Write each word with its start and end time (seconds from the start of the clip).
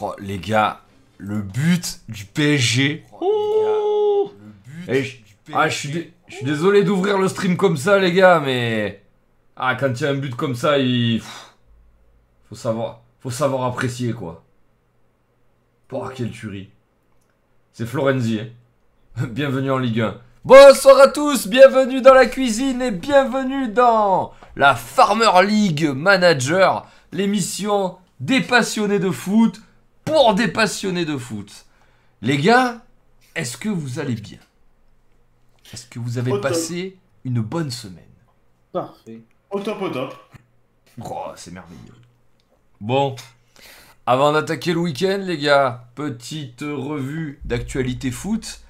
Oh, 0.00 0.14
les 0.18 0.38
gars, 0.38 0.80
le 1.18 1.40
but 1.42 2.00
du 2.08 2.24
PSG. 2.24 3.04
Oh 3.20 4.32
Eh, 4.86 5.02
je- 5.02 5.16
ah, 5.52 5.68
je 5.68 5.76
suis, 5.76 5.88
dé- 5.90 6.12
je 6.28 6.36
suis 6.36 6.44
désolé 6.44 6.84
d'ouvrir 6.84 7.18
le 7.18 7.28
stream 7.28 7.56
comme 7.56 7.76
ça, 7.76 7.98
les 7.98 8.12
gars, 8.12 8.40
mais. 8.40 9.02
Ah, 9.56 9.74
quand 9.74 9.88
il 9.88 10.00
y 10.02 10.06
a 10.06 10.10
un 10.10 10.14
but 10.14 10.34
comme 10.34 10.54
ça, 10.54 10.78
il. 10.78 11.20
Faut 12.48 12.54
savoir, 12.54 13.00
faut 13.20 13.30
savoir 13.30 13.64
apprécier, 13.64 14.12
quoi. 14.12 14.44
Oh, 15.92 16.04
quelle 16.14 16.30
tuerie. 16.30 16.70
C'est 17.72 17.86
Florenzi. 17.86 18.40
hein. 18.40 19.26
Bienvenue 19.30 19.70
en 19.72 19.78
Ligue 19.78 20.00
1. 20.00 20.14
Bonsoir 20.44 20.98
à 21.00 21.08
tous, 21.08 21.48
bienvenue 21.48 22.00
dans 22.00 22.14
la 22.14 22.26
cuisine 22.26 22.80
et 22.80 22.90
bienvenue 22.92 23.68
dans 23.68 24.32
la 24.56 24.74
Farmer 24.74 25.30
League 25.44 25.90
Manager, 25.94 26.86
l'émission 27.12 27.96
des 28.20 28.40
passionnés 28.40 28.98
de 29.00 29.10
foot 29.10 29.60
pour 30.08 30.34
des 30.34 30.48
passionnés 30.48 31.04
de 31.04 31.16
foot. 31.16 31.66
Les 32.22 32.38
gars, 32.38 32.82
est-ce 33.34 33.56
que 33.56 33.68
vous 33.68 33.98
allez 33.98 34.14
bien? 34.14 34.38
Est-ce 35.72 35.86
que 35.86 35.98
vous 35.98 36.18
avez 36.18 36.32
Au 36.32 36.38
top. 36.38 36.42
passé 36.50 36.96
une 37.24 37.40
bonne 37.40 37.70
semaine? 37.70 38.04
Parfait. 38.72 39.20
Au 39.50 39.60
top, 39.60 39.82
au 39.82 39.88
top. 39.90 40.14
Oh, 41.04 41.26
c'est 41.36 41.52
merveilleux. 41.52 41.94
Bon, 42.80 43.14
avant 44.06 44.32
d'attaquer 44.32 44.72
le 44.72 44.80
week-end, 44.80 45.20
les 45.22 45.38
gars, 45.38 45.88
petite 45.94 46.62
revue 46.62 47.40
d'actualité 47.44 48.10
foot. 48.10 48.60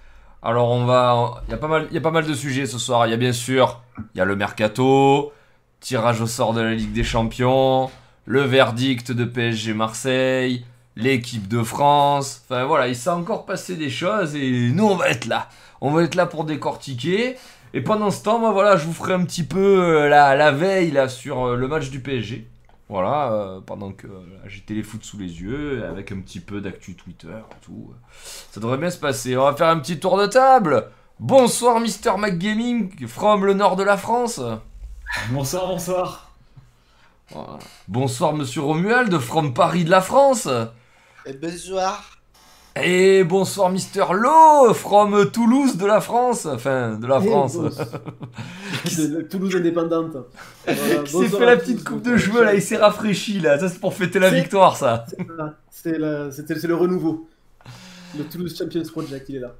Alors, 0.42 0.70
on 0.70 0.84
va. 0.84 1.42
Il 1.48 1.50
y, 1.50 1.54
a 1.54 1.56
pas 1.58 1.68
mal- 1.68 1.86
il 1.90 1.94
y 1.94 1.98
a 1.98 2.00
pas 2.00 2.10
mal 2.10 2.26
de 2.26 2.34
sujets 2.34 2.66
ce 2.66 2.78
soir. 2.78 3.06
Il 3.06 3.10
y 3.10 3.14
a 3.14 3.16
bien 3.16 3.32
sûr 3.32 3.82
il 4.14 4.18
y 4.18 4.20
a 4.20 4.24
le 4.24 4.36
mercato, 4.36 5.32
tirage 5.80 6.20
au 6.20 6.26
sort 6.26 6.52
de 6.54 6.60
la 6.60 6.74
Ligue 6.74 6.92
des 6.92 7.02
Champions, 7.04 7.90
le 8.26 8.42
verdict 8.42 9.10
de 9.10 9.24
PSG 9.24 9.74
Marseille, 9.74 10.64
l'équipe 10.98 11.48
de 11.48 11.62
France. 11.62 12.42
Enfin 12.44 12.64
voilà, 12.64 12.88
il 12.88 12.96
s'est 12.96 13.08
encore 13.08 13.46
passé 13.46 13.76
des 13.76 13.88
choses 13.88 14.34
et 14.34 14.70
nous, 14.74 14.84
on 14.84 14.96
va 14.96 15.08
être 15.08 15.24
là. 15.24 15.48
On 15.80 15.92
va 15.92 16.02
être 16.02 16.16
là 16.16 16.26
pour 16.26 16.44
décortiquer. 16.44 17.36
Et 17.72 17.80
pendant 17.80 18.10
ce 18.10 18.22
temps, 18.22 18.38
moi 18.38 18.50
voilà, 18.50 18.76
je 18.76 18.84
vous 18.84 18.92
ferai 18.92 19.14
un 19.14 19.24
petit 19.24 19.44
peu 19.44 19.58
euh, 19.58 20.08
la, 20.08 20.34
la 20.34 20.50
veille 20.50 20.90
là 20.90 21.08
sur 21.08 21.46
euh, 21.46 21.56
le 21.56 21.68
match 21.68 21.88
du 21.90 22.00
PSG. 22.00 22.48
Voilà, 22.88 23.32
euh, 23.32 23.60
pendant 23.60 23.92
que 23.92 24.06
j'ai 24.46 24.60
Téléfoot 24.60 25.04
sous 25.04 25.18
les 25.18 25.42
yeux, 25.42 25.84
avec 25.86 26.10
un 26.10 26.20
petit 26.20 26.40
peu 26.40 26.60
d'actu 26.60 26.94
Twitter 26.94 27.28
et 27.28 27.64
tout. 27.64 27.92
Ça 28.50 28.60
devrait 28.60 28.78
bien 28.78 28.90
se 28.90 28.98
passer. 28.98 29.36
On 29.36 29.44
va 29.44 29.54
faire 29.54 29.68
un 29.68 29.78
petit 29.78 30.00
tour 30.00 30.18
de 30.18 30.26
table. 30.26 30.88
Bonsoir 31.20 31.80
Mister 31.80 32.12
McGaming, 32.16 33.06
from 33.06 33.44
le 33.44 33.54
nord 33.54 33.76
de 33.76 33.82
la 33.82 33.98
France. 33.98 34.40
Bonsoir, 35.30 35.68
bonsoir. 35.68 36.30
Voilà. 37.30 37.58
Bonsoir 37.86 38.32
Monsieur 38.32 38.62
Romuald, 38.62 39.18
from 39.18 39.52
Paris 39.52 39.84
de 39.84 39.90
la 39.90 40.00
France. 40.00 40.48
Et 41.26 41.32
bonsoir. 41.32 42.18
Et 42.80 43.24
bonsoir 43.24 43.70
Mister 43.70 44.04
Lowe, 44.12 44.72
from 44.72 45.30
Toulouse 45.30 45.76
de 45.76 45.86
la 45.86 46.00
France. 46.00 46.46
Enfin, 46.46 46.96
de 46.96 47.06
la 47.06 47.20
France. 47.20 47.56
De 48.96 49.22
Toulouse 49.22 49.56
indépendante. 49.56 50.16
Voilà, 50.64 51.02
Qui 51.02 51.12
s'est 51.12 51.28
fait 51.28 51.46
la 51.46 51.56
petite 51.56 51.84
coupe 51.84 52.02
de 52.02 52.16
cheveux 52.16 52.44
là, 52.44 52.54
il 52.54 52.62
s'est 52.62 52.76
rafraîchi 52.76 53.40
là. 53.40 53.58
Ça 53.58 53.68
c'est 53.68 53.80
pour 53.80 53.94
fêter 53.94 54.18
la 54.18 54.30
victoire 54.30 54.76
ça. 54.76 55.06
C'est 55.70 55.98
le 55.98 56.74
renouveau. 56.74 57.28
Le 58.16 58.24
Toulouse 58.24 58.56
Champions 58.56 58.84
Project, 58.90 59.28
il 59.28 59.36
est 59.36 59.40
là. 59.40 59.54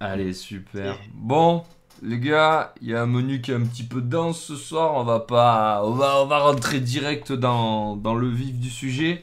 Allez, 0.00 0.32
super. 0.32 0.98
Bon, 1.14 1.62
les 2.02 2.18
gars, 2.18 2.74
il 2.80 2.88
y 2.88 2.94
a 2.94 3.02
un 3.02 3.06
menu 3.06 3.40
qui 3.40 3.52
est 3.52 3.54
un 3.54 3.64
petit 3.64 3.84
peu 3.84 4.00
dense 4.00 4.40
ce 4.40 4.56
soir. 4.56 4.94
On 4.94 5.04
va 5.04 5.20
pas, 5.20 5.82
on 5.84 5.92
va, 5.92 6.22
on 6.22 6.26
va 6.26 6.38
rentrer 6.38 6.80
direct 6.80 7.32
dans, 7.32 7.96
dans 7.96 8.14
le 8.14 8.28
vif 8.28 8.58
du 8.58 8.70
sujet. 8.70 9.22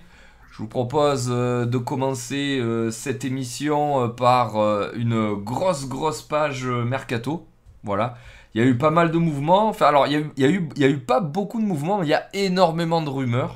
Je 0.59 0.63
vous 0.63 0.67
propose 0.67 1.29
euh, 1.31 1.63
de 1.63 1.77
commencer 1.77 2.59
euh, 2.59 2.91
cette 2.91 3.23
émission 3.23 4.03
euh, 4.03 4.07
par 4.09 4.57
une 4.93 5.33
grosse, 5.35 5.87
grosse 5.87 6.21
page 6.21 6.65
mercato. 6.65 7.47
Voilà. 7.85 8.17
Il 8.53 8.61
y 8.61 8.65
a 8.65 8.67
eu 8.67 8.77
pas 8.77 8.91
mal 8.91 9.09
de 9.09 9.17
mouvements. 9.17 9.69
Enfin, 9.69 9.85
alors, 9.85 10.05
il 10.07 10.11
y 10.11 10.15
a 10.17 10.19
eu, 10.19 10.31
il 10.35 10.43
y 10.43 10.45
a 10.45 10.49
eu, 10.49 10.69
il 10.75 10.81
y 10.81 10.83
a 10.83 10.89
eu 10.89 10.99
pas 10.99 11.21
beaucoup 11.21 11.61
de 11.61 11.65
mouvements, 11.65 11.99
mais 11.99 12.07
il 12.07 12.09
y 12.09 12.13
a 12.13 12.27
énormément 12.33 13.01
de 13.01 13.09
rumeurs. 13.09 13.55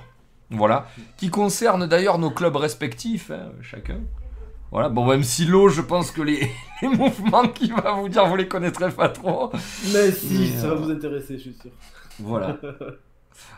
Voilà. 0.49 0.87
Qui 1.17 1.29
concernent 1.29 1.87
d'ailleurs 1.87 2.19
nos 2.19 2.31
clubs 2.31 2.55
respectifs, 2.55 3.31
hein, 3.31 3.51
chacun. 3.61 3.99
Voilà. 4.71 4.87
Bon, 4.87 5.05
même 5.05 5.23
si 5.23 5.43
l'eau, 5.43 5.67
je 5.67 5.81
pense 5.81 6.09
que 6.09 6.21
les, 6.21 6.49
les 6.81 6.87
mouvements 6.87 7.49
qu'il 7.49 7.73
va 7.73 7.95
vous 7.95 8.07
dire, 8.07 8.25
vous 8.27 8.37
les 8.37 8.47
connaîtrez 8.47 8.91
pas 8.91 9.09
trop. 9.09 9.51
Mais 9.91 10.09
si, 10.13 10.51
Mais, 10.53 10.57
ça 10.57 10.67
euh, 10.67 10.69
va 10.69 10.75
vous 10.75 10.89
intéresser, 10.89 11.35
je 11.35 11.41
suis 11.41 11.53
sûr. 11.61 11.71
Voilà. 12.21 12.57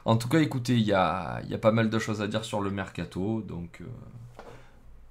En 0.05 0.17
tout 0.17 0.27
cas, 0.27 0.39
écoutez, 0.39 0.73
il 0.73 0.85
y 0.85 0.93
a, 0.93 1.41
pas 1.61 1.71
mal 1.71 1.89
de 1.89 1.99
choses 1.99 2.21
à 2.21 2.27
dire 2.27 2.45
sur 2.45 2.61
le 2.61 2.69
mercato. 2.69 3.41
Donc, 3.41 3.81
euh, 3.81 3.85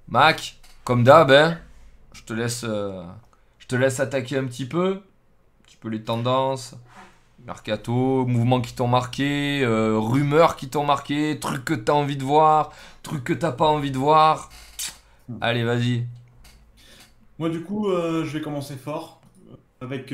Mac, 0.07 0.57
comme 0.83 1.03
d'hab, 1.03 1.31
hein, 1.31 1.57
je 2.13 2.23
te 2.23 2.33
laisse, 2.33 2.63
euh, 2.67 3.03
je 3.59 3.67
te 3.67 3.75
laisse 3.75 3.99
attaquer 3.99 4.37
un 4.37 4.45
petit 4.45 4.65
peu, 4.65 4.93
un 4.93 5.63
petit 5.65 5.77
peu 5.77 5.89
les 5.89 6.03
tendances, 6.03 6.75
mercato, 7.45 8.25
mouvements 8.25 8.61
qui 8.61 8.73
t'ont 8.73 8.87
marqué, 8.87 9.63
euh, 9.63 9.99
rumeurs 9.99 10.55
qui 10.55 10.69
t'ont 10.69 10.85
marqué, 10.85 11.39
trucs 11.39 11.65
que 11.65 11.73
t'as 11.73 11.93
envie 11.93 12.17
de 12.17 12.23
voir, 12.23 12.71
trucs 13.03 13.23
que 13.23 13.33
t'as 13.33 13.51
pas 13.51 13.67
envie 13.67 13.91
de 13.91 13.97
voir. 13.97 14.49
Allez, 15.41 15.63
vas-y. 15.63 16.05
Moi, 17.37 17.49
du 17.49 17.63
coup, 17.63 17.89
je 17.89 18.29
vais 18.29 18.41
commencer 18.41 18.77
fort 18.77 19.19
avec 19.81 20.13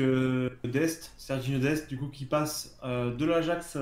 Dest, 0.64 1.12
Serginho 1.16 1.60
Dest, 1.60 1.88
du 1.88 1.96
coup, 1.96 2.08
qui 2.08 2.24
passe 2.24 2.76
de 2.82 3.24
l'Ajax 3.24 3.76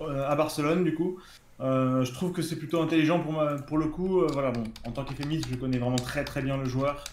à 0.00 0.34
Barcelone, 0.36 0.84
du 0.84 0.94
coup. 0.94 1.18
Euh, 1.60 2.04
je 2.04 2.12
trouve 2.12 2.32
que 2.32 2.42
c'est 2.42 2.56
plutôt 2.56 2.82
intelligent 2.82 3.20
pour, 3.20 3.42
pour 3.66 3.78
le 3.78 3.86
coup. 3.86 4.22
euh, 4.22 4.28
voilà, 4.32 4.50
bon, 4.50 4.64
en 4.86 4.90
tant 4.90 5.04
qu'FMiste, 5.04 5.46
je 5.50 5.56
connais 5.56 5.78
vraiment 5.78 5.96
très 5.96 6.24
très 6.24 6.42
bien 6.42 6.56
le 6.56 6.64
joueur. 6.64 7.04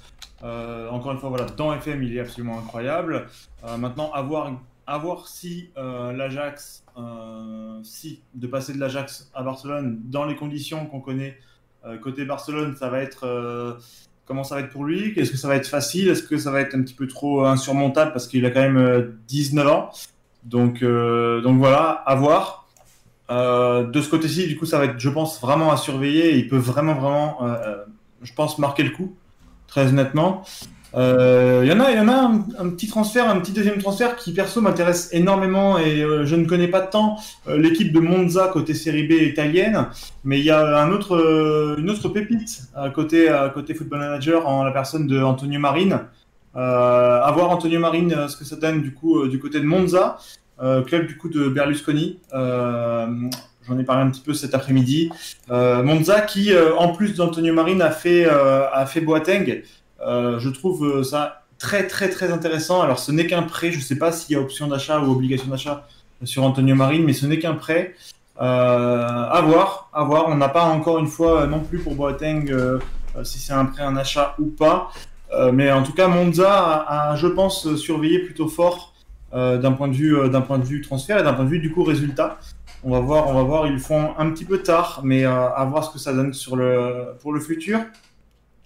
Euh, 0.44 0.90
encore 0.90 1.12
une 1.12 1.19
fois, 1.19 1.30
voilà, 1.30 1.46
dans 1.46 1.72
FM, 1.74 2.02
il 2.03 2.18
est 2.18 2.19
absolument 2.19 2.58
incroyable. 2.58 3.28
Euh, 3.64 3.78
maintenant, 3.78 4.12
à 4.14 4.22
voir, 4.24 4.52
à 4.88 4.97
voir 4.97 5.28
si 5.28 5.69
euh, 5.78 6.12
l'Ajax, 6.14 6.84
euh, 6.97 7.80
si 7.84 8.22
de 8.34 8.47
passer 8.47 8.74
de 8.74 8.80
l'Ajax 8.80 9.30
à 9.36 9.44
Barcelone 9.44 10.00
dans 10.06 10.25
les 10.25 10.36
conditions 10.36 10.88
qu'on 10.88 11.00
connaît 11.02 11.38
euh, 11.86 11.98
côté 11.98 12.25
Barcelone, 12.25 12.75
ça 12.75 12.90
va 12.90 13.02
être 13.02 13.25
euh, 13.28 13.74
comment 14.25 14.44
ça 14.44 14.56
va 14.56 14.62
être 14.62 14.72
pour 14.72 14.86
lui? 14.86 15.13
Est-ce 15.19 15.30
que 15.31 15.38
ça 15.38 15.48
va 15.48 15.56
être 15.56 15.68
facile? 15.68 16.09
Est-ce 16.09 16.24
que 16.24 16.38
ça 16.38 16.50
va 16.50 16.62
être 16.62 16.74
un 16.74 16.81
petit 16.81 16.96
peu 16.96 17.08
trop 17.08 17.46
insurmontable 17.46 18.12
parce 18.12 18.28
qu'il 18.28 18.44
a 18.48 18.50
quand 18.50 18.62
même 18.62 18.78
euh, 18.78 19.12
19 19.28 19.68
ans? 19.68 19.92
Donc, 20.44 20.81
euh, 20.81 21.42
donc 21.42 21.59
voilà, 21.59 21.90
à 21.90 22.16
voir. 22.16 22.60
Euh, 23.31 23.84
de 23.84 24.02
ce 24.02 24.09
côté-ci, 24.09 24.47
du 24.47 24.58
coup, 24.58 24.66
ça 24.66 24.78
va 24.78 24.86
être, 24.86 25.00
je 25.00 25.09
pense, 25.09 25.40
vraiment 25.40 25.72
à 25.72 25.78
surveiller. 25.78 26.36
Il 26.36 26.50
peut 26.50 26.58
vraiment, 26.58 26.94
vraiment, 26.96 27.38
euh, 27.44 27.56
euh, 27.66 27.75
je 28.22 28.34
pense, 28.34 28.59
marquer 28.59 28.84
le 28.84 28.90
coup, 28.90 29.16
très 29.68 29.88
honnêtement. 29.88 30.44
Il 30.94 31.00
y 31.00 31.72
en 31.72 31.80
a, 31.80 31.92
y 31.92 32.00
en 32.00 32.09
a 32.09 32.31
un, 32.59 32.69
petit 32.69 32.90
transfert, 32.90 33.30
un 33.30 33.40
petit 33.40 33.53
deuxième 33.53 33.78
transfert 33.78 34.18
qui, 34.18 34.34
perso, 34.34 34.59
m'intéresse 34.59 35.08
énormément 35.14 35.80
et 35.80 36.02
je 36.25 36.36
ne 36.36 36.46
connais 36.46 36.68
pas 36.68 36.81
tant 36.81 37.16
l'équipe 37.47 37.94
de 37.94 38.02
Monza 38.02 38.50
côté 38.52 38.74
série 38.74 39.08
B 39.08 39.14
italienne, 39.14 39.88
mais 40.25 40.40
il 40.40 40.44
y 40.44 40.50
a 40.50 40.84
un 40.84 40.92
autre, 40.92 41.78
une 41.80 41.90
autre 41.90 42.09
pépite 42.09 42.63
côté, 42.94 43.34
côté 43.53 43.74
Football 43.74 44.00
Manager 44.00 44.46
en 44.46 44.66
la 44.66 44.72
personne 44.72 45.08
de 45.08 45.22
Antonio 45.24 45.62
Marine. 45.62 46.02
Euh, 46.56 47.22
à 47.22 47.31
voir 47.31 47.50
Antonio 47.50 47.80
Marine, 47.80 48.28
ce 48.28 48.36
que 48.36 48.44
ça 48.44 48.58
donne 48.58 48.81
du 48.81 48.94
coup 48.94 49.25
du 49.28 49.40
côté 49.40 49.59
de 49.59 49.66
Monza, 49.66 50.18
club 50.88 51.07
du 51.07 51.17
coup 51.17 51.29
de 51.29 51.49
Berlusconi. 51.49 52.19
Euh, 52.33 53.07
J'en 53.67 53.77
ai 53.77 53.83
parlé 53.83 54.01
un 54.01 54.09
petit 54.09 54.22
peu 54.22 54.33
cet 54.33 54.55
après-midi. 54.55 55.11
Euh, 55.51 55.83
Monza 55.83 56.22
qui, 56.22 56.51
euh, 56.51 56.75
en 56.77 56.94
plus 56.94 57.16
d'Antonio 57.16 57.53
Marine, 57.53 57.81
a 57.81 57.91
fait, 57.91 58.25
euh, 58.25 58.67
a 58.71 58.85
fait 58.85 59.01
Boateng. 59.01 59.61
Euh, 60.05 60.39
je 60.39 60.50
trouve 60.50 60.83
euh, 60.83 61.03
ça 61.03 61.44
très 61.59 61.85
très 61.85 62.09
très 62.09 62.31
intéressant. 62.31 62.81
Alors 62.81 62.97
ce 62.97 63.11
n'est 63.11 63.27
qu'un 63.27 63.44
prêt, 63.44 63.71
je 63.71 63.77
ne 63.77 63.83
sais 63.83 63.97
pas 63.97 64.11
s'il 64.11 64.35
y 64.35 64.39
a 64.39 64.41
option 64.41 64.67
d'achat 64.67 65.00
ou 65.00 65.11
obligation 65.11 65.47
d'achat 65.47 65.88
sur 66.23 66.44
Antonio 66.44 66.75
Marine, 66.75 67.03
mais 67.03 67.13
ce 67.13 67.27
n'est 67.27 67.38
qu'un 67.38 67.53
prêt. 67.53 67.94
Euh, 68.41 68.44
à 68.44 69.41
voir, 69.41 69.89
à 69.94 70.03
voir. 70.03 70.25
On 70.27 70.35
n'a 70.35 70.50
pas 70.50 70.63
encore 70.63 70.97
une 70.97 71.07
fois 71.07 71.41
euh, 71.41 71.47
non 71.47 71.59
plus 71.59 71.77
pour 71.77 71.94
Boateng 71.94 72.50
euh, 72.50 72.80
euh, 73.15 73.24
si 73.24 73.38
c'est 73.38 73.53
un 73.53 73.65
prêt, 73.65 73.83
un 73.83 73.95
achat 73.95 74.36
ou 74.39 74.45
pas. 74.45 74.89
Euh, 75.33 75.51
mais 75.51 75.71
en 75.71 75.83
tout 75.83 75.94
cas, 75.94 76.07
Monza 76.07 76.83
a, 76.88 77.15
je 77.15 77.27
pense, 77.27 77.75
surveillé 77.75 78.19
plutôt 78.19 78.47
fort 78.47 78.88
euh, 78.88 78.90
d'un 79.33 79.72
point 79.72 79.88
de 79.88 79.94
vue 79.94 80.18
euh, 80.18 80.28
d'un 80.28 80.42
point 80.42 80.60
de 80.60 80.66
vue 80.66 80.81
transfert 80.81 81.19
et 81.19 81.24
d'un 81.24 81.33
point 81.33 81.45
de 81.45 81.50
vue 81.50 81.60
du 81.60 81.72
coup 81.72 81.83
résultat. 81.83 82.38
On 82.83 82.92
va 82.92 83.00
voir, 83.00 83.28
on 83.28 83.33
va 83.33 83.44
voir. 83.44 83.68
Ils 83.68 83.74
le 83.74 83.80
font 83.80 84.12
un 84.18 84.31
petit 84.31 84.45
peu 84.45 84.60
tard, 84.60 85.01
mais 85.04 85.25
euh, 85.25 85.50
à 85.50 85.66
voir 85.66 85.83
ce 85.83 85.92
que 85.92 86.00
ça 86.00 86.13
donne 86.13 86.33
sur 86.33 86.56
le 86.56 87.16
pour 87.22 87.33
le 87.33 87.39
futur. 87.39 87.80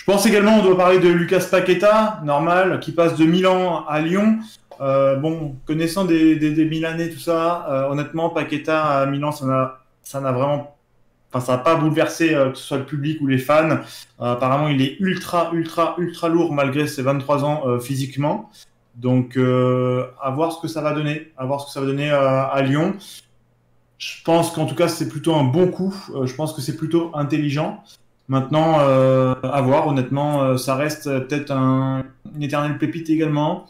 Je 0.06 0.12
pense 0.12 0.26
également, 0.28 0.60
on 0.60 0.64
doit 0.64 0.78
parler 0.78 1.00
de 1.00 1.10
Lucas 1.10 1.48
Paqueta, 1.50 2.22
normal, 2.24 2.80
qui 2.80 2.92
passe 2.92 3.18
de 3.18 3.26
Milan 3.26 3.86
à 3.88 4.02
Lyon. 4.02 4.38
Euh, 4.80 5.16
bon, 5.16 5.56
connaissant 5.66 6.06
des, 6.06 6.36
des, 6.36 6.66
Milanais, 6.66 7.10
tout 7.10 7.20
ça, 7.20 7.66
euh, 7.70 7.90
honnêtement, 7.90 8.30
Paqueta 8.30 8.84
à 8.84 9.06
Milan, 9.08 9.32
ça 9.32 9.46
n'a, 10.22 10.32
vraiment, 10.32 10.76
enfin, 11.32 11.44
ça 11.44 11.54
n'a 11.54 11.58
pas 11.60 11.76
bouleversé 11.76 12.36
euh, 12.36 12.52
que 12.52 12.58
ce 12.58 12.64
soit 12.64 12.78
le 12.78 12.86
public 12.86 13.20
ou 13.22 13.28
les 13.28 13.38
fans. 13.38 13.70
Euh, 13.70 13.78
apparemment, 14.34 14.68
il 14.68 14.82
est 14.82 14.98
ultra, 15.00 15.50
ultra, 15.54 15.96
ultra 15.98 16.30
lourd 16.30 16.54
malgré 16.54 16.88
ses 16.88 17.02
23 17.02 17.44
ans 17.44 17.64
euh, 17.66 17.80
physiquement. 17.80 18.52
Donc, 18.96 19.36
euh, 19.36 20.06
à 20.22 20.30
voir 20.32 20.54
ce 20.54 20.62
que 20.62 20.70
ça 20.70 20.82
va 20.82 20.94
donner, 20.94 21.34
à 21.38 21.46
voir 21.46 21.60
ce 21.60 21.66
que 21.66 21.72
ça 21.74 21.82
va 21.82 21.86
donner 21.86 22.10
euh, 22.10 22.46
à 22.46 22.62
Lyon. 22.62 22.96
Je 23.98 24.24
pense 24.24 24.52
qu'en 24.52 24.66
tout 24.66 24.76
cas, 24.76 24.88
c'est 24.88 25.10
plutôt 25.10 25.36
un 25.36 25.44
bon 25.44 25.68
coup. 25.68 25.94
Euh, 26.14 26.26
je 26.26 26.34
pense 26.34 26.54
que 26.54 26.62
c'est 26.62 26.78
plutôt 26.78 27.12
intelligent. 27.14 27.84
Maintenant, 28.30 28.78
euh, 28.80 29.36
à 29.44 29.62
voir. 29.62 29.88
Honnêtement, 29.88 30.58
ça 30.58 30.76
reste 30.76 31.06
peut-être 31.28 31.52
un, 31.52 32.06
une 32.34 32.44
éternelle 32.44 32.78
pépite 32.78 33.10
également. 33.10 33.66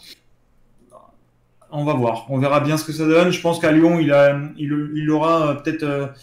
On 1.71 1.83
va 1.85 1.93
voir. 1.93 2.27
On 2.29 2.37
verra 2.37 2.59
bien 2.59 2.77
ce 2.77 2.85
que 2.85 2.93
ça 2.93 3.05
donne. 3.05 3.31
Je 3.31 3.41
pense 3.41 3.59
qu'à 3.59 3.71
Lyon, 3.71 3.99
il, 3.99 4.13
a, 4.13 4.39
il, 4.57 4.91
il 4.95 5.09
aura 5.09 5.55
peut-être 5.55 6.13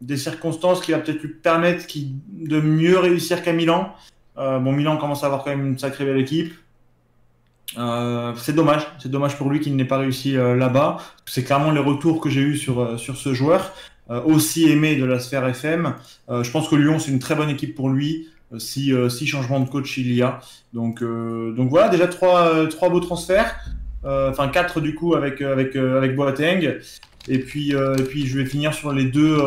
des 0.00 0.16
circonstances 0.16 0.80
qui 0.80 0.92
va 0.92 0.98
peut-être 0.98 1.20
lui 1.20 1.30
permettre 1.30 1.84
de 2.28 2.60
mieux 2.60 2.98
réussir 2.98 3.42
qu'à 3.42 3.52
Milan. 3.52 3.92
Bon, 4.36 4.72
Milan 4.72 4.96
commence 4.96 5.22
à 5.22 5.26
avoir 5.26 5.44
quand 5.44 5.50
même 5.50 5.66
une 5.66 5.78
sacrée 5.78 6.06
belle 6.06 6.20
équipe. 6.20 6.54
Euh, 7.76 8.32
c'est 8.36 8.54
dommage, 8.54 8.86
c'est 8.98 9.10
dommage 9.10 9.36
pour 9.36 9.50
lui 9.50 9.60
qu'il 9.60 9.74
n'ait 9.76 9.84
pas 9.84 9.98
réussi 9.98 10.36
euh, 10.36 10.54
là-bas. 10.54 10.98
C'est 11.26 11.44
clairement 11.44 11.70
les 11.70 11.80
retours 11.80 12.20
que 12.20 12.30
j'ai 12.30 12.40
eu 12.40 12.56
sur, 12.56 12.80
euh, 12.80 12.96
sur 12.96 13.16
ce 13.16 13.34
joueur, 13.34 13.72
aussi 14.26 14.70
aimé 14.70 14.96
de 14.96 15.04
la 15.06 15.18
sphère 15.18 15.46
FM. 15.46 15.94
Je 16.28 16.50
pense 16.50 16.68
que 16.68 16.76
Lyon, 16.76 16.98
c'est 16.98 17.10
une 17.10 17.20
très 17.20 17.34
bonne 17.34 17.48
équipe 17.48 17.74
pour 17.74 17.88
lui, 17.88 18.28
si, 18.58 18.92
si 19.08 19.26
changement 19.26 19.60
de 19.60 19.68
coach 19.68 19.96
il 19.96 20.12
y 20.12 20.20
a. 20.20 20.40
Donc, 20.74 21.02
donc 21.02 21.70
voilà, 21.70 21.88
déjà 21.88 22.06
trois, 22.06 22.68
trois 22.68 22.90
beaux 22.90 23.00
transferts. 23.00 23.58
Enfin, 24.04 24.48
quatre 24.48 24.82
du 24.82 24.94
coup 24.94 25.14
avec, 25.14 25.40
avec, 25.40 25.74
avec 25.74 26.16
Boateng. 26.16 26.80
Et 27.28 27.38
puis, 27.38 27.70
et 27.70 28.02
puis, 28.02 28.26
je 28.26 28.38
vais 28.38 28.44
finir 28.44 28.74
sur 28.74 28.92
les 28.92 29.06
deux 29.06 29.38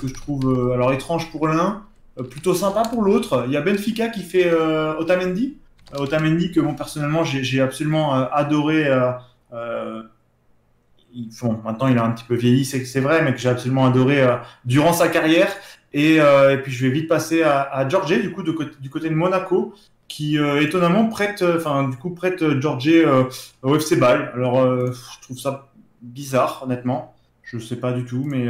que 0.00 0.08
je 0.08 0.14
trouve 0.14 0.72
alors 0.72 0.90
étranges 0.94 1.30
pour 1.30 1.46
l'un, 1.46 1.82
plutôt 2.30 2.54
sympa 2.54 2.84
pour 2.88 3.02
l'autre. 3.02 3.44
Il 3.46 3.52
y 3.52 3.58
a 3.58 3.60
Benfica 3.60 4.08
qui 4.08 4.22
fait 4.22 4.50
Otamendi. 4.98 5.58
Euh, 5.94 5.98
Otamendi 5.98 6.52
que 6.52 6.60
bon, 6.60 6.74
personnellement 6.74 7.24
j'ai 7.24 7.60
absolument 7.60 8.16
euh, 8.16 8.26
adoré. 8.32 8.86
euh, 9.52 10.02
maintenant 11.64 11.88
il 11.88 11.98
a 11.98 12.04
un 12.04 12.10
petit 12.10 12.24
peu 12.24 12.34
vieilli, 12.34 12.64
c'est 12.64 13.00
vrai, 13.00 13.22
mais 13.22 13.32
que 13.32 13.38
j'ai 13.38 13.48
absolument 13.48 13.86
adoré 13.86 14.24
durant 14.64 14.92
sa 14.92 15.08
carrière. 15.08 15.50
Et, 15.94 16.20
puis 16.62 16.72
je 16.72 16.86
vais 16.86 16.92
vite 16.92 17.08
passer 17.08 17.42
à, 17.42 17.62
à 17.62 17.84
du 18.18 18.32
coup 18.32 18.42
du 18.42 18.54
côté 18.90 19.08
de 19.08 19.14
Monaco, 19.14 19.74
qui 20.06 20.36
étonnamment 20.36 21.08
prête, 21.08 21.42
enfin 21.42 21.88
du 21.88 21.96
coup 21.96 22.10
au 23.62 23.74
FC 23.74 23.96
Bâle. 23.96 24.30
Alors 24.34 24.92
je 24.92 25.20
trouve 25.22 25.38
ça 25.38 25.70
bizarre, 26.02 26.62
honnêtement. 26.62 27.14
Je 27.42 27.58
sais 27.58 27.76
pas 27.76 27.92
du 27.92 28.04
tout, 28.04 28.24
mais 28.24 28.46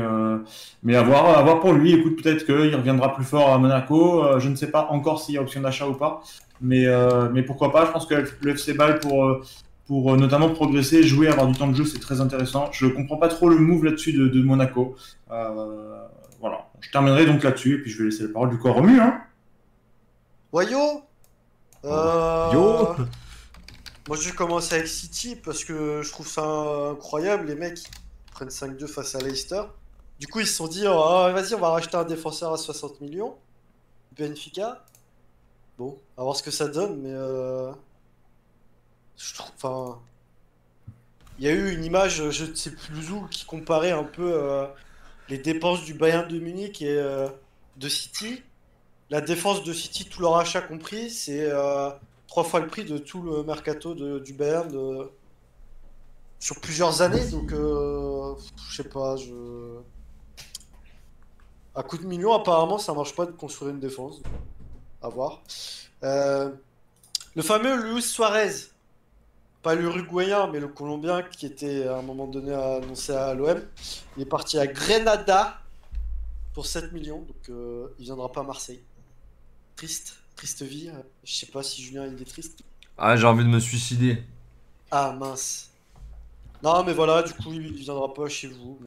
mais 0.83 0.97
à 0.97 1.03
voir, 1.03 1.39
à 1.39 1.43
voir 1.43 1.61
pour 1.61 1.73
lui. 1.73 1.93
Écoute, 1.93 2.21
peut-être 2.21 2.45
qu'il 2.45 2.75
reviendra 2.75 3.15
plus 3.15 3.25
fort 3.25 3.53
à 3.53 3.59
Monaco. 3.59 4.41
Je 4.41 4.49
ne 4.49 4.57
sais 4.57 4.71
pas 4.71 4.89
encore 4.91 5.23
s'il 5.23 5.37
y 5.37 5.39
a 5.39 5.43
option 5.43 5.61
d'achat 5.61 5.87
ou 5.87 5.95
pas, 5.95 6.23
mais 6.61 6.87
euh, 6.87 7.29
mais 7.31 7.43
pourquoi 7.43 7.73
pas. 7.73 7.87
Je 7.87 7.93
pense 7.93 8.07
que 8.07 8.15
le 8.41 8.51
FC 8.51 8.75
Bâle 8.75 9.01
pour 9.01 9.25
euh, 9.25 9.43
pour 9.89 10.13
euh, 10.13 10.17
notamment 10.17 10.51
progresser, 10.51 11.03
jouer, 11.03 11.29
avoir 11.29 11.47
du 11.47 11.59
temps 11.59 11.67
de 11.67 11.75
jeu, 11.75 11.85
c'est 11.85 11.99
très 11.99 12.21
intéressant. 12.21 12.71
Je 12.73 12.87
comprends 12.87 13.17
pas 13.17 13.29
trop 13.29 13.49
le 13.49 13.57
move 13.57 13.85
là-dessus 13.85 14.13
de, 14.13 14.29
de 14.29 14.43
Monaco. 14.43 14.97
Euh, 15.31 16.07
voilà, 16.41 16.69
je 16.81 16.91
terminerai 16.91 17.27
donc 17.27 17.43
là-dessus 17.43 17.75
et 17.75 17.79
puis 17.79 17.91
je 17.91 17.99
vais 17.99 18.11
laisser 18.11 18.25
la 18.25 18.29
parole 18.29 18.51
du 18.51 18.59
coup 18.59 18.69
à 18.69 18.73
Romu. 18.73 19.01
Hein. 19.01 19.21
Wayo? 20.53 21.03
Euh... 21.85 22.53
Yo 22.53 22.95
Moi 24.09 24.17
je 24.17 24.29
vais 24.29 24.35
commencer 24.35 24.75
avec 24.75 24.89
City 24.89 25.37
parce 25.37 25.65
que 25.65 26.03
je 26.03 26.11
trouve 26.11 26.29
ça 26.29 26.43
incroyable. 26.93 27.47
Les 27.47 27.55
mecs 27.55 27.79
ils 27.79 28.33
prennent 28.33 28.49
5-2 28.49 28.87
face 28.87 29.15
à 29.15 29.21
Leicester. 29.21 29.63
Du 30.21 30.27
coup 30.27 30.41
ils 30.41 30.47
se 30.47 30.55
sont 30.55 30.69
dit 30.69 30.85
oh, 30.87 31.31
vas-y 31.33 31.55
on 31.55 31.61
va 31.61 31.71
racheter 31.71 31.97
un 31.97 32.05
défenseur 32.05 32.53
à 32.53 32.59
60 32.59 33.01
millions. 33.01 33.37
Benfica. 34.19 34.85
Bon, 35.79 35.97
à 36.17 36.23
voir 36.25 36.35
ce 36.35 36.43
que 36.43 36.51
ça 36.51 36.67
donne, 36.67 37.01
mais 37.01 37.13
euh... 37.13 37.73
Enfin. 39.55 40.01
Il 41.39 41.45
y 41.45 41.49
a 41.49 41.53
eu 41.53 41.73
une 41.73 41.85
image, 41.85 42.31
je 42.31 42.45
ne 42.47 42.55
sais 42.55 42.73
plus 42.73 43.13
où, 43.13 43.27
qui 43.29 43.45
comparait 43.45 43.93
un 43.93 44.03
peu 44.03 44.33
euh, 44.35 44.67
les 45.29 45.39
dépenses 45.39 45.85
du 45.85 45.95
Bayern 45.95 46.27
de 46.27 46.41
Munich 46.41 46.83
et 46.83 46.99
euh, 46.99 47.29
de 47.77 47.89
City. 47.89 48.43
La 49.11 49.21
défense 49.21 49.63
de 49.63 49.73
City, 49.73 50.05
tout 50.05 50.21
leur 50.21 50.37
achat 50.37 50.61
compris, 50.61 51.11
c'est 51.11 51.49
euh, 51.49 51.91
trois 52.27 52.43
fois 52.43 52.59
le 52.59 52.67
prix 52.67 52.85
de 52.85 52.99
tout 52.99 53.23
le 53.23 53.45
mercato 53.45 53.95
du 54.19 54.33
Bayern 54.33 54.69
sur 56.41 56.61
plusieurs 56.61 57.03
années. 57.03 57.25
Donc, 57.31 57.51
je 57.53 58.77
sais 58.77 58.89
pas, 58.89 59.17
je. 59.17 59.79
À 61.77 61.85
coup 61.85 61.99
de 61.99 62.07
millions, 62.07 62.35
apparemment, 62.35 62.79
ça 62.79 62.93
marche 62.95 63.15
pas 63.15 63.27
de 63.27 63.31
construire 63.31 63.71
une 63.71 63.81
défense. 63.81 64.21
À 65.03 65.09
voir. 65.09 65.43
Euh, 66.03 66.51
le 67.35 67.43
fameux 67.43 67.93
Luis 67.93 68.03
Suarez, 68.03 68.51
pas 69.63 69.75
l'Uruguayen, 69.75 70.49
mais 70.49 70.61
le 70.61 70.69
Colombien 70.69 71.23
qui 71.23 71.47
était 71.47 71.87
à 71.87 71.99
un 71.99 72.03
moment 72.03 72.27
donné 72.27 72.53
annoncé 72.53 73.13
à 73.13 73.35
l'OM, 73.35 73.61
il 74.17 74.23
est 74.23 74.27
parti 74.27 74.59
à 74.59 74.67
Grenada 74.67 75.61
pour 76.55 76.67
7 76.67 76.93
millions, 76.93 77.21
donc 77.21 77.49
euh, 77.51 77.89
il 77.99 78.07
viendra 78.07 78.33
pas 78.33 78.41
à 78.41 78.45
Marseille. 78.45 78.83
Triste, 79.77 80.17
triste 80.35 80.63
vie. 80.63 80.91
Je 81.23 81.33
sais 81.33 81.47
pas 81.47 81.63
si 81.63 81.83
Julien 81.83 82.07
il 82.07 82.21
est 82.21 82.29
triste. 82.29 82.61
Ah, 82.97 83.17
j'ai 83.17 83.27
envie 83.27 83.45
de 83.45 83.49
me 83.49 83.61
suicider. 83.61 84.25
Ah 84.91 85.13
mince. 85.13 85.71
Non 86.63 86.83
mais 86.83 86.93
voilà, 86.93 87.23
du 87.23 87.33
coup 87.35 87.53
il 87.53 87.73
viendra 87.73 88.13
pas 88.13 88.29
chez 88.29 88.49
vous. 88.49 88.81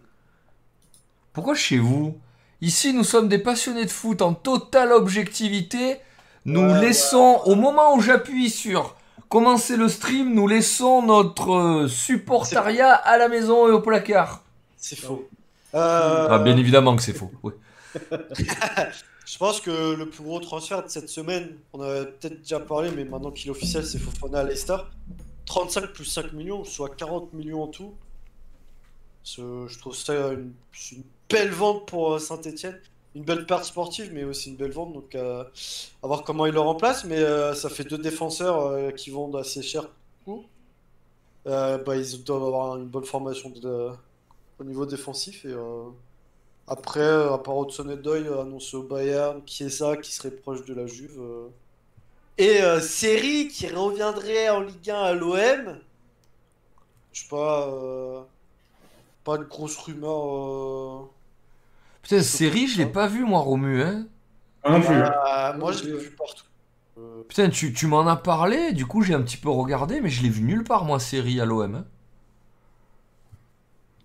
Pourquoi 1.32 1.56
chez 1.56 1.78
vous? 1.78 2.20
Ici, 2.62 2.94
nous 2.94 3.04
sommes 3.04 3.28
des 3.28 3.40
passionnés 3.40 3.86
de 3.86 3.90
foot 3.92 4.22
en 4.22 4.34
totale 4.34 4.92
objectivité. 4.92 5.98
Nous 6.46 6.62
Ouais, 6.62 6.80
laissons, 6.82 7.42
au 7.46 7.56
moment 7.56 7.96
où 7.96 8.02
j'appuie 8.02 8.50
sur 8.50 8.96
commencer 9.30 9.78
le 9.78 9.88
stream, 9.88 10.34
nous 10.34 10.48
laissons 10.48 11.02
notre 11.02 11.52
euh, 11.52 11.88
supportariat 11.88 12.94
à 12.94 13.18
la 13.18 13.30
maison 13.30 13.68
et 13.68 13.72
au 13.72 13.80
placard. 13.82 14.44
C'est 14.78 14.96
faux. 15.00 15.28
Euh, 15.74 16.28
Ah, 16.30 16.40
bien 16.40 16.58
évidemment 16.58 16.96
que 16.96 17.02
c'est 17.02 17.14
faux. 17.14 17.32
oui. 17.44 17.54
Je 19.26 19.38
pense 19.38 19.62
que 19.62 19.96
le 19.96 20.10
plus 20.10 20.24
gros 20.24 20.40
transfert 20.42 20.84
de 20.84 20.90
cette 20.90 21.08
semaine, 21.08 21.56
on 21.74 21.82
a 21.82 22.04
peut-être 22.04 22.42
déjà 22.42 22.60
parlé, 22.60 22.92
mais 22.92 23.06
maintenant 23.06 23.32
qu'il 23.32 23.48
est 23.48 23.52
officiel, 23.52 23.86
c'est 23.86 23.98
Fofana 24.00 24.40
à 24.40 24.44
Leicester. 24.44 24.76
35 25.46 25.94
plus 25.94 26.06
5 26.06 26.34
millions, 26.34 26.64
soit 26.66 26.90
40 26.96 27.32
millions 27.34 27.64
en 27.64 27.68
tout. 27.68 27.94
Je 29.24 29.80
trouve 29.80 29.96
ça 29.96 30.14
une, 30.34 30.54
c'est 30.74 30.96
une 30.96 31.04
belle 31.32 31.52
vente 31.52 31.88
pour 31.88 32.20
Saint-Etienne. 32.20 32.80
Une 33.16 33.24
belle 33.24 33.46
perte 33.46 33.66
sportive, 33.66 34.12
mais 34.14 34.24
aussi 34.24 34.50
une 34.52 34.58
belle 34.58 34.72
vente. 34.72 34.94
Donc, 34.94 35.16
euh, 35.16 35.44
à 36.04 36.08
voir 36.08 36.24
comment 36.24 36.46
il 36.46 36.54
le 36.54 36.60
remplace. 36.62 37.04
Mais 37.06 37.18
euh, 37.20 37.54
ça 37.56 37.70
fait 37.70 37.84
deux 37.86 37.98
défenseurs 37.98 38.62
euh, 38.68 38.92
qui 38.92 39.12
vendent 39.12 39.36
assez 39.38 39.62
cher. 39.64 39.86
Euh, 41.48 41.78
bah, 41.80 41.96
ils 41.98 42.24
doivent 42.24 42.44
avoir 42.44 42.78
une 42.78 42.88
bonne 42.88 43.06
formation 43.06 43.52
au 44.60 44.64
niveau 44.64 44.86
défensif. 44.86 45.46
Et, 45.46 45.50
euh, 45.50 45.90
après, 46.68 47.02
euh, 47.02 47.34
à 47.34 47.40
part 47.40 47.58
Hudson 47.60 47.90
Odoi, 47.90 48.18
euh, 48.20 48.42
annoncé 48.44 48.78
au 48.78 48.84
Bayern, 48.84 49.42
Chiesa 49.48 49.98
qui 49.98 50.14
serait 50.14 50.32
proche 50.32 50.66
de 50.66 50.74
la 50.76 50.88
Juve. 50.88 51.20
euh. 51.22 51.50
Et 52.38 52.62
euh, 52.62 52.82
Seri 52.82 53.48
qui 53.50 53.68
reviendrait 53.70 54.50
en 54.50 54.62
Ligue 54.62 54.90
1 54.92 54.96
à 55.02 55.14
l'OM. 55.14 55.82
Je 57.14 57.22
sais 57.22 57.28
pas. 57.30 57.68
euh, 57.70 58.22
Pas 59.24 59.38
de 59.38 59.46
grosse 59.46 59.78
rumeur. 59.78 60.26
euh. 60.38 61.12
Putain, 62.02 62.22
série, 62.22 62.68
je 62.68 62.78
l'ai 62.78 62.86
pas 62.86 63.08
vu, 63.08 63.24
moi, 63.26 63.40
Romu. 63.40 63.82
Hein 63.82 64.08
Moi 64.66 64.80
non 64.80 64.82
plus. 64.82 65.02
Ah, 65.04 65.56
moi, 65.58 65.72
je 65.72 65.84
l'ai 65.86 65.98
vu 65.98 66.12
partout. 66.12 66.46
Euh, 66.98 67.24
Putain, 67.28 67.50
tu, 67.50 67.74
tu 67.74 67.88
m'en 67.88 68.08
as 68.08 68.16
parlé, 68.16 68.74
du 68.74 68.86
coup, 68.86 69.02
j'ai 69.02 69.14
un 69.14 69.22
petit 69.22 69.38
peu 69.38 69.50
regardé, 69.50 70.02
mais 70.02 70.10
je 70.10 70.22
l'ai 70.24 70.30
vu 70.30 70.42
nulle 70.44 70.64
part, 70.64 70.86
moi, 70.86 71.00
série 71.00 71.40
à 71.40 71.46
l'OM. 71.46 71.76
Hein. 71.76 71.86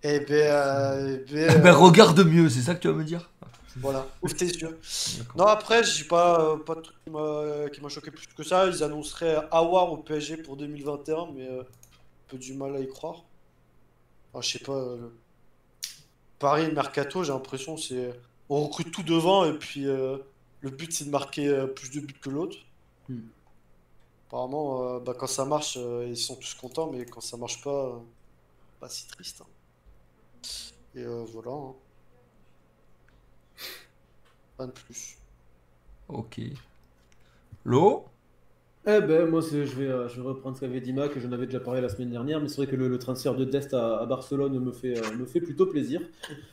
Eh 0.02 0.20
ben, 0.20 0.32
euh, 0.32 1.18
eh 1.28 1.32
ben, 1.32 1.48
Eh 1.50 1.56
euh, 1.56 1.58
ben, 1.58 1.72
regarde 1.72 2.20
mieux, 2.24 2.48
c'est 2.48 2.60
ça 2.60 2.74
que 2.74 2.80
tu 2.80 2.88
vas 2.88 2.94
me 2.94 3.04
dire 3.04 3.30
voilà, 3.78 4.06
ouvre 4.22 4.34
tes 4.34 4.46
yeux. 4.46 4.80
Non, 5.36 5.46
après, 5.46 5.84
j'ai 5.84 6.04
pas, 6.04 6.40
euh, 6.40 6.56
pas 6.56 6.76
de 6.76 6.80
truc 6.80 6.96
qui 7.04 7.10
m'a 7.10 7.68
qui 7.70 7.80
m'a 7.82 7.88
choqué 7.88 8.10
plus 8.10 8.26
que 8.26 8.42
ça. 8.42 8.66
Ils 8.66 8.82
annonceraient 8.82 9.36
Awar 9.50 9.92
au 9.92 9.98
PSG 9.98 10.38
pour 10.38 10.56
2021, 10.56 11.28
mais 11.34 11.46
euh, 11.46 11.60
un 11.60 11.64
peu 12.28 12.38
du 12.38 12.54
mal 12.54 12.74
à 12.74 12.80
y 12.80 12.88
croire. 12.88 13.24
Enfin, 14.32 14.40
je 14.42 14.58
sais 14.58 14.64
pas. 14.64 14.96
Paris, 16.38 16.70
Mercato, 16.72 17.24
j'ai 17.24 17.32
l'impression 17.32 17.76
c'est 17.76 18.18
on 18.48 18.64
recrute 18.64 18.92
tout 18.92 19.02
devant 19.02 19.44
et 19.44 19.58
puis 19.58 19.86
euh, 19.86 20.18
le 20.60 20.70
but 20.70 20.92
c'est 20.92 21.04
de 21.06 21.10
marquer 21.10 21.48
euh, 21.48 21.66
plus 21.66 21.90
de 21.90 22.00
buts 22.00 22.14
que 22.20 22.30
l'autre. 22.30 22.56
Hmm. 23.08 23.20
Apparemment, 24.28 24.96
euh, 24.96 25.00
bah, 25.00 25.14
quand 25.18 25.26
ça 25.28 25.44
marche, 25.44 25.76
euh, 25.78 26.06
ils 26.08 26.16
sont 26.16 26.36
tous 26.36 26.54
contents, 26.54 26.90
mais 26.90 27.06
quand 27.06 27.20
ça 27.20 27.36
marche 27.36 27.62
pas, 27.62 28.00
pas 28.80 28.88
si 28.88 29.06
triste. 29.06 29.42
hein. 29.42 29.46
Et 30.94 31.04
voilà. 31.04 31.50
hein. 31.52 31.74
Pas 34.56 34.66
de 34.66 34.72
plus. 34.72 35.16
Ok. 36.08 36.40
Lo? 37.64 38.06
Eh 38.88 39.00
ben, 39.00 39.28
moi, 39.28 39.42
c'est- 39.42 39.66
je 39.66 39.74
vais, 39.74 39.88
euh, 39.88 40.08
je 40.08 40.20
vais 40.20 40.28
reprendre 40.28 40.54
ce 40.54 40.60
qu'avait 40.60 40.80
dit 40.80 40.92
Mac, 40.92 41.12
que 41.12 41.18
j'en 41.18 41.32
avais 41.32 41.46
déjà 41.46 41.58
parlé 41.58 41.80
la 41.80 41.88
semaine 41.88 42.10
dernière, 42.10 42.40
mais 42.40 42.46
c'est 42.46 42.58
vrai 42.58 42.68
que 42.68 42.76
le, 42.76 42.86
le 42.86 42.98
transfert 43.00 43.34
de 43.34 43.44
Dest 43.44 43.74
à, 43.74 43.96
à 43.98 44.06
Barcelone 44.06 44.60
me 44.60 44.70
fait, 44.70 44.96
euh, 44.96 45.16
me 45.18 45.26
fait 45.26 45.40
plutôt 45.40 45.66
plaisir. 45.66 46.00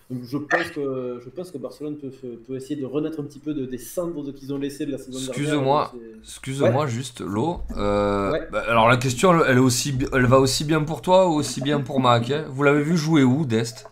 Donc, 0.09 0.23
je 0.23 0.37
pense 0.39 0.71
que, 0.71 1.19
je 1.23 1.29
pense 1.29 1.51
que 1.51 1.59
Barcelone 1.59 1.95
peut, 1.97 2.09
peut 2.47 2.55
essayer 2.55 2.75
de 2.75 2.85
renaître 2.87 3.19
un 3.19 3.23
petit 3.23 3.37
peu 3.37 3.53
de, 3.53 3.65
des 3.67 3.77
cendres 3.77 4.23
de- 4.23 4.31
qu'ils 4.31 4.51
ont 4.51 4.57
laissées 4.57 4.87
de 4.87 4.91
la 4.91 4.97
saison 4.97 5.11
dernière. 5.19 5.35
Excuse-moi. 5.35 5.93
Excuse-moi 6.23 6.87
juste, 6.87 7.21
Lo. 7.21 7.61
Euh, 7.77 8.31
Ouais. 8.31 8.47
bah, 8.51 8.63
alors 8.67 8.89
la 8.89 8.97
question, 8.97 9.43
elle, 9.45 9.59
aussi, 9.59 9.95
elle 10.11 10.25
va 10.25 10.39
aussi 10.39 10.63
bien 10.63 10.81
pour 10.83 11.03
toi 11.03 11.29
ou 11.29 11.33
aussi 11.33 11.61
bien 11.61 11.81
pour 11.81 11.99
Mac 11.99 12.31
hein? 12.31 12.45
Vous 12.49 12.63
l'avez 12.63 12.81
vu 12.81 12.97
jouer 12.97 13.23
où, 13.23 13.45
Dest? 13.45 13.85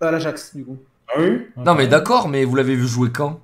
À 0.00 0.10
l'Ajax, 0.10 0.56
du 0.56 0.64
coup. 0.64 0.78
Ah 1.08 1.20
oui? 1.20 1.42
Non 1.56 1.74
mais 1.76 1.86
d'accord, 1.86 2.28
mais 2.28 2.44
vous 2.44 2.56
l'avez 2.56 2.74
vu 2.74 2.88
jouer 2.88 3.10
quand? 3.12 3.40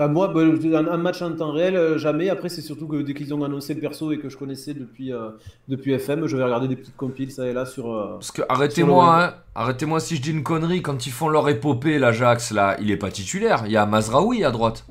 Bah, 0.00 0.08
moi, 0.08 0.28
bah, 0.28 0.40
un, 0.40 0.86
un 0.86 0.96
match 0.96 1.20
en 1.20 1.30
temps 1.36 1.52
réel, 1.52 1.76
euh, 1.76 1.98
jamais. 1.98 2.30
Après, 2.30 2.48
c'est 2.48 2.62
surtout 2.62 2.88
que 2.88 3.02
dès 3.02 3.12
qu'ils 3.12 3.34
ont 3.34 3.44
annoncé 3.44 3.74
le 3.74 3.80
perso 3.82 4.10
et 4.12 4.18
que 4.18 4.30
je 4.30 4.38
connaissais 4.38 4.72
depuis, 4.72 5.12
euh, 5.12 5.28
depuis 5.68 5.92
FM, 5.92 6.26
je 6.26 6.38
vais 6.38 6.42
regarder 6.42 6.68
des 6.68 6.76
petites 6.76 6.96
compiles 6.96 7.30
ça 7.30 7.46
et 7.46 7.52
là 7.52 7.66
sur. 7.66 7.92
euh, 7.92 8.12
Parce 8.14 8.32
que 8.32 8.40
arrêtez-moi, 8.48 9.22
hein, 9.22 9.34
arrêtez-moi 9.54 10.00
si 10.00 10.16
je 10.16 10.22
dis 10.22 10.30
une 10.30 10.42
connerie. 10.42 10.80
Quand 10.80 11.06
ils 11.06 11.12
font 11.12 11.28
leur 11.28 11.46
épopée, 11.50 11.98
l'Ajax, 11.98 12.50
là, 12.52 12.78
il 12.80 12.90
est 12.90 12.96
pas 12.96 13.10
titulaire. 13.10 13.64
Il 13.66 13.72
y 13.72 13.76
a 13.76 13.84
Mazraoui 13.84 14.42
à 14.42 14.50
droite. 14.50 14.86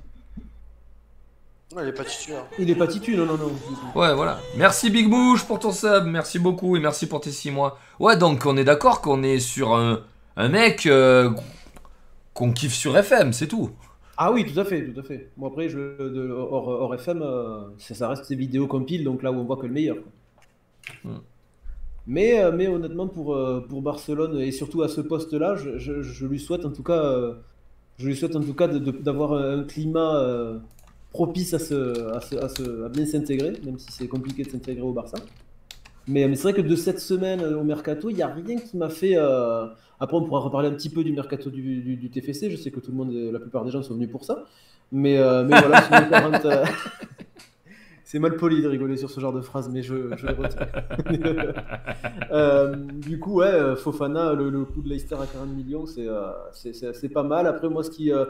Ouais, 1.75 1.81
il 1.85 1.89
est 1.89 1.93
pas 1.93 2.05
titulaire. 2.05 2.43
Il 2.59 2.69
est 2.69 2.75
pas 2.75 2.85
titu, 2.85 3.15
non, 3.15 3.25
non, 3.25 3.37
non. 3.37 3.51
Ouais, 3.99 4.13
voilà. 4.13 4.37
Merci 4.57 4.91
Big 4.91 5.09
Bouche 5.09 5.43
pour 5.43 5.57
ton 5.57 5.71
sub. 5.71 6.05
Merci 6.05 6.37
beaucoup 6.37 6.77
et 6.77 6.79
merci 6.79 7.07
pour 7.07 7.19
tes 7.21 7.31
6 7.31 7.49
mois. 7.49 7.79
Ouais, 7.99 8.15
donc 8.15 8.45
on 8.45 8.55
est 8.57 8.63
d'accord 8.63 9.01
qu'on 9.01 9.23
est 9.23 9.39
sur 9.39 9.73
un, 9.75 10.01
un 10.37 10.49
mec 10.49 10.85
euh, 10.85 11.31
qu'on 12.35 12.51
kiffe 12.51 12.75
sur 12.75 12.95
FM, 12.95 13.33
c'est 13.33 13.47
tout. 13.47 13.71
Ah 14.21 14.31
oui, 14.33 14.45
tout 14.51 14.59
à 14.59 14.65
fait, 14.65 14.91
tout 14.91 14.99
à 14.99 15.03
fait. 15.03 15.31
Bon, 15.37 15.47
après, 15.47 15.69
je, 15.69 15.77
de, 16.09 16.29
hors, 16.29 16.67
hors 16.67 16.93
FM, 16.95 17.21
euh, 17.21 17.69
ça, 17.77 17.95
ça 17.95 18.09
reste 18.09 18.27
des 18.29 18.35
vidéos 18.35 18.67
compiles, 18.67 19.03
donc 19.05 19.23
là 19.23 19.31
où 19.31 19.35
on 19.35 19.45
voit 19.45 19.55
que 19.57 19.65
le 19.65 19.71
meilleur. 19.73 19.97
quoi. 19.97 20.11
Hmm. 21.13 21.19
Mais, 22.07 22.41
euh, 22.43 22.51
mais 22.51 22.67
honnêtement, 22.67 23.07
pour, 23.07 23.35
euh, 23.35 23.61
pour 23.61 23.81
Barcelone 23.81 24.39
et 24.41 24.51
surtout 24.51 24.81
à 24.83 24.89
ce 24.89 25.01
poste-là, 25.01 25.55
je, 25.55 25.77
je- 25.79 26.01
je 26.01 26.27
lui 26.27 26.39
souhaite 26.39 26.65
en 26.65 26.71
tout 26.71 26.83
cas, 26.83 27.35
je 27.99 28.07
lui 28.07 28.15
souhaite 28.17 28.35
en 28.35 28.41
tout 28.41 28.53
cas 28.55 28.67
d'avoir 28.67 29.33
un 29.33 29.63
climat 29.65 30.59
propice 31.11 31.53
à, 31.53 31.59
se, 31.59 31.75
à, 32.15 32.21
se- 32.21 32.35
à 32.37 32.49
se- 32.49 32.83
à 32.85 32.89
bien 32.89 33.05
s'intégrer, 33.05 33.53
même 33.63 33.79
si 33.79 33.91
c'est 33.91 34.07
compliqué 34.07 34.43
de 34.43 34.49
s'intégrer 34.51 34.81
au 34.83 34.93
Barça. 34.93 35.17
Mais, 36.09 36.35
c'est 36.35 36.43
vrai 36.43 36.53
que 36.53 36.61
de 36.61 36.75
cette 36.75 36.99
semaine 36.99 37.43
au 37.43 37.63
mercato, 37.63 38.09
il 38.09 38.15
n'y 38.15 38.23
a 38.23 38.27
rien 38.27 38.57
qui 38.57 38.77
m'a 38.77 38.89
fait. 38.89 39.13
euh, 39.15 39.67
Après, 39.99 40.17
on 40.17 40.23
pourra 40.23 40.39
reparler 40.41 40.67
un 40.67 40.73
petit 40.73 40.89
peu 40.89 41.03
du 41.03 41.11
mercato 41.13 41.49
du, 41.51 42.09
TFC. 42.11 42.49
Je 42.49 42.57
sais 42.57 42.71
que 42.71 42.79
tout 42.79 42.91
le 42.91 42.97
monde, 42.97 43.11
la 43.13 43.39
plupart 43.39 43.63
des 43.63 43.71
gens 43.71 43.83
sont 43.83 43.93
venus 43.93 44.09
pour 44.09 44.25
ça. 44.25 44.45
Mais, 44.91 45.19
euh, 45.19 45.43
voilà, 45.43 45.81
sur 45.83 45.99
les 45.99 46.09
40, 46.09 46.45
euh, 46.45 46.65
c'est 48.03 48.17
mal 48.17 48.35
poli 48.37 48.63
de 48.63 48.67
rigoler 48.67 48.97
sur 48.97 49.11
ce 49.11 49.19
genre 49.19 49.33
de 49.33 49.41
phrase, 49.41 49.69
mais 49.71 49.83
je, 49.83 49.93
le 49.93 50.33
retiens. 50.33 50.67
Euh, 52.31 52.75
du 52.75 53.17
coup, 53.19 53.39
ouais, 53.39 53.47
euh, 53.47 53.75
Fofana, 53.75 54.33
le, 54.33 54.49
le 54.51 54.63
coût 54.63 54.81
de 54.81 54.89
Leicester 54.89 55.15
à 55.15 55.25
40 55.25 55.49
millions, 55.49 55.85
c'est 55.87 56.07
euh, 56.07 56.31
pas 57.13 57.23
mal. 57.23 57.47
Après, 57.47 57.69
moi, 57.69 57.83
ce 57.83 57.89
qui. 57.89 58.11
euh, 58.11 58.25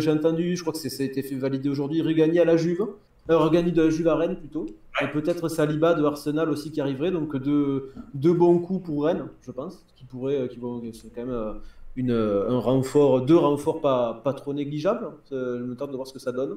J'ai 0.00 0.10
entendu, 0.10 0.56
je 0.56 0.62
crois 0.62 0.72
que 0.72 0.78
c'est- 0.80 0.88
ça 0.88 1.02
a 1.02 1.06
été 1.06 1.22
fait 1.22 1.36
valider 1.36 1.68
aujourd'hui, 1.68 2.02
Regagné 2.02 2.40
à 2.40 2.44
la 2.44 2.56
Juve. 2.56 2.86
Euh, 3.30 3.48
de 3.50 3.90
Juve 3.90 4.08
à 4.08 4.16
Rennes 4.16 4.36
plutôt. 4.36 4.66
Et 5.02 5.08
peut-être 5.08 5.48
Saliba 5.48 5.94
de 5.94 6.04
Arsenal 6.04 6.48
aussi 6.48 6.70
qui 6.70 6.80
arriverait. 6.80 7.10
Donc, 7.10 7.36
deux, 7.36 7.92
deux 8.14 8.32
bons 8.32 8.58
coups 8.60 8.86
pour 8.86 9.04
Rennes, 9.04 9.26
je 9.42 9.50
pense. 9.50 9.84
Qui 9.96 10.04
pourraient. 10.04 10.40
euh, 10.42 10.46
Qui 10.46 10.58
vont, 10.58 10.80
c'est 10.92 11.12
quand 11.14 11.22
même. 11.26 11.34
euh, 11.34 11.52
Une, 11.96 12.10
euh, 12.10 12.50
un 12.50 12.58
renfort, 12.58 13.22
deux 13.22 13.36
renforts 13.36 13.80
pas, 13.80 14.20
pas 14.22 14.32
trop 14.34 14.52
négligeables. 14.54 15.08
Je 15.30 15.62
me 15.62 15.74
tente 15.74 15.90
de 15.90 15.96
voir 15.96 16.06
ce 16.06 16.12
que 16.12 16.18
ça 16.18 16.30
donne. 16.32 16.56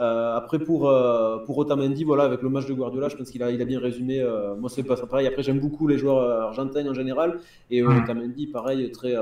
Euh, 0.00 0.36
après, 0.36 0.58
pour, 0.60 0.88
euh, 0.88 1.38
pour 1.44 1.58
Otamendi, 1.58 2.04
voilà, 2.04 2.22
avec 2.24 2.40
le 2.42 2.48
match 2.48 2.66
de 2.66 2.72
Guardiola, 2.72 3.08
je 3.08 3.16
pense 3.16 3.30
qu'il 3.30 3.42
a, 3.42 3.50
il 3.50 3.60
a 3.60 3.64
bien 3.64 3.80
résumé. 3.80 4.20
euh, 4.20 4.54
moi, 4.54 4.70
c'est 4.70 4.84
pas 4.84 4.96
ça 4.96 5.06
pareil. 5.06 5.26
Après, 5.26 5.42
j'aime 5.42 5.60
beaucoup 5.60 5.86
les 5.88 5.98
joueurs 5.98 6.20
argentins 6.48 6.86
en 6.88 6.94
général. 6.94 7.40
Et 7.70 7.82
Mm. 7.82 7.96
Otamendi, 7.98 8.46
pareil, 8.46 8.90
très, 8.92 9.14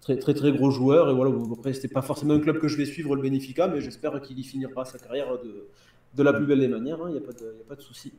très, 0.00 0.16
très, 0.16 0.34
très 0.34 0.52
gros 0.52 0.70
joueur. 0.70 1.10
Et 1.10 1.14
voilà, 1.14 1.30
après, 1.52 1.72
c'était 1.72 1.88
pas 1.92 2.02
forcément 2.02 2.34
un 2.34 2.40
club 2.40 2.58
que 2.58 2.66
je 2.68 2.76
vais 2.76 2.86
suivre, 2.86 3.14
le 3.14 3.22
Benfica, 3.22 3.68
mais 3.68 3.80
j'espère 3.80 4.20
qu'il 4.22 4.38
y 4.38 4.42
finira 4.42 4.84
sa 4.84 4.98
carrière 4.98 5.32
de, 5.44 5.68
de 6.14 6.22
la 6.22 6.32
plus 6.32 6.46
belle 6.46 6.60
des 6.60 6.68
manières. 6.68 6.98
Il 7.06 7.12
n'y 7.12 7.18
a 7.18 7.20
pas 7.20 7.32
de, 7.32 7.44
y 7.58 7.62
a 7.62 7.68
pas 7.68 7.76
de 7.76 7.82
souci. 7.82 8.12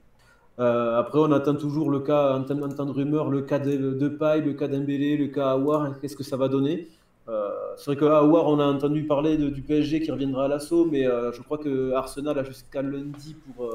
Euh, 0.60 0.98
après, 1.00 1.20
on 1.20 1.32
attend 1.32 1.56
toujours 1.56 1.90
le 1.90 2.00
cas, 2.02 2.34
en 2.38 2.44
termes 2.44 2.68
de 2.68 2.92
rumeur, 2.92 3.30
le 3.30 3.42
cas 3.42 3.60
de, 3.60 3.94
de 3.94 4.08
Paille, 4.10 4.44
le 4.44 4.54
cas 4.54 4.68
d'Embélé, 4.68 5.18
le 5.18 5.28
cas 5.28 5.52
Awar. 5.52 6.00
Qu'est-ce 6.00 6.16
que 6.16 6.24
ça 6.24 6.38
va 6.38 6.48
donner? 6.50 6.88
Euh, 7.30 7.50
c'est 7.78 7.86
vrai 7.86 7.96
que 7.96 8.06
Awar, 8.06 8.48
on 8.48 8.60
a 8.60 8.66
entendu 8.66 9.04
parler 9.06 9.38
de- 9.38 9.50
du 9.50 9.62
PSG 9.62 10.02
qui 10.02 10.12
reviendra 10.12 10.46
à 10.46 10.48
l'assaut, 10.48 10.86
mais 10.86 11.08
euh, 11.08 11.32
je 11.32 11.42
crois 11.42 11.58
que 11.58 11.94
Arsenal 11.94 12.38
a 12.40 12.44
jusqu'à 12.44 12.82
lundi 12.82 13.36
pour, 13.56 13.70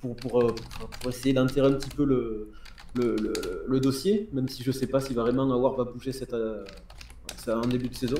pour, 0.00 0.16
pour, 0.16 0.32
pour- 0.40 0.88
pour 1.00 1.10
essayer 1.10 1.34
d'enterrer 1.34 1.68
un 1.68 1.72
petit 1.72 1.90
peu 1.90 2.04
le, 2.04 2.50
le, 2.94 3.16
le- 3.16 3.32
le 3.66 3.80
dossier, 3.80 4.28
même 4.32 4.48
si 4.48 4.62
je 4.62 4.70
ne 4.70 4.74
sais 4.74 4.86
pas 4.86 5.00
si 5.00 5.14
vraiment 5.14 5.50
Awar 5.52 5.74
va 5.74 5.84
bouger 5.84 6.12
cette, 6.12 6.34
en 7.48 7.60
début 7.66 7.88
de 7.88 7.94
saison. 7.94 8.18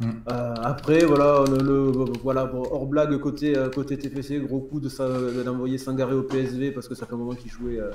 Mm. 0.00 0.10
Euh, 0.30 0.54
après, 0.62 1.04
voilà, 1.04 1.44
le, 1.48 1.58
le- 1.58 2.12
voilà 2.22 2.50
hors 2.54 2.86
blague, 2.86 3.16
côté, 3.18 3.56
euh, 3.56 3.68
côté 3.68 3.98
TFC, 3.98 4.38
gros 4.40 4.60
coup 4.60 4.80
de 4.80 4.88
d'envoyer 5.44 5.76
Sangaré 5.76 6.14
au 6.14 6.22
PSV 6.22 6.72
parce 6.72 6.88
que 6.88 6.94
ça 6.94 7.04
fait 7.06 7.12
un 7.12 7.18
moment 7.18 7.34
qu'il 7.34 7.50
jouait, 7.50 7.78
euh, 7.78 7.90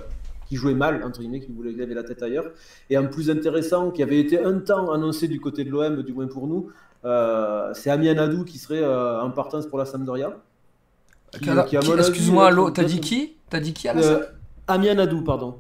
jouait 0.51 0.75
mal, 0.75 1.03
entre 1.03 1.19
guillemets, 1.21 1.39
qu'il 1.39 1.55
voulait 1.55 1.81
avait 1.81 1.95
la 1.95 2.03
tête 2.03 2.21
ailleurs. 2.21 2.45
Et 2.91 2.97
en 2.97 3.07
plus 3.07 3.31
intéressant, 3.31 3.89
qui 3.89 4.03
avait 4.03 4.19
été 4.19 4.39
un 4.39 4.59
temps 4.59 4.91
annoncé 4.91 5.27
du 5.27 5.39
côté 5.41 5.63
de 5.63 5.71
l'OM, 5.71 6.03
du 6.03 6.13
moins 6.13 6.27
pour 6.27 6.45
nous, 6.45 6.69
euh, 7.05 7.71
c'est 7.74 7.89
Amien 7.89 8.17
Adou 8.19 8.43
qui 8.43 8.59
serait 8.59 8.85
en 8.85 9.31
partance 9.31 9.65
pour 9.65 9.79
la 9.79 9.85
Sampdoria. 9.85 10.38
Excuse-moi, 12.00 12.71
t'as 12.71 12.83
dit 12.83 13.00
qui? 13.00 13.35
T'as 13.50 13.59
dit 13.59 13.74
qui 13.74 13.88
à 13.88 13.93
la 13.95 14.01
salle 14.03 14.33
Amien 14.67 14.97
Adou, 15.00 15.21
pardon. 15.24 15.55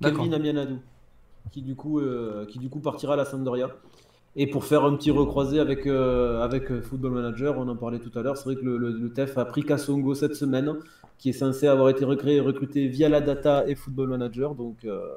D'accord. 0.00 0.24
Kelvin 0.24 0.36
Amien 0.36 0.56
Adou, 0.56 0.78
qui 1.50 1.60
du 1.62 1.74
coup, 1.76 2.00
qui 2.48 2.58
du 2.58 2.68
coup 2.70 2.80
partira 2.80 3.12
à 3.12 3.16
la 3.16 3.24
Sampdoria. 3.26 3.68
Et 4.34 4.46
pour 4.46 4.64
faire 4.64 4.84
un 4.84 4.96
petit 4.96 5.10
recroisé 5.10 5.60
avec, 5.60 5.86
euh, 5.86 6.40
avec 6.42 6.70
euh, 6.70 6.80
Football 6.80 7.12
Manager, 7.12 7.58
on 7.58 7.68
en 7.68 7.76
parlait 7.76 7.98
tout 7.98 8.16
à 8.18 8.22
l'heure, 8.22 8.36
c'est 8.38 8.44
vrai 8.44 8.56
que 8.56 8.64
le, 8.64 8.78
le- 8.78 9.12
TEF 9.12 9.36
a 9.36 9.44
pris 9.44 9.62
Kassongo 9.62 10.14
cette 10.14 10.34
semaine, 10.36 10.74
qui 11.18 11.28
est 11.30 11.32
censé 11.34 11.66
avoir 11.66 11.90
été 11.90 12.04
recruté 12.06 12.88
via 12.88 13.08
la 13.10 13.20
data 13.20 13.66
et 13.68 13.74
Football 13.74 14.08
Manager, 14.08 14.54
donc 14.54 14.76
euh, 14.86 15.14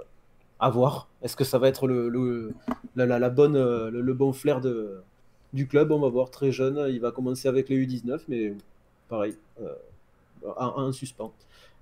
à 0.60 0.70
voir. 0.70 1.08
Est-ce 1.22 1.36
que 1.38 1.46
ça 1.46 1.60
va 1.60 1.70
être 1.70 1.88
le, 1.88 2.54
la, 2.96 3.30
bonne, 3.30 3.58
le, 3.90 4.14
bon 4.14 4.34
flair 4.34 4.62
de, 4.62 5.02
du 5.54 5.68
club? 5.68 5.92
On 5.92 6.00
va 6.00 6.10
voir, 6.10 6.30
très 6.30 6.52
jeune, 6.52 6.86
il 6.90 7.00
va 7.00 7.12
commencer 7.12 7.48
avec 7.48 7.70
les 7.70 7.78
U19, 7.78 8.26
mais 8.28 8.54
pareil, 9.10 9.36
euh, 9.62 9.74
en 10.58 10.92
suspens. 10.92 11.34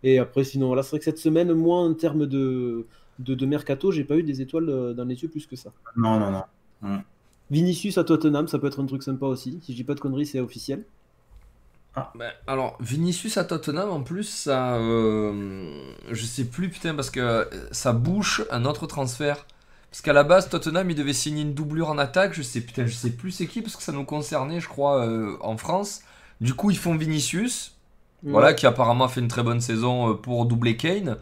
Et 0.03 0.19
après, 0.19 0.43
sinon, 0.43 0.67
voilà, 0.67 0.83
c'est 0.83 0.91
vrai 0.91 0.99
que 0.99 1.05
cette 1.05 1.17
semaine, 1.19 1.53
moi, 1.53 1.79
en 1.79 1.93
termes 1.93 2.25
de, 2.27 2.85
de, 3.19 3.35
de 3.35 3.45
mercato, 3.45 3.91
j'ai 3.91 4.03
pas 4.03 4.17
eu 4.17 4.23
des 4.23 4.41
étoiles 4.41 4.93
dans 4.95 5.05
les 5.05 5.21
yeux 5.23 5.29
plus 5.29 5.47
que 5.47 5.55
ça. 5.55 5.71
Non, 5.95 6.19
non, 6.19 6.31
non. 6.31 7.03
Vinicius 7.53 7.97
à 7.99 8.03
Tottenham, 8.03 8.47
ça 8.47 8.57
peut 8.57 8.67
être 8.67 8.81
un 8.81 8.87
truc 8.87 9.03
sympa 9.03 9.27
aussi. 9.27 9.59
Si 9.61 9.73
je 9.73 9.77
dis 9.77 9.83
pas 9.83 9.93
de 9.93 9.99
conneries, 9.99 10.25
c'est 10.25 10.39
officiel. 10.39 10.85
Ben, 12.15 12.31
alors, 12.47 12.75
Vinicius 12.79 13.37
à 13.37 13.43
Tottenham, 13.43 13.89
en 13.91 14.01
plus, 14.01 14.23
ça. 14.23 14.75
euh, 14.77 15.93
je 16.09 16.25
sais 16.25 16.45
plus, 16.45 16.69
putain, 16.69 16.95
parce 16.95 17.11
que 17.11 17.19
euh, 17.19 17.45
ça 17.71 17.93
bouche 17.93 18.41
un 18.49 18.65
autre 18.65 18.87
transfert. 18.87 19.45
Parce 19.91 20.01
qu'à 20.01 20.13
la 20.13 20.23
base, 20.23 20.49
Tottenham, 20.49 20.89
il 20.89 20.95
devait 20.95 21.13
signer 21.13 21.43
une 21.43 21.53
doublure 21.53 21.89
en 21.89 21.99
attaque. 21.99 22.33
Je 22.33 22.41
sais, 22.41 22.61
putain, 22.61 22.87
je 22.87 22.93
sais 22.93 23.11
plus 23.11 23.29
c'est 23.29 23.45
qui, 23.45 23.61
parce 23.61 23.75
que 23.75 23.83
ça 23.83 23.91
nous 23.91 24.05
concernait, 24.05 24.59
je 24.59 24.67
crois, 24.67 25.05
euh, 25.05 25.37
en 25.41 25.55
France. 25.57 26.01
Du 26.41 26.55
coup, 26.55 26.71
ils 26.71 26.77
font 26.77 26.95
Vinicius, 26.95 27.77
voilà, 28.23 28.53
qui 28.55 28.65
apparemment 28.65 29.05
a 29.05 29.09
fait 29.09 29.21
une 29.21 29.27
très 29.27 29.43
bonne 29.43 29.61
saison 29.61 30.15
pour 30.15 30.45
doubler 30.47 30.75
Kane. 30.77 31.17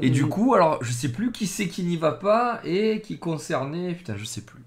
Et 0.00 0.10
du 0.10 0.26
coup, 0.26 0.54
alors, 0.54 0.82
je 0.84 0.92
sais 0.92 1.10
plus 1.10 1.32
qui 1.32 1.46
c'est 1.46 1.68
qui 1.68 1.82
n'y 1.82 1.96
va 1.96 2.12
pas 2.12 2.60
et 2.64 3.00
qui 3.02 3.18
concernait. 3.18 3.94
Putain, 3.94 4.16
je 4.16 4.24
sais 4.24 4.42
plus. 4.42 4.62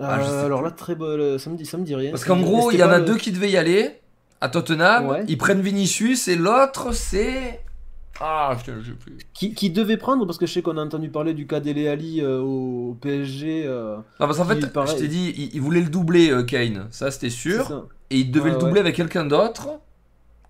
Ah, 0.00 0.20
Euh, 0.20 0.44
alors 0.46 0.60
plus. 0.60 0.68
là, 0.68 0.70
très 0.72 0.94
bon, 0.94 1.38
ça 1.38 1.50
me 1.50 1.56
dit, 1.56 1.66
ça 1.66 1.76
me 1.78 1.84
dit 1.84 1.94
rien. 1.94 2.10
Parce 2.10 2.24
qu'en 2.24 2.40
gros, 2.40 2.70
il 2.70 2.78
y 2.78 2.82
en 2.84 2.90
a 2.90 2.98
le- 2.98 3.04
deux 3.04 3.16
qui 3.16 3.32
devaient 3.32 3.50
y 3.50 3.56
aller 3.56 3.90
à 4.40 4.48
Tottenham. 4.48 5.06
Ouais. 5.08 5.24
Ils 5.28 5.38
prennent 5.38 5.60
Vinicius 5.60 6.28
et 6.28 6.36
l'autre, 6.36 6.92
c'est. 6.92 7.60
Ah, 8.20 8.56
je 8.66 8.72
sais 8.84 8.90
plus. 8.98 9.16
Qui, 9.32 9.54
qui 9.54 9.70
devait 9.70 9.96
prendre, 9.96 10.26
parce 10.26 10.38
que 10.38 10.46
je 10.46 10.52
sais 10.52 10.62
qu'on 10.62 10.76
a 10.76 10.82
entendu 10.84 11.08
parler 11.08 11.34
du 11.34 11.46
cas 11.46 11.60
d'Ele 11.60 11.86
Ali 11.88 12.20
euh, 12.20 12.40
au 12.40 12.96
PSG. 13.00 13.62
euh, 13.64 13.96
Non, 13.96 14.02
parce 14.26 14.38
qu'en 14.38 14.44
fait, 14.44 14.60
je 14.60 14.94
t'ai 14.96 15.06
dit, 15.06 15.32
il, 15.36 15.54
il 15.54 15.60
voulait 15.60 15.80
le 15.82 15.88
doubler, 15.88 16.30
euh, 16.30 16.42
Kane. 16.42 16.88
Ça, 16.90 17.12
c'était 17.12 17.30
sûr. 17.30 17.66
ça. 17.68 17.84
Et 18.10 18.18
il 18.18 18.30
devait 18.32 18.50
le 18.50 18.56
doubler 18.58 18.80
avec 18.80 18.96
quelqu'un 18.96 19.24
d'autre 19.24 19.68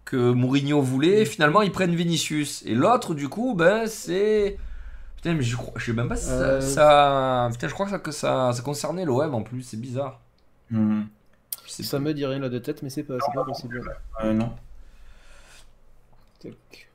que 0.06 0.32
Mourinho 0.32 0.80
voulait. 0.80 1.22
Et 1.22 1.24
finalement, 1.26 1.60
ils 1.60 1.70
prennent 1.72 1.94
Vinicius. 1.94 2.62
Et 2.64 2.74
l'autre, 2.74 3.14
du 3.14 3.28
coup, 3.28 3.54
ben, 3.54 3.82
c'est. 3.86 4.56
Putain, 5.18 5.34
mais 5.34 5.42
je, 5.42 5.56
crois, 5.56 5.72
je 5.76 5.84
sais 5.86 5.92
même 5.92 6.08
pas 6.08 6.16
si 6.16 6.26
ça- 6.26 6.32
Euh. 6.32 6.60
ça, 6.60 7.48
Putain, 7.52 7.68
je 7.68 7.74
crois 7.74 7.86
que 7.86 7.92
ça, 7.92 7.98
que 7.98 8.10
ça, 8.12 8.52
ça 8.52 8.62
concernait 8.62 9.04
l'OM 9.04 9.34
en 9.34 9.42
plus. 9.42 9.62
C'est 9.62 9.76
bizarre. 9.80 10.20
Sais 11.66 11.82
Ça 11.82 11.98
me 11.98 12.14
dit 12.14 12.24
rien 12.24 12.38
là 12.38 12.48
de 12.48 12.58
tête, 12.58 12.82
mais 12.82 12.88
c'est 12.90 13.02
pas, 13.02 13.14
c'est 13.24 13.34
pas 13.34 13.44
possible. 13.44 13.82
Euh, 14.24 14.32
non. 14.32 14.52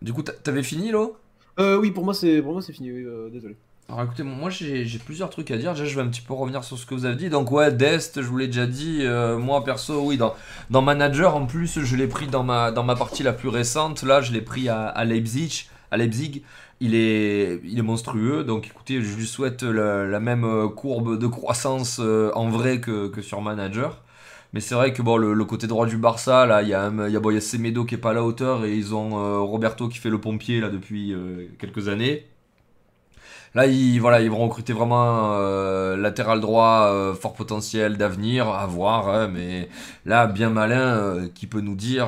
Du 0.01 0.13
coup, 0.13 0.22
t'a- 0.24 0.34
t'avais 0.34 0.63
fini, 0.63 0.92
Lo? 0.92 1.18
Euh, 1.60 1.77
oui, 1.80 1.92
pour 1.92 2.03
moi, 2.06 2.13
c'est 2.13 2.42
pour 2.42 2.53
moi, 2.53 2.62
c'est 2.62 2.74
fini. 2.74 2.92
oui, 2.92 3.03
euh, 3.06 3.30
désolé. 3.30 3.56
Alors 3.89 4.03
écoutez, 4.03 4.24
moi 4.24 4.50
j'ai 4.50 4.86
j'ai 4.86 4.98
plusieurs 4.98 5.30
trucs 5.30 5.51
à 5.51 5.58
dire. 5.58 5.74
Déjà, 5.74 5.84
je 5.86 5.94
vais 5.96 6.01
un 6.01 6.08
petit 6.08 6.22
peu 6.22 6.34
revenir 6.34 6.63
sur 6.63 6.77
ce 6.77 6.86
que 6.86 6.94
vous 6.96 7.06
avez 7.06 7.18
dit. 7.18 7.30
Donc, 7.30 7.51
ouais, 7.51 7.72
Dest, 7.72 8.22
je 8.22 8.27
vous 8.27 8.38
l'ai 8.38 8.48
déjà 8.48 8.65
dit. 8.65 9.00
euh, 9.01 9.38
moi, 9.38 9.63
perso, 9.63 10.01
oui, 10.06 10.18
dans, 10.18 10.34
dans 10.70 10.82
Manager, 10.82 11.36
en 11.36 11.46
plus, 11.46 11.82
je 11.82 11.96
l'ai 11.98 12.08
pris 12.08 12.27
dans 12.27 12.44
ma, 12.44 12.72
dans 12.72 12.84
ma 12.84 12.96
partie 12.96 13.24
la 13.24 13.34
plus 13.34 13.50
récente. 13.50 14.03
Là, 14.03 14.22
je 14.22 14.32
l'ai 14.32 14.42
pris 14.42 14.70
à, 14.70 14.88
à 14.88 15.03
Leipzig. 15.03 15.68
À 15.92 15.98
Leipzig. 15.98 16.44
Il 16.80 16.96
est, 16.96 17.82
monstrueux. 17.82 18.44
Donc, 18.44 18.68
écoutez, 18.68 19.01
je 19.01 19.15
lui 19.15 19.25
souhaite 19.25 19.63
la, 19.63 20.20
même 20.20 20.44
euh, 20.44 20.68
courbe 20.68 21.18
de 21.18 21.27
croissance 21.27 22.00
euh, 22.01 22.32
en 22.36 22.50
vrai 22.50 22.82
que, 22.82 23.12
sur 23.22 23.42
Manager. 23.42 24.01
Mais 24.53 24.60
c'est 24.60 24.75
vrai 24.75 24.94
que 24.94 25.01
le, 25.01 25.46
côté 25.46 25.68
droit 25.68 25.88
du 25.88 25.98
Barça, 25.98 26.46
là, 26.46 26.62
il 26.62 26.70
y 26.70 26.74
a, 26.74 26.92
y 26.92 27.18
a, 27.18 27.42
Semedo 27.42 27.86
qui 27.86 27.96
est 27.96 27.98
pas 27.98 28.12
à 28.12 28.13
la 28.13 28.24
hauteur 28.24 28.65
et 28.65 28.75
ils 28.75 28.94
ont 28.94 29.18
euh, 29.18 29.39
Roberto 29.39 29.88
qui 29.88 29.98
fait 29.98 30.10
le 30.10 30.22
pompier 30.22 30.60
là 30.60 30.70
depuis 30.70 31.15
quelques 31.58 31.88
années. 31.88 32.27
Là, 33.55 33.67
ils, 33.67 34.00
voilà, 34.00 34.19
ils 34.22 34.31
vont 34.31 34.39
recruter 34.39 34.74
vraiment 34.74 35.33
euh, 35.33 35.95
latéral 35.95 36.41
droit, 36.41 36.89
euh, 36.91 37.13
fort 37.13 37.33
potentiel 37.33 37.98
d'avenir, 37.98 38.50
à 38.50 38.65
voir. 38.65 39.10
hein, 39.10 39.27
mais 39.27 39.69
là, 40.05 40.25
bien 40.25 40.50
malin, 40.50 40.98
euh, 40.98 41.27
qui 41.36 41.45
peut 41.45 41.62
nous 41.62 41.75
dire 41.75 42.07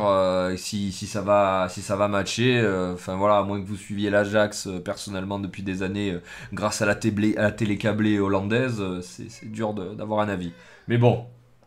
si, 0.58 0.92
ça 0.92 1.22
va, 1.22 1.68
si 1.70 1.82
ça 1.82 1.96
va 1.96 2.08
matcher. 2.08 2.66
Enfin 2.94 3.16
voilà, 3.16 3.38
à 3.38 3.44
moins 3.44 3.62
que 3.62 3.68
vous 3.68 3.76
suiviez 3.76 4.10
l'Ajax 4.10 4.70
personnellement 4.84 5.38
depuis 5.38 5.62
des 5.62 5.84
années, 5.84 6.18
grâce 6.52 6.82
à 6.82 6.86
la, 6.86 6.98
la 7.38 7.52
télé 7.52 7.78
câblée 7.78 8.20
hollandaise, 8.20 8.84
c'est 9.02 9.52
dur 9.52 9.74
d'avoir 9.74 10.22
un 10.22 10.30
avis. 10.30 10.52
Mais 10.88 10.98
bon, 10.98 11.26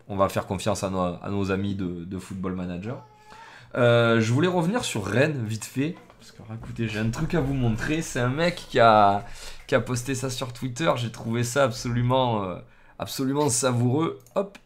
on 0.09 0.17
va 0.17 0.29
faire 0.29 0.47
confiance 0.47 0.83
à 0.83 0.91
nos, 0.91 1.51
amis 1.53 1.77
de, 1.77 2.19
Football 2.19 2.55
Manager. 2.55 3.05
Je 3.75 4.33
voulais 4.33 4.49
revenir 4.49 4.85
sur 4.85 5.05
Rennes, 5.07 5.45
vite 5.47 5.65
fait. 5.65 5.95
Parce 6.19 6.33
que, 6.33 6.43
écoutez, 6.53 6.89
j'ai 6.89 6.99
un 6.99 7.11
truc 7.11 7.35
à 7.35 7.41
vous 7.41 7.55
montrer. 7.55 8.03
C'est 8.03 8.19
un 8.19 8.29
mec 8.29 8.57
qui 8.69 8.81
a, 8.81 9.25
qui 9.69 9.77
a 9.77 9.81
posté 9.81 10.17
ça 10.17 10.31
sur 10.31 10.53
Twitter. 10.55 10.93
J'ai 10.97 11.13
trouvé 11.13 11.45
ça 11.45 11.65
absolument, 11.65 12.45
euh, 12.45 12.57
absolument 12.99 13.51
savoureux. 13.51 14.21
Hop. 14.37 14.59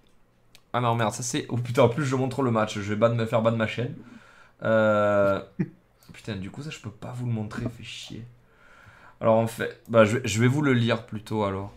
Ah 0.72 0.80
non, 0.80 0.94
merde, 0.96 1.12
ça 1.14 1.22
c'est. 1.24 1.46
Oh 1.50 1.58
putain, 1.58 1.84
en 1.84 1.90
plus, 1.90 2.04
je 2.06 2.16
montre 2.16 2.42
le 2.42 2.50
match. 2.52 2.74
Je 2.78 2.94
vais 2.94 2.96
ban- 2.96 3.14
me 3.14 3.26
faire 3.26 3.42
ban 3.42 3.52
ma 3.56 3.66
chaîne. 3.68 3.96
Euh, 4.64 5.40
Putain, 6.12 6.36
du 6.36 6.50
coup, 6.50 6.62
ça, 6.62 6.70
je 6.70 6.78
peux 6.80 6.90
pas 6.90 7.12
vous 7.16 7.26
le 7.26 7.32
montrer. 7.32 7.62
Fait 7.76 7.82
chier. 7.84 8.24
Alors, 9.20 9.36
en 9.36 9.46
fait, 9.46 9.80
bah, 9.88 10.04
je, 10.04 10.18
vais- 10.40 10.46
vous 10.48 10.62
le 10.62 10.72
lire 10.74 11.06
plutôt 11.06 11.44
alors. 11.44 11.72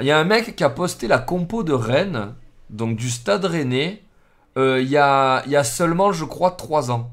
Il 0.00 0.06
y 0.06 0.10
a 0.10 0.18
un 0.18 0.24
mec 0.24 0.56
qui 0.56 0.64
a 0.64 0.70
posté 0.70 1.08
la 1.08 1.18
compo 1.18 1.62
de 1.62 1.72
Rennes, 1.72 2.34
donc 2.70 2.96
du 2.96 3.10
stade 3.10 3.44
rennais, 3.46 4.02
euh, 4.58 4.80
il 4.82 4.88
y, 4.88 4.98
a, 4.98 5.44
y 5.46 5.56
a 5.56 5.64
seulement, 5.64 6.12
je 6.12 6.24
crois, 6.24 6.52
3 6.52 6.90
ans. 6.90 7.12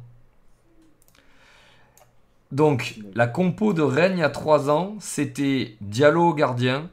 Donc, 2.54 3.00
la 3.16 3.26
compo 3.26 3.74
de 3.74 3.82
Rennes 3.82 4.18
il 4.18 4.20
y 4.20 4.24
a 4.24 4.30
3 4.30 4.70
ans, 4.70 4.96
c'était 5.00 5.76
Diallo 5.82 6.30
au 6.30 6.34
gardien, 6.36 6.88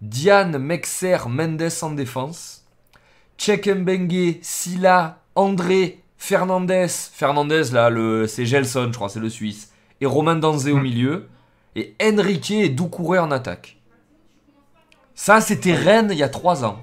Diane, 0.00 0.58
Mexer, 0.58 1.16
Mendes 1.28 1.72
en 1.82 1.90
défense, 1.90 2.68
Chekembengue, 3.36 4.38
Silla, 4.42 5.18
André, 5.34 5.98
Fernandez, 6.18 6.86
Fernandez 6.88 7.72
là, 7.72 7.90
le, 7.90 8.28
c'est 8.28 8.46
Gelson, 8.46 8.90
je 8.92 8.96
crois, 8.96 9.08
c'est 9.08 9.18
le 9.18 9.28
Suisse, 9.28 9.72
et 10.00 10.06
Romain 10.06 10.36
Danzé 10.36 10.70
au 10.70 10.78
milieu, 10.78 11.26
et 11.74 11.96
Enrique 12.00 12.52
et 12.52 12.68
Doucouré 12.68 13.18
en 13.18 13.32
attaque. 13.32 13.78
Ça, 15.16 15.40
c'était 15.40 15.74
Rennes 15.74 16.10
il 16.12 16.18
y 16.18 16.22
a 16.22 16.28
3 16.28 16.64
ans. 16.64 16.80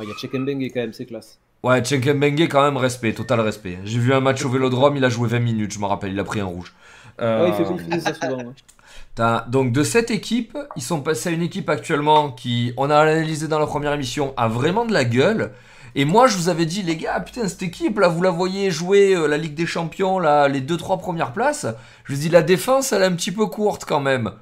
Il 0.00 0.08
y 0.08 0.10
a 0.10 0.14
Chekembeng 0.16 0.70
quand 0.72 0.80
même, 0.80 0.94
c'est 0.94 1.04
classe. 1.04 1.38
Ouais, 1.62 1.84
Chekembengue, 1.84 2.48
quand 2.48 2.62
même, 2.62 2.78
respect, 2.78 3.12
total 3.12 3.40
respect. 3.40 3.78
J'ai 3.84 3.98
vu 3.98 4.14
un 4.14 4.20
match 4.20 4.42
au 4.42 4.48
Vélodrome, 4.48 4.96
il 4.96 5.04
a 5.04 5.10
joué 5.10 5.28
20 5.28 5.40
minutes, 5.40 5.72
je 5.74 5.80
me 5.80 5.84
rappelle, 5.84 6.12
il 6.12 6.20
a 6.20 6.24
pris 6.24 6.40
un 6.40 6.46
rouge. 6.46 6.72
Euh, 7.20 7.44
Ouais, 7.44 7.48
il, 7.58 7.64
fait, 7.64 7.72
il 7.84 7.92
fait 7.92 8.00
ça 8.00 8.14
souvent. 8.14 8.36
ouais. 8.36 8.52
Donc 9.48 9.72
de 9.72 9.82
cette 9.82 10.10
équipe, 10.10 10.56
ils 10.76 10.82
sont 10.82 11.00
passés 11.00 11.30
à 11.30 11.32
une 11.32 11.42
équipe 11.42 11.70
actuellement 11.70 12.30
qui, 12.30 12.74
on 12.76 12.90
a 12.90 12.98
analysé 12.98 13.48
dans 13.48 13.58
la 13.58 13.66
première 13.66 13.92
émission, 13.94 14.34
a 14.36 14.46
vraiment 14.48 14.84
de 14.84 14.92
la 14.92 15.04
gueule. 15.04 15.52
Et 15.94 16.04
moi 16.04 16.26
je 16.26 16.36
vous 16.36 16.50
avais 16.50 16.66
dit 16.66 16.82
les 16.82 16.96
gars, 16.96 17.18
putain 17.20 17.48
cette 17.48 17.62
équipe 17.62 17.98
là, 17.98 18.08
vous 18.08 18.20
la 18.22 18.28
voyez 18.28 18.70
jouer 18.70 19.14
euh, 19.14 19.26
la 19.26 19.38
Ligue 19.38 19.54
des 19.54 19.64
Champions, 19.64 20.18
là, 20.18 20.48
les 20.48 20.60
2-3 20.60 21.00
premières 21.00 21.32
places. 21.32 21.66
Je 22.04 22.12
vous 22.12 22.20
dis 22.20 22.28
la 22.28 22.42
défense 22.42 22.92
elle 22.92 23.02
est 23.02 23.06
un 23.06 23.14
petit 23.14 23.32
peu 23.32 23.46
courte 23.46 23.86
quand 23.86 24.00
même. 24.00 24.32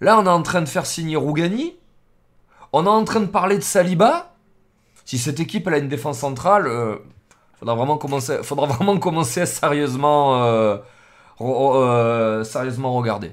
Là 0.00 0.18
on 0.18 0.24
est 0.26 0.28
en 0.28 0.42
train 0.42 0.60
de 0.62 0.68
faire 0.68 0.86
signer 0.86 1.14
Rougani. 1.16 1.76
On 2.72 2.84
est 2.86 2.88
en 2.88 3.04
train 3.04 3.20
de 3.20 3.26
parler 3.26 3.56
de 3.56 3.62
Saliba. 3.62 4.34
Si 5.04 5.18
cette 5.18 5.38
équipe 5.38 5.68
elle 5.68 5.74
a 5.74 5.78
une 5.78 5.88
défense 5.88 6.18
centrale, 6.18 6.66
euh, 6.66 6.96
faudra 7.60 7.76
vraiment 7.76 7.98
commencer, 7.98 8.38
faudra 8.42 8.66
vraiment 8.74 8.98
commencer 8.98 9.42
à 9.42 9.46
sérieusement, 9.46 10.42
euh, 10.42 10.78
euh, 11.40 12.44
sérieusement 12.44 12.92
regarder. 12.94 13.32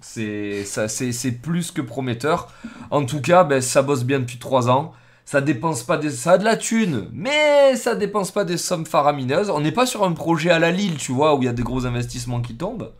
C'est 0.00 1.40
plus 1.42 1.70
que 1.70 1.80
prometteur. 1.80 2.52
En 2.90 3.04
tout 3.04 3.20
cas, 3.20 3.44
ben, 3.44 3.60
ça 3.60 3.82
bosse 3.82 4.04
bien 4.04 4.20
depuis 4.20 4.38
3 4.38 4.70
ans. 4.70 4.92
Ça 5.24 5.42
dépense 5.42 5.82
pas 5.82 6.00
ça 6.10 6.32
a 6.32 6.38
de 6.38 6.44
la 6.44 6.56
thune, 6.56 7.08
mais 7.12 7.76
ça 7.76 7.94
dépense 7.94 8.30
pas 8.30 8.44
des 8.44 8.56
sommes 8.56 8.86
faramineuses. 8.86 9.50
On 9.50 9.60
n'est 9.60 9.72
pas 9.72 9.84
sur 9.84 10.04
un 10.04 10.12
projet 10.12 10.48
à 10.50 10.58
la 10.58 10.70
Lille, 10.70 10.96
tu 10.96 11.12
vois, 11.12 11.34
où 11.34 11.42
il 11.42 11.44
y 11.44 11.48
a 11.48 11.52
des 11.52 11.62
gros 11.62 11.84
investissements 11.84 12.40
qui 12.40 12.56
tombent. 12.56 12.92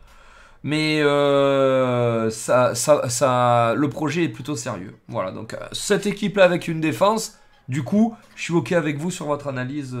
Mais 0.61 1.01
euh, 1.01 2.29
ça, 2.29 2.75
ça, 2.75 3.09
ça, 3.09 3.73
le 3.75 3.89
projet 3.89 4.25
est 4.25 4.29
plutôt 4.29 4.55
sérieux. 4.55 4.95
Voilà, 5.07 5.31
donc 5.31 5.55
euh, 5.55 5.57
cette 5.71 6.05
équipe-là 6.05 6.43
avec 6.43 6.67
une 6.67 6.81
défense, 6.81 7.39
du 7.67 7.83
coup, 7.83 8.15
je 8.35 8.43
suis 8.43 8.53
OK 8.53 8.73
avec 8.73 8.97
vous 8.99 9.09
sur 9.09 9.25
votre 9.25 9.47
analyse 9.47 9.97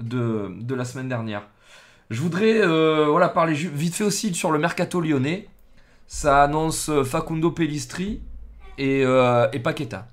de 0.00 0.74
la 0.74 0.84
semaine 0.84 1.08
dernière. 1.08 1.42
Je 2.10 2.20
voudrais 2.20 2.60
euh, 2.62 3.06
voilà, 3.08 3.28
parler 3.28 3.54
vite 3.54 3.94
fait 3.94 4.04
aussi 4.04 4.34
sur 4.34 4.50
le 4.52 4.58
mercato 4.58 5.00
lyonnais. 5.00 5.48
Ça 6.06 6.42
annonce 6.44 6.88
euh, 6.88 7.02
Facundo 7.02 7.50
Pellistri 7.50 8.22
et, 8.78 9.04
euh, 9.04 9.48
et 9.52 9.58
Paqueta. 9.58 10.06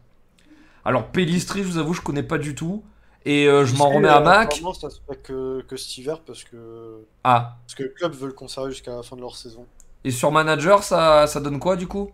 Alors 0.85 1.07
Pellistri, 1.07 1.61
je 1.61 1.67
vous 1.67 1.77
avoue, 1.77 1.93
je 1.93 2.01
connais 2.01 2.23
pas 2.23 2.37
du 2.39 2.55
tout. 2.55 2.83
Et 3.25 3.47
euh, 3.47 3.63
je 3.65 3.75
m'en 3.75 3.89
remets 3.89 4.09
à 4.09 4.19
Mac. 4.19 4.61
ça 4.79 4.89
se 4.89 4.99
fait 5.07 5.21
que, 5.21 5.61
que 5.61 5.77
cet 5.77 5.97
hiver 5.97 6.19
parce 6.21 6.43
que, 6.43 7.05
Ah, 7.23 7.57
parce 7.63 7.75
que 7.75 7.83
le 7.83 7.89
club 7.89 8.13
veut 8.13 8.27
le 8.27 8.33
conserver 8.33 8.71
jusqu'à 8.71 8.95
la 8.95 9.03
fin 9.03 9.15
de 9.15 9.21
leur 9.21 9.35
saison. 9.37 9.65
et 10.03 10.11
sur 10.11 10.31
manager, 10.31 10.83
ça, 10.83 11.25
ça 11.27 11.39
donne 11.39 11.59
quoi 11.59 11.75
du 11.77 11.87
coup? 11.87 12.11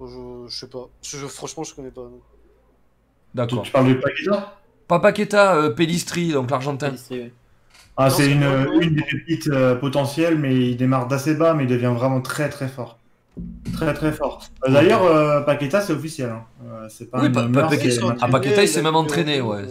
Je, 0.00 0.46
je 0.48 0.58
sais 0.58 0.68
pas. 0.68 0.88
Je- 1.02 1.26
franchement, 1.26 1.62
je 1.64 1.74
connais 1.74 1.90
pas. 1.90 2.08
D'accord. 3.34 3.62
tu 3.62 3.70
parles 3.72 3.88
de 3.88 3.94
Paqueta? 3.94 4.56
Pas 4.88 4.98
Paqueta, 4.98 5.54
euh, 5.54 5.70
Pellistri, 5.70 6.32
donc 6.32 6.50
l'Argentin. 6.50 6.94
Ouais. 7.10 7.32
Ah, 8.02 8.10
c'est 8.10 8.30
une, 8.30 8.44
une 8.80 8.94
des 8.94 9.02
pépites 9.02 9.48
euh, 9.48 9.74
potentielles, 9.74 10.38
mais 10.38 10.54
il 10.54 10.76
démarre 10.76 11.06
d'assez 11.06 11.34
bas, 11.34 11.54
mais 11.54 11.64
il 11.64 11.68
devient 11.68 11.92
vraiment 11.94 12.20
très 12.20 12.48
très 12.48 12.68
fort. 12.68 12.98
Très 13.74 13.94
très 13.94 14.12
fort. 14.12 14.42
Euh, 14.66 14.72
D'ailleurs, 14.72 15.04
euh, 15.04 15.40
Paqueta, 15.42 15.80
c'est 15.80 15.92
officiel. 15.92 16.30
hein. 16.30 16.44
Euh, 16.66 16.86
c'est 16.88 17.10
pas 17.10 17.20
Oui, 17.22 17.30
pa- 17.30 17.46
pa- 17.52 17.68
Paqueta, 17.68 18.16
Ah. 18.20 18.28
Paqueta, 18.28 18.62
il 18.62 18.68
s'est 18.68 18.82
même 18.82 18.96
entraîné, 18.96 19.40
ouais. 19.40 19.64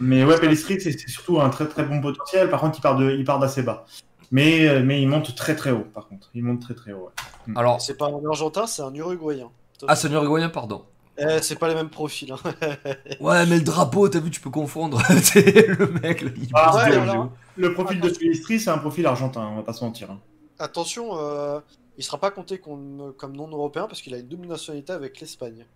Mais 0.00 0.24
ouais, 0.24 0.38
Pellistri, 0.38 0.80
c'est 0.80 0.98
surtout 1.08 1.40
un 1.40 1.50
très 1.50 1.66
très 1.66 1.84
bon 1.84 2.00
potentiel. 2.00 2.50
Par 2.50 2.60
contre, 2.60 2.78
il 2.78 2.82
part 2.82 2.96
de, 2.96 3.10
il 3.12 3.24
part 3.24 3.38
d'assez 3.38 3.62
bas. 3.62 3.84
Mais, 4.32 4.82
mais 4.82 5.00
il 5.00 5.08
monte 5.08 5.34
très 5.36 5.54
très 5.54 5.70
haut, 5.70 5.86
par 5.94 6.08
contre. 6.08 6.30
Il 6.34 6.42
monte 6.42 6.60
très 6.60 6.74
très 6.74 6.92
haut. 6.92 7.10
ouais. 7.46 7.52
Alors, 7.56 7.80
C'est 7.80 7.96
pas 7.96 8.06
un 8.06 8.28
Argentin, 8.28 8.66
c'est 8.66 8.82
un 8.82 8.92
Uruguayen. 8.94 9.48
ah, 9.86 9.94
c'est 9.94 10.08
un 10.08 10.12
Uruguayen, 10.12 10.48
pardon. 10.48 10.82
Eh, 11.16 11.40
c'est 11.42 11.56
pas 11.56 11.68
les 11.68 11.74
mêmes 11.74 11.90
profils. 11.90 12.32
Hein. 12.32 12.38
Ouais, 13.20 13.46
mais 13.46 13.58
le 13.58 13.64
drapeau, 13.64 14.08
t'as 14.08 14.18
vu, 14.20 14.30
tu 14.30 14.40
peux 14.40 14.50
confondre. 14.50 15.00
Le 15.08 15.86
mec, 16.00 16.22
là, 16.22 16.30
il 16.36 16.48
Ah, 16.54 16.74
ouais, 16.76 16.96
alors. 16.96 17.30
Le 17.56 17.72
profil 17.72 18.00
de 18.00 18.08
Pellistri, 18.08 18.58
c'est 18.58 18.70
un 18.70 18.78
profil 18.78 19.06
argentin, 19.06 19.46
on 19.52 19.56
va 19.56 19.62
pas 19.62 19.72
se 19.72 19.84
mentir. 19.84 20.10
hein. 20.10 20.20
Attention, 20.58 21.16
euh, 21.18 21.60
il 21.96 22.02
sera 22.04 22.18
pas 22.18 22.30
compté 22.32 22.58
comme, 22.58 23.14
non 23.32 23.48
européen 23.48 23.86
parce 23.86 24.02
qu'il 24.02 24.14
a 24.14 24.18
une 24.18 24.28
double 24.28 24.46
nationalité 24.48 24.92
avec 24.92 25.20
l'Espagne. 25.20 25.66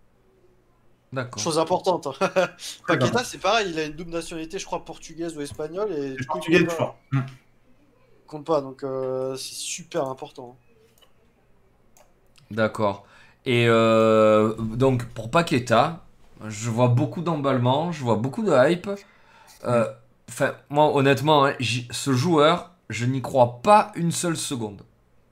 D'accord. 1.12 1.42
Chose 1.42 1.58
importante. 1.58 2.08
hein. 2.08 2.48
Paqueta, 2.86 3.22
c'est 3.24 3.38
pareil, 3.38 3.70
il 3.70 3.78
a 3.78 3.84
une 3.84 3.92
double 3.94 4.10
nationalité, 4.10 4.58
je 4.58 4.66
crois, 4.66 4.84
portugaise 4.84 5.36
ou 5.36 5.40
espagnole. 5.40 5.92
Et 5.92 6.10
du 6.14 6.26
coup, 6.26 6.38
portugais 6.38 6.66
compte 6.66 6.76
pas. 6.76 6.98
compte 8.26 8.44
pas, 8.44 8.60
donc 8.60 8.82
euh, 8.82 9.36
c'est 9.36 9.54
super 9.54 10.04
important. 10.08 10.56
D'accord. 12.50 13.06
Et 13.48 13.64
euh, 13.66 14.52
donc, 14.58 15.06
pour 15.06 15.30
Paqueta, 15.30 16.04
je 16.46 16.68
vois 16.68 16.88
beaucoup 16.88 17.22
d'emballement, 17.22 17.92
je 17.92 18.04
vois 18.04 18.16
beaucoup 18.16 18.42
de 18.42 18.52
hype. 18.52 18.90
Euh, 19.64 19.86
Enfin, 20.28 20.52
moi, 20.68 20.94
honnêtement, 20.94 21.46
hein, 21.46 21.54
ce 21.90 22.12
joueur, 22.12 22.72
je 22.90 23.06
n'y 23.06 23.22
crois 23.22 23.62
pas 23.62 23.92
une 23.94 24.12
seule 24.12 24.36
seconde. 24.36 24.82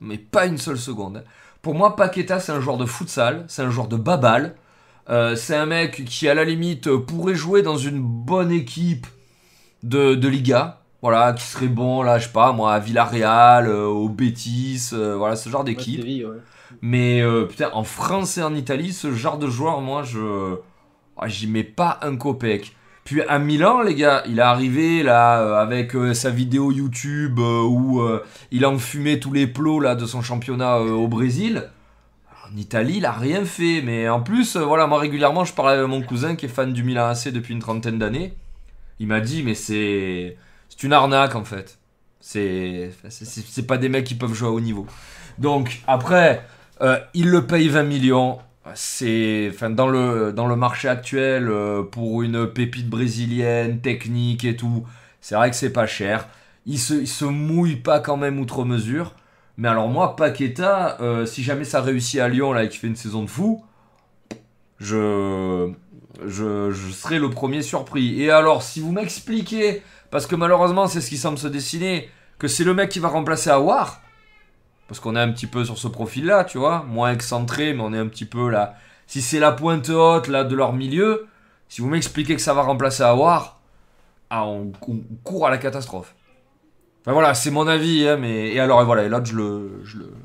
Mais 0.00 0.16
pas 0.16 0.46
une 0.46 0.56
seule 0.56 0.78
seconde. 0.78 1.22
Pour 1.60 1.74
moi, 1.74 1.96
Paqueta, 1.96 2.40
c'est 2.40 2.52
un 2.52 2.60
joueur 2.60 2.78
de 2.78 2.86
futsal, 2.86 3.44
c'est 3.48 3.60
un 3.60 3.70
joueur 3.70 3.88
de 3.88 3.96
babal. 3.96 4.54
Euh, 5.10 5.36
c'est 5.36 5.54
un 5.54 5.66
mec 5.66 6.06
qui, 6.06 6.28
à 6.30 6.34
la 6.34 6.44
limite, 6.44 6.90
pourrait 6.96 7.34
jouer 7.34 7.60
dans 7.60 7.76
une 7.76 8.00
bonne 8.00 8.50
équipe 8.50 9.06
de, 9.82 10.14
de 10.14 10.28
Liga. 10.28 10.80
Voilà, 11.02 11.34
qui 11.34 11.44
serait 11.44 11.68
bon, 11.68 12.02
là, 12.02 12.18
je 12.18 12.24
sais 12.24 12.32
pas, 12.32 12.52
moi, 12.52 12.72
à 12.72 12.78
Villarreal, 12.78 13.68
euh, 13.68 13.84
au 13.84 14.08
Betis, 14.08 14.92
voilà, 14.92 15.36
ce 15.36 15.50
genre 15.50 15.62
d'équipe. 15.62 16.02
Ouais. 16.02 16.40
Mais 16.82 17.20
euh, 17.22 17.44
putain, 17.44 17.70
en 17.72 17.84
France 17.84 18.38
et 18.38 18.42
en 18.42 18.54
Italie, 18.54 18.92
ce 18.92 19.12
genre 19.12 19.38
de 19.38 19.48
joueur, 19.48 19.80
moi, 19.80 20.02
je. 20.02 20.56
ah, 21.16 21.28
J'y 21.28 21.46
mets 21.46 21.64
pas 21.64 21.98
un 22.02 22.16
copec. 22.16 22.74
Puis 23.04 23.22
à 23.22 23.38
Milan, 23.38 23.82
les 23.82 23.94
gars, 23.94 24.24
il 24.26 24.38
est 24.40 24.42
arrivé 24.42 25.02
là 25.04 25.40
euh, 25.40 25.54
avec 25.62 25.94
euh, 25.94 26.12
sa 26.12 26.30
vidéo 26.30 26.72
YouTube 26.72 27.38
où 27.38 28.02
il 28.50 28.64
a 28.64 28.70
enfumé 28.70 29.20
tous 29.20 29.32
les 29.32 29.46
plots 29.46 29.78
là 29.80 29.94
de 29.94 30.06
son 30.06 30.22
championnat 30.22 30.78
au 30.80 31.06
Brésil. 31.08 31.70
En 32.52 32.56
Italie, 32.56 32.96
il 32.98 33.04
a 33.06 33.12
rien 33.12 33.44
fait. 33.44 33.80
Mais 33.82 34.08
en 34.08 34.20
plus, 34.20 34.56
voilà, 34.56 34.86
moi 34.86 34.98
régulièrement, 34.98 35.44
je 35.44 35.52
parlais 35.54 35.74
avec 35.78 35.88
mon 35.88 36.02
cousin 36.02 36.34
qui 36.36 36.46
est 36.46 36.48
fan 36.48 36.72
du 36.72 36.82
Milan 36.82 37.06
AC 37.06 37.28
depuis 37.28 37.54
une 37.54 37.60
trentaine 37.60 37.98
d'années. 37.98 38.34
Il 38.98 39.06
m'a 39.06 39.20
dit, 39.20 39.42
mais 39.42 39.54
c'est 39.54 40.36
c'est 40.68 40.82
une 40.82 40.92
arnaque 40.92 41.34
en 41.36 41.44
fait. 41.44 41.78
C'est 42.20 42.90
c'est 43.08 43.66
pas 43.66 43.78
des 43.78 43.88
mecs 43.88 44.04
qui 44.04 44.14
peuvent 44.16 44.34
jouer 44.34 44.48
à 44.48 44.50
haut 44.50 44.60
niveau. 44.60 44.86
Donc 45.38 45.82
après, 45.86 46.44
euh, 46.82 46.98
il 47.14 47.30
le 47.30 47.46
paye 47.46 47.68
20 47.68 47.82
millions. 47.84 48.38
C'est, 48.74 49.50
enfin, 49.54 49.70
dans 49.70 49.86
le 49.86 50.32
dans 50.32 50.46
le 50.46 50.56
marché 50.56 50.88
actuel 50.88 51.48
euh, 51.48 51.82
pour 51.84 52.22
une 52.22 52.48
pépite 52.48 52.88
brésilienne, 52.88 53.80
technique 53.80 54.44
et 54.44 54.56
tout, 54.56 54.84
c'est 55.20 55.36
vrai 55.36 55.50
que 55.50 55.56
c'est 55.56 55.72
pas 55.72 55.86
cher. 55.86 56.28
Il 56.66 56.78
se 56.78 57.04
se 57.06 57.24
mouille 57.24 57.76
pas 57.76 58.00
quand 58.00 58.16
même 58.16 58.40
outre 58.40 58.64
mesure. 58.64 59.14
Mais 59.56 59.68
alors 59.68 59.88
moi, 59.88 60.16
Paqueta, 60.16 60.98
euh, 61.00 61.26
si 61.26 61.42
jamais 61.42 61.64
ça 61.64 61.80
réussit 61.80 62.20
à 62.20 62.28
Lyon 62.28 62.52
là 62.52 62.64
et 62.64 62.68
qu'il 62.68 62.80
fait 62.80 62.88
une 62.88 62.96
saison 62.96 63.22
de 63.22 63.28
fou, 63.30 63.64
je, 64.78 65.70
je, 66.26 66.70
je 66.72 66.90
serai 66.92 67.18
le 67.18 67.30
premier 67.30 67.62
surpris. 67.62 68.20
Et 68.20 68.30
alors, 68.30 68.62
si 68.62 68.80
vous 68.80 68.92
m'expliquez, 68.92 69.82
parce 70.10 70.26
que 70.26 70.34
malheureusement 70.34 70.88
c'est 70.88 71.00
ce 71.00 71.08
qui 71.08 71.16
semble 71.16 71.38
se 71.38 71.48
dessiner, 71.48 72.10
que 72.38 72.48
c'est 72.48 72.64
le 72.64 72.74
mec 72.74 72.90
qui 72.90 72.98
va 72.98 73.08
remplacer 73.08 73.48
Awar, 73.48 74.02
parce 74.88 75.00
qu'on 75.00 75.16
est 75.16 75.20
un 75.20 75.32
petit 75.32 75.46
peu 75.46 75.64
sur 75.64 75.78
ce 75.78 75.88
profil-là, 75.88 76.44
tu 76.44 76.58
vois, 76.58 76.84
moins 76.88 77.12
excentré, 77.12 77.74
mais 77.74 77.82
on 77.82 77.92
est 77.92 77.98
un 77.98 78.08
petit 78.08 78.24
peu 78.24 78.50
là. 78.50 78.76
Si 79.06 79.22
c'est 79.22 79.38
la 79.38 79.52
pointe 79.52 79.88
haute 79.88 80.28
là 80.28 80.44
de 80.44 80.54
leur 80.54 80.72
milieu, 80.72 81.26
si 81.68 81.80
vous 81.80 81.88
m'expliquez 81.88 82.36
que 82.36 82.42
ça 82.42 82.54
va 82.54 82.62
remplacer 82.62 83.02
Awar, 83.02 83.60
ah, 84.30 84.44
on, 84.44 84.72
court 85.22 85.46
à 85.46 85.50
la 85.50 85.58
catastrophe. 85.58 86.14
Enfin 87.02 87.12
voilà, 87.12 87.34
c'est 87.34 87.50
mon 87.50 87.68
avis, 87.68 88.06
hein, 88.08 88.16
mais 88.16 88.52
et 88.52 88.60
alors 88.60 88.82
et 88.82 88.84
voilà, 88.84 89.04
et 89.04 89.08
l'autre 89.08 89.26
je 89.26 89.36
le, 89.36 89.84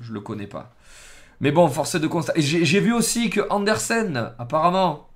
le, 0.09 0.19
connais 0.19 0.47
pas. 0.47 0.71
Mais 1.39 1.51
bon, 1.51 1.67
force 1.67 1.99
de 1.99 2.07
constater. 2.07 2.41
J'ai 2.41 2.79
vu 2.79 2.93
aussi 2.93 3.29
que 3.29 3.41
Andersen, 3.49 4.31
apparemment, 4.39 5.07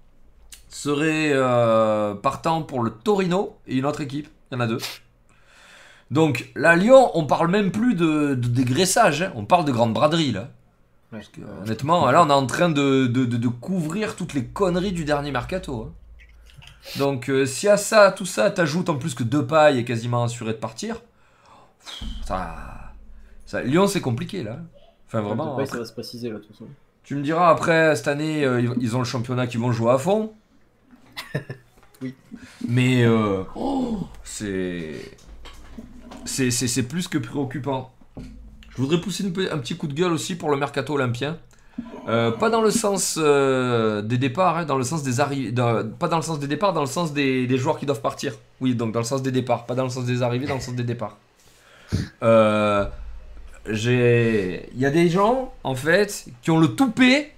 serait 0.69 1.31
euh, 1.33 2.13
partant 2.13 2.61
pour 2.61 2.83
le 2.83 2.91
Torino 2.91 3.57
et 3.67 3.75
une 3.75 3.85
autre 3.85 4.01
équipe. 4.01 4.27
Il 4.51 4.55
y 4.55 4.57
en 4.57 4.61
a 4.61 4.67
deux. 4.67 4.79
Donc 6.11 6.49
là, 6.55 6.75
Lyon, 6.75 7.11
on 7.15 7.25
parle 7.25 7.49
même 7.49 7.71
plus 7.71 7.95
de, 7.95 8.35
de 8.35 8.47
dégraissage, 8.47 9.23
hein. 9.23 9.31
on 9.35 9.45
parle 9.45 9.65
de 9.65 9.71
grande 9.71 9.93
braderie 9.93 10.31
là. 10.31 10.49
Parce 11.11 11.27
que, 11.29 11.41
honnêtement, 11.63 12.09
là, 12.11 12.23
on 12.23 12.29
est 12.29 12.33
en 12.33 12.45
train 12.45 12.69
de, 12.69 13.07
de, 13.07 13.25
de- 13.25 13.37
de 13.37 13.47
couvrir 13.47 14.15
toutes 14.15 14.33
les 14.33 14.45
conneries 14.45 14.91
du 14.91 15.05
dernier 15.05 15.31
mercato. 15.31 15.83
hein. 15.89 15.93
Donc, 16.99 17.29
euh, 17.29 17.45
si 17.45 17.67
à 17.67 17.77
ça, 17.77 18.11
tout 18.11 18.25
ça, 18.25 18.51
t'ajoutes 18.51 18.89
en 18.89 18.95
plus 18.97 19.15
que 19.15 19.23
Depay 19.23 19.77
est 19.79 19.85
quasiment 19.85 20.23
assuré 20.23 20.51
de 20.53 20.57
partir, 20.57 21.01
ça, 22.25 22.91
ça, 23.45 23.61
Lyon, 23.63 23.87
c'est 23.87 24.01
compliqué 24.01 24.43
là. 24.43 24.59
Enfin, 25.07 25.21
vraiment. 25.21 25.55
Depay, 25.57 25.65
ça 25.67 25.77
va 25.79 25.85
se 25.85 25.93
préciser 25.93 26.29
là, 26.29 26.35
de 26.35 26.39
toute 26.41 26.51
façon. 26.51 26.67
Tu 27.03 27.15
me 27.15 27.21
diras 27.21 27.49
après 27.49 27.95
cette 27.95 28.07
année 28.07 28.43
euh, 28.45 28.61
ils- 28.79 28.95
ont 28.95 28.99
le 28.99 29.05
championnat 29.05 29.45
qui 29.47 29.57
vont 29.57 29.71
jouer 29.71 29.91
à 29.91 29.97
fond. 29.97 30.33
Oui. 32.01 32.13
Mais 32.67 33.05
euh, 33.05 33.43
oh, 33.55 33.99
c'est 34.25 34.99
c'est 36.25 36.83
plus 36.83 37.07
que 37.07 37.17
préoccupant. 37.17 37.91
Je 38.69 38.81
voudrais 38.81 38.99
pousser 38.99 39.25
un 39.25 39.57
petit 39.57 39.77
coup 39.77 39.87
de 39.87 39.93
gueule 39.93 40.11
aussi 40.11 40.35
pour 40.35 40.49
le 40.49 40.57
mercato 40.57 40.93
olympien. 40.93 41.37
Euh, 42.07 42.31
pas 42.31 42.49
dans 42.49 42.61
le 42.61 42.71
sens 42.71 43.17
euh, 43.17 44.01
des 44.01 44.17
départs, 44.17 44.57
hein, 44.57 44.65
dans 44.65 44.77
le 44.77 44.83
sens 44.83 45.03
des 45.03 45.19
arrivées. 45.19 45.51
Pas 45.51 46.07
dans 46.07 46.17
le 46.17 46.23
sens 46.23 46.39
des 46.39 46.47
départs, 46.47 46.73
dans 46.73 46.81
le 46.81 46.87
sens 46.87 47.13
des, 47.13 47.47
des 47.47 47.57
joueurs 47.57 47.79
qui 47.79 47.85
doivent 47.85 48.01
partir. 48.01 48.33
Oui, 48.61 48.75
donc 48.75 48.91
dans 48.91 48.99
le 48.99 49.05
sens 49.05 49.21
des 49.21 49.31
départs, 49.31 49.65
pas 49.65 49.75
dans 49.75 49.83
le 49.83 49.89
sens 49.89 50.05
des 50.05 50.21
arrivées, 50.21 50.45
dans 50.45 50.55
le 50.55 50.61
sens 50.61 50.75
des 50.75 50.83
départs. 50.83 51.17
Euh, 52.23 52.85
il 53.67 54.79
y 54.79 54.85
a 54.85 54.91
des 54.91 55.09
gens 55.09 55.53
en 55.63 55.75
fait 55.75 56.25
qui 56.41 56.51
ont 56.51 56.59
le 56.59 56.67
toupet 56.67 57.33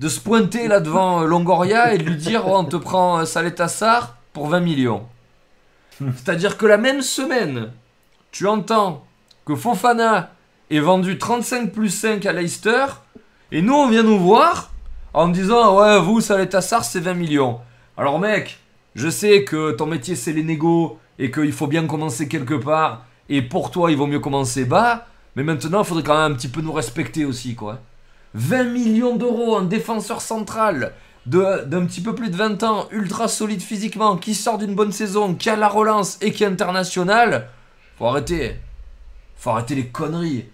de 0.00 0.08
se 0.08 0.20
pointer 0.20 0.68
là 0.68 0.80
devant 0.80 1.22
Longoria 1.22 1.94
et 1.94 1.98
de 1.98 2.04
lui 2.04 2.16
dire 2.16 2.44
oh, 2.46 2.56
on 2.56 2.64
te 2.64 2.76
prend 2.76 3.24
Saletassar 3.24 4.16
pour 4.32 4.48
20 4.48 4.60
millions. 4.60 5.06
C'est-à-dire 5.98 6.56
que 6.56 6.66
la 6.66 6.78
même 6.78 7.02
semaine, 7.02 7.70
tu 8.30 8.46
entends 8.46 9.04
que 9.44 9.54
Fofana 9.54 10.30
est 10.70 10.80
vendu 10.80 11.18
35 11.18 11.72
plus 11.72 11.90
5 11.90 12.26
à 12.26 12.32
Leicester 12.32 12.86
et 13.50 13.62
nous 13.62 13.74
on 13.74 13.88
vient 13.88 14.02
nous 14.02 14.18
voir 14.18 14.70
en 15.14 15.28
disant 15.28 15.78
ouais 15.78 15.98
vous 16.00 16.20
Saletassar 16.20 16.84
c'est 16.84 17.00
20 17.00 17.14
millions. 17.14 17.60
Alors 17.96 18.18
mec, 18.18 18.58
je 18.94 19.08
sais 19.08 19.44
que 19.44 19.72
ton 19.72 19.86
métier 19.86 20.14
c'est 20.14 20.32
les 20.32 20.42
négos 20.42 20.98
et 21.18 21.30
qu'il 21.30 21.52
faut 21.52 21.66
bien 21.66 21.86
commencer 21.86 22.28
quelque 22.28 22.54
part 22.54 23.04
et 23.28 23.42
pour 23.42 23.70
toi 23.70 23.90
il 23.90 23.96
vaut 23.96 24.06
mieux 24.06 24.20
commencer 24.20 24.64
bas, 24.64 25.06
mais 25.34 25.42
maintenant 25.42 25.82
il 25.82 25.86
faudrait 25.86 26.04
quand 26.04 26.20
même 26.20 26.32
un 26.32 26.34
petit 26.34 26.48
peu 26.48 26.60
nous 26.60 26.72
respecter 26.72 27.24
aussi 27.24 27.54
quoi. 27.54 27.78
20 28.34 28.64
millions 28.64 29.16
d'euros, 29.16 29.56
un 29.56 29.64
défenseur 29.64 30.20
central 30.20 30.92
d'un 31.26 31.84
petit 31.84 32.00
peu 32.00 32.14
plus 32.14 32.30
de 32.30 32.36
20 32.36 32.62
ans, 32.62 32.88
ultra 32.90 33.28
solide 33.28 33.60
physiquement, 33.60 34.16
qui 34.16 34.34
sort 34.34 34.56
d'une 34.58 34.74
bonne 34.74 34.92
saison, 34.92 35.34
qui 35.34 35.50
a 35.50 35.56
la 35.56 35.68
relance 35.68 36.18
et 36.22 36.32
qui 36.32 36.44
est 36.44 36.46
international. 36.46 37.48
Faut 37.98 38.06
arrêter. 38.06 38.56
Faut 39.36 39.50
arrêter 39.50 39.74
les 39.74 39.86
conneries. 39.86 40.46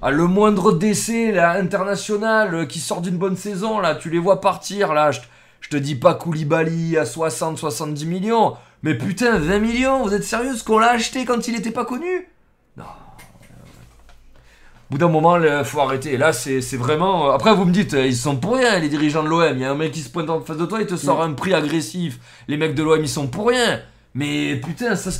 Ah, 0.00 0.10
le 0.10 0.26
moindre 0.26 0.72
décès 0.72 1.30
là, 1.32 1.52
international 1.52 2.54
euh, 2.54 2.66
qui 2.66 2.80
sort 2.80 3.00
d'une 3.00 3.18
bonne 3.18 3.36
saison, 3.36 3.78
là, 3.78 3.94
tu 3.94 4.10
les 4.10 4.18
vois 4.18 4.40
partir 4.40 4.92
là. 4.94 5.12
Je, 5.12 5.20
te- 5.20 5.24
je 5.60 5.68
te 5.68 5.76
dis 5.76 5.94
pas 5.94 6.14
Koulibaly 6.14 6.96
à 6.98 7.04
60-70 7.04 8.04
millions. 8.06 8.56
Mais 8.82 8.96
putain, 8.96 9.38
20 9.38 9.58
millions, 9.60 10.02
vous 10.02 10.12
êtes 10.12 10.24
sérieux 10.24 10.56
ce 10.56 10.64
qu'on 10.64 10.80
l'a 10.80 10.90
acheté 10.90 11.24
quand 11.24 11.46
il 11.46 11.54
était 11.54 11.70
pas 11.70 11.84
connu? 11.84 12.28
Non. 12.76 12.82
Au 12.84 14.94
bout 14.94 14.98
d'un 14.98 15.08
moment, 15.08 15.36
il 15.38 15.64
faut 15.64 15.80
arrêter. 15.80 16.16
Là, 16.16 16.32
c'est 16.32 16.60
vraiment. 16.76 17.28
euh, 17.30 17.34
Après, 17.34 17.54
vous 17.54 17.64
me 17.64 17.72
dites, 17.72 17.94
euh, 17.94 18.06
ils 18.06 18.16
sont 18.16 18.36
pour 18.36 18.56
rien, 18.56 18.78
les 18.80 18.88
dirigeants 18.88 19.22
de 19.22 19.28
l'OM. 19.28 19.52
Il 19.56 19.60
y 19.60 19.64
a 19.64 19.70
un 19.70 19.74
mec 19.76 19.92
qui 19.92 20.00
se 20.00 20.10
pointe 20.10 20.28
en 20.28 20.40
face 20.40 20.56
de 20.58 20.66
toi, 20.66 20.80
il 20.80 20.86
te 20.86 20.96
sort 20.96 21.22
un 21.22 21.32
prix 21.32 21.54
agressif. 21.54 22.18
Les 22.48 22.56
mecs 22.56 22.74
de 22.74 22.82
l'OM, 22.82 23.00
ils 23.00 23.08
sont 23.08 23.28
pour 23.28 23.48
rien. 23.48 23.80
Mais 24.14 24.56
putain, 24.56 24.94
ça, 24.96 25.10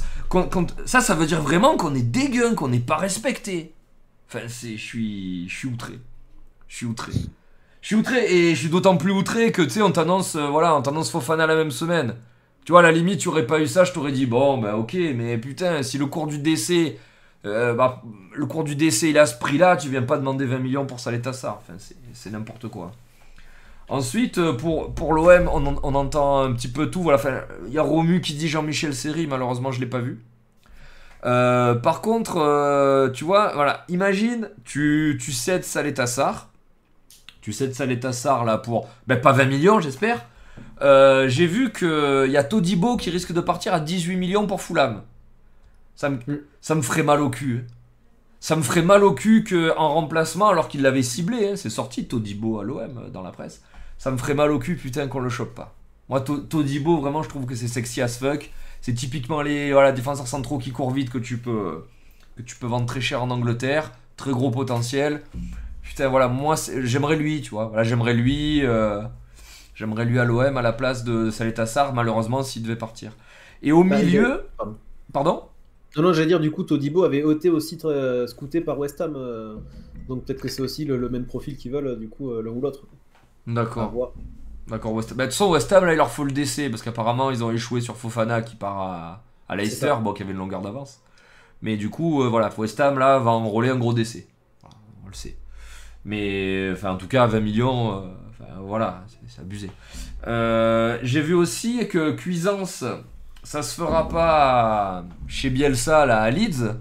ça, 0.86 1.00
ça 1.00 1.14
veut 1.14 1.26
dire 1.26 1.40
vraiment 1.42 1.76
qu'on 1.76 1.94
est 1.94 2.02
dégueu, 2.02 2.54
qu'on 2.54 2.68
n'est 2.68 2.78
pas 2.80 2.96
respecté. 2.96 3.72
Enfin. 4.28 4.46
Je 4.46 4.76
suis. 4.76 5.48
Outré. 5.66 5.98
Je 6.68 6.76
suis 6.76 6.86
outré. 6.86 7.12
Je 7.80 7.86
suis 7.88 7.96
outré 7.96 8.24
et 8.32 8.54
je 8.54 8.60
suis 8.60 8.68
d'autant 8.68 8.96
plus 8.96 9.12
outré 9.12 9.50
que 9.52 9.60
tu 9.62 9.70
sais, 9.70 9.82
on 9.82 9.90
t'annonce 9.90 10.36
euh, 10.36 10.46
voilà, 10.46 10.76
on 10.76 10.82
t'annonce 10.82 11.10
Fofana 11.10 11.46
la 11.46 11.56
même 11.56 11.70
semaine. 11.72 12.14
Tu 12.64 12.70
vois, 12.72 12.78
à 12.80 12.82
la 12.84 12.92
limite, 12.92 13.18
tu 13.18 13.28
aurais 13.28 13.46
pas 13.46 13.58
eu 13.60 13.66
ça, 13.66 13.82
je 13.84 13.92
t'aurais 13.92 14.12
dit 14.12 14.24
bon, 14.26 14.58
bah 14.58 14.76
ok, 14.76 14.94
mais 15.16 15.36
putain, 15.36 15.82
si 15.82 15.98
le 15.98 16.06
cours 16.06 16.28
du 16.28 16.38
décès, 16.38 16.98
euh, 17.44 17.74
bah, 17.74 18.02
le 18.34 18.46
cours 18.46 18.62
du 18.62 18.76
décès 18.76 19.10
il 19.10 19.18
à 19.18 19.26
ce 19.26 19.36
prix-là, 19.36 19.76
tu 19.76 19.88
viens 19.88 20.02
pas 20.02 20.16
demander 20.16 20.44
20 20.46 20.58
millions 20.58 20.86
pour 20.86 21.00
Saletassar. 21.00 21.58
Enfin, 21.60 21.74
c'est- 21.78 21.96
c'est 22.14 22.30
n'importe 22.30 22.68
quoi. 22.68 22.92
Ensuite, 23.92 24.38
euh, 24.38 24.54
pour, 24.54 24.94
pour 24.94 25.12
l'OM, 25.12 25.48
on, 25.52 25.66
en- 25.66 25.80
on 25.82 25.94
entend 25.94 26.40
un 26.42 26.52
petit 26.54 26.68
peu 26.68 26.90
tout. 26.90 27.02
Voilà, 27.02 27.20
il 27.66 27.72
y 27.72 27.78
a 27.78 27.82
Romu 27.82 28.20
qui 28.22 28.32
dit 28.34 28.48
Jean-Michel 28.48 28.94
Seri, 28.94 29.26
malheureusement, 29.26 29.70
je 29.70 29.80
l'ai 29.80 29.86
pas 29.86 29.98
vu. 29.98 30.22
Euh, 31.24 31.74
par 31.74 32.00
contre, 32.00 32.38
euh, 32.38 33.10
tu 33.10 33.24
vois, 33.24 33.52
voilà, 33.54 33.84
imagine, 33.88 34.48
tu, 34.64 35.18
tu 35.20 35.32
cèdes 35.32 35.64
Saletassar. 35.64 36.48
Tu 37.42 37.52
cèdes 37.52 37.74
Saletassar 37.74 38.44
là 38.44 38.56
pour, 38.58 38.88
ben 39.06 39.20
pas 39.20 39.32
20 39.32 39.44
millions, 39.44 39.78
j'espère. 39.80 40.24
Euh, 40.80 41.28
J'ai 41.28 41.46
vu 41.46 41.70
qu'il 41.72 42.30
y 42.30 42.36
a 42.36 42.44
Todibo 42.44 42.96
qui 42.96 43.10
risque 43.10 43.32
de 43.32 43.40
partir 43.40 43.74
à 43.74 43.80
18 43.80 44.16
millions 44.16 44.46
pour 44.46 44.62
Fulham. 44.62 45.02
Ça 45.96 46.08
me, 46.08 46.16
Mm. 46.16 46.38
ça 46.60 46.74
me 46.74 46.82
ferait 46.82 47.02
mal 47.02 47.20
au 47.20 47.28
cul. 47.30 47.66
Ça 48.40 48.56
me 48.56 48.62
ferait 48.62 48.82
mal 48.82 49.04
au 49.04 49.12
cul 49.12 49.44
qu'en 49.44 49.88
remplacement, 49.94 50.48
alors 50.48 50.66
qu'il 50.68 50.82
l'avait 50.82 51.02
ciblé, 51.02 51.50
hein, 51.50 51.56
c'est 51.56 51.70
sorti 51.70 52.06
Todibo 52.08 52.58
à 52.58 52.64
l'OM 52.64 53.10
dans 53.12 53.22
la 53.22 53.30
presse. 53.30 53.62
Ça 54.02 54.10
me 54.10 54.16
ferait 54.16 54.34
mal 54.34 54.50
au 54.50 54.58
cul, 54.58 54.76
putain, 54.76 55.06
qu'on 55.08 55.20
le 55.20 55.28
chope 55.30 55.54
pas. 55.54 55.74
Moi, 56.08 56.20
To- 56.20 56.38
Todibo, 56.38 57.00
vraiment, 57.00 57.22
je 57.22 57.28
trouve 57.28 57.46
que 57.46 57.54
c'est 57.54 57.68
sexy 57.68 58.02
as 58.02 58.18
fuck. 58.18 58.50
C'est 58.80 58.94
typiquement 58.94 59.42
les 59.42 59.72
voilà, 59.72 59.92
défenseurs 59.92 60.26
centraux 60.26 60.58
qui 60.58 60.72
courent 60.72 60.90
vite 60.90 61.10
que 61.10 61.18
tu 61.18 61.38
peux 61.38 61.84
que 62.36 62.42
tu 62.42 62.56
peux 62.56 62.66
vendre 62.66 62.86
très 62.86 63.00
cher 63.00 63.22
en 63.22 63.30
Angleterre, 63.30 63.92
très 64.16 64.32
gros 64.32 64.50
potentiel. 64.50 65.22
Putain, 65.82 66.08
voilà, 66.08 66.28
moi 66.28 66.56
j'aimerais 66.82 67.16
lui, 67.16 67.42
tu 67.42 67.50
vois. 67.50 67.66
Voilà, 67.66 67.84
j'aimerais 67.84 68.14
lui 68.14 68.64
euh, 68.66 69.02
j'aimerais 69.74 70.04
lui 70.06 70.18
à 70.20 70.24
l'OM 70.24 70.56
à 70.56 70.62
la 70.62 70.72
place 70.72 71.04
de 71.04 71.30
Saletassar 71.30 71.94
malheureusement 71.94 72.42
s'il 72.44 72.62
devait 72.64 72.76
partir. 72.76 73.12
Et 73.62 73.72
au 73.72 73.84
Bah, 73.88 73.96
milieu, 74.02 74.44
pardon. 74.56 74.78
pardon? 75.12 75.44
Non, 75.96 76.02
non, 76.04 76.12
j'allais 76.12 76.26
dire, 76.28 76.40
du 76.40 76.50
coup, 76.50 76.64
Todibo 76.64 77.04
avait 77.04 77.18
été 77.30 77.50
aussi 77.50 77.78
euh, 77.84 78.26
scouté 78.26 78.60
par 78.62 78.78
West 78.78 79.00
Ham. 79.00 79.14
euh, 79.16 79.56
donc 80.08 80.24
peut-être 80.24 80.40
que 80.40 80.48
c'est 80.48 80.62
aussi 80.62 80.84
le, 80.84 80.96
le 80.96 81.08
même 81.10 81.26
profil 81.26 81.56
qu'ils 81.56 81.72
veulent, 81.72 81.98
du 81.98 82.08
coup, 82.08 82.30
euh, 82.32 82.42
l'un 82.42 82.50
ou 82.50 82.60
l'autre. 82.60 82.86
D'accord. 83.46 84.12
D'accord, 84.68 84.92
West... 84.92 85.14
bah, 85.14 85.24
de 85.24 85.30
toute 85.30 85.32
façon, 85.38 85.50
West 85.50 85.72
Ham, 85.72 85.84
là, 85.84 85.92
il 85.92 85.96
leur 85.96 86.10
faut 86.10 86.24
le 86.24 86.32
décès, 86.32 86.70
parce 86.70 86.82
qu'apparemment, 86.82 87.30
ils 87.30 87.42
ont 87.44 87.50
échoué 87.50 87.80
sur 87.80 87.96
Fofana 87.96 88.42
qui 88.42 88.54
part 88.56 88.80
à, 88.80 89.24
à 89.48 89.56
C'est 89.56 89.56
Leicester, 89.56 89.94
bon, 90.00 90.12
qui 90.12 90.22
avait 90.22 90.32
une 90.32 90.38
longueur 90.38 90.62
d'avance. 90.62 91.00
Mais 91.62 91.76
du 91.76 91.90
coup, 91.90 92.22
euh, 92.22 92.28
voilà, 92.28 92.50
West 92.58 92.80
Ham, 92.80 92.98
là, 92.98 93.18
va 93.18 93.32
enrôler 93.32 93.70
un 93.70 93.76
gros 93.76 93.94
décès. 93.94 94.28
Voilà, 94.62 94.76
On 95.04 95.08
le 95.08 95.14
sait. 95.14 95.36
Mais, 96.04 96.70
enfin, 96.72 96.92
en 96.92 96.96
tout 96.96 97.08
cas, 97.08 97.26
20 97.26 97.40
millions, 97.40 97.92
euh, 97.94 98.08
enfin, 98.30 98.50
voilà, 98.60 99.04
c'est- 99.28 99.40
abusé. 99.40 99.70
Euh, 100.26 100.98
J'ai 101.02 101.22
vu 101.22 101.34
aussi 101.34 101.88
que 101.88 102.12
Cuisance, 102.12 102.84
ça 103.42 103.62
se 103.62 103.74
fera 103.74 104.08
pas 104.08 105.04
chez 105.28 105.50
Bielsa, 105.50 106.06
là, 106.06 106.22
à 106.22 106.30
Leeds. 106.30 106.76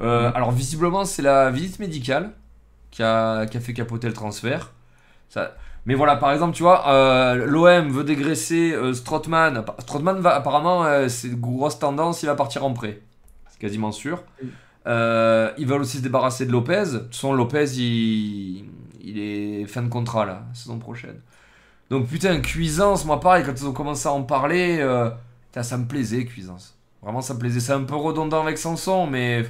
Mhm. 0.00 0.32
Alors, 0.34 0.52
visiblement, 0.52 1.04
c'est 1.04 1.22
la 1.22 1.50
visite 1.50 1.78
médicale 1.78 2.32
qui 2.90 3.02
a, 3.02 3.46
qui 3.46 3.56
a 3.56 3.60
fait 3.60 3.74
capoter 3.74 4.08
le 4.08 4.14
transfert. 4.14 4.72
Ça, 5.28 5.54
mais 5.86 5.94
voilà, 5.94 6.16
par 6.16 6.32
exemple, 6.32 6.54
tu 6.54 6.62
vois, 6.62 6.88
euh, 6.88 7.46
l'OM 7.46 7.90
veut 7.90 8.04
dégraisser 8.04 8.72
euh. 8.72 8.94
Strootman 8.94 9.64
va 10.20 10.34
apparemment, 10.34 10.84
euh, 10.84 11.08
c'est 11.08 11.28
une 11.28 11.40
grosse 11.40 11.78
tendance, 11.78 12.22
il 12.22 12.26
va 12.26 12.34
partir 12.34 12.64
en 12.64 12.72
prêt. 12.72 13.00
C'est 13.50 13.58
quasiment 13.58 13.92
sûr. 13.92 14.22
Euh, 14.86 15.50
ils 15.58 15.66
veulent 15.66 15.82
aussi 15.82 15.98
se 15.98 16.02
débarrasser 16.02 16.46
de 16.46 16.52
Lopez. 16.52 16.84
De 16.92 16.98
toute 16.98 17.14
façon, 17.14 17.32
Lopez, 17.32 17.64
il, 17.76 18.64
il 19.02 19.18
est 19.18 19.64
fin 19.66 19.82
de 19.82 19.88
contrat 19.88 20.24
là, 20.24 20.44
saison 20.54 20.78
prochaine. 20.78 21.20
Donc 21.90 22.06
putain, 22.06 22.40
Cuisance, 22.40 23.04
moi 23.04 23.20
pareil, 23.20 23.44
quand 23.44 23.52
ils 23.52 23.66
ont 23.66 23.72
commencé 23.72 24.08
à 24.08 24.12
en 24.12 24.22
parler, 24.22 24.78
putain, 25.50 25.62
ça 25.62 25.76
me 25.76 25.86
plaisait, 25.86 26.24
Cuisance. 26.24 26.78
Vraiment, 27.02 27.20
ça 27.20 27.34
me 27.34 27.40
plaisait. 27.40 27.60
C'est 27.60 27.72
un 27.72 27.82
peu 27.82 27.96
redondant 27.96 28.42
avec 28.42 28.56
Sanson, 28.56 29.06
mais 29.06 29.44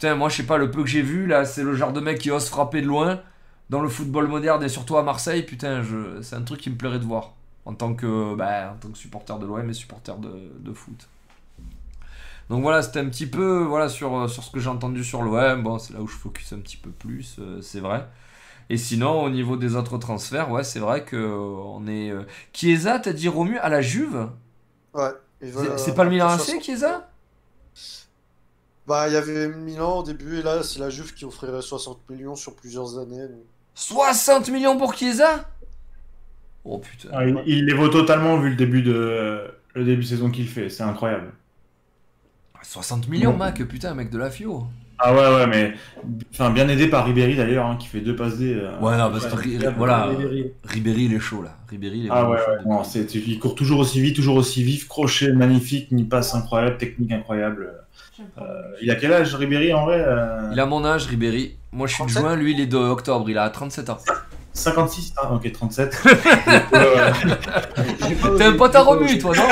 Putain, 0.00 0.14
moi, 0.14 0.30
je 0.30 0.36
sais 0.36 0.44
pas, 0.44 0.56
le 0.56 0.70
peu 0.70 0.82
que 0.82 0.88
j'ai 0.88 1.02
vu, 1.02 1.26
là, 1.26 1.44
c'est 1.44 1.62
le 1.62 1.74
genre 1.74 1.92
de 1.92 2.00
mec 2.00 2.18
qui 2.18 2.30
ose 2.30 2.48
frapper 2.48 2.80
de 2.80 2.86
loin 2.86 3.20
dans 3.70 3.80
le 3.80 3.88
football 3.88 4.26
moderne 4.26 4.62
et 4.62 4.68
surtout 4.68 4.98
à 4.98 5.02
Marseille. 5.02 5.44
Putain, 5.44 5.82
c'est 6.20 6.36
un 6.36 6.42
truc 6.42 6.60
qui 6.60 6.68
me 6.70 6.76
plairait 6.76 6.98
de 6.98 7.04
voir 7.04 7.32
en 7.64 7.74
tant 7.74 7.94
que, 7.94 8.34
bah, 8.34 8.72
en 8.74 8.76
tant 8.76 8.90
que 8.90 8.98
supporter 8.98 9.38
de 9.38 9.46
l'OM 9.46 9.70
et 9.70 9.72
supporter 9.72 10.16
de, 10.18 10.52
de 10.58 10.72
foot. 10.72 11.08
Donc 12.50 12.62
voilà, 12.62 12.82
c'était 12.82 12.98
un 12.98 13.08
petit 13.08 13.28
peu 13.28 13.62
voilà, 13.62 13.88
sur, 13.88 14.28
sur 14.28 14.42
ce 14.42 14.50
que 14.50 14.58
j'ai 14.58 14.68
entendu 14.68 15.04
sur 15.04 15.22
l'OM. 15.22 15.62
Bon, 15.62 15.78
c'est 15.78 15.94
là 15.94 16.00
où 16.00 16.08
je 16.08 16.16
focus 16.16 16.52
un 16.52 16.58
petit 16.58 16.76
peu 16.76 16.90
plus, 16.90 17.36
euh, 17.38 17.62
c'est 17.62 17.78
vrai. 17.78 18.06
Et 18.70 18.76
sinon, 18.76 19.22
au 19.22 19.30
niveau 19.30 19.56
des 19.56 19.76
autres 19.76 19.98
transferts, 19.98 20.50
ouais, 20.50 20.64
c'est 20.64 20.80
vrai 20.80 21.04
que 21.04 21.16
euh, 21.16 21.36
on 21.36 21.86
est. 21.86 22.10
Euh... 22.10 22.24
Chiesa, 22.52 22.98
t'as 22.98 23.12
dit 23.12 23.28
Romu 23.28 23.56
à 23.58 23.68
la 23.68 23.82
Juve? 23.82 24.28
Ouais. 24.94 25.10
C'est 25.40 25.90
euh, 25.90 25.94
pas 25.94 26.04
le 26.04 26.10
Milan 26.10 26.28
AC, 26.28 26.40
60. 26.40 26.62
Chiesa? 26.62 27.10
Bah, 28.86 29.08
il 29.08 29.14
y 29.14 29.16
avait 29.16 29.48
Milan 29.48 29.98
au 29.98 30.02
début, 30.02 30.38
et 30.38 30.42
là, 30.42 30.64
c'est 30.64 30.80
la 30.80 30.90
Juve 30.90 31.14
qui 31.14 31.24
offrirait 31.24 31.62
60 31.62 32.10
millions 32.10 32.34
sur 32.34 32.56
plusieurs 32.56 32.98
années. 32.98 33.28
donc. 33.28 33.44
60 33.80 34.50
millions 34.50 34.76
pour 34.76 34.94
Chiesa? 34.94 35.48
Oh 36.64 36.78
putain. 36.78 37.08
Ah, 37.12 37.24
il, 37.24 37.42
il 37.46 37.64
les 37.64 37.72
vaut 37.74 37.88
totalement 37.88 38.38
vu 38.38 38.50
le 38.50 38.56
début 38.56 38.82
de, 38.82 39.50
le 39.74 39.84
début 39.84 40.02
de 40.02 40.06
saison 40.06 40.30
qu'il 40.30 40.46
fait. 40.48 40.68
C'est 40.68 40.82
incroyable. 40.82 41.32
60 42.62 43.08
millions, 43.08 43.32
Bon. 43.32 43.38
Mac, 43.38 43.62
putain, 43.64 43.94
mec 43.94 44.10
de 44.10 44.18
la 44.18 44.30
FIO. 44.30 44.66
Ah 45.02 45.14
ouais, 45.14 45.34
ouais, 45.34 45.46
mais 45.46 45.72
enfin, 46.32 46.50
bien 46.50 46.68
aidé 46.68 46.86
par 46.88 47.06
Ribéry 47.06 47.34
d'ailleurs, 47.36 47.66
hein, 47.66 47.76
qui 47.78 47.86
fait 47.88 48.00
deux 48.00 48.14
passes 48.16 48.36
D. 48.38 48.52
euh, 48.54 48.78
Ouais, 48.80 48.96
non, 48.98 49.10
parce 49.10 49.26
que 49.26 49.34
Ri- 49.36 49.58
voilà, 49.76 50.04
Ribéry. 50.06 50.52
Ribéry, 50.64 51.04
il 51.04 51.14
est 51.14 51.20
chaud 51.20 51.42
là. 51.42 51.56
Ribéry, 51.68 51.98
il 52.00 52.06
est 52.06 52.10
Ah 52.12 52.28
ouais, 52.28 52.36
chaud 52.38 52.44
ouais, 52.50 52.56
depuis- 52.58 52.68
non, 52.68 52.84
c'est, 52.84 53.14
il 53.14 53.38
court 53.38 53.54
toujours 53.54 53.80
aussi 53.80 54.00
vite, 54.00 54.16
toujours 54.16 54.36
aussi 54.36 54.62
vif, 54.62 54.88
crochet 54.88 55.32
magnifique, 55.32 55.88
une 55.90 56.08
passe 56.08 56.34
incroyable, 56.34 56.76
technique 56.76 57.12
incroyable. 57.12 57.72
Euh, 58.38 58.42
il 58.82 58.90
a 58.90 58.96
quel 58.96 59.12
âge 59.14 59.34
Ribéry 59.34 59.72
en 59.72 59.86
vrai 59.86 60.04
euh, 60.06 60.50
Il 60.52 60.60
a 60.60 60.66
mon 60.66 60.84
âge, 60.84 61.06
Ribéry. 61.06 61.56
Moi, 61.72 61.86
je 61.86 61.94
suis 61.94 62.04
de 62.04 62.10
37? 62.10 62.22
juin, 62.22 62.36
lui, 62.36 62.52
il 62.52 62.60
est 62.60 62.66
de 62.66 62.76
octobre. 62.76 63.30
Il 63.30 63.38
a 63.38 63.48
37 63.48 63.88
ans. 63.88 63.98
56 64.52 65.14
ah, 65.16 65.32
Ok, 65.34 65.50
37. 65.52 66.02
Euh, 66.72 68.36
T'es 68.38 68.44
un 68.44 68.52
pote 68.56 68.74
à 68.74 68.80
Romu, 68.82 69.18
toi, 69.18 69.34
non 69.36 69.42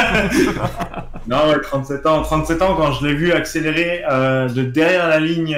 non, 1.37 1.51
ouais, 1.51 1.61
37 1.61 2.07
ans. 2.07 2.23
37 2.23 2.63
ans, 2.63 2.75
quand 2.77 2.93
je 2.93 3.07
l'ai 3.07 3.15
vu 3.15 3.33
accélérer 3.33 4.03
euh, 4.11 4.49
de 4.49 4.63
derrière 4.63 5.09
la 5.09 5.21
ligne 5.21 5.57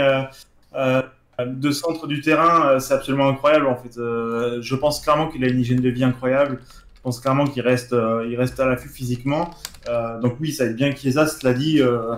euh, 0.77 1.03
de 1.47 1.71
centre 1.71 2.07
du 2.07 2.21
terrain, 2.21 2.79
c'est 2.81 2.95
absolument 2.95 3.29
incroyable 3.29 3.67
en 3.67 3.77
fait. 3.77 3.97
Euh, 3.99 4.59
je 4.63 4.75
pense 4.75 5.01
clairement 5.01 5.29
qu'il 5.29 5.45
a 5.45 5.49
une 5.49 5.61
hygiène 5.61 5.81
de 5.81 5.89
vie 5.89 6.05
incroyable. 6.05 6.61
Je 6.97 7.01
pense 7.03 7.21
clairement 7.21 7.47
qu'il 7.47 7.63
reste, 7.63 7.95
euh, 7.95 8.27
il 8.31 8.37
reste 8.37 8.61
à 8.61 8.67
l'affût 8.67 8.89
physiquement. 8.91 9.51
Euh, 9.89 10.19
donc 10.21 10.37
oui, 10.41 10.53
ça 10.53 10.65
va 10.65 10.71
être 10.71 10.77
bien 10.77 10.95
Chiesa, 10.95 11.27
cela 11.27 11.55
dit. 11.55 11.81
Euh, 11.81 12.17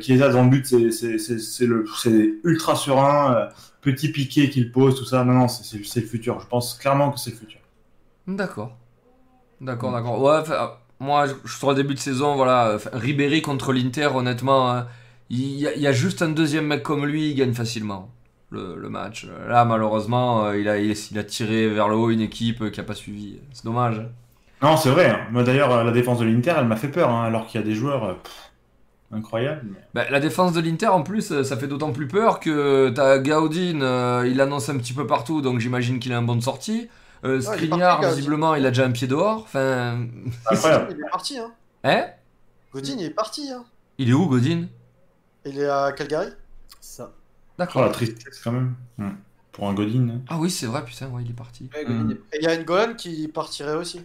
Chiesa 0.00 0.28
dans 0.28 0.44
le 0.44 0.50
but, 0.50 0.66
c'est- 0.66 0.92
c'est 0.92 1.18
c'est- 1.18 1.40
c'est 1.40 1.66
le- 1.66 1.84
c'est 2.00 2.34
ultra 2.44 2.76
serein, 2.76 3.48
euh, 3.86 3.92
petit 3.92 4.10
piqué 4.12 4.50
qu'il 4.50 4.70
pose, 4.72 4.96
tout 4.98 5.04
ça. 5.04 5.24
Non, 5.24 5.32
non, 5.34 5.48
c'est- 5.48 6.00
le 6.00 6.06
futur. 6.06 6.40
Je 6.40 6.46
pense 6.46 6.74
clairement 6.74 7.10
que 7.10 7.18
c'est 7.18 7.30
le 7.30 7.36
futur. 7.36 7.60
D'accord. 8.26 8.76
D'accord, 9.60 9.92
d'accord. 9.92 10.22
Ouais, 10.22 10.40
moi, 11.00 11.26
je- 11.26 11.34
je 11.44 11.56
sur 11.56 11.70
le 11.70 11.74
début 11.76 11.94
de 11.94 11.98
saison, 11.98 12.36
voilà, 12.36 12.78
Ribéry 12.92 13.42
contre 13.42 13.72
l'Inter, 13.72 14.08
honnêtement, 14.14 14.70
hein, 14.70 14.86
il 15.30 15.52
y, 15.58 15.66
a- 15.66 15.74
il 15.74 15.80
y 15.82 15.86
a 15.86 15.92
juste 15.92 16.22
un 16.22 16.28
deuxième 16.30 16.66
mec 16.66 16.82
comme 16.82 17.04
lui, 17.06 17.30
il 17.30 17.34
gagne 17.34 17.52
facilement 17.54 18.10
le, 18.50 18.76
le 18.76 18.88
match. 18.88 19.26
Là, 19.48 19.64
malheureusement, 19.64 20.46
euh, 20.46 20.58
il 20.58 20.68
a, 20.68 20.78
il, 20.78 20.94
il 21.10 21.18
a 21.18 21.24
tiré 21.24 21.68
vers 21.68 21.88
le 21.88 21.96
haut 21.96 22.10
une 22.10 22.20
équipe 22.20 22.62
euh, 22.62 22.70
qui 22.70 22.80
a 22.80 22.84
pas 22.84 22.94
suivi. 22.94 23.38
C'est 23.52 23.64
dommage. 23.64 24.02
Non, 24.62 24.76
c'est 24.76 24.90
vrai. 24.90 25.08
hein. 25.10 25.20
Moi 25.30 25.42
d'ailleurs, 25.42 25.72
euh, 25.72 25.84
la 25.84 25.92
défense 25.92 26.18
de 26.18 26.24
l'Inter, 26.24 26.54
elle 26.58 26.66
m'a 26.66 26.76
fait 26.76 26.88
peur, 26.88 27.10
hein, 27.10 27.24
alors 27.24 27.46
qu'il 27.46 27.60
y 27.60 27.64
a 27.64 27.66
des 27.66 27.74
joueurs 27.74 28.04
euh, 28.04 28.14
pff, 28.14 28.49
incroyables. 29.12 29.62
mais- 29.64 29.80
Bah, 29.94 30.10
la 30.10 30.20
défense 30.20 30.52
de 30.52 30.60
l'Inter, 30.60 30.88
en 30.88 31.02
plus, 31.02 31.32
euh, 31.32 31.42
ça 31.44 31.56
fait 31.56 31.66
d'autant 31.66 31.92
plus 31.92 32.06
peur 32.08 32.40
que 32.40 32.90
t'as 32.90 33.18
Gaudin, 33.18 33.80
euh, 33.82 34.28
il 34.30 34.40
annonce 34.40 34.68
un 34.68 34.78
petit 34.78 34.92
peu 34.92 35.06
partout, 35.06 35.40
donc 35.42 35.58
j'imagine 35.60 35.98
qu'il 35.98 36.12
a 36.12 36.18
un 36.18 36.22
bon 36.22 36.36
de 36.36 36.42
sortie. 36.42 36.88
Euh, 37.24 37.40
Skriniar, 37.40 38.00
visiblement, 38.02 38.54
il 38.54 38.64
a 38.64 38.70
déjà 38.70 38.84
un 38.86 38.90
pied 38.92 39.06
dehors. 39.06 39.42
Enfin. 39.42 40.06
Incroyable. 40.50 40.86
Il 40.96 41.04
est 41.04 41.10
parti, 41.10 41.38
hein. 41.38 41.52
Hein? 41.84 42.04
Godin, 42.72 42.94
il 42.98 43.04
est 43.06 43.10
parti, 43.10 43.50
hein. 43.50 43.64
Il 43.98 44.08
est 44.10 44.12
où, 44.14 44.26
Godin 44.26 44.66
Il 45.44 45.58
est 45.58 45.68
à 45.68 45.92
Calgary. 45.92 46.28
Ça. 46.80 47.10
Oh, 47.12 47.52
D'accord. 47.58 47.82
la 47.82 47.88
tristesse 47.90 48.40
quand 48.42 48.52
même. 48.52 48.74
Hmm. 48.96 49.10
Pour 49.52 49.68
un 49.68 49.74
Godin. 49.74 50.08
hein. 50.08 50.20
Ah 50.30 50.38
oui, 50.38 50.50
c'est 50.50 50.64
vrai, 50.66 50.82
putain, 50.84 51.08
ouais, 51.08 51.22
il 51.24 51.30
est 51.30 51.34
parti. 51.34 51.68
Ouais, 51.74 51.84
Godin 51.84 52.04
Mm. 52.04 52.10
est- 52.12 52.36
Et 52.36 52.38
il 52.40 52.44
y 52.44 52.46
a 52.46 52.56
Ngolan 52.56 52.94
qui 52.94 53.28
partirait 53.28 53.74
aussi. 53.74 54.00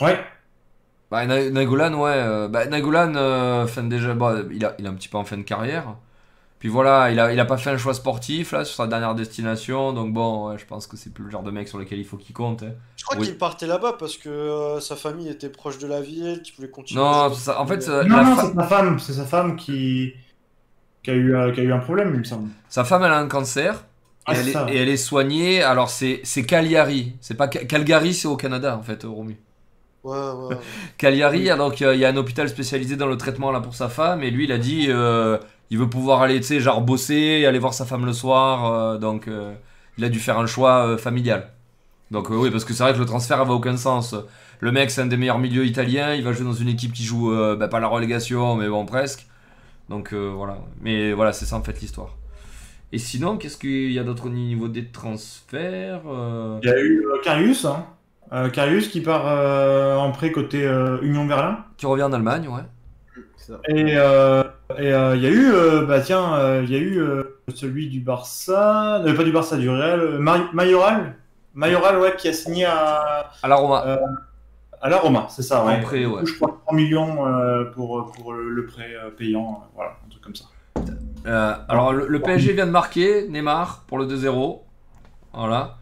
Ouais. 0.00 0.18
Bah, 1.14 1.26
Nagolan, 1.26 1.94
ouais. 1.94 2.10
euh, 2.14 2.48
bah, 2.48 2.66
Nagolan, 2.66 3.14
euh, 3.16 3.66
fin 3.66 3.84
déjà, 3.84 4.14
bon, 4.14 4.46
il, 4.50 4.64
a, 4.64 4.74
il 4.78 4.86
a 4.86 4.90
un 4.90 4.94
petit 4.94 5.08
peu 5.08 5.16
en 5.18 5.24
fin 5.24 5.36
de 5.36 5.42
carrière. 5.42 5.96
Puis 6.58 6.68
voilà, 6.70 7.10
il 7.10 7.20
a, 7.20 7.32
il 7.32 7.38
a 7.38 7.44
pas 7.44 7.58
fait 7.58 7.70
un 7.70 7.76
choix 7.76 7.92
sportif 7.94 8.52
là 8.52 8.64
sur 8.64 8.74
sa 8.76 8.86
dernière 8.86 9.14
destination. 9.14 9.92
Donc 9.92 10.12
bon, 10.14 10.48
ouais, 10.48 10.58
je 10.58 10.64
pense 10.66 10.86
que 10.86 10.96
c'est 10.96 11.12
plus 11.12 11.24
le 11.24 11.30
genre 11.30 11.42
de 11.42 11.50
mec 11.50 11.68
sur 11.68 11.78
lequel 11.78 11.98
il 11.98 12.04
faut 12.06 12.16
qu'il 12.16 12.34
compte. 12.34 12.62
hein. 12.62 12.72
Je 12.96 13.04
crois 13.04 13.16
Oui. 13.18 13.26
qu'il 13.26 13.36
partait 13.38 13.66
là-bas 13.66 13.96
parce 13.98 14.16
que 14.16 14.28
euh, 14.30 14.80
sa 14.80 14.96
famille 14.96 15.28
était 15.28 15.50
proche 15.50 15.78
de 15.78 15.86
la 15.86 16.00
ville, 16.00 16.40
qu'il 16.42 16.54
voulait 16.56 16.70
continuer. 16.70 17.00
Non, 17.02 17.32
ça, 17.34 17.60
en 17.60 17.66
fait, 17.66 17.86
non, 17.86 18.16
la 18.16 18.24
non, 18.24 18.34
fa- 18.34 18.46
c'est 18.48 18.54
sa 18.54 18.62
femme. 18.66 18.98
C'est 18.98 19.12
sa 19.12 19.24
femme 19.26 19.56
qui... 19.56 20.14
Qui, 21.02 21.10
a 21.10 21.14
eu, 21.14 21.34
euh, 21.36 21.52
qui 21.52 21.60
a 21.60 21.64
eu 21.64 21.72
un 21.72 21.78
problème, 21.80 22.12
il 22.14 22.20
me 22.20 22.24
semble. 22.24 22.48
sa 22.68 22.82
femme, 22.84 23.02
elle 23.04 23.12
a 23.12 23.18
un 23.18 23.28
cancer. 23.28 23.84
Et, 24.26 24.32
Ah, 24.32 24.32
elle, 24.36 24.44
c'est 24.44 24.50
est, 24.50 24.52
ça. 24.52 24.66
et 24.70 24.76
elle 24.78 24.88
est 24.88 24.96
soignée. 24.96 25.62
Alors, 25.62 25.90
c'est 25.90 26.20
c'est 26.24 26.44
Cagliari. 26.46 27.14
C'est 27.20 27.34
pas 27.36 27.50
Ca- 27.50 27.66
Calgary, 27.66 28.14
c'est 28.14 28.26
au 28.28 28.36
Canada, 28.36 28.76
en 28.78 28.82
fait, 28.82 29.02
Romu. 29.04 29.38
Ouais, 30.04 30.18
ouais. 30.18 30.46
ouais. 30.48 30.56
Cagliari, 30.98 31.48
donc 31.56 31.80
il 31.80 31.96
y 31.98 32.04
a 32.04 32.08
un 32.10 32.16
hôpital 32.16 32.48
spécialisé 32.48 32.96
dans 32.96 33.06
le 33.06 33.16
traitement 33.16 33.50
là 33.50 33.60
pour 33.60 33.74
sa 33.74 33.88
femme. 33.88 34.22
Et 34.22 34.30
lui, 34.30 34.44
il 34.44 34.52
a 34.52 34.58
dit 34.58 34.86
euh, 34.90 35.38
il 35.70 35.78
veut 35.78 35.88
pouvoir 35.88 36.22
aller, 36.22 36.40
tu 36.40 36.46
sais, 36.46 36.60
genre 36.60 36.82
bosser, 36.82 37.46
aller 37.46 37.58
voir 37.58 37.74
sa 37.74 37.86
femme 37.86 38.04
le 38.04 38.12
soir. 38.12 38.72
euh, 38.72 38.98
donc, 38.98 39.28
euh, 39.28 39.54
il 39.98 40.04
a 40.04 40.08
dû 40.10 40.20
faire 40.20 40.38
un 40.38 40.46
choix 40.46 40.86
euh, 40.86 40.98
familial. 40.98 41.50
Donc, 42.10 42.30
euh, 42.30 42.36
oui, 42.36 42.50
parce 42.50 42.64
que 42.64 42.74
c'est 42.74 42.82
vrai 42.84 42.94
que 42.94 42.98
le 42.98 43.06
transfert 43.06 43.40
avait 43.40 43.52
aucun 43.52 43.76
sens. 43.76 44.14
Le 44.60 44.72
mec, 44.72 44.90
c'est 44.90 45.02
un 45.02 45.06
des 45.06 45.16
meilleurs 45.16 45.38
milieux 45.38 45.66
italiens. 45.66 46.14
Il 46.14 46.24
va 46.24 46.32
jouer 46.32 46.44
dans 46.44 46.52
une 46.54 46.68
équipe 46.68 46.92
qui 46.92 47.04
joue, 47.04 47.32
euh, 47.32 47.56
bah, 47.56 47.68
pas 47.68 47.80
la 47.80 47.88
relégation, 47.88 48.56
mais 48.56 48.68
bon, 48.68 48.86
presque. 48.86 49.26
Donc, 49.90 50.12
euh, 50.14 50.32
voilà. 50.36 50.58
Mais 50.82 51.12
voilà, 51.14 51.32
c'est 51.32 51.46
ça 51.46 51.56
en 51.56 51.62
fait 51.62 51.80
l'histoire. 51.80 52.16
Et 52.92 52.98
sinon, 52.98 53.38
qu'est-ce 53.38 53.58
qu'il 53.58 53.92
y 53.92 53.98
a 53.98 54.04
d'autre 54.04 54.26
au 54.26 54.30
niveau 54.30 54.68
des 54.68 54.86
transferts 54.90 56.02
euh, 56.08 56.60
Il 56.62 56.68
y 56.68 56.72
a 56.72 56.78
eu 56.80 57.06
euh, 57.06 57.20
Karius. 57.22 57.64
Hein. 57.64 57.86
Euh, 58.32 58.48
Karius 58.50 58.88
qui 58.88 59.00
part 59.00 59.26
euh, 59.26 59.96
en 59.96 60.10
prêt 60.10 60.32
côté 60.32 60.66
euh, 60.66 60.98
Union 61.02 61.24
Berlin. 61.24 61.58
Qui 61.76 61.86
revient 61.86 62.02
en 62.04 62.12
Allemagne, 62.12 62.48
ouais. 62.48 62.62
Et 63.68 63.96
euh, 63.96 64.42
et, 64.78 64.92
euh, 64.92 65.14
il 65.16 65.22
y 65.22 65.26
a 65.26 65.30
eu, 65.30 65.52
euh, 65.52 65.84
bah 65.84 66.00
tiens, 66.00 66.34
euh, 66.34 66.62
il 66.64 66.70
y 66.72 66.74
a 66.74 66.78
eu 66.78 66.98
euh, 66.98 67.22
celui 67.54 67.88
du 67.90 68.00
Barça, 68.00 69.02
euh, 69.04 69.14
pas 69.14 69.22
du 69.22 69.32
Barça, 69.32 69.58
du 69.58 69.68
Real, 69.68 70.00
euh, 70.00 70.18
Mayoral, 70.54 71.16
Mayoral, 71.52 71.98
ouais, 72.00 72.16
qui 72.16 72.28
a 72.28 72.32
signé 72.32 72.64
à, 72.64 73.30
À 73.42 73.48
la 73.48 73.56
Roma. 73.56 73.98
à 74.80 74.88
la 74.88 74.96
Roma, 74.98 75.26
c'est 75.28 75.42
ça, 75.42 75.64
ouais. 75.66 75.74
En 75.76 75.80
prêt, 75.82 76.00
Du 76.00 76.06
ouais. 76.06 76.20
coup, 76.20 76.26
je 76.26 76.34
crois 76.36 76.58
3 76.64 76.74
millions 76.74 77.26
euh, 77.26 77.64
pour, 77.66 78.10
pour 78.12 78.32
le, 78.32 78.48
le 78.48 78.64
prêt 78.66 78.94
euh, 78.96 79.10
payant, 79.10 79.62
euh, 79.62 79.66
voilà, 79.74 79.90
un 80.04 80.08
truc 80.08 80.22
comme 80.22 80.34
ça. 80.34 80.46
Euh, 81.26 81.54
alors, 81.68 81.92
le, 81.92 82.06
le 82.06 82.20
PSG 82.22 82.54
vient 82.54 82.66
de 82.66 82.70
marquer 82.70 83.28
Neymar 83.28 83.84
pour 83.86 83.98
le 83.98 84.06
2-0. 84.06 84.60
Voilà. 85.34 85.76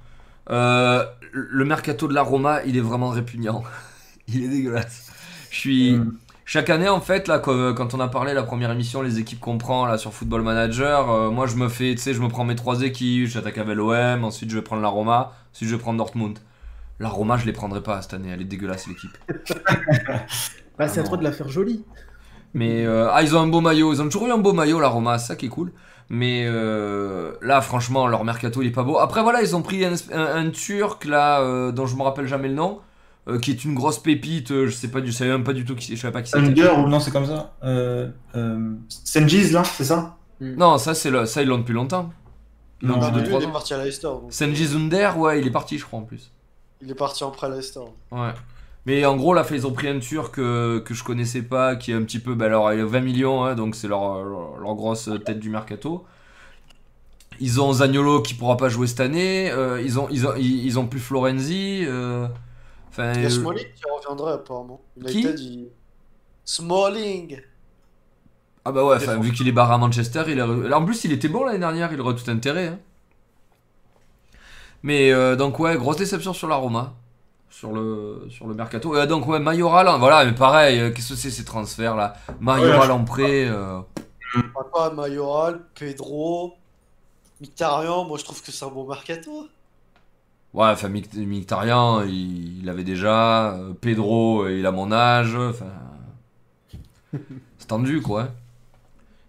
Euh, 0.50 1.04
le 1.32 1.64
mercato 1.64 2.08
de 2.08 2.14
la 2.14 2.22
Roma, 2.22 2.62
il 2.64 2.76
est 2.76 2.80
vraiment 2.80 3.10
répugnant. 3.10 3.62
il 4.28 4.44
est 4.44 4.48
dégueulasse. 4.48 5.12
Je 5.50 5.56
suis. 5.56 5.92
Mm. 5.92 6.16
Chaque 6.44 6.70
année, 6.70 6.88
en 6.88 7.00
fait, 7.00 7.28
là, 7.28 7.38
quand 7.38 7.72
quand 7.74 7.94
on 7.94 8.00
a 8.00 8.08
parlé 8.08 8.34
la 8.34 8.42
première 8.42 8.70
émission, 8.70 9.00
les 9.00 9.18
équipes 9.18 9.40
qu'on 9.40 9.58
prend 9.58 9.86
là 9.86 9.96
sur 9.96 10.12
Football 10.12 10.42
Manager, 10.42 11.10
euh, 11.10 11.30
moi 11.30 11.46
je 11.46 11.56
me 11.56 11.68
fais, 11.68 11.92
tu 11.92 11.98
sais, 11.98 12.14
je 12.14 12.20
me 12.20 12.28
prends 12.28 12.44
mes 12.44 12.56
trois 12.56 12.82
équipes, 12.82 13.28
j'attaque 13.28 13.58
avec 13.58 13.76
l'OM, 13.76 14.24
ensuite 14.24 14.50
je 14.50 14.56
vais 14.56 14.62
prendre 14.62 14.82
la 14.82 14.88
Roma, 14.88 15.32
ensuite 15.52 15.68
je 15.68 15.76
vais 15.76 15.80
prendre 15.80 15.98
Dortmund. 15.98 16.38
La 16.98 17.08
Roma, 17.08 17.36
je 17.36 17.46
les 17.46 17.52
prendrai 17.52 17.82
pas 17.82 18.02
cette 18.02 18.14
année, 18.14 18.28
elle 18.30 18.40
est 18.42 18.44
dégueulasse 18.44 18.86
l'équipe. 18.86 19.16
Bah, 20.78 20.88
c'est 20.88 21.00
à 21.00 21.02
non. 21.02 21.10
toi 21.10 21.18
de 21.18 21.22
la 21.22 21.32
faire 21.32 21.50
jolie. 21.50 21.84
Mais 22.54 22.86
euh, 22.86 23.10
ah, 23.12 23.22
ils 23.22 23.36
ont 23.36 23.40
un 23.40 23.46
beau 23.46 23.60
maillot, 23.60 23.92
ils 23.92 24.00
ont 24.00 24.04
toujours 24.04 24.26
eu 24.26 24.30
un 24.30 24.38
beau 24.38 24.54
maillot, 24.54 24.80
la 24.80 24.88
Roma, 24.88 25.18
c'est 25.18 25.28
ça 25.28 25.36
qui 25.36 25.46
est 25.46 25.50
cool. 25.50 25.70
Mais 26.08 26.44
euh, 26.46 27.32
là, 27.42 27.60
franchement, 27.60 28.06
leur 28.06 28.24
mercato 28.24 28.60
il 28.62 28.68
est 28.68 28.72
pas 28.72 28.82
beau. 28.82 28.98
Après, 28.98 29.22
voilà, 29.22 29.42
ils 29.42 29.56
ont 29.56 29.62
pris 29.62 29.84
un, 29.84 29.94
un- 30.12 30.46
un 30.46 30.50
Turc 30.50 31.04
là, 31.04 31.40
euh, 31.40 31.72
dont 31.72 31.86
je 31.86 31.96
me 31.96 32.02
rappelle 32.02 32.26
jamais 32.26 32.48
le 32.48 32.54
nom, 32.54 32.80
euh, 33.28 33.38
qui 33.38 33.50
est 33.50 33.64
une 33.64 33.74
grosse 33.74 33.98
pépite. 33.98 34.50
euh, 34.50 34.66
je 34.66 34.72
sais 34.72 34.88
pas, 34.88 35.00
du- 35.00 35.10
je 35.10 35.16
savais 35.16 35.30
même 35.30 35.44
pas 35.44 35.52
du 35.54 35.64
tout 35.64 35.74
qui, 35.74 35.96
je 35.96 36.00
savais 36.00 36.12
pas 36.12 36.22
qui 36.22 36.30
c'était. 36.30 36.68
Ou 36.70 36.88
non, 36.88 37.00
c'est 37.00 37.10
comme 37.12 37.26
ça. 37.26 37.54
Euh, 37.64 38.08
euh, 38.34 38.74
Senjiz, 38.88 39.52
là, 39.52 39.64
c'est 39.64 39.84
ça? 39.84 40.16
Non, 40.40 40.76
ça 40.78 40.94
c'est 40.94 41.10
le, 41.10 41.24
ça 41.24 41.40
ils 41.42 41.48
l'ont 41.48 41.58
depuis 41.58 41.72
longtemps. 41.74 42.10
Ils 42.82 42.88
l'ont 42.88 42.96
Non, 42.96 43.00
depuis 43.00 43.10
Non, 43.12 43.16
deux 43.16 43.20
lui, 43.22 43.28
trois 43.28 43.40
il 43.40 43.44
est 43.44 43.46
ans. 43.48 43.52
parti 43.52 43.74
à 43.74 43.78
Leicester. 43.84 44.08
donc, 44.08 44.32
Senji 44.32 44.66
Zunder, 44.66 45.10
ouais, 45.16 45.40
il 45.40 45.46
est 45.46 45.50
parti, 45.52 45.78
je 45.78 45.84
crois 45.84 46.00
en 46.00 46.02
plus. 46.02 46.30
Il 46.82 46.90
est 46.90 46.94
parti 46.96 47.22
en 47.22 47.30
prêt 47.30 47.46
à 47.46 47.50
Leicester. 47.50 47.78
Ouais. 48.10 48.32
Mais 48.86 49.04
en 49.06 49.16
gros, 49.16 49.32
là, 49.34 49.46
ils 49.52 49.66
ont 49.66 49.72
pris 49.72 49.88
un 49.88 49.98
Turc 50.00 50.38
euh, 50.38 50.80
que 50.80 50.92
je 50.94 51.04
connaissais 51.04 51.42
pas, 51.42 51.76
qui 51.76 51.92
est 51.92 51.94
un 51.94 52.02
petit 52.02 52.18
peu. 52.18 52.34
Bah, 52.34 52.46
alors, 52.46 52.72
il 52.72 52.80
a 52.80 52.84
20 52.84 53.00
millions, 53.00 53.44
hein, 53.44 53.54
donc 53.54 53.76
c'est 53.76 53.88
leur, 53.88 54.24
leur, 54.24 54.56
leur 54.58 54.74
grosse 54.74 55.08
tête 55.24 55.38
du 55.38 55.50
mercato. 55.50 56.04
Ils 57.40 57.60
ont 57.60 57.72
Zagnolo 57.72 58.22
qui 58.22 58.34
pourra 58.34 58.56
pas 58.56 58.68
jouer 58.68 58.86
cette 58.86 59.00
année. 59.00 59.50
euh, 59.50 59.80
ils, 59.82 59.98
ont, 59.98 60.08
ils, 60.10 60.26
ont, 60.26 60.34
ils, 60.36 60.64
ils 60.66 60.78
ont 60.78 60.86
plus 60.86 61.00
Florenzi. 61.00 61.84
euh. 61.86 62.28
Il 63.14 63.22
y 63.22 63.26
a 63.26 63.28
euh, 63.28 63.30
Smalling 63.30 63.66
qui 63.74 63.84
reviendrait 63.90 64.32
apparemment. 64.34 64.80
Qui. 65.06 65.68
Smalling 66.44 67.40
Ah 68.64 68.72
bah 68.72 68.84
ouais, 68.84 68.98
vu 69.20 69.32
qu'il 69.32 69.48
est 69.48 69.52
barré 69.52 69.74
à 69.74 69.78
Manchester, 69.78 70.24
il 70.28 70.36
Là, 70.36 70.78
en 70.78 70.84
plus 70.84 71.04
il 71.04 71.12
était 71.12 71.28
bon 71.28 71.44
l'année 71.44 71.58
dernière, 71.58 71.92
il 71.92 72.00
aurait 72.00 72.14
tout 72.16 72.30
intérêt. 72.30 72.68
hein. 72.68 72.78
Mais 74.82 75.12
euh, 75.12 75.36
donc 75.36 75.58
ouais, 75.58 75.76
grosse 75.76 75.96
déception 75.96 76.32
sur 76.32 76.48
la 76.48 76.56
Roma, 76.56 76.94
sur 77.52 77.72
le, 77.72 78.26
sur 78.30 78.46
le 78.48 78.54
mercato. 78.54 78.96
Euh, 78.96 79.06
donc 79.06 79.26
ouais, 79.28 79.38
Mayoral, 79.40 79.88
hein, 79.88 79.98
voilà, 79.98 80.24
mais 80.24 80.34
pareil, 80.34 80.80
euh, 80.80 80.90
qu'est-ce 80.92 81.10
que 81.10 81.16
c'est 81.16 81.30
ces 81.30 81.44
transferts 81.44 81.96
là? 81.96 82.14
Mayoral 82.40 82.90
Ouais, 82.90 82.90
en 82.90 83.04
prêt, 83.04 83.46
euh, 83.48 83.80
Pas 84.72 84.90
Mayoral, 84.90 85.60
Pedro, 85.74 86.58
Mkhitaryan, 87.40 88.04
moi 88.04 88.18
je 88.18 88.24
trouve 88.24 88.42
que 88.42 88.52
c'est 88.52 88.64
un 88.64 88.68
bon 88.70 88.86
mercato. 88.88 89.48
ouais, 90.54 90.66
enfin 90.68 90.88
Mkhitaryan, 90.88 92.02
il, 92.04 92.60
il 92.62 92.68
avait 92.68 92.84
déjà, 92.84 93.52
euh, 93.54 93.74
Pedro, 93.74 94.42
euh, 94.44 94.52
il 94.58 94.66
a 94.66 94.72
mon 94.72 94.92
âge, 94.92 95.34
enfin... 95.36 95.66
c'est 97.58 97.66
tendu 97.68 98.00
quoi. 98.02 98.22
hein. 98.22 98.30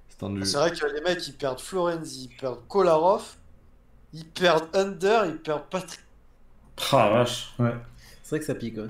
C'est 0.10 0.18
tendu. 0.18 0.46
C'est 0.46 0.58
vrai 0.58 0.72
que 0.72 0.86
les 0.86 1.02
mecs 1.02 1.28
ils 1.28 1.34
perdent 1.36 1.60
Florenzi, 1.60 2.30
ils 2.32 2.38
perdent 2.38 2.66
Kolarov, 2.68 3.36
ils 4.14 4.26
perdent 4.28 4.70
Under, 4.76 5.26
ils 5.26 5.38
perdent 5.38 5.66
Patrick. 5.70 6.00
Ah 6.92 7.10
vache. 7.10 7.54
Ouais. 7.60 7.74
C'est 8.24 8.30
vrai 8.32 8.40
que 8.40 8.46
ça 8.46 8.56
pique. 8.56 8.78
ouais. 8.78 8.88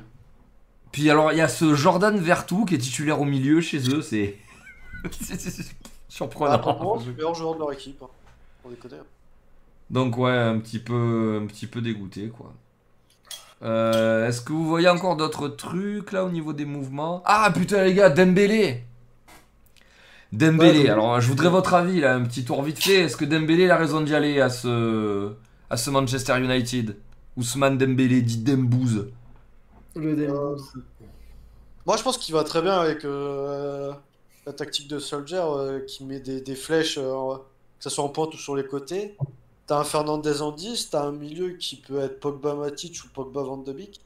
Puis 0.91 1.09
alors, 1.09 1.31
il 1.31 1.39
y 1.39 1.41
a 1.41 1.47
ce 1.47 1.73
Jordan 1.75 2.17
Vertou 2.17 2.65
qui 2.65 2.75
est 2.75 2.77
titulaire 2.77 3.19
au 3.19 3.25
milieu 3.25 3.59
chez 3.61 3.79
eux, 3.89 4.01
c'est. 4.01 4.37
surprenant. 6.07 6.61
Ah, 6.63 7.03
le 7.05 7.13
meilleur 7.13 7.33
joueur 7.33 7.55
de 7.55 7.59
leur 7.59 7.73
équipe. 7.73 8.01
hein. 8.01 8.69
Connaît. 8.81 8.97
Donc, 9.89 10.17
ouais, 10.17 10.31
un 10.31 10.59
petit 10.59 10.79
peu, 10.79 11.39
un 11.41 11.45
petit 11.47 11.67
peu 11.67 11.81
dégoûté, 11.81 12.29
quoi. 12.29 12.53
Euh, 13.63 14.27
Est-ce 14.27 14.41
que 14.41 14.53
vous 14.53 14.67
voyez 14.67 14.89
encore 14.89 15.15
d'autres 15.17 15.47
trucs 15.47 16.11
là 16.11 16.23
au 16.25 16.29
niveau 16.29 16.53
des 16.53 16.65
mouvements? 16.65 17.21
Ah 17.25 17.51
putain, 17.53 17.83
les 17.83 17.93
gars, 17.93 18.09
Dembélé 18.09 18.83
Dembélé, 20.31 20.83
Ouais, 20.83 20.89
alors 20.89 21.21
je 21.21 21.27
voudrais 21.29 21.49
votre 21.49 21.73
avis 21.73 22.01
là, 22.01 22.15
un 22.15 22.23
petit 22.23 22.43
tour 22.43 22.61
vite 22.63 22.83
fait. 22.83 23.01
Est-ce 23.01 23.15
que 23.17 23.25
Dembélé 23.25 23.69
a 23.69 23.77
raison 23.77 24.01
d'y 24.01 24.15
aller 24.15 24.41
à 24.41 24.49
ce, 24.49 25.31
à 25.69 25.77
ce 25.77 25.89
Manchester 25.91 26.37
United? 26.39 26.97
Ousmane 27.37 27.77
Dembélé 27.77 28.21
dit 28.21 28.37
Dembouze. 28.37 29.07
Le 29.95 30.15
Dembélé. 30.15 30.27
Moi 31.85 31.97
je 31.97 32.03
pense 32.03 32.17
qu'il 32.17 32.33
va 32.33 32.43
très 32.43 32.61
bien 32.61 32.79
avec 32.79 33.03
euh, 33.05 33.93
la 34.45 34.53
tactique 34.53 34.87
de 34.87 34.99
Soldier 34.99 35.41
euh, 35.43 35.79
qui 35.81 36.05
met 36.05 36.19
des, 36.19 36.41
des 36.41 36.55
flèches, 36.55 36.97
euh, 36.97 37.35
que 37.35 37.83
ce 37.83 37.89
soit 37.89 38.03
en 38.03 38.09
pointe 38.09 38.33
ou 38.33 38.37
sur 38.37 38.55
les 38.55 38.65
côtés. 38.65 39.15
T'as 39.67 39.79
un 39.79 39.83
Fernandez 39.83 40.41
en 40.41 40.51
10, 40.51 40.89
t'as 40.91 41.03
un 41.03 41.11
milieu 41.11 41.51
qui 41.57 41.77
peut 41.77 41.99
être 41.99 42.19
Pogba 42.19 42.53
Matic 42.55 43.03
ou 43.05 43.09
Pogba 43.09 43.43
Van 43.43 43.57
de 43.57 43.71
Beek. 43.73 43.99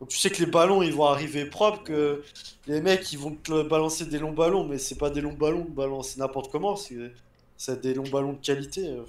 Donc 0.00 0.08
tu 0.10 0.18
sais 0.18 0.30
que 0.30 0.38
les 0.42 0.50
ballons 0.50 0.82
ils 0.82 0.94
vont 0.94 1.06
arriver 1.06 1.44
propres, 1.46 1.82
que 1.82 2.22
les 2.66 2.80
mecs 2.80 3.12
ils 3.12 3.18
vont 3.18 3.34
te 3.34 3.62
balancer 3.62 4.06
des 4.06 4.18
longs 4.18 4.32
ballons, 4.32 4.64
mais 4.64 4.78
c'est 4.78 4.96
pas 4.98 5.10
des 5.10 5.20
longs 5.20 5.32
ballons, 5.34 5.64
balancer 5.68 6.18
n'importe 6.20 6.50
comment, 6.52 6.76
c'est 6.76 7.80
des 7.80 7.94
longs 7.94 8.08
ballons 8.08 8.32
de 8.34 8.38
qualité. 8.38 8.88
euh. 8.88 9.04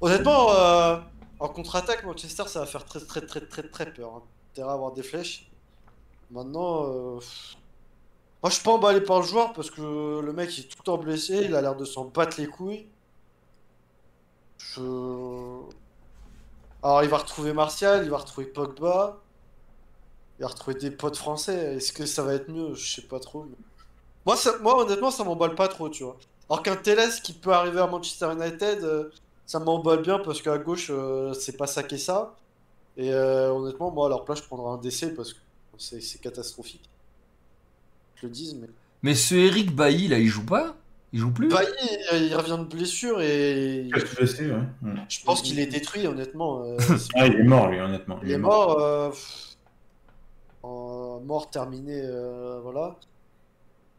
Honnêtement, 0.00 0.52
euh, 0.52 0.98
en 1.40 1.48
contre-attaque, 1.48 2.04
Manchester 2.04 2.44
ça 2.46 2.60
va 2.60 2.66
faire 2.66 2.84
très 2.84 3.00
très 3.00 3.20
très 3.20 3.40
très 3.40 3.62
très 3.68 3.92
peur. 3.92 4.16
Hein. 4.16 4.22
Avoir 4.60 4.92
des 4.92 5.02
flèches. 5.02 5.48
Maintenant, 6.30 6.84
euh, 6.86 7.20
moi 8.42 8.50
je 8.50 8.54
suis 8.54 8.62
pas 8.64 8.72
emballé 8.72 9.00
par 9.00 9.20
le 9.20 9.26
joueur 9.26 9.52
parce 9.52 9.70
que 9.70 10.20
le 10.20 10.32
mec 10.32 10.50
est 10.58 10.62
tout 10.64 10.78
le 10.80 10.84
temps 10.84 10.98
blessé, 10.98 11.42
il 11.44 11.54
a 11.54 11.62
l'air 11.62 11.76
de 11.76 11.84
s'en 11.84 12.04
battre 12.06 12.38
les 12.40 12.46
couilles. 12.46 12.86
Alors 16.82 17.02
il 17.02 17.08
va 17.08 17.18
retrouver 17.18 17.52
Martial, 17.52 18.04
il 18.04 18.10
va 18.10 18.18
retrouver 18.18 18.46
Pogba, 18.46 19.20
il 20.38 20.42
va 20.42 20.48
retrouver 20.48 20.76
des 20.78 20.90
potes 20.90 21.16
français. 21.16 21.76
Est-ce 21.76 21.92
que 21.92 22.04
ça 22.04 22.22
va 22.22 22.34
être 22.34 22.48
mieux? 22.50 22.74
Je 22.74 22.96
sais 22.96 23.06
pas 23.08 23.20
trop. 23.20 23.46
Moi, 24.26 24.36
moi 24.60 24.82
honnêtement 24.82 25.10
ça 25.10 25.24
m'emballe 25.24 25.54
pas 25.54 25.68
trop, 25.68 25.88
tu 25.88 26.04
vois. 26.04 26.16
Alors 26.50 26.62
qu'un 26.62 26.76
Telles 26.76 27.10
qui 27.22 27.32
peut 27.32 27.52
arriver 27.52 27.80
à 27.80 27.86
Manchester 27.86 28.32
United, 28.32 28.84
euh, 28.84 29.10
ça 29.46 29.60
m'emballe 29.60 30.02
bien 30.02 30.18
parce 30.18 30.42
qu'à 30.42 30.58
gauche 30.58 30.88
euh, 30.90 31.32
c'est 31.32 31.56
pas 31.56 31.66
ça 31.66 31.82
qu'est 31.82 31.98
ça. 31.98 32.36
Et 32.98 33.12
euh, 33.12 33.52
honnêtement, 33.52 33.90
moi 33.92 34.06
à 34.06 34.08
leur 34.08 34.24
place 34.24 34.40
je 34.40 34.44
prendrais 34.44 34.72
un 34.72 34.76
décès 34.76 35.14
parce 35.14 35.32
que 35.32 35.38
c'est 35.78 36.20
catastrophique. 36.20 36.90
Je 38.16 38.26
le 38.26 38.32
dis, 38.32 38.56
mais. 38.60 38.68
Mais 39.02 39.14
ce 39.14 39.36
Eric 39.36 39.74
Bailly 39.74 40.08
là, 40.08 40.18
il 40.18 40.26
joue 40.26 40.44
pas? 40.44 40.74
Il 41.12 41.20
joue 41.20 41.30
plus? 41.30 41.48
Bah, 41.48 41.62
il, 42.12 42.34
revient 42.34 42.58
de 42.58 42.64
blessure 42.64 43.22
et 43.22 43.88
blessé, 44.16 44.50
ouais. 44.50 44.58
Je 45.08 45.24
pense 45.24 45.40
qu'il 45.40 45.58
est 45.58 45.66
détruit, 45.66 46.06
honnêtement. 46.06 46.64
euh, 46.64 46.76
Ah, 47.14 47.26
il 47.26 47.36
est 47.36 47.44
mort, 47.44 47.68
lui, 47.68 47.80
honnêtement. 47.80 48.18
il 48.22 48.30
est 48.32 48.36
mort, 48.38 48.78
euh, 48.80 49.10
en- 50.62 51.20
mort, 51.24 51.48
terminé, 51.50 52.02
euh, 52.04 52.60
voilà. 52.62 52.96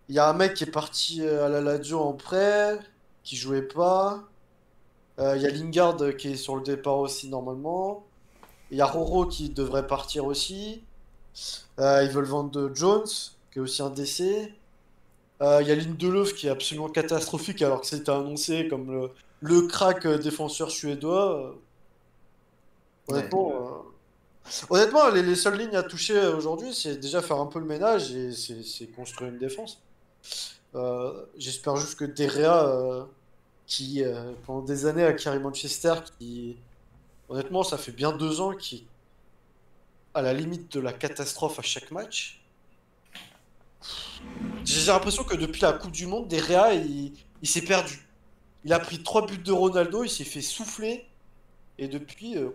Il 0.10 0.16
y 0.16 0.20
a 0.20 0.30
un 0.30 0.34
mec 0.34 0.54
qui 0.56 0.66
est 0.66 0.72
parti 0.72 1.26
à 1.26 1.48
la 1.48 1.62
Lazio 1.62 2.00
en 2.00 2.14
prêt, 2.14 2.78
qui 3.24 3.38
jouait 3.38 3.62
pas. 3.62 4.24
Euh, 5.20 5.36
Il 5.38 5.42
y 5.42 5.46
a 5.48 5.50
Lingard 5.52 5.98
qui 6.18 6.30
est 6.30 6.36
sur 6.36 6.56
le 6.56 6.64
départ 6.64 6.98
aussi, 7.00 7.30
normalement. 7.30 8.09
Il 8.72 8.78
y 8.78 8.82
a 8.82 8.86
Roro 8.86 9.26
qui 9.26 9.50
devrait 9.50 9.88
partir 9.88 10.26
aussi. 10.26 10.84
Euh, 11.80 12.04
ils 12.04 12.12
veulent 12.12 12.26
vendre 12.26 12.52
de 12.52 12.74
Jones, 12.76 13.08
qui 13.52 13.60
est 13.60 13.62
aussi 13.62 13.82
un 13.82 13.90
décès. 13.90 14.54
Euh, 15.42 15.62
Il 15.62 15.68
y 15.68 15.72
a 15.72 15.76
Lindelöf 15.76 16.36
qui 16.36 16.48
est 16.48 16.50
absolument 16.50 16.90
catastrophique 16.90 17.62
alors 17.62 17.82
que 17.82 17.88
c'était 17.88 18.12
annoncé 18.12 18.68
comme 18.68 18.92
le, 18.92 19.12
le 19.42 19.68
crack 19.68 20.06
euh, 20.06 20.18
défenseur 20.18 20.70
suédois. 20.70 21.56
Honnêtement, 23.08 23.52
euh, 23.52 24.52
honnêtement 24.70 25.10
les, 25.10 25.24
les 25.24 25.36
seules 25.36 25.58
lignes 25.58 25.76
à 25.76 25.84
toucher 25.84 26.20
aujourd'hui, 26.28 26.74
c'est 26.74 26.98
déjà 26.98 27.22
faire 27.22 27.40
un 27.40 27.46
peu 27.48 27.60
le 27.60 27.66
ménage 27.66 28.12
et 28.12 28.32
c'est 28.34 28.88
construire 28.88 29.32
une 29.32 29.40
défense. 29.40 29.82
J'espère 31.38 31.76
juste 31.78 31.98
que 31.98 32.06
Derrea, 32.06 33.08
qui 33.66 34.04
pendant 34.46 34.62
des 34.62 34.86
années 34.86 35.06
a 35.06 35.14
carré 35.14 35.40
Manchester, 35.40 35.96
qui 36.20 36.58
honnêtement 37.30 37.64
ça 37.64 37.78
fait 37.78 37.92
bien 37.92 38.12
deux 38.12 38.42
ans 38.42 38.54
qu'il 38.56 38.80
est 38.80 38.88
à 40.14 40.22
la 40.22 40.34
limite 40.34 40.72
de 40.74 40.80
la 40.80 40.94
catastrophe 40.94 41.60
à 41.60 41.62
chaque 41.62 41.92
match. 41.92 42.42
J'ai 44.66 44.92
l'impression 44.92 45.24
que 45.24 45.36
depuis 45.36 45.62
la 45.62 45.74
Coupe 45.74 45.92
du 45.92 46.06
Monde, 46.08 46.28
Derrea, 46.28 46.74
il, 46.74 47.14
s'est 47.44 47.62
perdu. 47.62 48.06
Il 48.66 48.74
a 48.74 48.80
pris 48.80 49.02
trois 49.02 49.26
buts 49.26 49.38
de 49.38 49.52
Ronaldo, 49.52 50.04
il 50.04 50.10
s'est 50.10 50.24
fait 50.26 50.42
souffler, 50.42 51.08
et 51.78 51.88
depuis. 51.88 52.38
euh, 52.38 52.50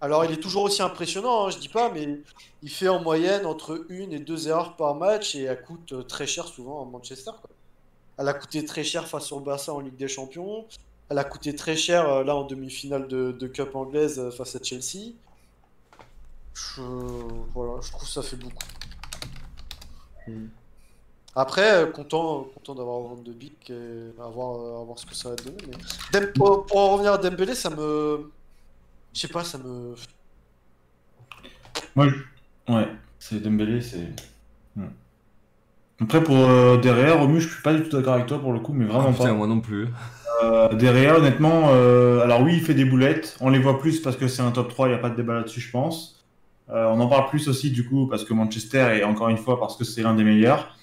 Alors, 0.00 0.24
il 0.24 0.30
est 0.30 0.40
toujours 0.40 0.62
aussi 0.62 0.80
impressionnant, 0.82 1.46
hein, 1.46 1.50
je 1.50 1.58
dis 1.58 1.68
pas, 1.68 1.90
mais 1.90 2.20
il 2.62 2.70
fait 2.70 2.88
en 2.88 3.02
moyenne 3.02 3.46
entre 3.46 3.84
une 3.88 4.12
et 4.12 4.20
deux 4.20 4.48
erreurs 4.48 4.76
par 4.76 4.94
match, 4.94 5.34
et 5.34 5.42
elle 5.42 5.62
coûte 5.62 5.92
euh, 5.92 6.02
très 6.02 6.26
cher 6.26 6.46
souvent 6.46 6.82
à 6.82 6.84
Manchester. 6.84 7.32
Elle 8.16 8.28
a 8.28 8.34
coûté 8.34 8.64
très 8.64 8.84
cher 8.84 9.08
face 9.08 9.32
au 9.32 9.40
Barça 9.40 9.72
en 9.74 9.80
Ligue 9.80 9.96
des 9.96 10.08
Champions. 10.08 10.66
Elle 11.10 11.18
a 11.18 11.24
coûté 11.24 11.54
très 11.54 11.76
cher 11.76 12.08
euh, 12.08 12.24
là 12.24 12.36
en 12.36 12.44
demi-finale 12.44 13.08
de, 13.08 13.32
de 13.32 13.46
Cup 13.46 13.74
anglaise 13.74 14.18
euh, 14.18 14.30
face 14.30 14.56
à 14.56 14.62
Chelsea. 14.62 15.14
Je, 16.54 16.82
voilà, 17.54 17.80
je 17.82 17.90
trouve 17.90 18.02
que 18.02 18.08
ça 18.08 18.22
fait 18.22 18.36
beaucoup. 18.36 18.64
Hmm. 20.26 20.46
Après, 21.34 21.72
euh, 21.82 21.86
content, 21.86 22.48
content 22.52 22.74
d'avoir 22.74 23.00
Van 23.00 23.16
de 23.16 23.32
Beek 23.32 23.70
et 23.70 24.10
à 24.20 24.26
voir, 24.28 24.80
à 24.80 24.84
voir 24.84 24.98
ce 24.98 25.06
que 25.06 25.14
ça 25.14 25.30
va 25.30 25.36
donner. 25.36 25.56
Mais... 25.68 25.76
Dem- 26.20 26.32
pour, 26.32 26.66
pour 26.66 26.78
en 26.78 26.92
revenir 26.94 27.12
à 27.12 27.18
Dembélé, 27.18 27.54
ça 27.54 27.70
me. 27.70 28.30
Je 29.14 29.20
sais 29.20 29.28
pas, 29.28 29.44
ça 29.44 29.56
me. 29.58 29.94
Moi, 31.94 32.08
je- 32.08 32.72
ouais, 32.72 32.88
c'est 33.18 33.40
Dembélé, 33.40 33.80
c'est. 33.80 34.08
Après, 36.00 36.22
pour 36.22 36.36
euh, 36.36 36.76
derrière, 36.76 37.18
Romu, 37.20 37.40
je 37.40 37.48
suis 37.48 37.62
pas 37.62 37.74
du 37.74 37.82
tout 37.88 37.96
d'accord 37.96 38.14
avec 38.14 38.26
toi 38.26 38.38
pour 38.40 38.52
le 38.52 38.60
coup, 38.60 38.72
mais 38.72 38.84
Ah, 38.88 38.92
vraiment 38.94 39.12
putain, 39.12 39.24
pas. 39.26 39.32
moi 39.32 39.46
non 39.46 39.60
plus. 39.60 39.88
Euh, 40.42 40.72
derrière, 40.74 41.16
honnêtement, 41.16 41.70
euh, 41.72 42.20
alors 42.20 42.42
oui, 42.42 42.54
il 42.54 42.60
fait 42.60 42.74
des 42.74 42.84
boulettes. 42.84 43.36
On 43.40 43.48
les 43.48 43.58
voit 43.58 43.78
plus 43.78 44.00
parce 44.00 44.16
que 44.16 44.28
c'est 44.28 44.42
un 44.42 44.50
top 44.50 44.68
3, 44.68 44.88
il 44.88 44.90
n'y 44.90 44.96
a 44.96 45.00
pas 45.00 45.10
de 45.10 45.16
débat 45.16 45.34
là-dessus, 45.34 45.60
je 45.60 45.70
pense. 45.70 46.24
Euh, 46.70 46.86
on 46.86 47.00
en 47.00 47.08
parle 47.08 47.28
plus 47.28 47.48
aussi, 47.48 47.70
du 47.70 47.86
coup, 47.86 48.06
parce 48.06 48.24
que 48.24 48.34
Manchester, 48.34 48.98
et 48.98 49.04
encore 49.04 49.28
une 49.28 49.38
fois, 49.38 49.58
parce 49.58 49.76
que 49.76 49.84
c'est 49.84 50.02
l'un 50.02 50.14
des 50.14 50.24
meilleurs. 50.24 50.76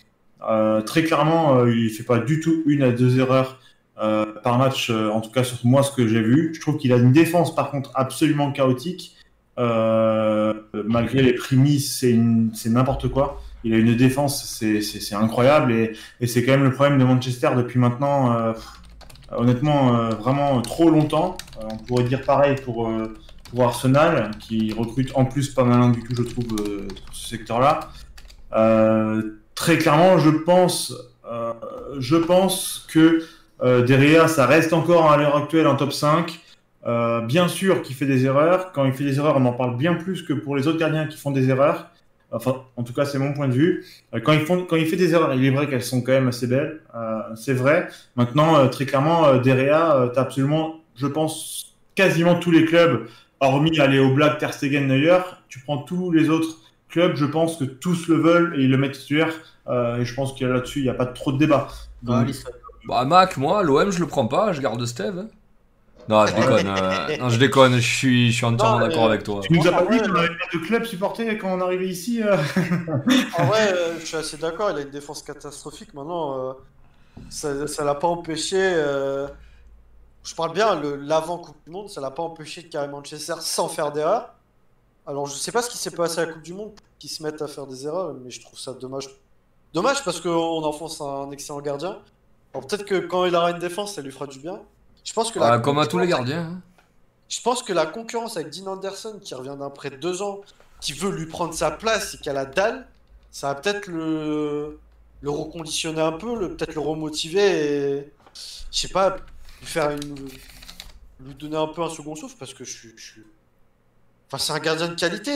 Euh, 0.48 0.82
très 0.82 1.04
clairement, 1.04 1.65
il 1.65 1.89
fait 1.89 2.04
pas 2.04 2.20
du 2.20 2.39
tout 2.39 2.63
une 2.65 2.84
à 2.84 2.91
deux 2.91 3.20
erreurs 3.20 3.60
par 4.44 4.58
match, 4.58 4.89
en 4.89 5.22
tout 5.22 5.32
cas 5.32 5.44
sur 5.46 5.58
moi, 5.63 5.82
ce 5.82 5.91
que 5.91 6.06
j'ai 6.06 6.22
vu. 6.22 6.52
Je 6.54 6.60
trouve 6.60 6.78
qu'il 6.78 6.91
a 6.91 6.98
une 6.98 7.13
défense, 7.13 7.56
par 7.56 7.72
contre, 7.72 7.91
absolument 7.96 8.52
chaotique. 8.52 9.16
Malgré 9.58 11.22
les 11.22 11.34
prémices, 11.34 11.99
c'est 11.99 12.70
n'importe 12.70 13.08
quoi. 13.08 13.41
Il 13.64 13.74
a 13.74 13.78
une 13.78 13.95
défense, 13.95 14.60
c'est 14.60 15.16
incroyable, 15.16 15.72
et, 15.72 16.28
c'est 16.28 16.43
quand 16.43 16.51
même 16.51 16.64
le 16.64 16.72
problème 16.72 16.99
de 16.99 17.06
Manchester 17.06 17.51
depuis 17.56 17.80
maintenant. 17.80 18.53
Honnêtement, 19.38 19.95
euh, 19.95 20.09
vraiment 20.09 20.61
trop 20.61 20.89
longtemps. 20.89 21.38
Euh, 21.59 21.67
on 21.71 21.77
pourrait 21.77 22.03
dire 22.03 22.21
pareil 22.21 22.55
pour, 22.63 22.88
euh, 22.88 23.13
pour 23.49 23.63
Arsenal, 23.63 24.31
qui 24.39 24.73
recrute 24.73 25.11
en 25.15 25.25
plus 25.25 25.49
pas 25.49 25.63
malin 25.63 25.89
du 25.89 26.03
tout, 26.03 26.15
je 26.15 26.23
trouve, 26.23 26.45
ce 27.11 27.29
secteur-là. 27.29 27.91
Très 29.55 29.77
clairement, 29.77 30.17
je 30.17 30.29
pense, 30.29 30.93
je 31.99 32.15
pense 32.17 32.86
que 32.91 33.23
Derrea, 33.61 34.27
ça 34.27 34.45
reste 34.45 34.73
encore 34.73 35.09
à 35.11 35.17
l'heure 35.17 35.38
actuelle 35.38 35.67
en 35.67 35.75
top 35.75 35.93
5. 35.93 36.41
Euh, 36.88 37.21
bien 37.21 37.47
sûr 37.47 37.81
qu'il 37.81 37.95
fait 37.95 38.05
des 38.05 38.25
erreurs. 38.25 38.71
Quand 38.71 38.86
il 38.86 38.93
fait 38.93 39.03
des 39.03 39.17
erreurs, 39.17 39.38
on 39.38 39.45
en 39.45 39.53
parle 39.53 39.75
bien 39.77 39.95
plus 39.95 40.21
que 40.21 40.33
pour 40.33 40.55
les 40.55 40.67
autres 40.67 40.77
gardiens 40.77 41.07
qui 41.07 41.17
font 41.17 41.31
des 41.31 41.49
erreurs. 41.49 41.89
Enfin, 42.36 42.63
en 42.75 42.83
tout 42.83 42.93
cas, 42.93 43.05
c'est 43.05 43.17
mon 43.17 43.33
point 43.33 43.47
de 43.47 43.53
vue. 43.53 43.86
Euh, 44.13 44.19
quand, 44.19 44.33
ils 44.33 44.41
font, 44.41 44.65
quand 44.65 44.75
il 44.75 44.86
fait 44.86 44.95
des 44.97 45.13
erreurs, 45.13 45.33
il 45.33 45.45
est 45.45 45.51
vrai 45.51 45.67
qu'elles 45.67 45.83
sont 45.83 46.01
quand 46.01 46.11
même 46.11 46.27
assez 46.27 46.47
belles. 46.47 46.81
Euh, 46.93 47.21
c'est 47.36 47.53
vrai. 47.53 47.88
Maintenant, 48.15 48.57
euh, 48.57 48.67
très 48.67 48.86
clairement, 48.86 49.38
Derea, 49.38 49.95
euh, 49.97 50.09
tu 50.09 50.19
absolument, 50.19 50.75
je 50.95 51.07
pense, 51.07 51.75
quasiment 51.95 52.36
tous 52.36 52.51
les 52.51 52.65
clubs, 52.65 53.07
hormis 53.39 53.79
aller 53.79 53.99
au 53.99 54.13
Black, 54.13 54.38
Ter 54.38 54.53
Stegen, 54.53 54.88
Neuer. 54.88 55.19
Tu 55.47 55.59
prends 55.59 55.77
tous 55.79 56.11
les 56.11 56.29
autres 56.29 56.57
clubs, 56.89 57.15
je 57.15 57.25
pense 57.25 57.57
que 57.57 57.63
tous 57.63 58.07
le 58.07 58.15
veulent 58.15 58.55
et 58.57 58.63
ils 58.63 58.69
le 58.69 58.77
mettent 58.77 58.93
titulaire. 58.99 59.33
Et 59.67 60.05
je 60.05 60.13
pense 60.13 60.33
que 60.33 60.45
là-dessus, 60.45 60.79
il 60.79 60.83
n'y 60.83 60.89
a 60.89 60.93
pas 60.93 61.07
trop 61.07 61.31
de 61.31 61.38
débat. 61.38 61.67
Donc, 62.03 62.27
Ah. 62.29 62.49
Bah, 62.88 63.03
Mac, 63.05 63.38
moi, 63.38 63.63
l'OM, 63.63 63.91
je 63.91 63.99
le 63.99 64.05
prends 64.05 64.27
pas, 64.27 64.53
je 64.53 64.61
garde 64.61 64.86
Steve. 64.86 65.25
Non, 66.08 66.26
je 66.28 66.36
déconne. 66.36 66.68
euh, 66.68 67.18
non, 67.20 67.30
je 67.30 67.38
déconne, 67.39 67.76
je 67.76 67.95
suis, 67.95 68.32
je 68.32 68.36
suis 68.38 68.45
entièrement 68.45 68.80
Non, 68.80 68.86
d'accord 68.88 69.06
avec 69.08 69.24
toi. 69.24 69.41
tu 69.41 69.53
nous 69.53 69.68
as 69.68 69.72
pas 69.72 69.86
dit 69.88 69.97
qu'on 69.99 70.16
avait 70.16 70.28
pas 70.28 70.45
de 70.53 70.60
club 70.60 70.86
supporté 70.86 71.38
quand 71.38 71.49
on 71.58 71.62
arrivait 71.62 71.88
ici 71.88 72.22
euh 72.24 72.38
En 73.39 73.45
vrai, 73.47 73.74
euh, 73.74 73.99
je 73.99 74.06
suis 74.06 74.16
assez 74.18 74.38
d'accord, 74.38 74.70
il 74.72 74.78
a 74.78 74.82
une 74.82 74.89
défense 74.91 75.24
catastrophique. 75.24 75.93
Maintenant, 75.93 76.49
euh, 76.49 76.53
ça 77.30 77.68
ça 77.68 77.84
l'a 77.84 77.95
pas 77.95 78.08
empêché. 78.08 78.58
euh, 78.60 79.28
Je 80.24 80.36
parle 80.36 80.53
bien, 80.53 80.80
le- 80.80 80.95
l'avant 80.95 81.38
Coupe 81.39 81.58
du 81.66 81.72
Monde, 81.72 81.89
ça 81.89 82.01
l'a 82.01 82.12
pas 82.12 82.24
empêché 82.24 82.64
de 82.64 82.68
carrer 82.68 82.88
Manchester 82.88 83.36
sans 83.41 83.68
faire 83.70 83.91
d'erreur. 83.91 84.34
Alors, 85.08 85.28
je 85.28 85.36
sais 85.36 85.51
pas 85.51 85.62
ce 85.62 85.70
qui 85.70 85.78
s'est 85.78 85.91
passé 85.91 86.20
à 86.22 86.26
la 86.28 86.34
Coupe 86.34 86.43
du 86.43 86.53
Monde 86.53 86.74
pour 86.76 86.86
qu'ils 86.99 87.10
se 87.12 87.24
mettent 87.24 87.41
à 87.41 87.47
faire 87.47 87.68
des 87.68 87.86
erreurs, 87.88 88.14
mais 88.24 88.32
je 88.32 88.41
trouve 88.41 88.60
ça 88.60 88.74
dommage. 88.74 89.08
Dommage 89.74 90.03
parce 90.03 90.22
qu'on 90.22 90.64
enfonce 90.64 91.01
un 91.01 91.32
excellent 91.32 91.62
gardien. 91.62 91.99
Alors, 92.53 92.66
peut-être 92.68 92.86
que 92.86 92.95
quand 93.08 93.26
il 93.26 93.36
aura 93.36 93.51
une 93.51 93.60
défense, 93.60 93.95
ça 93.95 94.01
lui 94.01 94.12
fera 94.12 94.28
du 94.28 94.39
bien. 94.39 94.62
Je 95.06 95.14
pense 95.14 95.32
que 95.32 95.39
la 95.39 95.53
Ah, 95.53 95.60
comme 95.60 95.80
à 95.80 95.88
tous 95.88 95.97
les 95.99 96.08
concurrence- 96.08 96.28
gardiens. 96.28 96.49
hein. 96.51 96.62
je 97.30 97.41
pense 97.41 97.64
que 97.64 97.72
la 97.74 97.86
concurrence 97.86 98.36
avec 98.38 98.49
Dean 98.51 98.68
Anderson, 98.74 99.20
qui 99.22 99.34
revient 99.36 99.56
d'un 99.58 99.70
prêt 99.70 99.89
de 99.91 99.95
deux 99.97 100.22
ans, 100.22 100.41
qui 100.82 100.91
veut 100.93 101.12
lui 101.12 101.26
prendre 101.28 101.53
sa 101.53 101.72
place 101.72 102.16
et 102.16 102.18
qui 102.18 102.30
a 102.30 102.34
la 102.34 102.45
dalle, 102.45 102.88
ça 103.32 103.47
va 103.49 103.56
peut-être 103.56 103.88
le, 103.88 104.80
le 105.22 105.30
reconditionner 105.30 106.01
un 106.01 106.12
peu, 106.14 106.38
le, 106.38 106.56
peut-être 106.56 106.74
le 106.76 106.82
remotiver 106.82 107.41
et, 107.97 108.14
je 108.72 108.78
sais 108.80 108.88
pas, 108.89 109.16
lui 109.62 109.68
faire 109.68 109.91
une, 109.91 110.16
lui 111.22 111.34
donner 111.36 111.58
un 111.58 111.68
peu 111.68 111.82
un 111.82 111.89
second 111.89 112.16
souffle 112.16 112.36
parce 112.38 112.53
que 112.53 112.64
je 112.66 112.72
suis, 112.78 112.93
je 112.97 113.03
suis- 113.03 113.26
enfin 114.28 114.38
c'est 114.38 114.53
un 114.53 114.60
gardien 114.60 114.88
de 114.89 114.95
qualité 114.95 115.32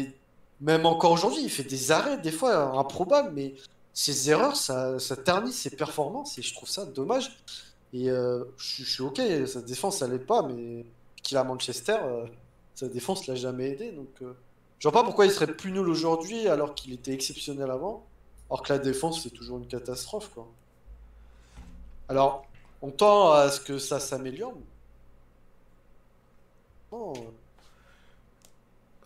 et 0.00 0.14
même 0.60 0.86
encore 0.86 1.12
aujourd'hui, 1.12 1.42
il 1.42 1.50
fait 1.50 1.64
des 1.64 1.90
arrêts 1.92 2.18
des 2.18 2.32
fois 2.32 2.78
improbables, 2.78 3.32
mais 3.34 3.54
ses 3.92 4.30
erreurs, 4.30 4.56
ça, 4.56 4.98
ça 4.98 5.16
ternit 5.16 5.52
ses 5.52 5.70
performances 5.70 6.38
et 6.38 6.42
je 6.42 6.54
trouve 6.54 6.68
ça 6.68 6.84
dommage. 6.86 7.30
Et 7.96 8.10
euh, 8.10 8.44
je, 8.58 8.84
je 8.84 8.90
suis 8.90 9.02
ok, 9.02 9.22
sa 9.46 9.62
défense, 9.62 10.02
elle 10.02 10.10
l'aide 10.10 10.26
pas, 10.26 10.42
mais 10.42 10.84
qu'il 11.22 11.38
a 11.38 11.44
Manchester, 11.44 11.96
euh, 12.02 12.26
sa 12.74 12.88
défense 12.88 13.26
l'a 13.26 13.34
jamais 13.34 13.70
aidé. 13.70 13.90
Donc, 13.90 14.10
euh, 14.20 14.34
je 14.78 14.86
vois 14.86 15.00
pas 15.00 15.02
pourquoi 15.02 15.24
il 15.24 15.30
serait 15.30 15.46
plus 15.46 15.72
nul 15.72 15.88
aujourd'hui 15.88 16.46
alors 16.46 16.74
qu'il 16.74 16.92
était 16.92 17.14
exceptionnel 17.14 17.70
avant, 17.70 18.04
alors 18.50 18.62
que 18.62 18.70
la 18.74 18.78
défense, 18.78 19.22
c'est 19.22 19.30
toujours 19.30 19.56
une 19.56 19.66
catastrophe, 19.66 20.30
quoi. 20.34 20.46
Alors, 22.10 22.44
on 22.82 22.90
tend 22.90 23.32
à 23.32 23.48
ce 23.50 23.60
que 23.60 23.78
ça 23.78 23.98
s'améliore. 23.98 24.52
Euh, 26.92 27.14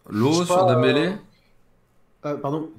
L'eau 0.09 0.45
sur 0.45 0.49
pas, 0.49 0.74
Dembélé? 0.74 1.14
Ah, 2.24 2.34
pardon? 2.34 2.70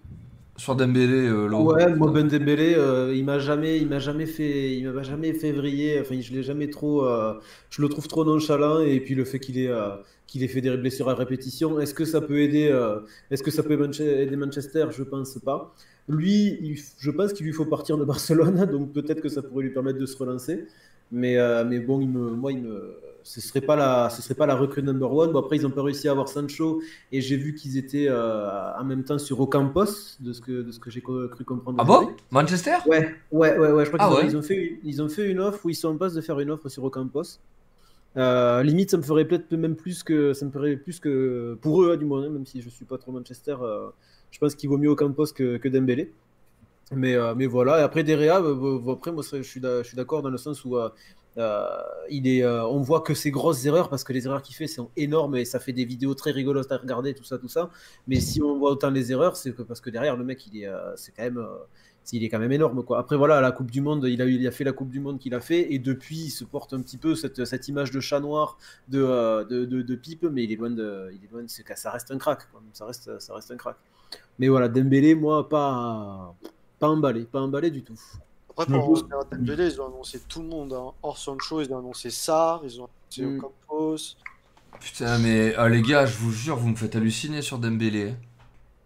Sur 0.62 0.76
Dembélé, 0.76 1.28
euh. 1.28 1.50
Ouais, 1.50 1.96
moi 1.96 2.12
Ben 2.12 2.28
Dembélé, 2.28 2.76
euh, 2.76 3.16
il 3.16 3.26
m'a 3.26 3.40
jamais, 3.40 3.80
il 3.80 3.88
m'a 3.88 3.98
jamais 3.98 4.28
fait, 4.28 4.78
il 4.78 4.88
m'a 4.92 5.02
jamais 5.02 5.34
fait 5.34 5.52
vriller. 5.52 6.00
Enfin, 6.00 6.22
je 6.22 6.32
l'ai 6.32 6.44
jamais 6.44 6.70
trop, 6.70 7.04
euh, 7.04 7.34
je 7.72 7.82
le 7.82 7.90
trouve 7.90 8.08
trop 8.08 8.24
nonchalant. 8.24 8.80
Et 8.80 9.00
puis 9.00 9.16
le 9.16 9.26
fait 9.26 9.40
qu'il 9.40 9.58
ait, 9.58 9.72
qu'il 10.28 10.44
ait 10.44 10.48
fait 10.48 10.62
des 10.62 10.78
blessures 10.78 11.10
à 11.10 11.16
répétition, 11.16 11.80
est-ce 11.80 11.96
que 11.96 12.06
ça 12.06 12.22
peut 12.22 12.42
aider, 12.42 12.70
est-ce 13.32 13.42
que 13.42 13.50
ça 13.50 13.64
peut 13.64 13.74
aider 13.74 14.36
Manchester? 14.36 14.86
Je 14.92 15.02
pense 15.02 15.40
pas. 15.40 15.74
Lui, 16.08 16.60
il 16.62 16.78
je 17.00 17.10
pense 17.10 17.34
qu'il 17.34 17.48
lui 17.48 17.54
faut 17.54 17.66
partir 17.66 17.98
de 17.98 18.06
Barcelone, 18.14 18.64
donc 18.72 18.94
peut-être 18.94 19.22
que 19.22 19.30
ça 19.30 19.42
pourrait 19.42 19.64
lui 19.64 19.74
permettre 19.74 19.98
de 19.98 20.06
se 20.06 20.16
relancer. 20.16 20.68
Mais, 21.12 21.38
mais 21.66 21.80
bon, 21.80 22.02
il 22.02 22.10
me, 22.10 22.30
moi, 22.30 22.52
il 22.52 22.62
me, 22.62 23.00
ce 23.24 23.42
serait 23.42 23.62
pas 23.62 23.76
la, 23.76 24.10
ce 24.10 24.22
serait 24.22 24.36
pas 24.36 24.46
la 24.46 24.56
recrue 24.56 24.84
number 24.84 25.12
one. 25.14 25.32
Bon, 25.32 25.40
après, 25.40 25.58
ils 25.58 25.66
ont 25.68 25.72
pas 25.72 25.84
réussi 25.84 26.08
à 26.08 26.12
avoir 26.12 26.28
Sancho 26.28 26.82
et 27.12 27.22
j'ai 27.22 27.38
vu 27.38 27.54
qu'ils 27.54 27.78
étaient 27.78 28.08
euh, 28.10 28.74
en 28.80 28.84
même 28.84 29.04
temps 29.04 29.20
sur 29.20 29.40
Ocampos, 29.40 30.18
de 30.20 30.34
ce 30.34 30.42
que, 30.42 30.64
de 30.64 30.72
ce 30.72 30.80
que 30.80 30.90
j'ai 30.90 31.02
cru 31.02 31.30
comprendre. 31.46 31.78
Ah 31.80 31.84
bon? 31.84 32.12
Manchester? 32.32 32.78
Ouais, 32.88 33.16
ouais, 33.32 33.58
ouais, 33.58 33.72
ouais, 33.72 33.86
je 33.86 33.92
crois 33.92 34.00
Ah 34.04 34.08
qu'ils 34.10 34.16
ont, 34.16 34.20
ouais? 34.20 34.26
ils 34.28 34.38
ont 34.38 34.42
fait, 34.42 34.80
ils 34.84 35.02
ont 35.02 35.10
fait 35.10 35.30
une 35.30 35.40
offre 35.40 35.66
ou 35.66 35.70
ils 35.70 35.76
sont 35.76 35.90
en 35.90 35.98
passe 35.98 36.14
de 36.14 36.22
faire 36.22 36.40
une 36.40 36.52
offre 36.52 36.70
sur 36.70 36.84
Ocampos. 36.84 37.40
Euh, 38.18 38.62
limite, 38.64 38.92
ça 38.92 38.98
me 38.98 39.04
ferait 39.04 39.26
peut-être 39.26 39.52
même 39.54 39.76
plus 39.76 40.04
que, 40.04 40.34
ça 40.34 40.46
me 40.46 40.52
ferait 40.52 40.76
plus 40.76 41.00
que 41.00 41.58
pour 41.62 41.82
eux, 41.84 41.94
hein, 41.94 41.98
du 41.98 42.06
moins, 42.06 42.24
hein, 42.26 42.30
même 42.30 42.46
si 42.46 42.62
je 42.62 42.70
suis 42.70 42.84
pas 42.86 42.98
trop 42.98 43.12
Manchester, 43.14 43.56
euh, 43.62 43.88
je 44.32 44.40
pense 44.40 44.56
qu'il 44.56 44.70
vaut 44.70 44.78
mieux 44.78 44.90
Ocampos 44.90 45.28
que, 45.34 45.58
que 45.58 45.70
Dembélé. 45.70 46.12
Mais, 46.94 47.16
euh, 47.16 47.34
mais 47.36 47.46
voilà, 47.46 47.80
et 47.80 47.84
après 47.84 48.04
Derea, 48.04 48.42
euh, 48.42 48.92
après, 48.92 49.14
moi, 49.14 49.24
je 49.32 49.42
suis 49.44 49.62
d'a- 49.62 49.82
je 49.82 49.88
suis 49.88 49.96
d'accord 49.96 50.22
dans 50.22 50.30
le 50.30 50.38
sens 50.38 50.66
où 50.66 50.76
euh, 50.78 50.90
il 51.38 52.28
est, 52.28 52.44
euh, 52.44 52.66
on 52.66 52.82
voit 52.82 53.02
que 53.02 53.14
ses 53.14 53.32
grosses 53.32 53.66
erreurs, 53.66 53.90
parce 53.90 54.04
que 54.04 54.14
les 54.14 54.26
erreurs 54.26 54.42
qu'il 54.42 54.56
fait 54.56 54.68
sont 54.68 54.90
énormes 54.98 55.36
et 55.36 55.46
ça 55.46 55.60
fait 55.60 55.74
des 55.74 55.86
vidéos 55.86 56.14
très 56.16 56.32
rigolotes 56.32 56.72
à 56.72 56.78
regarder, 56.78 57.14
tout 57.14 57.24
ça, 57.24 57.38
tout 57.38 57.48
ça. 57.48 57.70
Mais 58.08 58.20
si 58.20 58.42
on 58.42 58.58
voit 58.58 58.72
autant 58.72 58.90
les 58.90 59.12
erreurs, 59.12 59.36
c'est 59.38 59.54
parce 59.54 59.82
que 59.82 59.90
derrière, 59.90 60.18
le 60.18 60.24
mec, 60.26 60.46
il 60.48 60.62
est, 60.62 60.68
euh, 60.68 60.96
c'est 60.96 61.12
quand 61.14 61.24
même. 61.24 61.38
euh, 61.38 61.58
il 62.14 62.24
est 62.24 62.30
quand 62.30 62.40
même 62.40 62.52
énorme 62.52 62.84
quoi. 62.84 63.00
Après 63.00 63.16
voilà, 63.16 63.42
la 63.42 63.52
Coupe 63.52 63.72
du 63.72 63.80
Monde, 63.80 64.06
il 64.10 64.22
a, 64.22 64.26
il 64.26 64.46
a 64.48 64.52
fait 64.52 64.64
la 64.64 64.74
Coupe 64.74 64.90
du 64.90 65.00
Monde 65.00 65.20
qu'il 65.20 65.34
a 65.36 65.40
fait 65.40 65.72
et 65.74 65.80
depuis 65.80 66.18
il 66.18 66.30
se 66.32 66.44
porte 66.44 66.74
un 66.74 66.82
petit 66.82 66.98
peu 66.98 67.16
cette, 67.16 67.46
cette 67.46 67.68
image 67.68 67.92
de 67.92 68.00
chat 68.00 68.20
noir 68.20 68.58
de, 68.90 69.02
euh, 69.02 69.46
de, 69.46 69.66
de, 69.66 69.96
pipe, 69.96 70.24
mais 70.24 70.44
il 70.44 70.52
est 70.52 70.56
loin 70.56 70.72
de, 70.72 71.10
il 71.14 71.24
est 71.24 71.32
loin 71.32 71.44
de, 71.44 71.48
ça 71.48 71.92
reste 71.92 72.12
un 72.12 72.18
crack, 72.18 72.42
ça 72.74 72.86
reste, 72.86 73.20
ça 73.20 73.36
reste 73.36 73.52
un 73.52 73.56
crack. 73.58 73.78
Mais 74.40 74.48
voilà, 74.50 74.68
Dembélé, 74.68 75.16
moi 75.16 75.48
pas, 75.48 76.36
pas 76.80 76.90
emballé, 76.90 77.24
pas 77.26 77.40
emballé 77.42 77.70
du 77.72 77.84
tout. 77.84 78.00
Après, 78.64 78.80
pour 78.80 78.86
pose- 78.86 79.02
revenir 79.02 79.18
à 79.20 79.24
Dembélé, 79.36 79.68
ils 79.74 79.82
ont 79.82 79.88
annoncé 79.88 80.20
tout 80.28 80.42
le 80.42 80.48
monde. 80.48 80.74
Hein. 80.74 80.92
Hors 81.04 81.18
Sancho, 81.18 81.62
ils 81.62 81.72
ont 81.74 81.80
annoncé 81.80 82.10
Sarr, 82.10 82.62
ils 82.66 82.82
ont 82.82 82.88
annoncé 83.16 83.26
Mm. 83.26 83.38
Ocampos. 83.40 83.98
Putain, 84.80 85.18
mais 85.20 85.54
ah, 85.58 85.70
les 85.70 85.82
gars, 85.82 86.06
je 86.06 86.18
vous 86.18 86.32
jure, 86.32 86.56
vous 86.58 86.70
me 86.70 86.76
faites 86.76 86.96
halluciner 86.96 87.42
sur 87.42 87.58
Dembélé. 87.60 88.10
hein. 88.12 88.16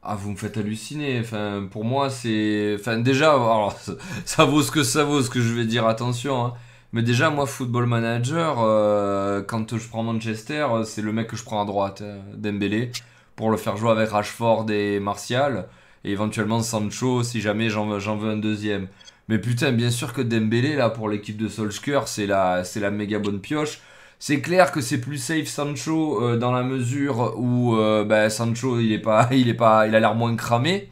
Ah, 0.03 0.15
vous 0.15 0.31
me 0.31 0.35
faites 0.35 0.57
halluciner. 0.57 1.19
Enfin, 1.19 1.67
pour 1.71 1.83
moi, 1.85 2.09
c'est. 2.09 2.75
Enfin, 2.79 2.97
déjà, 2.99 3.31
alors, 3.33 3.73
ça, 3.79 3.93
ça 4.25 4.45
vaut 4.45 4.61
ce 4.61 4.71
que 4.71 4.83
ça 4.83 5.03
vaut, 5.03 5.21
ce 5.23 5.29
que 5.29 5.41
je 5.41 5.53
vais 5.53 5.65
dire, 5.65 5.87
attention. 5.87 6.45
hein. 6.45 6.53
Mais 6.93 7.01
déjà, 7.03 7.29
moi, 7.29 7.45
Football 7.47 7.87
Manager, 7.87 8.57
euh, 8.61 9.41
quand 9.43 9.77
je 9.77 9.87
prends 9.89 10.03
Manchester, 10.03 10.67
euh, 10.71 10.83
c'est 10.85 11.01
le 11.01 11.11
mec 11.11 11.27
que 11.27 11.35
je 11.35 11.43
prends 11.43 11.61
à 11.61 11.65
droite, 11.65 12.01
euh, 12.01 12.19
Dembélé, 12.35 12.91
pour 13.35 13.51
le 13.51 13.57
faire 13.57 13.77
jouer 13.77 13.91
avec 13.91 14.09
Rashford 14.09 14.69
et 14.71 14.99
Martial, 15.01 15.67
et 16.05 16.11
éventuellement 16.11 16.61
Sancho, 16.61 17.23
si 17.23 17.41
jamais 17.41 17.69
j'en 17.69 17.87
veux, 17.87 17.99
j'en 17.99 18.15
veux 18.17 18.29
un 18.31 18.37
deuxième. 18.37 18.87
Mais 19.27 19.39
putain, 19.39 19.71
bien 19.71 19.89
sûr 19.89 20.13
que 20.13 20.21
Dembélé, 20.21 20.75
là, 20.75 20.89
pour 20.89 21.09
l'équipe 21.09 21.37
de 21.37 21.47
Solskjaer, 21.47 22.07
c'est 22.07 22.27
la, 22.27 22.63
c'est 22.63 22.79
la 22.79 22.91
méga 22.91 23.19
bonne 23.19 23.39
pioche. 23.39 23.79
C'est 24.19 24.39
clair 24.41 24.71
que 24.71 24.81
c'est 24.81 24.99
plus 24.99 25.17
safe 25.17 25.47
Sancho 25.47 26.23
euh, 26.23 26.37
dans 26.37 26.51
la 26.51 26.63
mesure 26.63 27.33
où 27.37 27.75
euh, 27.75 28.05
bah, 28.05 28.29
Sancho 28.29 28.79
il 28.79 28.91
est 28.91 28.99
pas 28.99 29.27
il 29.31 29.49
est 29.49 29.53
pas 29.53 29.87
il 29.87 29.95
a 29.95 29.99
l'air 29.99 30.15
moins 30.15 30.35
cramé. 30.35 30.89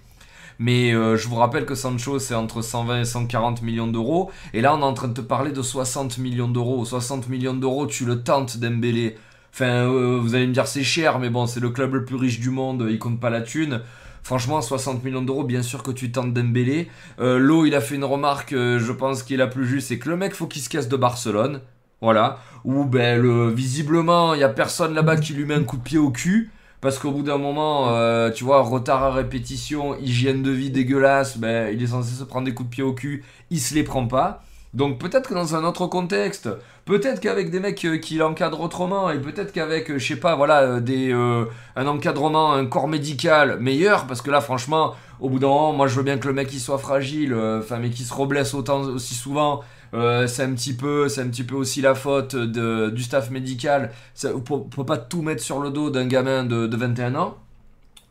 Mais 0.59 0.93
euh, 0.93 1.17
je 1.17 1.27
vous 1.27 1.35
rappelle 1.37 1.65
que 1.65 1.75
Sancho 1.75 2.19
c'est 2.19 2.35
entre 2.35 2.61
120 2.61 3.01
et 3.01 3.05
140 3.05 3.61
millions 3.63 3.87
d'euros 3.87 4.31
et 4.53 4.61
là 4.61 4.75
on 4.75 4.79
est 4.79 4.83
en 4.83 4.93
train 4.93 5.07
de 5.07 5.13
te 5.13 5.21
parler 5.21 5.51
de 5.51 5.61
60 5.61 6.17
millions 6.17 6.47
d'euros. 6.47 6.85
60 6.85 7.29
millions 7.29 7.53
d'euros, 7.53 7.87
tu 7.87 8.05
le 8.05 8.23
tentes 8.23 8.57
Dembélé. 8.57 9.15
Enfin 9.53 9.87
vous 9.87 10.35
allez 10.35 10.47
me 10.47 10.53
dire 10.53 10.67
c'est 10.67 10.83
cher 10.83 11.19
mais 11.19 11.29
bon, 11.29 11.47
c'est 11.47 11.59
le 11.59 11.69
club 11.69 11.93
le 11.95 12.05
plus 12.05 12.17
riche 12.17 12.39
du 12.39 12.49
monde, 12.49 12.85
il 12.89 12.99
compte 12.99 13.19
pas 13.19 13.29
la 13.29 13.41
thune. 13.41 13.81
Franchement, 14.23 14.61
60 14.61 15.03
millions 15.03 15.21
d'euros, 15.21 15.43
bien 15.43 15.61
sûr 15.61 15.83
que 15.83 15.91
tu 15.91 16.11
tentes 16.11 16.33
Dembélé. 16.33 16.89
Euh, 17.19 17.37
Lo, 17.37 17.65
il 17.65 17.75
a 17.75 17.81
fait 17.81 17.95
une 17.95 18.05
remarque, 18.05 18.53
euh, 18.53 18.79
je 18.79 18.91
pense 18.93 19.21
qui 19.21 19.33
est 19.33 19.37
la 19.37 19.47
plus 19.47 19.67
juste, 19.67 19.89
c'est 19.89 19.99
que 19.99 20.09
le 20.09 20.15
mec, 20.15 20.33
faut 20.33 20.47
qu'il 20.47 20.61
se 20.61 20.69
casse 20.69 20.87
de 20.87 20.95
Barcelone. 20.95 21.59
Voilà. 22.01 22.39
Ou 22.63 22.85
ben, 22.85 23.21
le, 23.21 23.49
visiblement, 23.49 24.33
il 24.33 24.39
y 24.39 24.43
a 24.43 24.49
personne 24.49 24.93
là-bas 24.93 25.17
qui 25.17 25.33
lui 25.33 25.45
met 25.45 25.55
un 25.55 25.63
coup 25.63 25.77
de 25.77 25.83
pied 25.83 25.97
au 25.97 26.09
cul. 26.09 26.51
Parce 26.79 26.99
qu'au 26.99 27.11
bout 27.11 27.23
d'un 27.23 27.37
moment, 27.37 27.91
euh, 27.91 28.29
tu 28.29 28.43
vois, 28.43 28.61
retard 28.61 29.03
à 29.03 29.11
répétition, 29.11 29.97
hygiène 29.99 30.43
de 30.43 30.51
vie 30.51 30.69
dégueulasse, 30.69 31.37
ben, 31.37 31.73
il 31.73 31.81
est 31.81 31.87
censé 31.87 32.13
se 32.13 32.25
prendre 32.25 32.45
des 32.45 32.53
coups 32.53 32.69
de 32.69 32.75
pied 32.75 32.83
au 32.83 32.93
cul, 32.93 33.23
il 33.49 33.61
se 33.61 33.73
les 33.73 33.83
prend 33.83 34.05
pas. 34.05 34.43
Donc 34.73 34.99
peut-être 34.99 35.29
que 35.29 35.33
dans 35.33 35.55
un 35.55 35.63
autre 35.63 35.87
contexte, 35.87 36.49
peut-être 36.85 37.19
qu'avec 37.19 37.49
des 37.49 37.59
mecs 37.59 37.83
euh, 37.85 37.97
qui 37.97 38.15
l'encadrent 38.15 38.61
autrement, 38.61 39.09
et 39.09 39.19
peut-être 39.19 39.51
qu'avec, 39.53 39.89
euh, 39.89 39.99
je 39.99 40.07
sais 40.07 40.15
pas, 40.19 40.35
voilà, 40.35 40.61
euh, 40.61 40.79
des, 40.79 41.11
un 41.13 41.87
encadrement, 41.87 42.53
un 42.53 42.65
corps 42.65 42.87
médical 42.87 43.59
meilleur, 43.59 44.07
parce 44.07 44.21
que 44.21 44.31
là, 44.31 44.41
franchement, 44.41 44.93
au 45.19 45.29
bout 45.29 45.39
d'un 45.39 45.47
moment, 45.47 45.73
moi 45.73 45.87
je 45.87 45.95
veux 45.95 46.03
bien 46.03 46.17
que 46.17 46.27
le 46.27 46.33
mec 46.33 46.53
il 46.53 46.59
soit 46.59 46.77
fragile, 46.77 47.33
enfin, 47.33 47.79
mais 47.79 47.89
qu'il 47.89 48.05
se 48.05 48.13
reblesse 48.13 48.53
autant 48.53 48.81
aussi 48.81 49.15
souvent. 49.15 49.61
C'est 49.93 50.41
un 50.43 50.51
petit 50.53 50.73
peu, 50.73 51.07
aussi 51.53 51.81
la 51.81 51.93
faute 51.95 52.35
de, 52.35 52.89
du 52.89 53.03
staff 53.03 53.29
médical. 53.29 53.91
Ça, 54.15 54.29
on 54.35 54.39
peut- 54.39 54.83
pas 54.83 54.97
tout 54.97 55.21
mettre 55.21 55.43
sur 55.43 55.59
le 55.59 55.69
dos 55.69 55.91
d'un 55.91 56.07
gamin 56.07 56.43
de 56.43 56.75
21 56.75 57.15
ans. 57.15 57.37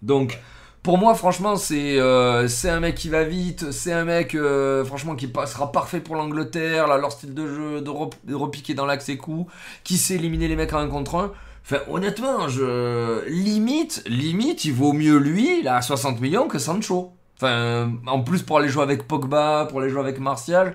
Donc, 0.03 0.39
pour 0.83 0.99
moi, 0.99 1.15
franchement, 1.15 1.57
c'est 1.57 1.99
euh, 1.99 2.49
un 2.65 2.81
mec 2.81 2.97
qui 2.97 3.09
va 3.09 3.23
vite, 3.23 3.71
c'est 3.71 3.93
un 3.93 4.05
mec, 4.05 4.35
euh, 4.35 4.85
franchement, 4.85 5.15
qui 5.15 5.31
sera 5.47 5.71
parfait 5.71 6.01
pour 6.01 6.17
l'Angleterre, 6.17 6.89
leur 6.99 7.13
style 7.13 7.35
de 7.35 7.47
jeu, 7.47 7.81
de 7.81 8.35
repiquer 8.35 8.75
dans 8.75 8.87
l'axe 8.87 9.09
et 9.09 9.17
coup, 9.17 9.47
qui 9.85 9.97
sait 9.97 10.15
éliminer 10.15 10.49
les 10.49 10.57
mecs 10.57 10.73
en 10.73 10.79
un 10.79 10.89
contre 10.89 11.15
un. 11.17 11.33
Enfin, 11.65 11.79
honnêtement, 11.89 12.49
je 12.49 13.25
limite, 13.29 14.03
limite, 14.09 14.65
il 14.65 14.73
vaut 14.73 14.93
mieux 14.93 15.19
lui, 15.19 15.63
là, 15.63 15.77
à 15.77 15.83
60 15.83 16.21
millions, 16.21 16.49
que 16.49 16.59
Sancho. 16.59 17.13
Enfin, 17.37 17.93
en 18.07 18.21
plus 18.23 18.43
pour 18.43 18.59
aller 18.59 18.69
jouer 18.69 18.83
avec 18.83 19.07
Pogba, 19.07 19.67
pour 19.71 19.81
aller 19.81 19.91
jouer 19.91 20.01
avec 20.01 20.19
Martial. 20.19 20.75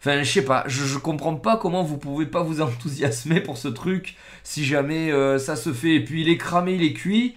Enfin, 0.00 0.22
je 0.22 0.30
sais 0.30 0.44
pas, 0.44 0.64
je, 0.66 0.84
je 0.84 0.98
comprends 0.98 1.36
pas 1.36 1.56
comment 1.56 1.82
vous 1.82 1.96
pouvez 1.96 2.26
pas 2.26 2.42
vous 2.42 2.60
enthousiasmer 2.60 3.40
pour 3.40 3.56
ce 3.56 3.68
truc 3.68 4.16
si 4.44 4.64
jamais 4.66 5.10
euh, 5.10 5.38
ça 5.38 5.56
se 5.56 5.72
fait. 5.72 5.94
Et 5.94 6.04
puis 6.04 6.20
il 6.22 6.28
est 6.28 6.36
cramé, 6.36 6.74
il 6.74 6.82
est 6.82 6.92
cuit. 6.92 7.36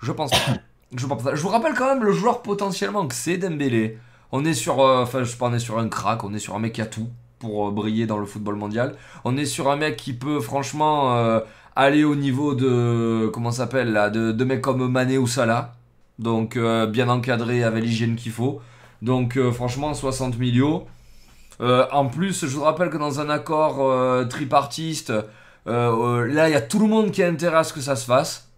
Je 0.00 0.12
pense 0.12 0.30
pas. 0.30 0.56
Je 0.94 1.06
vous 1.06 1.48
rappelle 1.48 1.74
quand 1.74 1.86
même 1.86 2.04
le 2.04 2.12
joueur 2.12 2.42
potentiellement 2.42 3.06
que 3.06 3.14
c'est 3.14 3.38
Dembélé. 3.38 3.98
On 4.30 4.44
est 4.44 4.54
sur, 4.54 4.80
euh, 4.80 5.02
enfin, 5.02 5.24
je 5.24 5.58
sur 5.58 5.78
un 5.78 5.88
crack, 5.88 6.24
on 6.24 6.34
est 6.34 6.38
sur 6.38 6.54
un 6.54 6.58
mec 6.58 6.74
qui 6.74 6.82
a 6.82 6.86
tout 6.86 7.08
pour 7.38 7.68
euh, 7.68 7.70
briller 7.70 8.06
dans 8.06 8.18
le 8.18 8.26
football 8.26 8.56
mondial. 8.56 8.94
On 9.24 9.36
est 9.36 9.46
sur 9.46 9.70
un 9.70 9.76
mec 9.76 9.96
qui 9.96 10.12
peut 10.12 10.40
franchement 10.40 11.16
euh, 11.16 11.40
aller 11.76 12.04
au 12.04 12.14
niveau 12.14 12.54
de, 12.54 13.30
comment 13.32 13.52
s'appelle 13.52 13.92
là, 13.92 14.10
de, 14.10 14.32
de 14.32 14.44
mecs 14.44 14.60
comme 14.60 14.86
Mané 14.90 15.16
ou 15.16 15.26
Salah. 15.26 15.74
Donc 16.18 16.56
bien 16.56 17.08
encadré 17.08 17.64
avec 17.64 17.82
l'hygiène 17.82 18.14
qu'il 18.14 18.32
faut. 18.32 18.60
Donc 19.00 19.40
franchement 19.50 19.92
60 19.92 20.38
millions. 20.38 20.86
En 21.58 22.06
plus, 22.06 22.46
je 22.46 22.54
vous 22.54 22.62
rappelle 22.62 22.90
que 22.90 22.98
dans 22.98 23.18
un 23.18 23.28
accord 23.28 24.28
tripartiste, 24.28 25.12
là 25.66 26.48
il 26.48 26.52
y 26.52 26.54
a 26.54 26.60
tout 26.60 26.78
le 26.78 26.86
monde 26.86 27.10
qui 27.10 27.22
a 27.24 27.28
intérêt 27.28 27.56
à 27.56 27.64
ce 27.64 27.72
que 27.72 27.80
ça 27.80 27.96
se 27.96 28.04
fasse. 28.04 28.51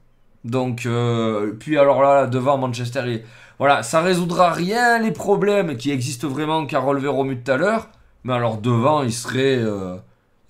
Donc 0.45 0.86
euh, 0.86 1.53
puis 1.59 1.78
alors 1.78 2.03
là 2.03 2.26
devant 2.26 2.59
Manchester, 2.59 3.03
il- 3.07 3.22
voilà, 3.59 3.82
ça 3.82 4.01
résoudra 4.03 4.53
rien 4.53 4.99
les 4.99 5.12
problèmes 5.12 5.76
qui 5.76 5.90
existent 5.90 6.28
vraiment 6.28 6.66
qu'a 6.66 6.80
relevé 6.80 7.09
Romu 7.09 7.40
tout 7.42 7.51
à 7.53 7.57
l'heure. 7.57 7.88
Mais 8.24 8.32
alors 8.32 8.59
devant, 8.59 9.03
ils 9.03 9.12
seraient, 9.12 9.59
euh, 9.59 9.97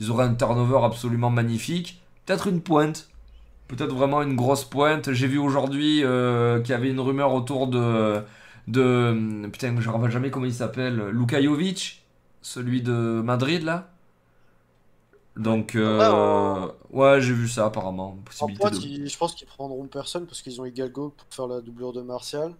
ils 0.00 0.10
auraient 0.10 0.24
un 0.24 0.34
turnover 0.34 0.78
absolument 0.84 1.30
magnifique. 1.30 2.02
Peut-être 2.24 2.46
une 2.48 2.60
pointe. 2.62 3.08
Peut-être 3.68 3.94
vraiment 3.94 4.22
une 4.22 4.36
grosse 4.36 4.64
pointe. 4.64 5.12
J'ai 5.12 5.26
vu 5.26 5.38
aujourd'hui 5.38 6.02
euh, 6.04 6.60
qu'il 6.60 6.70
y 6.72 6.74
avait 6.74 6.90
une 6.90 7.00
rumeur 7.00 7.32
autour 7.34 7.66
de. 7.68 8.22
putain, 8.66 9.74
je 9.80 9.88
ne 9.88 9.92
rappelle 9.92 10.10
jamais 10.10 10.30
comment 10.30 10.46
il 10.46 10.54
s'appelle. 10.54 11.08
Luka 11.12 11.42
Jovic, 11.42 12.04
celui 12.42 12.82
de 12.82 13.22
Madrid 13.24 13.62
là. 13.64 13.90
Donc, 15.36 15.74
euh, 15.74 16.68
ouais, 16.90 17.20
j'ai 17.20 17.32
vu 17.32 17.48
ça 17.48 17.66
apparemment. 17.66 18.10
En 18.10 18.16
Possibilité 18.24 18.70
de- 18.70 18.76
ils- 18.86 19.08
je 19.10 19.18
pense 19.18 19.34
qu'ils 19.34 19.48
prendront 19.48 19.84
personne 19.86 20.26
parce 20.26 20.40
qu'ils 20.42 20.60
ont 20.60 20.64
Hidalgo 20.64 21.12
pour 21.16 21.26
faire 21.30 21.46
la 21.48 21.60
doublure 21.60 21.92
de 21.92 22.02
Martial. 22.02 22.52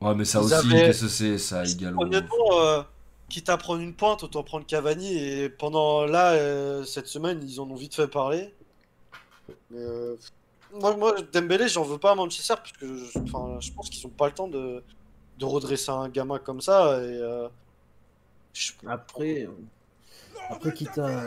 Ouais, 0.00 0.14
mais 0.16 0.24
ça 0.24 0.40
Ils 0.40 0.44
aussi, 0.46 0.54
avaient- 0.54 0.86
qu'est-ce 0.86 1.02
que 1.02 1.08
c'est 1.08 1.38
ça, 1.38 1.64
Igalo 1.64 2.00
Honnêtement, 2.02 2.58
euh, 2.60 2.82
quitte 3.28 3.48
à 3.48 3.56
prendre 3.56 3.80
une 3.80 3.94
pointe, 3.94 4.24
autant 4.24 4.42
prendre 4.42 4.66
Cavani. 4.66 5.16
Et 5.16 5.48
pendant 5.48 6.04
là, 6.04 6.32
euh, 6.32 6.82
cette 6.84 7.06
semaine, 7.06 7.40
ils 7.46 7.60
en 7.60 7.70
ont 7.70 7.76
vite 7.76 7.94
fait 7.94 8.08
parler. 8.08 8.52
Mais 9.70 9.78
euh, 9.78 10.16
moi, 10.80 10.96
moi, 10.96 11.14
Dembélé, 11.32 11.68
j'en 11.68 11.84
veux 11.84 11.98
pas 11.98 12.10
à 12.12 12.14
Manchester 12.16 12.54
parce 12.56 12.72
que 12.72 12.96
je, 12.96 13.18
enfin, 13.20 13.58
je 13.60 13.70
pense 13.72 13.88
qu'ils 13.88 14.04
ont 14.06 14.10
pas 14.10 14.26
le 14.26 14.32
temps 14.34 14.48
de, 14.48 14.82
de 15.38 15.44
redresser 15.44 15.90
un 15.90 16.08
gamin 16.08 16.38
comme 16.40 16.60
ça. 16.60 16.98
Et, 17.00 17.06
euh, 17.20 17.48
je- 18.54 18.72
Après, 18.88 19.42
euh, 19.44 19.50
après 20.50 20.72
quitte, 20.72 20.98
à, 20.98 21.22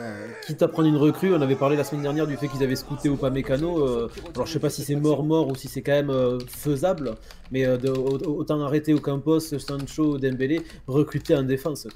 quitte 0.46 0.62
à 0.62 0.68
prendre 0.68 0.88
une 0.88 0.96
recrue, 0.96 1.34
on 1.34 1.40
avait 1.42 1.56
parlé 1.56 1.76
la 1.76 1.84
semaine 1.84 2.02
dernière 2.02 2.26
du 2.26 2.36
fait 2.36 2.48
qu'ils 2.48 2.62
avaient 2.62 2.76
scouté 2.76 3.08
Upamecano. 3.08 3.82
Euh, 3.84 4.08
alors 4.34 4.46
je 4.46 4.52
sais 4.52 4.60
pas 4.60 4.70
si 4.70 4.82
c'est 4.82 4.94
mort-mort 4.96 5.48
ou 5.48 5.54
si 5.56 5.68
c'est 5.68 5.82
quand 5.82 5.92
même 5.92 6.10
euh, 6.10 6.38
faisable, 6.46 7.14
mais 7.50 7.66
euh, 7.66 7.76
autant 7.94 8.60
arrêter 8.62 8.94
Ocampos, 8.94 9.40
Sancho, 9.40 10.18
Dembélé, 10.18 10.62
recruter 10.86 11.34
en 11.34 11.42
défense. 11.42 11.88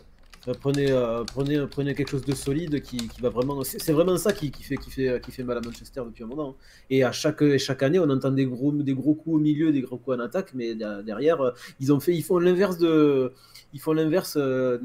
Prenez, 0.63 0.87
prenez, 1.35 1.67
prenez 1.71 1.95
quelque 1.95 2.09
chose 2.09 2.25
de 2.25 2.35
solide 2.35 2.81
qui, 2.81 2.97
qui 2.97 3.21
va 3.21 3.29
vraiment. 3.29 3.63
C'est 3.63 3.93
vraiment 3.93 4.17
ça 4.17 4.33
qui, 4.33 4.51
qui 4.51 4.63
fait, 4.63 4.79
qui, 4.79 4.91
fait, 4.91 5.21
qui 5.23 5.33
fait 5.33 5.43
mal 5.45 5.59
à 5.59 5.61
Manchester 5.61 6.01
depuis 6.07 6.25
un 6.25 6.29
moment. 6.29 6.57
hein. 6.59 6.65
Et 6.89 7.05
à 7.05 7.13
chaque, 7.13 7.45
chaque 7.59 7.83
année, 7.83 7.99
on 7.99 8.09
entend 8.09 8.31
des 8.31 8.47
gros, 8.47 8.73
des 8.73 8.95
gros 8.95 9.13
coups 9.15 9.37
au 9.37 9.39
milieu, 9.39 9.71
des 9.71 9.83
gros 9.83 9.99
coups 9.99 10.17
en 10.17 10.21
attaque, 10.21 10.53
mais 10.55 10.75
de- 10.75 11.03
derrière, 11.03 11.53
ils, 11.79 11.93
ont 11.93 12.01
fait, 12.01 12.15
ils 12.15 12.23
font 12.23 12.39
l'inverse 12.39 12.79
de. 12.79 13.33
Ils 13.75 13.81
font 13.81 13.93
l'inverse 13.93 14.39
de. 14.39 14.81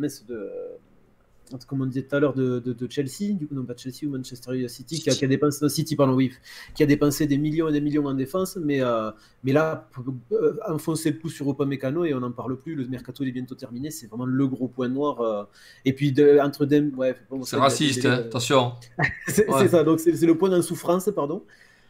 Comme 1.68 1.82
on 1.82 1.86
disait 1.86 2.04
tout 2.04 2.16
à 2.16 2.20
l'heure 2.20 2.34
de, 2.34 2.60
de, 2.60 2.74
de 2.74 2.92
Chelsea, 2.92 3.34
du 3.34 3.48
coup, 3.48 3.56
non 3.56 3.64
pas 3.66 3.76
Chelsea 3.78 4.06
ou 4.06 4.10
Manchester 4.10 4.68
City, 4.68 5.00
qui 5.00 5.10
a, 5.10 5.14
qui 5.14 5.26
a 5.26 5.28
dépensé, 5.28 5.68
City, 5.70 5.96
pardon, 5.96 6.14
oui, 6.14 6.32
qui 6.74 6.84
a 6.84 6.86
dépensé 6.86 7.28
des 7.28 7.38
millions 7.38 7.68
et 7.70 7.72
des 7.72 7.82
millions 7.82 8.06
en 8.06 8.14
défense, 8.14 8.58
mais, 8.58 8.82
euh, 8.82 9.12
mais 9.44 9.54
là, 9.54 9.88
euh, 10.32 10.58
enfoncer 10.68 11.12
le 11.12 11.20
coup 11.20 11.30
sur 11.30 11.50
Upamecano 11.50 12.04
et 12.06 12.14
on 12.14 12.20
n'en 12.20 12.32
parle 12.32 12.58
plus, 12.58 12.76
le 12.76 12.88
mercato 12.88 13.24
est 13.24 13.32
bientôt 13.32 13.56
terminé, 13.56 13.92
c'est 13.92 14.08
vraiment 14.08 14.26
le 14.26 14.48
gros 14.48 14.68
point 14.68 14.90
noir. 14.90 15.22
euh. 15.22 15.44
Et 15.86 15.94
puis, 15.94 16.12
de, 16.12 16.40
entre 16.40 16.66
Dem, 16.66 16.92
ouais, 16.98 17.16
bon, 17.30 17.44
C'est 17.44 17.58
raciste, 17.58 18.06
hein, 18.06 18.14
attention. 18.26 18.74
c'est 19.28 19.48
Ouais. 19.50 19.68
ça, 19.68 19.84
donc 19.84 20.00
c'est 20.00 20.20
le 20.26 20.38
point 20.38 20.52
en 20.58 20.62
souffrance, 20.62 21.10
pardon. 21.16 21.44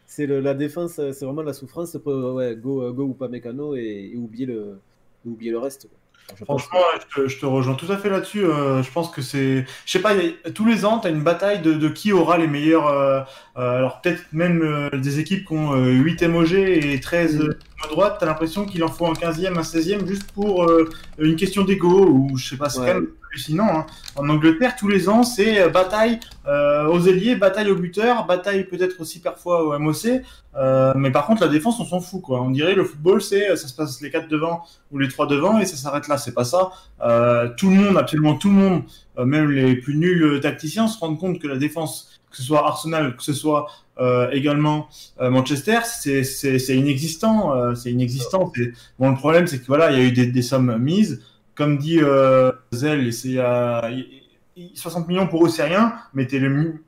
C'est 0.07 0.27
la 0.27 0.53
défense, 0.53 0.93
c'est 0.95 1.25
vraiment 1.25 1.41
la 1.41 1.53
souffrance. 1.53 1.95
euh, 2.07 2.33
Ouais, 2.33 2.55
go, 2.55 2.91
go 2.93 3.03
ou 3.05 3.13
pas 3.13 3.27
mécano 3.27 3.75
et, 3.75 4.11
et 4.13 4.17
oublier, 4.17 4.45
le, 4.45 4.79
oublier 5.25 5.51
le 5.51 5.57
reste. 5.59 5.87
quoi. 5.89 5.97
Franchement, 6.43 6.79
je 7.15 7.21
te, 7.21 7.27
je 7.27 7.39
te 7.39 7.45
rejoins 7.45 7.75
tout 7.75 7.89
à 7.91 7.97
fait 7.97 8.09
là-dessus. 8.09 8.43
euh, 8.43 8.81
je 8.83 8.91
pense 8.91 9.09
que 9.11 9.21
c'est. 9.21 9.65
Je 9.85 9.91
sais 9.91 9.99
pas, 9.99 10.11
a- 10.13 10.49
tous 10.51 10.65
les 10.65 10.83
ans, 10.83 10.99
tu 10.99 11.07
as 11.07 11.11
une 11.11 11.21
bataille 11.21 11.61
de, 11.61 11.73
de 11.73 11.87
qui 11.87 12.11
aura 12.11 12.37
les 12.37 12.47
meilleurs. 12.47 12.87
euh, 12.87 13.21
euh, 13.57 13.77
alors, 13.77 14.01
peut-être 14.01 14.23
même 14.33 14.61
euh, 14.63 14.89
des 14.97 15.19
équipes 15.19 15.45
qui 15.45 15.53
ont 15.53 15.75
euh, 15.75 15.91
8 15.91 16.23
MOG 16.23 16.53
et 16.53 16.99
13 16.99 17.39
euh, 17.41 17.57
à 17.83 17.87
droite, 17.87 18.15
tu 18.17 18.23
as 18.25 18.27
l'impression 18.27 18.65
qu'il 18.65 18.83
en 18.83 18.87
faut 18.89 19.05
un 19.05 19.13
15e, 19.13 19.57
un 19.57 19.61
16e 19.61 20.05
juste 20.07 20.31
pour 20.33 20.63
euh, 20.65 20.89
une 21.19 21.35
question 21.35 21.63
d'ego 21.63 22.07
ou 22.07 22.37
je 22.37 22.49
sais 22.49 22.57
pas, 22.57 22.69
c'est 22.69 22.79
Ouais. 22.79 22.87
quand 22.87 22.93
même 22.95 23.07
hallucinant. 23.35 23.67
hein. 23.69 23.85
En 24.15 24.29
Angleterre, 24.29 24.75
tous 24.77 24.87
les 24.87 25.09
ans, 25.09 25.23
c'est 25.23 25.61
euh, 25.61 25.69
bataille 25.69 26.19
euh, 26.47 26.87
aux 26.87 27.01
ailiers, 27.01 27.35
bataille 27.35 27.69
aux 27.69 27.75
buteurs, 27.75 28.25
bataille 28.25 28.63
peut-être 28.63 28.99
aussi 29.01 29.19
parfois 29.19 29.63
au 29.63 29.77
MOC. 29.77 30.21
euh, 30.57 30.93
mais 30.95 31.11
par 31.11 31.25
contre, 31.27 31.41
la 31.41 31.49
défense, 31.49 31.79
on 31.79 31.85
s'en 31.85 31.99
fout. 31.99 32.23
On 32.29 32.49
dirait 32.49 32.75
le 32.75 32.85
football, 32.85 33.21
c'est 33.21 33.55
ça 33.55 33.67
se 33.67 33.73
passe 33.75 34.01
les 34.01 34.09
4 34.09 34.27
devant 34.29 34.63
ou 34.91 34.99
les 34.99 35.09
3 35.09 35.27
devant 35.27 35.59
et 35.59 35.65
ça 35.65 35.75
s'arrête 35.75 36.07
là. 36.07 36.17
C'est 36.17 36.33
pas 36.33 36.45
ça. 36.45 36.71
Tout 37.57 37.69
le 37.69 37.75
monde, 37.75 37.97
absolument 37.97 38.35
tout 38.35 38.49
le 38.49 38.55
monde, 38.55 38.83
même 39.17 39.51
les 39.51 39.75
plus 39.75 39.95
nuls 39.95 40.39
tacticiens, 40.41 40.87
se 40.87 40.97
rendent 40.99 41.19
compte 41.19 41.39
que 41.39 41.47
la 41.47 41.57
défense, 41.57 42.19
que 42.31 42.37
ce 42.37 42.43
soit 42.43 42.65
Arsenal, 42.65 43.15
que 43.17 43.23
ce 43.23 43.33
soit 43.33 43.67
également 44.31 44.87
Manchester, 45.19 45.79
c'est 45.83 46.77
inexistant. 46.77 47.75
c'est 47.75 47.91
inexistant. 47.91 48.51
Bon, 48.97 49.09
le 49.09 49.15
problème, 49.15 49.47
c'est 49.47 49.59
que 49.59 49.67
voilà, 49.67 49.91
il 49.91 49.97
y 49.97 50.01
a 50.01 50.05
eu 50.05 50.11
des 50.11 50.41
sommes 50.41 50.77
mises. 50.77 51.21
Comme 51.55 51.77
dit 51.77 51.99
euh, 52.01 52.51
Zell, 52.73 53.11
c'est 53.13 53.37
euh, 53.37 53.79
y- 53.89 54.23
y- 54.57 54.75
60 54.77 55.07
millions 55.07 55.27
pour 55.27 55.45
eux, 55.45 55.49
c'est 55.49 55.63
rien, 55.63 55.93
mais 56.13 56.27
t'es 56.27 56.39
le 56.39 56.81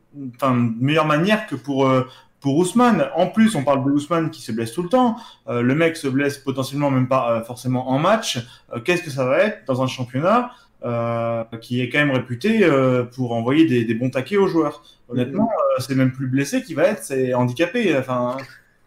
meilleure 0.80 1.06
manière 1.06 1.48
que 1.48 1.56
pour 1.56 1.88
euh, 1.88 2.04
pour 2.40 2.58
Ousmane. 2.58 3.10
En 3.16 3.28
plus, 3.28 3.56
on 3.56 3.64
parle 3.64 3.84
de 3.84 3.90
Ousmane 3.92 4.30
qui 4.30 4.42
se 4.42 4.52
blesse 4.52 4.72
tout 4.74 4.84
le 4.84 4.90
temps. 4.90 5.16
Euh, 5.48 5.62
le 5.62 5.74
mec 5.76 5.98
se 5.98 6.08
blesse 6.08 6.38
potentiellement 6.38 6.92
même 6.92 7.08
pas 7.08 7.32
euh, 7.32 7.44
forcément 7.44 7.90
en 7.90 7.98
match. 8.00 8.40
Euh, 8.74 8.80
Qu'est-ce 8.80 9.04
que 9.04 9.10
ça 9.10 9.26
va 9.26 9.40
être 9.40 9.66
dans 9.66 9.82
un 9.82 9.88
championnat 9.88 10.52
euh, 10.86 11.44
qui 11.62 11.82
est 11.82 11.90
quand 11.90 11.98
même 12.00 12.12
réputé 12.12 12.64
euh, 12.64 13.04
pour 13.04 13.32
envoyer 13.34 13.66
des, 13.66 13.86
des 13.86 13.94
bons 13.96 14.10
taquets 14.12 14.38
aux 14.38 14.48
joueurs? 14.48 14.84
Honnêtement, 15.10 15.50
euh, 15.78 15.82
c'est 15.82 15.96
même 15.96 16.12
plus 16.12 16.28
blessé 16.28 16.62
qui 16.62 16.74
va 16.76 16.84
être, 16.84 17.04
c'est 17.04 17.34
handicapé. 17.34 17.98
Enfin, 17.98 18.38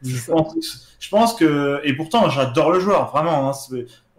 je 0.05 0.25
pense, 0.27 0.97
je 0.99 1.09
pense 1.11 1.35
que 1.35 1.81
et 1.85 1.93
pourtant 1.95 2.29
j'adore 2.31 2.73
le 2.73 2.81
joueur 2.81 3.11
vraiment. 3.11 3.51
hein, 3.51 3.53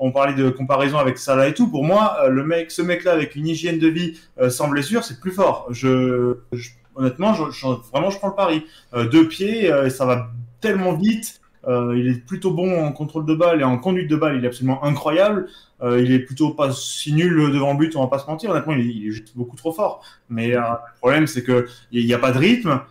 on 0.03 0.11
parlait 0.11 0.33
de 0.33 0.49
comparaison 0.49 0.97
avec 0.97 1.19
Salah 1.19 1.47
et 1.47 1.53
tout. 1.53 1.69
Pour 1.69 1.83
moi, 1.83 2.17
euh, 2.23 2.29
le 2.29 2.43
mec, 2.43 2.71
ce 2.71 2.81
mec-là 2.81 3.11
avec 3.13 3.35
une 3.35 3.47
hygiène 3.47 3.77
de 3.77 3.87
vie 3.87 4.19
euh, 4.39 4.49
sans 4.49 4.67
blessure, 4.67 5.03
c'est 5.03 5.19
plus 5.19 5.31
fort. 5.31 5.67
Je, 5.69 6.37
je- 6.53 6.71
honnêtement, 6.95 7.35
je, 7.35 7.51
je- 7.51 7.67
vraiment, 7.91 8.09
je 8.09 8.17
prends 8.17 8.29
le 8.29 8.33
pari. 8.35 8.65
Euh, 8.95 9.07
deux 9.07 9.27
pieds, 9.27 9.71
euh, 9.71 9.89
ça 9.91 10.05
va 10.07 10.29
tellement 10.59 10.93
vite. 10.93 11.39
Il 11.67 12.07
est 12.07 12.25
plutôt 12.25 12.49
bon 12.49 12.83
en 12.83 12.91
contrôle 12.91 13.23
de 13.27 13.35
balle 13.35 13.61
et 13.61 13.63
en 13.63 13.77
conduite 13.77 14.09
de 14.09 14.15
balle. 14.15 14.35
Il 14.37 14.43
est 14.43 14.47
absolument 14.47 14.83
incroyable. 14.83 15.47
Il 15.83 16.11
est 16.11 16.19
plutôt 16.19 16.49
pas 16.55 16.71
si 16.71 17.13
nul 17.13 17.51
devant 17.53 17.73
le 17.73 17.77
but, 17.77 17.95
on 17.95 18.01
va 18.01 18.07
pas 18.07 18.17
se 18.17 18.25
mentir. 18.25 18.49
Honnêtement, 18.49 18.73
il, 18.73 18.79
est- 18.81 18.91
il 18.95 19.07
est 19.07 19.11
juste 19.11 19.37
beaucoup 19.37 19.55
trop 19.55 19.71
fort. 19.71 20.03
Mais 20.29 20.47
le 20.55 20.61
problème, 20.99 21.27
c'est 21.27 21.43
que 21.43 21.67
il 21.91 22.03
n'y 22.07 22.15
a 22.15 22.17
pas 22.17 22.31
de 22.31 22.39
rythme. 22.39 22.81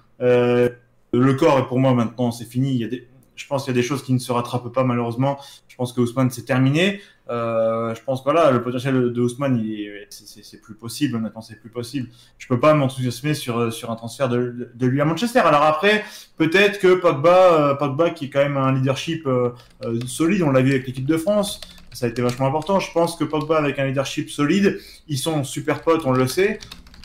Euh, 1.15 1.21
le 1.21 1.35
corps, 1.35 1.59
est 1.59 1.67
pour 1.67 1.79
moi, 1.79 1.93
maintenant, 1.95 2.31
c'est 2.31 2.45
fini. 2.45 2.71
Il 2.73 2.81
y 2.81 2.85
a 2.85 2.89
des, 2.89 3.07
je 3.37 3.47
pense 3.47 3.65
qu'il 3.65 3.75
y 3.75 3.79
a 3.79 3.81
des 3.81 3.87
choses 3.87 4.03
qui 4.03 4.13
ne 4.13 4.19
se 4.19 4.33
rattrapent 4.33 4.73
pas, 4.73 4.85
malheureusement. 4.85 5.39
Je 5.69 5.77
pense 5.77 5.93
que 5.93 6.01
Ousmane, 6.01 6.31
c'est 6.31 6.45
terminé. 6.45 7.01
Euh, 7.31 7.95
je 7.95 8.03
pense 8.03 8.21
que 8.21 8.25
voilà, 8.25 8.51
le 8.51 8.61
potentiel 8.61 9.13
de 9.13 9.21
Ousmane, 9.21 9.65
c'est- 10.11 10.61
plus 10.61 10.75
possible. 10.75 11.17
Honnêtement, 11.17 11.41
c'est 11.41 11.59
plus 11.61 11.71
possible. 11.71 12.09
Je 12.39 12.47
peux 12.49 12.59
pas 12.61 12.75
m'enthousiasmer 12.75 13.35
sur, 13.35 13.73
sur 13.73 13.91
un 13.91 13.97
transfert 13.97 14.29
de, 14.29 14.71
de 14.75 14.87
lui 14.87 15.01
à 15.01 15.05
Manchester. 15.05 15.39
Alors 15.39 15.63
après, 15.63 16.05
peut-être 16.37 16.81
que 16.81 16.95
Pogba, 16.95 17.71
euh, 17.71 17.75
Pogba, 17.77 18.11
qui 18.11 18.27
est 18.27 18.31
quand 18.31 18.41
même 18.41 18.57
un 18.57 18.73
leadership 18.73 19.27
euh, 19.27 19.51
euh, 19.85 19.99
solide, 20.07 20.43
on 20.43 20.51
l'a 20.51 20.61
vu 20.61 20.71
avec 20.71 20.87
l'équipe 20.87 21.07
de 21.07 21.17
France, 21.17 21.61
ça 21.93 22.07
a 22.07 22.09
été 22.09 22.21
vachement 22.21 22.47
important. 22.47 22.79
Je 22.81 22.93
pense 22.93 23.17
que 23.17 23.25
Pogba, 23.25 23.57
avec 23.59 23.79
un 23.79 23.87
leadership 23.87 24.29
solide, 24.29 24.79
ils 25.09 25.19
sont 25.19 25.45
super 25.45 25.83
potes, 25.83 26.03
on 26.05 26.13
le 26.13 26.27
sait. 26.27 26.59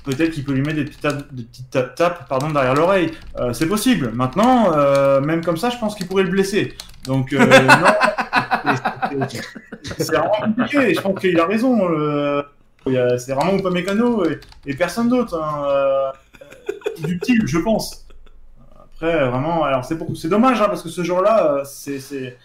Peut-être 0.06 0.32
qu'il 0.32 0.43
peut 0.43 0.53
lui 0.53 0.62
mettre 0.62 0.76
des 0.76 0.86
petites 0.86 1.01
tapes, 1.01 1.34
des 1.34 1.43
petites 1.43 1.70
ta- 1.72 1.82
tapes 1.84 2.28
pardon, 2.30 2.51
derrière 2.51 2.76
l'oreille. 2.76 3.12
Euh, 3.39 3.53
c'est 3.53 3.66
possible. 3.68 4.12
Maintenant, 4.14 4.72
euh, 4.74 5.20
même 5.20 5.43
comme 5.43 5.58
ça, 5.58 5.70
je 5.72 5.78
pense 5.80 5.95
qu'il 5.95 6.08
pourrait 6.08 6.24
le 6.24 6.30
blesser. 6.30 6.76
Donc, 7.06 7.34
euh, 7.34 7.39
non, 7.39 8.74
c'est- 9.97 10.16
vraiment 10.16 10.32
compliqué. 10.43 10.93
Je 10.93 11.01
pense 11.01 11.20
qu'il 11.20 11.39
a 11.39 11.45
raison. 11.45 11.89
euh, 11.89 12.43
c'est 13.18 13.34
vraiment 13.34 13.58
Upamecano 13.58 14.26
et, 14.30 14.39
et 14.68 14.76
personne 14.76 15.10
d'autre. 15.10 15.39
Hein, 15.41 15.66
euh, 15.68 16.12
du 17.08 17.18
petit, 17.18 17.38
je 17.45 17.58
pense. 17.58 18.06
Après, 18.95 19.28
vraiment, 19.28 19.64
alors 19.64 19.84
c'est 19.86 20.30
dommage 20.30 20.62
hein, 20.62 20.68
parce 20.68 20.82
que 20.84 20.89
ce 20.89 21.03
euh, 21.60 21.64
c'est, 21.66 21.99
c'est- 21.99 22.38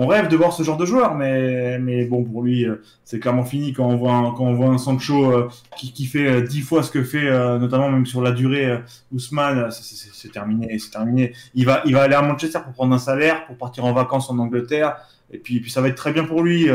on 0.00 0.06
rêve 0.06 0.28
de 0.28 0.36
voir 0.36 0.52
ce 0.52 0.62
genre 0.62 0.76
de 0.76 0.86
joueur, 0.86 1.16
mais, 1.16 1.76
mais 1.80 2.04
bon, 2.04 2.22
pour 2.22 2.44
lui, 2.44 2.64
euh, 2.64 2.76
c'est 3.04 3.18
clairement 3.18 3.44
fini 3.44 3.72
quand 3.72 3.84
on 3.84 3.96
voit 3.96 4.12
un, 4.12 4.30
quand 4.30 4.44
on 4.44 4.54
voit 4.54 4.68
un 4.68 4.78
Sancho 4.78 5.32
euh, 5.32 5.48
qui, 5.76 5.92
qui 5.92 6.06
fait 6.06 6.28
euh, 6.28 6.40
dix 6.40 6.60
fois 6.60 6.84
ce 6.84 6.92
que 6.92 7.02
fait, 7.02 7.28
notamment 7.58 7.90
même 7.90 8.06
sur 8.06 8.22
la 8.22 8.30
durée, 8.30 8.78
Ousmane, 9.10 9.72
c'est, 9.72 10.30
terminé, 10.30 10.78
c'est 10.78 10.92
terminé. 10.92 11.32
Il 11.54 11.66
va, 11.66 11.82
il 11.84 11.94
va 11.94 12.02
aller 12.02 12.14
à 12.14 12.22
Manchester 12.22 12.60
pour 12.62 12.74
prendre 12.74 12.94
un 12.94 12.98
salaire, 12.98 13.44
pour 13.46 13.56
partir 13.56 13.84
en 13.86 13.92
vacances 13.92 14.30
en 14.30 14.38
Angleterre, 14.38 14.98
et 15.32 15.38
puis, 15.38 15.58
puis 15.60 15.72
ça 15.72 15.80
va 15.80 15.88
être 15.88 15.96
très 15.96 16.12
bien 16.12 16.24
pour 16.24 16.44
lui. 16.44 16.68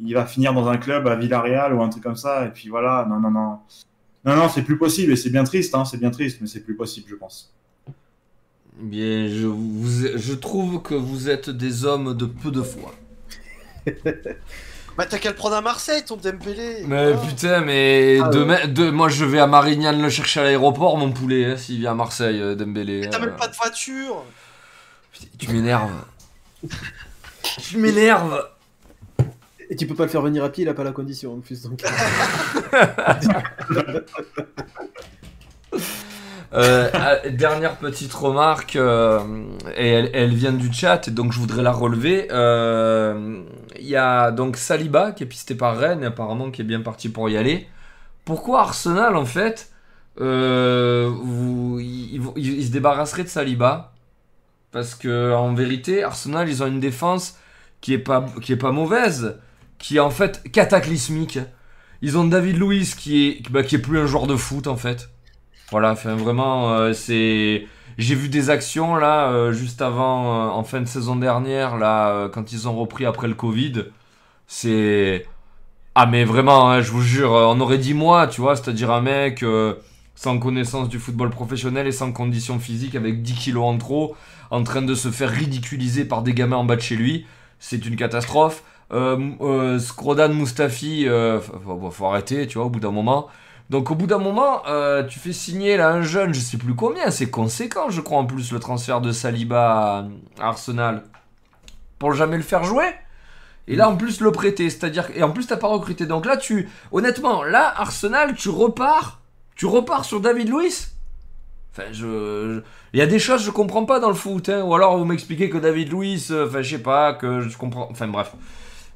il 0.00 0.14
va 0.14 0.24
finir 0.24 0.54
dans 0.54 0.66
un 0.66 0.78
club 0.78 1.06
à 1.06 1.16
Villarreal 1.16 1.74
ou 1.74 1.82
un 1.82 1.90
truc 1.90 2.02
comme 2.02 2.16
ça, 2.16 2.46
et 2.46 2.48
puis 2.48 2.70
voilà, 2.70 3.06
non, 3.06 3.20
non, 3.20 3.30
non. 3.30 3.58
Non, 4.24 4.36
non, 4.36 4.48
c'est 4.48 4.62
plus 4.62 4.78
possible, 4.78 5.12
et 5.12 5.16
c'est 5.16 5.28
bien 5.28 5.44
triste, 5.44 5.74
hein, 5.74 5.84
c'est 5.84 5.98
bien 5.98 6.10
triste, 6.10 6.38
mais 6.40 6.46
c'est 6.46 6.64
plus 6.64 6.74
possible, 6.74 7.06
je 7.10 7.16
pense. 7.16 7.54
Bien, 8.76 9.28
je, 9.28 9.46
vous, 9.46 10.08
je 10.16 10.34
trouve 10.34 10.82
que 10.82 10.94
vous 10.94 11.28
êtes 11.28 11.48
des 11.48 11.84
hommes 11.84 12.16
de 12.16 12.26
peu 12.26 12.50
de 12.50 12.62
foi. 12.62 12.94
Bah 14.96 15.06
t'as 15.06 15.18
qu'à 15.18 15.30
le 15.30 15.34
prendre 15.34 15.56
à 15.56 15.60
Marseille, 15.60 16.04
ton 16.04 16.14
Dembélé. 16.16 16.84
Mais 16.86 17.14
putain, 17.26 17.62
mais 17.62 18.20
Ah, 18.22 18.28
demain, 18.28 18.68
de, 18.68 18.90
moi 18.90 19.08
je 19.08 19.24
vais 19.24 19.40
à 19.40 19.48
Marignane 19.48 20.00
le 20.00 20.08
chercher 20.08 20.38
à 20.38 20.44
l'aéroport, 20.44 20.96
mon 20.96 21.10
poulet, 21.10 21.46
hein, 21.46 21.56
s'il 21.56 21.80
vient 21.80 21.90
à 21.90 21.94
Marseille, 21.94 22.40
euh, 22.40 22.54
Dembélé. 22.54 23.00
Mais 23.00 23.10
t'as 23.10 23.18
euh. 23.18 23.26
même 23.26 23.34
pas 23.34 23.48
de 23.48 23.56
voiture. 23.56 24.22
Putain, 25.12 25.26
Tu 25.36 25.50
m'énerves. 25.50 25.90
tu 27.60 27.78
m'énerves. 27.78 28.46
Et 29.68 29.74
tu 29.74 29.88
peux 29.88 29.96
pas 29.96 30.04
le 30.04 30.10
faire 30.10 30.22
venir 30.22 30.44
à 30.44 30.50
pied, 30.50 30.62
il 30.62 30.68
a 30.68 30.74
pas 30.74 30.84
la 30.84 30.92
condition 30.92 31.34
en 31.34 31.40
plus. 31.40 31.62
Donc... 31.62 31.82
Euh, 36.54 36.88
dernière 37.30 37.76
petite 37.76 38.12
remarque, 38.12 38.76
euh, 38.76 39.20
et 39.76 39.90
elle, 39.90 40.34
vient 40.34 40.52
du 40.52 40.72
chat, 40.72 41.10
donc 41.10 41.32
je 41.32 41.40
voudrais 41.40 41.62
la 41.62 41.72
relever. 41.72 42.28
Euh, 42.30 43.42
Il 43.80 43.88
y 43.88 43.96
a 43.96 44.30
donc 44.30 44.56
Saliba 44.56 45.12
qui 45.12 45.24
est 45.24 45.26
pisté 45.26 45.54
par 45.54 45.76
Rennes, 45.76 46.04
apparemment 46.04 46.50
qui 46.50 46.62
est 46.62 46.64
bien 46.64 46.80
parti 46.80 47.08
pour 47.08 47.28
y 47.28 47.36
aller. 47.36 47.66
Pourquoi 48.24 48.60
Arsenal, 48.60 49.16
en 49.16 49.24
fait, 49.24 49.72
ils 50.18 50.24
se 50.24 52.70
débarrasseraient 52.70 53.24
de 53.24 53.28
Saliba? 53.28 53.92
Parce 54.70 54.94
que 54.94 55.32
en 55.32 55.54
vérité, 55.54 56.04
Arsenal, 56.04 56.48
ils 56.48 56.62
ont 56.62 56.66
une 56.66 56.80
défense 56.80 57.38
qui 57.80 57.94
est 57.94 57.98
pas, 57.98 58.26
qui 58.42 58.52
est 58.52 58.56
pas 58.56 58.72
mauvaise, 58.72 59.38
qui 59.78 59.96
est 59.96 60.00
en 60.00 60.10
fait 60.10 60.42
cataclysmique. 60.50 61.38
Ils 62.02 62.18
ont 62.18 62.24
David 62.24 62.58
Luiz 62.58 62.94
qui 62.94 63.28
est, 63.28 63.50
bah, 63.50 63.62
qui 63.62 63.76
est 63.76 63.78
plus 63.78 63.98
un 63.98 64.06
joueur 64.06 64.26
de 64.26 64.36
foot, 64.36 64.66
en 64.66 64.76
fait. 64.76 65.08
Voilà, 65.70 65.92
enfin 65.92 66.14
vraiment, 66.14 66.72
euh, 66.72 66.92
c'est. 66.92 67.66
J'ai 67.96 68.14
vu 68.14 68.28
des 68.28 68.50
actions 68.50 68.96
là, 68.96 69.30
euh, 69.30 69.52
juste 69.52 69.80
avant, 69.82 70.48
euh, 70.48 70.50
en 70.50 70.64
fin 70.64 70.80
de 70.80 70.86
saison 70.86 71.16
dernière, 71.16 71.76
là, 71.76 72.28
quand 72.28 72.52
ils 72.52 72.68
ont 72.68 72.76
repris 72.76 73.06
après 73.06 73.28
le 73.28 73.34
Covid. 73.34 73.86
C'est. 74.46 75.26
Ah, 75.94 76.06
mais 76.06 76.24
vraiment, 76.24 76.70
hein, 76.70 76.80
je 76.80 76.90
vous 76.90 77.02
jure, 77.02 77.32
on 77.32 77.60
aurait 77.60 77.78
dit 77.78 77.94
moi, 77.94 78.26
tu 78.26 78.40
vois, 78.40 78.56
c'est-à-dire 78.56 78.90
un 78.90 79.00
mec 79.00 79.44
sans 80.16 80.38
connaissance 80.38 80.88
du 80.88 80.98
football 80.98 81.30
professionnel 81.30 81.86
et 81.86 81.92
sans 81.92 82.12
condition 82.12 82.58
physique, 82.58 82.94
avec 82.94 83.22
10 83.22 83.34
kilos 83.34 83.64
en 83.64 83.78
trop, 83.78 84.16
en 84.50 84.62
train 84.62 84.82
de 84.82 84.94
se 84.94 85.10
faire 85.10 85.30
ridiculiser 85.30 86.04
par 86.04 86.22
des 86.22 86.34
gamins 86.34 86.56
en 86.56 86.64
bas 86.64 86.76
de 86.76 86.80
chez 86.80 86.96
lui. 86.96 87.26
C'est 87.58 87.86
une 87.86 87.96
catastrophe. 87.96 88.62
Euh, 88.92 89.30
euh, 89.40 89.78
Skrodan 89.78 90.28
Mustafi, 90.32 91.08
euh, 91.08 91.40
faut 91.40 92.06
arrêter, 92.06 92.46
tu 92.46 92.58
vois, 92.58 92.66
au 92.66 92.70
bout 92.70 92.80
d'un 92.80 92.90
moment. 92.90 93.28
Donc 93.70 93.90
au 93.90 93.94
bout 93.94 94.06
d'un 94.06 94.18
moment, 94.18 94.62
euh, 94.68 95.02
tu 95.04 95.18
fais 95.18 95.32
signer 95.32 95.76
là 95.76 95.90
un 95.90 96.02
jeune, 96.02 96.34
je 96.34 96.40
sais 96.40 96.58
plus 96.58 96.74
combien, 96.74 97.10
c'est 97.10 97.30
conséquent, 97.30 97.88
je 97.88 98.00
crois 98.02 98.18
en 98.18 98.26
plus 98.26 98.52
le 98.52 98.60
transfert 98.60 99.00
de 99.00 99.10
Saliba 99.10 100.04
à, 100.38 100.48
Arsenal 100.48 101.04
pour 101.98 102.12
jamais 102.12 102.36
le 102.36 102.42
faire 102.42 102.64
jouer. 102.64 102.86
Et 103.66 103.76
là 103.76 103.88
en 103.88 103.96
plus 103.96 104.20
le 104.20 104.30
prêter, 104.30 104.68
c'est-à-dire 104.68 105.08
et 105.14 105.22
en 105.22 105.30
plus 105.30 105.46
t'as 105.46 105.56
pas 105.56 105.68
recruté. 105.68 106.04
Donc 106.04 106.26
là 106.26 106.36
tu, 106.36 106.68
honnêtement, 106.92 107.42
là 107.42 107.72
Arsenal, 107.78 108.34
tu 108.34 108.50
repars, 108.50 109.22
tu 109.56 109.64
repars 109.64 110.04
sur 110.04 110.20
David 110.20 110.50
Luiz. 110.50 110.94
Enfin 111.72 111.88
je- 111.90 112.60
il 112.92 112.98
y 112.98 113.02
a 113.02 113.06
des 113.06 113.18
choses 113.18 113.40
que 113.40 113.46
je 113.46 113.50
comprends 113.50 113.86
pas 113.86 113.98
dans 113.98 114.08
le 114.10 114.14
foot, 114.14 114.50
hein. 114.50 114.62
ou 114.62 114.74
alors 114.74 114.98
vous 114.98 115.06
m'expliquez 115.06 115.48
que 115.48 115.56
David 115.56 115.90
Luiz, 115.92 116.30
euh, 116.30 116.46
enfin 116.46 116.60
je 116.60 116.76
sais 116.76 116.82
pas, 116.82 117.14
que 117.14 117.40
je 117.40 117.56
comprends, 117.56 117.88
enfin 117.90 118.06
bref. 118.08 118.34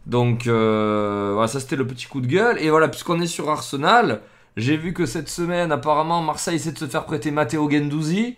Donc 0.07 0.47
euh, 0.47 1.31
voilà, 1.33 1.49
ça 1.49 1.61
c'était 1.61 1.77
le 1.77 1.87
petit 1.87 2.07
coup 2.07 2.21
de 2.21 2.27
gueule. 2.27 2.59
Et 2.61 2.69
voilà, 2.69 2.89
puisqu'on 2.89 3.21
est 3.23 3.27
sur 3.27 3.49
Arsenal, 3.49 4.21
j'ai 4.59 4.77
vu 4.77 4.93
que 4.93 5.07
cette 5.07 5.31
semaine, 5.31 5.73
apparemment, 5.73 6.23
Marseille 6.23 6.57
essaie 6.57 6.73
de 6.73 6.79
se 6.79 6.87
faire 6.87 7.07
prêter 7.07 7.31
Matteo 7.31 7.71
Gendouzi. 7.71 8.37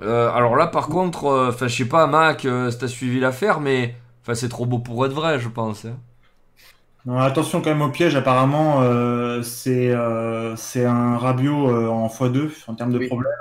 Euh, 0.00 0.30
alors 0.32 0.56
là, 0.56 0.66
par 0.68 0.88
contre, 0.88 1.24
euh, 1.26 1.48
enfin, 1.50 1.66
je 1.68 1.76
sais 1.76 1.88
pas, 1.88 2.06
Mac, 2.06 2.44
euh, 2.44 2.70
si 2.70 2.78
t'as 2.78 2.88
suivi 2.88 3.18
l'affaire, 3.20 3.60
mais 3.60 3.96
enfin, 4.22 4.34
c'est 4.34 4.48
trop 4.48 4.66
beau 4.66 4.78
pour 4.78 5.04
être 5.06 5.12
vrai, 5.12 5.40
je 5.40 5.48
pense. 5.48 5.84
hein. 5.84 5.98
Non, 7.04 7.18
attention 7.18 7.62
quand 7.62 7.70
même 7.70 7.82
au 7.82 7.90
piège, 7.90 8.16
apparemment, 8.16 8.82
euh, 8.82 9.42
c'est 9.42 9.90
euh, 9.90 10.56
c'est 10.56 10.84
un 10.84 11.16
Rabiot 11.16 11.68
euh, 11.70 11.88
en 11.88 12.08
x2 12.08 12.50
en 12.66 12.74
termes 12.74 12.92
de 12.92 12.98
Oui. 12.98 12.98
problème. 12.98 13.32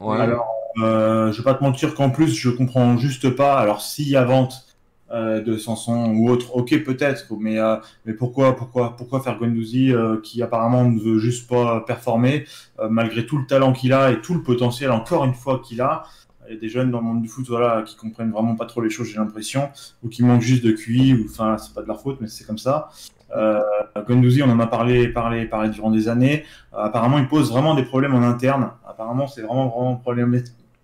Ouais. 0.00 0.18
Alors, 0.18 0.48
euh, 0.82 1.32
je 1.32 1.38
vais 1.38 1.44
pas 1.44 1.54
te 1.54 1.64
mentir 1.64 1.94
qu'en 1.94 2.10
plus, 2.10 2.28
je 2.34 2.50
comprends 2.50 2.96
juste 2.98 3.30
pas. 3.30 3.58
Alors, 3.60 3.82
s'il 3.82 4.08
y 4.08 4.16
a 4.16 4.24
vente 4.24 4.65
euh, 5.12 5.40
de 5.40 5.56
Sanson 5.56 6.12
ou 6.14 6.28
autre, 6.28 6.56
ok, 6.56 6.82
peut-être, 6.82 7.26
mais, 7.38 7.58
euh, 7.58 7.76
mais 8.04 8.12
pourquoi, 8.12 8.56
pourquoi, 8.56 8.96
pourquoi 8.96 9.20
faire 9.20 9.38
Guendouzi 9.38 9.92
euh, 9.92 10.20
qui 10.20 10.42
apparemment 10.42 10.84
ne 10.84 10.98
veut 10.98 11.18
juste 11.18 11.48
pas 11.48 11.80
performer 11.80 12.44
euh, 12.80 12.88
malgré 12.88 13.24
tout 13.24 13.38
le 13.38 13.46
talent 13.46 13.72
qu'il 13.72 13.92
a 13.92 14.10
et 14.10 14.20
tout 14.20 14.34
le 14.34 14.42
potentiel, 14.42 14.90
encore 14.90 15.24
une 15.24 15.34
fois, 15.34 15.60
qu'il 15.64 15.80
a. 15.80 16.04
Il 16.48 16.54
y 16.54 16.56
a 16.56 16.60
des 16.60 16.68
jeunes 16.68 16.90
dans 16.90 16.98
le 16.98 17.04
monde 17.04 17.22
du 17.22 17.28
foot 17.28 17.46
voilà, 17.48 17.82
qui 17.82 17.96
comprennent 17.96 18.30
vraiment 18.30 18.54
pas 18.54 18.66
trop 18.66 18.80
les 18.80 18.90
choses, 18.90 19.08
j'ai 19.08 19.18
l'impression, 19.18 19.68
ou 20.02 20.08
qui 20.08 20.22
manquent 20.22 20.42
juste 20.42 20.64
de 20.64 20.72
QI, 20.72 21.14
ou 21.14 21.26
enfin, 21.28 21.56
c'est 21.58 21.74
pas 21.74 21.82
de 21.82 21.88
leur 21.88 22.00
faute, 22.00 22.18
mais 22.20 22.28
c'est 22.28 22.44
comme 22.44 22.58
ça. 22.58 22.90
Euh, 23.34 23.60
Guendouzi, 24.08 24.42
on 24.42 24.50
en 24.50 24.60
a 24.60 24.66
parlé, 24.66 25.08
parlé, 25.08 25.46
parlé 25.46 25.70
durant 25.70 25.90
des 25.90 26.08
années. 26.08 26.44
Euh, 26.74 26.78
apparemment, 26.78 27.18
il 27.18 27.28
pose 27.28 27.50
vraiment 27.50 27.74
des 27.74 27.82
problèmes 27.82 28.14
en 28.14 28.22
interne. 28.22 28.70
Apparemment, 28.88 29.26
c'est 29.26 29.42
vraiment, 29.42 29.68
vraiment 29.68 29.96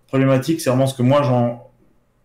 problématique. 0.07 0.61
C'est 0.61 0.69
vraiment 0.69 0.87
ce 0.87 0.95
que 0.95 1.03
moi, 1.03 1.23
j'en, 1.23 1.69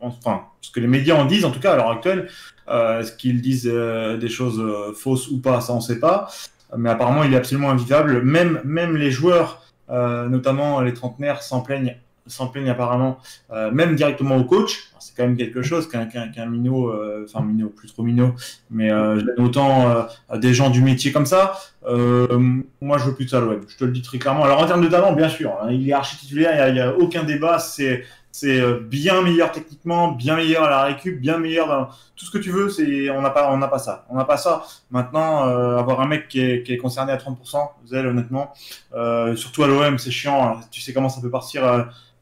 enfin, 0.01 0.43
ce 0.61 0.71
que 0.71 0.81
les 0.81 0.87
médias 0.87 1.17
en 1.17 1.25
disent, 1.25 1.45
en 1.45 1.51
tout 1.51 1.61
cas 1.61 1.73
à 1.73 1.77
l'heure 1.77 1.91
actuelle. 1.91 2.29
Euh, 2.69 3.01
Est-ce 3.01 3.13
qu'ils 3.13 3.41
disent 3.41 3.71
euh, 3.73 4.19
des 4.19 4.29
choses 4.29 4.61
euh, 4.61 4.93
fausses 4.93 5.29
ou 5.29 5.41
pas, 5.41 5.61
ça 5.63 5.73
on 5.73 5.81
sait 5.81 6.01
pas. 6.01 6.29
Mais 6.77 6.91
apparemment, 6.91 7.25
il 7.25 7.33
est 7.33 7.37
absolument 7.37 7.71
invivable. 7.71 8.21
Même, 8.23 8.61
même 8.63 8.95
les 8.95 9.11
joueurs, 9.11 9.63
euh, 9.89 10.29
notamment 10.29 10.83
les 10.83 10.93
trentenaires, 10.93 11.43
s'en 11.43 11.63
plaignent, 11.63 11.97
s'en 12.27 12.49
plaignent 12.49 12.69
apparemment, 12.69 13.21
euh, 13.53 13.71
même 13.71 13.97
directement 13.97 14.37
au 14.37 14.45
coach. 14.45 14.91
C'est 15.01 15.17
quand 15.17 15.23
même 15.23 15.39
quelque 15.39 15.63
chose 15.63 15.89
qu'un 15.89 16.05
qu'un 16.05 16.29
qu'un 16.29 16.45
minot, 16.45 16.91
euh, 16.91 17.25
enfin 17.27 17.43
minot, 17.43 17.71
plus 17.71 17.89
trop 17.89 18.03
minot, 18.03 18.35
mais 18.71 18.91
autant 19.39 20.07
des 20.35 20.53
gens 20.53 20.69
du 20.69 20.83
métier 20.83 21.11
comme 21.11 21.25
ça. 21.25 21.59
Moi, 21.87 22.99
je 22.99 23.05
veux 23.05 23.15
plus 23.15 23.25
de 23.25 23.31
ça, 23.31 23.41
l'OM. 23.41 23.63
Je 23.67 23.77
te 23.79 23.85
le 23.87 23.93
dis 23.93 24.03
très 24.03 24.19
clairement. 24.19 24.45
Alors, 24.45 24.61
en 24.61 24.67
termes 24.67 24.83
de 24.83 24.89
talent, 24.89 25.15
bien 25.15 25.31
sûr, 25.31 25.57
hein, 25.63 25.69
il 25.71 25.89
est 25.89 25.93
archi 25.95 26.19
titulaire, 26.19 26.69
il 26.69 26.75
n'y 26.75 26.81
a, 26.81 26.91
a 26.91 26.93
aucun 26.93 27.25
débat. 27.25 27.59
C'est 27.59 28.05
c'est 28.39 28.61
euh, 28.61 28.79
bien 28.81 29.21
meilleur 29.23 29.51
techniquement, 29.51 30.13
bien 30.13 30.37
meilleur 30.37 30.63
à 30.63 30.71
la 30.71 30.85
récup, 30.85 31.21
bien 31.21 31.39
meilleur 31.39 31.67
dans 31.67 31.87
tout 32.15 32.25
ce 32.25 32.31
que 32.31 32.39
tu 32.39 32.51
veux. 32.51 32.69
C'est 32.69 33.11
on 33.11 33.21
n'a 33.21 33.31
pas 33.31 33.53
on 33.53 33.57
n'a 33.59 33.67
pas 33.67 33.81
ça. 33.81 34.07
On 34.11 34.17
n'a 34.17 34.25
pas 34.25 34.37
ça. 34.37 34.65
Maintenant, 34.93 35.49
euh, 35.49 35.77
avoir 35.77 36.01
un 36.01 36.07
mec 36.07 36.29
qui 36.29 36.41
est, 36.41 36.77
concerné 36.77 37.11
à 37.11 37.17
30%, 37.17 37.69
Zell, 37.87 38.07
honnêtement, 38.07 38.53
euh, 38.95 39.35
surtout 39.35 39.65
à 39.65 39.67
l'OM, 39.67 39.99
c'est 39.99 40.13
chiant. 40.13 40.41
hein. 40.47 40.61
Tu 40.71 40.81
sais 40.81 40.93
comment 40.93 41.09
ça 41.09 41.21
peut 41.21 41.31
partir, 41.31 41.63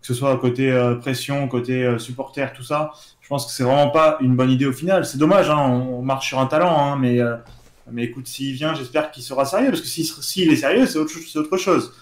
que 0.01 0.07
ce 0.07 0.15
soit 0.15 0.35
côté 0.39 0.73
pression, 1.01 1.49
côté 1.49 1.99
supporter, 1.99 2.53
tout 2.55 2.65
ça. 2.65 2.93
Je 3.21 3.29
pense 3.29 3.45
que 3.45 3.53
c'est 3.53 3.65
vraiment 3.65 3.91
pas 3.91 4.17
une 4.21 4.37
bonne 4.37 4.51
idée 4.51 4.67
au 4.67 4.73
final. 4.73 5.05
C'est 5.05 5.19
dommage, 5.19 5.51
hein, 5.51 5.59
on, 5.59 6.01
marche 6.01 6.29
sur 6.29 6.39
un 6.39 6.47
talent, 6.47 6.79
hein, 6.79 6.97
mais 6.99 7.19
mais 7.93 8.05
écoute, 8.05 8.27
s'il 8.27 8.55
vient, 8.55 8.75
j'espère 8.75 9.11
qu'il 9.11 9.23
sera 9.23 9.45
sérieux, 9.45 9.69
parce 9.69 9.83
que 9.83 9.87
s'il 9.87 10.51
est 10.51 10.57
sérieux, 10.57 10.87
c'est 10.87 10.99
autre 10.99 11.57
chose. 11.59 11.93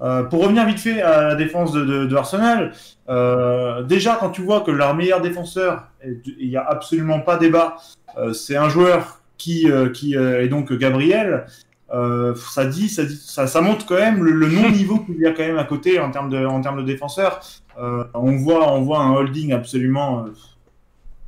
Euh, 0.00 0.22
pour 0.22 0.42
revenir 0.42 0.64
vite 0.64 0.78
fait 0.78 1.02
à 1.02 1.22
la 1.28 1.34
défense 1.34 1.72
de, 1.72 2.06
de, 2.06 2.16
Arsenal, 2.16 2.72
euh, 3.08 3.82
déjà 3.82 4.16
quand 4.20 4.30
tu 4.30 4.42
vois 4.42 4.60
que 4.60 4.70
leur 4.70 4.94
meilleur 4.94 5.20
défenseur, 5.20 5.88
il 6.04 6.48
n'y 6.48 6.56
a 6.56 6.64
absolument 6.64 7.20
pas 7.20 7.36
débat, 7.36 7.76
euh, 8.16 8.32
c'est 8.32 8.56
un 8.56 8.68
joueur 8.68 9.20
qui, 9.36 9.68
qui 9.94 10.14
est 10.14 10.48
donc 10.48 10.72
Gabriel, 10.72 11.46
ça 11.90 12.64
dit, 12.66 12.88
ça, 12.88 13.04
dit 13.04 13.16
ça, 13.16 13.60
montre 13.60 13.86
quand 13.86 13.94
même 13.94 14.24
le, 14.24 14.48
non-niveau 14.48 14.98
qu'il 15.00 15.20
y 15.20 15.26
a 15.26 15.32
quand 15.32 15.46
même 15.46 15.58
à 15.58 15.64
côté 15.64 16.00
en 16.00 16.10
termes 16.10 16.28
de, 16.28 16.44
en 16.44 16.60
termes 16.60 16.78
de 16.78 16.86
défenseurs. 16.86 17.40
On, 17.76 18.36
voit, 18.36 18.72
on 18.72 18.82
voit 18.82 19.00
un 19.00 19.12
holding 19.12 19.52
absolument, 19.52 20.26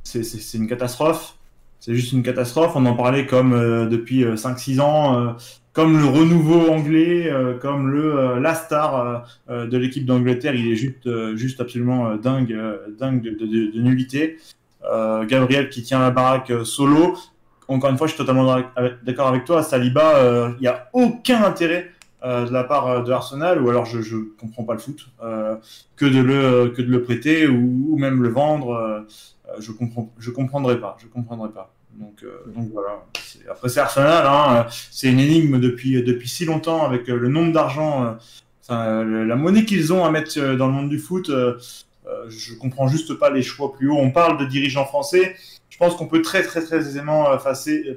c'est 0.03 0.57
une 0.57 0.67
catastrophe. 0.67 1.35
C'est 1.79 1.95
juste 1.95 2.11
une 2.11 2.21
catastrophe. 2.21 2.73
On 2.75 2.85
en 2.85 2.95
parlait 2.95 3.25
comme 3.25 3.53
depuis 3.89 4.23
euh, 4.23 4.35
5-6 4.35 4.81
ans, 4.81 5.35
comme 5.73 5.97
le 5.97 6.05
renouveau 6.05 6.69
anglais, 6.69 7.31
euh, 7.31 7.57
comme 7.57 7.89
le 7.89 8.17
euh, 8.17 8.39
la 8.39 8.55
star 8.55 9.25
euh, 9.49 9.67
de 9.67 9.77
l'équipe 9.77 10.05
d'Angleterre. 10.05 10.55
Il 10.55 10.71
est 10.71 10.75
juste, 10.75 11.07
juste 11.35 11.61
absolument 11.61 12.15
dingue, 12.15 12.57
dingue 12.99 13.23
de, 13.23 13.45
de, 13.45 13.79
nullité. 13.79 14.37
Gabriel 15.27 15.69
qui 15.69 15.83
tient 15.83 15.99
la 15.99 16.11
baraque 16.11 16.51
solo. 16.63 17.15
Encore 17.67 17.91
une 17.91 17.97
fois, 17.97 18.07
je 18.07 18.13
suis 18.13 18.17
totalement 18.17 18.61
d'accord 19.03 19.27
avec 19.27 19.45
toi. 19.45 19.61
Saliba, 19.61 20.53
il 20.57 20.61
n'y 20.61 20.67
a 20.67 20.89
aucun 20.93 21.43
intérêt 21.43 21.91
de 22.23 22.51
la 22.51 22.63
part 22.63 23.03
de 23.03 23.11
Arsenal, 23.11 23.61
ou 23.61 23.69
alors 23.69 23.85
je, 23.85 24.01
je 24.01 24.17
comprends 24.39 24.63
pas 24.63 24.73
le 24.73 24.79
foot, 24.79 25.07
que 25.95 26.05
de 26.05 26.19
le 26.19 26.69
que 26.69 26.81
de 26.81 26.89
le 26.89 27.03
prêter 27.03 27.47
ou, 27.47 27.95
même 27.97 28.23
le 28.23 28.29
vendre. 28.29 29.05
je 29.59 29.71
comprends, 29.71 30.11
je 30.17 30.31
comprendrai 30.31 30.79
pas, 30.79 30.97
je 30.99 31.05
comprendrai 31.07 31.49
pas. 31.49 31.71
Donc, 31.99 32.23
euh, 32.23 32.41
donc 32.55 32.69
voilà. 32.73 33.03
Après 33.49 33.69
c'est 33.69 33.79
Arsenal, 33.79 34.25
hein, 34.25 34.55
euh, 34.67 34.69
c'est 34.91 35.09
une 35.09 35.19
énigme 35.19 35.59
depuis 35.59 36.01
depuis 36.03 36.29
si 36.29 36.45
longtemps 36.45 36.83
avec 36.85 37.09
euh, 37.09 37.17
le 37.17 37.27
nombre 37.29 37.51
d'argent, 37.53 38.03
euh, 38.03 38.11
enfin 38.63 38.85
euh, 38.87 39.25
la 39.25 39.35
monnaie 39.35 39.65
qu'ils 39.65 39.91
ont 39.93 40.05
à 40.05 40.11
mettre 40.11 40.31
euh, 40.37 40.55
dans 40.55 40.67
le 40.67 40.73
monde 40.73 40.89
du 40.89 40.99
foot. 40.99 41.29
euh, 41.29 41.57
euh, 42.07 42.25
je 42.29 42.53
comprends 42.55 42.87
juste 42.87 43.13
pas 43.15 43.29
les 43.29 43.43
choix 43.43 43.71
plus 43.73 43.89
hauts. 43.89 43.97
On 43.97 44.11
parle 44.11 44.37
de 44.39 44.45
dirigeants 44.45 44.85
français. 44.85 45.35
Je 45.69 45.77
pense 45.77 45.95
qu'on 45.95 46.07
peut 46.07 46.21
très 46.21 46.43
très 46.43 46.61
très 46.63 46.77
aisément 46.77 47.29
euh, 47.31 47.37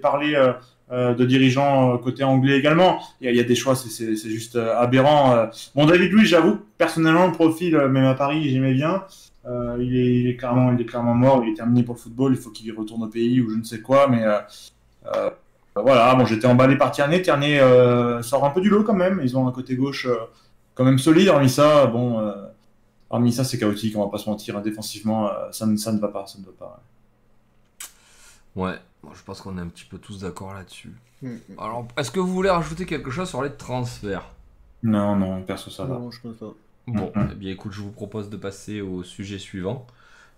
parler 0.02 0.34
euh, 0.34 0.52
euh, 0.92 1.14
de 1.14 1.24
dirigeants 1.24 1.94
euh, 1.94 1.98
côté 1.98 2.24
anglais 2.24 2.58
également. 2.58 3.00
Il 3.20 3.24
y 3.24 3.28
a, 3.28 3.30
il 3.32 3.36
y 3.36 3.40
a 3.40 3.44
des 3.44 3.54
choix, 3.54 3.74
c'est- 3.74 4.16
juste 4.16 4.56
euh, 4.56 4.76
aberrant. 4.76 5.34
euh. 5.34 5.46
Bon, 5.74 5.86
David 5.86 6.12
Louis, 6.12 6.26
j'avoue, 6.26 6.58
personnellement, 6.76 7.26
le 7.26 7.32
profil, 7.32 7.74
euh, 7.74 7.88
même 7.88 8.04
à 8.04 8.14
Paris, 8.14 8.50
j'aimais 8.50 8.74
bien. 8.74 9.02
Euh, 9.46 9.76
il, 9.78 9.94
est, 9.96 10.20
il, 10.20 10.26
est 10.28 10.36
clairement, 10.36 10.72
il 10.72 10.80
est 10.80 10.86
clairement 10.86 11.14
mort, 11.14 11.42
il 11.44 11.52
est 11.52 11.54
terminé 11.54 11.82
pour 11.82 11.94
le 11.96 12.00
football, 12.00 12.32
il 12.32 12.38
faut 12.38 12.50
qu'il 12.50 12.74
retourne 12.74 13.02
au 13.02 13.08
pays 13.08 13.40
ou 13.42 13.50
je 13.50 13.56
ne 13.56 13.62
sais 13.62 13.80
quoi, 13.80 14.08
mais 14.08 14.24
euh, 14.24 14.38
euh, 15.14 15.30
voilà, 15.76 16.14
bon, 16.14 16.24
j'étais 16.24 16.46
emballé 16.46 16.76
par 16.76 16.92
Tierney. 16.92 17.20
Tierney 17.20 17.60
euh, 17.60 18.22
sort 18.22 18.44
un 18.44 18.50
peu 18.50 18.60
du 18.62 18.70
lot 18.70 18.84
quand 18.84 18.94
même, 18.94 19.20
ils 19.22 19.36
ont 19.36 19.46
un 19.46 19.52
côté 19.52 19.76
gauche 19.76 20.06
euh, 20.06 20.16
quand 20.74 20.84
même 20.84 20.98
solide, 20.98 21.28
hormis 21.28 21.50
ça, 21.50 21.86
bon, 21.86 22.20
euh, 22.20 22.32
hormis 23.10 23.32
ça, 23.32 23.44
c'est 23.44 23.58
chaotique, 23.58 23.96
on 23.96 24.04
va 24.04 24.10
pas 24.10 24.18
se 24.18 24.30
mentir, 24.30 24.56
hein, 24.56 24.62
défensivement, 24.62 25.28
euh, 25.28 25.52
ça, 25.52 25.66
ne, 25.66 25.76
ça 25.76 25.92
ne 25.92 25.98
va 25.98 26.08
pas, 26.08 26.26
ça 26.26 26.38
ne 26.38 26.44
va 26.46 26.52
pas. 26.58 26.82
Ouais, 28.56 28.78
bon, 29.02 29.12
je 29.12 29.22
pense 29.24 29.42
qu'on 29.42 29.58
est 29.58 29.60
un 29.60 29.68
petit 29.68 29.84
peu 29.84 29.98
tous 29.98 30.20
d'accord 30.20 30.54
là-dessus. 30.54 30.92
Mm. 31.20 31.36
Alors, 31.58 31.86
est-ce 31.98 32.10
que 32.10 32.20
vous 32.20 32.32
voulez 32.32 32.50
rajouter 32.50 32.86
quelque 32.86 33.10
chose 33.10 33.28
sur 33.28 33.42
les 33.42 33.52
transferts? 33.52 34.30
Non, 34.82 35.16
non, 35.16 35.42
perso, 35.42 35.70
ça 35.70 35.84
va. 35.84 35.94
Non, 35.98 36.10
je 36.10 36.20
pense 36.20 36.36
pas. 36.36 36.54
Bon, 36.86 37.12
Mhm. 37.14 37.30
eh 37.32 37.34
bien 37.34 37.52
écoute, 37.52 37.72
je 37.72 37.80
vous 37.80 37.90
propose 37.92 38.28
de 38.30 38.36
passer 38.36 38.80
au 38.80 39.02
sujet 39.02 39.38
suivant. 39.38 39.86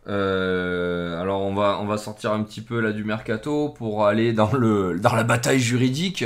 Euh, 0.08 1.20
alors 1.20 1.42
on 1.42 1.54
va, 1.54 1.78
on 1.82 1.86
va 1.86 1.98
sortir 1.98 2.32
un 2.32 2.42
petit 2.44 2.60
peu 2.60 2.80
là 2.80 2.92
du 2.92 3.04
mercato 3.04 3.70
pour 3.70 4.06
aller 4.06 4.32
dans, 4.32 4.52
le, 4.52 4.98
dans 5.00 5.14
la 5.16 5.24
bataille 5.24 5.58
juridique 5.60 6.24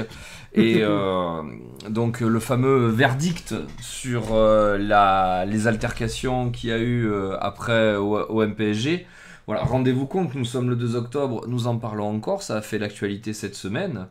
et 0.54 0.80
euh, 0.82 1.42
donc 1.88 2.20
le 2.20 2.40
fameux 2.40 2.88
verdict 2.88 3.54
sur 3.80 4.34
euh, 4.34 4.76
la, 4.78 5.46
les 5.46 5.66
altercations 5.66 6.50
qu'il 6.50 6.70
y 6.70 6.72
a 6.72 6.78
eu 6.78 7.06
euh, 7.10 7.36
après 7.40 7.96
au, 7.96 8.18
au 8.18 8.42
MPSG. 8.46 9.06
Voilà, 9.46 9.62
rendez-vous 9.64 10.06
compte, 10.06 10.34
nous 10.34 10.44
sommes 10.44 10.68
le 10.70 10.76
2 10.76 10.96
octobre, 10.96 11.44
nous 11.48 11.66
en 11.66 11.78
parlons 11.78 12.08
encore, 12.14 12.42
ça 12.42 12.56
a 12.58 12.62
fait 12.62 12.78
l'actualité 12.78 13.32
cette 13.32 13.54
semaine. 13.54 14.06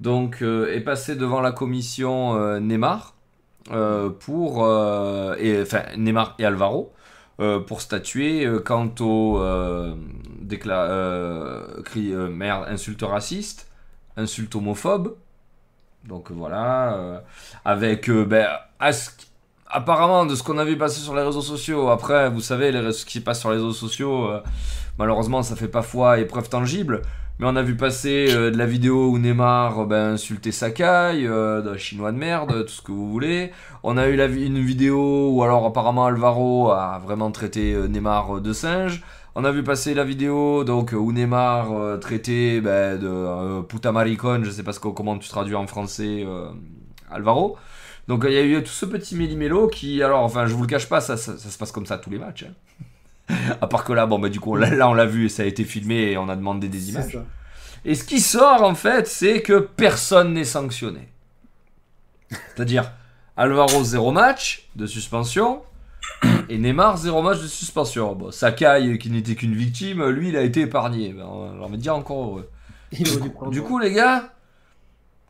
Donc 0.00 0.42
euh, 0.42 0.74
est 0.74 0.80
passé 0.80 1.16
devant 1.16 1.40
la 1.40 1.52
commission 1.52 2.36
euh, 2.36 2.60
Neymar 2.60 3.13
pour 4.10 4.64
euh, 4.64 5.36
et, 5.38 5.62
enfin 5.62 5.82
Neymar 5.96 6.34
et 6.38 6.44
Alvaro 6.44 6.92
euh, 7.40 7.60
pour 7.60 7.80
statuer 7.80 8.44
euh, 8.44 8.60
quant 8.60 8.92
euh, 9.00 9.94
euh, 10.66 11.82
cri- 11.82 12.12
euh, 12.12 12.28
merde, 12.28 12.66
insultes 12.68 13.02
racistes, 13.02 13.66
insultes 14.16 14.54
homophobes. 14.54 15.14
Donc 16.06 16.30
voilà, 16.30 16.94
euh, 16.94 17.18
avec 17.64 18.10
euh, 18.10 18.26
ben, 18.26 18.46
apparemment 19.66 20.26
de 20.26 20.34
ce 20.34 20.42
qu'on 20.42 20.58
a 20.58 20.64
vu 20.64 20.76
passer 20.76 21.00
sur 21.00 21.14
les 21.16 21.22
réseaux 21.22 21.40
sociaux. 21.40 21.88
Après, 21.88 22.28
vous 22.28 22.42
savez, 22.42 22.70
les, 22.70 22.92
ce 22.92 23.06
qui 23.06 23.20
passe 23.20 23.40
sur 23.40 23.50
les 23.50 23.56
réseaux 23.56 23.72
sociaux, 23.72 24.30
euh, 24.30 24.42
malheureusement, 24.98 25.42
ça 25.42 25.56
fait 25.56 25.68
pas 25.68 25.82
foi 25.82 26.18
et 26.18 26.26
preuve 26.26 26.50
tangible. 26.50 27.00
Mais 27.40 27.46
on 27.46 27.56
a 27.56 27.62
vu 27.62 27.76
passer 27.76 28.28
euh, 28.30 28.50
de 28.52 28.56
la 28.56 28.64
vidéo 28.66 29.08
où 29.10 29.18
Neymar 29.18 29.80
euh, 29.80 29.86
ben, 29.86 30.12
insultait 30.12 30.52
Sakai, 30.52 31.26
euh, 31.26 31.76
chinois 31.76 32.12
de 32.12 32.16
merde, 32.16 32.64
tout 32.64 32.72
ce 32.72 32.80
que 32.80 32.92
vous 32.92 33.10
voulez. 33.10 33.50
On 33.82 33.96
a 33.96 34.06
eu 34.08 34.44
une 34.46 34.60
vidéo 34.60 35.30
où 35.32 35.42
alors 35.42 35.66
apparemment 35.66 36.06
Alvaro 36.06 36.70
a 36.70 37.00
vraiment 37.04 37.32
traité 37.32 37.74
euh, 37.74 37.88
Neymar 37.88 38.36
euh, 38.36 38.40
de 38.40 38.52
singe. 38.52 39.02
On 39.34 39.44
a 39.44 39.50
vu 39.50 39.64
passer 39.64 39.94
la 39.94 40.04
vidéo 40.04 40.62
donc 40.62 40.92
où 40.96 41.10
Neymar 41.10 41.72
euh, 41.72 41.96
traitait 41.98 42.60
ben, 42.60 43.00
de 43.00 43.08
euh, 43.08 43.62
puta 43.62 43.90
maricon, 43.90 44.40
je 44.44 44.50
sais 44.50 44.62
pas 44.62 44.72
ce 44.72 44.78
que- 44.78 44.86
comment 44.88 45.18
tu 45.18 45.28
traduis 45.28 45.56
en 45.56 45.66
français 45.66 46.22
euh, 46.24 46.46
Alvaro. 47.10 47.56
Donc 48.06 48.24
il 48.28 48.32
y 48.32 48.38
a 48.38 48.42
eu 48.44 48.62
tout 48.62 48.70
ce 48.70 48.86
petit 48.86 49.16
méli-mélo 49.16 49.66
qui, 49.68 50.02
alors 50.04 50.22
enfin 50.22 50.46
je 50.46 50.54
vous 50.54 50.62
le 50.62 50.68
cache 50.68 50.88
pas, 50.88 51.00
ça 51.00 51.16
se 51.16 51.58
passe 51.58 51.72
comme 51.72 51.86
ça 51.86 51.98
tous 51.98 52.10
les 52.10 52.18
matchs. 52.18 52.44
hein. 52.48 52.84
à 53.60 53.66
part 53.66 53.84
que 53.84 53.92
là, 53.92 54.06
bon 54.06 54.18
bah 54.18 54.28
du 54.28 54.40
coup 54.40 54.56
là, 54.56 54.70
là, 54.70 54.88
on 54.88 54.94
l'a 54.94 55.06
vu 55.06 55.26
et 55.26 55.28
ça 55.28 55.42
a 55.42 55.46
été 55.46 55.64
filmé 55.64 56.12
et 56.12 56.18
on 56.18 56.28
a 56.28 56.36
demandé 56.36 56.68
des 56.68 56.90
images. 56.90 57.18
Et 57.84 57.94
ce 57.94 58.04
qui 58.04 58.20
sort 58.20 58.62
en 58.62 58.74
fait, 58.74 59.06
c'est 59.06 59.42
que 59.42 59.58
personne 59.58 60.34
n'est 60.34 60.44
sanctionné. 60.44 61.08
C'est-à-dire, 62.30 62.92
Alvaro, 63.36 63.84
zéro 63.84 64.10
match 64.12 64.68
de 64.76 64.86
suspension. 64.86 65.62
Et 66.48 66.58
Neymar, 66.58 66.96
zéro 66.98 67.22
match 67.22 67.40
de 67.40 67.46
suspension. 67.46 68.14
Bon, 68.14 68.30
Sakai, 68.30 68.98
qui 69.00 69.10
n'était 69.10 69.34
qu'une 69.34 69.54
victime, 69.54 70.04
lui, 70.08 70.28
il 70.28 70.36
a 70.36 70.42
été 70.42 70.62
épargné. 70.62 71.12
Ben, 71.12 71.24
on 71.26 71.66
va 71.66 71.76
dire 71.76 71.94
encore 71.96 72.24
heureux. 72.26 72.50
Du 73.50 73.62
coup, 73.62 73.78
les 73.78 73.92
gars, 73.92 74.32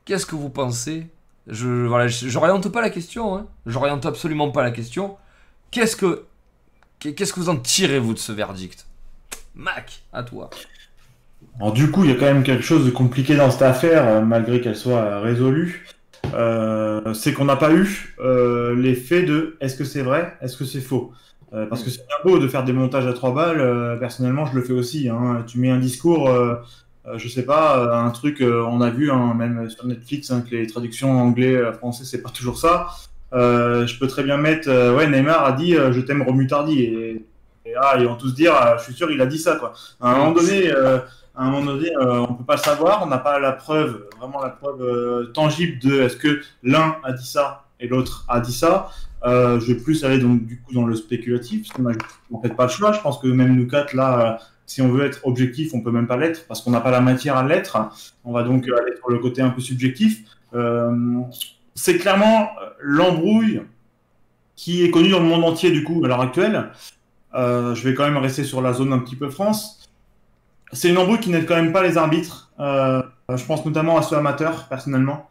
qu'est-ce 0.04 0.26
que 0.26 0.34
vous 0.34 0.50
pensez? 0.50 1.06
Je 1.46 1.68
voilà, 1.86 2.08
je- 2.08 2.28
j'oriente 2.28 2.68
pas 2.70 2.80
la 2.80 2.90
question. 2.90 3.36
Hein. 3.36 3.46
J'oriente 3.66 4.04
absolument 4.06 4.50
pas 4.50 4.62
la 4.62 4.70
question. 4.70 5.16
Qu'est-ce 5.70 5.96
que 5.96 6.24
qu'est-ce 7.12 7.32
que 7.32 7.40
vous 7.40 7.48
en 7.48 7.56
tirez 7.56 7.98
vous 7.98 8.14
de 8.14 8.18
ce 8.18 8.32
verdict? 8.32 8.86
Mac, 9.54 10.02
à 10.12 10.22
toi. 10.22 10.50
Alors 11.60 11.72
du 11.72 11.90
coup, 11.90 12.04
il 12.04 12.10
y 12.10 12.12
a 12.12 12.16
quand 12.16 12.26
même 12.26 12.42
quelque 12.42 12.64
chose 12.64 12.84
de 12.84 12.90
compliqué 12.90 13.36
dans 13.36 13.50
cette 13.50 13.62
affaire, 13.62 14.06
euh, 14.06 14.20
malgré 14.22 14.60
qu'elle 14.60 14.76
soit 14.76 15.20
résolue. 15.20 15.86
Euh, 16.32 17.12
c'est 17.12 17.32
qu'on 17.32 17.44
n'a 17.44 17.56
pas 17.56 17.72
eu 17.72 18.14
euh, 18.18 18.74
les 18.74 18.94
faits 18.94 19.26
de 19.26 19.56
est-ce 19.60 19.76
que 19.76 19.84
c'est 19.84 20.02
vrai, 20.02 20.36
est-ce 20.40 20.56
que 20.56 20.64
c'est 20.64 20.80
faux? 20.80 21.12
Parce 21.70 21.84
que 21.84 21.90
c'est 21.90 22.04
bien 22.08 22.16
beau 22.24 22.40
de 22.40 22.48
faire 22.48 22.64
des 22.64 22.72
montages 22.72 23.06
à 23.06 23.12
trois 23.12 23.32
balles. 23.32 23.96
personnellement, 24.00 24.44
je 24.44 24.56
le 24.56 24.62
fais 24.62 24.72
aussi. 24.72 25.08
Hein. 25.08 25.44
Tu 25.46 25.60
mets 25.60 25.70
un 25.70 25.78
discours, 25.78 26.28
je 27.14 27.28
sais 27.28 27.44
pas, 27.44 27.96
un 27.96 28.10
truc. 28.10 28.42
on 28.42 28.80
a 28.80 28.90
vu 28.90 29.12
hein, 29.12 29.34
même 29.34 29.70
sur 29.70 29.86
Netflix 29.86 30.32
hein, 30.32 30.42
que 30.42 30.56
les 30.56 30.66
traductions 30.66 31.12
anglais 31.12 31.54
euh, 31.54 31.72
français 31.72 32.02
c'est 32.04 32.22
pas 32.22 32.30
toujours 32.30 32.58
ça. 32.58 32.88
Euh, 33.34 33.86
je 33.86 33.98
peux 33.98 34.06
très 34.06 34.22
bien 34.22 34.36
mettre 34.36 34.68
euh, 34.68 34.94
ouais 34.94 35.08
Neymar 35.08 35.44
a 35.44 35.52
dit 35.52 35.74
euh, 35.74 35.92
je 35.92 36.00
t'aime 36.00 36.22
Romutardi 36.22 36.80
et, 36.82 37.26
et 37.66 37.74
ah 37.76 37.96
ils 37.98 38.06
vont 38.06 38.14
tous 38.14 38.32
dire 38.32 38.54
je 38.78 38.84
suis 38.84 38.94
sûr 38.94 39.10
il 39.10 39.20
a 39.20 39.26
dit 39.26 39.38
ça 39.38 39.56
quoi. 39.56 39.72
À 40.00 40.12
un 40.12 40.18
moment 40.18 40.32
donné. 40.32 40.70
à 41.36 41.42
un 41.42 41.50
moment 41.50 41.72
donné, 41.72 41.90
on 41.98 42.34
peut 42.34 42.44
pas 42.44 42.54
le 42.54 42.60
savoir, 42.60 43.02
on 43.02 43.06
n'a 43.06 43.18
pas 43.18 43.40
la 43.40 43.50
preuve, 43.50 44.06
vraiment 44.20 44.40
la 44.40 44.50
preuve 44.50 45.32
tangible 45.32 45.80
de 45.80 46.02
est-ce 46.02 46.16
que 46.16 46.40
l'un 46.62 46.96
a 47.02 47.12
dit 47.12 47.26
ça 47.26 47.64
et 47.80 47.88
l'autre 47.88 48.24
a 48.28 48.38
dit 48.38 48.52
ça. 48.52 48.90
Je 49.24 49.66
vais 49.66 49.74
plus 49.74 50.04
aller 50.04 50.18
donc 50.18 50.46
du 50.46 50.60
coup 50.60 50.72
dans 50.74 50.86
le 50.86 50.94
spéculatif, 50.94 51.66
parce 51.66 51.76
qu'on 51.76 51.90
a 51.90 51.94
en 52.32 52.40
fait 52.40 52.54
pas 52.54 52.64
le 52.64 52.70
choix. 52.70 52.92
Je 52.92 53.00
pense 53.00 53.18
que 53.18 53.26
même 53.26 53.56
nous 53.56 53.66
quatre 53.66 53.94
là, 53.94 54.38
si 54.66 54.80
on 54.80 54.88
veut 54.88 55.04
être 55.04 55.20
objectif, 55.24 55.74
on 55.74 55.80
peut 55.80 55.90
même 55.90 56.06
pas 56.06 56.16
l'être 56.16 56.46
parce 56.46 56.60
qu'on 56.60 56.70
n'a 56.70 56.80
pas 56.80 56.90
la 56.90 57.00
matière 57.00 57.36
à 57.36 57.46
l'être. 57.46 57.76
On 58.24 58.32
va 58.32 58.42
donc 58.42 58.64
aller 58.64 58.96
sur 58.96 59.10
le 59.10 59.18
côté 59.18 59.42
un 59.42 59.50
peu 59.50 59.60
subjectif. 59.60 60.22
Euh, 60.54 61.20
c'est 61.74 61.98
clairement 61.98 62.50
euh, 62.62 62.70
l'embrouille 62.80 63.62
qui 64.56 64.84
est 64.84 64.90
connue 64.90 65.10
dans 65.10 65.18
le 65.18 65.26
monde 65.26 65.44
entier 65.44 65.70
du 65.70 65.82
coup 65.82 66.04
à 66.04 66.08
l'heure 66.08 66.20
actuelle. 66.20 66.70
Euh, 67.34 67.74
je 67.74 67.88
vais 67.88 67.94
quand 67.94 68.04
même 68.04 68.16
rester 68.16 68.44
sur 68.44 68.62
la 68.62 68.72
zone 68.72 68.92
un 68.92 69.00
petit 69.00 69.16
peu 69.16 69.28
France 69.28 69.80
c'est 70.72 70.88
une 70.88 70.98
embrouille 70.98 71.20
qui 71.20 71.30
n'aide 71.30 71.46
quand 71.46 71.54
même 71.54 71.72
pas 71.72 71.84
les 71.84 71.96
arbitres. 71.96 72.50
Euh, 72.58 73.00
je 73.32 73.44
pense 73.44 73.64
notamment 73.64 73.96
à 73.96 74.02
ceux 74.02 74.16
amateurs, 74.16 74.66
personnellement, 74.68 75.28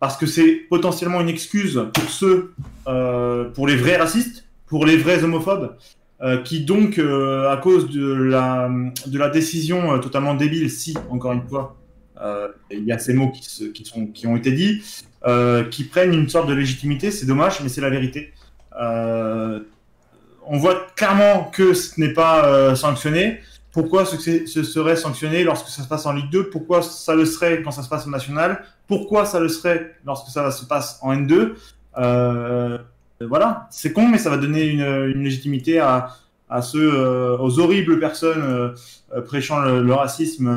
parce 0.00 0.18
que 0.18 0.26
c'est 0.26 0.52
potentiellement 0.68 1.22
une 1.22 1.30
excuse 1.30 1.80
pour 1.94 2.10
ceux, 2.10 2.52
pour 2.84 3.66
les 3.66 3.76
vrais 3.76 3.96
racistes, 3.96 4.44
pour 4.66 4.84
les 4.84 4.98
vrais 4.98 5.24
homophobes, 5.24 5.76
qui 6.44 6.66
donc, 6.66 6.98
à 6.98 7.56
cause 7.56 7.88
de 7.88 8.12
la, 8.12 8.68
décision 9.32 9.98
totalement 9.98 10.34
débile, 10.34 10.70
si, 10.70 10.94
encore 11.08 11.32
une 11.32 11.48
fois, 11.48 11.74
il 12.70 12.84
y 12.84 12.92
a 12.92 12.98
ces 12.98 13.14
mots 13.14 13.32
qui 13.32 14.26
ont 14.26 14.36
été 14.36 14.52
dits, 14.52 14.82
euh, 15.26 15.64
qui 15.64 15.84
prennent 15.84 16.14
une 16.14 16.28
sorte 16.28 16.48
de 16.48 16.54
légitimité. 16.54 17.10
C'est 17.10 17.26
dommage, 17.26 17.60
mais 17.62 17.68
c'est 17.68 17.80
la 17.80 17.90
vérité. 17.90 18.32
Euh, 18.80 19.60
on 20.46 20.58
voit 20.58 20.86
clairement 20.96 21.44
que 21.52 21.74
ce 21.74 22.00
n'est 22.00 22.12
pas 22.12 22.46
euh, 22.46 22.74
sanctionné. 22.74 23.40
Pourquoi 23.72 24.04
ce, 24.04 24.16
serait 24.46 24.96
sanctionné 24.96 25.44
lorsque 25.44 25.68
ça 25.68 25.82
se 25.82 25.88
passe 25.88 26.04
en 26.04 26.12
Ligue 26.12 26.30
2 26.30 26.50
Pourquoi 26.50 26.82
ça 26.82 27.14
le 27.14 27.24
serait 27.24 27.62
quand 27.62 27.70
ça 27.70 27.82
se 27.82 27.88
passe 27.88 28.06
en 28.06 28.10
National? 28.10 28.64
Pourquoi 28.86 29.24
ça 29.24 29.40
le 29.40 29.48
serait 29.48 29.94
lorsque 30.04 30.28
ça 30.28 30.50
se 30.50 30.66
passe 30.66 30.98
en 31.00 31.14
N2 31.14 31.52
euh, 31.98 32.78
Voilà, 33.20 33.66
c'est 33.70 33.92
con, 33.92 34.08
mais 34.08 34.18
ça 34.18 34.28
va 34.28 34.36
donner 34.36 34.64
une, 34.64 35.22
légitimité 35.22 35.78
à, 35.78 36.10
ceux, 36.60 37.38
aux 37.40 37.60
horribles 37.60 37.98
personnes 37.98 38.74
prêchant 39.24 39.60
le, 39.60 39.94
racisme 39.94 40.48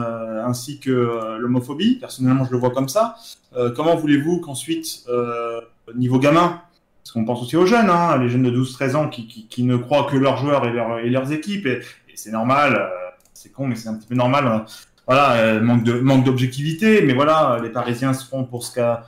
ainsi 0.43 0.81
que 0.81 1.37
l'homophobie. 1.39 1.95
Personnellement, 1.95 2.43
je 2.43 2.51
le 2.51 2.57
vois 2.57 2.71
comme 2.71 2.89
ça. 2.89 3.15
Euh, 3.57 3.71
comment 3.71 3.95
voulez-vous 3.95 4.41
qu'ensuite, 4.41 5.03
euh, 5.07 5.61
niveau 5.95 6.19
gamin, 6.19 6.61
parce 7.03 7.11
qu'on 7.13 7.25
pense 7.25 7.41
aussi 7.41 7.55
aux 7.55 7.65
jeunes, 7.65 7.89
hein, 7.89 8.17
les 8.17 8.29
jeunes 8.29 8.43
de 8.43 8.51
12-13 8.51 8.95
ans 8.95 9.09
qui, 9.09 9.27
qui, 9.27 9.63
ne 9.63 9.77
croient 9.77 10.07
que 10.11 10.17
leurs 10.17 10.37
joueurs 10.37 10.65
et, 10.65 11.05
et 11.07 11.09
leurs 11.09 11.31
équipes, 11.31 11.65
et, 11.65 11.81
c'est 12.15 12.31
normal, 12.31 12.75
euh, 12.75 12.87
c'est 13.33 13.51
con, 13.51 13.67
mais 13.67 13.75
c'est 13.75 13.89
un 13.89 13.95
petit 13.95 14.07
peu 14.07 14.15
normal. 14.15 14.47
hein. 14.47 14.65
Voilà, 15.07 15.59
manque 15.61 15.83
de 15.83 15.99
manque 15.99 16.23
d'objectivité, 16.23 17.03
mais 17.03 17.13
voilà, 17.13 17.59
les 17.61 17.69
Parisiens 17.69 18.13
se 18.13 18.25
font 18.25 18.43
pour 18.43 18.63
ce 18.63 18.73
qu'a 18.73 19.03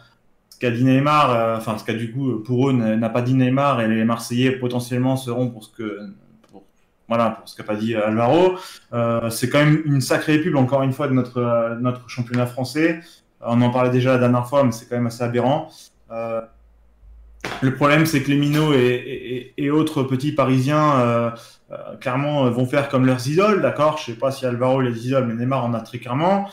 ce 0.52 0.60
qu'a 0.60 0.70
dit 0.70 0.84
Neymar, 0.84 1.58
enfin 1.58 1.76
ce 1.80 1.84
qu'a 1.84 1.94
du 1.96 2.12
coup 2.12 2.38
pour 2.46 2.70
eux 2.70 2.74
n'a 2.74 3.10
pas 3.10 3.24
dit 3.24 3.34
Neymar 3.34 3.82
et 3.82 3.88
les 3.88 4.06
Marseillais 4.06 4.52
potentiellement 4.52 5.18
seront 5.18 5.50
pour 5.50 5.64
ce 5.64 5.72
que 5.76 6.00
voilà 7.08 7.32
pour 7.32 7.50
ce 7.50 7.56
qu'a 7.56 7.64
pas 7.64 7.76
dit 7.76 7.96
Alvaro. 7.96 8.58
C'est 9.32 9.50
quand 9.50 9.58
même 9.58 9.82
une 9.86 10.02
sacrée 10.02 10.38
pub 10.38 10.56
encore 10.56 10.84
une 10.84 10.94
fois 10.94 11.08
de 11.08 11.14
notre 11.14 11.80
notre 11.82 12.08
championnat 12.08 12.46
français. 12.46 13.02
On 13.42 13.62
en 13.62 13.70
parlait 13.70 13.90
déjà 13.90 14.14
la 14.14 14.18
dernière 14.18 14.48
fois, 14.48 14.64
mais 14.64 14.72
c'est 14.72 14.88
quand 14.88 14.96
même 14.96 15.08
assez 15.08 15.24
aberrant. 15.24 15.70
Euh, 16.12 16.42
le 17.62 17.76
problème, 17.76 18.06
c'est 18.06 18.24
que 18.24 18.30
les 18.30 18.38
minots 18.38 18.74
et, 18.74 19.70
autres 19.70 20.04
petits 20.04 20.32
Parisiens, 20.32 21.00
euh, 21.00 21.32
euh, 21.72 21.96
clairement, 21.98 22.50
vont 22.50 22.66
faire 22.66 22.90
comme 22.90 23.06
leurs 23.06 23.28
idoles, 23.28 23.62
d'accord? 23.62 23.98
Je 23.98 24.06
sais 24.12 24.18
pas 24.18 24.32
si 24.32 24.46
Alvaro 24.46 24.82
les 24.82 25.08
idoles, 25.08 25.26
mais 25.26 25.34
Neymar 25.34 25.64
en 25.64 25.74
a 25.74 25.82
très 25.82 26.00
clairement. 26.00 26.50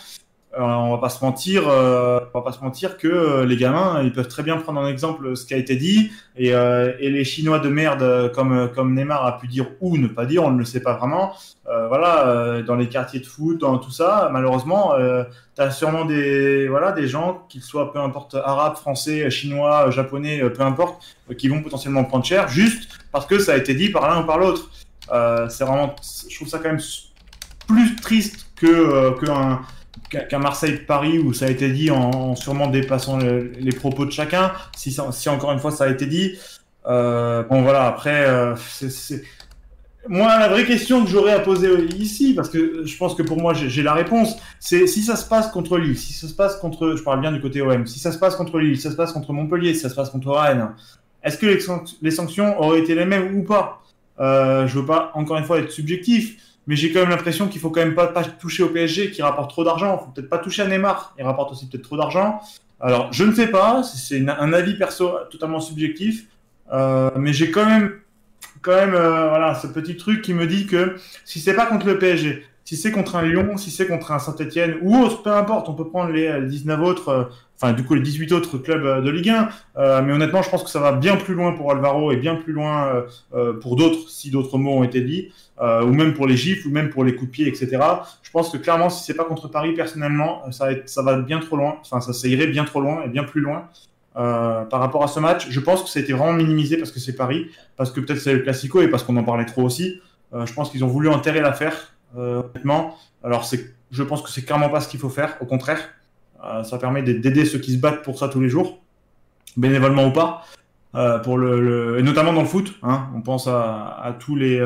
Euh, 0.57 0.63
on 0.63 0.93
va 0.93 0.99
pas 0.99 1.09
se 1.09 1.25
mentir, 1.25 1.69
euh, 1.69 2.21
on 2.33 2.39
va 2.39 2.45
pas 2.45 2.53
se 2.53 2.63
mentir 2.63 2.97
que 2.97 3.09
euh, 3.09 3.45
les 3.45 3.57
gamins, 3.57 4.03
ils 4.03 4.13
peuvent 4.13 4.29
très 4.29 4.43
bien 4.43 4.57
prendre 4.57 4.81
en 4.81 4.87
exemple 4.87 5.37
ce 5.37 5.47
qui 5.47 5.55
a 5.55 5.57
été 5.57 5.75
dit 5.75 6.13
et, 6.37 6.49
et 6.49 7.11
les 7.11 7.25
Chinois 7.25 7.59
de 7.59 7.69
merde 7.69 8.33
comme 8.33 8.71
comme 8.75 8.95
Neymar 8.95 9.25
a 9.25 9.39
pu 9.39 9.47
dire 9.47 9.67
ou 9.81 9.97
ne 9.97 10.09
pas 10.09 10.27
dire, 10.27 10.45
on 10.45 10.51
ne 10.51 10.59
le 10.59 10.65
sait 10.65 10.81
pas 10.81 10.95
vraiment. 10.95 11.33
voilà, 11.65 12.63
dans 12.63 12.75
les 12.75 12.89
quartiers 12.89 13.21
de 13.21 13.27
foot, 13.27 13.61
dans 13.61 13.79
tout 13.79 13.91
ça, 13.91 14.29
malheureusement, 14.33 14.95
tu 15.55 15.63
as 15.63 15.71
sûrement 15.71 16.05
des 16.05 16.69
voilà 16.69 16.93
des 16.93 17.07
gens, 17.07 17.47
qu'ils 17.49 17.63
soient 17.63 17.93
peu 17.93 18.01
importe 18.01 18.35
arabes, 18.35 18.77
français, 18.77 19.31
chinois, 19.31 19.91
japonais, 19.91 20.43
peu 20.51 20.63
importe, 20.63 21.03
qui 21.39 21.49
vont 21.49 21.63
potentiellement 21.63 22.05
prendre 22.05 22.25
cher 22.25 22.49
juste 22.49 22.89
parce 23.13 23.27
que 23.27 23.39
ça 23.39 23.53
a 23.53 23.57
été 23.57 23.75
dit 23.75 23.91
par 23.91 24.09
l'un 24.09 24.23
ou 24.23 24.27
par 24.27 24.39
l'autre. 24.39 24.71
c'est 25.49 25.65
vraiment, 25.65 25.95
je 26.29 26.35
trouve 26.35 26.49
ça 26.49 26.59
quand 26.59 26.71
même 26.71 26.83
plus 27.69 27.97
triste 27.97 28.47
que 28.57 29.15
qu'un 30.11 30.39
Marseille-Paris 30.39 31.19
où 31.19 31.33
ça 31.33 31.47
a 31.47 31.51
été 31.51 31.71
dit 31.71 31.91
en, 31.91 32.37
sûrement 32.37 32.69
dépassant 32.69 33.19
les 33.19 33.73
propos 33.73 34.05
de 34.05 34.11
chacun, 34.11 34.53
si, 34.77 34.97
encore 35.29 35.53
une 35.53 35.59
fois 35.59 35.71
ça 35.71 35.85
a 35.85 35.89
été 35.89 36.07
dit. 36.07 36.39
Euh, 36.87 37.43
bon 37.45 37.63
voilà, 37.63 37.87
après, 37.87 38.27
euh, 38.27 38.55
c'est 38.57 39.23
moi 40.07 40.39
la 40.39 40.49
vraie 40.49 40.67
question 40.67 41.03
que 41.03 41.11
j'aurais 41.11 41.33
à 41.33 41.41
poser 41.41 41.71
ici, 41.97 42.35
parce 42.35 42.51
que 42.51 42.85
je 42.85 42.97
pense 42.97 43.15
que 43.15 43.23
pour 43.23 43.41
moi 43.41 43.55
j'ai 43.55 43.83
la 43.83 43.95
réponse, 43.95 44.37
c'est 44.61 44.87
si 44.87 45.03
ça 45.03 45.17
se 45.17 45.27
passe 45.27 45.49
contre 45.49 45.79
Lille, 45.79 45.97
si 45.97 46.13
ça 46.13 46.29
se 46.29 46.35
passe 46.35 46.57
contre, 46.57 46.95
je 46.97 47.03
parle 47.03 47.21
bien 47.21 47.33
du 47.33 47.41
côté 47.41 47.63
OM, 47.63 47.87
si 47.87 47.99
ça 47.99 48.13
se 48.13 48.19
passe 48.19 48.37
contre 48.37 48.59
Lille, 48.59 48.77
si 48.77 48.83
ça 48.83 48.91
se 48.91 48.97
passe 48.97 49.13
contre 49.13 49.33
Montpellier, 49.33 49.73
si 49.75 49.81
ça 49.81 49.89
se 49.89 49.95
passe 49.95 50.11
contre 50.11 50.31
Rennes, 50.31 50.71
est-ce 51.23 51.39
que 51.39 51.47
les, 51.47 51.59
les, 52.03 52.11
sanctions 52.11 52.61
auraient 52.61 52.81
été 52.81 52.95
les 52.95 53.07
mêmes 53.07 53.35
ou 53.35 53.45
pas? 53.45 53.83
Euh, 54.21 54.67
Je 54.67 54.79
veux 54.79 54.85
pas 54.85 55.11
encore 55.15 55.39
une 55.39 55.45
fois 55.45 55.59
être 55.59 55.71
subjectif, 55.71 56.37
mais 56.67 56.77
j'ai 56.77 56.93
quand 56.93 57.01
même 57.01 57.11
l'impression 57.11 57.49
qu'il 57.49 57.61
faut 57.61 57.71
quand 57.71 57.81
même 57.81 57.95
pas, 57.95 58.09
toucher 58.41 58.63
au 58.63 58.69
PSG 58.69 59.11
qui 59.11 59.23
rapporte 59.23 59.51
trop 59.51 59.65
d'argent. 59.65 59.99
Il 60.01 60.05
faut 60.05 60.11
peut-être 60.13 60.31
pas 60.31 60.39
toucher 60.39 60.63
à 60.63 60.67
Neymar, 60.67 61.15
il 61.19 61.25
rapporte 61.25 61.53
aussi 61.53 61.69
peut-être 61.69 61.85
trop 61.85 61.97
d'argent. 61.97 62.41
Alors, 62.81 63.13
je 63.13 63.25
ne 63.25 63.33
sais 63.33 63.47
pas, 63.47 63.83
c'est 63.83 64.29
un 64.29 64.53
avis 64.53 64.75
perso 64.75 65.13
totalement 65.31 65.61
subjectif, 65.61 66.27
euh, 66.73 67.11
mais 67.17 67.33
j'ai 67.33 67.51
quand 67.51 67.67
même, 67.67 67.93
quand 68.63 68.75
même, 68.75 68.95
euh, 68.95 69.29
voilà, 69.29 69.55
ce 69.55 69.67
petit 69.67 69.97
truc 69.97 70.23
qui 70.23 70.35
me 70.35 70.47
dit 70.47 70.67
que 70.67 70.97
si 71.25 71.41
c'est 71.41 71.55
pas 71.55 71.67
contre 71.67 71.87
le 71.87 71.99
PSG, 71.99 72.45
si 72.65 72.77
c'est 72.77 72.91
contre 72.91 73.17
un 73.17 73.23
Lyon, 73.23 73.57
si 73.57 73.71
c'est 73.71 73.87
contre 73.87 74.13
un 74.13 74.19
Saint-Etienne 74.19 74.77
ou 74.83 74.97
autre, 74.97 75.23
peu 75.23 75.31
importe, 75.31 75.69
on 75.69 75.75
peut 75.75 75.89
prendre 75.89 76.11
les 76.11 76.47
19 76.47 76.81
autres, 76.81 77.09
euh, 77.09 77.25
enfin 77.57 77.73
du 77.73 77.85
coup 77.85 77.95
les 77.95 78.01
18 78.01 78.33
autres 78.33 78.59
clubs 78.59 79.05
de 79.05 79.11
Ligue 79.11 79.31
1, 79.31 79.49
euh, 79.77 80.03
mais 80.03 80.13
honnêtement 80.13 80.43
je 80.43 80.51
pense 80.51 80.63
que 80.65 80.71
ça 80.71 80.81
va 80.81 80.93
bien 80.93 81.17
plus 81.17 81.35
loin 81.35 81.53
pour 81.53 81.71
Alvaro 81.71 82.11
et 82.11 82.17
bien 82.17 82.37
plus 82.37 82.53
loin 82.53 83.05
pour 83.63 83.77
d'autres, 83.77 84.09
si 84.11 84.31
d'autres 84.31 84.59
mots 84.59 84.79
ont 84.79 84.85
été 84.85 85.03
dits, 85.03 85.31
ou 85.61 85.93
même 85.93 86.15
pour 86.15 86.27
les 86.27 86.37
gifles, 86.37 86.69
ou 86.69 86.71
même 86.71 86.91
pour 86.91 87.05
les 87.05 87.15
coups 87.15 87.31
de 87.31 87.33
pied, 87.33 87.49
etc. 87.49 87.79
Je 88.23 88.31
pense 88.31 88.51
que 88.51 88.59
clairement 88.59 88.91
si 88.91 89.05
c'est 89.05 89.15
pas 89.15 89.25
contre 89.25 89.49
Paris 89.49 89.73
personnellement, 89.73 90.43
ça 90.51 90.73
va, 90.73 90.77
ça 90.87 91.03
va 91.03 91.21
bien 91.21 91.39
trop 91.39 91.57
loin, 91.57 91.77
enfin 91.81 92.01
ça, 92.01 92.29
irait 92.29 92.49
bien 92.49 92.65
trop 92.65 92.81
loin 92.81 93.03
et 93.05 93.09
bien 93.09 93.23
plus 93.23 93.41
loin. 93.41 93.69
par 94.15 94.81
rapport 94.81 95.05
à 95.05 95.07
ce 95.07 95.21
match, 95.21 95.47
je 95.49 95.61
pense 95.61 95.83
que 95.83 95.89
ça 95.89 96.01
a 96.01 96.03
été 96.03 96.13
vraiment 96.13 96.33
minimisé 96.33 96.77
parce 96.77 96.91
que 96.91 96.99
c'est 96.99 97.15
Paris, 97.15 97.47
parce 97.77 97.93
que 97.93 98.01
peut-être 98.01 98.19
c'est 98.19 98.35
le 98.35 98.41
Classico 98.41 98.83
et 98.83 98.89
parce 98.89 99.05
qu'on 99.05 99.17
en 99.17 99.25
parlait 99.25 99.47
trop 99.47 99.63
aussi. 99.63 100.01
je 100.33 100.53
pense 100.53 100.71
qu'ils 100.71 100.85
ont 100.85 100.89
voulu 100.89 101.09
enterrer 101.09 101.41
l'affaire 101.41 101.95
euh, 102.17 102.43
honnêtement. 102.43 102.97
Alors, 103.23 103.49
je 103.91 104.03
pense 104.03 104.23
que 104.23 104.31
c'est 104.31 104.43
clairement 104.43 104.69
pas 104.69 104.81
ce 104.81 104.89
qu'il 104.89 105.01
faut 105.01 105.09
faire. 105.09 105.37
Au 105.41 105.47
contraire, 105.47 105.81
euh, 106.45 106.63
ça 106.63 106.79
permet 106.79 107.03
d'aider 107.03 107.45
ceux 107.45 107.59
qui 107.59 107.73
se 107.73 107.79
battent 107.79 108.03
pour 108.03 108.19
ça 108.19 108.29
tous 108.29 108.41
les 108.41 108.49
jours, 108.49 108.79
bénévolement 109.57 110.07
ou 110.07 110.13
pas. 110.13 110.45
Euh, 110.95 111.19
pour 111.19 111.39
le, 111.39 111.99
et 111.99 112.03
notamment 112.03 112.33
dans 112.33 112.43
le 112.43 112.47
foot. 112.47 112.75
Hein, 112.85 113.09
on 113.17 113.21
pense 113.21 113.49
à 113.49 114.17
tous 114.21 114.37
les 114.37 114.65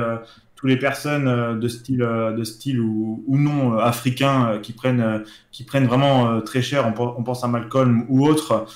euh, 0.58 0.60
tous 0.60 0.66
les 0.66 0.76
personnes 0.76 1.28
euh, 1.28 1.54
de 1.54 1.68
style 1.68 1.98
de 1.98 2.44
style 2.44 2.80
ou, 2.80 3.22
ou 3.26 3.38
non 3.38 3.78
africains 3.78 4.58
qui 4.62 4.72
prennent 4.72 5.24
qui 5.52 5.64
prennent 5.64 5.86
vraiment 5.86 6.40
très 6.42 6.62
cher. 6.62 6.86
On, 6.86 7.02
on, 7.18 7.22
pense 7.22 7.44
à 7.44 7.48
Malcolm 7.48 8.04
ou 8.08 8.26
autre 8.26 8.66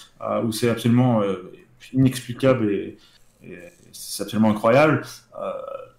où 0.45 0.53
c'est 0.53 0.71
absolument 0.71 1.23
inexplicable 1.93 2.71
et, 2.71 2.99
et 3.43 3.59
c'est 3.93 4.23
absolument 4.23 4.51
incroyable 4.51 5.03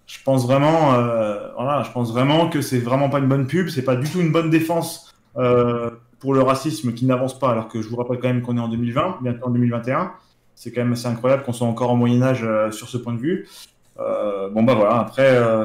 je 0.06 0.18
pense 0.22 0.46
vraiment, 0.46 0.94
euh, 0.94 1.48
voilà, 1.54 1.82
je 1.82 1.90
pense 1.90 2.12
vraiment 2.12 2.48
que 2.48 2.60
c'est 2.60 2.78
vraiment 2.78 3.08
pas 3.08 3.18
une 3.18 3.28
bonne 3.28 3.46
pub, 3.46 3.68
c'est 3.68 3.82
pas 3.82 3.96
du 3.96 4.08
tout 4.08 4.20
une 4.20 4.32
bonne 4.32 4.50
défense 4.50 5.14
euh, 5.36 5.90
pour 6.18 6.34
le 6.34 6.42
racisme 6.42 6.92
qui 6.92 7.06
n'avance 7.06 7.38
pas, 7.38 7.50
alors 7.50 7.68
que 7.68 7.80
je 7.80 7.88
vous 7.88 7.96
rappelle 7.96 8.18
quand 8.18 8.28
même 8.28 8.42
qu'on 8.42 8.56
est 8.56 8.60
en 8.60 8.68
2020, 8.68 9.18
bientôt 9.22 9.46
en 9.46 9.50
2021. 9.50 10.12
C'est 10.54 10.70
quand 10.72 10.82
même 10.82 10.92
assez 10.92 11.06
incroyable 11.06 11.42
qu'on 11.42 11.52
soit 11.52 11.66
encore 11.66 11.90
au 11.90 11.96
Moyen 11.96 12.22
Âge 12.22 12.42
euh, 12.44 12.70
sur 12.70 12.88
ce 12.88 12.96
point 12.96 13.12
de 13.12 13.18
vue. 13.18 13.48
Euh, 13.98 14.48
bon 14.50 14.62
bah 14.62 14.74
voilà, 14.74 14.98
après, 14.98 15.36
euh, 15.36 15.64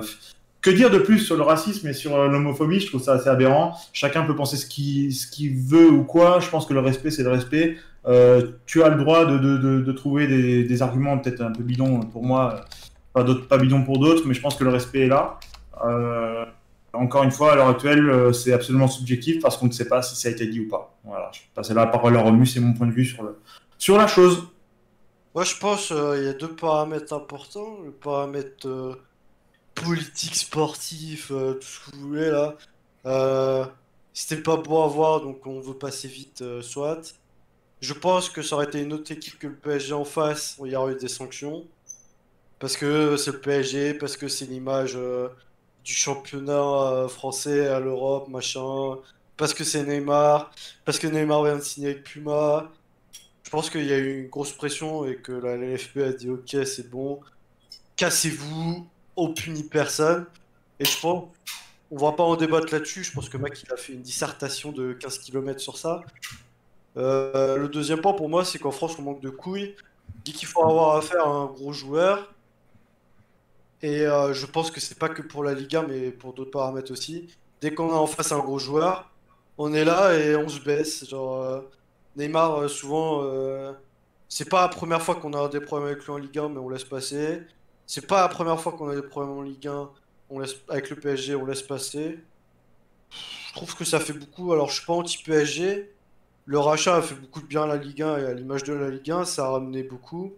que 0.62 0.70
dire 0.70 0.90
de 0.90 1.00
plus 1.00 1.20
sur 1.20 1.36
le 1.36 1.44
racisme 1.44 1.88
et 1.88 1.94
sur 1.94 2.18
l'homophobie? 2.28 2.80
Je 2.80 2.88
trouve 2.88 3.02
ça 3.02 3.14
assez 3.14 3.30
aberrant. 3.30 3.76
Chacun 3.94 4.24
peut 4.24 4.36
penser 4.36 4.58
ce 4.58 4.66
qu'il 4.68 5.56
veut 5.56 5.90
ou 5.90 6.04
quoi. 6.04 6.40
Je 6.40 6.50
pense 6.50 6.66
que 6.66 6.74
le 6.74 6.82
respect, 6.82 7.12
c'est 7.12 7.24
le 7.24 7.32
respect. 7.32 7.78
tu 8.66 8.84
as 8.84 8.90
le 8.90 8.96
droit 8.96 9.26
de, 9.26 9.38
de, 9.38 9.82
de, 9.82 9.92
trouver 9.92 10.28
des, 10.28 10.64
des 10.64 10.82
arguments 10.82 11.18
peut-être 11.18 11.42
un 11.42 11.52
peu 11.52 11.64
bidons 11.64 12.02
pour 12.02 12.24
moi 12.24 12.66
pas 13.14 13.26
pas 13.50 13.58
bidon 13.58 13.84
pour 13.84 14.00
d'autres, 14.00 14.24
mais 14.26 14.34
je 14.34 14.42
pense 14.42 14.56
que 14.56 14.64
le 14.64 14.70
respect 14.70 15.02
est 15.02 15.08
là. 15.08 15.40
Euh, 15.86 16.46
encore 16.94 17.24
une 17.24 17.32
fois, 17.32 17.54
à 17.54 17.56
l'heure 17.56 17.68
actuelle, 17.68 18.10
euh, 18.10 18.34
c'est 18.34 18.54
absolument 18.54 18.88
subjectif 18.88 19.42
parce 19.42 19.58
qu'on 19.58 19.68
ne 19.68 19.72
sait 19.72 19.88
pas 19.88 20.02
si 20.02 20.16
ça 20.16 20.30
a 20.30 20.32
été 20.32 20.48
dit 20.48 20.60
ou 20.60 20.68
pas. 20.68 20.96
Voilà, 21.04 21.30
je 21.34 21.42
passe 21.54 21.70
la 21.72 21.88
parole 21.88 22.18
à 22.18 22.22
Romu, 22.22 22.46
c'est 22.46 22.60
mon 22.60 22.74
point 22.74 22.88
de 22.88 22.92
vue 22.92 23.06
sur, 23.06 23.24
le, 23.24 23.40
sur 23.78 23.98
la 23.98 24.08
chose. 24.08 24.48
Moi, 25.36 25.44
je 25.44 25.56
pense 25.58 25.88
qu'il 25.88 25.96
euh, 25.96 26.26
y 26.26 26.28
a 26.28 26.34
deux 26.34 26.56
paramètres 26.56 27.14
importants. 27.14 27.80
Le 27.84 27.92
paramètre 27.92 28.68
euh, 28.68 28.96
politique, 29.76 30.36
sportif, 30.36 31.32
euh, 31.32 31.54
tout 31.54 31.68
ce 31.68 31.80
que 31.92 31.96
vous 31.96 32.08
voulez 32.08 32.32
là. 32.32 33.70
C'était 34.14 34.42
pas 34.42 34.58
beau 34.58 34.82
à 34.82 34.88
voir, 34.88 35.22
donc 35.22 35.46
on 35.48 35.60
veut 35.62 35.78
passer 35.78 36.08
vite, 36.08 36.44
soit. 36.62 37.14
Je 37.82 37.94
pense 37.94 38.30
que 38.30 38.42
ça 38.42 38.56
aurait 38.56 38.66
été 38.66 38.82
une 38.82 38.92
autre 38.94 39.12
équipe 39.12 39.40
que 39.40 39.48
le 39.48 39.56
PSG 39.56 39.94
en 39.94 40.04
face, 40.04 40.58
il 40.66 40.72
y 40.72 40.76
aurait 40.76 40.94
eu 40.94 40.98
des 40.98 41.08
sanctions. 41.08 41.66
Parce 42.60 42.76
que 42.76 43.16
c'est 43.18 43.32
le 43.32 43.40
PSG, 43.40 43.94
parce 43.94 44.18
que 44.18 44.28
c'est 44.28 44.46
l'image 44.46 44.98
du 45.86 45.94
championnat 45.94 47.08
français 47.08 47.68
à 47.68 47.80
l'Europe, 47.80 48.28
machin. 48.30 48.98
Parce 49.38 49.54
que 49.54 49.64
c'est 49.64 49.84
Neymar, 49.86 50.52
parce 50.86 51.00
que 51.00 51.08
Neymar 51.08 51.44
vient 51.44 51.56
de 51.58 51.62
signer 51.62 51.92
avec 51.92 52.04
Puma. 52.04 52.70
Je 53.50 53.52
pense 53.52 53.72
qu'il 53.72 53.88
y 53.88 53.94
a 53.94 53.98
eu 53.98 54.22
une 54.26 54.30
grosse 54.30 54.52
pression 54.52 55.06
et 55.06 55.16
que 55.16 55.32
la 55.32 55.58
LFP 55.58 55.98
a 55.98 56.12
dit 56.12 56.30
ok 56.30 56.56
c'est 56.68 56.88
bon, 56.88 57.20
cassez-vous, 57.96 58.88
on 59.16 59.34
punit 59.34 59.64
personne. 59.64 60.28
Et 60.80 60.86
je 60.86 61.00
pense, 61.00 61.30
on 61.90 61.98
va 61.98 62.12
pas 62.12 62.22
en 62.22 62.36
débattre 62.36 62.72
là-dessus, 62.72 63.04
je 63.04 63.12
pense 63.12 63.28
que 63.28 63.38
Mac 63.38 63.60
il 63.60 63.74
a 63.74 63.76
fait 63.76 63.94
une 63.94 64.04
dissertation 64.04 64.72
de 64.72 64.94
15 64.94 65.18
km 65.18 65.60
sur 65.60 65.80
ça. 65.80 66.04
Euh, 66.96 67.58
le 67.58 67.70
deuxième 67.70 68.02
point 68.02 68.14
pour 68.14 68.30
moi 68.30 68.46
c'est 68.46 68.60
qu'en 68.60 68.70
France 68.70 69.00
on 69.00 69.02
manque 69.02 69.22
de 69.22 69.32
couilles. 69.32 69.76
Dit 70.24 70.34
qu'il 70.34 70.48
faut 70.48 70.64
avoir 70.64 70.98
affaire 70.98 71.26
à 71.26 71.32
un 71.32 71.46
gros 71.48 71.74
joueur, 71.74 72.32
et 73.82 74.02
euh, 74.06 74.32
je 74.32 74.46
pense 74.46 74.70
que 74.70 74.80
c'est 74.80 75.00
pas 75.00 75.10
que 75.10 75.24
pour 75.24 75.44
la 75.44 75.56
Liga, 75.56 75.84
mais 75.90 76.12
pour 76.12 76.34
d'autres 76.34 76.52
paramètres 76.52 76.92
aussi. 76.92 77.28
Dès 77.62 77.74
qu'on 77.74 77.90
a 77.90 77.96
en 77.96 78.06
face 78.06 78.32
un 78.32 78.42
gros 78.42 78.60
joueur, 78.60 79.10
on 79.58 79.74
est 79.74 79.86
là 79.86 80.14
et 80.14 80.36
on 80.36 80.48
se 80.48 80.60
baisse. 80.60 81.10
Genre, 81.10 81.42
euh, 81.42 81.62
Neymar, 82.20 82.56
euh, 82.56 82.68
souvent, 82.68 83.24
euh, 83.24 83.74
c'est 84.28 84.50
pas 84.50 84.62
la 84.62 84.68
première 84.70 85.02
fois 85.02 85.16
qu'on 85.16 85.34
a 85.34 85.48
des 85.50 85.62
problèmes 85.62 85.90
avec 85.90 86.04
lui 86.04 86.12
en 86.12 86.18
Ligue 86.18 86.38
1, 86.38 86.50
mais 86.50 86.60
on 86.60 86.70
laisse 86.70 86.84
passer. 86.84 87.42
C'est 87.88 88.08
pas 88.08 88.22
la 88.22 88.30
première 88.30 88.60
fois 88.60 88.74
qu'on 88.74 88.90
a 88.90 88.96
des 88.96 89.02
problèmes 89.02 89.38
en 89.38 89.42
Ligue 89.42 89.68
1 89.68 89.90
on 90.32 90.40
laisse, 90.40 90.56
avec 90.70 90.92
le 90.92 90.96
PSG, 90.98 91.36
on 91.36 91.46
laisse 91.46 91.64
passer. 91.64 92.20
Je 93.10 93.54
trouve 93.56 93.76
que 93.76 93.84
ça 93.84 94.00
fait 94.00 94.14
beaucoup. 94.14 94.54
Alors, 94.54 94.70
je 94.70 94.76
suis 94.76 94.86
pas 94.86 94.94
anti-PSG. 94.94 95.92
Le 96.46 96.60
rachat 96.60 96.98
a 96.98 97.02
fait 97.02 97.16
beaucoup 97.16 97.42
de 97.42 97.48
bien 97.48 97.64
à 97.64 97.68
la 97.68 97.78
Ligue 97.78 98.04
1 98.04 98.18
et 98.20 98.26
à 98.26 98.34
l'image 98.34 98.64
de 98.64 98.74
la 98.74 98.90
Ligue 98.90 99.10
1, 99.10 99.26
ça 99.26 99.46
a 99.48 99.50
ramené 99.52 99.84
beaucoup 99.84 100.34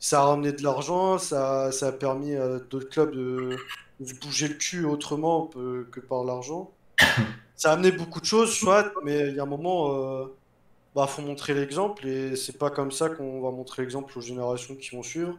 ça 0.00 0.20
a 0.20 0.24
ramené 0.24 0.52
de 0.52 0.62
l'argent, 0.62 1.18
ça, 1.18 1.70
ça 1.72 1.88
a 1.88 1.92
permis 1.92 2.34
à 2.34 2.58
d'autres 2.58 2.88
clubs 2.88 3.12
de, 3.14 3.56
de 4.00 4.12
bouger 4.14 4.48
le 4.48 4.54
cul 4.54 4.84
autrement 4.86 5.46
que, 5.46 5.86
que 5.92 6.00
par 6.00 6.24
l'argent. 6.24 6.72
Ça 7.54 7.70
a 7.70 7.74
amené 7.74 7.92
beaucoup 7.92 8.20
de 8.20 8.24
choses, 8.24 8.54
soit, 8.54 8.90
mais 9.04 9.28
il 9.28 9.36
y 9.36 9.38
a 9.38 9.42
un 9.42 9.46
moment, 9.46 9.94
euh, 9.94 10.34
bah, 10.94 11.06
faut 11.06 11.22
montrer 11.22 11.54
l'exemple 11.54 12.06
et 12.06 12.36
c'est 12.36 12.58
pas 12.58 12.70
comme 12.70 12.92
ça 12.92 13.08
qu'on 13.10 13.40
va 13.42 13.50
montrer 13.50 13.82
l'exemple 13.82 14.16
aux 14.18 14.20
générations 14.22 14.74
qui 14.76 14.90
vont 14.96 15.02
suivre. 15.02 15.38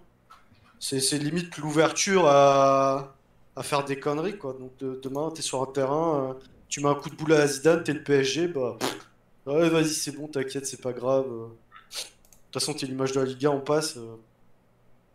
C'est 0.79 1.17
limite 1.19 1.57
l'ouverture 1.57 2.27
à, 2.27 3.15
à 3.55 3.63
faire 3.63 3.85
des 3.85 3.99
conneries, 3.99 4.37
quoi. 4.37 4.53
Donc 4.59 4.77
de- 4.79 4.99
demain, 5.03 5.31
t'es 5.35 5.41
sur 5.43 5.61
un 5.61 5.67
terrain, 5.67 6.31
euh, 6.31 6.33
tu 6.69 6.81
mets 6.81 6.89
un 6.89 6.95
coup 6.95 7.09
de 7.09 7.15
boule 7.15 7.33
à 7.33 7.47
Zidane, 7.47 7.83
t'es 7.83 7.93
le 7.93 8.03
PSG, 8.03 8.47
bah, 8.47 8.77
pff, 8.79 8.97
ouais, 9.47 9.69
vas-y, 9.69 9.89
c'est 9.93 10.11
bon, 10.13 10.27
t'inquiète, 10.27 10.65
c'est 10.67 10.81
pas 10.81 10.93
grave. 10.93 11.25
euh. 11.29 11.47
toute 12.51 12.61
façon, 12.61 12.73
t'es 12.73 12.85
l'image 12.85 13.11
de 13.13 13.19
la 13.21 13.25
Liga, 13.25 13.51
on 13.51 13.61
passe. 13.61 13.97
euh. 13.97 14.15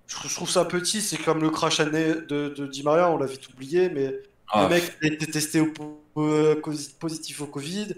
Je, 0.07 0.35
trouve 0.35 0.49
ça 0.51 0.65
petit, 0.65 1.01
c'est 1.03 1.19
comme 1.19 1.41
le 1.41 1.51
crash 1.51 1.81
année 1.81 2.15
de, 2.29 2.49
de 2.49 2.67
Di 2.67 2.83
Maria, 2.85 3.11
on 3.11 3.17
l'a 3.19 3.27
vite 3.27 3.49
oublié, 3.49 3.89
mais 3.91 4.15
Ah, 4.49 4.63
le 4.63 4.69
mec 4.69 4.97
a 5.03 5.07
été 5.09 5.27
testé 5.27 5.61
au, 5.61 5.73
euh, 6.19 6.61
positif 7.01 7.41
au 7.41 7.47
Covid. 7.47 7.89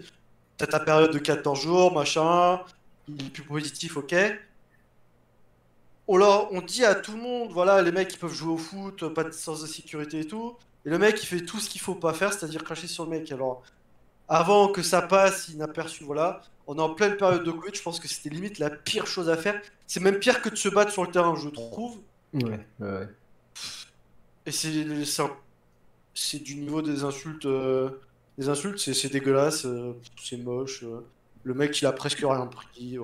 T'as 0.58 0.66
ta 0.66 0.80
période 0.80 1.12
de 1.12 1.18
14 1.18 1.60
jours, 1.62 1.92
machin. 1.94 2.60
Il 3.08 3.26
est 3.26 3.30
plus 3.30 3.44
positif, 3.44 3.96
ok. 3.96 4.14
On, 6.06 6.16
leur- 6.16 6.52
on 6.52 6.60
dit 6.62 6.84
à 6.84 6.94
tout 6.94 7.12
le 7.12 7.18
monde, 7.18 7.52
voilà, 7.52 7.82
les 7.82 7.92
mecs 7.92 8.12
ils 8.14 8.18
peuvent 8.18 8.32
jouer 8.32 8.52
au 8.52 8.56
foot, 8.58 9.08
pas 9.14 9.24
de 9.24 9.30
sens 9.32 9.60
de 9.62 9.66
sécurité 9.66 10.20
et 10.20 10.26
tout. 10.26 10.56
Et 10.86 10.90
le 10.90 10.98
mec 10.98 11.22
il 11.22 11.26
fait 11.26 11.42
tout 11.44 11.58
ce 11.60 11.68
qu'il 11.68 11.80
faut 11.80 11.94
pas 11.94 12.14
faire, 12.14 12.32
c'est-à-dire 12.32 12.64
cracher 12.64 12.86
sur 12.86 13.04
le 13.04 13.10
mec. 13.10 13.30
Alors, 13.32 13.62
avant 14.28 14.68
que 14.68 14.82
ça 14.82 15.02
passe 15.02 15.48
inaperçu, 15.48 16.04
voilà. 16.04 16.42
On 16.66 16.76
est 16.78 16.82
en 16.82 16.94
pleine 16.94 17.16
période 17.16 17.44
de 17.44 17.50
Covid, 17.52 17.74
je 17.74 17.82
pense 17.82 18.00
que 18.00 18.08
c'était 18.08 18.30
limite 18.30 18.58
la 18.58 18.70
pire 18.70 19.06
chose 19.06 19.28
à 19.30 19.36
faire. 19.36 19.60
C'est 19.86 20.00
même 20.00 20.18
pire 20.18 20.42
que 20.42 20.50
de 20.50 20.56
se 20.56 20.68
battre 20.68 20.92
sur 20.92 21.04
le 21.04 21.10
terrain, 21.10 21.34
je 21.36 21.48
trouve. 21.50 21.98
Ouais, 22.34 22.66
ouais. 22.80 23.08
Et 24.46 24.52
c'est 24.52 24.86
c'est 26.14 26.38
du 26.42 26.56
niveau 26.56 26.82
des 26.82 27.04
insultes. 27.04 27.46
euh, 27.46 27.90
des 28.38 28.48
insultes, 28.48 28.78
c'est 28.78 29.12
dégueulasse, 29.12 29.66
euh, 29.66 29.94
c'est 30.22 30.36
moche. 30.38 30.82
euh. 30.84 31.00
Le 31.42 31.54
mec, 31.54 31.80
il 31.80 31.86
a 31.86 31.92
presque 31.92 32.20
rien 32.20 32.46
pris. 32.46 32.96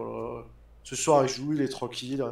Ce 0.85 0.97
soir, 0.97 1.25
il 1.25 1.29
joue, 1.29 1.53
il 1.55 1.61
est 1.63 1.69
tranquille. 1.69 2.25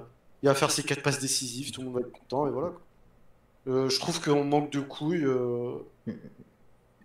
Il 0.43 0.47
va 0.49 0.55
faire 0.55 0.71
ses 0.71 0.83
quatre 0.83 1.03
passes 1.03 1.21
décisives, 1.21 1.71
tout 1.73 1.81
le 1.81 1.87
monde 1.89 1.97
va 1.97 2.01
être 2.01 2.13
content, 2.13 2.47
et 2.47 2.51
voilà. 2.51 2.73
Euh, 3.69 3.89
je 3.89 3.99
trouve 4.01 4.21
qu'on 4.21 4.45
manque 4.45 4.73
de 4.73 4.81
couilles. 4.81 5.27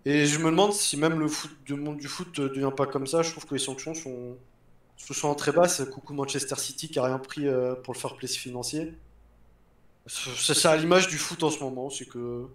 Et 0.04 0.26
je 0.26 0.38
me 0.38 0.46
demande 0.46 0.72
si 0.72 0.96
même 0.96 1.18
le 1.20 1.76
monde 1.76 1.98
du 1.98 2.08
foot 2.08 2.38
ne 2.38 2.48
devient 2.48 2.72
pas 2.76 2.86
comme 2.86 3.06
ça. 3.06 3.22
Je 3.22 3.30
trouve 3.30 3.46
que 3.46 3.54
les 3.54 3.60
sanctions 3.60 3.94
sont, 3.94 4.36
se 4.96 5.14
sont 5.14 5.34
très 5.34 5.52
basses. 5.52 5.82
Coucou 5.90 6.14
Manchester 6.14 6.56
City 6.56 6.88
qui 6.88 6.98
a 6.98 7.04
rien 7.04 7.18
pris 7.18 7.46
pour 7.84 7.94
le 7.94 7.98
fair 7.98 8.16
play 8.16 8.28
financier. 8.28 8.94
C'est 10.06 10.66
à 10.66 10.76
l'image 10.76 11.08
du 11.08 11.18
foot 11.18 11.42
en 11.42 11.50
ce 11.50 11.60
moment, 11.60 11.90
c'est 11.90 12.06
que. 12.06 12.46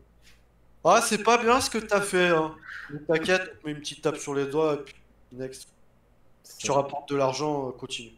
Ah, 0.85 1.01
c'est 1.01 1.23
pas 1.23 1.37
bien 1.37 1.61
ce 1.61 1.69
que 1.69 1.77
t'as 1.77 2.01
fait, 2.01 2.27
hein. 2.27 2.55
T'inquiète, 3.07 3.41
on 3.41 3.61
te 3.61 3.65
met 3.67 3.71
une 3.71 3.79
petite 3.79 4.01
tape 4.01 4.17
sur 4.17 4.33
les 4.33 4.45
doigts 4.45 4.73
et 4.73 4.77
puis 4.77 4.95
next. 5.31 5.67
Tu 6.57 6.71
rapportes 6.71 7.09
de 7.09 7.15
l'argent, 7.15 7.69
euh, 7.69 7.71
continue. 7.71 8.11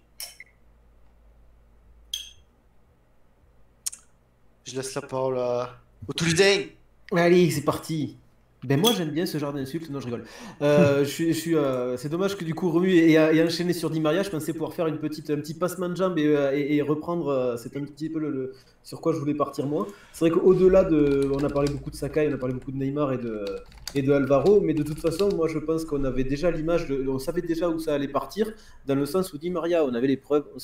Je 4.66 4.76
laisse 4.76 4.96
la 4.96 5.02
parole 5.02 5.38
à. 5.38 5.78
Au 6.08 6.14
Allez, 7.16 7.52
c'est 7.52 7.62
parti. 7.62 8.18
Ben 8.68 8.80
moi 8.80 8.92
j'aime 8.98 9.10
bien 9.12 9.26
ce 9.28 9.38
genre 9.38 9.54
d'insultes, 9.54 9.90
non 9.92 10.00
je 10.00 10.06
rigole. 10.06 10.24
Euh, 10.62 11.06
je 11.06 11.56
euh, 11.56 11.98
c'est 11.98 12.10
dommage 12.10 12.36
que 12.36 12.44
du 12.44 12.56
coup 12.56 12.72
Remu 12.72 12.92
ait, 12.96 13.12
ait 13.12 13.44
enchaîné 13.44 13.74
sur 13.74 13.90
Di 13.92 14.00
Maria, 14.00 14.24
je 14.24 14.30
pensais 14.32 14.54
pouvoir 14.54 14.74
faire 14.74 14.88
une 14.88 14.98
petite, 14.98 15.30
un 15.30 15.38
petit 15.38 15.54
passement 15.54 15.88
de 15.90 15.96
jambe 15.96 16.18
et, 16.18 16.26
euh, 16.26 16.52
et- 16.56 16.76
et 16.78 16.82
reprendre, 16.82 17.56
c'est 17.58 17.78
un 17.78 17.84
petit 17.84 18.10
peu 18.10 18.52
sur 18.82 19.02
quoi 19.02 19.14
je 19.14 19.20
voulais 19.20 19.36
partir 19.36 19.68
moi. 19.68 19.88
C'est 20.14 20.28
vrai 20.28 20.32
qu'au-delà 20.32 20.84
de, 20.84 21.30
on 21.32 21.44
a 21.44 21.50
parlé 21.50 21.72
beaucoup 21.72 21.92
de 21.92 21.96
Sakai, 21.96 22.28
on 22.30 22.34
a 22.34 22.38
parlé 22.38 22.54
beaucoup 22.56 22.72
de 22.72 22.78
Neymar 22.78 23.14
et 23.14 23.18
de, 23.18 23.46
et 23.94 24.02
de 24.02 24.12
Alvaro, 24.12 24.62
mais 24.62 24.74
de 24.74 24.84
toute 24.84 25.00
façon 25.00 25.30
moi 25.36 25.48
je 25.48 25.60
pense 25.60 25.86
qu'on 25.86 26.04
avait 26.04 26.24
déjà 26.24 26.50
l'image, 26.50 26.88
on 27.08 27.20
savait 27.20 27.42
déjà 27.42 27.70
où 27.70 27.78
ça 27.78 27.94
allait 27.94 28.08
partir, 28.08 28.52
dans 28.88 28.96
le 28.96 29.06
sens 29.06 29.32
où 29.34 29.38
Di 29.38 29.50
Maria, 29.52 29.86
on 29.86 29.94
avait 29.94 30.08
les 30.08 30.18
preuves, 30.18 30.46
on 30.56 30.60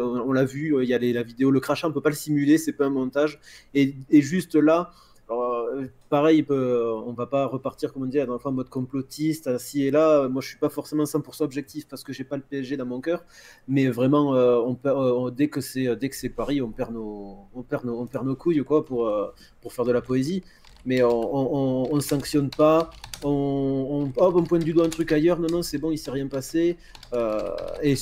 on, 0.00 0.20
on 0.28 0.32
l'a 0.32 0.44
vu, 0.44 0.74
il 0.82 0.88
y 0.88 0.94
a 0.94 0.98
la 0.98 1.22
vidéo, 1.22 1.50
le 1.52 1.60
crachat 1.60 1.86
on 1.88 1.92
peut 1.92 2.00
pas 2.00 2.10
le 2.10 2.16
simuler, 2.16 2.58
c'est 2.58 2.72
pas 2.72 2.86
un 2.86 2.90
montage, 2.90 3.38
et, 3.74 3.94
et 4.10 4.20
juste 4.20 4.56
là, 4.56 4.90
alors, 5.28 5.66
euh, 5.74 5.86
pareil, 6.08 6.42
peut- 6.44 6.92
on 7.04 7.12
va 7.12 7.26
pas 7.26 7.46
repartir, 7.46 7.92
comme 7.92 8.04
on 8.04 8.06
dit, 8.06 8.20
fois, 8.38 8.52
en 8.52 8.54
mode 8.54 8.68
complotiste, 8.68 9.48
assis 9.48 9.82
et 9.84 9.90
là. 9.90 10.28
Moi, 10.28 10.40
je 10.40 10.48
suis 10.48 10.58
pas 10.58 10.68
forcément 10.68 11.04
100% 11.04 11.44
objectif 11.44 11.88
parce 11.88 12.04
que 12.04 12.12
j'ai 12.12 12.22
pas 12.24 12.36
le 12.36 12.42
PSG 12.48 12.76
dans 12.76 12.86
mon 12.86 13.00
cœur. 13.00 13.24
Mais 13.66 13.88
vraiment, 13.88 14.34
euh, 14.36 14.58
euh, 15.88 15.96
dès 15.96 16.08
que 16.10 16.16
c'est 16.16 16.28
Paris, 16.28 16.62
on 16.62 16.70
perd 16.70 16.92
nos, 16.92 17.48
couilles 18.36 18.60
quoi 18.64 18.84
pour 18.84 19.08
euh, 19.08 19.32
faire 19.72 19.84
de 19.84 19.92
la 19.92 20.00
poésie. 20.00 20.44
Mais 20.84 21.02
on, 21.02 21.08
on, 21.10 21.86
on- 21.90 21.94
on 21.96 22.00
sanctionne 22.00 22.48
pas, 22.50 22.90
on, 23.24 24.04
pointe 24.44 24.62
du 24.62 24.72
doigt 24.72 24.86
un 24.86 24.88
truc 24.88 25.10
ailleurs. 25.10 25.40
Non, 25.40 25.48
non, 25.50 25.62
c'est 25.62 25.78
bon, 25.78 25.90
il 25.90 25.98
s'est 25.98 26.12
rien 26.12 26.28
passé. 26.28 26.76
Euh, 27.12 27.50
et 27.82 27.96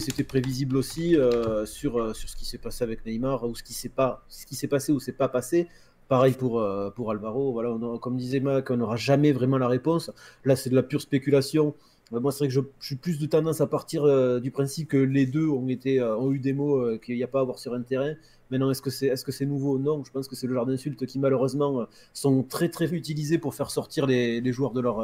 c'était 0.00 0.24
prévisible 0.24 0.76
aussi 0.76 1.16
euh, 1.16 1.64
sur 1.66 1.98
euh, 1.98 2.12
sur 2.14 2.28
ce 2.28 2.36
qui 2.36 2.44
s'est 2.44 2.58
passé 2.58 2.84
avec 2.84 3.04
Neymar 3.06 3.44
ou 3.44 3.54
ce 3.54 3.62
qui 3.62 3.72
s'est 3.74 3.88
pas 3.88 4.24
ce 4.28 4.44
qui 4.46 4.54
s'est 4.54 4.68
passé 4.68 4.92
ou 4.92 5.00
s'est 5.00 5.12
pas 5.12 5.28
passé. 5.28 5.68
Pareil 6.12 6.34
pour, 6.34 6.60
euh, 6.60 6.90
pour 6.90 7.10
Alvaro, 7.10 7.52
voilà, 7.52 7.74
comme 8.02 8.18
disait 8.18 8.40
Mac, 8.40 8.70
on 8.70 8.76
n'aura 8.76 8.96
jamais 8.96 9.32
vraiment 9.32 9.56
la 9.56 9.66
réponse. 9.66 10.10
Là, 10.44 10.56
c'est 10.56 10.68
de 10.68 10.74
la 10.74 10.82
pure 10.82 11.00
spéculation. 11.00 11.74
Euh, 12.12 12.20
Moi, 12.20 12.30
c'est 12.32 12.40
vrai 12.40 12.48
que 12.48 12.52
je, 12.52 12.60
suis 12.80 12.96
plus 12.96 13.18
de 13.18 13.24
tendance 13.24 13.62
à 13.62 13.66
partir 13.66 14.04
euh, 14.04 14.38
du 14.38 14.50
principe 14.50 14.88
que 14.88 14.98
les 14.98 15.24
deux 15.24 15.48
ont, 15.48 15.66
été, 15.68 16.02
ont 16.02 16.30
eu 16.30 16.38
des 16.38 16.52
mots 16.52 16.98
qu'il 16.98 17.16
n'y 17.16 17.22
a 17.22 17.28
pas 17.28 17.38
à 17.38 17.40
avoir 17.40 17.58
sur 17.58 17.72
un 17.72 17.80
terrain. 17.80 18.12
Maintenant, 18.50 18.70
est-ce 18.70 18.82
que 18.82 18.90
c'est 18.90 19.06
est 19.06 19.26
-ce 19.26 19.46
nouveau? 19.46 19.78
Non, 19.78 20.04
je 20.04 20.10
pense 20.12 20.28
que 20.28 20.36
c'est 20.36 20.46
le 20.46 20.52
genre 20.52 20.66
d'insultes 20.66 21.06
qui, 21.06 21.18
malheureusement, 21.18 21.86
sont 22.12 22.42
très, 22.42 22.68
très 22.68 22.92
utilisés 22.92 23.38
pour 23.38 23.54
faire 23.54 23.70
sortir 23.70 24.04
les, 24.06 24.52
joueurs 24.52 24.74
de 24.74 24.82
leur, 24.82 24.98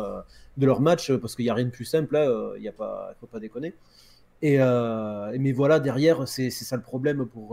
de 0.59 0.67
leur 0.67 0.83
match, 0.83 1.11
parce 1.23 1.35
qu'il 1.35 1.47
n'y 1.47 1.51
a 1.51 1.55
rien 1.55 1.69
de 1.73 1.77
plus 1.79 1.87
simple, 1.87 2.13
là, 2.13 2.25
il 2.59 2.65
ne 2.65 3.17
faut 3.19 3.31
pas 3.35 3.41
déconner. 3.41 3.73
Et, 4.43 4.59
mais 5.39 5.53
voilà, 5.53 5.81
derrière, 5.81 6.29
c'est 6.29 6.51
ça 6.51 6.77
le 6.77 6.83
problème 6.83 7.25
pour, 7.25 7.49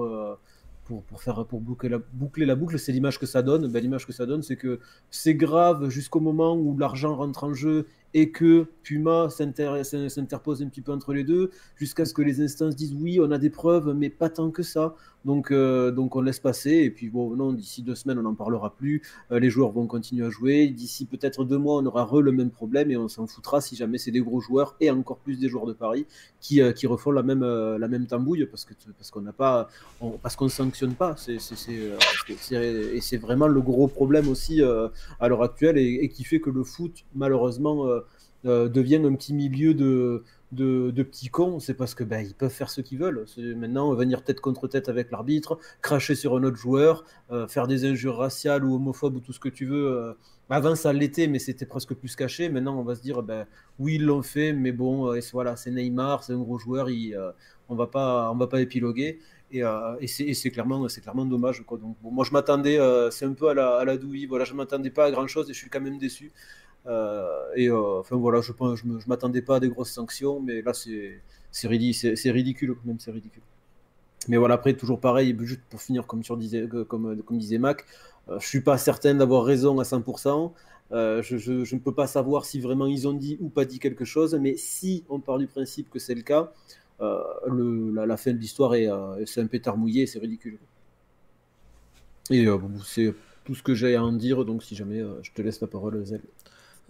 pour, 0.85 1.03
pour, 1.03 1.21
faire, 1.21 1.45
pour 1.45 1.59
boucler, 1.59 1.89
la, 1.89 1.97
boucler 2.13 2.45
la 2.45 2.55
boucle, 2.55 2.79
c'est 2.79 2.91
l'image 2.91 3.19
que 3.19 3.25
ça 3.25 3.41
donne. 3.41 3.67
Ben, 3.67 3.81
l'image 3.81 4.05
que 4.05 4.13
ça 4.13 4.25
donne, 4.25 4.43
c'est 4.43 4.55
que 4.55 4.79
c'est 5.09 5.35
grave 5.35 5.89
jusqu'au 5.89 6.19
moment 6.19 6.55
où 6.55 6.77
l'argent 6.77 7.15
rentre 7.15 7.43
en 7.43 7.53
jeu 7.53 7.87
et 8.15 8.31
que 8.31 8.65
Puma 8.81 9.29
s'inter- 9.29 9.83
s'interpose 9.83 10.63
un 10.63 10.69
petit 10.69 10.81
peu 10.81 10.93
entre 10.93 11.13
les 11.13 11.25
deux, 11.25 11.51
jusqu'à 11.75 12.05
ce 12.05 12.13
que 12.13 12.21
les 12.21 12.41
instances 12.41 12.75
disent 12.75 12.95
oui, 12.97 13.19
on 13.21 13.29
a 13.29 13.37
des 13.37 13.49
preuves, 13.49 13.93
mais 13.93 14.09
pas 14.09 14.29
tant 14.29 14.51
que 14.51 14.63
ça. 14.63 14.95
Donc, 15.25 15.49
euh, 15.49 15.89
donc 15.91 16.15
on 16.15 16.21
laisse 16.21 16.39
passer, 16.39 16.69
et 16.69 16.91
puis 16.91 17.09
bon, 17.09 17.35
non, 17.35 17.51
d'ici 17.51 17.81
deux 17.81 17.95
semaines, 17.95 18.19
on 18.19 18.21
n'en 18.21 18.35
parlera 18.35 18.75
plus. 18.75 19.01
Euh, 19.31 19.39
les 19.39 19.49
joueurs 19.49 19.71
vont 19.71 19.87
continuer 19.87 20.23
à 20.23 20.29
jouer. 20.29 20.67
D'ici 20.67 21.05
peut-être 21.05 21.43
deux 21.45 21.57
mois, 21.57 21.81
on 21.81 21.85
aura 21.87 22.05
re 22.05 22.21
le 22.21 22.31
même 22.31 22.51
problème, 22.51 22.91
et 22.91 22.95
on 22.95 23.07
s'en 23.07 23.25
foutra 23.25 23.59
si 23.59 23.75
jamais 23.75 23.97
c'est 23.97 24.11
des 24.11 24.21
gros 24.21 24.39
joueurs, 24.39 24.75
et 24.79 24.91
encore 24.91 25.17
plus 25.17 25.39
des 25.39 25.49
joueurs 25.49 25.65
de 25.65 25.73
Paris, 25.73 26.05
qui, 26.39 26.61
euh, 26.61 26.71
qui 26.71 26.85
refont 26.85 27.11
la 27.11 27.23
même, 27.23 27.43
la 27.43 27.87
même 27.87 28.05
tambouille, 28.05 28.45
parce 28.45 28.65
que 28.65 28.75
parce 28.97 29.09
qu'on 29.11 29.21
n'a 29.21 29.33
pas, 29.33 29.67
parce 30.21 30.35
qu'on 30.35 30.47
sanctionne 30.47 30.93
pas. 30.93 31.15
C'est, 31.17 31.37
et 32.51 33.01
c'est 33.01 33.17
vraiment 33.17 33.47
le 33.47 33.61
gros 33.61 33.87
problème 33.87 34.29
aussi 34.29 34.61
à 34.61 35.27
l'heure 35.27 35.43
actuelle, 35.43 35.77
et, 35.79 36.07
qui 36.07 36.23
fait 36.23 36.39
que 36.39 36.51
le 36.51 36.63
foot, 36.63 37.03
malheureusement, 37.15 37.87
euh, 38.45 38.69
devient 38.69 39.01
un 39.03 39.15
petit 39.15 39.33
milieu 39.33 39.73
de, 39.73 40.23
de, 40.55 41.03
petits 41.03 41.29
cons, 41.29 41.59
c'est 41.59 41.73
parce 41.73 41.93
que 41.95 42.03
ben, 42.03 42.25
ils 42.25 42.33
peuvent 42.33 42.51
faire 42.51 42.69
ce 42.69 42.81
qu'ils 42.81 42.97
veulent. 42.99 43.25
Maintenant 43.55 43.93
venir 43.93 44.23
tête 44.23 44.39
contre 44.39 44.67
tête 44.67 44.89
avec 44.89 45.11
l'arbitre, 45.11 45.59
cracher 45.81 46.15
sur 46.15 46.35
un 46.35 46.43
autre 46.43 46.57
joueur, 46.57 47.03
euh, 47.31 47.47
faire 47.47 47.67
des 47.67 47.85
injures 47.85 48.17
raciales 48.17 48.63
ou 48.65 48.75
homophobes 48.75 49.17
ou 49.17 49.19
tout 49.19 49.33
ce 49.33 49.39
que 49.39 49.49
tu 49.49 49.65
veux. 49.65 49.87
Euh, 49.87 50.13
avant 50.49 50.75
ça 50.75 50.93
l'était, 50.93 51.27
mais 51.27 51.39
c'était 51.39 51.65
presque 51.65 51.93
plus 51.95 52.15
caché. 52.15 52.49
Maintenant, 52.49 52.79
on 52.79 52.83
va 52.83 52.95
se 52.95 53.01
dire, 53.01 53.23
ben, 53.23 53.45
oui, 53.79 53.95
ils 53.95 54.05
l'ont 54.05 54.21
fait, 54.21 54.53
mais 54.53 54.71
bon, 54.71 55.11
euh, 55.11 55.19
voilà, 55.33 55.55
c'est 55.55 55.71
Neymar, 55.71 56.23
c'est 56.23 56.33
un 56.33 56.39
gros 56.39 56.59
joueur, 56.59 56.87
on 57.67 57.75
va 57.75 57.87
pas, 57.87 58.31
on 58.31 58.35
va 58.35 58.47
pas 58.47 58.61
épiloguer. 58.61 59.19
Et, 59.51 59.61
et 59.99 60.33
c'est 60.33 60.51
clairement, 60.51 60.85
clairement 60.87 61.25
dommage. 61.25 61.63
Quoi. 61.65 61.77
Donc, 61.77 61.95
moi, 62.01 62.25
je 62.25 62.31
m'attendais, 62.31 62.77
c'est 63.11 63.25
un 63.25 63.33
peu 63.33 63.47
à 63.49 63.53
la, 63.53 63.77
à 63.77 63.85
la 63.85 63.97
douille. 63.97 64.25
Voilà, 64.25 64.43
je 64.43 64.53
m'attendais 64.53 64.89
pas 64.89 65.05
à 65.05 65.11
grand 65.11 65.27
chose 65.27 65.49
et 65.49 65.53
je 65.53 65.59
suis 65.59 65.69
quand 65.69 65.81
même 65.81 65.97
déçu. 65.97 66.31
Euh, 66.87 67.25
et 67.55 67.69
euh, 67.69 67.99
enfin 67.99 68.15
voilà, 68.15 68.41
je 68.41 68.51
pense, 68.51 68.83
m'attendais 69.07 69.41
pas 69.41 69.57
à 69.57 69.59
des 69.59 69.69
grosses 69.69 69.91
sanctions, 69.91 70.39
mais 70.39 70.61
là 70.61 70.73
c'est 70.73 71.21
c'est 71.51 71.67
ridicule, 71.67 72.75
même, 72.85 72.99
c'est 72.99 73.11
ridicule. 73.11 73.41
Mais 74.27 74.37
voilà, 74.37 74.55
après 74.55 74.73
toujours 74.73 74.99
pareil, 74.99 75.35
juste 75.41 75.61
pour 75.69 75.81
finir 75.81 76.05
comme 76.07 76.23
sur 76.23 76.37
disait, 76.37 76.67
comme 76.87 77.23
disait 77.31 77.57
Mac, 77.57 77.85
euh, 78.29 78.39
je 78.39 78.47
suis 78.47 78.61
pas 78.61 78.77
certain 78.77 79.15
d'avoir 79.15 79.45
raison 79.45 79.79
à 79.79 79.83
100%. 79.83 80.51
Euh, 80.91 81.21
je, 81.23 81.73
ne 81.75 81.79
peux 81.79 81.93
pas 81.93 82.07
savoir 82.07 82.45
si 82.45 82.59
vraiment 82.59 82.85
ils 82.87 83.07
ont 83.07 83.13
dit 83.13 83.37
ou 83.39 83.49
pas 83.49 83.65
dit 83.65 83.79
quelque 83.79 84.05
chose, 84.05 84.35
mais 84.35 84.55
si 84.57 85.03
on 85.09 85.19
part 85.19 85.37
du 85.39 85.47
principe 85.47 85.89
que 85.89 85.99
c'est 85.99 86.15
le 86.15 86.21
cas, 86.21 86.51
la, 86.99 88.17
fin 88.17 88.31
de 88.31 88.37
l'histoire 88.37 88.75
est 88.75 88.89
c'est 89.25 89.41
un 89.41 89.47
pétard 89.47 89.77
mouillé, 89.77 90.05
c'est 90.07 90.19
ridicule. 90.19 90.59
Et 92.31 92.45
c'est 92.85 93.13
tout 93.43 93.55
ce 93.55 93.63
que 93.63 93.75
j'ai 93.75 93.95
à 93.95 94.03
en 94.03 94.13
dire, 94.13 94.45
donc 94.45 94.63
si 94.63 94.75
jamais 94.75 95.01
je 95.21 95.31
te 95.31 95.41
laisse 95.41 95.61
la 95.61 95.67
parole, 95.67 96.03
Zel. 96.05 96.21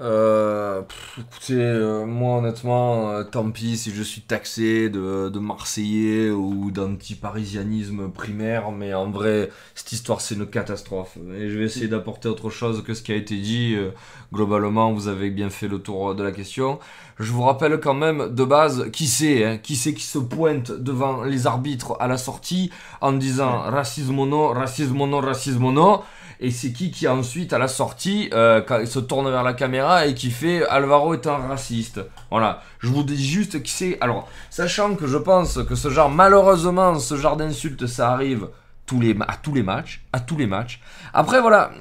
Euh, 0.01 0.81
pff, 0.81 1.19
écoutez, 1.19 1.53
euh, 1.55 2.05
moi 2.05 2.39
honnêtement, 2.39 3.11
euh, 3.11 3.23
tant 3.23 3.49
pis 3.49 3.77
si 3.77 3.91
je 3.91 4.03
suis 4.03 4.19
taxé 4.21 4.89
de, 4.89 5.29
de 5.29 5.39
Marseillais 5.39 6.31
ou 6.31 6.69
d'anti-parisianisme 6.69 8.11
primaire, 8.11 8.71
mais 8.71 8.93
en 8.93 9.09
vrai, 9.09 9.49
cette 9.73 9.93
histoire 9.93 10.19
c'est 10.19 10.35
une 10.35 10.47
catastrophe. 10.47 11.17
Et 11.37 11.49
je 11.49 11.57
vais 11.57 11.63
essayer 11.63 11.87
d'apporter 11.87 12.27
autre 12.27 12.49
chose 12.49 12.83
que 12.83 12.93
ce 12.93 13.01
qui 13.03 13.13
a 13.13 13.15
été 13.15 13.37
dit. 13.37 13.73
Euh, 13.75 13.91
globalement, 14.33 14.91
vous 14.91 15.07
avez 15.07 15.29
bien 15.29 15.49
fait 15.49 15.69
le 15.69 15.79
tour 15.79 16.13
de 16.13 16.23
la 16.23 16.31
question. 16.33 16.79
Je 17.17 17.31
vous 17.31 17.43
rappelle 17.43 17.79
quand 17.79 17.93
même 17.93 18.33
de 18.33 18.43
base 18.43 18.89
qui 18.91 19.07
c'est, 19.07 19.45
hein, 19.45 19.57
qui 19.57 19.77
c'est 19.77 19.93
qui 19.93 20.03
se 20.03 20.19
pointe 20.19 20.71
devant 20.71 21.23
les 21.23 21.47
arbitres 21.47 21.95
à 22.01 22.07
la 22.07 22.17
sortie 22.17 22.71
en 22.99 23.13
disant 23.13 23.59
racisme 23.61 24.25
non, 24.25 24.49
racisme 24.49 24.97
non, 24.97 25.21
racisme 25.21 25.71
non. 25.71 26.01
Et 26.41 26.51
c'est 26.51 26.73
qui 26.73 26.91
qui 26.91 27.07
ensuite 27.07 27.53
à 27.53 27.57
la 27.57 27.69
sortie, 27.69 28.29
euh, 28.33 28.59
quand 28.59 28.79
il 28.79 28.87
se 28.87 28.99
tourne 28.99 29.29
vers 29.29 29.43
la 29.43 29.53
caméra 29.53 30.05
et 30.05 30.13
qui 30.13 30.29
fait 30.29 30.65
Alvaro 30.67 31.13
est 31.13 31.25
un 31.27 31.37
raciste. 31.37 32.01
Voilà, 32.29 32.61
je 32.79 32.89
vous 32.89 33.03
dis 33.03 33.25
juste 33.25 33.63
qui 33.63 33.71
c'est. 33.71 33.97
Alors, 34.01 34.27
sachant 34.49 34.95
que 34.95 35.07
je 35.07 35.17
pense 35.17 35.63
que 35.63 35.75
ce 35.75 35.89
genre, 35.89 36.09
malheureusement, 36.09 36.99
ce 36.99 37.15
genre 37.15 37.37
d'insulte, 37.37 37.87
ça 37.87 38.11
arrive 38.11 38.49
tous 38.85 38.99
les, 38.99 39.15
à 39.27 39.37
tous 39.41 39.53
les 39.53 39.63
matchs, 39.63 40.03
à 40.11 40.19
tous 40.19 40.35
les 40.35 40.47
matchs. 40.47 40.81
Après, 41.13 41.39
voilà, 41.39 41.71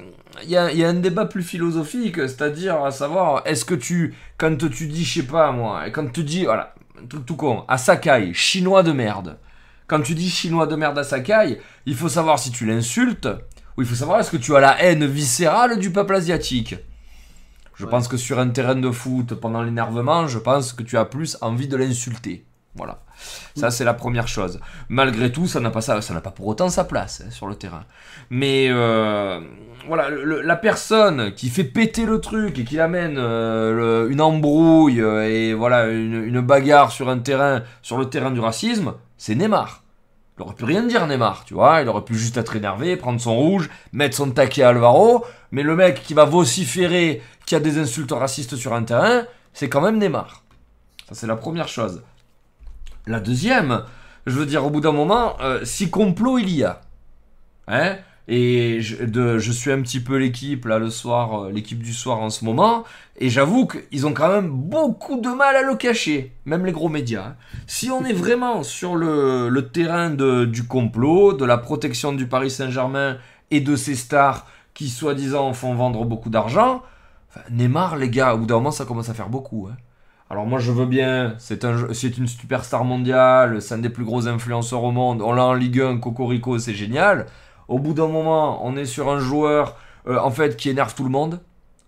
il 0.43 0.49
y 0.49 0.57
a, 0.57 0.71
il 0.71 0.77
y 0.77 0.83
a 0.83 0.89
un 0.89 0.93
débat 0.95 1.25
plus 1.25 1.43
philosophique, 1.43 2.17
c'est-à-dire 2.17 2.83
à 2.83 2.91
savoir, 2.91 3.41
est-ce 3.45 3.65
que 3.65 3.75
tu, 3.75 4.13
quand 4.37 4.57
tu 4.57 4.87
dis, 4.87 5.03
je 5.03 5.21
sais 5.21 5.27
pas 5.27 5.51
moi, 5.51 5.89
quand 5.91 6.11
tu 6.11 6.23
dis, 6.23 6.45
voilà, 6.45 6.73
un 7.01 7.05
truc 7.07 7.25
tout 7.25 7.35
con, 7.35 7.63
à 7.67 7.77
Sakai, 7.77 8.33
chinois 8.33 8.83
de 8.83 8.91
merde. 8.91 9.37
Quand 9.87 10.01
tu 10.01 10.15
dis 10.15 10.29
chinois 10.29 10.67
de 10.67 10.75
merde 10.75 10.97
à 10.97 11.03
Sakai, 11.03 11.59
il 11.85 11.95
faut 11.95 12.09
savoir 12.09 12.39
si 12.39 12.51
tu 12.51 12.65
l'insultes, 12.65 13.27
ou 13.77 13.81
il 13.81 13.87
faut 13.87 13.95
savoir 13.95 14.19
est-ce 14.19 14.31
que 14.31 14.37
tu 14.37 14.55
as 14.55 14.59
la 14.59 14.81
haine 14.83 15.05
viscérale 15.05 15.77
du 15.79 15.91
peuple 15.91 16.15
asiatique. 16.15 16.75
Je 17.75 17.83
Ouais. 17.83 17.89
pense 17.91 18.07
que 18.07 18.15
sur 18.17 18.39
un 18.39 18.49
terrain 18.49 18.75
de 18.75 18.89
foot, 18.89 19.33
pendant 19.35 19.61
l'énervement, 19.61 20.27
je 20.27 20.39
pense 20.39 20.71
que 20.73 20.81
tu 20.81 20.97
as 20.97 21.05
plus 21.05 21.37
envie 21.41 21.67
de 21.67 21.75
l'insulter. 21.75 22.45
Voilà. 22.73 23.01
Ça, 23.55 23.71
c'est 23.71 23.83
la 23.85 23.93
première 23.93 24.27
chose. 24.27 24.59
Malgré 24.89 25.31
tout, 25.31 25.47
ça 25.47 25.59
n'a 25.59 25.71
pas, 25.71 25.81
ça, 25.81 26.01
ça 26.01 26.19
pas 26.21 26.31
pour 26.31 26.47
autant 26.47 26.69
sa 26.69 26.83
place 26.83 27.21
hein, 27.25 27.31
sur 27.31 27.47
le 27.47 27.55
terrain. 27.55 27.83
Mais 28.29 28.67
euh, 28.69 29.39
voilà, 29.87 30.09
la 30.09 30.55
personne 30.55 31.33
qui 31.33 31.49
fait 31.49 31.63
péter 31.63 32.05
le 32.05 32.19
truc 32.19 32.59
et 32.59 32.63
qui 32.63 32.79
amène 32.79 33.17
euh, 33.17 34.09
une 34.09 34.21
embrouille 34.21 35.01
euh, 35.01 35.27
et 35.27 35.53
voilà 35.53 35.87
une, 35.87 36.23
une 36.23 36.41
bagarre 36.41 36.91
sur 36.91 37.09
un 37.09 37.19
terrain, 37.19 37.63
sur 37.81 37.97
le 37.97 38.05
terrain 38.05 38.31
du 38.31 38.39
racisme, 38.39 38.93
c'est 39.17 39.35
Neymar. 39.35 39.83
Il 40.37 40.43
aurait 40.43 40.55
pu 40.55 40.65
rien 40.65 40.83
dire 40.83 41.07
Neymar, 41.07 41.45
tu 41.45 41.53
vois. 41.53 41.81
Il 41.81 41.87
aurait 41.87 42.03
pu 42.03 42.15
juste 42.15 42.37
être 42.37 42.55
énervé, 42.55 42.97
prendre 42.97 43.21
son 43.21 43.35
rouge, 43.35 43.69
mettre 43.93 44.17
son 44.17 44.31
taquet 44.31 44.63
à 44.63 44.69
Alvaro. 44.69 45.23
Mais 45.51 45.63
le 45.63 45.75
mec 45.75 46.03
qui 46.03 46.13
va 46.13 46.25
vociférer, 46.25 47.21
qui 47.45 47.55
a 47.55 47.61
des 47.61 47.77
insultes 47.77 48.11
racistes 48.11 48.57
sur 48.57 48.73
un 48.73 48.83
terrain, 48.83 49.23
c'est 49.53 49.69
quand 49.69 49.81
même 49.81 49.97
Neymar. 49.97 50.43
Ça, 51.07 51.15
c'est 51.15 51.27
la 51.27 51.37
première 51.37 51.69
chose. 51.69 52.03
La 53.07 53.19
deuxième, 53.21 53.83
je 54.25 54.37
veux 54.37 54.45
dire, 54.45 54.65
au 54.65 54.69
bout 54.69 54.81
d'un 54.81 54.91
moment, 54.91 55.37
euh, 55.39 55.63
si 55.63 55.89
complot 55.89 56.39
il 56.39 56.49
y 56.49 56.63
a, 56.63 56.81
hein, 57.67 57.95
et 58.27 58.81
je, 58.81 59.51
suis 59.51 59.71
un 59.71 59.81
petit 59.81 59.99
peu 59.99 60.17
l'équipe, 60.17 60.65
là, 60.65 60.79
le 60.79 60.89
soir, 60.89 61.43
euh, 61.45 61.51
l'équipe 61.51 61.81
du 61.81 61.93
soir 61.93 62.19
en 62.19 62.29
ce 62.29 62.43
moment, 62.43 62.83
et 63.17 63.29
j'avoue 63.29 63.67
qu'ils 63.67 64.07
ont 64.07 64.13
quand 64.13 64.29
même 64.29 64.49
beaucoup 64.49 65.19
de 65.21 65.29
mal 65.29 65.55
à 65.55 65.61
le 65.61 65.75
cacher, 65.75 66.33
même 66.45 66.65
les 66.65 66.71
gros 66.71 66.89
médias. 66.89 67.27
hein. 67.27 67.35
Si 67.67 67.91
on 67.91 68.03
est 68.03 68.13
vraiment 68.13 68.63
sur 68.63 68.95
le, 68.95 69.69
terrain 69.71 70.09
de, 70.09 70.45
du 70.45 70.65
complot, 70.65 71.33
de 71.33 71.45
la 71.45 71.57
protection 71.57 72.13
du 72.13 72.27
Paris 72.27 72.49
Saint-Germain 72.49 73.17
et 73.51 73.61
de 73.61 73.75
ses 73.75 73.95
stars 73.95 74.47
qui, 74.73 74.89
soi-disant, 74.89 75.53
font 75.53 75.75
vendre 75.75 76.03
beaucoup 76.05 76.29
d'argent, 76.29 76.81
Neymar, 77.51 77.97
les 77.97 78.09
gars, 78.09 78.33
au 78.33 78.39
bout 78.39 78.45
d'un 78.45 78.55
moment, 78.55 78.71
ça 78.71 78.85
commence 78.85 79.09
à 79.09 79.13
faire 79.13 79.29
beaucoup. 79.29 79.67
hein. 79.71 79.75
Alors 80.27 80.47
moi 80.47 80.57
je 80.57 80.71
veux 80.71 80.87
bien, 80.87 81.35
c'est 81.37 81.63
un, 81.65 81.93
c'est 81.93 82.17
une 82.17 82.25
superstar 82.25 82.83
mondiale, 82.83 83.61
c'est 83.61 83.75
un 83.75 83.77
des 83.77 83.91
plus 83.91 84.03
gros 84.03 84.27
influenceurs 84.27 84.83
au 84.83 84.91
monde, 84.91 85.21
on 85.21 85.33
l'a 85.33 85.45
en 85.45 85.53
Ligue 85.53 85.79
1, 85.79 85.97
Cocorico, 85.99 86.57
c'est 86.57 86.73
génial. 86.73 87.27
Au 87.67 87.79
bout 87.79 87.93
d'un 87.93 88.07
moment, 88.07 88.65
on 88.65 88.75
est 88.77 88.85
sur 88.85 89.09
un 89.09 89.19
joueur 89.19 89.77
euh, 90.07 90.19
en 90.19 90.31
fait 90.31 90.55
qui 90.55 90.69
énerve 90.69 90.93
tout 90.95 91.03
le 91.03 91.09
monde. 91.09 91.39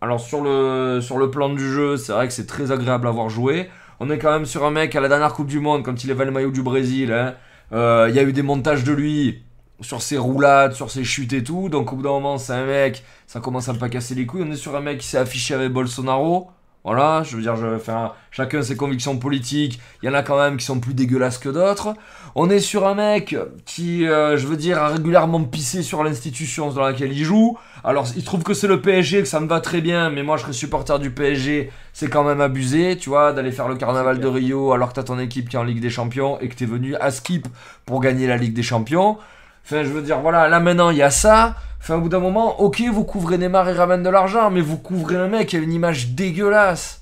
Alors 0.01 0.19
sur 0.19 0.41
le, 0.41 0.99
sur 1.01 1.17
le 1.17 1.31
plan 1.31 1.49
du 1.49 1.71
jeu, 1.71 1.97
c'est 1.97 2.11
vrai 2.11 2.27
que 2.27 2.33
c'est 2.33 2.45
très 2.45 2.71
agréable 2.71 3.07
à 3.07 3.11
voir 3.11 3.29
jouer. 3.29 3.69
On 3.99 4.09
est 4.11 4.19
quand 4.19 4.31
même 4.31 4.45
sur 4.45 4.63
un 4.63 4.71
mec 4.71 4.95
à 4.95 5.01
la 5.01 5.07
dernière 5.07 5.33
Coupe 5.33 5.47
du 5.47 5.59
Monde, 5.59 5.83
quand 5.83 6.03
il 6.03 6.11
avait 6.11 6.25
le 6.25 6.31
maillot 6.31 6.51
du 6.51 6.61
Brésil. 6.61 7.11
hein. 7.11 7.33
Euh, 7.73 8.07
Il 8.09 8.15
y 8.15 8.19
a 8.19 8.23
eu 8.23 8.31
des 8.31 8.43
montages 8.43 8.83
de 8.83 8.93
lui 8.93 9.41
sur 9.81 10.01
ses 10.01 10.17
roulades, 10.17 10.73
sur 10.73 10.91
ses 10.91 11.03
chutes 11.03 11.33
et 11.33 11.43
tout. 11.43 11.69
Donc 11.69 11.93
au 11.93 11.95
bout 11.95 12.03
d'un 12.03 12.09
moment, 12.09 12.37
c'est 12.37 12.53
un 12.53 12.65
mec, 12.65 13.03
ça 13.25 13.39
commence 13.39 13.69
à 13.69 13.73
me 13.73 13.79
pas 13.79 13.89
casser 13.89 14.15
les 14.15 14.25
couilles. 14.25 14.43
On 14.47 14.51
est 14.51 14.55
sur 14.55 14.75
un 14.75 14.81
mec 14.81 14.99
qui 14.99 15.07
s'est 15.07 15.17
affiché 15.17 15.53
avec 15.55 15.71
Bolsonaro. 15.71 16.49
Voilà, 16.87 17.21
je 17.23 17.35
veux 17.35 17.41
dire, 17.41 17.57
je, 17.57 17.67
enfin, 17.75 18.13
chacun 18.31 18.61
ses 18.61 18.77
convictions 18.77 19.17
politiques. 19.17 19.81
Il 20.01 20.05
y 20.05 20.09
en 20.09 20.13
a 20.13 20.23
quand 20.23 20.39
même 20.39 20.55
qui 20.55 20.63
sont 20.63 20.79
plus 20.79 20.93
dégueulasses 20.93 21.37
que 21.37 21.49
d'autres. 21.49 21.93
On 22.33 22.49
est 22.49 22.61
sur 22.61 22.87
un 22.87 22.95
mec 22.95 23.35
qui, 23.65 24.07
euh, 24.07 24.37
je 24.37 24.47
veux 24.47 24.55
dire, 24.55 24.81
a 24.81 24.87
régulièrement 24.87 25.43
pissé 25.43 25.83
sur 25.83 26.01
l'institution 26.01 26.71
dans 26.71 26.83
laquelle 26.83 27.11
il 27.11 27.25
joue. 27.25 27.57
Alors, 27.83 28.07
il 28.15 28.23
trouve 28.23 28.43
que 28.43 28.53
c'est 28.53 28.69
le 28.69 28.79
PSG, 28.79 29.23
que 29.23 29.27
ça 29.27 29.41
me 29.41 29.47
va 29.47 29.59
très 29.59 29.81
bien, 29.81 30.09
mais 30.09 30.23
moi 30.23 30.37
je 30.37 30.43
serais 30.43 30.53
supporter 30.53 30.97
du 30.99 31.11
PSG, 31.11 31.73
c'est 31.91 32.07
quand 32.07 32.23
même 32.23 32.39
abusé, 32.39 32.95
tu 32.95 33.09
vois, 33.09 33.33
d'aller 33.33 33.51
faire 33.51 33.67
le 33.67 33.75
carnaval 33.75 34.21
de. 34.21 34.27
Rio 34.27 34.71
alors 34.71 34.87
que 34.87 34.93
t'as 34.93 35.03
ton 35.03 35.19
équipe 35.19 35.49
qui 35.49 35.57
est 35.57 35.59
en 35.59 35.63
Ligue 35.63 35.81
des 35.81 35.89
Champions 35.89 36.39
et 36.39 36.47
que 36.47 36.55
t'es 36.55 36.65
venu 36.65 36.95
à 36.95 37.11
Skip 37.11 37.49
pour 37.85 37.99
gagner 37.99 38.27
la 38.27 38.37
Ligue 38.37 38.53
des 38.53 38.63
Champions. 38.63 39.17
Enfin, 39.65 39.83
je 39.83 39.89
veux 39.89 40.01
dire, 40.01 40.21
voilà, 40.21 40.47
là 40.47 40.61
maintenant 40.61 40.89
il 40.89 40.97
y 40.97 41.03
a 41.03 41.11
ça. 41.11 41.55
Enfin, 41.87 41.99
au 41.99 42.01
bout 42.01 42.09
d'un 42.09 42.19
moment, 42.19 42.59
ok, 42.59 42.81
vous 42.91 43.05
couvrez 43.05 43.37
Neymar 43.37 43.69
et 43.69 43.71
ramène 43.71 44.03
de 44.03 44.09
l'argent, 44.09 44.49
mais 44.49 44.59
vous 44.59 44.75
couvrez 44.75 45.15
un 45.15 45.29
mec 45.29 45.47
qui 45.47 45.55
a 45.55 45.59
une 45.59 45.71
image 45.71 46.09
dégueulasse. 46.09 47.01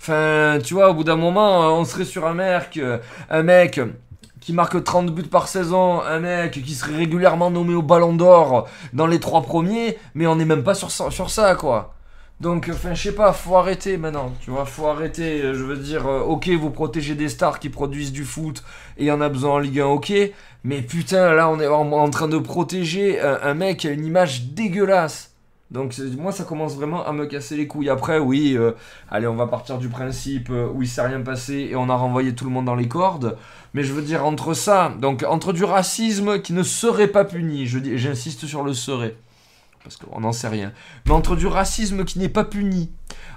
Enfin, 0.00 0.58
tu 0.64 0.72
vois, 0.72 0.88
au 0.88 0.94
bout 0.94 1.04
d'un 1.04 1.16
moment, 1.16 1.62
euh, 1.62 1.66
on 1.66 1.84
serait 1.84 2.06
sur 2.06 2.26
un 2.26 2.32
mec, 2.32 2.78
euh, 2.78 2.96
un 3.28 3.42
mec 3.42 3.78
qui 4.40 4.54
marque 4.54 4.82
30 4.82 5.10
buts 5.10 5.24
par 5.24 5.46
saison, 5.46 6.00
un 6.00 6.20
mec 6.20 6.52
qui 6.52 6.72
serait 6.72 6.96
régulièrement 6.96 7.50
nommé 7.50 7.74
au 7.74 7.82
Ballon 7.82 8.14
d'Or 8.14 8.66
dans 8.94 9.06
les 9.06 9.20
trois 9.20 9.42
premiers, 9.42 9.98
mais 10.14 10.26
on 10.26 10.36
n'est 10.36 10.46
même 10.46 10.64
pas 10.64 10.72
sur 10.72 10.90
ça, 10.90 11.10
sur 11.10 11.28
ça, 11.28 11.54
quoi. 11.54 11.92
Donc, 12.40 12.70
enfin, 12.72 12.94
je 12.94 13.02
sais 13.02 13.14
pas, 13.14 13.32
faut 13.32 13.56
arrêter 13.56 13.96
maintenant, 13.96 14.32
tu 14.40 14.50
vois, 14.50 14.64
faut 14.64 14.86
arrêter. 14.86 15.42
euh, 15.42 15.54
Je 15.54 15.64
veux 15.64 15.76
dire, 15.76 16.06
euh, 16.06 16.20
ok, 16.20 16.48
vous 16.50 16.70
protégez 16.70 17.16
des 17.16 17.28
stars 17.28 17.58
qui 17.58 17.68
produisent 17.68 18.12
du 18.12 18.24
foot 18.24 18.62
et 18.96 19.06
y 19.06 19.10
en 19.10 19.20
a 19.20 19.28
besoin 19.28 19.54
en 19.54 19.58
Ligue 19.58 19.80
1, 19.80 19.86
ok, 19.86 20.12
mais 20.62 20.82
putain, 20.82 21.34
là, 21.34 21.48
on 21.48 21.58
est 21.58 21.66
en, 21.66 22.10
train 22.10 22.28
de 22.28 22.38
protéger 22.38 23.20
un, 23.20 23.54
mec 23.54 23.78
qui 23.78 23.88
a 23.88 23.90
une 23.90 24.04
image 24.04 24.44
dégueulasse. 24.52 25.32
Donc, 25.70 25.94
moi, 26.16 26.32
ça 26.32 26.44
commence 26.44 26.76
vraiment 26.76 27.04
à 27.04 27.12
me 27.12 27.26
casser 27.26 27.54
les 27.56 27.66
couilles. 27.66 27.90
Après, 27.90 28.18
oui, 28.18 28.54
euh, 28.56 28.72
allez, 29.10 29.26
on 29.26 29.34
va 29.34 29.46
partir 29.46 29.76
du 29.76 29.88
principe 29.90 30.48
euh, 30.50 30.66
où 30.72 30.80
il 30.82 30.88
s'est 30.88 31.06
rien 31.06 31.20
passé 31.20 31.68
et 31.70 31.76
on 31.76 31.90
a 31.90 31.94
renvoyé 31.94 32.34
tout 32.34 32.46
le 32.46 32.50
monde 32.50 32.64
dans 32.64 32.74
les 32.74 32.88
cordes. 32.88 33.36
Mais 33.74 33.84
je 33.84 33.92
veux 33.92 34.00
dire, 34.00 34.24
entre 34.24 34.54
ça, 34.54 34.90
donc 34.98 35.24
entre 35.28 35.52
du 35.52 35.64
racisme 35.64 36.40
qui 36.40 36.54
ne 36.54 36.62
serait 36.62 37.08
pas 37.08 37.26
puni, 37.26 37.66
j'insiste 37.66 38.46
sur 38.46 38.62
le 38.64 38.72
serait, 38.72 39.16
parce 39.88 39.96
qu'on 39.96 40.20
n'en 40.20 40.32
sait 40.32 40.48
rien, 40.48 40.72
mais 41.06 41.12
entre 41.12 41.34
du 41.34 41.46
racisme 41.46 42.04
qui 42.04 42.18
n'est 42.18 42.28
pas 42.28 42.44
puni, 42.44 42.90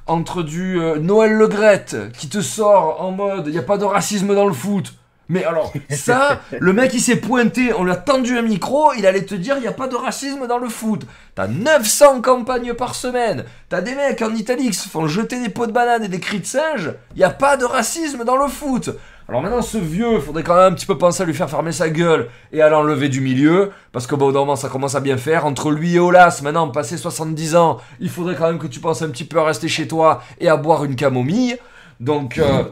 entre 0.06 0.44
du 0.44 0.82
euh, 0.82 1.00
Noël 1.00 1.32
Le 1.32 1.48
Graët 1.48 2.12
qui 2.12 2.28
te 2.28 2.42
sort 2.42 3.02
en 3.02 3.12
mode, 3.12 3.48
il 3.48 3.54
n'y 3.54 3.58
a 3.58 3.64
pas 3.64 3.78
de 3.78 3.86
racisme 3.86 4.36
dans 4.36 4.46
le 4.46 4.54
foot. 4.54 4.94
Mais 5.32 5.46
alors, 5.46 5.72
ça, 5.90 6.42
le 6.60 6.74
mec 6.74 6.94
il 6.94 7.00
s'est 7.00 7.16
pointé, 7.16 7.74
on 7.74 7.86
lui 7.86 7.92
a 7.94 7.96
tendu 7.96 8.38
un 8.38 8.42
micro, 8.42 8.92
il 8.98 9.06
allait 9.06 9.24
te 9.24 9.34
dire 9.34 9.56
il 9.56 9.62
n'y 9.62 9.68
a 9.68 9.72
pas 9.72 9.88
de 9.88 9.96
racisme 9.96 10.46
dans 10.46 10.58
le 10.58 10.68
foot. 10.68 11.04
T'as 11.36 11.48
900 11.48 12.20
campagnes 12.20 12.74
par 12.74 12.96
semaine, 12.96 13.46
t'as 13.70 13.80
des 13.80 13.96
mecs 13.96 14.22
en 14.22 14.36
Italie 14.36 14.68
qui 14.68 14.74
se 14.74 14.90
font 14.90 15.08
jeter 15.08 15.42
des 15.42 15.48
pots 15.48 15.68
de 15.68 15.72
banane 15.72 16.04
et 16.04 16.10
des 16.10 16.20
cris 16.20 16.42
de 16.42 16.46
singe, 16.46 16.92
il 17.16 17.20
n'y 17.20 17.24
a 17.24 17.30
pas 17.30 17.56
de 17.56 17.64
racisme 17.64 18.26
dans 18.26 18.36
le 18.36 18.50
foot. 18.50 18.90
Alors 19.30 19.42
maintenant, 19.42 19.62
ce 19.62 19.78
vieux, 19.78 20.20
faudrait 20.20 20.44
quand 20.44 20.56
même 20.56 20.74
un 20.74 20.76
petit 20.76 20.86
peu 20.86 20.98
penser 20.98 21.24
à 21.24 21.26
lui 21.26 21.34
faire 21.34 21.50
fermer 21.50 21.72
sa 21.72 21.90
gueule 21.90 22.28
et 22.52 22.62
à 22.62 22.68
l'enlever 22.68 23.08
du 23.08 23.22
milieu, 23.22 23.72
parce 23.94 24.06
que 24.06 24.16
bon, 24.16 24.26
au 24.26 24.28
bout 24.28 24.34
d'un 24.34 24.40
moment, 24.40 24.58
ça 24.58 24.68
commence 24.68 24.96
à 24.96 25.00
bien 25.00 25.16
faire. 25.16 25.46
Entre 25.46 25.72
lui 25.72 25.96
et 25.96 26.00
Olas, 26.00 26.42
maintenant, 26.44 26.68
passé 26.68 26.98
70 26.98 27.56
ans, 27.56 27.78
il 28.02 28.10
faudrait 28.10 28.36
quand 28.36 28.48
même 28.48 28.60
que 28.60 28.68
tu 28.68 28.82
penses 28.82 29.02
un 29.02 29.10
petit 29.10 29.24
peu 29.24 29.40
à 29.40 29.46
rester 29.46 29.70
chez 29.70 29.88
toi 29.88 30.22
et 30.42 30.50
à 30.50 30.58
boire 30.58 30.84
une 30.84 30.98
camomille. 30.98 31.58
Donc, 32.02 32.40
euh, 32.40 32.64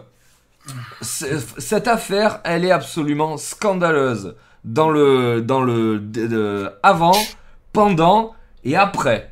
cette 1.02 1.88
affaire, 1.88 2.42
elle 2.44 2.66
est 2.66 2.72
absolument 2.72 3.38
scandaleuse 3.38 4.36
dans 4.64 4.90
le, 4.90 5.42
dans 5.42 5.62
le 5.62 6.02
avant, 6.84 7.16
pendant 7.74 8.34
et 8.64 8.76
après. 8.76 9.32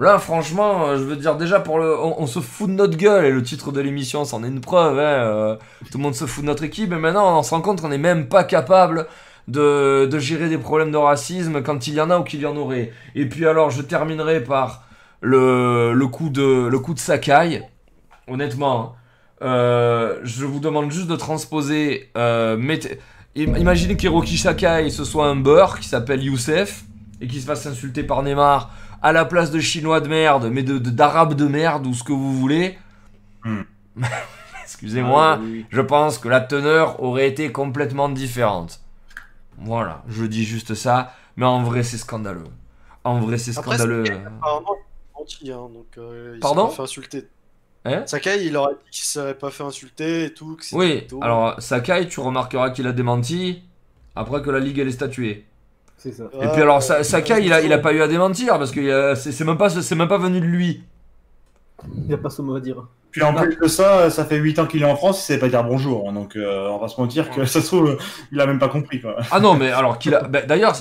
Là, 0.00 0.18
franchement, 0.18 0.86
euh, 0.86 0.96
je 0.96 1.02
veux 1.02 1.16
dire, 1.16 1.36
déjà, 1.36 1.60
pour 1.60 1.78
le, 1.78 1.94
on, 2.00 2.26
se 2.26 2.40
fout 2.40 2.70
de 2.70 2.74
notre 2.74 2.96
gueule, 2.96 3.26
et 3.26 3.30
le 3.30 3.42
titre 3.42 3.70
de 3.70 3.82
l'émission, 3.82 4.24
c'en 4.24 4.42
est 4.42 4.48
une 4.48 4.62
preuve, 4.62 4.98
hein, 4.98 5.02
euh, 5.02 5.56
tout 5.90 5.98
le 5.98 6.02
monde 6.02 6.14
se 6.14 6.24
fout 6.24 6.42
de 6.42 6.46
notre 6.46 6.64
équipe, 6.64 6.90
et 6.90 6.96
maintenant, 6.96 7.38
on 7.38 7.42
se 7.42 7.50
rend 7.50 7.60
compte 7.60 7.82
qu'on 7.82 7.90
n'est 7.90 7.98
même 7.98 8.26
pas 8.26 8.42
capable 8.42 9.06
de, 9.46 10.08
gérer 10.18 10.48
des 10.48 10.56
problèmes 10.56 10.90
de 10.90 10.96
racisme 10.96 11.62
quand 11.62 11.86
il 11.86 11.94
y 11.94 12.00
en 12.00 12.08
a 12.08 12.18
ou 12.18 12.24
qu'il 12.24 12.40
y 12.40 12.46
en 12.46 12.56
aurait. 12.56 12.92
Et 13.14 13.28
puis 13.28 13.46
alors, 13.46 13.68
je 13.70 13.82
terminerai 13.82 14.42
par 14.42 14.84
le, 15.20 15.92
coup, 16.06 16.30
de, 16.30 16.66
le 16.66 16.78
coup 16.78 16.94
de 16.94 16.98
Sakai. 16.98 17.62
Honnêtement, 18.26 18.80
hein, 18.80 18.99
je 19.40 20.44
vous 20.44 20.60
demande 20.60 20.90
juste 20.90 21.08
de 21.08 21.16
transposer. 21.16 22.10
euh, 22.16 22.56
mettez- 22.56 22.98
im- 23.36 23.56
imaginez 23.56 23.96
qu'Hiroki 23.96 24.36
Sakai, 24.38 24.90
ce 24.90 25.04
soit 25.04 25.26
un 25.28 25.36
beurre 25.36 25.78
qui 25.80 25.88
s'appelle 25.88 26.22
Youssef, 26.22 26.84
et 27.20 27.26
qui 27.26 27.40
se 27.40 27.46
fasse 27.46 27.66
insulter 27.66 28.02
par 28.02 28.22
Neymar 28.22 28.70
à 29.02 29.12
la 29.12 29.24
place 29.24 29.50
de 29.50 29.60
chinois 29.60 30.00
de 30.00 30.08
merde, 30.08 30.48
mais 30.52 30.62
de 30.62 30.78
de- 30.78 30.90
d'arabe 30.90 31.34
de, 31.34 31.46
merde 31.46 31.86
ou 31.86 31.94
ce 31.94 32.04
que 32.04 32.12
vous 32.12 32.34
voulez. 32.34 32.78
Hmm. 33.44 33.62
Excusez-moi, 34.62 35.34
Ah, 35.34 35.40
oui, 35.42 35.50
oui. 35.52 35.66
je 35.70 35.80
pense 35.80 36.18
que 36.18 36.28
la 36.28 36.40
teneur 36.40 37.02
aurait 37.02 37.28
été 37.28 37.50
complètement 37.52 38.08
différente. 38.08 38.80
Voilà, 39.58 40.02
je 40.08 40.24
dis 40.24 40.44
juste 40.44 40.74
ça, 40.74 41.12
mais 41.36 41.44
en 41.44 41.62
vrai 41.62 41.82
c'est 41.82 41.98
scandaleux. 41.98 42.44
En 43.04 43.18
vrai 43.20 43.36
c'est 43.38 43.56
Après, 43.58 43.76
scandaleux. 43.76 44.04
Apparemment, 44.04 44.76
il 44.76 45.16
a 45.16 45.18
menti, 45.18 45.52
hein, 45.52 45.68
donc 45.74 45.86
euh, 45.98 46.32
il 46.36 46.40
Pardon. 46.40 46.70
Hein 47.84 48.02
Sakai, 48.06 48.44
il 48.44 48.56
aurait 48.56 48.74
dit 48.74 48.90
qu'il 48.90 49.04
s'est 49.04 49.34
pas 49.34 49.50
fait 49.50 49.62
insulter 49.64 50.24
et 50.24 50.34
tout. 50.34 50.56
que 50.56 50.76
Oui, 50.76 50.98
plutôt- 50.98 51.20
alors 51.22 51.60
Sakai, 51.62 52.06
tu 52.08 52.20
remarqueras 52.20 52.70
qu'il 52.70 52.86
a 52.86 52.92
démenti 52.92 53.62
après 54.14 54.42
que 54.42 54.50
la 54.50 54.58
ligue 54.60 54.78
elle 54.78 54.88
est 54.88 54.92
statuée. 54.92 55.46
C'est 55.96 56.12
ça. 56.12 56.24
Et 56.42 56.48
puis 56.48 56.62
alors 56.62 56.78
euh, 56.78 56.80
Sa- 56.80 57.04
Sakai, 57.04 57.44
il 57.44 57.52
a, 57.52 57.60
il 57.62 57.72
a 57.72 57.78
pas 57.78 57.92
eu 57.92 58.02
à 58.02 58.08
démentir 58.08 58.58
parce 58.58 58.70
que 58.70 58.80
euh, 58.80 59.14
c'est 59.14 59.44
même 59.44 59.56
pas 59.58 59.70
c'est 59.70 59.94
même 59.94 60.08
pas 60.08 60.18
venu 60.18 60.40
de 60.40 60.46
lui. 60.46 60.82
Il 61.96 62.02
n'y 62.04 62.14
a 62.14 62.18
pas 62.18 62.28
son 62.30 62.42
mot 62.42 62.56
à 62.56 62.60
dire. 62.60 62.86
Puis 63.10 63.22
en 63.22 63.34
plus 63.34 63.56
de 63.56 63.66
ça, 63.66 64.08
ça 64.10 64.24
fait 64.24 64.36
8 64.36 64.58
ans 64.60 64.66
qu'il 64.66 64.82
est 64.82 64.86
en 64.90 64.94
France, 64.94 65.20
il 65.20 65.22
savait 65.24 65.40
pas 65.40 65.48
dire 65.48 65.64
bonjour. 65.64 66.08
hein, 66.08 66.12
Donc 66.12 66.36
euh, 66.36 66.68
on 66.68 66.78
va 66.78 66.88
se 66.88 67.00
mentir 67.00 67.30
que 67.30 67.44
ça 67.44 67.60
se 67.60 67.66
trouve, 67.66 67.96
il 68.30 68.40
a 68.40 68.46
même 68.46 68.58
pas 68.58 68.68
compris 68.68 69.00
quoi. 69.00 69.16
Ah 69.30 69.40
non, 69.40 69.54
mais 69.54 69.70
alors 69.70 69.98
qu'il 69.98 70.14
a. 70.14 70.22
bah, 70.22 70.42
D'ailleurs, 70.42 70.74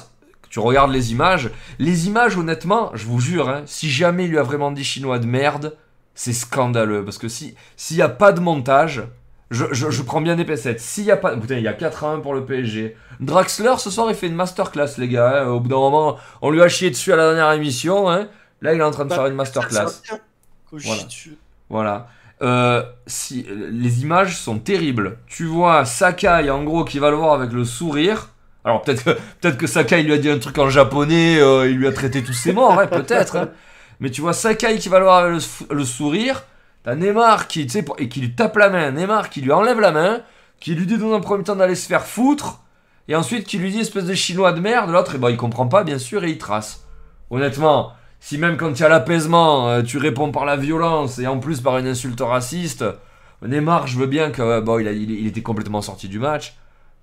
tu 0.50 0.60
regardes 0.60 0.92
les 0.92 1.12
images. 1.12 1.50
Les 1.80 2.08
images, 2.08 2.38
honnêtement, 2.38 2.92
je 2.94 3.06
vous 3.06 3.20
jure, 3.20 3.50
hein, 3.50 3.64
si 3.66 3.90
jamais 3.90 4.26
il 4.26 4.32
lui 4.32 4.38
a 4.38 4.44
vraiment 4.44 4.72
dit 4.72 4.84
chinois 4.84 5.18
de 5.20 5.26
merde, 5.26 5.76
c'est 6.20 6.34
scandaleux. 6.34 7.06
Parce 7.06 7.18
que 7.18 7.30
si 7.30 7.56
s'il 7.78 7.96
n'y 7.96 8.04
a 8.04 8.10
pas 8.10 8.34
de 8.34 8.42
montage, 8.42 9.04
je, 9.52 9.66
je, 9.72 9.90
je 9.90 10.02
prends 10.02 10.20
bien 10.20 10.36
des 10.36 10.44
pincettes. 10.44 10.82
S'il 10.82 11.06
n'y 11.06 11.12
a 11.12 11.18
pas. 11.18 11.36
Putain, 11.38 11.56
il 11.56 11.64
y 11.64 11.68
a 11.70 11.74
4 11.74 12.04
à 12.04 12.10
1 12.10 12.20
pour 12.20 12.34
le 12.34 12.44
PSG. 12.44 12.98
Draxler, 13.22 13.76
ce 13.78 13.90
soir, 13.90 14.08
il 14.10 14.16
fait 14.16 14.28
une 14.28 14.36
masterclass, 14.36 14.98
les 14.98 15.08
gars. 15.08 15.44
hein. 15.44 15.48
Au 15.48 15.62
bout 15.62 15.70
d'un 15.70 15.78
moment, 15.78 16.18
on 16.42 16.50
lui 16.52 16.62
a 16.62 16.68
chié 16.68 16.90
dessus 16.90 17.14
à 17.14 17.16
la 17.16 17.24
dernière 17.34 17.54
émission. 17.54 18.10
Hein. 18.12 18.28
Là, 18.62 18.74
il 18.74 18.80
est 18.82 18.84
en 18.84 18.92
train 18.92 19.06
de 19.06 19.14
faire 19.14 19.28
une 19.28 19.36
masterclass. 19.36 20.02
Tient 20.04 20.20
qu'au 20.70 20.78
Voilà. 20.78 21.04
Voilà. 21.70 22.08
Euh, 22.42 22.84
si, 23.08 23.46
les 23.50 24.02
images 24.02 24.36
sont 24.38 24.60
terribles. 24.60 25.20
Tu 25.28 25.46
vois 25.46 25.86
Sakai, 25.86 26.50
en 26.50 26.64
gros, 26.66 26.84
qui 26.84 27.00
va 27.00 27.10
le 27.12 27.16
voir 27.16 27.34
avec 27.34 27.54
le 27.54 27.64
sourire. 27.64 28.30
Alors 28.66 28.82
peut-être 28.82 29.04
que, 29.06 29.18
peut 29.42 29.52
que 29.54 29.68
Sakai 29.68 30.04
lui 30.04 30.12
a 30.14 30.18
dit 30.18 30.30
un 30.30 30.38
truc 30.38 30.58
en 30.58 30.70
japonais, 30.70 31.40
euh, 31.40 31.70
il 31.70 31.78
lui 31.78 31.88
a 31.88 31.94
traité 31.94 32.22
tous 32.24 32.34
ses 32.34 32.52
morts, 32.52 32.76
ouais, 32.78 32.88
peut-être. 32.88 33.38
hein. 33.38 33.50
Mais 34.00 34.12
tu 34.12 34.22
vois 34.22 34.34
Sakai 34.34 34.78
qui 34.80 34.90
va 34.90 35.00
le 35.00 35.06
voir 35.06 35.20
avec 35.20 35.34
le, 35.34 35.40
sou- 35.40 35.68
le 35.70 35.84
sourire. 35.86 36.44
T'as 36.84 36.96
Neymar 36.96 37.48
qui, 37.48 37.66
tu 37.66 37.74
sais, 37.74 37.86
et 37.98 38.08
qui 38.08 38.22
lui 38.22 38.34
tape 38.34 38.56
la 38.58 38.70
main. 38.70 38.92
Neymar 38.92 39.30
qui 39.30 39.42
lui 39.42 39.52
enlève 39.52 39.80
la 39.80 39.92
main, 39.92 40.22
qui 40.60 40.76
lui 40.76 40.86
dit 40.86 40.98
dans 40.98 41.14
un 41.14 41.20
premier 41.20 41.44
temps 41.44 41.56
d'aller 41.58 41.76
se 41.76 41.88
faire 41.88 42.06
foutre. 42.06 42.62
Et 43.08 43.16
ensuite 43.16 43.46
qui 43.46 43.58
lui 43.58 43.72
dit 43.72 43.80
espèce 43.80 44.06
de 44.06 44.14
chinois 44.14 44.54
de 44.54 44.62
merde. 44.62 44.90
L'autre, 44.90 45.14
eh 45.16 45.18
ben, 45.18 45.30
il 45.30 45.38
comprend 45.38 45.68
pas, 45.68 45.84
bien 45.84 45.98
sûr, 45.98 46.24
et 46.24 46.30
il 46.30 46.38
trace. 46.38 46.86
Honnêtement, 47.30 47.92
si 48.20 48.38
même 48.38 48.56
quand 48.56 48.72
il 48.72 48.80
y 48.80 48.84
a 48.86 48.90
l'apaisement, 48.90 49.70
euh, 49.70 49.82
tu 49.82 49.98
réponds 49.98 50.32
par 50.32 50.46
la 50.46 50.56
violence 50.56 51.20
et 51.20 51.28
en 51.28 51.40
plus 51.40 51.60
par 51.62 51.78
une 51.78 51.88
insulte 51.88 52.22
raciste, 52.22 52.86
Neymar, 53.42 53.88
je 53.88 53.98
veux 53.98 54.08
bien 54.08 54.32
que 54.32 54.42
euh, 54.42 54.62
bon, 54.62 54.80
il 54.80 55.28
était 55.28 55.42
complètement 55.42 55.82
sorti 55.82 56.08
du 56.08 56.20
match, 56.20 56.56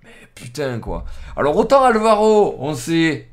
mais 0.03 0.11
putain 0.35 0.79
quoi. 0.79 1.05
Alors 1.35 1.55
autant 1.57 1.83
Alvaro, 1.83 2.55
on 2.59 2.73
sait 2.75 3.27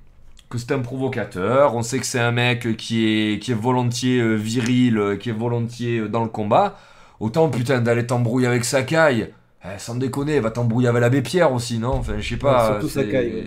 que 0.55 0.61
c'est 0.61 0.73
un 0.73 0.81
provocateur, 0.81 1.75
on 1.75 1.83
sait 1.83 1.99
que 1.99 2.07
c'est 2.07 2.21
un 2.21 2.33
mec 2.33 2.77
qui 2.77 3.07
est 3.07 3.39
qui 3.39 3.53
est 3.53 3.55
volontiers 3.55 4.21
euh, 4.21 4.35
viril, 4.35 4.99
euh, 4.99 5.17
qui 5.17 5.31
est 5.31 5.33
volontiers 5.33 5.99
euh, 6.01 6.09
dans 6.09 6.23
le 6.23 6.29
combat, 6.29 6.79
autant 7.21 7.49
putain 7.49 7.81
d'aller 7.81 8.07
t'embrouiller 8.07 8.47
avec 8.47 8.65
Sakai. 8.65 9.33
Eh, 9.65 9.79
sans 9.79 9.95
déconner, 9.95 10.41
va 10.41 10.51
t'embrouiller 10.51 10.89
avec 10.89 11.01
l'abbé 11.01 11.23
Pierre 11.23 11.53
aussi, 11.53 11.79
non? 11.79 11.95
Enfin, 11.95 12.15
je 12.19 12.29
sais 12.29 12.37
pas. 12.37 12.67
Ouais, 12.67 12.73
surtout 12.73 12.89
Sakai, 12.89 13.47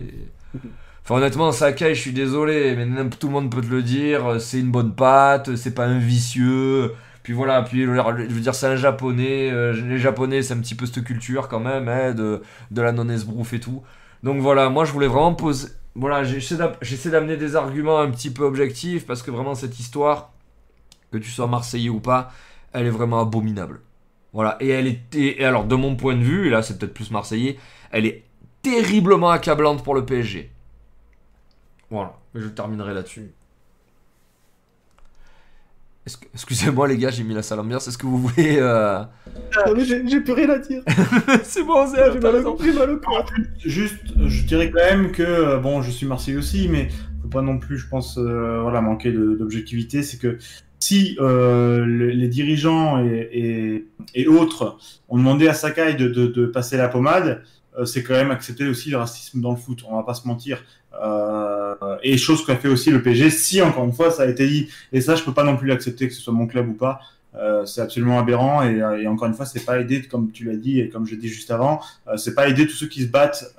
ouais. 0.53 0.59
Enfin, 1.03 1.15
honnêtement, 1.15 1.53
Sakai, 1.53 1.95
je 1.95 2.01
suis 2.01 2.11
désolé, 2.11 2.75
mais 2.75 2.85
tout 3.11 3.27
le 3.27 3.33
monde 3.33 3.49
peut 3.49 3.61
te 3.61 3.67
le 3.67 3.81
dire. 3.81 4.41
C'est 4.41 4.59
une 4.59 4.71
bonne 4.71 4.93
patte, 4.93 5.55
c'est 5.55 5.73
pas 5.73 5.85
un 5.85 5.99
vicieux. 5.99 6.93
Puis 7.23 7.31
voilà, 7.31 7.61
puis 7.61 7.83
je 7.83 7.89
veux 7.89 8.41
dire, 8.41 8.53
c'est 8.53 8.67
un 8.67 8.75
japonais. 8.75 9.49
les 9.71 9.99
japonais, 9.99 10.41
c'est 10.41 10.53
un 10.53 10.59
petit 10.59 10.75
peu 10.75 10.85
cette 10.85 11.05
culture 11.05 11.47
quand 11.47 11.61
même, 11.61 11.87
hein, 11.87 12.11
de, 12.13 12.41
de 12.71 12.81
la 12.81 12.91
non-esbrouf 12.91 13.53
et 13.53 13.61
tout. 13.61 13.83
Donc 14.23 14.41
voilà, 14.41 14.69
moi 14.69 14.83
je 14.83 14.91
voulais 14.91 15.07
vraiment 15.07 15.33
poser. 15.33 15.69
Voilà, 15.97 16.23
j'essaie 16.23 16.57
d'a- 16.57 16.77
j'essaie 16.81 17.09
d'amener 17.09 17.37
des 17.37 17.55
arguments 17.55 17.99
un 17.99 18.11
petit 18.11 18.29
peu 18.31 18.43
objectifs 18.43 19.05
parce 19.07 19.23
que 19.23 19.31
vraiment, 19.31 19.55
cette 19.55 19.79
histoire, 19.79 20.31
que 21.11 21.17
tu 21.17 21.29
sois 21.31 21.47
marseillais 21.47 21.89
ou 21.89 21.99
pas, 21.99 22.31
elle 22.73 22.85
est 22.87 22.91
vraiment 22.91 23.19
abominable. 23.21 23.81
Voilà, 24.33 24.57
et 24.59 24.69
elle 24.69 24.87
est. 24.87 25.15
Et, 25.15 25.43
alors, 25.45 25.65
de 25.65 25.75
mon 25.75 25.95
point 25.95 26.15
de 26.15 26.23
vue, 26.23 26.47
et 26.47 26.49
là 26.51 26.61
c'est 26.61 26.77
peut-être 26.79 26.93
plus 26.93 27.11
marseillais, 27.11 27.57
elle 27.91 28.05
est 28.05 28.23
terriblement 28.61 29.31
accablante 29.31 29.83
pour 29.83 29.95
le 29.95 30.05
PSG. 30.05 30.51
Voilà, 31.89 32.17
et 32.35 32.39
je 32.41 32.47
terminerai 32.47 32.93
là-dessus. 32.93 33.31
Est-ce 36.07 36.15
que- 36.17 36.25
Excusez-moi 36.33 36.87
les 36.87 36.97
gars, 36.97 37.09
j'ai 37.09 37.23
mis 37.23 37.33
la 37.33 37.41
salle 37.43 37.59
ambiance. 37.59 37.85
Est-ce 37.89 37.97
que 37.97 38.05
vous 38.05 38.17
voulez... 38.17 38.57
euh, 38.59 38.99
Non, 39.65 39.73
mais 39.75 39.83
j'ai 39.83 40.07
j'ai 40.07 40.21
plus 40.21 40.31
rien 40.31 40.49
à 40.49 40.57
dire. 40.57 40.81
c'est 41.43 41.63
bon, 41.63 41.85
c'est 41.93 42.13
J'ai 42.13 42.19
mal, 42.21 42.35
au- 42.47 42.57
j'ai 42.63 42.71
mal 42.71 42.89
au 42.91 42.97
corps. 42.97 43.25
Juste, 43.59 43.99
je 44.25 44.43
dirais 44.45 44.71
quand 44.71 44.79
même 44.89 45.11
que 45.11 45.21
euh, 45.21 45.57
bon, 45.57 45.81
je 45.81 45.91
suis 45.91 46.05
Marseillais 46.05 46.37
aussi, 46.37 46.69
mais 46.69 46.87
faut 47.21 47.27
pas 47.27 47.41
non 47.41 47.57
plus, 47.59 47.77
je 47.77 47.87
pense, 47.89 48.17
euh, 48.17 48.61
voilà, 48.61 48.79
manquer 48.79 49.11
de- 49.11 49.35
d'objectivité. 49.35 50.01
C'est 50.01 50.17
que 50.17 50.37
si 50.79 51.17
euh, 51.19 51.83
le- 51.85 52.11
les 52.11 52.29
dirigeants 52.29 53.03
et, 53.05 53.29
et- 53.33 53.87
et 54.15 54.27
autres 54.27 54.77
ont 55.09 55.17
demandé 55.17 55.49
à 55.49 55.53
Sakai 55.53 55.95
de, 55.95 56.07
de- 56.07 56.27
de 56.27 56.45
passer 56.45 56.77
la 56.77 56.87
pommade, 56.87 57.43
euh, 57.77 57.83
c'est 57.83 58.01
quand 58.01 58.13
même 58.13 58.31
accepter 58.31 58.65
aussi 58.69 58.89
le 58.91 58.97
racisme 58.97 59.41
dans 59.41 59.51
le 59.51 59.57
foot. 59.57 59.83
On 59.89 59.97
va 59.97 60.03
pas 60.03 60.13
se 60.13 60.25
mentir. 60.25 60.63
Euh, 61.01 61.75
et 62.03 62.17
chose 62.17 62.45
qu'a 62.45 62.55
fait 62.55 62.67
aussi 62.67 62.89
le 62.91 63.01
PSG, 63.01 63.29
si 63.29 63.61
encore 63.61 63.85
une 63.85 63.93
fois 63.93 64.11
ça 64.11 64.23
a 64.23 64.27
été 64.27 64.47
dit. 64.47 64.69
Et 64.91 65.01
ça, 65.01 65.15
je 65.15 65.23
peux 65.23 65.33
pas 65.33 65.43
non 65.43 65.57
plus 65.57 65.67
l'accepter 65.67 66.07
que 66.07 66.13
ce 66.13 66.21
soit 66.21 66.33
mon 66.33 66.47
club 66.47 66.69
ou 66.69 66.73
pas. 66.73 66.99
Euh, 67.35 67.65
c'est 67.65 67.81
absolument 67.81 68.19
aberrant 68.19 68.63
et, 68.63 68.81
euh, 68.81 69.01
et 69.01 69.07
encore 69.07 69.27
une 69.27 69.33
fois, 69.33 69.45
c'est 69.45 69.63
pas 69.63 69.79
aider, 69.79 70.01
comme 70.03 70.31
tu 70.31 70.43
l'as 70.45 70.55
dit 70.55 70.79
et 70.79 70.89
comme 70.89 71.05
je 71.05 71.11
l'ai 71.11 71.17
dit 71.17 71.27
juste 71.27 71.51
avant, 71.51 71.81
euh, 72.07 72.17
c'est 72.17 72.33
pas 72.33 72.47
aider 72.47 72.65
tous 72.65 72.75
ceux 72.75 72.87
qui 72.87 73.03
se 73.03 73.07
battent 73.07 73.53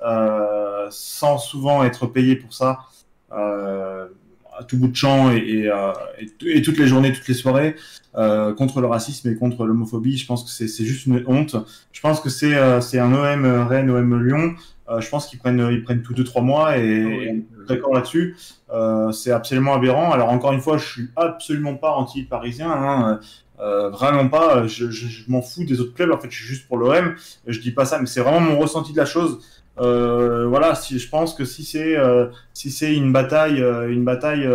sans 0.91 1.37
souvent 1.37 1.83
être 1.83 2.07
payés 2.07 2.35
pour 2.35 2.53
ça. 2.53 2.79
À 3.31 4.63
tout 4.67 4.77
bout 4.77 4.89
de 4.89 4.95
champ 4.95 5.31
et, 5.31 5.69
et, 6.45 6.61
toutes 6.61 6.77
les 6.77 6.87
journées, 6.87 7.13
toutes 7.13 7.27
les 7.29 7.33
soirées 7.33 7.75
contre 8.13 8.81
le 8.81 8.87
racisme 8.87 9.29
et 9.29 9.35
contre 9.35 9.65
l'homophobie. 9.65 10.17
Je 10.17 10.25
pense 10.25 10.43
que 10.43 10.49
c'est 10.49 10.83
juste 10.83 11.05
une 11.05 11.23
honte. 11.27 11.55
Je 11.93 12.01
pense 12.01 12.19
que 12.19 12.29
c'est 12.29 12.57
un 12.57 13.13
OM 13.13 13.45
Rennes, 13.67 13.89
OM 13.89 14.27
Lyon. 14.27 14.55
Euh, 14.89 15.01
je 15.01 15.09
pense 15.09 15.27
qu'ils 15.27 15.39
prennent 15.39 15.67
ils 15.71 15.83
prennent 15.83 16.01
tous 16.01 16.13
deux 16.13 16.23
trois 16.23 16.41
mois 16.41 16.77
et, 16.77 16.81
et 16.81 17.05
on 17.05 17.61
est 17.63 17.67
d'accord 17.67 17.93
là-dessus. 17.93 18.35
Euh, 18.73 19.11
c'est 19.11 19.31
absolument 19.31 19.73
aberrant. 19.73 20.11
Alors 20.11 20.29
encore 20.29 20.51
une 20.51 20.61
fois, 20.61 20.77
je 20.77 20.85
suis 20.85 21.09
absolument 21.15 21.75
pas 21.75 21.91
anti-parisien. 21.91 22.71
Hein. 22.71 23.19
Euh, 23.59 23.89
vraiment 23.89 24.27
pas. 24.29 24.67
Je, 24.67 24.89
je, 24.89 25.07
je 25.07 25.29
m'en 25.29 25.41
fous 25.41 25.63
des 25.65 25.79
autres 25.79 25.93
clubs. 25.93 26.11
En 26.11 26.19
fait, 26.19 26.31
je 26.31 26.37
suis 26.37 26.45
juste 26.45 26.67
pour 26.67 26.77
l'OM. 26.77 27.15
Je 27.45 27.59
dis 27.59 27.71
pas 27.71 27.85
ça, 27.85 27.99
mais 27.99 28.07
c'est 28.07 28.21
vraiment 28.21 28.39
mon 28.39 28.57
ressenti 28.57 28.93
de 28.93 28.97
la 28.97 29.05
chose. 29.05 29.39
Voilà, 29.77 30.75
si 30.75 30.99
je 30.99 31.09
pense 31.09 31.33
que 31.33 31.45
si 31.45 31.63
c'est 31.63 31.95
si 32.53 32.69
c'est 32.69 32.93
une 32.93 33.13
bataille, 33.13 33.63
une 33.87 34.03
bataille 34.03 34.45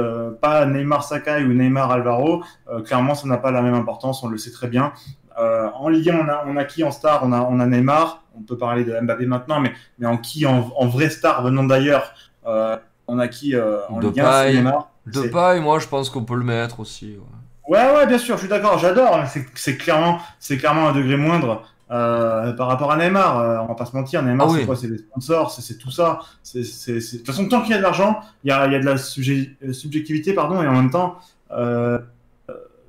pas 0.43 0.67
Neymar 0.67 1.03
Sakai 1.03 1.45
ou 1.45 1.55
Neymar 1.55 1.91
Alvaro, 1.91 2.43
clairement 2.85 3.15
ça 3.15 3.27
n'a 3.27 3.39
pas 3.39 3.51
la 3.51 3.63
même 3.63 3.73
importance, 3.73 4.23
on 4.23 4.29
le 4.29 4.37
sait 4.37 4.51
très 4.51 4.69
bien. 4.69 4.93
Euh, 5.39 5.69
en 5.75 5.89
Ligue 5.89 6.11
1, 6.11 6.17
on 6.19 6.29
a, 6.29 6.45
on 6.47 6.57
a 6.57 6.65
qui 6.65 6.85
en 6.85 6.91
star? 6.91 7.23
On 7.25 7.33
a, 7.33 7.41
on 7.43 7.59
a 7.61 7.67
Neymar, 7.67 8.23
on 8.37 8.43
peut 8.43 8.57
parler 8.57 8.85
de 8.85 8.99
Mbappé 9.01 9.27
maintenant, 9.27 9.61
mais, 9.61 9.73
mais 9.99 10.07
en 10.07 10.17
qui 10.17 10.47
en, 10.47 10.71
en 10.77 10.87
vrai 10.87 11.11
star 11.11 11.43
venant 11.43 11.65
d'ailleurs, 11.65 12.15
euh, 12.47 12.77
on 13.09 13.19
a 13.19 13.29
qui 13.29 13.55
euh, 13.55 13.79
en 13.89 13.99
Ligue 14.01 14.21
1 14.21 14.23
Depay. 14.23 14.47
c'est 14.51 14.53
Neymar. 14.59 14.89
De 15.07 15.23
paille, 15.29 15.61
moi 15.61 15.79
je 15.81 15.89
pense 15.89 16.09
qu'on 16.09 16.25
peut 16.25 16.37
le 16.37 16.45
mettre 16.45 16.81
aussi. 16.81 17.17
ouais. 17.19 17.77
Ouais, 17.77 17.95
ouais, 17.97 18.07
bien 18.07 18.19
sûr, 18.19 18.35
je 18.37 18.41
suis 18.41 18.49
d'accord, 18.49 18.79
j'adore. 18.79 19.21
C'est- 19.55 19.77
clairement, 19.79 20.19
c'est 20.39 20.57
clairement 20.59 20.89
un 20.89 20.93
degré 20.93 21.17
moindre 21.17 21.63
euh, 21.91 22.53
par 22.53 22.69
rapport 22.69 22.93
à 22.93 22.97
Neymar. 22.97 23.39
euh, 23.41 23.59
on 23.63 23.67
va 23.67 23.75
pas 23.75 23.87
se 23.87 23.97
mentir, 23.97 24.23
Neymar, 24.23 24.47
Ah 24.49 24.53
c'est 24.53 24.59
oui. 24.61 24.67
quoi? 24.67 24.77
C'est 24.77 24.89
les 24.89 24.99
sponsors, 24.99 25.51
c'est 25.51 25.79
tout 25.79 25.91
ça. 25.91 26.21
C'est- 26.43 26.63
c'est- 26.63 27.01
c'est- 27.01 27.17
De 27.19 27.23
toute 27.23 27.35
façon, 27.35 27.49
tant 27.49 27.61
qu'il 27.63 27.71
y 27.71 27.75
a 27.75 27.79
de 27.79 27.83
l'argent, 27.83 28.21
il 28.45 28.49
y 28.49 28.53
a, 28.53 28.67
il 28.67 28.73
y 28.73 28.77
a 28.77 28.81
de 28.81 28.85
la 28.85 28.95
subje- 28.97 29.73
subjectivité, 29.73 30.33
pardon, 30.35 30.63
et 30.63 30.67
en 30.69 30.73
même 30.75 30.91
temps, 30.91 31.17
euh, 31.53 31.99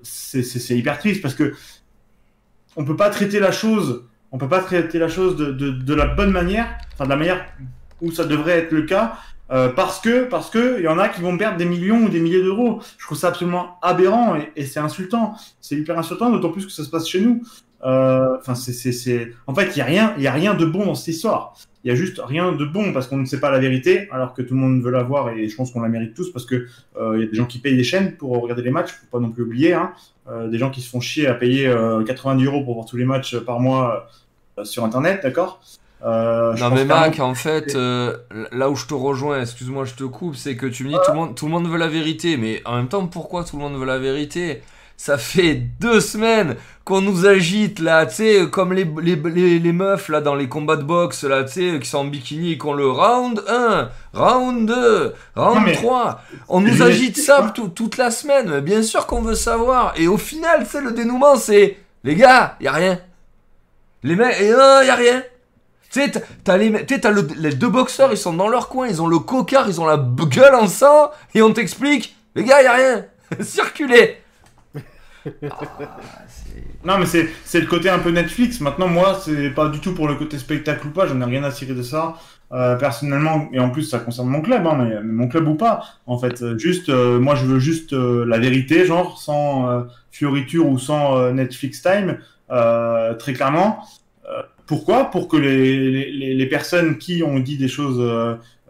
c'est 0.03 0.77
hyper 0.77 0.99
triste 0.99 1.21
parce 1.21 1.33
que 1.33 1.53
on 2.75 2.85
peut 2.85 2.95
pas 2.95 3.09
traiter 3.09 3.39
la 3.39 3.51
chose, 3.51 4.03
on 4.31 4.37
peut 4.37 4.49
pas 4.49 4.61
traiter 4.61 4.99
la 4.99 5.07
chose 5.07 5.35
de, 5.35 5.51
de, 5.51 5.93
la 5.93 6.07
bonne 6.07 6.31
manière, 6.31 6.67
enfin 6.93 7.05
de 7.05 7.09
la 7.09 7.15
manière 7.15 7.45
où 8.01 8.11
ça 8.11 8.25
devrait 8.25 8.59
être 8.59 8.71
le 8.71 8.83
cas, 8.83 9.15
euh, 9.51 9.69
parce 9.69 9.99
que 9.99 10.23
parce 10.25 10.49
que 10.49 10.79
il 10.79 10.83
y 10.83 10.87
en 10.87 10.97
a 10.97 11.07
qui 11.07 11.21
vont 11.21 11.37
perdre 11.37 11.57
des 11.57 11.65
millions 11.65 12.03
ou 12.03 12.09
des 12.09 12.19
milliers 12.19 12.41
d'euros. 12.41 12.81
Je 12.97 13.05
trouve 13.05 13.17
ça 13.17 13.27
absolument 13.29 13.77
aberrant 13.81 14.35
et, 14.35 14.51
et 14.55 14.65
c'est 14.65 14.79
insultant. 14.79 15.35
C'est 15.61 15.75
hyper 15.75 15.97
insultant, 15.99 16.31
d'autant 16.31 16.49
plus 16.49 16.65
que 16.65 16.71
ça 16.71 16.83
se 16.83 16.89
passe 16.89 17.07
chez 17.07 17.21
nous. 17.21 17.43
Euh, 17.83 18.37
Enfin, 18.39 18.55
c'est 18.55 18.73
c'est. 18.73 19.31
En 19.47 19.53
fait, 19.53 19.75
il 19.75 19.77
y 19.77 19.81
a 19.81 19.85
rien, 19.85 20.13
il 20.17 20.23
y 20.23 20.27
a 20.27 20.31
rien 20.31 20.53
de 20.53 20.65
bon 20.65 20.85
dans 20.85 20.95
cette 20.95 21.15
histoire. 21.15 21.53
Il 21.85 21.89
y 21.89 21.91
a 21.91 21.95
juste 21.95 22.19
rien 22.23 22.51
de 22.51 22.65
bon 22.65 22.93
parce 22.93 23.07
qu'on 23.07 23.17
ne 23.17 23.25
sait 23.25 23.39
pas 23.39 23.51
la 23.51 23.59
vérité, 23.59 24.09
alors 24.11 24.33
que 24.33 24.41
tout 24.41 24.55
le 24.55 24.59
monde 24.59 24.81
veut 24.81 24.89
la 24.89 25.03
voir 25.03 25.29
et 25.29 25.47
je 25.47 25.55
pense 25.55 25.71
qu'on 25.71 25.81
la 25.81 25.87
mérite 25.87 26.15
tous 26.15 26.31
parce 26.31 26.45
que 26.45 26.65
euh, 26.97 27.15
il 27.15 27.21
y 27.21 27.23
a 27.23 27.27
des 27.27 27.35
gens 27.35 27.45
qui 27.45 27.59
payent 27.59 27.77
des 27.77 27.83
chaînes 27.83 28.13
pour 28.17 28.31
regarder 28.41 28.63
les 28.63 28.71
matchs. 28.71 28.91
Faut 28.91 29.19
pas 29.19 29.19
non 29.19 29.29
plus 29.29 29.43
oublier. 29.43 29.73
Hein. 29.73 29.93
Euh, 30.27 30.49
des 30.49 30.57
gens 30.57 30.71
qui 30.71 30.81
se 30.81 30.89
font 30.89 30.99
chier 30.99 31.27
à 31.27 31.35
payer 31.35 31.67
euh, 31.67 32.03
90 32.03 32.43
euros 32.45 32.63
pour 32.63 32.73
voir 32.73 32.87
tous 32.87 32.97
les 32.97 33.05
matchs 33.05 33.37
par 33.37 33.59
mois 33.59 34.09
euh, 34.57 34.65
sur 34.65 34.83
Internet, 34.83 35.19
d'accord? 35.21 35.61
Euh, 36.03 36.55
Non 36.55 36.71
mais 36.71 36.85
Mac, 36.85 37.19
en 37.19 37.35
fait, 37.35 37.75
euh, 37.75 38.17
là 38.51 38.69
où 38.69 38.75
je 38.75 38.87
te 38.87 38.93
rejoins, 38.93 39.41
excuse-moi, 39.41 39.85
je 39.85 39.93
te 39.93 40.03
coupe, 40.03 40.35
c'est 40.35 40.55
que 40.55 40.65
tu 40.65 40.83
me 40.85 40.89
dis 40.89 40.95
tout 41.05 41.11
le 41.11 41.17
monde, 41.17 41.35
tout 41.35 41.45
le 41.45 41.51
monde 41.51 41.67
veut 41.67 41.77
la 41.77 41.87
vérité, 41.87 42.37
mais 42.37 42.61
en 42.65 42.77
même 42.77 42.87
temps, 42.87 43.05
pourquoi 43.07 43.43
tout 43.43 43.57
le 43.57 43.61
monde 43.63 43.75
veut 43.79 43.85
la 43.85 43.99
vérité? 43.99 44.61
Ça 44.97 45.17
fait 45.17 45.55
deux 45.79 45.99
semaines 45.99 46.55
qu'on 46.85 47.01
nous 47.01 47.25
agite 47.25 47.79
là, 47.79 48.05
tu 48.05 48.15
sais, 48.15 48.47
comme 48.49 48.71
les, 48.73 48.87
les, 49.01 49.15
les, 49.15 49.59
les 49.59 49.71
meufs 49.73 50.07
là 50.09 50.21
dans 50.21 50.35
les 50.35 50.47
combats 50.47 50.77
de 50.77 50.83
boxe 50.83 51.23
là, 51.23 51.43
tu 51.43 51.73
sais, 51.73 51.79
qui 51.79 51.89
sont 51.89 51.97
en 51.99 52.05
bikini 52.05 52.53
et 52.53 52.57
qui 52.57 52.65
ont 52.65 52.73
le 52.73 52.89
round 52.89 53.43
1, 53.47 53.89
round 54.13 54.67
2, 54.67 55.13
round 55.35 55.55
Non, 55.57 55.61
mais- 55.61 55.73
3. 55.73 56.21
On 56.47 56.61
nous 56.61 56.81
agite 56.81 57.17
ça 57.17 57.51
tout- 57.53 57.67
toute 57.69 57.97
la 57.97 58.09
semaine, 58.11 58.49
mais 58.49 58.61
bien 58.61 58.81
sûr 58.83 59.05
qu'on 59.05 59.21
veut 59.21 59.35
savoir. 59.35 59.93
Et 59.97 60.07
au 60.07 60.17
final, 60.17 60.63
tu 60.63 60.69
sais, 60.71 60.81
le 60.81 60.91
dénouement, 60.91 61.35
c'est 61.35 61.77
les 62.03 62.15
gars, 62.15 62.55
y 62.61 62.67
a 62.67 62.71
rien. 62.71 62.99
Les 64.03 64.15
mecs, 64.15 64.39
et 64.39 64.51
non, 64.51 64.81
y 64.81 64.89
a 64.89 64.95
rien. 64.95 65.23
Tu 65.91 66.01
sais, 66.03 66.11
t'as- 66.43 66.57
les, 66.57 66.71
tu 66.85 66.93
sais, 66.95 67.01
t'as 67.01 67.11
le- 67.11 67.27
les 67.37 67.53
deux 67.53 67.69
boxeurs, 67.69 68.11
ils 68.11 68.17
sont 68.17 68.33
dans 68.33 68.47
leur 68.47 68.69
coin, 68.69 68.87
ils 68.87 69.01
ont 69.01 69.07
le 69.07 69.19
cocard, 69.19 69.67
ils 69.67 69.81
ont 69.81 69.85
la 69.87 69.97
gueule 69.97 70.55
en 70.55 70.67
sang, 70.67 71.09
et 71.33 71.41
on 71.41 71.51
t'explique, 71.51 72.15
les 72.35 72.43
gars, 72.43 72.61
y 72.61 72.65
a 72.67 72.73
rien, 72.73 73.05
circulez. 73.41 74.17
Ah, 75.25 76.25
Non, 76.83 76.97
mais 76.99 77.05
c'est 77.05 77.59
le 77.59 77.65
côté 77.67 77.89
un 77.89 77.99
peu 77.99 78.11
Netflix. 78.11 78.61
Maintenant, 78.61 78.87
moi, 78.87 79.19
c'est 79.23 79.49
pas 79.49 79.69
du 79.69 79.79
tout 79.79 79.93
pour 79.93 80.07
le 80.07 80.15
côté 80.15 80.37
spectacle 80.37 80.87
ou 80.87 80.91
pas. 80.91 81.07
J'en 81.07 81.19
ai 81.21 81.25
rien 81.25 81.43
à 81.43 81.51
cirer 81.51 81.73
de 81.73 81.81
ça. 81.83 82.15
Euh, 82.51 82.75
personnellement, 82.75 83.49
et 83.53 83.59
en 83.59 83.69
plus, 83.71 83.83
ça 83.83 83.97
concerne 83.99 84.29
mon 84.29 84.41
club, 84.41 84.65
hein, 84.67 84.75
mais, 84.77 85.01
mon 85.01 85.27
club 85.27 85.47
ou 85.47 85.55
pas. 85.55 85.83
En 86.05 86.17
fait, 86.19 86.41
Euh, 86.43 86.57
juste, 86.57 86.89
euh, 86.89 87.19
moi, 87.19 87.35
je 87.35 87.45
veux 87.45 87.59
juste 87.59 87.91
la 87.93 88.37
vérité, 88.37 88.85
genre, 88.85 89.19
sans 89.19 89.85
fioriture 90.11 90.67
ou 90.69 90.77
sans 90.79 91.31
Netflix 91.33 91.81
time, 91.81 92.19
très 93.19 93.33
clairement. 93.33 93.83
Pourquoi? 94.67 95.11
Pour 95.11 95.27
que 95.27 95.37
les, 95.37 96.11
les- 96.35 96.45
personnes 96.47 96.97
qui 96.97 97.21
ont 97.23 97.39
dit 97.39 97.57
des 97.57 97.67
choses 97.67 98.01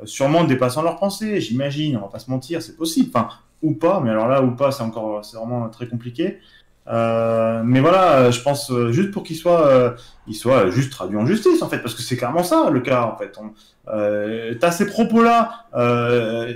sûrement 0.05 0.43
dépassant 0.43 0.81
leurs 0.81 0.97
pensées, 0.97 1.39
j'imagine, 1.41 1.97
on 1.97 2.01
va 2.01 2.07
pas 2.07 2.19
se 2.19 2.29
mentir, 2.29 2.61
c'est 2.61 2.75
possible. 2.75 3.09
Enfin, 3.13 3.29
ou 3.65 3.73
pas, 3.73 3.99
mais 4.01 4.11
alors 4.11 4.27
là, 4.27 4.41
ou 4.41 4.51
pas, 4.51 4.71
c'est 4.71 4.83
encore, 4.83 5.25
c'est 5.25 5.37
vraiment 5.37 5.67
très 5.69 5.87
compliqué. 5.87 6.39
Euh, 6.87 7.63
mais 7.65 7.79
voilà, 7.79 8.17
euh, 8.17 8.31
je 8.31 8.41
pense 8.41 8.69
euh, 8.69 8.91
juste 8.91 9.09
pour 9.09 9.23
qu'il 9.23 9.35
soit, 9.35 9.65
euh, 9.65 9.95
il 10.27 10.35
soit 10.35 10.69
juste 10.69 10.91
traduit 10.91 11.17
en 11.17 11.25
justice 11.25 11.63
en 11.63 11.67
fait, 11.67 11.79
parce 11.79 11.95
que 11.95 12.03
c'est 12.03 12.15
clairement 12.15 12.43
ça 12.43 12.69
le 12.69 12.79
cas 12.79 13.11
en 13.11 13.17
fait. 13.17 13.39
On, 13.41 13.53
euh, 13.91 14.53
t'as 14.59 14.71
ces 14.71 14.85
propos-là, 14.85 15.65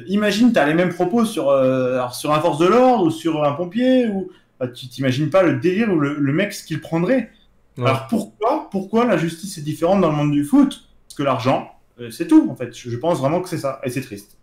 imagine 0.07 0.53
t'as 0.53 0.67
les 0.67 0.75
mêmes 0.75 0.93
propos 0.93 1.25
sur, 1.25 1.49
alors, 1.49 2.13
sur 2.13 2.31
un 2.31 2.39
force 2.41 2.59
de 2.59 2.67
l'ordre 2.67 3.05
ou 3.05 3.11
sur 3.11 3.43
un 3.43 3.53
pompier 3.53 4.07
ou 4.07 4.29
bah, 4.59 4.67
tu 4.67 4.87
t'imagines 4.87 5.31
pas 5.31 5.41
le 5.41 5.57
délire 5.59 5.89
ou 5.91 5.99
le, 5.99 6.13
le 6.19 6.33
mec 6.33 6.53
ce 6.53 6.63
qu'il 6.63 6.79
prendrait. 6.79 7.31
Ouais. 7.77 7.87
Alors 7.87 8.07
pourquoi, 8.07 8.67
pourquoi 8.69 9.05
la 9.05 9.17
justice 9.17 9.57
est 9.57 9.61
différente 9.61 9.99
dans 10.01 10.11
le 10.11 10.15
monde 10.15 10.31
du 10.31 10.43
foot? 10.43 10.83
Parce 11.07 11.17
que 11.17 11.23
l'argent, 11.23 11.71
c'est 12.11 12.27
tout 12.27 12.47
en 12.51 12.55
fait. 12.55 12.71
Je, 12.77 12.89
je 12.91 12.97
pense 12.97 13.19
vraiment 13.19 13.41
que 13.41 13.49
c'est 13.49 13.57
ça 13.57 13.81
et 13.83 13.89
c'est 13.89 14.01
triste. 14.01 14.37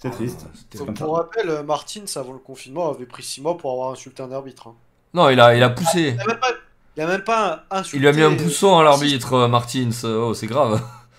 C'est 0.00 0.10
triste. 0.10 0.46
Ah, 0.74 0.78
comme 0.78 0.96
ça. 0.96 1.04
Pour 1.04 1.16
rappel, 1.16 1.48
euh, 1.50 1.62
Martins, 1.62 2.04
avant 2.16 2.32
le 2.32 2.38
confinement, 2.38 2.90
avait 2.90 3.06
pris 3.06 3.22
6 3.22 3.40
mois 3.40 3.56
pour 3.56 3.72
avoir 3.72 3.90
insulté 3.92 4.22
un 4.22 4.32
arbitre. 4.32 4.68
hein. 4.68 4.74
Non, 5.14 5.28
il 5.28 5.40
a, 5.40 5.56
il 5.56 5.62
a 5.62 5.70
poussé. 5.70 6.14
Il 6.16 6.20
a 6.20 6.26
même 6.26 6.40
pas, 6.40 6.52
il 6.96 7.02
a 7.02 7.06
même 7.06 7.24
pas 7.24 7.64
insulté. 7.70 7.96
Il 7.96 8.00
lui 8.00 8.08
a 8.08 8.12
mis 8.12 8.22
un 8.22 8.36
pousson 8.36 8.78
à 8.78 8.84
l'arbitre, 8.84 9.32
euh, 9.34 9.48
Martins. 9.48 9.90
Oh, 10.04 10.34
c'est 10.34 10.46
grave. 10.46 10.80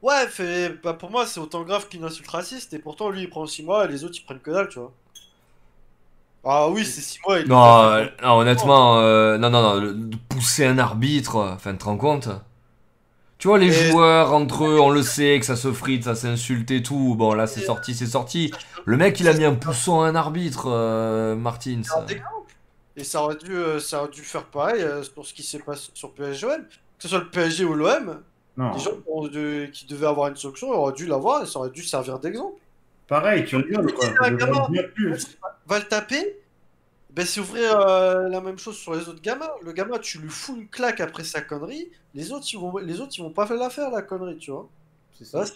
Ouais, 0.00 0.26
fait, 0.28 0.70
bah, 0.82 0.94
pour 0.94 1.10
moi, 1.10 1.26
c'est 1.26 1.38
autant 1.40 1.62
grave 1.62 1.88
qu'une 1.88 2.04
insulte 2.04 2.28
raciste, 2.30 2.72
et 2.72 2.78
pourtant, 2.78 3.10
lui, 3.10 3.22
il 3.22 3.28
prend 3.28 3.46
6 3.46 3.62
mois, 3.62 3.84
et 3.84 3.88
les 3.88 4.04
autres, 4.04 4.16
ils 4.18 4.24
prennent 4.24 4.40
que 4.40 4.50
dalle, 4.50 4.68
tu 4.70 4.78
vois. 4.78 4.94
Ah 6.44 6.68
oui, 6.70 6.84
c'est 6.86 7.00
6 7.00 7.18
mois. 7.26 7.40
il 7.40 7.48
Non, 7.48 7.56
a- 7.62 7.98
euh, 7.98 8.06
non, 8.22 8.38
honnêtement, 8.38 8.98
euh, 8.98 9.38
non, 9.38 9.50
non, 9.50 9.62
non, 9.62 9.80
le- 9.80 9.94
de 9.94 10.16
pousser 10.28 10.64
un 10.66 10.78
arbitre, 10.78 11.36
enfin, 11.36 11.72
tu 11.72 11.78
te 11.78 11.84
rends 11.84 11.96
compte? 11.96 12.28
Tu 13.46 13.50
vois, 13.50 13.58
les 13.60 13.68
Et- 13.68 13.90
joueurs 13.92 14.32
entre 14.34 14.64
eux, 14.64 14.80
on 14.80 14.90
le 14.90 15.02
sait, 15.02 15.38
que 15.38 15.46
ça 15.46 15.54
se 15.54 15.72
frite, 15.72 16.02
ça 16.02 16.16
s'insulte 16.16 16.68
et 16.72 16.82
tout. 16.82 17.14
Bon, 17.16 17.32
là, 17.32 17.46
c'est 17.46 17.60
sorti, 17.60 17.94
c'est 17.94 18.04
sorti. 18.06 18.50
Le 18.84 18.96
mec, 18.96 19.20
il 19.20 19.28
a 19.28 19.34
mis 19.34 19.44
un 19.44 19.54
pousson 19.54 20.00
à 20.00 20.08
un 20.08 20.16
arbitre, 20.16 20.64
euh, 20.68 21.36
Martins. 21.36 21.82
Et 22.96 23.04
ça 23.04 23.22
aurait 23.22 23.36
dû, 23.36 23.52
euh, 23.54 23.78
ça 23.78 24.00
aurait 24.02 24.10
dû 24.10 24.22
faire 24.22 24.46
pareil 24.46 24.82
euh, 24.82 25.00
pour 25.14 25.24
ce 25.24 25.32
qui 25.32 25.44
s'est 25.44 25.60
passé 25.60 25.90
sur 25.94 26.10
PSG-OM. 26.12 26.60
Que 26.64 26.68
ce 26.98 27.06
soit 27.06 27.20
le 27.20 27.28
PSG 27.30 27.64
ou 27.64 27.74
l'OM, 27.74 28.20
Non, 28.56 28.72
les 28.72 28.80
gens 28.80 28.90
qui 28.90 29.02
ont 29.12 29.28
de- 29.28 29.66
qui 29.72 29.86
devaient 29.86 30.08
avoir 30.08 30.26
une 30.26 30.34
sanction 30.36 30.70
auraient 30.70 30.92
dû 30.94 31.06
l'avoir 31.06 31.44
et 31.44 31.46
ça 31.46 31.60
aurait 31.60 31.70
dû 31.70 31.84
servir 31.84 32.18
d'exemple. 32.18 32.56
pareil, 33.06 33.44
tu 33.44 33.54
rigoles 33.54 33.92
quoi. 33.94 34.08
Va 35.68 35.78
le 35.78 35.84
taper, 35.84 36.36
ben 37.16 37.26
c'est 37.26 37.40
ouvrir 37.40 37.80
euh, 37.80 38.28
la 38.28 38.40
même 38.40 38.58
chose 38.58 38.76
sur 38.76 38.94
les 38.94 39.08
autres 39.08 39.22
gamins. 39.22 39.50
Le 39.62 39.72
gamin, 39.72 39.98
tu 39.98 40.18
lui 40.18 40.28
fous 40.28 40.54
une 40.56 40.68
claque 40.68 41.00
après 41.00 41.24
sa 41.24 41.40
connerie, 41.40 41.88
les 42.14 42.30
autres 42.30 42.46
ils 42.52 42.58
vont, 42.58 42.76
les 42.76 43.00
autres 43.00 43.12
ils 43.16 43.22
vont 43.22 43.30
pas 43.30 43.48
la 43.54 43.70
faire 43.70 43.90
la 43.90 44.02
connerie, 44.02 44.36
tu 44.38 44.50
vois. 44.50 44.68
C'est 45.18 45.24
ça. 45.24 45.40
Ouais. 45.40 45.46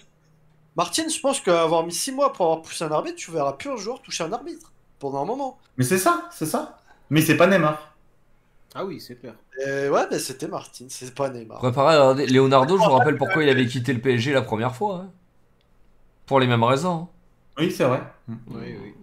Martine, 0.76 1.10
je 1.10 1.20
pense 1.20 1.40
qu'avoir 1.40 1.84
mis 1.84 1.92
6 1.92 2.12
mois 2.12 2.32
pour 2.32 2.46
avoir 2.46 2.62
poussé 2.62 2.84
un 2.84 2.90
arbitre, 2.92 3.16
tu 3.16 3.30
verras 3.30 3.52
plus 3.52 3.70
un 3.70 3.76
joueur 3.76 4.00
toucher 4.00 4.24
un 4.24 4.32
arbitre 4.32 4.72
pendant 4.98 5.22
un 5.22 5.26
moment. 5.26 5.58
Mais 5.76 5.84
c'est 5.84 5.98
ça, 5.98 6.28
c'est 6.32 6.46
ça. 6.46 6.78
Mais 7.10 7.20
c'est 7.20 7.36
pas 7.36 7.46
Neymar. 7.46 7.94
Ah 8.74 8.84
oui, 8.84 9.00
c'est 9.00 9.16
clair. 9.16 9.34
Et 9.66 9.88
ouais, 9.88 10.06
ben 10.08 10.18
c'était 10.18 10.48
Martine, 10.48 10.86
c'est 10.88 11.14
pas 11.14 11.28
Neymar. 11.28 11.60
Pareil, 11.60 11.98
regardez, 11.98 12.26
Leonardo, 12.26 12.78
je 12.78 12.82
vous 12.84 12.90
rappelle 12.90 13.16
pourquoi 13.18 13.42
il 13.42 13.48
avait 13.50 13.66
quitté 13.66 13.92
le 13.92 14.00
PSG 14.00 14.32
la 14.32 14.42
première 14.42 14.74
fois. 14.74 14.96
hein. 14.96 15.10
Pour 16.24 16.40
les 16.40 16.46
mêmes 16.46 16.62
raisons. 16.64 17.08
Oui, 17.58 17.70
c'est 17.72 17.84
vrai. 17.84 18.00
Oui, 18.28 18.76
oui. 18.80 18.94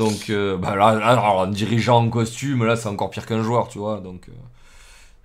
Donc, 0.00 0.30
euh, 0.30 0.56
bah 0.56 0.76
là, 0.76 1.42
un 1.42 1.46
dirigeant 1.48 1.98
en 1.98 2.08
costume, 2.08 2.64
là, 2.64 2.74
c'est 2.74 2.88
encore 2.88 3.10
pire 3.10 3.26
qu'un 3.26 3.42
joueur, 3.42 3.68
tu 3.68 3.78
vois. 3.78 4.00
Donc, 4.00 4.30
euh, 4.30 4.32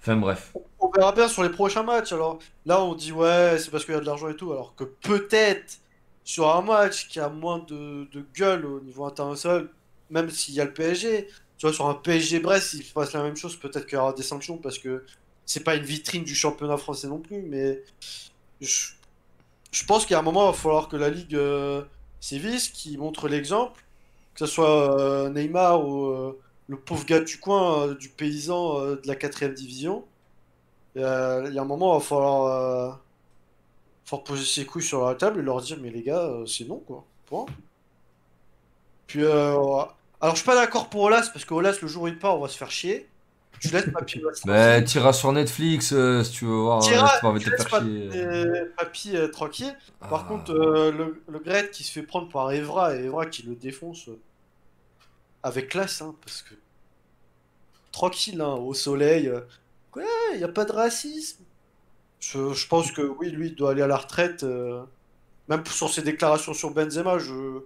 enfin, 0.02 0.18
bref. 0.18 0.52
On 0.82 0.90
verra 0.90 1.14
bien 1.14 1.30
sur 1.30 1.44
les 1.44 1.50
prochains 1.50 1.84
matchs. 1.84 2.12
Alors 2.12 2.40
là, 2.66 2.82
on 2.82 2.94
dit 2.94 3.14
ouais, 3.14 3.58
c'est 3.58 3.72
parce 3.72 3.86
qu'il 3.86 3.94
y 3.94 3.98
a 3.98 4.02
de 4.02 4.06
l'argent 4.06 4.28
et 4.28 4.36
tout. 4.36 4.52
Alors 4.52 4.76
que 4.76 4.84
peut-être 4.84 5.78
sur 6.26 6.54
un 6.54 6.62
match 6.62 7.08
qui 7.08 7.22
a 7.22 7.30
moins 7.30 7.60
de, 7.60 8.10
de 8.12 8.26
gueule 8.36 8.66
au 8.66 8.82
niveau 8.82 9.06
international, 9.06 9.70
même 10.10 10.30
s'il 10.30 10.56
y 10.56 10.60
a 10.60 10.66
le 10.66 10.74
PSG, 10.74 11.28
tu 11.58 11.66
vois, 11.66 11.74
sur 11.74 11.88
un 11.88 11.94
PSG 11.94 12.42
Brest, 12.42 12.72
s'il 12.72 12.84
se 12.84 12.92
passe 12.92 13.14
la 13.14 13.24
même 13.24 13.38
chose, 13.38 13.56
peut-être 13.56 13.86
qu'il 13.86 13.98
y 13.98 14.02
aura 14.02 14.12
des 14.12 14.24
sanctions 14.24 14.58
parce 14.58 14.78
que 14.78 15.06
c'est 15.46 15.64
pas 15.64 15.76
une 15.76 15.86
vitrine 15.86 16.26
du 16.26 16.36
championnat 16.36 16.76
français 16.76 17.08
non 17.08 17.20
plus. 17.20 17.42
Mais 17.44 17.82
je, 18.60 18.90
je 19.72 19.86
pense 19.86 20.06
qu'à 20.06 20.20
un 20.20 20.22
moment, 20.22 20.50
il 20.50 20.52
va 20.52 20.58
falloir 20.58 20.90
que 20.90 20.98
la 20.98 21.10
Ligue 21.10 21.36
euh, 21.36 21.82
sévisse, 22.20 22.68
qui 22.68 22.98
montre 22.98 23.30
l'exemple, 23.30 23.85
que 24.36 24.46
ce 24.46 24.46
soit 24.46 25.00
euh, 25.00 25.30
Neymar 25.30 25.88
ou 25.88 26.08
euh, 26.08 26.40
le 26.68 26.78
pauvre 26.78 27.06
gars 27.06 27.22
du 27.22 27.40
coin, 27.40 27.88
euh, 27.88 27.96
du 27.96 28.10
paysan 28.10 28.82
de 28.82 29.02
la 29.06 29.16
quatrième 29.16 29.54
division. 29.54 30.06
Et, 30.96 31.00
Il 31.00 31.54
y 31.54 31.58
a 31.58 31.62
un 31.62 31.66
moment, 31.66 31.96
il 31.96 32.00
va 32.00 32.06
falloir, 32.06 33.00
poser 34.26 34.46
ses 34.46 34.66
couilles 34.66 34.84
sur 34.84 35.06
la 35.06 35.16
table 35.16 35.40
et 35.40 35.44
leur 35.44 35.62
dire, 35.62 35.78
mais 35.82 35.90
les 35.90 36.04
gars, 36.04 36.30
c'est 36.46 36.68
non, 36.68 36.80
quoi. 36.80 37.06
Point. 37.26 37.46
Puis, 39.08 39.26
alors 39.26 39.96
je 40.32 40.36
suis 40.36 40.46
pas 40.46 40.56
d'accord 40.56 40.90
pour 40.90 41.04
Olas, 41.04 41.30
parce 41.34 41.46
que 41.46 41.54
Olas, 41.54 41.80
le 41.82 41.88
jour 41.88 42.04
où 42.04 42.08
il 42.08 42.20
part, 42.20 42.38
on 42.38 42.42
va 42.42 42.48
se 42.48 42.58
faire 42.58 42.72
chier. 42.72 43.10
Tu 43.60 43.70
laisses 43.70 43.90
Papy 43.92 44.24
Olas 44.24 44.42
Bah, 44.46 44.82
t'iras 44.82 45.14
sur 45.14 45.32
Netflix 45.32 45.92
euh, 45.94 46.24
si 46.24 46.32
tu 46.32 46.46
veux 46.46 46.56
voir. 46.56 46.84
Si 46.84 46.92
t'as 46.92 47.22
envie 47.28 47.40
de 47.40 47.44
tu 47.46 47.50
te 47.52 47.56
laisses 47.56 47.68
faire 47.68 47.80
pas- 47.80 47.86
chier. 47.86 48.10
euh, 48.16 48.66
Papy 48.78 49.16
euh, 49.18 49.28
tranquille. 49.30 49.76
Par 50.00 50.26
Ah. 50.26 50.28
contre, 50.28 50.54
le, 50.54 51.22
le 51.28 51.40
Gret 51.40 51.70
qui 51.72 51.84
se 51.84 51.92
fait 51.92 52.04
prendre 52.04 52.30
par 52.30 52.52
Evra, 52.52 52.96
et 52.96 53.06
Evra 53.06 53.26
qui 53.26 53.44
le 53.44 53.56
défonce 53.56 54.10
avec 55.44 55.70
classe, 55.70 56.02
hein, 56.02 56.16
parce 56.24 56.42
que 56.42 56.54
tranquille, 57.92 58.42
hein, 58.42 58.54
au 58.54 58.74
soleil, 58.74 59.30
ouais, 59.96 60.04
il 60.34 60.38
n'y 60.38 60.44
a 60.44 60.48
pas 60.50 60.66
de 60.66 60.72
racisme. 60.72 61.44
Je, 62.20 62.54
je 62.54 62.68
pense 62.68 62.92
que 62.92 63.02
oui, 63.02 63.30
lui, 63.30 63.48
il 63.50 63.56
doit 63.56 63.72
aller 63.72 63.82
à 63.84 63.88
la 63.88 63.98
retraite, 63.98 64.44
même 65.48 65.66
sur 65.68 65.90
ses 65.90 66.02
déclarations 66.02 66.54
sur 66.54 66.72
Benzema, 66.72 67.20
je... 67.20 67.60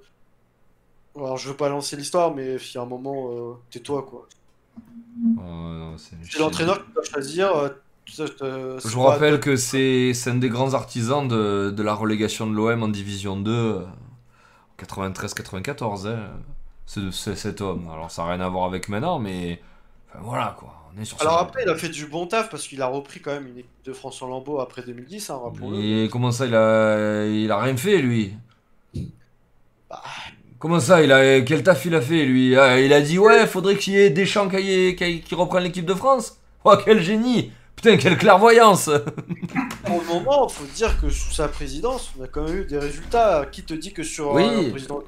Alors, 1.16 1.38
je 1.38 1.50
veux 1.50 1.56
pas 1.58 1.70
lancer 1.70 1.96
l'histoire, 1.96 2.34
mais 2.36 2.56
il 2.56 2.74
y 2.76 2.78
a 2.78 2.82
un 2.82 2.86
moment, 2.86 3.58
tais-toi, 3.72 4.04
quoi. 4.04 4.28
Oh, 5.38 5.94
c'est 5.98 6.16
C'est 6.24 6.40
l'entraîneur 6.40 6.86
qui 6.86 6.92
doit 6.94 7.04
choisir. 7.04 7.56
euh, 7.56 7.70
euh, 8.42 8.80
Je 8.84 8.88
c'est 8.88 8.94
vous 8.94 9.02
rappelle 9.04 9.40
que 9.40 9.56
c'est 9.56 10.14
c'est 10.14 10.32
un 10.32 10.36
des 10.36 10.50
grands 10.50 10.74
artisans 10.74 11.28
de, 11.28 11.72
de 11.76 11.84
la 11.84 11.94
relégation 11.94 12.48
de 12.48 12.54
l'OM 12.56 12.84
en 12.84 12.88
Division 12.88 13.38
2 13.40 13.52
euh, 13.52 13.86
93-94. 14.78 16.08
Hein, 16.08 16.30
ce- 16.86 17.12
ce- 17.12 17.36
cet 17.36 17.62
homme. 17.62 17.88
Alors 17.92 18.12
ça 18.12 18.24
n'a 18.24 18.30
rien 18.32 18.42
à 18.42 18.50
voir 18.50 18.66
avec 18.66 18.90
maintenant, 18.90 19.20
mais 19.20 19.62
enfin, 20.10 20.20
voilà 20.24 20.56
quoi. 20.58 20.76
On 20.96 21.02
est 21.02 21.06
sur 21.06 21.22
Alors 21.22 21.38
après, 21.38 21.64
il 21.64 21.70
a 21.70 21.76
fait 21.76 21.90
du 21.90 22.08
bon 22.08 22.26
taf 22.28 22.50
parce 22.50 22.68
qu'il 22.68 22.82
a 22.82 22.88
repris 22.88 23.22
quand 23.22 23.32
même 23.32 23.48
une 23.48 23.60
équipe 23.60 23.84
de 23.86 23.94
France 23.94 24.22
en 24.22 24.28
lambeau 24.28 24.60
après 24.60 24.82
2010, 24.84 25.30
hein. 25.30 25.40
Et 25.76 26.08
comment 26.12 26.32
ça, 26.32 26.46
il 26.46 26.56
a, 26.56 27.26
il 27.28 27.52
a 27.52 27.60
rien 27.62 27.78
fait 27.78 28.02
lui? 28.02 28.34
Bah. 29.90 30.29
Comment 30.60 30.80
ça, 30.80 31.02
il 31.02 31.12
a, 31.12 31.40
quel 31.42 31.64
taf 31.64 31.86
il 31.86 31.96
a 31.96 32.02
fait 32.02 32.26
lui? 32.26 32.56
Ah, 32.58 32.80
Il 32.80 32.92
a 32.94 33.02
dit 33.02 33.18
ouais, 33.18 33.48
faudrait 33.48 33.78
qu'il 33.78 33.94
y 33.94 33.98
ait 34.00 34.10
Deschamps 34.10 34.50
qui, 34.50 34.96
qui, 34.96 35.22
qui 35.22 35.36
reprenne 35.36 35.64
l'équipe 35.64 35.86
de 35.86 35.94
France 35.94 36.38
Oh, 36.66 36.74
quel 36.84 37.02
génie 37.02 37.52
Putain, 37.78 37.96
quelle 37.96 38.18
clairvoyance 38.18 38.90
Pour 39.86 40.02
le 40.02 40.06
moment, 40.08 40.50
faut 40.50 40.66
dire 40.76 41.00
que 41.00 41.10
sous 41.10 41.32
sa 41.32 41.48
présidence, 41.48 42.12
on 42.20 42.24
a 42.26 42.28
quand 42.28 42.44
même 42.44 42.58
eu 42.58 42.66
des 42.66 42.78
résultats. 42.78 43.46
Qui 43.50 43.64
te 43.64 43.74
dit 43.74 43.94
que 43.94 44.04
sur 44.04 44.34
Oui. 44.34 44.44
euh, 44.44 44.62
le 44.64 44.70
président 44.72 45.02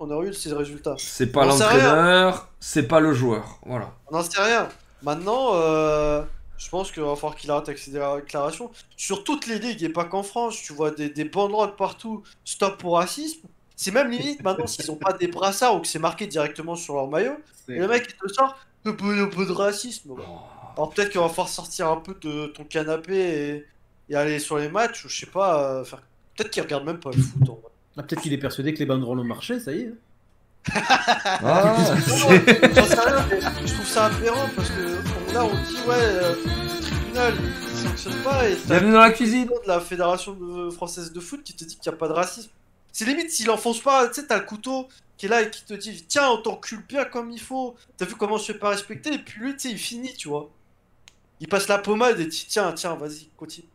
on 0.00 0.10
aurait- 0.10 0.28
eu 0.28 0.34
ces 0.34 0.52
résultats? 0.52 0.96
C'est 0.98 1.32
pas 1.32 1.46
l'entraîneur, 1.46 2.48
c'est 2.60 2.86
pas 2.86 3.00
le 3.00 3.14
joueur. 3.14 3.58
Voilà. 3.64 3.90
On 4.10 4.16
n'en 4.18 4.22
sait 4.22 4.38
rien. 4.42 4.68
Maintenant, 5.02 5.52
euh, 5.54 6.22
je 6.58 6.68
pense 6.68 6.92
qu'il 6.92 7.02
va 7.02 7.14
falloir 7.16 7.36
qu'il 7.36 7.50
arrête 7.50 7.68
avec 7.68 7.78
ses 7.78 7.92
déclarations. 7.92 8.70
Sur 8.98 9.24
toutes 9.24 9.46
les 9.46 9.58
ligues 9.58 9.82
et 9.82 9.88
pas 9.88 10.04
qu'en 10.04 10.22
France, 10.22 10.60
tu 10.62 10.74
vois 10.74 10.90
des, 10.90 11.08
des 11.08 11.24
banderoles 11.24 11.74
partout, 11.76 12.22
stop 12.44 12.76
pour 12.76 12.96
racisme. 12.98 13.48
C'est 13.80 13.92
même 13.92 14.10
limite 14.10 14.42
maintenant 14.42 14.66
s'ils 14.66 14.90
ont 14.90 14.96
pas 14.96 15.12
des 15.12 15.28
brassards 15.28 15.76
ou 15.76 15.80
que 15.80 15.86
c'est 15.86 16.00
marqué 16.00 16.26
directement 16.26 16.74
sur 16.74 16.96
leur 16.96 17.06
maillot. 17.06 17.36
Et 17.68 17.78
le 17.78 17.86
mec 17.86 18.08
il 18.10 18.28
te 18.28 18.32
sort 18.34 18.56
un 18.84 18.92
peu, 18.92 19.22
un 19.22 19.28
peu 19.28 19.46
de 19.46 19.52
racisme. 19.52 20.08
Bon. 20.08 20.18
Alors 20.76 20.90
peut-être 20.90 21.10
qu'il 21.10 21.20
va 21.20 21.28
falloir 21.28 21.48
sortir 21.48 21.88
un 21.88 21.98
peu 21.98 22.14
de 22.20 22.46
ton 22.48 22.64
canapé 22.64 23.16
et, 23.16 23.66
et 24.12 24.16
aller 24.16 24.40
sur 24.40 24.58
les 24.58 24.68
matchs, 24.68 25.04
ou 25.04 25.08
je 25.08 25.20
sais 25.20 25.26
pas, 25.26 25.62
euh, 25.62 25.84
faire... 25.84 26.02
peut-être 26.36 26.50
qu'il 26.50 26.62
regarde 26.64 26.84
même 26.84 26.98
pas 26.98 27.10
le 27.14 27.22
foot. 27.22 27.42
en 27.48 27.52
vrai. 27.52 27.62
Ah, 27.96 28.02
Peut-être 28.02 28.20
qu'il 28.22 28.32
est 28.32 28.38
persuadé 28.38 28.74
que 28.74 28.80
les 28.80 28.86
banderoles 28.86 29.20
ont 29.20 29.24
marché, 29.24 29.60
ça 29.60 29.72
y 29.72 29.82
est. 29.82 29.92
Ah, 30.74 31.76
rien, 31.76 33.26
mais 33.30 33.40
je 33.66 33.74
trouve 33.74 33.86
ça 33.86 34.06
aberrant 34.06 34.48
parce 34.56 34.70
que 34.70 35.32
là 35.34 35.44
on 35.44 35.54
dit 35.66 35.76
ouais, 35.86 35.94
euh, 35.98 36.34
le 36.44 36.80
tribunal 36.80 37.34
il 37.70 37.76
sanctionne 37.76 38.22
pas 38.24 38.48
et 38.48 38.56
t'as 38.66 38.80
dans 38.80 38.98
la 38.98 39.10
cuisine 39.12 39.46
de 39.46 39.68
la 39.68 39.80
fédération 39.80 40.32
de- 40.32 40.70
française 40.70 41.12
de 41.12 41.20
foot 41.20 41.42
qui 41.44 41.54
te 41.54 41.64
dit 41.64 41.76
qu'il 41.78 41.90
n'y 41.90 41.96
a 41.96 41.98
pas 41.98 42.08
de 42.08 42.12
racisme. 42.12 42.50
C'est 42.92 43.04
limite 43.04 43.30
s'il 43.30 43.50
enfonce 43.50 43.80
pas, 43.80 44.08
tu 44.08 44.20
sais, 44.20 44.26
t'as 44.26 44.38
le 44.38 44.44
couteau 44.44 44.88
qui 45.16 45.26
est 45.26 45.28
là 45.28 45.42
et 45.42 45.50
qui 45.50 45.64
te 45.64 45.74
dit 45.74 46.04
Tiens, 46.08 46.30
on 46.30 46.38
t'encule 46.42 46.84
bien 46.86 47.04
comme 47.04 47.30
il 47.30 47.40
faut. 47.40 47.76
T'as 47.96 48.06
vu 48.06 48.14
comment 48.14 48.38
je 48.38 48.44
fais 48.44 48.58
pas 48.58 48.70
respecter? 48.70 49.14
Et 49.14 49.18
puis 49.18 49.40
lui, 49.40 49.52
tu 49.54 49.68
sais, 49.68 49.70
il 49.70 49.78
finit, 49.78 50.14
tu 50.14 50.28
vois. 50.28 50.50
Il 51.40 51.48
passe 51.48 51.68
la 51.68 51.78
pommade 51.78 52.18
et 52.20 52.26
dit 52.26 52.46
Tiens, 52.48 52.72
tiens, 52.72 52.94
vas-y, 52.94 53.28
continue. 53.36 53.68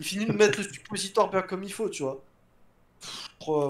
Il 0.00 0.06
finit 0.06 0.26
de 0.26 0.32
mettre 0.32 0.58
le 0.58 0.64
suppositoire 0.64 1.30
bien 1.30 1.42
comme 1.42 1.62
il 1.62 1.72
faut, 1.72 1.88
tu 1.88 2.02
vois. 2.02 2.22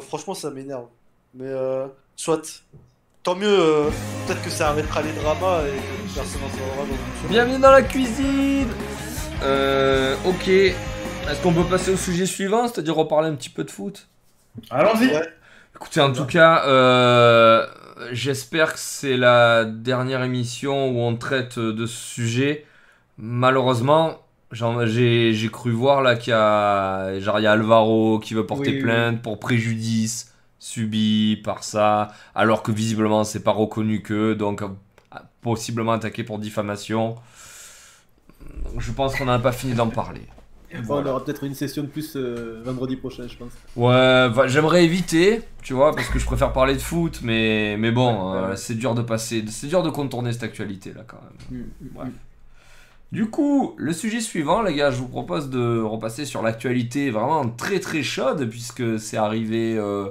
Franchement, 0.01 0.35
ça 0.35 0.51
m'énerve. 0.51 0.89
Mais 1.35 1.47
euh, 1.47 1.87
soit. 2.17 2.63
Tant 3.23 3.37
mieux, 3.37 3.47
euh, 3.47 3.89
peut-être 4.27 4.43
que 4.43 4.51
ça 4.51 4.71
arrêtera 4.71 5.01
les 5.01 5.13
dramas 5.13 5.63
et 5.63 5.77
que 5.77 6.15
personne 6.15 6.41
n'en 6.41 6.49
saura 6.49 6.89
Bienvenue 7.29 7.61
dans 7.61 7.71
la 7.71 7.83
cuisine 7.83 8.69
Euh, 9.43 10.17
ok. 10.27 10.49
Est-ce 10.49 11.41
qu'on 11.41 11.53
peut 11.53 11.65
passer 11.65 11.93
au 11.93 11.97
sujet 11.97 12.27
suivant, 12.27 12.67
c'est-à-dire 12.67 12.97
reparler 12.97 13.29
un 13.29 13.37
petit 13.37 13.49
peu 13.49 13.63
de 13.63 13.71
foot? 13.71 14.09
Allons-y. 14.71 15.07
Ouais. 15.09 15.29
Écoutez, 15.75 16.01
en 16.01 16.13
tout 16.13 16.27
cas, 16.27 16.65
euh, 16.67 17.67
j'espère 18.13 18.75
que 18.75 18.79
c'est 18.79 19.17
la 19.17 19.65
dernière 19.65 20.23
émission 20.23 20.91
où 20.91 21.01
on 21.01 21.17
traite 21.17 21.59
de 21.59 21.87
ce 21.87 21.97
sujet. 21.97 22.67
Malheureusement, 23.19 24.19
j'ai 24.53 25.49
cru 25.51 25.73
voir 25.73 26.03
là 26.03 26.17
qu'il 26.17 26.31
y 26.31 26.35
a, 26.35 27.19
genre, 27.21 27.41
il 27.41 27.43
y 27.43 27.47
a 27.47 27.53
Alvaro 27.53 28.19
qui 28.19 28.35
veut 28.35 28.47
porter 28.47 28.71
Oui, 28.71 28.77
oui. 28.77 28.83
plainte 28.83 29.23
pour 29.23 29.39
préjudice 29.39 30.33
subi 30.59 31.41
par 31.43 31.65
ça, 31.65 32.13
alors 32.37 32.63
que 32.63 32.71
visiblement 32.71 33.25
c'est 33.25 33.43
pas 33.43 33.51
reconnu 33.51 34.01
que, 34.01 34.33
donc 34.35 34.63
euh, 34.63 34.69
possiblement 35.41 35.93
attaqué 35.93 36.23
pour 36.23 36.39
diffamation. 36.39 37.17
Je 38.79 38.93
pense 38.93 39.17
qu'on 39.17 39.25
n'a 39.25 39.41
pas 39.41 39.51
fini 39.53 39.75
d'en 39.75 39.89
parler. 39.89 40.23
Enfin, 40.81 40.95
on 40.95 41.07
aura 41.07 41.25
peut-être 41.25 41.45
une 41.45 41.55
session 41.55 41.83
de 41.83 41.89
plus 41.89 42.17
euh, 42.17 42.63
vendredi 42.65 42.97
prochain, 42.97 43.27
je 43.29 43.37
pense. 43.37 43.53
Ouais, 43.77 44.29
j'aimerais 44.49 44.85
éviter, 44.85 45.43
tu 45.63 45.75
vois, 45.75 45.95
parce 45.95 46.09
que 46.09 46.19
je 46.19 46.25
préfère 46.27 46.53
parler 46.53 46.75
de 46.75 46.81
foot, 46.81 47.21
mais, 47.23 47.77
mais 47.79 47.91
bon, 47.91 48.33
Ouais, 48.33 48.39
ouais. 48.41 48.53
euh, 48.53 48.57
c'est 48.57 48.75
dur 48.75 48.95
de 48.95 49.03
passer, 49.03 49.45
c'est 49.49 49.67
dur 49.69 49.83
de 49.83 49.91
contourner 49.91 50.33
cette 50.33 50.43
actualité 50.45 50.93
là 50.93 51.03
quand 51.07 51.21
même. 51.51 51.61
Mm, 51.61 51.87
mm, 52.01 52.05
mm. 52.09 52.13
Du 53.13 53.29
coup, 53.29 53.75
le 53.77 53.93
sujet 53.93 54.21
suivant, 54.23 54.63
les 54.63 54.75
gars, 54.75 54.91
je 54.91 54.97
vous 54.97 55.09
propose 55.09 55.51
de 55.51 55.81
repasser 55.83 56.25
sur 56.25 56.41
l'actualité 56.43 57.11
vraiment 57.11 57.47
très 57.51 57.79
très 57.79 58.03
chaude, 58.03 58.49
puisque 58.49 58.99
c'est 58.99 59.19
arrivé, 59.19 59.77
euh, 59.77 60.09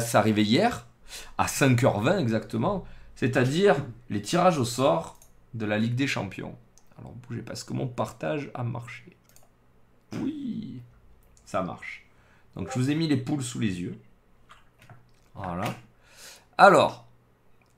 c'est 0.00 0.16
arrivé 0.16 0.42
hier, 0.42 0.86
à 1.36 1.46
5h20 1.46 2.18
exactement, 2.18 2.84
c'est-à-dire 3.16 3.76
les 4.08 4.22
tirages 4.22 4.58
au 4.58 4.64
sort 4.64 5.18
de 5.52 5.66
la 5.66 5.76
Ligue 5.76 5.94
des 5.94 6.06
Champions. 6.06 6.54
Alors 6.98 7.12
bougez 7.28 7.42
parce 7.42 7.64
que 7.64 7.74
mon 7.74 7.86
partage 7.86 8.50
a 8.54 8.62
marché. 8.62 9.09
Oui, 10.20 10.80
ça 11.44 11.62
marche. 11.62 12.04
Donc 12.56 12.68
je 12.72 12.78
vous 12.78 12.90
ai 12.90 12.94
mis 12.94 13.08
les 13.08 13.16
poules 13.16 13.42
sous 13.42 13.60
les 13.60 13.80
yeux. 13.80 13.98
Voilà. 15.34 15.74
Alors, 16.58 17.06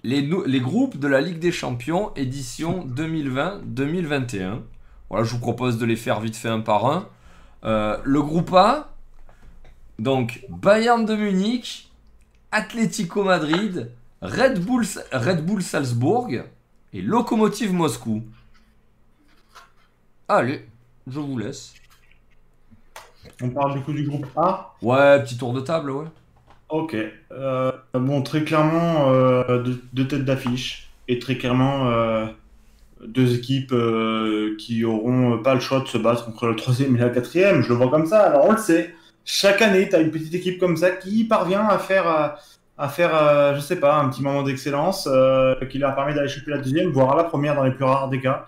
les, 0.02 0.60
groupes 0.60 0.98
de 0.98 1.06
la 1.06 1.20
Ligue 1.20 1.38
des 1.38 1.52
Champions 1.52 2.12
édition 2.16 2.86
2020-2021. 2.88 4.60
Voilà, 5.08 5.24
je 5.24 5.32
vous 5.32 5.38
propose 5.38 5.78
de 5.78 5.86
les 5.86 5.96
faire 5.96 6.20
vite 6.20 6.36
fait 6.36 6.48
un 6.48 6.60
par 6.60 6.86
un. 6.86 7.08
Euh, 7.64 7.98
le 8.02 8.22
groupe 8.22 8.52
A, 8.54 8.92
donc 9.98 10.44
Bayern 10.48 11.04
de 11.04 11.14
Munich, 11.14 11.92
Atlético 12.50 13.22
Madrid, 13.22 13.92
Red 14.20 14.64
Bull, 14.64 15.62
Salzbourg 15.62 16.28
et 16.92 17.02
Lokomotiv 17.02 17.72
Moscou. 17.72 18.24
Allez, 20.28 20.66
je 21.06 21.20
vous 21.20 21.38
laisse. 21.38 21.74
On 23.42 23.50
parle 23.50 23.74
du 23.74 23.80
coup 23.80 23.92
du 23.92 24.04
groupe 24.04 24.26
A. 24.36 24.74
Ouais, 24.82 25.22
petit 25.22 25.36
tour 25.36 25.52
de 25.52 25.60
table, 25.60 25.90
ouais. 25.90 26.06
Ok. 26.68 26.96
Euh, 27.32 27.72
bon, 27.92 28.22
très 28.22 28.44
clairement, 28.44 29.10
euh, 29.10 29.62
deux, 29.62 29.82
deux 29.92 30.08
têtes 30.08 30.24
d'affiche. 30.24 30.90
Et 31.06 31.18
très 31.18 31.36
clairement, 31.36 31.90
euh, 31.90 32.26
deux 33.06 33.34
équipes 33.34 33.74
qui 34.58 34.84
auront 34.84 35.38
pas 35.38 35.54
le 35.54 35.60
choix 35.60 35.80
de 35.80 35.86
se 35.86 35.98
battre 35.98 36.28
entre 36.28 36.46
le 36.46 36.56
troisième 36.56 36.96
et 36.96 37.00
la 37.00 37.10
quatrième. 37.10 37.62
Je 37.62 37.68
le 37.68 37.74
vois 37.74 37.90
comme 37.90 38.06
ça. 38.06 38.22
Alors, 38.22 38.46
on 38.46 38.52
le 38.52 38.58
sait. 38.58 38.94
Chaque 39.24 39.60
année, 39.60 39.88
tu 39.88 39.96
as 39.96 40.00
une 40.00 40.10
petite 40.10 40.34
équipe 40.34 40.58
comme 40.58 40.76
ça 40.76 40.90
qui 40.90 41.24
parvient 41.24 41.66
à 41.66 41.78
faire, 41.78 42.36
à 42.78 42.88
faire 42.88 43.54
je 43.54 43.60
sais 43.60 43.78
pas, 43.78 43.98
un 43.98 44.08
petit 44.08 44.22
moment 44.22 44.42
d'excellence 44.42 45.08
qui 45.70 45.78
leur 45.78 45.94
permet 45.94 46.14
d'aller 46.14 46.28
choper 46.28 46.52
la 46.52 46.58
deuxième, 46.58 46.90
voire 46.90 47.16
la 47.16 47.24
première 47.24 47.54
dans 47.54 47.64
les 47.64 47.72
plus 47.72 47.84
rares 47.84 48.08
des 48.08 48.20
cas. 48.20 48.46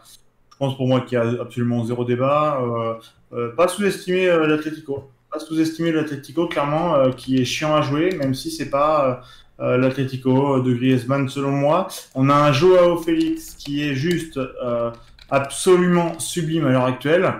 Je 0.55 0.59
pense 0.59 0.76
pour 0.76 0.86
moi 0.86 1.01
qu'il 1.01 1.18
y 1.18 1.20
a 1.20 1.43
absolument 1.43 1.85
zéro 1.85 2.05
débat. 2.05 2.60
Euh, 2.62 2.94
euh, 3.36 3.55
pas 3.55 3.68
sous-estimer 3.68 4.28
euh, 4.28 4.47
l'Atlético 4.47 5.10
pas 5.35 5.40
sous-estimer 5.40 5.93
l'Atlético, 5.93 6.47
clairement, 6.47 6.94
euh, 6.94 7.10
qui 7.10 7.39
est 7.39 7.44
chiant 7.44 7.74
à 7.74 7.82
jouer, 7.82 8.14
même 8.16 8.35
si 8.35 8.51
c'est 8.51 8.70
pas 8.70 9.22
euh, 9.60 9.64
euh, 9.64 9.76
l'Atlético 9.76 10.60
de 10.60 10.72
Griezmann, 10.72 11.28
selon 11.28 11.51
moi. 11.51 11.89
On 12.14 12.28
a 12.28 12.35
un 12.35 12.52
Joao 12.52 12.98
Félix 12.98 13.55
qui 13.55 13.82
est 13.82 13.94
juste 13.94 14.36
euh, 14.36 14.90
absolument 15.31 16.18
sublime 16.18 16.66
à 16.66 16.70
l'heure 16.70 16.85
actuelle. 16.85 17.35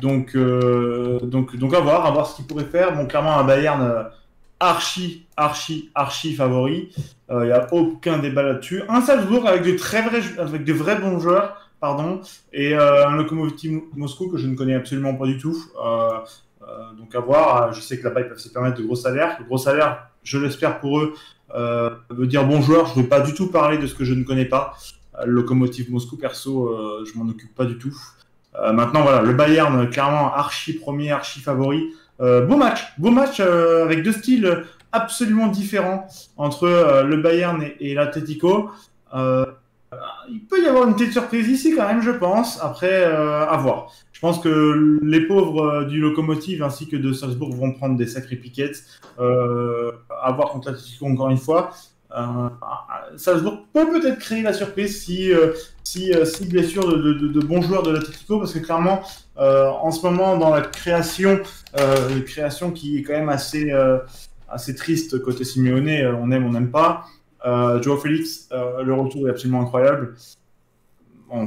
Donc, 0.00 0.34
euh, 0.34 1.18
donc, 1.20 1.56
donc 1.56 1.74
à 1.74 1.80
voir, 1.80 2.06
à 2.06 2.10
voir 2.10 2.26
ce 2.26 2.36
qu'il 2.36 2.46
pourrait 2.46 2.64
faire. 2.64 2.94
Bon, 2.94 3.06
clairement, 3.06 3.38
un 3.38 3.44
Bayern 3.44 3.82
euh, 3.82 4.02
archi, 4.58 5.26
archi, 5.36 5.90
archi 5.94 6.34
favori. 6.34 6.90
Il 7.30 7.46
n'y 7.46 7.52
a 7.52 7.72
aucun 7.72 8.18
débat 8.18 8.42
là-dessus. 8.42 8.82
Un 8.88 9.00
Salzbourg 9.00 9.46
avec 9.46 9.62
de 9.62 9.76
très 9.76 10.02
vrais, 10.02 10.20
avec 10.38 10.64
de 10.64 10.72
vrais 10.72 10.96
bons 10.96 11.20
joueurs, 11.20 11.69
pardon, 11.80 12.20
et 12.52 12.74
euh, 12.74 13.08
un 13.08 13.16
Lokomotiv 13.16 13.80
Moscou 13.96 14.28
que 14.28 14.36
je 14.36 14.46
ne 14.46 14.54
connais 14.54 14.74
absolument 14.74 15.14
pas 15.14 15.26
du 15.26 15.38
tout. 15.38 15.56
Euh, 15.82 16.18
euh, 16.62 16.92
donc 16.98 17.14
à 17.14 17.20
voir. 17.20 17.72
Je 17.72 17.80
sais 17.80 17.98
que 17.98 18.04
là-bas 18.04 18.20
ils 18.20 18.28
peuvent 18.28 18.38
se 18.38 18.50
permettre 18.50 18.76
de 18.76 18.82
gros 18.84 18.94
salaires. 18.94 19.38
Gros 19.46 19.58
salaires, 19.58 20.10
je 20.22 20.38
l'espère 20.38 20.78
pour 20.78 21.00
eux, 21.00 21.14
veut 22.10 22.26
dire 22.26 22.46
bon 22.46 22.60
joueur. 22.60 22.86
Je 22.86 22.98
ne 22.98 23.02
veux 23.02 23.08
pas 23.08 23.20
du 23.20 23.34
tout 23.34 23.48
parler 23.48 23.78
de 23.78 23.86
ce 23.86 23.94
que 23.94 24.04
je 24.04 24.14
ne 24.14 24.22
connais 24.22 24.44
pas. 24.44 24.74
Le 25.24 25.32
Lokomotiv 25.32 25.90
Moscou, 25.90 26.16
perso, 26.16 27.04
je 27.04 27.18
m'en 27.18 27.28
occupe 27.28 27.54
pas 27.54 27.64
du 27.64 27.78
tout. 27.78 27.96
Maintenant, 28.72 29.02
voilà, 29.02 29.22
le 29.22 29.32
Bayern, 29.32 29.88
clairement 29.90 30.32
archi 30.34 30.74
premier, 30.74 31.10
archi 31.10 31.40
favori. 31.40 31.92
Beau 32.18 32.56
match, 32.56 32.84
beau 32.98 33.10
match 33.10 33.40
avec 33.40 34.02
deux 34.02 34.12
styles 34.12 34.64
absolument 34.92 35.48
différents 35.48 36.06
entre 36.36 37.02
le 37.02 37.16
Bayern 37.16 37.62
et, 37.62 37.76
et 37.80 37.94
l'Atletico. 37.94 38.70
Euh, 39.92 39.96
il 40.28 40.44
peut 40.44 40.62
y 40.62 40.66
avoir 40.66 40.86
une 40.86 40.94
petite 40.94 41.12
surprise 41.12 41.48
ici 41.48 41.74
quand 41.74 41.86
même, 41.86 42.02
je 42.02 42.12
pense. 42.12 42.62
Après, 42.62 43.04
euh, 43.04 43.46
à 43.46 43.56
voir. 43.56 43.92
Je 44.12 44.20
pense 44.20 44.38
que 44.38 44.98
les 45.02 45.22
pauvres 45.22 45.62
euh, 45.62 45.84
du 45.86 45.98
Locomotive 45.98 46.62
ainsi 46.62 46.86
que 46.88 46.96
de 46.96 47.12
Salzbourg 47.12 47.54
vont 47.54 47.72
prendre 47.72 47.96
des 47.96 48.06
sacrés 48.06 48.36
piquettes. 48.36 48.84
Euh, 49.18 49.92
à 50.22 50.32
voir 50.32 50.50
contre 50.50 50.70
l'Atletico 50.70 51.06
encore 51.06 51.30
une 51.30 51.38
fois. 51.38 51.70
Euh, 52.16 52.48
Salzbourg 53.16 53.66
peut 53.72 53.88
peut-être 53.90 54.18
créer 54.18 54.42
la 54.42 54.52
surprise 54.52 55.02
si, 55.02 55.32
euh, 55.32 55.52
si, 55.84 56.12
si 56.24 56.46
blessure 56.46 56.86
de, 56.86 57.14
de, 57.14 57.28
de, 57.28 57.40
bons 57.40 57.62
joueurs 57.62 57.82
de 57.82 57.92
l'Atletico, 57.92 58.38
parce 58.38 58.52
que 58.52 58.58
clairement, 58.58 59.02
en 59.36 59.90
ce 59.90 60.02
moment, 60.02 60.36
dans 60.36 60.50
la 60.50 60.60
création, 60.60 61.40
création 62.26 62.70
qui 62.72 62.98
est 62.98 63.02
quand 63.02 63.14
même 63.14 63.28
assez, 63.28 63.72
assez 64.48 64.74
triste 64.74 65.22
côté 65.22 65.44
Simeone, 65.44 66.14
on 66.20 66.30
aime, 66.30 66.44
on 66.44 66.50
n'aime 66.50 66.70
pas. 66.70 67.06
Euh, 67.46 67.80
Joao 67.82 67.96
Félix, 67.96 68.48
euh, 68.52 68.82
le 68.82 68.94
retour 68.94 69.26
est 69.28 69.30
absolument 69.30 69.62
incroyable. 69.62 70.14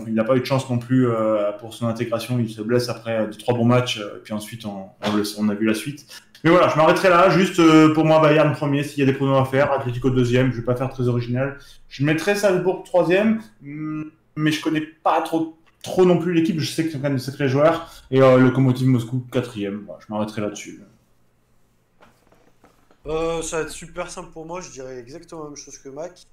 Il 0.08 0.14
n'a 0.14 0.24
pas 0.24 0.36
eu 0.36 0.40
de 0.40 0.46
chance 0.46 0.70
non 0.70 0.78
plus 0.78 1.08
euh, 1.08 1.52
pour 1.54 1.74
son 1.74 1.88
intégration. 1.88 2.40
Il 2.40 2.50
se 2.50 2.62
blesse 2.62 2.90
après 2.90 3.28
deux, 3.28 3.38
trois 3.38 3.54
bons 3.54 3.66
matchs, 3.66 4.00
euh, 4.00 4.18
et 4.18 4.20
puis 4.24 4.34
ensuite 4.34 4.66
on, 4.66 4.90
a 5.02 5.54
vu 5.54 5.66
la 5.66 5.74
suite. 5.74 6.06
Mais 6.44 6.52
voilà, 6.52 6.70
je 6.70 6.76
m'arrêterai 6.76 7.10
là. 7.10 7.30
Juste 7.30 7.60
euh, 7.60 7.94
pour 7.94 8.06
moi, 8.06 8.22
Bayern 8.22 8.54
premier, 8.54 8.84
s'il 8.84 9.00
y 9.00 9.04
a 9.04 9.06
des 9.06 9.14
pronos 9.14 9.38
à 9.38 9.46
faire. 9.46 9.72
Atletico 9.72 10.10
deuxième, 10.10 10.52
je 10.52 10.58
vais 10.58 10.66
pas 10.66 10.76
faire 10.76 10.90
très 10.90 11.08
original. 11.08 11.58
Je 11.90 12.04
mettrai 12.04 12.36
Salzbourg 12.36 12.84
troisième, 12.84 13.40
hum, 13.64 14.12
mais 14.36 14.52
je 14.52 14.62
connais 14.62 14.82
pas 14.82 15.22
trop, 15.22 15.56
non 16.00 16.18
plus 16.18 16.34
l'équipe. 16.34 16.60
Je 16.60 16.70
sais 16.70 16.84
qu'ils 16.84 16.92
sont 16.92 17.00
quand 17.00 17.06
même 17.06 17.16
de 17.16 17.22
sacrés 17.22 17.48
joueurs. 17.48 17.90
Et 18.12 18.22
euh, 18.22 18.38
Lokomotiv 18.38 18.88
Moscou 18.88 19.26
quatrième. 19.32 19.84
Voilà, 19.86 20.00
je 20.06 20.14
m'arrêterai 20.14 20.42
là-dessus. 20.42 20.82
Euh, 23.06 23.42
ça 23.42 23.58
va 23.58 23.64
être 23.64 23.70
super 23.70 24.10
simple 24.10 24.32
pour 24.32 24.46
moi, 24.46 24.62
je 24.62 24.70
dirais 24.70 24.98
exactement 24.98 25.44
la 25.44 25.50
même 25.50 25.58
chose 25.58 25.78
que 25.78 25.90
Mac. 25.90 26.26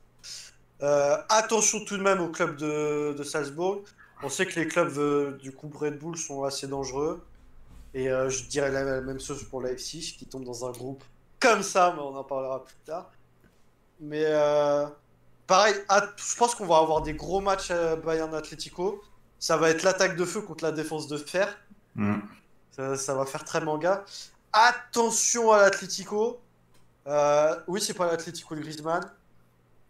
Euh, 0.83 1.17
attention 1.29 1.85
tout 1.85 1.97
de 1.97 2.03
même 2.03 2.21
au 2.21 2.29
club 2.29 2.57
de, 2.57 3.13
de 3.13 3.23
Salzbourg. 3.23 3.83
On 4.23 4.29
sait 4.29 4.47
que 4.47 4.59
les 4.61 4.69
clubs 4.69 4.97
euh, 4.99 5.33
du 5.33 5.53
coup 5.53 5.71
Red 5.75 5.99
Bull 5.99 6.17
sont 6.17 6.45
assez 6.45 6.67
dangereux. 6.67 7.25
Et 7.93 8.05
je 8.05 8.45
dirais 8.45 8.71
la, 8.71 8.85
la 8.85 9.01
même 9.01 9.19
chose 9.19 9.43
pour 9.43 9.61
Leipzig 9.61 10.15
qui 10.17 10.25
tombe 10.25 10.45
dans 10.45 10.65
un 10.65 10.71
groupe 10.71 11.03
comme 11.41 11.65
ça, 11.65 11.93
mais 11.97 12.01
on 12.01 12.15
en 12.15 12.23
parlera 12.23 12.65
plus 12.65 12.77
tard. 12.87 13.11
Mais 13.99 14.25
pareil, 15.49 15.75
je 16.17 16.37
pense 16.37 16.55
qu'on 16.55 16.67
va 16.67 16.77
avoir 16.77 17.03
des 17.03 17.15
gros 17.15 17.41
matchs 17.41 17.73
à 17.73 17.97
Bayern 17.97 18.33
Atletico. 18.33 19.03
Ça 19.41 19.57
va 19.57 19.71
être 19.71 19.83
l'attaque 19.83 20.17
de 20.17 20.25
feu 20.25 20.41
contre 20.41 20.63
la 20.63 20.71
défense 20.71 21.09
de 21.09 21.17
fer. 21.17 21.59
Hum. 21.99 22.23
Ça, 22.71 22.97
ça 22.97 23.15
va 23.15 23.27
faire 23.27 23.45
très 23.45 23.61
manga. 23.61 24.05
Attention 24.53 25.51
à 25.51 25.63
l'Atlético. 25.63 26.39
Euh, 27.07 27.57
oui, 27.67 27.81
c'est 27.81 27.95
pas 27.95 28.07
l'Atlético 28.07 28.55
de 28.55 28.61
Griezmann. 28.61 29.03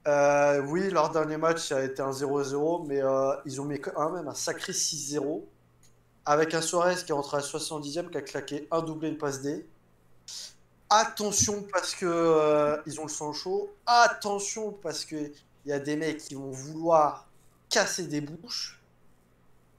Euh, 0.08 0.62
oui, 0.62 0.88
leur 0.90 1.10
dernier 1.10 1.36
match 1.36 1.72
a 1.72 1.82
été 1.82 2.00
un 2.00 2.10
0-0, 2.10 2.86
mais 2.86 3.02
euh, 3.02 3.34
ils 3.44 3.60
ont 3.60 3.64
mis 3.64 3.80
quand 3.80 4.10
même 4.10 4.28
un 4.28 4.34
sacré 4.34 4.72
6-0. 4.72 5.42
Avec 6.24 6.54
un 6.54 6.60
Suarez 6.60 6.96
qui 7.04 7.10
est 7.10 7.14
rentré 7.14 7.38
à 7.38 7.40
la 7.40 7.46
70e, 7.46 8.10
qui 8.10 8.18
a 8.18 8.22
claqué 8.22 8.68
un 8.70 8.82
doublé, 8.82 9.08
une 9.08 9.18
passe 9.18 9.40
D. 9.40 9.66
attention 10.88 11.64
parce 11.72 11.94
que 11.94 12.80
ils 12.86 13.00
ont 13.00 13.04
le 13.04 13.10
sang 13.10 13.32
chaud. 13.32 13.70
Attention 13.86 14.72
parce 14.82 15.04
que 15.04 15.16
il 15.64 15.68
y 15.70 15.72
a 15.72 15.78
des 15.78 15.96
mecs 15.96 16.18
qui 16.18 16.34
vont 16.34 16.50
vouloir 16.50 17.26
casser 17.68 18.06
des 18.06 18.20
bouches. 18.20 18.80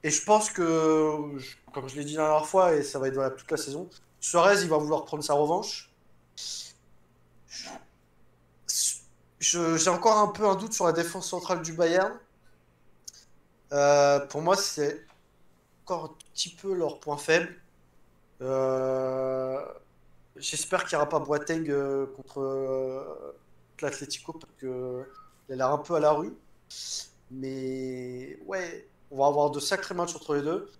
Et 0.02 0.10
je 0.10 0.24
pense 0.24 0.50
que, 0.50 1.16
comme 1.72 1.88
je 1.88 1.96
l'ai 1.96 2.04
dit 2.04 2.14
la 2.14 2.24
dernière 2.24 2.46
fois, 2.46 2.74
et 2.74 2.82
ça 2.82 2.98
va 2.98 3.08
être 3.08 3.14
valable 3.14 3.36
toute 3.36 3.50
la 3.50 3.56
saison, 3.56 3.88
Suarez, 4.20 4.62
il 4.62 4.68
va 4.68 4.78
vouloir 4.78 5.04
prendre 5.04 5.22
sa 5.22 5.34
revanche. 5.34 5.90
J'ai 9.40 9.88
encore 9.90 10.18
un 10.18 10.28
peu 10.28 10.46
un 10.48 10.54
doute 10.56 10.72
sur 10.72 10.86
la 10.86 10.92
défense 10.92 11.28
centrale 11.28 11.62
du 11.62 11.72
Bayern. 11.72 12.18
Euh, 13.72 14.20
pour 14.26 14.42
moi, 14.42 14.56
c'est 14.56 15.04
encore 15.84 16.04
un 16.04 16.14
petit 16.32 16.50
peu 16.54 16.74
leur 16.74 17.00
point 17.00 17.16
faible. 17.16 17.54
Euh, 18.40 19.60
J'espère 20.36 20.84
qu'il 20.84 20.96
n'y 20.96 21.02
aura 21.02 21.08
pas 21.08 21.20
Boateng 21.20 21.68
euh, 21.70 22.06
contre 22.16 23.34
l'Atlético 23.80 24.32
parce 24.32 24.52
que 24.58 25.06
il 25.48 25.54
a 25.54 25.56
l'air 25.56 25.70
un 25.70 25.78
peu 25.78 25.94
à 25.94 26.00
la 26.00 26.12
rue. 26.12 26.34
Mais 27.30 28.38
ouais, 28.46 28.88
on 29.10 29.18
va 29.18 29.26
avoir 29.26 29.50
de 29.50 29.60
sacrés 29.60 29.94
matchs 29.94 30.14
entre 30.16 30.34
les 30.34 30.42
deux. 30.42 30.70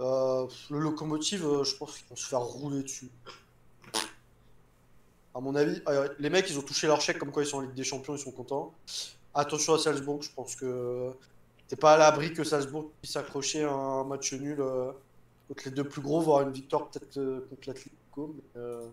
Euh, 0.00 0.46
le 0.70 0.78
locomotive, 0.80 1.62
je 1.64 1.76
pense 1.76 1.98
qu'ils 1.98 2.08
vont 2.08 2.16
se 2.16 2.26
faire 2.26 2.40
rouler 2.40 2.82
dessus. 2.82 3.10
À 5.38 5.40
mon 5.40 5.54
avis, 5.54 5.80
euh, 5.86 6.08
les 6.18 6.30
mecs, 6.30 6.50
ils 6.50 6.58
ont 6.58 6.62
touché 6.62 6.88
leur 6.88 7.00
chèque 7.00 7.18
comme 7.18 7.30
quoi 7.30 7.44
ils 7.44 7.46
sont 7.46 7.58
en 7.58 7.60
Ligue 7.60 7.72
des 7.74 7.84
Champions, 7.84 8.16
ils 8.16 8.18
sont 8.18 8.32
contents. 8.32 8.74
Attention 9.32 9.74
à 9.74 9.78
Salzbourg, 9.78 10.20
je 10.20 10.32
pense 10.32 10.56
que 10.56 11.12
t'es 11.68 11.76
pas 11.76 11.94
à 11.94 11.96
l'abri 11.96 12.32
que 12.32 12.42
Salzbourg 12.42 12.90
puisse 13.00 13.14
accrocher 13.14 13.62
un 13.62 14.02
match 14.02 14.32
nul 14.32 14.60
euh, 14.60 14.90
contre 15.46 15.62
les 15.66 15.70
deux 15.70 15.84
plus 15.84 16.02
gros, 16.02 16.20
voire 16.20 16.40
une 16.42 16.50
victoire 16.50 16.88
peut-être 16.88 17.18
euh, 17.18 17.46
contre 17.48 17.68
l'Atlético. 17.68 18.34
mais, 18.34 18.60
euh, 18.60 18.88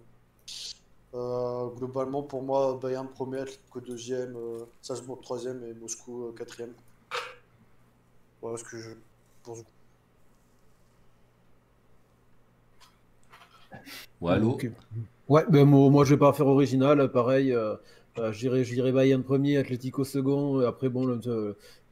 euh, 1.15 1.67
globalement, 1.69 2.21
pour 2.21 2.43
moi, 2.43 2.77
Bayern 2.79 3.07
premier, 3.07 3.39
Atlético 3.39 3.79
deuxième, 3.79 4.35
euh, 4.35 4.65
Salzbourg 4.83 5.21
troisième 5.21 5.63
et 5.63 5.73
Moscou 5.73 6.25
euh, 6.25 6.31
quatrième. 6.33 6.73
Voilà 8.39 8.59
ce 8.59 8.63
que 8.63 8.77
je 8.77 8.91
pense. 9.41 9.63
Ouais, 14.21 14.33
allô 14.33 14.51
Ok. 14.51 14.69
Ouais, 15.27 15.43
ben 15.49 15.65
moi, 15.65 15.89
moi, 15.89 16.05
je 16.05 16.13
vais 16.13 16.19
pas 16.19 16.33
faire 16.33 16.47
original, 16.47 17.11
pareil. 17.11 17.51
Euh, 17.51 17.75
euh, 18.17 18.31
j'irai, 18.31 18.91
Bayern 18.91 19.23
premier, 19.23 19.57
Atlético 19.57 20.03
second. 20.03 20.59
après, 20.59 20.87
bon, 20.87 21.19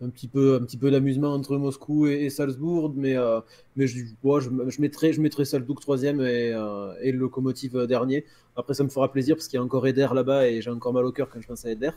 un 0.04 0.10
petit 0.10 0.28
peu, 0.28 0.66
peu 0.80 0.92
d'amusement 0.92 1.34
entre 1.34 1.58
Moscou 1.58 2.08
et, 2.08 2.30
Salzbourg, 2.30 2.94
mais, 2.96 3.18
euh, 3.18 3.40
mais 3.76 3.88
je, 3.88 4.06
ouais, 4.24 4.40
je, 4.42 4.50
je 4.68 4.82
mettrai, 4.82 5.14
je 5.14 5.22
mettrai 5.22 5.46
Salzbourg 5.46 5.80
troisième 5.80 6.22
et, 6.22 6.54
euh, 6.54 6.94
et 7.02 7.12
le 7.12 7.18
Locomotive 7.18 7.88
dernier. 7.88 8.26
Après, 8.56 8.74
ça 8.74 8.84
me 8.84 8.90
fera 8.90 9.12
plaisir 9.12 9.36
parce 9.36 9.48
qu'il 9.48 9.58
y 9.58 9.60
a 9.60 9.64
encore 9.64 9.86
Eder 9.88 10.08
là-bas 10.14 10.48
et 10.48 10.62
j'ai 10.62 10.70
encore 10.70 10.94
mal 10.94 11.06
au 11.06 11.12
cœur 11.12 11.30
quand 11.30 11.42
je 11.42 11.48
pense 11.48 11.66
à 11.66 11.72
Eder. 11.72 11.92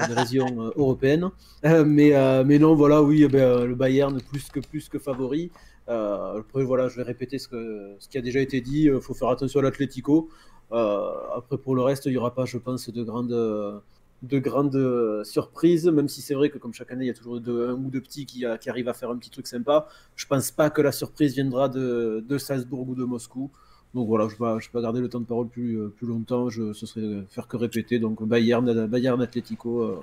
Euh, 0.00 0.70
européennes. 0.76 1.30
Euh, 1.66 1.84
mais, 1.84 2.12
mais 2.44 2.58
non, 2.58 2.74
voilà, 2.74 3.02
oui, 3.02 3.24
eh 3.24 3.28
ben, 3.28 3.64
le 3.64 3.74
Bayern 3.74 4.18
plus 4.22 4.48
que, 4.48 4.60
plus 4.60 4.88
que 4.88 4.98
favori. 4.98 5.50
Après, 5.86 6.64
voilà, 6.64 6.88
je 6.88 6.96
vais 6.96 7.02
répéter 7.02 7.38
ce, 7.38 7.48
que, 7.48 7.96
ce 7.98 8.08
qui 8.08 8.16
a 8.16 8.22
déjà 8.22 8.40
été 8.40 8.60
dit. 8.62 8.84
Il 8.84 9.00
faut 9.00 9.12
faire 9.12 9.28
attention 9.28 9.60
à 9.60 9.62
l'Atlético. 9.62 10.30
Euh, 10.70 11.10
après, 11.36 11.58
pour 11.58 11.74
le 11.74 11.82
reste, 11.82 12.06
il 12.06 12.12
n'y 12.12 12.16
aura 12.16 12.34
pas, 12.34 12.44
je 12.44 12.58
pense, 12.58 12.88
de 12.88 13.02
grandes, 13.02 13.82
de 14.22 14.38
grandes 14.38 15.24
surprises, 15.24 15.86
même 15.88 16.08
si 16.08 16.22
c'est 16.22 16.34
vrai 16.34 16.50
que, 16.50 16.58
comme 16.58 16.72
chaque 16.72 16.92
année, 16.92 17.04
il 17.04 17.08
y 17.08 17.10
a 17.10 17.14
toujours 17.14 17.36
un 17.36 17.72
ou 17.72 17.90
deux 17.90 18.00
petits 18.00 18.26
qui, 18.26 18.44
arrivent 18.46 18.88
à 18.88 18.94
faire 18.94 19.10
un 19.10 19.16
petit 19.16 19.30
truc 19.30 19.46
sympa. 19.46 19.88
Je 20.16 20.26
pense 20.26 20.50
pas 20.50 20.70
que 20.70 20.80
la 20.80 20.92
surprise 20.92 21.34
viendra 21.34 21.68
de, 21.68 22.24
de 22.26 22.38
Salzbourg 22.38 22.88
ou 22.88 22.94
de 22.94 23.04
Moscou. 23.04 23.50
Donc 23.94 24.08
voilà, 24.08 24.26
je 24.28 24.36
vais, 24.42 24.60
je 24.60 24.70
vais 24.72 24.82
garder 24.82 25.00
le 25.00 25.08
temps 25.08 25.20
de 25.20 25.26
parole 25.26 25.48
plus, 25.48 25.78
plus 25.90 26.06
longtemps. 26.06 26.48
Je, 26.48 26.72
ce 26.72 26.86
serait 26.86 27.24
faire 27.28 27.46
que 27.46 27.56
répéter. 27.56 27.98
Donc 27.98 28.22
Bayern, 28.26 28.86
Bayern 28.86 29.20
Atlético 29.20 29.82
euh, 29.82 30.00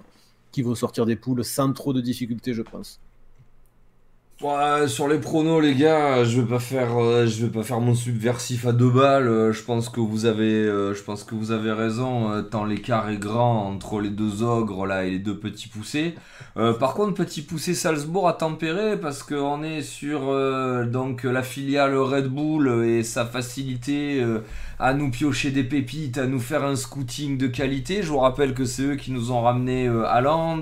qui 0.52 0.62
vont 0.62 0.76
sortir 0.76 1.06
des 1.06 1.16
poules 1.16 1.44
sans 1.44 1.74
trop 1.74 1.94
de 1.94 2.02
difficultés, 2.02 2.54
je 2.54 2.62
pense. 2.62 3.00
Ouais, 4.42 4.88
sur 4.88 5.10
les 5.10 5.20
pronos, 5.20 5.60
les 5.60 5.76
gars, 5.76 6.24
je 6.24 6.40
vais 6.40 6.48
pas 6.48 6.60
faire, 6.60 6.98
euh, 6.98 7.28
je 7.28 7.46
vais 7.46 7.52
pas 7.52 7.62
faire 7.64 7.82
mon 7.82 7.94
subversif 7.94 8.66
à 8.66 8.72
deux 8.72 8.90
balles. 8.90 9.28
euh, 9.28 9.52
je 9.52 9.62
pense 9.64 9.90
que 9.90 10.00
vous 10.00 10.26
avez, 10.26 10.46
euh, 10.46 10.94
je 10.94 11.04
pense 11.04 11.26
que 11.26 11.36
vous 11.36 11.52
avez 11.52 11.74
raison. 11.74 12.42
tant 12.50 12.64
l'écart 12.64 13.10
est 13.10 13.18
grand 13.18 13.68
entre 13.68 14.00
les 14.00 14.10
deux 14.10 14.42
ogres 14.42 14.86
là 14.86 15.04
et 15.04 15.10
les 15.12 15.20
deux 15.20 15.38
petits 15.38 15.68
poussés. 15.68 16.16
Par 16.56 16.94
contre, 16.94 17.14
petit 17.14 17.42
poussé 17.42 17.74
Salzbourg 17.74 18.28
à 18.28 18.34
tempérer 18.34 18.98
parce 19.00 19.24
qu'on 19.24 19.64
est 19.64 19.82
sur 19.82 20.20
donc 20.88 21.24
la 21.24 21.42
filiale 21.44 21.98
Red 21.98 22.28
Bull 22.28 22.84
et 22.86 23.04
sa 23.04 23.26
facilité 23.26 24.22
à 24.80 24.94
nous 24.94 25.12
piocher 25.12 25.52
des 25.52 25.66
pépites, 25.66 26.18
à 26.18 26.26
nous 26.26 26.40
faire 26.40 26.64
un 26.64 26.76
scouting 26.78 27.38
de 27.38 27.48
qualité. 27.48 28.02
Je 28.02 28.08
vous 28.08 28.20
rappelle 28.20 28.54
que 28.54 28.64
c'est 28.64 28.84
eux 28.84 28.96
qui 28.96 29.12
nous 29.12 29.32
ont 29.32 29.42
ramené 29.42 29.88
euh, 29.88 30.06
Haaland, 30.08 30.62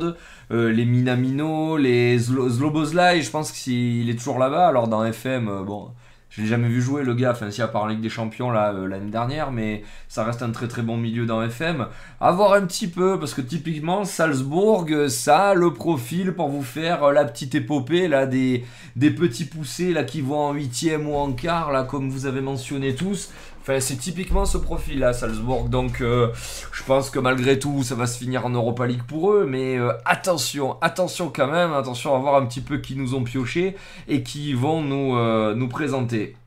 euh, 0.52 0.72
les 0.72 0.86
Minamino, 0.86 1.78
les 1.78 2.18
Zlo- 2.20 2.50
Zlobozlai, 2.50 3.22
je 3.22 3.30
pense 3.32 3.52
qu'il 3.52 4.10
est 4.10 4.16
toujours 4.16 4.40
là-bas. 4.40 4.68
Alors 4.68 4.88
dans 4.88 5.04
FM, 5.04 5.48
euh, 5.50 5.64
bon, 5.64 5.90
je 6.30 6.42
l'ai 6.42 6.48
jamais 6.48 6.68
vu 6.68 6.82
jouer 6.82 7.04
le 7.04 7.14
gars, 7.16 7.32
enfin 7.32 7.50
si 7.52 7.62
à 7.62 7.68
part 7.68 7.88
Ligue 7.88 8.02
des 8.02 8.10
Champions 8.10 8.52
là 8.52 8.72
euh, 8.74 8.88
l'année 8.88 9.10
dernière, 9.12 9.52
mais 9.52 9.84
ça 10.08 10.24
reste 10.24 10.42
un 10.44 10.52
très 10.52 10.68
très 10.68 10.82
bon 10.82 10.98
milieu 10.98 11.26
dans 11.26 11.42
FM. 11.42 11.88
À 12.22 12.32
voir 12.32 12.54
un 12.54 12.62
petit 12.66 12.88
peu, 12.88 13.20
parce 13.20 13.34
que 13.34 13.42
typiquement 13.42 14.06
Salzbourg, 14.06 14.86
ça 15.10 15.54
le 15.54 15.74
profil 15.74 16.34
pour 16.34 16.50
vous 16.50 16.64
faire 16.64 17.12
la 17.12 17.26
petite 17.26 17.56
épopée 17.56 18.08
là 18.08 18.26
des, 18.26 18.64
des 18.96 19.12
petits 19.12 19.46
poussés 19.46 19.94
là 19.94 20.04
qui 20.04 20.22
vont 20.22 20.40
en 20.40 20.54
huitième 20.54 21.08
ou 21.10 21.16
en 21.16 21.32
quart 21.32 21.72
là 21.72 21.84
comme 21.84 22.10
vous 22.10 22.26
avez 22.26 22.42
mentionné 22.42 22.96
tous. 22.96 23.32
C'est 23.80 23.98
typiquement 23.98 24.46
ce 24.46 24.58
profil-là, 24.58 25.12
Salzbourg. 25.12 25.68
Donc, 25.68 26.00
euh, 26.00 26.32
je 26.72 26.84
pense 26.84 27.10
que 27.10 27.20
malgré 27.20 27.60
tout, 27.60 27.84
ça 27.84 27.96
va 27.96 28.08
se 28.08 28.18
finir 28.18 28.46
en 28.46 28.50
Europa 28.50 28.88
League 28.88 29.04
pour 29.06 29.34
eux. 29.34 29.46
Mais 29.46 29.78
euh, 29.78 29.92
attention, 30.06 30.82
attention 30.82 31.30
quand 31.36 31.52
même, 31.52 31.74
attention 31.74 32.16
à 32.16 32.20
voir 32.20 32.36
un 32.36 32.46
petit 32.46 32.62
peu 32.62 32.78
qui 32.78 32.96
nous 32.96 33.14
ont 33.14 33.24
pioché 33.24 33.76
et 34.08 34.24
qui 34.24 34.54
vont 34.54 34.82
nous, 34.82 35.18
euh, 35.18 35.54
nous 35.54 35.68
présenter. 35.68 36.38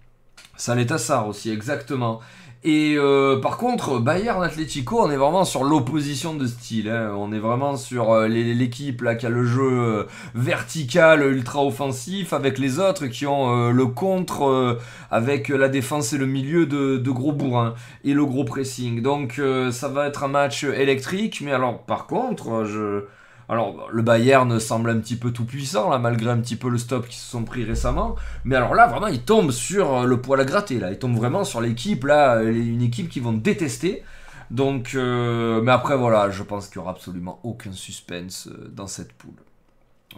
Saletassar 0.56 1.28
aussi, 1.28 1.50
exactement. 1.50 2.20
Et 2.62 2.94
euh, 2.98 3.40
par 3.40 3.56
contre, 3.56 4.00
Bayern 4.00 4.42
Atlético, 4.42 5.00
on 5.00 5.10
est 5.10 5.16
vraiment 5.16 5.46
sur 5.46 5.64
l'opposition 5.64 6.34
de 6.34 6.46
style. 6.46 6.90
hein. 6.90 7.14
On 7.16 7.32
est 7.32 7.38
vraiment 7.38 7.78
sur 7.78 8.12
euh, 8.12 8.28
l'équipe 8.28 9.00
là 9.00 9.14
qui 9.14 9.24
a 9.24 9.30
le 9.30 9.46
jeu 9.46 9.62
euh, 9.62 10.04
vertical, 10.34 11.22
ultra 11.22 11.64
offensif, 11.64 12.34
avec 12.34 12.58
les 12.58 12.78
autres 12.78 13.06
qui 13.06 13.24
ont 13.26 13.68
euh, 13.68 13.70
le 13.70 13.86
contre 13.86 14.78
avec 15.10 15.48
la 15.48 15.70
défense 15.70 16.12
et 16.12 16.18
le 16.18 16.26
milieu 16.26 16.66
de, 16.66 17.10
gros 17.10 17.32
bourrins 17.32 17.74
et 18.04 18.12
le 18.12 18.26
gros 18.26 18.44
pressing. 18.44 19.00
Donc 19.00 19.40
ça 19.72 19.88
va 19.88 20.06
être 20.06 20.24
un 20.24 20.28
match 20.28 20.64
électrique. 20.64 21.40
Mais 21.42 21.52
alors, 21.52 21.78
par 21.84 22.06
contre, 22.06 22.64
je 22.64 23.04
alors, 23.50 23.88
le 23.90 24.02
Bayern 24.02 24.60
semble 24.60 24.90
un 24.90 25.00
petit 25.00 25.16
peu 25.16 25.32
tout 25.32 25.44
puissant, 25.44 25.90
là, 25.90 25.98
malgré 25.98 26.30
un 26.30 26.38
petit 26.40 26.54
peu 26.54 26.68
le 26.68 26.78
stop 26.78 27.08
qu'ils 27.08 27.18
se 27.18 27.28
sont 27.28 27.42
pris 27.42 27.64
récemment. 27.64 28.14
Mais 28.44 28.54
alors 28.54 28.76
là, 28.76 28.86
vraiment, 28.86 29.08
ils 29.08 29.24
tombent 29.24 29.50
sur 29.50 29.92
euh, 29.92 30.06
le 30.06 30.20
poil 30.20 30.40
à 30.40 30.44
gratter, 30.44 30.78
là. 30.78 30.92
Ils 30.92 31.00
tombent 31.00 31.16
vraiment 31.16 31.42
sur 31.42 31.60
l'équipe, 31.60 32.04
là, 32.04 32.36
euh, 32.36 32.52
une 32.52 32.80
équipe 32.80 33.08
qu'ils 33.08 33.24
vont 33.24 33.32
détester. 33.32 34.04
Donc, 34.52 34.92
euh, 34.94 35.60
mais 35.62 35.72
après, 35.72 35.96
voilà, 35.96 36.30
je 36.30 36.44
pense 36.44 36.68
qu'il 36.68 36.78
n'y 36.78 36.82
aura 36.84 36.92
absolument 36.92 37.40
aucun 37.42 37.72
suspense 37.72 38.48
dans 38.70 38.86
cette 38.86 39.12
poule. 39.14 39.42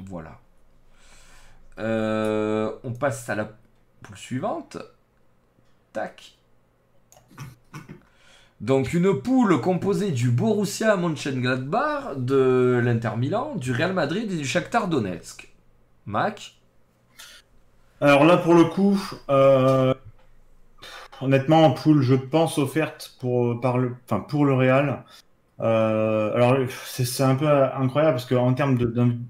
Voilà. 0.04 0.38
On 1.78 2.92
passe 2.92 3.30
à 3.30 3.34
la 3.34 3.48
poule 4.02 4.18
suivante. 4.18 4.76
Tac. 5.94 6.36
Donc 8.62 8.94
une 8.94 9.20
poule 9.20 9.60
composée 9.60 10.12
du 10.12 10.30
Borussia 10.30 10.97
Mönchengladbach, 10.97 12.16
de 12.16 12.80
l'Inter 12.82 13.10
Milan, 13.18 13.56
du 13.56 13.72
Real 13.72 13.93
Madrid 13.93 14.30
et 14.30 14.36
du 14.36 14.44
Shakhtar 14.44 14.86
Donetsk. 14.86 15.52
Mac 16.06 16.55
Alors 18.01 18.24
là, 18.24 18.36
pour 18.36 18.55
le 18.55 18.64
coup, 18.64 18.97
euh, 19.28 19.93
honnêtement, 21.20 21.64
en 21.64 21.72
poule, 21.72 22.02
je 22.02 22.14
pense 22.14 22.59
offerte 22.59 23.16
pour, 23.18 23.55
le, 23.78 24.55
Real. 24.55 25.02
Euh, 25.59 26.32
alors, 26.32 26.56
c'est 26.86 27.24
un 27.24 27.34
peu 27.34 27.48
incroyable 27.48 28.14
parce 28.14 28.26
qu'en 28.26 28.55
termes 28.55 28.78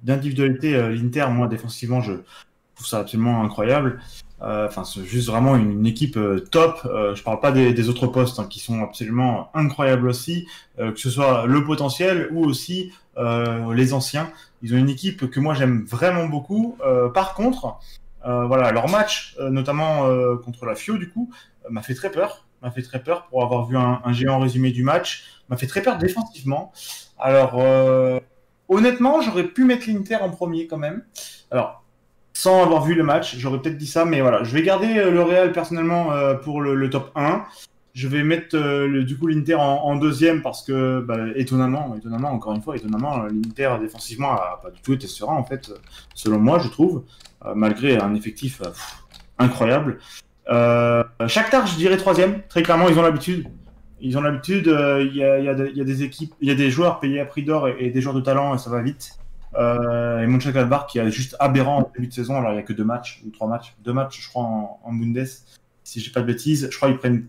d'individualité, 0.02 0.76
euh, 0.76 0.90
l'Inter, 0.90 1.28
moi, 1.30 1.48
défensivement, 1.48 2.02
je 2.02 2.12
trouve 2.74 2.86
ça 2.86 2.98
absolument 2.98 3.42
incroyable. 3.42 3.98
Euh, 4.42 4.66
Enfin, 4.66 4.84
c'est 4.84 5.04
juste 5.04 5.28
vraiment 5.28 5.56
une, 5.56 5.72
une 5.72 5.86
équipe 5.86 6.16
euh, 6.16 6.40
top. 6.40 6.80
Euh, 6.84 7.14
je 7.14 7.22
parle 7.22 7.40
pas 7.40 7.52
des, 7.52 7.72
des 7.72 7.88
autres 7.88 8.06
postes 8.06 8.38
hein, 8.38 8.46
qui 8.48 8.60
sont 8.60 8.82
absolument 8.82 9.50
incroyables 9.54 10.08
aussi, 10.08 10.46
que 10.78 10.96
ce 10.96 11.10
soit 11.10 11.46
le 11.46 11.64
potentiel 11.64 12.28
ou 12.32 12.44
aussi 12.44 12.92
les 13.16 13.92
anciens. 13.92 14.30
Ils 14.62 14.74
ont 14.74 14.78
une 14.78 14.88
équipe 14.88 15.30
que 15.30 15.40
moi 15.40 15.54
j'aime 15.54 15.84
vraiment 15.84 16.26
beaucoup. 16.26 16.78
Par 17.12 17.34
contre, 17.34 17.78
voilà, 18.24 18.72
leur 18.72 18.88
match, 18.88 19.36
notamment 19.38 20.08
contre 20.38 20.64
la 20.64 20.74
Fio, 20.74 20.96
du 20.96 21.10
coup, 21.10 21.30
m'a 21.68 21.82
fait 21.82 21.94
très 21.94 22.10
peur. 22.10 22.46
M'a 22.62 22.70
fait 22.70 22.82
très 22.82 23.02
peur 23.02 23.26
pour 23.26 23.42
avoir 23.42 23.66
vu 23.66 23.76
un, 23.76 24.00
un 24.04 24.12
géant 24.12 24.38
résumé 24.38 24.70
du 24.70 24.82
match. 24.82 25.24
M'a 25.48 25.56
fait 25.56 25.66
très 25.66 25.82
peur 25.82 25.98
défensivement. 25.98 26.72
Alors, 27.18 27.58
euh, 27.58 28.18
honnêtement, 28.68 29.20
j'aurais 29.20 29.44
pu 29.44 29.64
mettre 29.64 29.88
l'Inter 29.88 30.16
en 30.16 30.30
premier 30.30 30.66
quand 30.66 30.78
même. 30.78 31.04
Alors, 31.50 31.81
sans 32.32 32.62
avoir 32.62 32.84
vu 32.84 32.94
le 32.94 33.02
match, 33.02 33.36
j'aurais 33.36 33.60
peut-être 33.60 33.76
dit 33.76 33.86
ça, 33.86 34.04
mais 34.04 34.20
voilà, 34.20 34.42
je 34.44 34.52
vais 34.52 34.62
garder 34.62 34.98
euh, 34.98 35.10
le 35.10 35.22
Real 35.22 35.52
personnellement 35.52 36.12
euh, 36.12 36.34
pour 36.34 36.60
le, 36.60 36.88
top 36.88 37.10
1. 37.14 37.44
je 37.94 38.08
vais 38.08 38.22
mettre 38.22 38.56
euh, 38.56 39.04
du 39.04 39.18
coup 39.18 39.26
l'Inter 39.26 39.56
en, 39.56 39.96
deuxième 39.96 40.42
parce 40.42 40.62
que 40.64 41.00
bah, 41.00 41.18
étonnamment, 41.36 41.94
étonnamment, 41.96 42.30
encore 42.30 42.54
une 42.54 42.62
fois, 42.62 42.76
étonnamment, 42.76 43.24
l'Inter 43.24 43.76
défensivement 43.80 44.32
a 44.32 44.60
pas 44.62 44.70
du 44.70 44.80
tout 44.80 44.94
été 44.94 45.06
serein 45.06 45.34
en 45.34 45.44
fait, 45.44 45.72
selon 46.14 46.38
moi, 46.38 46.58
je 46.58 46.68
trouve, 46.68 47.04
malgré 47.54 47.98
un 47.98 48.14
effectif 48.14 48.62
incroyable. 49.38 49.98
Euh, 50.48 51.04
Shakhtar, 51.26 51.66
je 51.66 51.76
dirais 51.76 51.96
troisième, 51.96 52.42
très 52.48 52.62
clairement, 52.62 52.88
ils 52.88 52.98
ont 52.98 53.02
l'habitude. 53.02 53.46
Ils 54.00 54.18
ont 54.18 54.20
l'habitude, 54.20 54.66
il 54.66 55.14
y 55.14 55.22
a 55.22 55.84
des 55.84 56.02
équipes, 56.02 56.34
il 56.40 56.48
y 56.48 56.50
a 56.50 56.56
des 56.56 56.70
joueurs 56.70 56.98
payés 56.98 57.20
à 57.20 57.24
prix 57.24 57.44
d'or 57.44 57.68
et, 57.68 57.76
et 57.78 57.90
des 57.90 58.00
joueurs 58.00 58.16
de 58.16 58.20
talent 58.20 58.54
et 58.54 58.58
ça 58.58 58.68
va 58.68 58.82
vite. 58.82 59.16
Euh, 59.54 60.20
et 60.20 60.26
Mönchengladbach 60.26 60.86
qui 60.86 60.98
est 60.98 61.10
juste 61.10 61.36
aberrant 61.38 61.82
au 61.82 61.90
début 61.94 62.06
de 62.06 62.12
saison, 62.12 62.38
alors 62.38 62.52
il 62.52 62.56
y 62.56 62.58
a 62.58 62.62
que 62.62 62.72
deux 62.72 62.84
matchs 62.84 63.20
ou 63.26 63.30
trois 63.30 63.46
matchs, 63.48 63.74
deux 63.84 63.92
matchs 63.92 64.20
je 64.22 64.28
crois 64.28 64.44
en, 64.44 64.80
en 64.82 64.92
Bundes, 64.92 65.26
si 65.84 66.00
j'ai 66.00 66.10
pas 66.10 66.20
de 66.22 66.26
bêtises. 66.26 66.68
Je 66.70 66.76
crois 66.76 66.88
qu'ils 66.88 66.98
prennent 66.98 67.26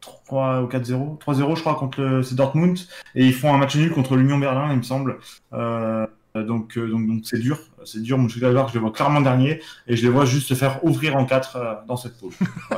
3 0.00 0.62
ou 0.62 0.66
4-0, 0.68 1.18
3-0 1.18 1.56
je 1.56 1.60
crois 1.60 1.74
contre 1.74 2.00
le- 2.00 2.22
c'est 2.22 2.34
Dortmund 2.36 2.78
et 3.14 3.26
ils 3.26 3.34
font 3.34 3.52
un 3.52 3.58
match 3.58 3.76
nul 3.76 3.92
contre 3.92 4.16
l'Union 4.16 4.38
Berlin 4.38 4.70
il 4.70 4.78
me 4.78 4.82
semble. 4.82 5.18
Euh, 5.52 6.06
donc 6.34 6.78
euh, 6.78 6.88
donc 6.88 7.06
donc 7.06 7.20
c'est 7.24 7.38
dur, 7.38 7.58
c'est 7.84 8.00
dur. 8.00 8.16
Mönchengladbach 8.16 8.68
je 8.68 8.74
les 8.74 8.80
vois 8.80 8.92
clairement 8.92 9.20
dernier 9.20 9.60
et 9.86 9.96
je 9.96 10.02
les 10.02 10.08
vois 10.08 10.24
juste 10.24 10.48
se 10.48 10.54
faire 10.54 10.82
ouvrir 10.84 11.16
en 11.16 11.26
4 11.26 11.84
dans 11.86 11.96
cette 11.96 12.16
poule. 12.18 12.32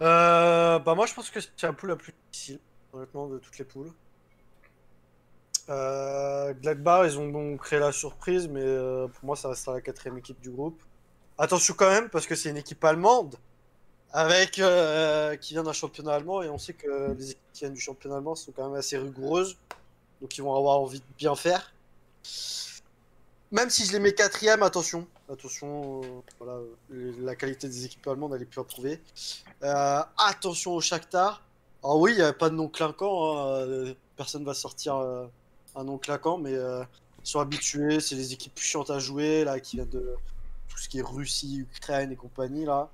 Euh, 0.00 0.78
bah 0.80 0.94
moi 0.94 1.06
je 1.06 1.14
pense 1.14 1.30
que 1.30 1.38
c'est 1.40 1.62
la 1.62 1.72
poule 1.72 1.90
la 1.90 1.96
plus 1.96 2.12
difficile, 2.32 2.58
honnêtement, 2.92 3.28
de 3.28 3.38
toutes 3.38 3.56
les 3.58 3.64
poules. 3.64 3.90
Euh, 5.72 6.52
Gladbach, 6.52 7.06
ils 7.06 7.18
ont 7.18 7.28
bon 7.28 7.56
créé 7.56 7.78
la 7.78 7.92
surprise, 7.92 8.46
mais 8.46 8.60
euh, 8.62 9.08
pour 9.08 9.24
moi 9.24 9.36
ça 9.36 9.48
restera 9.48 9.72
la 9.72 9.80
quatrième 9.80 10.18
équipe 10.18 10.40
du 10.40 10.50
groupe. 10.50 10.78
Attention 11.38 11.74
quand 11.76 11.88
même, 11.88 12.10
parce 12.10 12.26
que 12.26 12.34
c'est 12.34 12.50
une 12.50 12.58
équipe 12.58 12.84
allemande, 12.84 13.36
avec 14.12 14.58
euh, 14.58 15.34
qui 15.36 15.54
vient 15.54 15.62
d'un 15.62 15.72
championnat 15.72 16.12
allemand, 16.12 16.42
et 16.42 16.50
on 16.50 16.58
sait 16.58 16.74
que 16.74 17.14
les 17.18 17.30
équipes 17.30 17.52
qui 17.54 17.60
viennent 17.60 17.72
du 17.72 17.80
championnat 17.80 18.16
allemand 18.16 18.34
sont 18.34 18.52
quand 18.52 18.68
même 18.68 18.78
assez 18.78 18.98
rigoureuses, 18.98 19.56
donc 20.20 20.36
ils 20.36 20.42
vont 20.42 20.54
avoir 20.54 20.78
envie 20.78 21.00
de 21.00 21.14
bien 21.16 21.34
faire. 21.34 21.72
Même 23.50 23.70
si 23.70 23.86
je 23.86 23.92
les 23.92 23.98
mets 23.98 24.14
quatrième, 24.14 24.62
attention, 24.62 25.06
attention, 25.30 26.02
voilà, 26.38 26.58
la 26.90 27.34
qualité 27.34 27.66
des 27.66 27.84
équipes 27.86 28.06
allemandes 28.08 28.34
elle 28.34 28.42
est 28.42 28.46
plus 28.46 28.60
à 28.60 28.64
prouver. 28.64 29.00
Attention 29.62 30.72
au 30.74 30.80
Shakhtar. 30.80 31.42
Alors 31.82 31.98
oui, 31.98 32.12
il 32.12 32.16
n'y 32.16 32.22
a 32.22 32.32
pas 32.32 32.50
de 32.50 32.54
nom 32.54 32.68
clinquant. 32.68 33.38
hein, 33.38 33.94
Personne 34.16 34.44
va 34.44 34.54
sortir 34.54 34.94
un 35.74 35.84
nom 35.84 35.98
clinquant, 35.98 36.38
mais 36.38 36.54
euh, 36.54 36.82
ils 37.24 37.28
sont 37.28 37.40
habitués. 37.40 38.00
C'est 38.00 38.14
les 38.14 38.32
équipes 38.32 38.54
plus 38.54 38.64
chiantes 38.66 38.90
à 38.90 38.98
jouer, 38.98 39.44
là, 39.44 39.60
qui 39.60 39.76
viennent 39.76 39.88
de 39.88 40.14
tout 40.68 40.78
ce 40.78 40.88
qui 40.88 40.98
est 40.98 41.02
Russie, 41.02 41.58
Ukraine 41.58 42.12
et 42.12 42.16
compagnie, 42.16 42.64
là. 42.64 42.90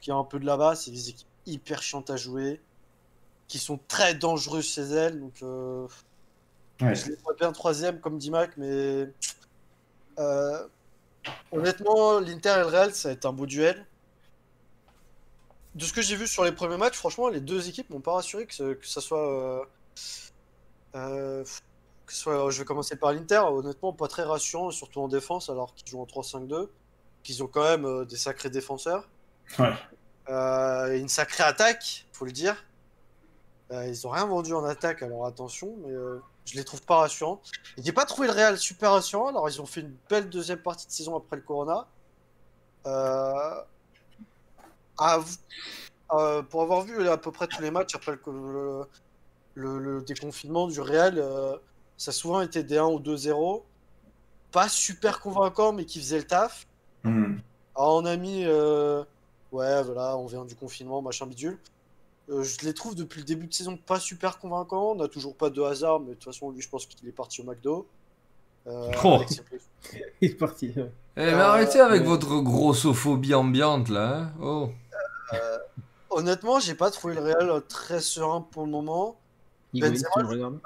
Qui 0.00 0.12
ont 0.12 0.20
un 0.20 0.24
peu 0.24 0.38
de 0.38 0.46
là-bas. 0.46 0.76
C'est 0.76 0.90
des 0.90 1.10
équipes 1.10 1.28
hyper 1.46 1.82
chiantes 1.82 2.10
à 2.10 2.16
jouer, 2.16 2.60
qui 3.48 3.58
sont 3.58 3.78
très 3.88 4.14
dangereuses 4.14 4.66
chez 4.68 4.82
elles. 4.82 5.18
Donc, 5.20 5.34
euh, 5.42 5.86
Ouais. 6.80 6.94
je 6.94 7.08
les 7.10 7.16
vois 7.16 7.34
bien 7.34 7.52
troisième, 7.52 8.00
comme 8.00 8.16
dit 8.16 8.30
Mac, 8.30 8.56
mais 8.56 9.06
euh, 10.18 10.66
honnêtement, 11.52 12.20
l'Inter 12.20 12.54
et 12.56 12.60
le 12.60 12.66
Real, 12.66 12.94
ça 12.94 13.08
va 13.08 13.12
être 13.12 13.26
un 13.26 13.32
beau 13.34 13.44
duel. 13.44 13.86
De 15.74 15.84
ce 15.84 15.92
que 15.92 16.00
j'ai 16.00 16.16
vu 16.16 16.26
sur 16.26 16.42
les 16.42 16.52
premiers 16.52 16.78
matchs, 16.78 16.96
franchement, 16.96 17.28
les 17.28 17.40
deux 17.40 17.68
équipes 17.68 17.90
m'ont 17.90 18.00
pas 18.00 18.14
rassuré 18.14 18.46
que, 18.46 18.54
ce- 18.54 18.72
que 18.74 18.86
ça 18.86 19.00
soit. 19.02 19.68
euh, 20.94 21.44
que 22.10 22.16
ce 22.16 22.22
soit 22.22 22.50
je 22.50 22.58
vais 22.58 22.64
commencer 22.64 22.96
par 22.96 23.12
l'Inter, 23.12 23.38
honnêtement, 23.38 23.92
pas 23.92 24.08
très 24.08 24.24
rassurant, 24.24 24.72
surtout 24.72 25.00
en 25.00 25.06
défense, 25.06 25.48
alors 25.48 25.74
qu'ils 25.76 25.86
jouent 25.88 26.00
en 26.00 26.06
3-5-2, 26.06 26.68
qu'ils 27.22 27.40
ont 27.44 27.46
quand 27.46 27.62
même 27.62 27.84
euh, 27.84 28.04
des 28.04 28.16
sacrés 28.16 28.50
défenseurs. 28.50 29.08
Ouais. 29.60 29.72
Euh, 30.28 30.98
une 30.98 31.08
sacrée 31.08 31.44
attaque, 31.44 32.06
faut 32.12 32.24
le 32.24 32.32
dire. 32.32 32.56
Euh, 33.70 33.86
ils 33.86 34.06
ont 34.08 34.10
rien 34.10 34.26
vendu 34.26 34.52
en 34.54 34.64
attaque, 34.64 35.02
alors 35.04 35.24
attention, 35.24 35.76
mais 35.86 35.92
euh, 35.92 36.18
je 36.46 36.54
les 36.56 36.64
trouve 36.64 36.82
pas 36.82 36.96
rassurants. 36.96 37.40
Et 37.78 37.82
J'ai 37.84 37.92
pas 37.92 38.04
trouvé 38.06 38.26
le 38.26 38.34
Real 38.34 38.58
super 38.58 38.90
rassurant, 38.90 39.28
alors 39.28 39.48
ils 39.48 39.60
ont 39.62 39.66
fait 39.66 39.82
une 39.82 39.94
belle 40.08 40.28
deuxième 40.28 40.58
partie 40.60 40.88
de 40.88 40.92
saison 40.92 41.16
après 41.16 41.36
le 41.36 41.42
Corona. 41.42 41.86
Euh, 42.86 43.60
à 44.98 45.20
euh, 46.12 46.42
pour 46.42 46.62
avoir 46.62 46.80
vu 46.82 47.08
à 47.08 47.16
peu 47.16 47.30
près 47.30 47.46
tous 47.46 47.62
les 47.62 47.70
matchs 47.70 47.94
après 47.94 48.12
le, 48.12 48.18
le- 48.26 48.86
le- 49.54 49.78
le 49.78 50.02
déconfinement 50.02 50.66
du 50.66 50.80
Real, 50.80 51.18
euh, 51.18 51.56
ça 52.00 52.10
a 52.10 52.12
souvent 52.12 52.40
été 52.40 52.62
des 52.62 52.78
1 52.78 52.84
ou 52.86 52.98
2-0. 52.98 53.62
Pas 54.52 54.68
super 54.68 55.20
convaincant, 55.20 55.72
mais 55.72 55.84
qui 55.84 55.98
faisait 56.00 56.16
le 56.18 56.24
taf. 56.24 56.66
Hmm. 57.04 57.36
Alors 57.76 57.96
on 57.96 58.04
a 58.06 58.16
mis, 58.16 58.44
euh, 58.46 59.04
ouais, 59.52 59.82
voilà, 59.82 60.16
on 60.16 60.24
vient 60.26 60.44
du 60.46 60.54
confinement, 60.56 61.02
machin 61.02 61.26
bidule. 61.26 61.58
Euh, 62.30 62.42
je 62.42 62.64
les 62.64 62.72
trouve 62.74 62.94
depuis 62.94 63.18
le 63.20 63.26
début 63.26 63.46
de 63.48 63.52
saison 63.54 63.76
pas 63.76 64.00
super 64.00 64.38
convaincants. 64.38 64.92
On 64.92 64.94
n'a 64.94 65.08
toujours 65.08 65.34
pas 65.36 65.50
de 65.50 65.60
hasard, 65.62 66.00
mais 66.00 66.10
de 66.10 66.14
toute 66.14 66.24
façon, 66.24 66.50
lui, 66.50 66.62
je 66.62 66.68
pense 66.70 66.86
qu'il 66.86 67.06
est 67.08 67.12
parti 67.12 67.40
au 67.42 67.44
McDo. 67.44 67.86
Euh, 68.66 68.90
Oh. 69.04 69.18
ses- 69.28 69.42
Il 70.20 70.30
est 70.30 70.34
parti. 70.34 70.72
Eh, 70.76 70.80
mais 71.16 71.32
Euh, 71.32 71.38
arrêtez 71.40 71.80
avec 71.80 72.02
votre 72.04 72.40
grossophobie 72.40 73.34
ambiante 73.34 73.88
là. 73.88 74.16
hein. 74.18 74.32
Oh. 74.42 74.70
Honnêtement, 76.10 76.58
j'ai 76.60 76.74
pas 76.74 76.90
trouvé 76.90 77.14
le 77.14 77.20
Real 77.22 77.62
très 77.68 78.00
serein 78.00 78.40
pour 78.40 78.64
le 78.64 78.70
moment. 78.70 79.16
Benzema, 79.72 80.08
tu 80.16 80.24
me 80.24 80.60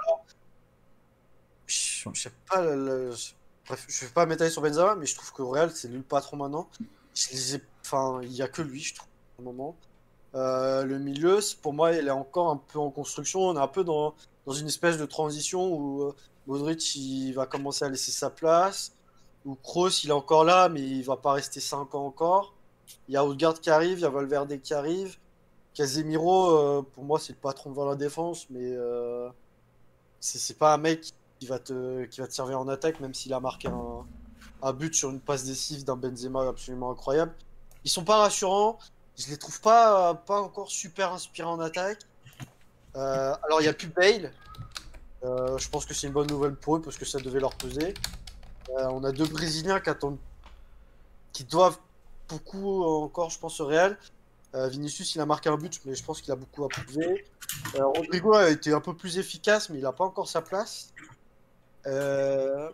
regardes 2.08 2.16
Je 2.16 2.22
sais 2.22 2.32
pas, 2.48 2.62
bref, 3.66 3.86
je 3.88 4.04
vais 4.04 4.12
pas 4.12 4.26
m'étaler 4.26 4.50
sur 4.50 4.62
Benzema, 4.62 4.94
mais 4.96 5.06
je 5.06 5.14
trouve 5.14 5.32
que 5.32 5.42
Real, 5.42 5.70
c'est 5.70 5.88
lui 5.88 5.98
le 5.98 6.02
patron 6.02 6.36
maintenant. 6.36 6.68
Enfin, 7.82 8.20
il 8.22 8.32
y 8.32 8.42
a 8.42 8.48
que 8.48 8.62
lui, 8.62 8.80
je 8.80 8.94
trouve, 8.94 9.08
pour 9.36 9.44
le 9.44 9.52
moment. 9.52 9.76
Euh, 10.34 10.84
le 10.84 10.98
milieu, 10.98 11.38
pour 11.62 11.72
moi, 11.72 11.92
il 11.92 12.06
est 12.06 12.10
encore 12.10 12.50
un 12.50 12.56
peu 12.56 12.78
en 12.78 12.90
construction. 12.90 13.40
On 13.40 13.56
est 13.56 13.60
un 13.60 13.68
peu 13.68 13.84
dans, 13.84 14.14
dans 14.46 14.52
une 14.52 14.66
espèce 14.66 14.98
de 14.98 15.06
transition 15.06 15.72
où 15.72 16.02
euh, 16.02 16.14
Modric 16.46 16.96
il 16.96 17.32
va 17.32 17.46
commencer 17.46 17.84
à 17.84 17.88
laisser 17.88 18.10
sa 18.10 18.30
place. 18.30 18.92
Ou 19.44 19.54
Kroos, 19.56 19.90
il 20.02 20.10
est 20.10 20.12
encore 20.12 20.44
là, 20.44 20.68
mais 20.68 20.80
il 20.80 21.02
va 21.02 21.16
pas 21.16 21.32
rester 21.32 21.60
5 21.60 21.94
ans 21.94 22.06
encore. 22.06 22.54
Il 23.08 23.14
y 23.14 23.16
a 23.16 23.24
Odegaard 23.24 23.60
qui 23.60 23.70
arrive, 23.70 23.98
il 23.98 24.02
y 24.02 24.06
a 24.06 24.10
Valverde 24.10 24.60
qui 24.60 24.74
arrive. 24.74 25.16
Casemiro, 25.74 26.56
euh, 26.56 26.82
pour 26.82 27.04
moi, 27.04 27.18
c'est 27.18 27.32
le 27.32 27.38
patron 27.38 27.70
devant 27.70 27.86
la 27.86 27.96
défense, 27.96 28.46
mais 28.50 28.76
c'est 30.20 30.58
pas 30.58 30.74
un 30.74 30.78
mec 30.78 31.12
qui 31.38 31.46
va 31.46 31.58
te, 31.58 32.04
qui 32.04 32.20
va 32.20 32.26
te 32.26 32.32
servir 32.32 32.60
en 32.60 32.68
attaque, 32.68 33.00
même 33.00 33.14
s'il 33.14 33.32
a 33.34 33.40
marqué 33.40 33.68
un, 33.68 34.06
un 34.62 34.72
but 34.72 34.94
sur 34.94 35.10
une 35.10 35.20
passe 35.20 35.44
décisive 35.44 35.84
d'un 35.84 35.96
Benzema 35.96 36.48
absolument 36.48 36.90
incroyable. 36.90 37.34
Ils 37.84 37.90
sont 37.90 38.04
pas 38.04 38.16
rassurants. 38.16 38.78
Je 39.16 39.28
les 39.28 39.36
trouve 39.36 39.60
pas, 39.60 40.14
pas 40.14 40.40
encore 40.40 40.70
super 40.70 41.12
inspirés 41.12 41.48
en 41.48 41.60
attaque. 41.60 42.00
Euh, 42.96 43.34
alors, 43.44 43.60
il 43.60 43.64
n'y 43.64 43.68
a 43.68 43.74
plus 43.74 43.88
Bale. 43.88 44.32
Euh, 45.22 45.56
je 45.58 45.68
pense 45.68 45.84
que 45.84 45.94
c'est 45.94 46.06
une 46.06 46.12
bonne 46.12 46.26
nouvelle 46.26 46.54
pour 46.54 46.76
eux 46.76 46.82
parce 46.82 46.96
que 46.96 47.04
ça 47.04 47.18
devait 47.20 47.40
leur 47.40 47.54
peser. 47.54 47.94
Euh, 48.70 48.86
on 48.90 49.04
a 49.04 49.12
deux 49.12 49.26
Brésiliens 49.26 49.80
qui 49.80 49.90
attendent, 49.90 50.18
qui 51.32 51.44
doivent 51.44 51.78
beaucoup 52.28 52.82
encore, 52.84 53.30
je 53.30 53.38
pense, 53.38 53.60
au 53.60 53.66
Real. 53.66 53.98
Vinicius, 54.54 55.16
il 55.16 55.20
a 55.20 55.26
marqué 55.26 55.48
un 55.48 55.56
but, 55.56 55.80
mais 55.84 55.96
je 55.96 56.04
pense 56.04 56.20
qu'il 56.22 56.32
a 56.32 56.36
beaucoup 56.36 56.64
à 56.64 56.68
prouver. 56.68 57.24
Rodrigo 57.74 58.34
a 58.34 58.50
été 58.50 58.72
un 58.72 58.80
peu 58.80 58.94
plus 58.94 59.18
efficace, 59.18 59.68
mais 59.68 59.78
il 59.78 59.82
n'a 59.82 59.90
pas 59.90 60.04
encore 60.04 60.28
sa 60.28 60.42
place. 60.42 60.92
Euh, 61.86 62.70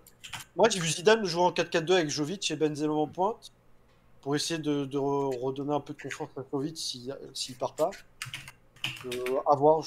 Moi, 0.56 0.68
j'ai 0.68 0.80
vu 0.80 0.88
Zidane 0.88 1.24
jouer 1.24 1.42
en 1.42 1.50
4-4-2 1.52 1.92
avec 1.92 2.10
Jovic 2.10 2.50
et 2.50 2.56
Benzema 2.56 2.92
en 2.92 3.06
pointe 3.06 3.52
pour 4.20 4.36
essayer 4.36 4.58
de, 4.60 4.84
de 4.84 4.98
re- 4.98 5.38
redonner 5.40 5.72
un 5.74 5.80
peu 5.80 5.94
de 5.94 6.02
confiance 6.02 6.28
à 6.36 6.42
Jovic 6.52 6.76
s'il 6.76 7.56
part 7.56 7.74
pas. 7.74 7.90
Euh, 9.06 9.36
à 9.50 9.56
voir, 9.56 9.82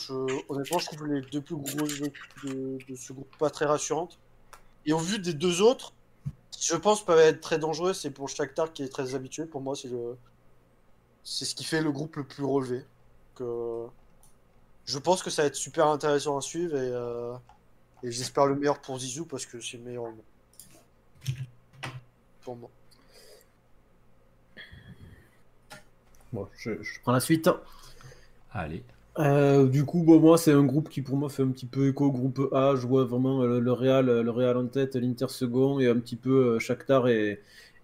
honnêtement, 0.49 0.79
je 0.79 0.85
trouve 0.85 1.05
les 1.07 1.21
deux 1.21 1.41
plus 1.41 1.55
grosses 1.55 2.01
équipes 2.01 2.45
de, 2.45 2.95
ce 2.95 3.13
groupe 3.13 3.35
pas 3.37 3.49
très 3.49 3.65
rassurantes. 3.65 4.17
Et 4.85 4.93
au 4.93 4.97
vu 4.97 5.19
des 5.19 5.33
deux 5.33 5.61
autres, 5.61 5.93
je 6.59 6.75
pense 6.75 7.03
peuvent 7.05 7.19
être 7.19 7.41
très 7.41 7.59
dangereux, 7.59 7.93
c'est 7.93 8.11
pour 8.11 8.29
Shakhtar 8.29 8.73
qui 8.73 8.83
est 8.83 8.89
très 8.89 9.15
habitué. 9.15 9.45
Pour 9.45 9.61
moi, 9.61 9.75
c'est 9.75 11.45
ce 11.45 11.55
qui 11.55 11.63
fait 11.63 11.81
le 11.81 11.91
groupe 11.91 12.15
le 12.15 12.23
plus 12.23 12.43
relevé. 12.43 12.85
Que... 13.35 13.85
Je 14.85 14.97
pense 14.99 15.23
que 15.23 15.29
ça 15.29 15.43
va 15.43 15.47
être 15.47 15.55
super 15.55 15.87
intéressant 15.87 16.37
à 16.37 16.41
suivre 16.41 16.73
euh, 16.75 17.33
et 18.03 18.11
j'espère 18.11 18.45
le 18.45 18.55
meilleur 18.55 18.79
pour 18.79 18.99
Zizou 18.99 19.25
parce 19.25 19.45
que 19.45 19.59
c'est 19.59 19.77
le 19.77 19.83
meilleur. 19.83 20.05
Pour 22.43 22.55
moi. 22.57 22.69
Bon, 26.33 26.47
je, 26.57 26.81
je 26.81 26.99
prends 27.01 27.13
la 27.13 27.19
suite. 27.19 27.49
Allez. 28.51 28.83
Euh, 29.19 29.67
du 29.67 29.85
coup, 29.85 30.03
bon, 30.03 30.19
moi, 30.19 30.37
c'est 30.37 30.51
un 30.51 30.63
groupe 30.63 30.89
qui, 30.89 31.01
pour 31.01 31.15
moi, 31.15 31.29
fait 31.29 31.43
un 31.43 31.49
petit 31.49 31.67
peu 31.67 31.87
écho 31.87 32.05
au 32.05 32.11
groupe 32.11 32.49
A. 32.51 32.75
Je 32.75 32.87
vois 32.87 33.05
vraiment 33.05 33.43
euh, 33.43 33.59
le 33.59 33.71
Real, 33.71 34.07
le 34.07 34.31
Real 34.31 34.57
en 34.57 34.65
tête, 34.67 34.95
l'Inter 34.95 35.27
second, 35.29 35.79
et 35.79 35.87
un 35.87 35.99
petit 35.99 36.15
peu 36.15 36.55
euh, 36.55 36.59
Shakhtar 36.59 37.07
et, 37.07 37.39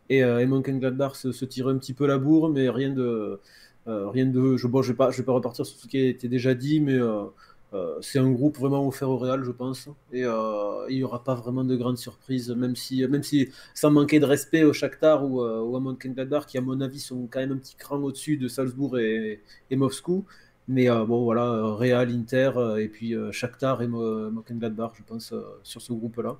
et, 0.10 0.24
euh, 0.24 0.40
et 0.40 0.46
Mönchengladbach 0.48 1.16
se, 1.16 1.32
se 1.32 1.46
tirer 1.46 1.72
un 1.72 1.78
petit 1.78 1.94
peu 1.94 2.08
la 2.08 2.18
bourre, 2.18 2.50
mais 2.50 2.70
rien 2.70 2.90
de. 2.90 3.40
euh, 3.88 4.10
rien 4.10 4.26
de 4.26 4.58
je, 4.58 4.68
bon, 4.68 4.82
je 4.82 4.92
vais 4.92 4.98
pas, 4.98 5.12
je 5.12 5.18
vais 5.18 5.24
pas 5.24 5.34
repartir 5.34 5.66
sur 5.66 5.78
ce 5.78 5.88
qui 5.88 5.98
a 5.98 6.08
été 6.08 6.28
déjà 6.28 6.54
dit, 6.54 6.80
mais 6.80 6.98
c'est 8.02 8.20
un 8.20 8.32
groupe 8.32 8.58
vraiment 8.58 8.88
offert 8.88 9.10
au 9.10 9.18
Real, 9.18 9.44
je 9.44 9.52
pense. 9.52 9.90
Et 10.12 10.24
euh, 10.26 10.86
il 10.90 10.98
n'y 10.98 11.04
aura 11.04 11.24
pas 11.24 11.36
vraiment 11.36 11.64
de 11.64 11.76
grandes 11.76 11.98
surprises, 11.98 12.50
même 12.52 12.76
si, 12.76 13.50
sans 13.74 13.92
manquer 13.92 14.20
de 14.20 14.26
respect 14.26 14.64
au 14.64 14.74
Shakhtar 14.74 15.24
ou, 15.24 15.42
euh, 15.42 15.62
ou 15.62 15.76
à 15.76 15.80
Mönchengladbach, 15.80 16.46
qui 16.48 16.58
à 16.58 16.62
mon 16.62 16.82
avis 16.82 17.00
sont 17.00 17.28
quand 17.30 17.40
même 17.40 17.52
un 17.52 17.58
petit 17.58 17.76
cran 17.76 17.98
au-dessus 17.98 18.38
de 18.38 18.48
Salzbourg 18.48 18.98
et, 19.00 19.42
et 19.70 19.76
Moscou. 19.76 20.26
Mais 20.68 20.88
bon, 20.88 21.24
voilà, 21.24 21.74
Real, 21.74 22.12
Inter, 22.12 22.52
et 22.78 22.88
puis 22.90 23.16
Shakhtar 23.32 23.82
et 23.82 23.88
Mönchengladbach, 23.88 24.92
je 24.96 25.04
pense, 25.04 25.34
sur 25.64 25.82
ce 25.82 25.94
groupe-là. 25.94 26.38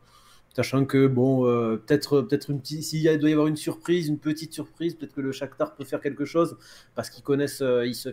Sachant 0.60 0.84
que, 0.84 1.08
bon, 1.08 1.48
euh, 1.48 1.78
peut-être 1.78 2.20
peut-être 2.20 2.50
une. 2.50 2.62
S'il 2.62 3.18
doit 3.18 3.30
y 3.30 3.32
avoir 3.32 3.48
une 3.48 3.56
surprise, 3.56 4.10
une 4.10 4.20
petite 4.20 4.54
surprise, 4.54 4.94
peut-être 4.94 5.14
que 5.14 5.22
le 5.22 5.32
Shakhtar 5.32 5.74
peut 5.74 5.86
faire 5.86 6.02
quelque 6.02 6.26
chose, 6.26 6.58
parce 6.96 7.10
qu'ils 7.10 7.24
connaissent. 7.24 7.62
Euh, 7.62 7.88
ils, 7.88 7.96
se, 7.96 8.10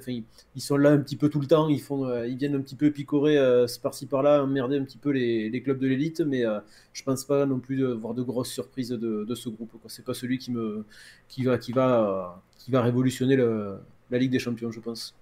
sont 0.58 0.76
là 0.76 0.90
un 0.90 0.98
petit 0.98 1.16
peu 1.16 1.28
tout 1.28 1.40
le 1.40 1.48
temps, 1.48 1.68
ils, 1.68 1.80
font, 1.80 2.04
euh, 2.04 2.24
ils 2.28 2.36
viennent 2.36 2.54
un 2.54 2.60
petit 2.60 2.76
peu 2.76 2.92
picorer 2.92 3.36
par-ci 3.82 4.06
par-là, 4.06 4.44
emmerder 4.44 4.78
un 4.78 4.84
petit 4.84 4.96
peu 4.96 5.10
les, 5.10 5.60
clubs 5.60 5.80
de 5.80 5.88
l'élite, 5.88 6.20
mais 6.20 6.44
je 6.92 7.02
pense 7.02 7.24
pas 7.24 7.46
non 7.46 7.58
plus 7.58 7.78
de 7.78 7.86
voir 7.86 8.14
de 8.14 8.22
grosses 8.22 8.52
surprises 8.52 8.90
de, 8.90 9.34
ce 9.34 9.48
groupe. 9.48 9.72
C'est 9.88 10.04
pas 10.04 10.14
celui 10.14 10.38
qui, 10.38 10.52
me, 10.52 10.84
qui, 11.26 11.42
va, 11.42 11.58
qui, 11.58 11.72
va, 11.72 12.44
qui 12.58 12.70
va 12.70 12.80
révolutionner 12.80 13.36
la 13.36 14.18
Ligue 14.18 14.30
des 14.30 14.38
Champions, 14.38 14.70
je 14.70 14.78
pense. 14.78 15.16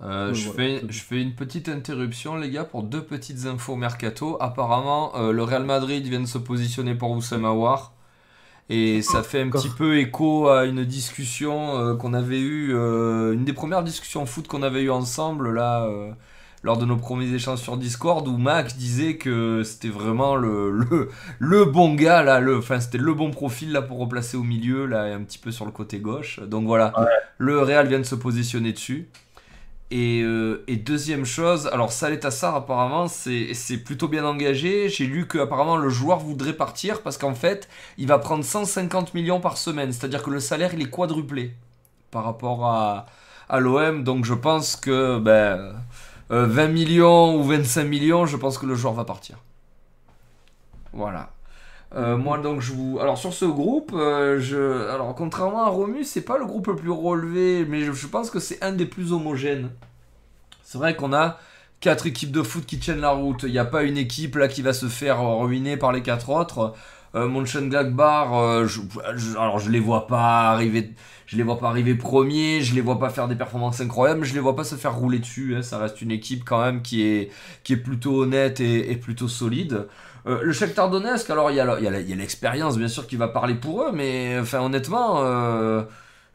Euh, 0.00 0.32
je, 0.32 0.50
fais, 0.50 0.82
je 0.88 1.00
fais 1.00 1.20
une 1.20 1.34
petite 1.34 1.68
interruption, 1.68 2.36
les 2.36 2.50
gars, 2.50 2.64
pour 2.64 2.82
deux 2.84 3.02
petites 3.02 3.46
infos 3.46 3.76
mercato. 3.76 4.36
Apparemment, 4.40 5.12
euh, 5.16 5.32
le 5.32 5.42
Real 5.42 5.64
Madrid 5.64 6.06
vient 6.06 6.20
de 6.20 6.26
se 6.26 6.38
positionner 6.38 6.94
pour 6.94 7.10
Oussem 7.10 7.44
Aouar. 7.44 7.94
Et 8.70 9.00
ça 9.00 9.22
fait 9.22 9.40
un 9.40 9.48
petit 9.48 9.70
peu 9.70 9.98
écho 9.98 10.48
à 10.48 10.66
une 10.66 10.84
discussion 10.84 11.78
euh, 11.78 11.96
qu'on 11.96 12.12
avait 12.12 12.38
eue, 12.38 12.72
une 12.74 13.44
des 13.44 13.54
premières 13.54 13.82
discussions 13.82 14.26
foot 14.26 14.46
qu'on 14.46 14.62
avait 14.62 14.82
eues 14.82 14.90
ensemble, 14.90 15.54
là, 15.54 15.88
lors 16.62 16.76
de 16.76 16.84
nos 16.84 16.96
premiers 16.96 17.32
échanges 17.32 17.60
sur 17.60 17.78
Discord, 17.78 18.28
où 18.28 18.36
Mac 18.36 18.76
disait 18.76 19.16
que 19.16 19.62
c'était 19.64 19.88
vraiment 19.88 20.36
le, 20.36 20.70
le, 20.70 21.08
le, 21.38 21.64
bon 21.64 21.94
gars, 21.94 22.22
là, 22.22 22.40
le, 22.40 22.58
enfin, 22.58 22.78
c'était 22.78 22.98
le 22.98 23.14
bon 23.14 23.30
profil, 23.30 23.72
là, 23.72 23.80
pour 23.80 23.98
replacer 23.98 24.36
au 24.36 24.42
milieu, 24.42 24.84
là, 24.84 25.04
un 25.04 25.22
petit 25.22 25.38
peu 25.38 25.50
sur 25.50 25.64
le 25.64 25.72
côté 25.72 25.98
gauche. 25.98 26.38
Donc 26.40 26.66
voilà, 26.66 26.92
le 27.38 27.60
Real 27.60 27.88
vient 27.88 28.00
de 28.00 28.04
se 28.04 28.16
positionner 28.16 28.72
dessus. 28.72 29.08
Euh, 29.90 30.64
et, 30.66 30.76
deuxième 30.76 31.24
chose, 31.24 31.66
alors 31.68 31.92
Saleh 31.92 32.20
Tassar 32.20 32.54
apparemment 32.54 33.08
c'est 33.08 33.78
plutôt 33.78 34.08
bien 34.08 34.24
engagé. 34.24 34.88
J'ai 34.90 35.06
lu 35.06 35.26
que 35.26 35.38
apparemment 35.38 35.76
le 35.76 35.88
joueur 35.88 36.18
voudrait 36.18 36.52
partir 36.52 37.02
parce 37.02 37.16
qu'en 37.16 37.34
fait 37.34 37.68
il 37.96 38.06
va 38.06 38.18
prendre 38.18 38.44
150 38.44 39.14
millions 39.14 39.40
par 39.40 39.56
semaine, 39.56 39.92
c'est-à-dire 39.92 40.22
que 40.22 40.30
le 40.30 40.40
salaire 40.40 40.74
il 40.74 40.82
est 40.82 40.90
quadruplé 40.90 41.54
par 42.10 42.24
rapport 42.24 42.66
à, 42.66 43.06
à 43.48 43.60
l'OM. 43.60 44.04
Donc 44.04 44.26
je 44.26 44.34
pense 44.34 44.76
que 44.76 45.18
ben, 45.18 45.74
20 46.28 46.36
euh, 46.36 46.68
millions 46.68 47.36
ou 47.36 47.44
25 47.44 47.84
millions, 47.84 48.26
je 48.26 48.36
pense 48.36 48.58
que 48.58 48.66
le 48.66 48.74
joueur 48.74 48.92
va 48.92 49.04
partir. 49.04 49.38
Voilà. 50.92 51.30
Euh, 51.94 52.18
moi 52.18 52.36
donc 52.36 52.60
je 52.60 52.72
vous 52.72 52.98
alors 53.00 53.16
sur 53.16 53.32
ce 53.32 53.46
groupe 53.46 53.92
je 53.94 54.90
alors 54.90 55.14
contrairement 55.14 55.62
à 55.64 55.70
Romu 55.70 56.04
c'est 56.04 56.20
pas 56.20 56.36
le 56.36 56.44
groupe 56.44 56.66
le 56.66 56.76
plus 56.76 56.90
relevé 56.90 57.64
mais 57.66 57.82
je, 57.82 58.06
pense 58.06 58.28
que 58.28 58.40
c'est 58.40 58.62
un 58.62 58.72
des 58.72 58.84
plus 58.86 59.12
homogènes. 59.12 59.70
C'est 60.62 60.76
vrai 60.76 60.94
qu'on 60.96 61.14
a 61.14 61.38
quatre 61.80 62.06
équipes 62.06 62.32
de 62.32 62.42
foot 62.42 62.66
qui 62.66 62.78
tiennent 62.78 63.00
la 63.00 63.12
route. 63.12 63.44
Il 63.44 63.52
n'y 63.52 63.58
a 63.58 63.64
pas 63.64 63.84
une 63.84 63.96
équipe 63.96 64.36
là 64.36 64.48
qui 64.48 64.60
va 64.60 64.74
se 64.74 64.86
faire 64.86 65.22
ruiner 65.22 65.78
par 65.78 65.92
les 65.92 66.02
quatre 66.02 66.28
autres. 66.28 66.74
Euh, 67.14 67.26
Mönchengladbach 67.26 68.28
euh, 68.32 68.66
je, 68.66 68.82
alors 69.38 69.58
je 69.58 69.70
les 69.70 69.80
vois 69.80 70.06
pas 70.06 70.50
arriver 70.50 70.92
je 71.24 71.38
les 71.38 71.42
vois 71.42 71.58
pas 71.58 71.70
arriver 71.70 71.94
premier 71.94 72.60
je 72.60 72.74
les 72.74 72.82
vois 72.82 72.98
pas 72.98 73.08
faire 73.08 73.28
des 73.28 73.34
performances 73.34 73.80
incroyables 73.80 74.26
je 74.26 74.34
les 74.34 74.40
vois 74.40 74.54
pas 74.54 74.64
se 74.64 74.74
faire 74.74 74.94
rouler 74.94 75.18
dessus 75.18 75.56
hein. 75.56 75.62
ça 75.62 75.78
reste 75.78 76.02
une 76.02 76.10
équipe 76.10 76.44
quand 76.44 76.60
même 76.60 76.82
qui 76.82 77.02
est 77.02 77.30
qui 77.64 77.72
est 77.72 77.78
plutôt 77.78 78.22
honnête 78.22 78.60
et 78.60 78.94
plutôt 78.96 79.26
solide 79.26 79.86
euh, 80.26 80.42
le 80.42 80.52
Shakhtar 80.52 80.90
Donetsk, 80.90 81.30
alors 81.30 81.50
il 81.50 81.56
y 81.56 81.60
a 81.60 81.90
l'expérience 82.16 82.76
bien 82.76 82.88
sûr 82.88 83.06
qui 83.06 83.16
va 83.16 83.28
parler 83.28 83.54
pour 83.54 83.82
eux, 83.82 83.92
mais 83.92 84.36
enfin 84.40 84.60
honnêtement, 84.60 85.22
euh, 85.22 85.82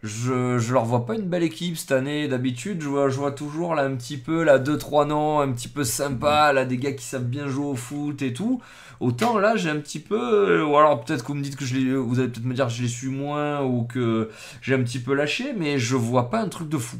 je, 0.02 0.58
je 0.58 0.74
leur 0.74 0.86
vois 0.86 1.06
pas 1.06 1.16
une 1.16 1.28
belle 1.28 1.44
équipe 1.44 1.78
cette 1.78 1.92
année. 1.92 2.28
D'habitude, 2.28 2.82
je 2.82 2.90
vois, 2.90 3.10
je 3.10 3.18
vois 3.18 3.32
toujours 3.32 3.76
là 3.76 3.84
un 3.84 3.96
petit 3.96 4.18
peu 4.18 4.44
là 4.44 4.58
deux 4.60 4.78
trois 4.78 5.06
noms 5.06 5.42
un 5.42 5.52
petit 5.52 5.68
peu 5.68 5.84
sympa, 5.84 6.54
là 6.54 6.66
des 6.66 6.78
gars 6.78 6.94
qui 6.94 7.06
savent 7.06 7.26
bien 7.26 7.48
jouer 7.48 7.66
au 7.66 7.76
foot 7.76 8.22
et 8.22 8.34
tout. 8.34 8.62
Autant 9.00 9.38
là, 9.38 9.56
j'ai 9.58 9.70
un 9.70 9.80
petit 9.80 10.00
peu, 10.00 10.60
euh, 10.62 10.66
ou 10.66 10.78
alors 10.78 11.04
peut-être 11.04 11.24
que 11.24 11.28
vous 11.28 11.36
me 11.36 11.44
dites 11.44 11.58
que 11.58 11.66
je 11.66 11.76
les, 11.76 11.96
vous 11.96 12.20
allez 12.20 12.30
peut-être 12.30 12.46
me 12.46 12.54
dire 12.54 12.68
que 12.68 12.74
je 12.74 12.82
les 12.84 12.88
suis 12.88 13.10
moins 13.10 13.62
ou 13.62 13.84
que 13.84 14.30
j'ai 14.62 14.76
un 14.76 14.84
petit 14.84 15.00
peu 15.00 15.14
lâché, 15.14 15.54
mais 15.58 15.78
je 15.78 15.96
vois 15.96 16.30
pas 16.30 16.40
un 16.40 16.48
truc 16.48 16.70
de 16.70 16.78
fou. 16.78 16.98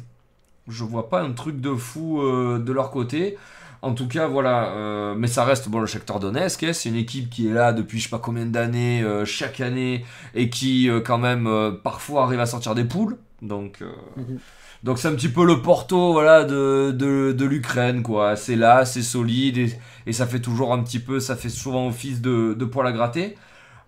Je 0.68 0.84
vois 0.84 1.08
pas 1.08 1.22
un 1.22 1.32
truc 1.32 1.60
de 1.60 1.74
fou 1.74 2.22
de 2.22 2.72
leur 2.72 2.90
côté. 2.90 3.36
En 3.84 3.92
tout 3.92 4.08
cas, 4.08 4.26
voilà. 4.26 4.70
Euh, 4.70 5.14
mais 5.14 5.26
ça 5.26 5.44
reste 5.44 5.68
bon 5.68 5.78
le 5.78 5.86
Shakhtar 5.86 6.18
Donetsk. 6.18 6.62
Hein, 6.62 6.72
c'est 6.72 6.88
une 6.88 6.96
équipe 6.96 7.28
qui 7.28 7.48
est 7.48 7.52
là 7.52 7.74
depuis 7.74 7.98
je 7.98 8.04
sais 8.04 8.08
pas 8.08 8.18
combien 8.18 8.46
d'années, 8.46 9.02
euh, 9.02 9.26
chaque 9.26 9.60
année, 9.60 10.06
et 10.34 10.48
qui 10.48 10.88
euh, 10.88 11.00
quand 11.00 11.18
même 11.18 11.48
parfois 11.82 12.22
arrive 12.24 12.40
à 12.40 12.46
sortir 12.46 12.74
des 12.74 12.84
poules. 12.84 13.18
Donc, 13.42 13.80
mhm. 14.16 14.38
donc 14.84 14.98
c'est 14.98 15.08
un 15.08 15.14
petit 15.14 15.28
peu 15.28 15.44
le 15.44 15.60
Porto, 15.60 16.12
voilà, 16.12 16.44
de, 16.44 16.92
de, 16.92 17.44
l'Ukraine, 17.44 18.02
quoi. 18.02 18.36
C'est 18.36 18.56
là, 18.56 18.86
c'est 18.86 19.02
solide, 19.02 19.70
et, 20.06 20.12
ça 20.14 20.26
fait 20.26 20.40
toujours 20.40 20.72
un 20.72 20.82
petit 20.82 20.98
peu, 20.98 21.20
ça 21.20 21.36
fait 21.36 21.50
souvent 21.50 21.86
office 21.88 22.22
de, 22.22 22.54
de 22.54 22.64
poil 22.64 22.86
à 22.86 22.92
gratter. 22.92 23.36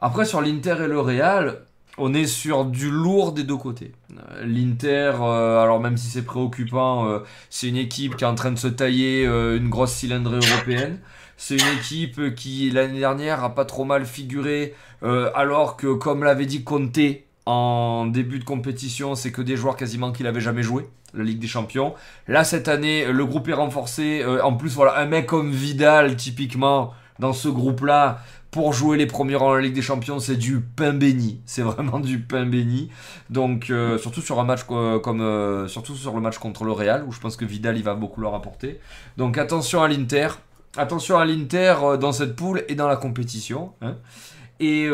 Après, 0.00 0.26
sur 0.26 0.42
l'Inter 0.42 0.76
et 0.84 0.88
le 0.88 1.00
Real, 1.00 1.62
on 1.98 2.14
est 2.14 2.26
sur 2.26 2.64
du 2.64 2.90
lourd 2.90 3.32
des 3.32 3.44
deux 3.44 3.56
côtés. 3.56 3.92
Euh, 4.12 4.44
L'Inter, 4.44 5.14
euh, 5.20 5.60
alors 5.60 5.80
même 5.80 5.96
si 5.96 6.08
c'est 6.08 6.24
préoccupant, 6.24 7.08
euh, 7.08 7.20
c'est 7.50 7.68
une 7.68 7.76
équipe 7.76 8.16
qui 8.16 8.24
est 8.24 8.26
en 8.26 8.34
train 8.34 8.52
de 8.52 8.58
se 8.58 8.68
tailler 8.68 9.24
une 9.24 9.68
grosse 9.68 9.92
cylindrée 9.92 10.38
européenne. 10.38 10.98
C'est 11.36 11.56
une 11.56 11.78
équipe 11.78 12.34
qui 12.34 12.70
l'année 12.70 13.00
dernière 13.00 13.44
a 13.44 13.54
pas 13.54 13.64
trop 13.66 13.84
mal 13.84 14.06
figuré, 14.06 14.74
alors 15.02 15.76
que 15.76 15.92
comme 15.92 16.24
l'avait 16.24 16.46
dit 16.46 16.64
Conte 16.64 16.98
en 17.44 18.06
début 18.06 18.38
de 18.38 18.44
compétition, 18.44 19.14
c'est 19.14 19.32
que 19.32 19.42
des 19.42 19.56
joueurs 19.56 19.76
quasiment 19.76 20.12
qu'il 20.12 20.26
avait 20.26 20.40
jamais 20.40 20.62
joué, 20.62 20.88
la 21.12 21.24
Ligue 21.24 21.38
des 21.38 21.46
Champions. 21.46 21.94
Là 22.26 22.42
cette 22.42 22.68
année, 22.68 23.12
le 23.12 23.26
groupe 23.26 23.48
est 23.48 23.52
renforcé. 23.52 24.24
en 24.42 24.54
plus, 24.54 24.74
voilà, 24.74 24.98
un 24.98 25.04
mec 25.04 25.26
comme 25.26 25.50
Vidal 25.50 26.16
typiquement 26.16 26.94
dans 27.18 27.32
ce 27.32 27.48
groupe-là, 27.48 28.20
pour 28.56 28.72
jouer 28.72 28.96
les 28.96 29.04
premiers 29.04 29.34
rangs 29.34 29.50
en 29.50 29.56
Ligue 29.56 29.74
des 29.74 29.82
Champions, 29.82 30.18
c'est 30.18 30.36
du 30.36 30.60
pain 30.60 30.94
béni. 30.94 31.42
C'est 31.44 31.60
vraiment 31.60 32.00
du 32.00 32.20
pain 32.20 32.46
béni. 32.46 32.88
Donc, 33.28 33.68
euh, 33.68 33.98
surtout 33.98 34.22
sur 34.22 34.40
un 34.40 34.44
match 34.44 34.62
comme, 34.62 35.20
euh, 35.20 35.68
surtout 35.68 35.94
sur 35.94 36.14
le 36.14 36.22
match 36.22 36.38
contre 36.38 36.64
le 36.64 36.72
Real, 36.72 37.04
où 37.06 37.12
je 37.12 37.20
pense 37.20 37.36
que 37.36 37.44
Vidal 37.44 37.76
il 37.76 37.82
va 37.82 37.92
beaucoup 37.92 38.22
leur 38.22 38.34
apporter. 38.34 38.80
Donc, 39.18 39.36
attention 39.36 39.82
à 39.82 39.88
l'Inter. 39.88 40.28
Attention 40.78 41.18
à 41.18 41.26
l'Inter 41.26 41.74
euh, 41.82 41.96
dans 41.98 42.12
cette 42.12 42.34
poule 42.34 42.64
et 42.68 42.74
dans 42.74 42.88
la 42.88 42.96
compétition. 42.96 43.72
Hein. 43.82 43.96
Et 44.58 44.88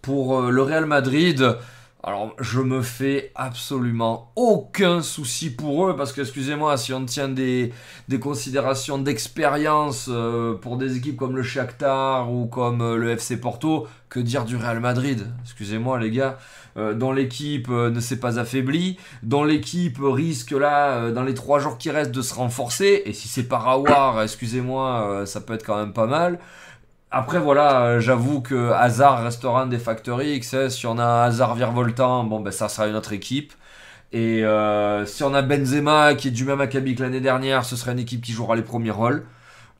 pour 0.00 0.40
le 0.40 0.62
Real 0.62 0.86
Madrid, 0.86 1.58
alors, 2.02 2.34
je 2.40 2.60
me 2.60 2.80
fais 2.80 3.30
absolument 3.34 4.32
aucun 4.34 5.02
souci 5.02 5.50
pour 5.50 5.86
eux, 5.86 5.96
parce 5.96 6.14
que, 6.14 6.22
excusez-moi, 6.22 6.78
si 6.78 6.94
on 6.94 7.04
tient 7.04 7.28
des, 7.28 7.72
considérations 8.20 8.96
d'expérience 8.96 10.08
euh, 10.10 10.54
pour 10.54 10.78
des 10.78 10.96
équipes 10.96 11.16
comme 11.16 11.36
le 11.36 11.42
Shakhtar 11.42 12.32
ou 12.32 12.46
comme 12.46 12.80
euh, 12.80 12.96
le 12.96 13.10
FC 13.10 13.38
Porto, 13.38 13.86
que 14.08 14.18
dire 14.18 14.46
du 14.46 14.56
Real 14.56 14.80
Madrid? 14.80 15.26
Excusez-moi, 15.42 15.98
les 16.00 16.10
gars, 16.10 16.38
euh, 16.78 16.94
dont 16.94 17.12
l'équipe 17.12 17.68
ne 17.68 18.00
s'est 18.00 18.18
pas 18.18 18.38
affaiblie, 18.38 18.96
dont 19.22 19.44
l'équipe 19.44 19.98
risque 20.00 20.52
là, 20.52 21.10
dans 21.10 21.22
les 21.22 21.34
trois 21.34 21.58
jours 21.58 21.76
qui 21.76 21.90
restent, 21.90 22.12
de 22.12 22.22
se 22.22 22.32
renforcer, 22.32 23.02
et 23.04 23.12
si 23.12 23.28
c'est 23.28 23.46
par 23.46 23.68
Awar, 23.68 24.22
excusez-moi, 24.22 25.24
ça 25.26 25.42
peut 25.42 25.52
être 25.52 25.66
quand 25.66 25.76
même 25.76 25.92
pas 25.92 26.06
mal. 26.06 26.38
Après, 27.12 27.40
voilà, 27.40 27.82
euh, 27.86 28.00
j'avoue 28.00 28.40
que 28.40 28.70
Hazard 28.70 29.24
restera 29.24 29.66
des 29.66 29.78
Factory 29.78 30.36
X. 30.36 30.54
Hein. 30.54 30.70
Si 30.70 30.86
on 30.86 30.98
a 30.98 31.24
Hazard 31.24 31.56
virevoltant, 31.56 32.22
bon, 32.24 32.40
ben 32.40 32.52
ça 32.52 32.68
sera 32.68 32.86
une 32.86 32.94
autre 32.94 33.12
équipe. 33.12 33.52
Et 34.12 34.44
euh, 34.44 35.06
si 35.06 35.24
on 35.24 35.34
a 35.34 35.42
Benzema 35.42 36.14
qui 36.14 36.28
est 36.28 36.30
du 36.30 36.44
même 36.44 36.60
acabit 36.60 36.94
que 36.94 37.02
l'année 37.02 37.20
dernière, 37.20 37.64
ce 37.64 37.76
sera 37.76 37.92
une 37.92 37.98
équipe 37.98 38.22
qui 38.22 38.32
jouera 38.32 38.56
les 38.56 38.62
premiers 38.62 38.90
rôles. 38.92 39.26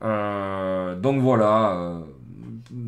Euh, 0.02 0.96
donc 0.96 1.20
voilà, 1.20 2.00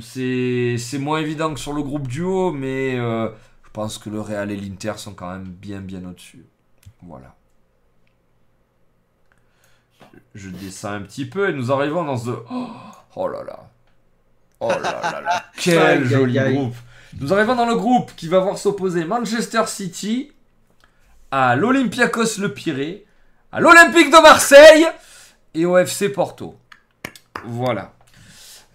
c'est 0.00 0.78
moins 0.98 1.18
évident 1.20 1.54
que 1.54 1.60
sur 1.60 1.72
le 1.72 1.82
groupe 1.82 2.08
duo, 2.08 2.52
mais 2.52 2.96
je 2.96 3.70
pense 3.72 3.98
que 3.98 4.10
le 4.10 4.20
Real 4.20 4.50
et 4.50 4.56
l'Inter 4.56 4.94
sont 4.96 5.14
quand 5.14 5.30
même 5.30 5.44
bien 5.44 5.80
bien 5.80 6.04
au-dessus. 6.04 6.46
Voilà. 7.02 7.34
Je 10.34 10.50
descends 10.50 10.92
un 10.92 11.02
petit 11.02 11.26
peu 11.26 11.50
et 11.50 11.52
nous 11.52 11.72
arrivons 11.72 12.04
dans 12.04 12.16
ce... 12.16 12.30
oh 13.16 13.28
là 13.28 13.44
là. 13.44 13.71
Oh 14.64 14.68
là 14.68 14.78
là 14.80 15.20
là, 15.20 15.44
quel 15.56 16.04
joli 16.04 16.38
groupe. 16.38 16.76
Nous 17.20 17.34
arrivons 17.34 17.56
dans 17.56 17.66
le 17.66 17.74
groupe 17.74 18.12
qui 18.14 18.28
va 18.28 18.38
voir 18.38 18.56
s'opposer 18.56 19.04
Manchester 19.04 19.64
City 19.66 20.30
à 21.32 21.56
l'Olympiakos 21.56 22.38
Le 22.38 22.54
Pirée, 22.54 23.04
à 23.50 23.60
l'Olympique 23.60 24.10
de 24.10 24.22
Marseille 24.22 24.86
et 25.54 25.66
au 25.66 25.76
FC 25.76 26.10
Porto. 26.10 26.54
Voilà. 27.44 27.92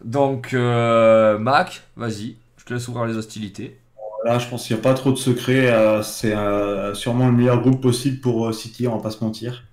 Donc, 0.03 0.53
euh, 0.53 1.37
Mac, 1.37 1.83
vas-y, 1.95 2.35
je 2.57 2.65
te 2.65 2.73
laisse 2.73 2.85
ouvrir 2.89 3.05
les 3.05 3.15
hostilités. 3.15 3.79
Là, 4.25 4.39
je 4.39 4.47
pense 4.49 4.67
qu'il 4.67 4.75
n'y 4.75 4.81
a 4.81 4.83
pas 4.83 4.93
trop 4.93 5.11
de 5.11 5.17
secrets. 5.17 5.71
Euh, 5.71 6.03
c'est 6.03 6.35
euh, 6.35 6.93
sûrement 6.95 7.27
le 7.27 7.31
meilleur 7.31 7.61
groupe 7.61 7.81
possible 7.81 8.19
pour 8.19 8.53
City, 8.53 8.89
on 8.89 8.97
va 8.97 9.03
pas 9.03 9.11
se 9.11 9.23
mentir. 9.23 9.63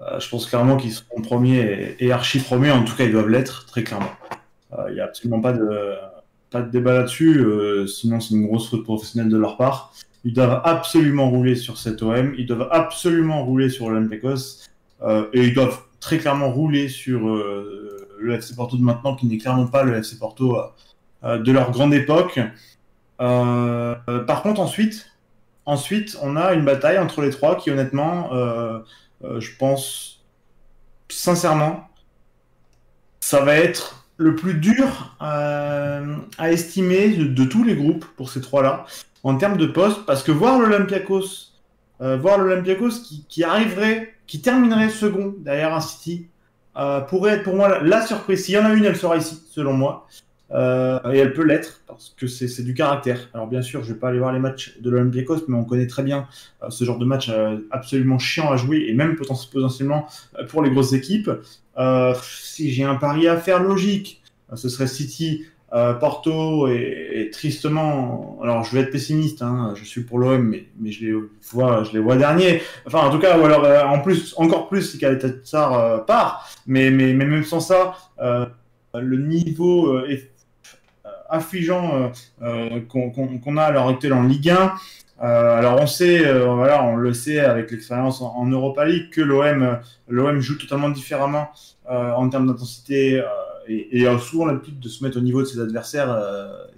Euh, 0.00 0.20
je 0.20 0.28
pense 0.28 0.46
clairement 0.46 0.76
qu'ils 0.76 0.92
seront 0.92 1.22
premiers 1.22 1.96
et, 1.98 2.06
et 2.06 2.12
archi 2.12 2.38
premiers. 2.38 2.70
En 2.70 2.84
tout 2.84 2.94
cas, 2.94 3.04
ils 3.04 3.12
doivent 3.12 3.30
l'être, 3.30 3.66
très 3.66 3.82
clairement. 3.82 4.10
Euh, 4.72 4.86
Il 4.88 4.94
n'y 4.94 5.00
a 5.00 5.04
absolument 5.04 5.40
pas 5.40 5.52
de, 5.52 5.94
pas 6.50 6.62
de 6.62 6.70
débat 6.70 6.94
là-dessus. 6.94 7.38
euh, 7.38 7.86
sinon, 7.86 8.20
c'est 8.20 8.34
une 8.34 8.46
grosse 8.46 8.70
faute 8.70 8.84
professionnelle 8.84 9.30
de 9.30 9.36
leur 9.36 9.56
part. 9.56 9.92
Ils 10.24 10.32
doivent 10.32 10.62
absolument 10.64 11.30
rouler 11.30 11.54
sur 11.54 11.76
cet 11.78 12.02
OM. 12.02 12.34
Ils 12.38 12.46
doivent 12.46 12.68
absolument 12.70 13.44
rouler 13.44 13.68
sur 13.68 13.90
l'Olympiakos. 13.90 14.62
Euh, 15.02 15.26
et 15.32 15.44
ils 15.44 15.54
doivent 15.54 15.80
très 16.00 16.18
clairement 16.18 16.50
rouler 16.50 16.88
sur 16.88 17.28
euh, 17.28 18.08
le 18.18 18.34
FC 18.34 18.54
Porto 18.54 18.76
de 18.76 18.82
maintenant, 18.82 19.16
qui 19.16 19.26
n'est 19.26 19.38
clairement 19.38 19.66
pas 19.66 19.82
le 19.82 19.94
FC 19.96 20.18
Porto 20.18 20.56
euh, 21.24 21.38
de 21.38 21.52
leur 21.52 21.70
grande 21.72 21.92
époque. 21.92 22.40
Euh, 23.20 23.94
euh, 24.08 24.20
par 24.24 24.42
contre, 24.42 24.60
ensuite, 24.60 25.10
ensuite, 25.66 26.16
on 26.22 26.36
a 26.36 26.54
une 26.54 26.64
bataille 26.64 26.98
entre 26.98 27.20
les 27.20 27.30
trois 27.30 27.56
qui, 27.56 27.70
honnêtement, 27.70 28.32
euh, 28.32 28.78
euh, 29.24 29.40
je 29.40 29.50
pense 29.58 30.24
sincèrement, 31.08 31.88
ça 33.20 33.40
va 33.44 33.56
être 33.56 34.03
le 34.16 34.36
plus 34.36 34.54
dur 34.54 35.16
euh, 35.22 36.16
à 36.38 36.52
estimer 36.52 37.08
de, 37.16 37.44
tous 37.44 37.64
les 37.64 37.74
groupes 37.74 38.04
pour 38.16 38.30
ces 38.30 38.40
trois-là 38.40 38.86
en 39.22 39.36
termes 39.36 39.56
de 39.56 39.66
poste, 39.66 40.04
parce 40.06 40.22
que 40.22 40.32
voir 40.32 40.58
l'Olympiakos, 40.58 41.52
euh, 42.00 42.16
voir 42.16 42.38
l'Olympiakos 42.38 43.00
qui, 43.04 43.24
qui 43.28 43.42
arriverait, 43.42 44.14
qui 44.26 44.40
terminerait 44.40 44.90
second 44.90 45.34
derrière 45.38 45.74
un 45.74 45.80
City, 45.80 46.28
euh, 46.76 47.00
pourrait 47.00 47.34
être 47.34 47.44
pour 47.44 47.54
moi 47.54 47.68
la, 47.68 47.80
la 47.80 48.06
surprise. 48.06 48.44
S'il 48.44 48.54
y 48.54 48.58
en 48.58 48.64
a 48.66 48.74
une, 48.74 48.84
elle 48.84 48.96
sera 48.96 49.16
ici, 49.16 49.42
selon 49.50 49.72
moi. 49.72 50.06
Euh, 50.50 51.00
et 51.10 51.18
elle 51.18 51.32
peut 51.32 51.42
l'être 51.42 51.80
parce 51.86 52.14
que 52.16 52.26
c'est 52.26 52.62
du 52.62 52.74
caractère. 52.74 53.30
Alors 53.32 53.46
bien 53.46 53.62
sûr, 53.62 53.82
je 53.82 53.92
vais 53.92 53.98
pas 53.98 54.10
aller 54.10 54.18
voir 54.18 54.32
les 54.32 54.38
matchs 54.38 54.78
de 54.78 54.90
l'Olympiakos, 54.90 55.46
mais 55.48 55.56
on 55.56 55.64
connaît 55.64 55.86
très 55.86 56.02
bien 56.02 56.28
euh, 56.62 56.68
ce 56.68 56.84
genre 56.84 56.98
de 56.98 57.06
match 57.06 57.30
euh, 57.30 57.56
absolument 57.70 58.18
chiant 58.18 58.52
à 58.52 58.56
jouer 58.56 58.84
et 58.86 58.92
même 58.92 59.14
poten- 59.14 59.50
potentiellement 59.50 60.06
euh, 60.38 60.46
pour 60.46 60.62
les 60.62 60.70
grosses 60.70 60.92
équipes. 60.92 61.30
Si 62.22 62.70
j'ai 62.72 62.84
un 62.84 62.94
pari 62.96 63.26
à 63.26 63.36
faire 63.36 63.60
logique, 63.60 64.22
ce 64.54 64.68
serait 64.68 64.86
City, 64.86 65.44
Porto 65.98 66.68
et, 66.68 67.08
et 67.14 67.30
tristement. 67.30 68.38
Alors 68.42 68.62
je 68.62 68.76
vais 68.76 68.82
être 68.82 68.92
pessimiste, 68.92 69.42
hein, 69.42 69.72
je 69.74 69.82
suis 69.82 70.02
pour 70.02 70.18
l'OM, 70.20 70.40
mais, 70.40 70.66
mais 70.78 70.92
je 70.92 71.04
les 71.04 71.14
vois, 71.50 71.82
je 71.82 71.92
les 71.92 71.98
vois 71.98 72.16
derniers. 72.16 72.62
Enfin 72.86 73.00
en 73.00 73.10
tout 73.10 73.18
cas, 73.18 73.40
ou 73.40 73.44
alors 73.44 73.90
en 73.90 74.00
plus, 74.00 74.34
encore 74.36 74.68
plus 74.68 74.82
si 74.82 74.98
Kaletatsar 74.98 76.04
part. 76.04 76.48
Mais, 76.66 76.92
mais, 76.92 77.12
mais 77.12 77.24
même 77.24 77.44
sans 77.44 77.60
ça, 77.60 77.96
le 78.20 79.16
niveau 79.16 79.98
est 80.04 80.30
euh, 81.34 81.38
affligeant 81.38 81.94
euh, 81.94 82.08
euh, 82.42 82.80
qu'on 82.88 83.56
a 83.56 83.62
à 83.62 83.70
l'heure 83.70 83.88
actuelle 83.88 84.12
en 84.12 84.22
Ligue 84.22 84.50
1. 84.50 84.74
Euh, 85.22 85.58
alors 85.58 85.80
on 85.80 85.86
sait, 85.86 86.20
voilà, 86.42 86.82
on 86.84 86.96
le 86.96 87.12
sait 87.14 87.38
avec 87.38 87.70
l'expérience 87.70 88.20
en, 88.20 88.46
Europa 88.46 88.84
League 88.84 89.10
que 89.10 89.20
l'OM, 89.20 89.78
l'OM 90.08 90.40
joue 90.40 90.56
totalement 90.56 90.88
différemment 90.90 91.50
en 91.88 92.28
termes 92.28 92.46
d'intensité 92.46 93.22
et, 93.68 94.06
a 94.06 94.18
souvent 94.18 94.46
l'habitude 94.46 94.80
de 94.80 94.88
se 94.88 95.04
mettre 95.04 95.16
au 95.16 95.20
niveau 95.20 95.40
de 95.40 95.46
ses 95.46 95.60
adversaires. 95.60 96.08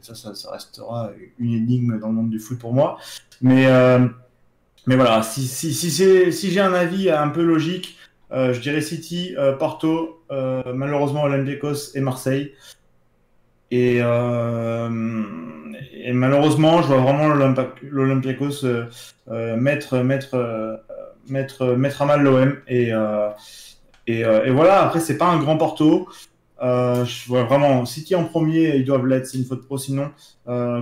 ça, 0.02 0.14
ça, 0.14 0.50
restera 0.50 1.10
une 1.38 1.54
énigme 1.54 1.98
dans 1.98 2.08
le 2.08 2.14
monde 2.14 2.30
du 2.30 2.38
foot 2.38 2.58
pour 2.58 2.74
moi. 2.74 2.98
Mais, 3.40 3.66
mais 4.86 4.96
voilà, 4.96 5.22
si, 5.22 5.46
si, 5.46 5.72
si, 5.72 5.90
si 5.90 6.50
j'ai 6.50 6.60
un 6.60 6.74
avis 6.74 7.10
un 7.10 7.28
peu 7.28 7.42
logique, 7.42 7.96
je 8.30 8.60
dirais 8.60 8.82
City, 8.82 9.34
Porto, 9.58 10.22
malheureusement 10.30 11.22
Olympiakos 11.22 11.94
et 11.94 12.00
Marseille. 12.00 12.52
Et, 13.70 13.98
euh, 14.00 14.88
et 15.92 16.12
malheureusement, 16.12 16.82
je 16.82 16.86
vois 16.86 16.98
vraiment 16.98 17.28
l'Olympiakos 17.28 18.64
euh, 18.64 18.84
euh, 19.28 19.56
mettre, 19.56 19.98
mettre, 19.98 20.80
mettre, 21.28 21.74
mettre 21.76 22.02
à 22.02 22.06
mal 22.06 22.22
l'OM. 22.22 22.56
Et, 22.68 22.92
et, 24.06 24.50
voilà, 24.50 24.82
après, 24.82 25.00
c'est 25.00 25.18
pas 25.18 25.26
un 25.26 25.38
grand 25.38 25.56
Porto. 25.56 26.08
Je 26.60 27.28
vois 27.28 27.42
vraiment 27.44 27.84
City 27.84 28.14
en 28.14 28.24
premier, 28.24 28.76
ils 28.76 28.84
doivent 28.84 29.06
l'être, 29.06 29.26
c'est 29.26 29.38
une 29.38 29.44
faute 29.44 29.66
pro 29.66 29.78
sinon. 29.78 30.10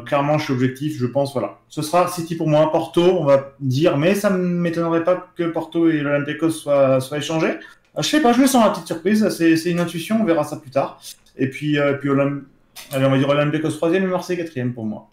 Clairement, 0.05 0.39
je 0.39 0.45
suis 0.45 0.53
objectif, 0.53 0.99
je 0.99 1.07
pense, 1.07 1.33
voilà. 1.33 1.59
Ce 1.69 1.81
sera 1.81 2.09
City 2.09 2.37
pour 2.37 2.49
moi, 2.49 2.71
Porto, 2.71 3.03
on 3.03 3.25
va 3.25 3.55
dire, 3.61 3.97
mais 3.97 4.15
ça 4.15 4.29
ne 4.31 4.37
m'étonnerait 4.37 5.05
pas 5.05 5.29
que 5.35 5.45
Porto 5.45 5.89
et 5.89 6.01
l'Olympiakos 6.01 6.51
soient, 6.51 7.01
soient 7.01 7.19
échangés. 7.19 7.55
Euh, 7.97 8.03
je 8.03 8.09
sais 8.09 8.21
pas, 8.21 8.33
je 8.33 8.41
me 8.41 8.47
sens 8.47 8.63
la 8.65 8.71
petite 8.73 8.87
surprise, 8.87 9.29
c'est 9.31 9.71
une 9.71 9.81
intuition, 9.81 10.19
on 10.21 10.25
verra 10.25 10.45
ça 10.45 10.57
plus 10.59 10.71
tard. 10.71 11.01
Et 11.37 11.49
puis, 11.49 11.79
puis 12.01 12.09
Olymp- 12.11 12.45
Allez, 12.93 13.05
on 13.05 13.11
va 13.11 13.19
dire 13.19 13.29
Olympiakos 13.29 13.71
troisième 13.71 14.05
et 14.05 14.07
Marseille 14.07 14.37
quatrième 14.37 14.75
pour 14.75 14.85
moi. 14.85 15.11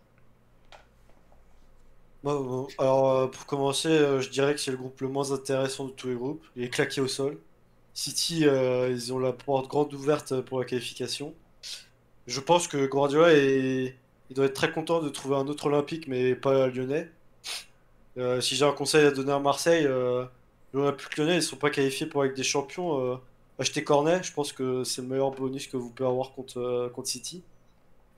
Alors, 2.24 3.18
euh, 3.18 3.28
pour 3.28 3.46
commencer, 3.48 3.88
euh, 3.88 4.22
je 4.22 4.30
dirais 4.30 4.54
que 4.54 4.60
c'est 4.60 4.72
le 4.72 4.78
groupe 4.78 5.02
le 5.02 5.08
moins 5.08 5.32
intéressant 5.32 5.86
de 5.86 5.92
tous 5.92 6.08
les 6.08 6.16
groupes. 6.16 6.46
Il 6.56 6.64
est 6.64 6.70
claqué 6.70 7.02
au 7.02 7.08
sol. 7.08 7.38
City, 7.94 8.46
euh, 8.46 8.90
ils 8.92 9.12
ont 9.12 9.20
la 9.20 9.34
porte 9.34 9.68
grande 9.68 9.94
ouverte 9.94 10.40
pour 10.42 10.60
la 10.60 10.66
qualification. 10.66 11.34
Je 12.28 12.40
pense 12.40 12.68
que 12.68 12.86
Guardiola 12.86 13.34
est... 13.34 13.96
il 14.30 14.36
doit 14.36 14.46
être 14.46 14.54
très 14.54 14.72
content 14.72 15.02
de 15.02 15.10
trouver 15.10 15.36
un 15.36 15.48
autre 15.48 15.66
Olympique, 15.66 16.08
mais 16.08 16.36
pas 16.36 16.68
lyonnais. 16.68 17.10
Si 18.42 18.56
j'ai 18.56 18.66
un 18.66 18.72
conseil 18.74 19.06
à 19.06 19.12
donner 19.12 19.32
à 19.32 19.40
Marseille, 19.40 19.88
l'Olympique 20.74 21.18
lyonnais, 21.18 21.38
ils 21.38 21.44
sont 21.44 21.56
pas 21.56 21.70
qualifiés 21.70 22.06
pour 22.06 22.22
avec 22.22 22.36
des 22.36 22.44
champions. 22.44 23.20
Achetez 23.58 23.84
Cornet, 23.84 24.22
je 24.24 24.32
pense 24.32 24.54
que 24.54 24.84
c'est 24.84 25.02
le 25.02 25.08
meilleur 25.08 25.32
bonus 25.32 25.68
que 25.68 25.78
vous 25.78 25.90
pouvez 25.90 26.08
avoir 26.08 26.32
contre, 26.34 26.92
contre 26.94 27.08
City. 27.08 27.44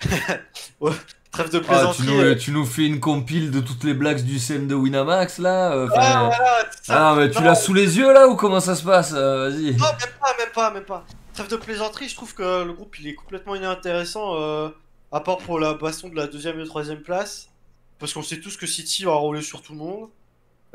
Trêve 1.32 1.50
de 1.50 1.58
Ah, 1.58 1.62
tu, 1.62 1.66
plaisanterie. 2.04 2.08
nous, 2.08 2.36
tu 2.36 2.52
nous 2.52 2.66
fais 2.66 2.86
une 2.86 3.00
compile 3.00 3.50
de 3.50 3.60
toutes 3.60 3.84
les 3.84 3.96
blagues 3.96 4.22
du 4.24 4.38
CM 4.38 4.68
de 4.68 4.76
Winamax 4.76 5.40
là 5.40 5.74
euh, 5.74 5.88
Ah, 5.96 6.30
voilà, 6.30 6.70
ça. 6.84 7.10
Ah, 7.10 7.16
mais 7.16 7.32
tu 7.32 7.42
l'as 7.42 7.56
sous 7.56 7.74
les 7.74 7.98
yeux 7.98 8.14
là 8.14 8.28
ou 8.28 8.36
comment 8.36 8.60
ça 8.60 8.76
se 8.76 8.84
passe 8.84 9.14
Euh, 9.16 9.50
Vas-y. 9.50 9.72
Non, 9.76 9.86
même 9.86 10.14
pas, 10.22 10.36
même 10.38 10.50
pas, 10.54 10.72
même 10.72 10.84
pas. 10.84 11.06
Trêve 11.34 11.48
de 11.50 11.56
plaisanterie, 11.56 12.08
je 12.08 12.16
trouve 12.16 12.36
que 12.36 12.64
le 12.64 12.74
groupe 12.74 12.96
il 13.00 13.08
est 13.08 13.16
complètement 13.16 13.56
inintéressant, 13.56 14.36
euh, 14.40 14.70
à 15.12 15.22
part 15.22 15.38
pour 15.40 15.58
la 15.60 15.74
baston 15.74 16.10
de 16.10 16.16
la 16.16 16.28
deuxième 16.28 16.60
et 16.60 16.66
troisième 16.66 17.02
place, 17.02 17.50
parce 17.98 18.14
qu'on 18.14 18.22
sait 18.22 18.40
tous 18.40 18.56
que 18.56 18.68
City 18.68 19.04
va 19.06 19.14
rouler 19.14 19.42
sur 19.42 19.64
tout 19.64 19.72
le 19.74 19.80
monde. 19.80 20.10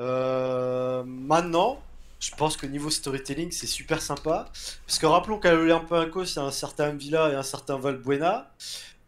Euh, 0.00 1.05
maintenant, 1.06 1.80
je 2.18 2.32
pense 2.36 2.56
que 2.56 2.66
niveau 2.66 2.90
storytelling 2.90 3.52
c'est 3.52 3.68
super 3.68 4.02
sympa, 4.02 4.48
parce 4.86 4.98
que 4.98 5.06
rappelons 5.06 5.38
qu'à 5.38 5.52
l'Olympiakos 5.52 6.24
il 6.24 6.36
y 6.36 6.38
a 6.40 6.42
un 6.42 6.50
certain 6.50 6.90
Villa 6.90 7.30
et 7.30 7.36
un 7.36 7.44
certain 7.44 7.78
Valbuena. 7.78 8.50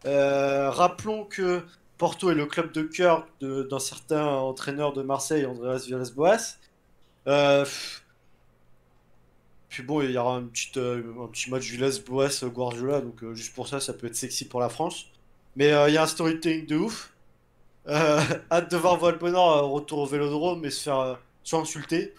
Euh, 0.05 0.69
rappelons 0.71 1.25
que 1.25 1.63
Porto 2.01 2.31
est 2.31 2.35
le 2.35 2.47
club 2.47 2.71
de 2.71 2.81
cœur 2.81 3.27
d'un 3.41 3.77
certain 3.77 4.25
entraîneur 4.25 4.91
de 4.91 5.03
Marseille, 5.03 5.45
Andreas 5.45 5.83
Villas-Boas. 5.85 6.57
Euh, 7.27 7.63
puis 9.69 9.83
bon, 9.83 10.01
il 10.01 10.09
y 10.09 10.17
aura 10.17 10.37
un 10.37 10.45
petit, 10.45 10.71
euh, 10.77 11.03
match 11.49 11.69
Villas-Boas 11.69 12.43
Guardiola, 12.45 13.01
donc 13.01 13.23
juste 13.33 13.53
pour 13.53 13.67
ça, 13.67 13.79
ça 13.79 13.93
peut 13.93 14.07
être 14.07 14.15
sexy 14.15 14.47
pour 14.47 14.59
la 14.59 14.69
France. 14.69 15.11
Mais 15.55 15.67
il 15.67 15.93
y 15.93 15.97
a 15.97 16.01
un 16.01 16.07
storytelling 16.07 16.65
de 16.65 16.77
ouf. 16.77 17.13
Hâte 17.87 18.71
de 18.71 18.77
voir 18.77 19.03
euh, 19.03 19.61
retour 19.61 19.99
au 19.99 20.05
Vélodrome 20.07 20.65
et 20.65 20.71
se 20.71 20.81
faire 20.81 21.19
soit 21.43 21.59
insulter, 21.59 22.15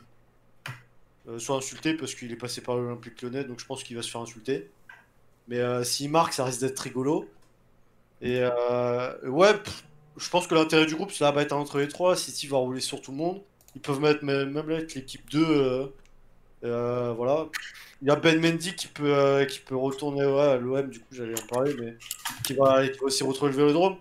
soit 1.38 1.56
insulter 1.56 1.94
parce 1.94 2.14
qu'il 2.14 2.30
est 2.30 2.36
passé 2.36 2.60
par 2.60 2.76
l'Olympique 2.76 3.20
Lyonnais, 3.20 3.42
donc 3.42 3.58
je 3.58 3.66
pense 3.66 3.82
qu'il 3.82 3.96
va 3.96 4.02
se 4.02 4.10
faire 4.12 4.20
insulter. 4.20 4.70
Mais 5.48 5.82
s'il 5.82 6.08
marque, 6.08 6.34
ça 6.34 6.44
risque 6.44 6.60
d'être 6.60 6.78
rigolo. 6.78 7.28
Et 8.22 8.38
euh, 8.40 9.28
ouais, 9.28 9.52
je 10.16 10.30
pense 10.30 10.46
que 10.46 10.54
l'intérêt 10.54 10.86
du 10.86 10.94
groupe, 10.94 11.10
ça 11.10 11.32
va 11.32 11.42
être 11.42 11.52
entre 11.52 11.78
les 11.78 11.88
trois. 11.88 12.16
City 12.16 12.46
va 12.46 12.58
rouler 12.58 12.80
sur 12.80 13.02
tout 13.02 13.10
le 13.10 13.16
monde. 13.16 13.42
Ils 13.74 13.80
peuvent 13.80 14.00
mettre 14.00 14.24
même, 14.24 14.56
avec 14.56 14.94
l'équipe 14.94 15.28
2. 15.30 15.44
euh, 15.44 15.86
euh, 16.64 17.12
voilà. 17.14 17.48
Il 18.00 18.08
y 18.08 18.10
a 18.10 18.16
Ben 18.16 18.40
Mendy 18.40 18.74
qui 18.76 18.86
peut, 18.86 19.14
euh, 19.14 19.44
qui 19.44 19.58
peut 19.58 19.76
retourner 19.76 20.22
à 20.22 20.56
l'OM, 20.56 20.88
du 20.88 21.00
coup 21.00 21.06
j'allais 21.12 21.40
en 21.40 21.46
parler, 21.46 21.74
mais 21.78 21.96
qui 22.44 22.54
va, 22.54 22.82
aussi 23.02 23.22
retrouver 23.24 23.52
le 23.52 23.58
vélodrome. 23.58 23.96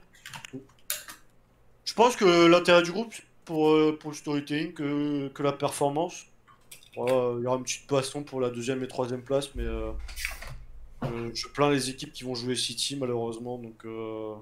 Je 1.85 1.93
pense 1.93 2.15
que 2.15 2.47
l'intérêt 2.47 2.83
du 2.83 2.91
groupe, 2.91 3.13
c'est 3.13 3.23
pour, 3.45 3.97
pour 3.99 4.11
le 4.11 4.15
storytelling, 4.15 4.73
que, 4.73 5.43
la 5.43 5.51
performance. 5.51 6.25
Il 6.95 6.99
y 6.99 7.47
aura 7.47 7.57
une 7.57 7.63
petite 7.63 7.89
baston 7.89 8.23
pour 8.23 8.41
la 8.41 8.49
deuxième 8.49 8.83
et 8.83 8.87
troisième 8.87 9.21
place, 9.21 9.53
mais 9.55 9.65
euh, 11.03 11.31
je 11.33 11.47
plains 11.47 11.69
les 11.71 11.89
équipes 11.89 12.13
qui 12.13 12.23
vont 12.23 12.35
jouer 12.35 12.55
City 12.55 12.95
malheureusement. 12.95 13.57
Donc, 13.57 13.85
euh, 13.85 14.33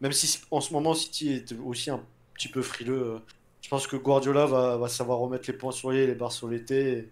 même 0.00 0.12
si 0.12 0.40
en 0.50 0.60
ce 0.60 0.72
moment 0.72 0.94
City 0.94 1.32
est 1.32 1.52
aussi 1.64 1.90
un 1.90 2.02
petit 2.34 2.48
peu 2.48 2.62
frileux, 2.62 3.02
euh, 3.14 3.18
je 3.62 3.68
pense 3.68 3.86
que 3.86 3.96
Guardiola 3.96 4.46
va, 4.46 4.76
va 4.76 4.88
savoir 4.88 5.18
remettre 5.18 5.50
les 5.50 5.56
points 5.56 5.72
sur 5.72 5.90
les, 5.90 6.06
les 6.06 6.14
barres 6.14 6.32
sur 6.32 6.48
les 6.48 6.64
T 6.64 6.92
et 6.98 7.08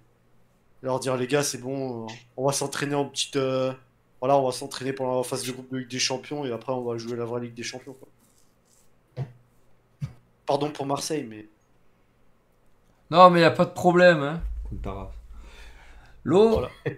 leur 0.83 1.01
dire 1.01 1.17
les 1.17 1.27
gars, 1.27 1.43
c'est 1.43 1.59
bon, 1.59 2.05
euh, 2.05 2.13
on 2.37 2.47
va 2.47 2.53
s'entraîner 2.53 2.95
en 2.95 3.07
petite. 3.07 3.37
euh, 3.37 3.73
voilà, 4.21 4.39
on 4.39 4.45
va 4.47 4.53
s'entraîner 4.53 4.93
pendant 4.93 5.17
la 5.19 5.23
phase 5.23 5.45
de 5.47 5.53
groupe 5.53 5.71
de 5.73 5.79
Ligue 5.79 5.91
des 5.91 5.99
Champions 5.99 6.45
et 6.45 6.53
après 6.53 6.73
on 6.73 6.83
va 6.83 6.97
jouer 6.99 7.17
la 7.17 7.25
vraie 7.25 7.41
Ligue 7.41 7.55
des 7.55 7.63
Champions. 7.63 7.95
quoi. 7.95 9.25
Pardon 10.47 10.71
pour 10.71 10.87
Marseille, 10.87 11.27
mais. 11.29 11.49
Non, 13.11 13.31
mais 13.31 13.41
y 13.41 13.45
a 13.45 13.51
pas 13.51 13.65
de 13.65 13.71
problème. 13.71 14.23
Hein. 14.23 14.43
Lo 16.23 16.51
Voilà. 16.51 16.71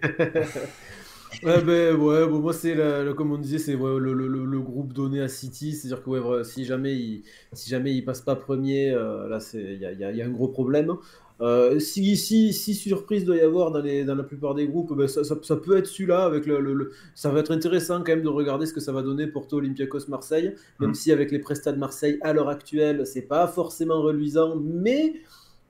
Ouais, 1.43 1.63
ben, 1.63 1.95
ouais, 1.97 2.27
bon, 2.27 2.39
moi, 2.41 2.53
c'est 2.53 2.77
comme 3.17 3.33
on 3.33 3.39
disait, 3.39 3.59
c'est 3.59 3.75
ouais, 3.75 3.99
le, 4.01 4.13
le- 4.15 4.27
le- 4.29 4.45
le 4.45 4.61
groupe 4.61 4.93
donné 4.93 5.21
à 5.21 5.29
City. 5.29 5.73
C'est-à-dire 5.73 6.03
que 6.03 6.11
ouais, 6.11 6.45
si 6.45 6.65
jamais 6.65 6.95
il, 6.95 7.23
si 7.53 7.69
jamais 7.71 7.95
il 7.95 8.05
passe 8.05 8.21
pas 8.21 8.37
premier, 8.37 8.91
euh, 8.93 9.29
là, 9.29 9.39
c'est, 9.41 9.63
il 9.63 9.81
y 9.81 9.85
a, 9.87 9.93
il 9.93 9.99
y 10.01 10.05
a- 10.05 10.11
il 10.13 10.17
y 10.17 10.23
a 10.23 10.27
un 10.27 10.31
gros 10.31 10.49
problème. 10.49 10.93
Euh, 11.43 11.79
si, 11.79 12.17
si, 12.17 12.53
si 12.55 12.75
surprise 12.75 13.25
doit 13.27 13.37
y 13.37 13.41
avoir 13.41 13.71
dans, 13.71 13.81
les, 13.83 14.05
dans 14.05 14.15
la 14.15 14.23
plupart 14.23 14.55
des 14.55 14.67
groupes, 14.67 14.97
ben, 14.97 15.07
ça, 15.07 15.23
ça- 15.25 15.37
ça 15.43 15.57
peut 15.57 15.77
être 15.77 15.87
celui-là. 15.87 16.25
Avec 16.25 16.47
le, 16.47 16.93
ça 17.15 17.31
va 17.31 17.41
être 17.41 17.53
intéressant 17.53 17.99
quand 17.99 18.13
même 18.13 18.23
de 18.23 18.29
regarder 18.29 18.65
ce 18.67 18.73
que 18.73 18.81
ça 18.81 18.93
va 18.93 19.03
donner 19.03 19.27
Porto, 19.27 19.59
Olympiakos, 19.59 20.09
Marseille. 20.09 20.55
Même 20.81 20.91
Mhm. 20.91 20.95
si 20.95 21.13
avec 21.13 21.31
les 21.31 21.39
prestats 21.39 21.73
de 21.73 21.79
Marseille 21.79 22.19
à 22.23 22.33
l'heure 22.33 22.49
actuelle, 22.49 23.07
c'est 23.07 23.23
pas 23.23 23.47
forcément 23.47 24.01
reluisant, 24.01 24.57
mais 24.57 25.15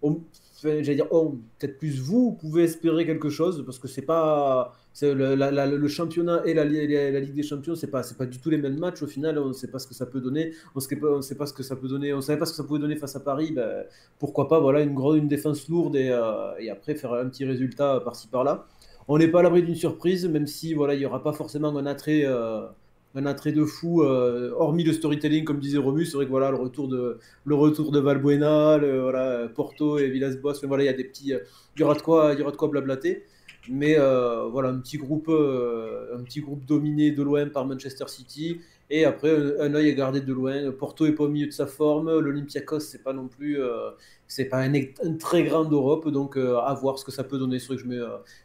on- 0.02 0.20
j'allais 0.62 0.94
dire, 0.94 1.08
oh, 1.10 1.36
peut-être 1.58 1.78
plus 1.78 1.98
vous, 2.00 2.30
vous 2.30 2.32
pouvez 2.32 2.62
espérer 2.64 3.04
quelque 3.04 3.28
chose 3.28 3.62
parce 3.66 3.78
que 3.80 3.88
c'est 3.88 4.02
pas 4.02 4.72
le, 5.02 5.88
championnat 5.88 6.42
et 6.46 6.54
la, 6.54 6.64
li- 6.64 6.86
la- 6.88 7.10
la 7.10 7.20
Ligue 7.20 7.34
des 7.34 7.42
Champions, 7.42 7.74
c'est 7.74 7.90
pas 7.90 8.02
pas 8.16 8.26
du 8.26 8.38
tout 8.38 8.50
les 8.50 8.58
mêmes 8.58 8.78
matchs 8.78 9.02
au 9.02 9.06
final. 9.06 9.38
On 9.38 9.48
ne 9.48 9.52
sait 9.52 9.68
pas 9.70 9.78
ce 9.78 9.86
que 9.86 9.94
ça 9.94 10.06
peut 10.06 10.20
donner. 10.20 10.52
On 10.74 10.80
sait 10.80 10.96
pas, 10.96 11.08
on 11.18 11.22
sait 11.22 11.34
pas 11.36 11.46
ce 11.46 11.52
que 11.52 11.62
ça 11.62 11.76
peut 11.76 11.88
donner. 11.88 12.12
On 12.14 12.20
savait 12.20 12.38
pas 12.38 12.46
ce 12.46 12.52
que 12.52 12.56
ça 12.56 12.64
pouvait 12.64 12.80
donner 12.80 12.96
face 12.96 13.16
à 13.16 13.20
Paris. 13.20 13.52
Ben, 13.54 13.84
pourquoi 14.18 14.48
pas 14.48 14.58
voilà 14.60 14.80
une 14.80 14.94
grosse 14.94 15.18
une 15.18 15.28
défense 15.28 15.68
lourde 15.68 15.96
et, 15.96 16.08
euh, 16.10 16.72
après 16.72 16.94
faire 16.94 17.12
un 17.14 17.28
petit 17.28 17.44
résultat 17.44 18.00
par-ci 18.04 18.28
par-là. 18.28 18.66
On 19.08 19.18
n'est 19.18 19.28
pas 19.28 19.40
à 19.40 19.42
l'abri 19.42 19.62
d'une 19.62 19.74
surprise, 19.76 20.26
même 20.26 20.46
si 20.46 20.74
voilà 20.74 20.94
il 20.94 21.00
y 21.00 21.06
aura 21.06 21.22
pas 21.22 21.32
forcément 21.32 21.68
un 21.76 21.86
attrait. 21.86 22.22
euh, 22.24 22.66
un 23.14 23.24
attrait 23.24 23.52
de 23.52 23.64
fou, 23.64 24.02
euh, 24.02 24.50
hormis 24.58 24.84
le 24.84 24.92
storytelling, 24.92 25.44
comme 25.44 25.58
disait 25.58 25.78
Romus, 25.78 26.04
c'est 26.04 26.16
vrai 26.16 26.26
que 26.26 26.30
voilà 26.30 26.50
le 26.50 26.56
retour 26.58 26.86
de, 26.88 27.18
le 27.46 27.54
retour 27.54 27.90
de 27.90 27.98
Valbuena, 27.98 28.76
voilà, 28.78 29.48
Porto 29.54 29.98
et 29.98 30.10
Villas-Boas, 30.10 30.52
voilà, 30.64 30.82
il 30.84 30.86
y 30.86 30.90
a 30.90 30.92
des 30.92 31.04
petits, 31.04 31.28
il 31.28 31.30
y 31.30 31.84
de 31.84 32.02
quoi, 32.02 32.32
il 32.34 32.38
y 32.38 32.42
aura 32.42 32.50
de 32.52 32.56
quoi 32.56 32.68
blablater. 32.68 33.24
Mais 33.70 33.98
euh, 33.98 34.44
voilà, 34.44 34.68
un 34.70 34.78
petit 34.78 34.98
groupe, 34.98 35.28
euh, 35.28 36.16
un 36.16 36.22
petit 36.22 36.40
groupe 36.40 36.64
dominé 36.64 37.10
de 37.10 37.22
loin 37.22 37.48
par 37.48 37.66
Manchester 37.66 38.06
City. 38.08 38.60
Et 38.88 39.04
après, 39.04 39.30
un, 39.30 39.60
un 39.60 39.74
œil 39.74 39.90
à 39.90 39.92
garder 39.92 40.20
de 40.20 40.32
loin. 40.32 40.70
Porto 40.72 41.06
est 41.06 41.12
pas 41.12 41.24
au 41.24 41.28
milieu 41.28 41.46
de 41.46 41.52
sa 41.52 41.66
forme. 41.66 42.18
L'Olympiakos, 42.18 42.80
c'est 42.80 43.02
pas 43.02 43.12
non 43.12 43.28
plus, 43.28 43.60
euh, 43.60 43.90
c'est 44.28 44.46
pas 44.46 44.58
un, 44.58 44.72
très 45.18 45.44
grand 45.44 45.64
d'Europe. 45.64 46.08
Donc 46.08 46.36
euh, 46.36 46.56
à 46.58 46.74
voir 46.74 46.98
ce 46.98 47.04
que 47.04 47.12
ça 47.12 47.24
peut 47.24 47.38
donner. 47.38 47.58
C'est 47.58 47.76
que 47.76 47.82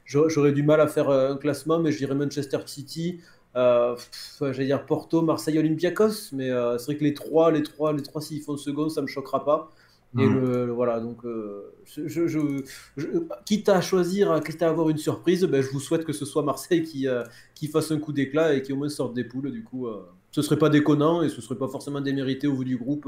je 0.05 0.19
j'aurais 0.29 0.51
du 0.51 0.63
mal 0.63 0.81
à 0.81 0.87
faire 0.87 1.09
un 1.09 1.37
classement, 1.37 1.79
mais 1.79 1.91
je 1.91 1.97
dirais 1.97 2.15
Manchester 2.15 2.59
City. 2.65 3.19
J'allais 3.53 4.65
dire 4.65 4.85
Porto, 4.85 5.21
Marseille, 5.21 5.59
Olympiakos, 5.59 6.33
mais 6.33 6.49
c'est 6.77 6.85
vrai 6.85 6.97
que 6.97 7.03
les 7.03 7.13
trois, 7.13 7.51
les 7.51 7.63
trois, 7.63 7.93
les 7.93 8.01
trois, 8.01 8.21
s'ils 8.21 8.41
font 8.41 8.57
second, 8.57 8.89
ça 8.89 9.01
me 9.01 9.07
choquera 9.07 9.43
pas. 9.43 9.71
Et 10.17 10.27
le, 10.27 10.65
le- 10.65 10.71
voilà, 10.73 10.99
donc 10.99 11.23
euh, 11.25 11.73
je, 11.85 12.07
je, 12.07 12.27
je- 12.27 12.63
je- 12.97 13.07
quitte 13.45 13.69
à 13.69 13.79
choisir, 13.81 14.41
quitte 14.43 14.61
à 14.61 14.69
avoir 14.69 14.89
une 14.89 14.97
surprise, 14.97 15.43
ben, 15.45 15.61
je 15.61 15.69
vous 15.71 15.79
souhaite 15.79 16.03
que 16.05 16.11
ce 16.13 16.25
soit 16.25 16.43
Marseille 16.43 16.83
qui, 16.83 17.07
euh, 17.07 17.23
qui 17.55 17.67
fasse 17.67 17.91
un 17.91 17.99
coup 17.99 18.11
d'éclat 18.13 18.53
et 18.53 18.61
qui 18.61 18.73
au 18.73 18.75
moins 18.75 18.89
sorte 18.89 19.13
des 19.13 19.23
poules. 19.23 19.51
Du 19.51 19.63
coup, 19.63 19.87
euh, 19.87 20.05
ce 20.31 20.41
serait 20.41 20.57
pas 20.57 20.69
déconnant 20.69 21.21
et 21.23 21.29
ce 21.29 21.41
serait 21.41 21.57
pas 21.57 21.67
forcément 21.69 22.01
démérité 22.01 22.47
au 22.47 22.55
vu 22.57 22.65
du 22.65 22.77
groupe, 22.77 23.07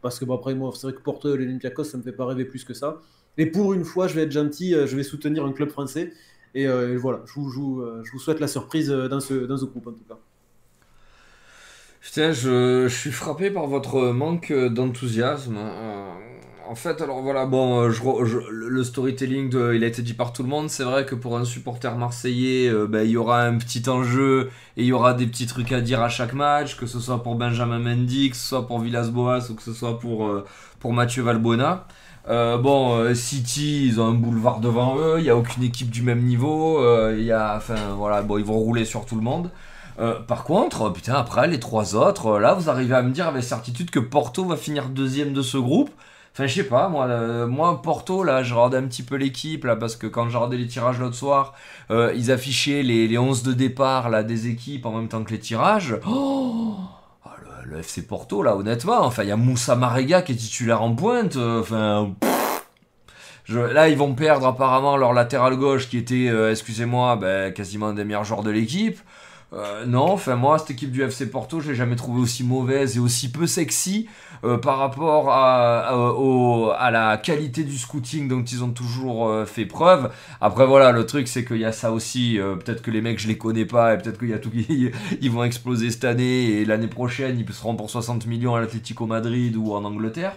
parce 0.00 0.18
que 0.18 0.24
bon, 0.24 0.34
après 0.34 0.54
moi, 0.54 0.70
c'est 0.74 0.86
vrai 0.88 0.94
que 0.96 1.02
Porto 1.02 1.32
et 1.34 1.36
l'Olympiakos, 1.38 1.84
ça 1.84 1.98
me 1.98 2.02
fait 2.02 2.12
pas 2.12 2.26
rêver 2.26 2.44
plus 2.44 2.64
que 2.64 2.74
ça. 2.74 3.00
Et 3.38 3.46
pour 3.46 3.72
une 3.74 3.84
fois, 3.84 4.08
je 4.08 4.14
vais 4.14 4.22
être 4.22 4.32
gentil, 4.32 4.72
je 4.72 4.96
vais 4.96 5.02
soutenir 5.02 5.44
un 5.44 5.52
club 5.52 5.70
français. 5.70 6.12
Et 6.54 6.66
voilà, 6.96 7.22
je 7.26 7.34
vous, 7.34 7.50
je 7.50 8.10
vous- 8.12 8.18
souhaite 8.18 8.40
la 8.40 8.48
surprise 8.48 8.88
dans 8.88 9.20
ce, 9.20 9.34
dans 9.46 9.56
ce 9.56 9.64
groupe 9.66 9.86
en 9.86 9.92
tout 9.92 10.04
cas. 10.08 10.18
Putain, 12.02 12.32
je, 12.32 12.88
je 12.88 12.94
suis 12.94 13.12
frappé 13.12 13.50
par 13.52 13.68
votre 13.68 14.10
manque 14.10 14.52
d'enthousiasme. 14.52 15.56
Euh, 15.56 16.08
en 16.68 16.74
fait, 16.74 17.00
alors 17.00 17.22
voilà, 17.22 17.46
bon, 17.46 17.88
euh, 17.88 18.50
le 18.50 18.82
storytelling, 18.82 19.54
il 19.72 19.84
a 19.84 19.86
été 19.86 20.02
dit 20.02 20.12
par 20.12 20.32
tout 20.32 20.42
le 20.42 20.48
monde. 20.48 20.68
C'est 20.68 20.82
vrai 20.82 21.06
que 21.06 21.14
pour 21.14 21.38
un 21.38 21.44
supporter 21.44 21.96
marseillais, 21.96 22.68
euh, 22.68 22.88
ben, 22.88 23.04
il 23.04 23.10
y 23.10 23.16
aura 23.16 23.42
un 23.42 23.56
petit 23.56 23.88
enjeu 23.88 24.50
et 24.76 24.82
il 24.82 24.86
y 24.86 24.92
aura 24.92 25.14
des 25.14 25.26
petits 25.28 25.46
trucs 25.46 25.70
à 25.70 25.80
dire 25.80 26.02
à 26.02 26.08
chaque 26.08 26.32
match, 26.32 26.76
que 26.76 26.86
ce 26.86 26.98
soit 26.98 27.22
pour 27.22 27.36
Benjamin 27.36 27.78
Mendy, 27.78 28.30
que 28.30 28.36
ce 28.36 28.48
soit 28.48 28.66
pour 28.66 28.80
Villas-Boas 28.80 29.50
ou 29.50 29.54
que 29.54 29.62
ce 29.62 29.72
soit 29.72 30.00
pour, 30.00 30.28
pour 30.80 30.92
Mathieu 30.92 31.22
Valbuena. 31.22 31.86
Euh, 32.28 32.58
bon, 32.58 33.14
City, 33.14 33.86
ils 33.86 34.00
ont 34.00 34.08
un 34.08 34.14
boulevard 34.14 34.58
devant 34.58 34.98
eux, 34.98 35.14
il 35.18 35.22
n'y 35.22 35.30
a 35.30 35.36
aucune 35.36 35.62
équipe 35.62 35.90
du 35.90 36.02
même 36.02 36.22
niveau, 36.22 36.80
y 37.14 37.30
a, 37.30 37.56
enfin 37.56 37.94
voilà, 37.96 38.22
bon, 38.22 38.38
ils 38.38 38.44
vont 38.44 38.58
rouler 38.58 38.84
sur 38.84 39.06
tout 39.06 39.16
le 39.16 39.22
monde. 39.22 39.50
Euh, 39.98 40.20
par 40.20 40.44
contre, 40.44 40.90
putain, 40.90 41.14
après 41.14 41.46
les 41.48 41.60
trois 41.60 41.94
autres, 41.94 42.26
euh, 42.26 42.40
là, 42.40 42.54
vous 42.54 42.70
arrivez 42.70 42.94
à 42.94 43.02
me 43.02 43.10
dire 43.10 43.28
avec 43.28 43.42
certitude 43.42 43.90
que 43.90 43.98
Porto 43.98 44.44
va 44.44 44.56
finir 44.56 44.88
deuxième 44.88 45.32
de 45.32 45.42
ce 45.42 45.58
groupe. 45.58 45.90
Enfin, 46.32 46.46
je 46.46 46.54
sais 46.54 46.64
pas, 46.64 46.88
moi, 46.88 47.06
euh, 47.08 47.46
moi, 47.46 47.82
Porto, 47.82 48.24
là, 48.24 48.42
je 48.42 48.54
regardais 48.54 48.78
un 48.78 48.84
petit 48.84 49.02
peu 49.02 49.16
l'équipe, 49.16 49.64
là, 49.64 49.76
parce 49.76 49.96
que 49.96 50.06
quand 50.06 50.30
j'ai 50.30 50.36
regardé 50.38 50.56
les 50.56 50.66
tirages 50.66 50.98
l'autre 50.98 51.14
soir, 51.14 51.52
ils 51.90 52.32
affichaient 52.32 52.82
les, 52.82 53.06
les 53.06 53.18
11 53.18 53.42
de 53.42 53.52
départ, 53.52 54.08
là, 54.08 54.22
des 54.22 54.48
équipes 54.48 54.86
en 54.86 54.92
même 54.92 55.08
temps 55.08 55.22
que 55.24 55.30
les 55.30 55.38
tirages. 55.38 55.94
Oh 56.08 56.76
Ah, 57.26 57.36
le, 57.66 57.80
FC 57.80 58.06
Porto, 58.06 58.42
là, 58.42 58.56
honnêtement, 58.56 59.02
enfin, 59.04 59.24
il 59.24 59.28
y 59.28 59.32
a 59.32 59.36
Moussa 59.36 59.76
Marega 59.76 60.22
qui 60.22 60.32
est 60.32 60.36
titulaire 60.36 60.80
en 60.82 60.94
pointe, 60.94 61.36
enfin... 61.36 62.12
Je- 63.44 63.58
là, 63.58 63.88
ils 63.90 63.98
vont 63.98 64.14
perdre 64.14 64.46
apparemment 64.46 64.96
leur 64.96 65.12
latéral 65.12 65.56
gauche 65.56 65.88
qui 65.90 65.98
était, 65.98 66.30
excusez-moi, 66.50 67.16
ben, 67.16 67.52
quasiment 67.52 67.88
un 67.88 67.92
des 67.92 68.04
meilleurs 68.04 68.24
joueurs 68.24 68.42
de 68.42 68.50
l'équipe. 68.50 68.98
Euh, 69.52 69.84
non, 69.84 70.12
enfin 70.12 70.36
moi, 70.36 70.58
cette 70.58 70.70
équipe 70.70 70.90
du 70.90 71.02
FC 71.02 71.28
Porto, 71.30 71.60
je 71.60 71.70
l'ai 71.70 71.74
jamais 71.74 71.96
trouvée 71.96 72.20
aussi 72.20 72.42
mauvaise 72.44 72.96
et 72.96 73.00
aussi 73.00 73.30
peu 73.30 73.46
sexy 73.46 74.08
euh, 74.44 74.58
par 74.58 74.78
rapport 74.78 75.30
à, 75.30 76.90
la 76.90 77.16
qualité 77.16 77.62
du 77.62 77.78
scouting 77.78 78.26
dont 78.26 78.42
ils 78.42 78.64
ont 78.64 78.70
toujours 78.70 79.28
euh, 79.28 79.44
fait 79.44 79.66
preuve. 79.66 80.10
Après 80.40 80.66
voilà, 80.66 80.90
le 80.90 81.06
truc 81.06 81.28
c'est 81.28 81.44
qu'il 81.44 81.58
y 81.58 81.64
a 81.64 81.70
ça 81.70 81.92
aussi, 81.92 82.40
euh, 82.40 82.56
peut-être 82.56 82.82
que 82.82 82.90
les 82.90 83.00
mecs 83.00 83.20
je 83.20 83.28
les 83.28 83.38
connais 83.38 83.64
pas 83.64 83.94
et 83.94 83.98
peut-être 83.98 84.18
qu'il 84.18 84.30
y 84.30 84.34
a 84.34 84.38
tout 84.40 84.50
qui 84.50 84.90
ils 85.20 85.30
vont 85.30 85.44
exploser 85.44 85.90
cette 85.90 86.04
année 86.04 86.60
et 86.60 86.64
l'année 86.64 86.88
prochaine 86.88 87.38
ils 87.38 87.52
seront 87.54 87.76
pour 87.76 87.88
60 87.88 88.26
millions 88.26 88.56
à 88.56 88.60
l'Atlético 88.60 89.06
Madrid 89.06 89.56
ou 89.56 89.72
en 89.74 89.84
Angleterre. 89.84 90.36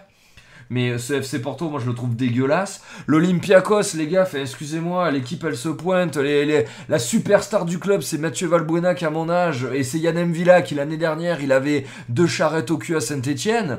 Mais 0.70 0.98
ce 0.98 1.14
FC 1.14 1.42
Porto, 1.42 1.70
moi 1.70 1.80
je 1.80 1.88
le 1.88 1.94
trouve 1.94 2.16
dégueulasse. 2.16 2.82
L'Olympiakos, 3.08 3.96
les 3.96 4.08
gars, 4.08 4.28
excusez-moi, 4.34 5.12
l'équipe 5.12 5.44
elle 5.44 5.58
se 5.58 5.70
pointe. 5.70 6.18
Les, 6.18 6.66
la 6.90 7.00
superstar 7.00 7.66
du 7.66 7.80
club, 7.80 8.02
c'est 8.02 8.18
Mathieu 8.18 8.48
Valbuena 8.48 8.96
qui 8.96 9.06
a 9.06 9.10
mon 9.10 9.30
âge. 9.30 9.68
Et 9.74 9.84
c'est 9.84 10.00
Yann 10.00 10.32
Villa 10.32 10.62
qui 10.62 10.76
l'année 10.76 10.98
dernière, 10.98 11.42
il 11.42 11.52
avait 11.52 11.86
deux 12.10 12.28
charrettes 12.28 12.72
au 12.72 12.78
cul 12.78 12.96
à 12.96 13.02
Saint-Etienne. 13.02 13.78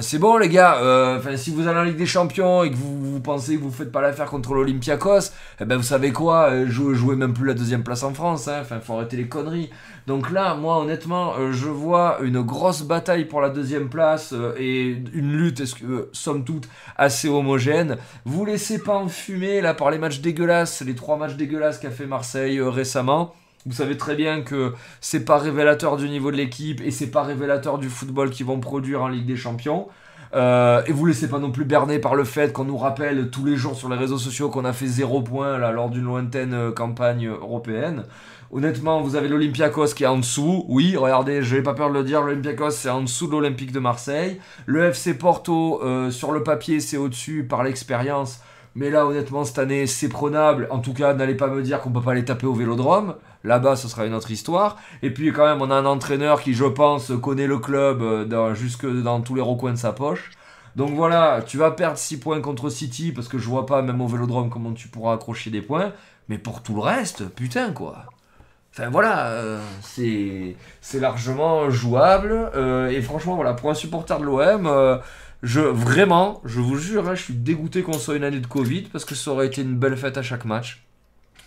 c'est 0.00 0.18
bon 0.18 0.36
les 0.36 0.48
gars, 0.48 0.78
Euh, 0.82 1.36
si 1.36 1.50
vous 1.50 1.66
allez 1.68 1.78
en 1.78 1.82
Ligue 1.82 1.96
des 1.96 2.06
Champions 2.06 2.64
et 2.64 2.70
que 2.70 2.76
vous, 2.76 3.20
pensez 3.20 3.56
que 3.56 3.62
vous 3.62 3.70
faites 3.70 3.92
pas 3.92 4.02
l'affaire 4.02 4.26
contre 4.26 4.54
l'Olympiakos, 4.54 5.30
eh 5.60 5.64
ben 5.64 5.76
vous 5.76 5.82
savez 5.82 6.12
quoi, 6.12 6.50
euh, 6.50 6.66
jouez, 6.68 6.94
jouez 6.94 7.16
même 7.16 7.32
plus 7.32 7.46
la 7.46 7.54
deuxième 7.54 7.82
place 7.82 8.02
en 8.02 8.12
France, 8.12 8.48
hein. 8.48 8.58
enfin 8.60 8.80
faut 8.80 8.94
arrêter 8.94 9.16
les 9.16 9.28
conneries. 9.28 9.70
Donc 10.06 10.30
là, 10.30 10.54
moi 10.54 10.78
honnêtement, 10.78 11.34
euh, 11.38 11.52
je 11.52 11.68
vois 11.68 12.18
une 12.22 12.42
grosse 12.42 12.82
bataille 12.82 13.24
pour 13.24 13.40
la 13.40 13.48
deuxième 13.48 13.88
place 13.88 14.34
euh, 14.34 14.54
et 14.58 15.02
une 15.14 15.32
lutte, 15.32 15.62
euh, 15.82 16.10
somme 16.12 16.44
toute, 16.44 16.68
assez 16.96 17.28
homogène. 17.28 17.96
Vous 18.26 18.44
laissez 18.44 18.78
pas 18.78 18.96
enfumer 18.96 19.62
là 19.62 19.72
par 19.72 19.90
les 19.90 19.96
matchs 19.96 20.20
dégueulasses, 20.20 20.82
les 20.82 20.94
trois 20.94 21.16
matchs 21.16 21.36
dégueulasses 21.36 21.78
qu'a 21.78 21.90
fait 21.90 22.06
Marseille 22.06 22.60
récemment. 22.60 23.34
Vous 23.64 23.72
savez 23.72 23.96
très 23.96 24.14
bien 24.14 24.42
que 24.42 24.74
c'est 25.00 25.24
pas 25.24 25.38
révélateur 25.38 25.96
du 25.96 26.10
niveau 26.10 26.30
de 26.30 26.36
l'équipe 26.36 26.82
et 26.82 26.90
c'est 26.90 27.10
pas 27.10 27.22
révélateur 27.22 27.78
du 27.78 27.88
football 27.88 28.28
qu'ils 28.28 28.44
vont 28.44 28.60
produire 28.60 29.00
en 29.00 29.08
Ligue 29.08 29.24
des 29.24 29.36
Champions. 29.36 29.88
Et 30.34 30.92
vous 30.92 31.06
laissez 31.06 31.28
pas 31.28 31.38
non 31.38 31.52
plus 31.52 31.64
berner 31.64 32.00
par 32.00 32.16
le 32.16 32.24
fait 32.24 32.52
qu'on 32.52 32.64
nous 32.64 32.76
rappelle 32.76 33.30
tous 33.30 33.44
les 33.44 33.56
jours 33.56 33.76
sur 33.76 33.88
les 33.88 33.96
réseaux 33.96 34.18
sociaux 34.18 34.50
qu'on 34.50 34.64
a 34.64 34.72
fait 34.72 34.88
zéro 34.88 35.22
point 35.22 35.58
là, 35.58 35.70
lors 35.70 35.88
d'une 35.88 36.02
lointaine 36.02 36.72
campagne 36.72 37.28
européenne. 37.28 38.04
Honnêtement, 38.54 39.00
vous 39.00 39.16
avez 39.16 39.26
l'Olympiakos 39.26 39.94
qui 39.96 40.04
est 40.04 40.06
en 40.06 40.18
dessous. 40.18 40.64
Oui, 40.68 40.96
regardez, 40.96 41.42
je 41.42 41.56
n'ai 41.56 41.62
pas 41.62 41.74
peur 41.74 41.88
de 41.88 41.94
le 41.94 42.04
dire, 42.04 42.22
l'Olympiakos 42.22 42.70
c'est 42.70 42.88
en 42.88 43.00
dessous 43.00 43.26
de 43.26 43.32
l'Olympique 43.32 43.72
de 43.72 43.80
Marseille. 43.80 44.40
Le 44.66 44.84
FC 44.84 45.18
Porto, 45.18 45.82
euh, 45.82 46.12
sur 46.12 46.30
le 46.30 46.44
papier, 46.44 46.78
c'est 46.78 46.96
au-dessus 46.96 47.42
par 47.42 47.64
l'expérience. 47.64 48.38
Mais 48.76 48.90
là, 48.90 49.08
honnêtement, 49.08 49.42
cette 49.42 49.58
année, 49.58 49.88
c'est 49.88 50.08
prenable. 50.08 50.68
En 50.70 50.78
tout 50.78 50.94
cas, 50.94 51.14
n'allez 51.14 51.34
pas 51.34 51.48
me 51.48 51.62
dire 51.62 51.80
qu'on 51.80 51.90
peut 51.90 52.00
pas 52.00 52.14
les 52.14 52.24
taper 52.24 52.46
au 52.46 52.54
vélodrome. 52.54 53.16
Là-bas, 53.42 53.74
ce 53.74 53.88
sera 53.88 54.06
une 54.06 54.14
autre 54.14 54.30
histoire. 54.30 54.76
Et 55.02 55.10
puis, 55.10 55.32
quand 55.32 55.46
même, 55.46 55.60
on 55.60 55.72
a 55.72 55.74
un 55.74 55.84
entraîneur 55.84 56.40
qui, 56.40 56.54
je 56.54 56.64
pense, 56.64 57.10
connaît 57.20 57.48
le 57.48 57.58
club 57.58 58.02
euh, 58.02 58.54
jusque 58.54 58.86
dans 58.86 59.20
tous 59.20 59.34
les 59.34 59.42
recoins 59.42 59.72
de 59.72 59.78
sa 59.78 59.92
poche. 59.92 60.30
Donc 60.76 60.94
voilà, 60.94 61.42
tu 61.44 61.58
vas 61.58 61.72
perdre 61.72 61.98
6 61.98 62.20
points 62.20 62.40
contre 62.40 62.68
City 62.70 63.10
parce 63.10 63.26
que 63.26 63.36
je 63.36 63.48
vois 63.48 63.66
pas, 63.66 63.82
même 63.82 64.00
au 64.00 64.06
vélodrome, 64.06 64.48
comment 64.48 64.72
tu 64.74 64.86
pourras 64.86 65.14
accrocher 65.14 65.50
des 65.50 65.60
points. 65.60 65.92
Mais 66.28 66.38
pour 66.38 66.62
tout 66.62 66.76
le 66.76 66.82
reste, 66.82 67.28
putain, 67.30 67.72
quoi. 67.72 68.13
Enfin 68.76 68.90
voilà, 68.90 69.28
euh, 69.28 69.60
c'est 69.82 70.98
largement 70.98 71.70
jouable. 71.70 72.32
euh, 72.56 72.88
et 72.88 73.00
franchement, 73.02 73.36
voilà, 73.36 73.52
pour 73.54 73.70
un 73.70 73.74
supporter 73.74 74.18
de 74.18 74.24
l'OM, 74.24 74.66
euh, 74.66 74.98
je 75.44 75.60
vraiment, 75.60 76.40
je 76.44 76.58
vous 76.58 76.76
jure, 76.76 77.08
hein, 77.08 77.14
je 77.14 77.22
suis 77.22 77.34
dégoûté 77.34 77.82
qu'on 77.82 77.92
soit 77.92 78.16
une 78.16 78.24
année 78.24 78.40
de 78.40 78.48
Covid 78.48 78.82
parce 78.92 79.04
que 79.04 79.14
ça 79.14 79.30
aurait 79.30 79.46
été 79.46 79.62
une 79.62 79.76
belle 79.76 79.96
fête 79.96 80.18
à 80.18 80.22
chaque 80.22 80.44
match. 80.44 80.84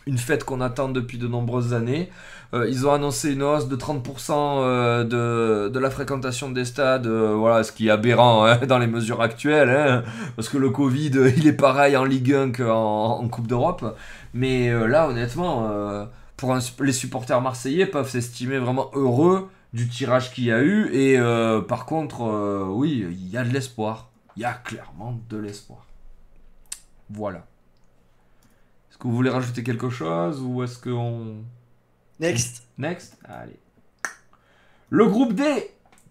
Une 0.05 0.17
fête 0.17 0.45
qu'on 0.45 0.61
attend 0.61 0.87
depuis 0.87 1.17
de 1.17 1.27
nombreuses 1.27 1.73
années. 1.73 2.09
Ils 2.53 2.87
ont 2.87 2.93
annoncé 2.93 3.33
une 3.33 3.43
hausse 3.43 3.67
de 3.67 3.75
30% 3.75 4.31
euh, 4.31 5.69
de, 5.69 5.79
la 5.79 5.89
fréquentation 5.89 6.49
des 6.49 6.63
stades, 6.63 7.07
voilà, 7.07 7.63
ce 7.63 7.73
qui 7.73 7.89
est 7.89 7.91
aberrant 7.91 8.45
hein, 8.45 8.57
dans 8.67 8.79
les 8.79 8.87
mesures 8.87 9.21
actuelles, 9.21 9.69
hein, 9.69 10.03
parce 10.37 10.47
que 10.47 10.57
le 10.57 10.69
Covid, 10.69 11.11
il 11.35 11.45
est 11.45 11.51
pareil 11.51 11.97
en 11.97 12.05
Ligue 12.05 12.33
1 12.33 12.51
qu'en 12.53 13.19
en 13.19 13.27
Coupe 13.27 13.47
d'Europe. 13.47 13.97
Mais 14.33 14.71
là, 14.87 15.09
honnêtement, 15.09 16.07
pour 16.37 16.53
un- 16.53 16.59
les 16.81 16.93
supporters 16.93 17.41
marseillais 17.41 17.85
peuvent 17.87 18.09
s'estimer 18.09 18.57
vraiment 18.59 18.89
heureux 18.93 19.49
du 19.73 19.89
tirage 19.89 20.31
qu'il 20.33 20.45
y 20.45 20.51
a 20.51 20.61
eu. 20.61 20.89
Et 20.93 21.17
euh, 21.19 21.61
par 21.61 21.85
contre, 21.85 22.21
euh, 22.21 22.65
oui, 22.69 23.05
il 23.09 23.27
y 23.27 23.37
a 23.37 23.43
de 23.43 23.49
l'espoir. 23.49 24.09
Il 24.35 24.43
y 24.43 24.45
a 24.45 24.53
clairement 24.53 25.19
de 25.29 25.37
l'espoir. 25.37 25.85
Voilà. 27.09 27.39
Est-ce 28.89 28.97
que 28.97 29.07
vous 29.07 29.15
voulez 29.15 29.29
rajouter 29.29 29.63
quelque 29.63 29.89
chose 29.89 30.41
ou 30.41 30.63
est-ce 30.63 30.77
qu'on... 30.79 31.37
Next. 32.19 32.63
Next 32.77 33.17
Allez. 33.25 33.59
Le 34.89 35.05
groupe 35.05 35.33
D 35.33 35.43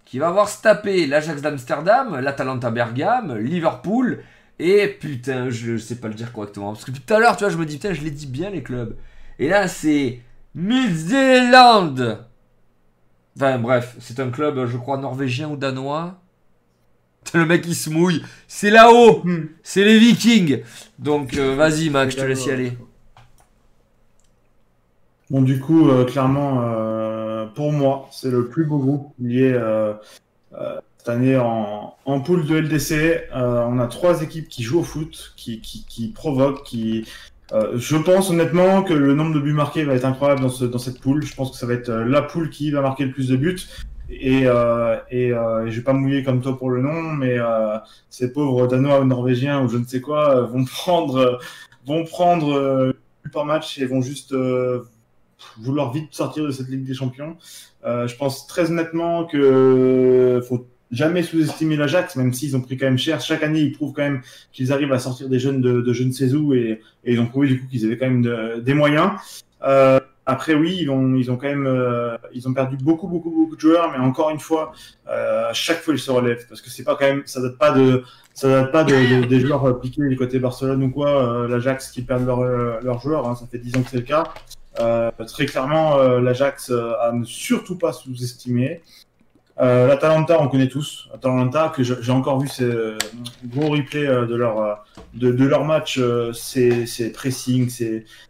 qui 0.04 0.18
va 0.18 0.30
voir 0.30 0.48
se 0.48 0.62
taper 0.62 1.06
l'Ajax 1.06 1.40
d'Amsterdam, 1.42 2.18
l'Atalanta 2.20 2.70
Bergame, 2.70 3.36
Liverpool 3.38 4.22
et 4.58 4.86
putain, 4.88 5.50
je 5.50 5.76
sais 5.78 5.96
pas 5.96 6.08
le 6.08 6.14
dire 6.14 6.32
correctement 6.32 6.72
parce 6.72 6.84
que 6.84 6.92
tout 6.92 7.12
à 7.14 7.18
l'heure, 7.18 7.36
tu 7.36 7.44
vois, 7.44 7.52
je 7.52 7.56
me 7.58 7.66
dis 7.66 7.76
putain, 7.76 7.92
je 7.92 8.02
les 8.02 8.10
dis 8.10 8.26
bien 8.26 8.50
les 8.50 8.62
clubs. 8.62 8.96
Et 9.38 9.48
là, 9.48 9.68
c'est 9.68 10.20
Midtjylland. 10.54 12.26
Enfin 13.36 13.58
bref, 13.58 13.96
c'est 14.00 14.18
un 14.20 14.30
club, 14.30 14.66
je 14.66 14.76
crois, 14.78 14.96
norvégien 14.96 15.48
ou 15.50 15.56
danois. 15.56 16.18
Le 17.34 17.44
mec 17.44 17.64
il 17.66 17.74
se 17.74 17.90
mouille. 17.90 18.22
C'est 18.48 18.70
là-haut. 18.70 19.20
Hmm. 19.24 19.48
C'est 19.62 19.84
les 19.84 19.98
Vikings. 19.98 20.62
Donc 20.98 21.36
euh, 21.36 21.54
vas-y 21.54 21.90
Max, 21.90 22.14
je 22.14 22.20
te 22.20 22.26
laisse 22.26 22.46
y 22.46 22.50
aller. 22.50 22.72
Bon, 25.28 25.42
du 25.42 25.58
coup, 25.58 25.88
euh, 25.88 26.04
clairement, 26.04 26.62
euh, 26.62 27.46
pour 27.46 27.72
moi, 27.72 28.08
c'est 28.12 28.30
le 28.30 28.46
plus 28.48 28.64
beau 28.64 28.78
groupe 28.78 29.12
lié 29.18 29.52
euh, 29.52 29.92
euh, 30.54 30.80
cette 30.98 31.08
année 31.08 31.36
en, 31.36 31.96
en 32.04 32.20
poule 32.20 32.46
de 32.46 32.56
LDC. 32.56 32.92
Euh, 32.92 33.64
on 33.68 33.80
a 33.80 33.88
trois 33.88 34.22
équipes 34.22 34.48
qui 34.48 34.62
jouent 34.62 34.80
au 34.80 34.84
foot, 34.84 35.34
qui, 35.36 35.60
qui, 35.60 35.84
qui 35.84 36.08
provoquent, 36.08 36.64
qui. 36.64 37.04
Euh, 37.52 37.74
je 37.76 37.96
pense 37.96 38.30
honnêtement 38.30 38.82
que 38.82 38.92
le 38.92 39.14
nombre 39.14 39.34
de 39.34 39.40
buts 39.40 39.52
marqués 39.52 39.84
va 39.84 39.94
être 39.94 40.04
incroyable 40.04 40.40
dans, 40.40 40.48
ce, 40.48 40.64
dans 40.64 40.78
cette 40.78 41.00
poule. 41.00 41.22
Je 41.24 41.34
pense 41.34 41.52
que 41.52 41.56
ça 41.56 41.66
va 41.66 41.74
être 41.74 41.88
euh, 41.88 42.04
la 42.04 42.22
poule 42.22 42.50
qui 42.50 42.70
va 42.70 42.80
marquer 42.80 43.04
le 43.04 43.12
plus 43.12 43.28
de 43.28 43.36
buts. 43.36 43.60
Et, 44.08 44.42
euh, 44.46 44.96
et, 45.10 45.32
euh, 45.32 45.68
je 45.68 45.76
vais 45.76 45.82
pas 45.82 45.92
mouiller 45.92 46.22
comme 46.22 46.40
toi 46.40 46.56
pour 46.56 46.70
le 46.70 46.80
nom, 46.80 47.02
mais 47.02 47.38
euh, 47.38 47.76
ces 48.08 48.32
pauvres 48.32 48.66
Danois 48.66 49.00
ou 49.00 49.04
Norvégiens 49.04 49.62
ou 49.62 49.68
je 49.68 49.78
ne 49.78 49.84
sais 49.84 50.00
quoi 50.00 50.42
vont 50.46 50.64
prendre, 50.64 51.40
vont 51.86 52.04
prendre 52.04 52.94
par 53.32 53.44
match 53.44 53.78
et 53.78 53.86
vont 53.86 54.02
juste 54.02 54.34
vouloir 55.58 55.92
vite 55.92 56.14
sortir 56.14 56.44
de 56.44 56.50
cette 56.50 56.68
Ligue 56.68 56.84
des 56.84 56.94
Champions. 56.94 57.36
Je 57.84 58.16
pense 58.16 58.46
très 58.46 58.70
honnêtement 58.70 59.24
que 59.26 60.40
faut 60.48 60.66
jamais 60.90 61.22
sous-estimer 61.22 61.76
l'Ajax, 61.76 62.16
même 62.16 62.32
s'ils 62.32 62.56
ont 62.56 62.60
pris 62.60 62.76
quand 62.76 62.86
même 62.86 62.98
cher. 62.98 63.20
Chaque 63.20 63.42
année, 63.42 63.60
ils 63.60 63.72
prouvent 63.72 63.92
quand 63.92 64.02
même 64.02 64.20
qu'ils 64.52 64.72
arrivent 64.72 64.92
à 64.92 64.98
sortir 64.98 65.28
des 65.28 65.38
jeunes 65.38 65.60
de, 65.60 65.80
de 65.80 65.92
je 65.92 66.04
ne 66.04 66.12
sais 66.12 66.32
où 66.34 66.54
et, 66.54 66.80
et 67.04 67.12
ils 67.12 67.20
ont 67.20 67.26
prouvé 67.26 67.48
du 67.48 67.60
coup 67.60 67.66
qu'ils 67.68 67.84
avaient 67.84 67.98
quand 67.98 68.06
même 68.08 68.22
de- 68.22 68.60
des 68.60 68.74
moyens. 68.74 69.10
Euh, 69.64 69.98
après, 70.28 70.54
oui, 70.54 70.76
ils 70.80 70.90
ont, 70.90 71.14
ils 71.14 71.30
ont 71.30 71.36
quand 71.36 71.46
même, 71.48 71.66
euh, 71.66 72.16
ils 72.34 72.48
ont 72.48 72.52
perdu 72.52 72.76
beaucoup, 72.76 73.06
beaucoup, 73.06 73.30
beaucoup 73.30 73.54
de 73.56 73.60
joueurs, 73.60 73.90
mais 73.92 73.98
encore 73.98 74.30
une 74.30 74.40
fois, 74.40 74.72
euh, 75.08 75.50
chaque 75.52 75.80
fois 75.82 75.94
ils 75.94 76.00
se 76.00 76.10
relèvent 76.10 76.46
parce 76.48 76.60
que 76.60 76.68
c'est 76.68 76.82
pas 76.82 76.96
quand 76.96 77.06
même, 77.06 77.22
ça 77.26 77.40
date 77.40 77.56
pas 77.58 77.70
de, 77.70 78.02
ça 78.34 78.48
date 78.48 78.72
pas 78.72 78.82
de, 78.82 79.20
de- 79.22 79.26
des 79.26 79.38
joueurs 79.40 79.64
euh, 79.66 79.72
piqués 79.74 80.08
du 80.08 80.16
côté 80.16 80.40
Barcelone 80.40 80.82
ou 80.82 80.90
quoi, 80.90 81.22
euh, 81.44 81.48
l'Ajax 81.48 81.90
qui 81.92 82.02
perdent 82.02 82.26
leurs 82.26 82.40
euh, 82.40 82.80
leurs 82.82 83.00
joueurs, 83.00 83.28
hein, 83.28 83.36
ça 83.36 83.46
fait 83.50 83.58
10 83.58 83.76
ans 83.76 83.82
que 83.82 83.90
c'est 83.90 83.96
le 83.98 84.02
cas. 84.02 84.24
Très 85.26 85.46
clairement, 85.46 85.96
l'Ajax 86.18 86.70
à 87.00 87.12
ne 87.12 87.24
surtout 87.24 87.78
pas 87.78 87.92
sous-estimer. 87.92 88.82
Euh, 89.58 89.86
L'Atalanta, 89.86 90.40
on 90.40 90.48
connaît 90.48 90.68
tous. 90.68 91.08
Atalanta, 91.14 91.72
que 91.74 91.82
j'ai 91.82 92.12
encore 92.12 92.38
vu 92.40 92.46
ces 92.48 92.64
euh, 92.64 92.98
gros 93.46 93.70
replays 93.70 94.06
euh, 94.06 94.26
de 94.26 94.34
leur 94.34 94.60
euh, 94.60 94.74
de, 95.14 95.32
de 95.32 95.44
leur 95.46 95.64
match. 95.64 95.98
c'est 96.34 97.12
pressing, 97.14 97.70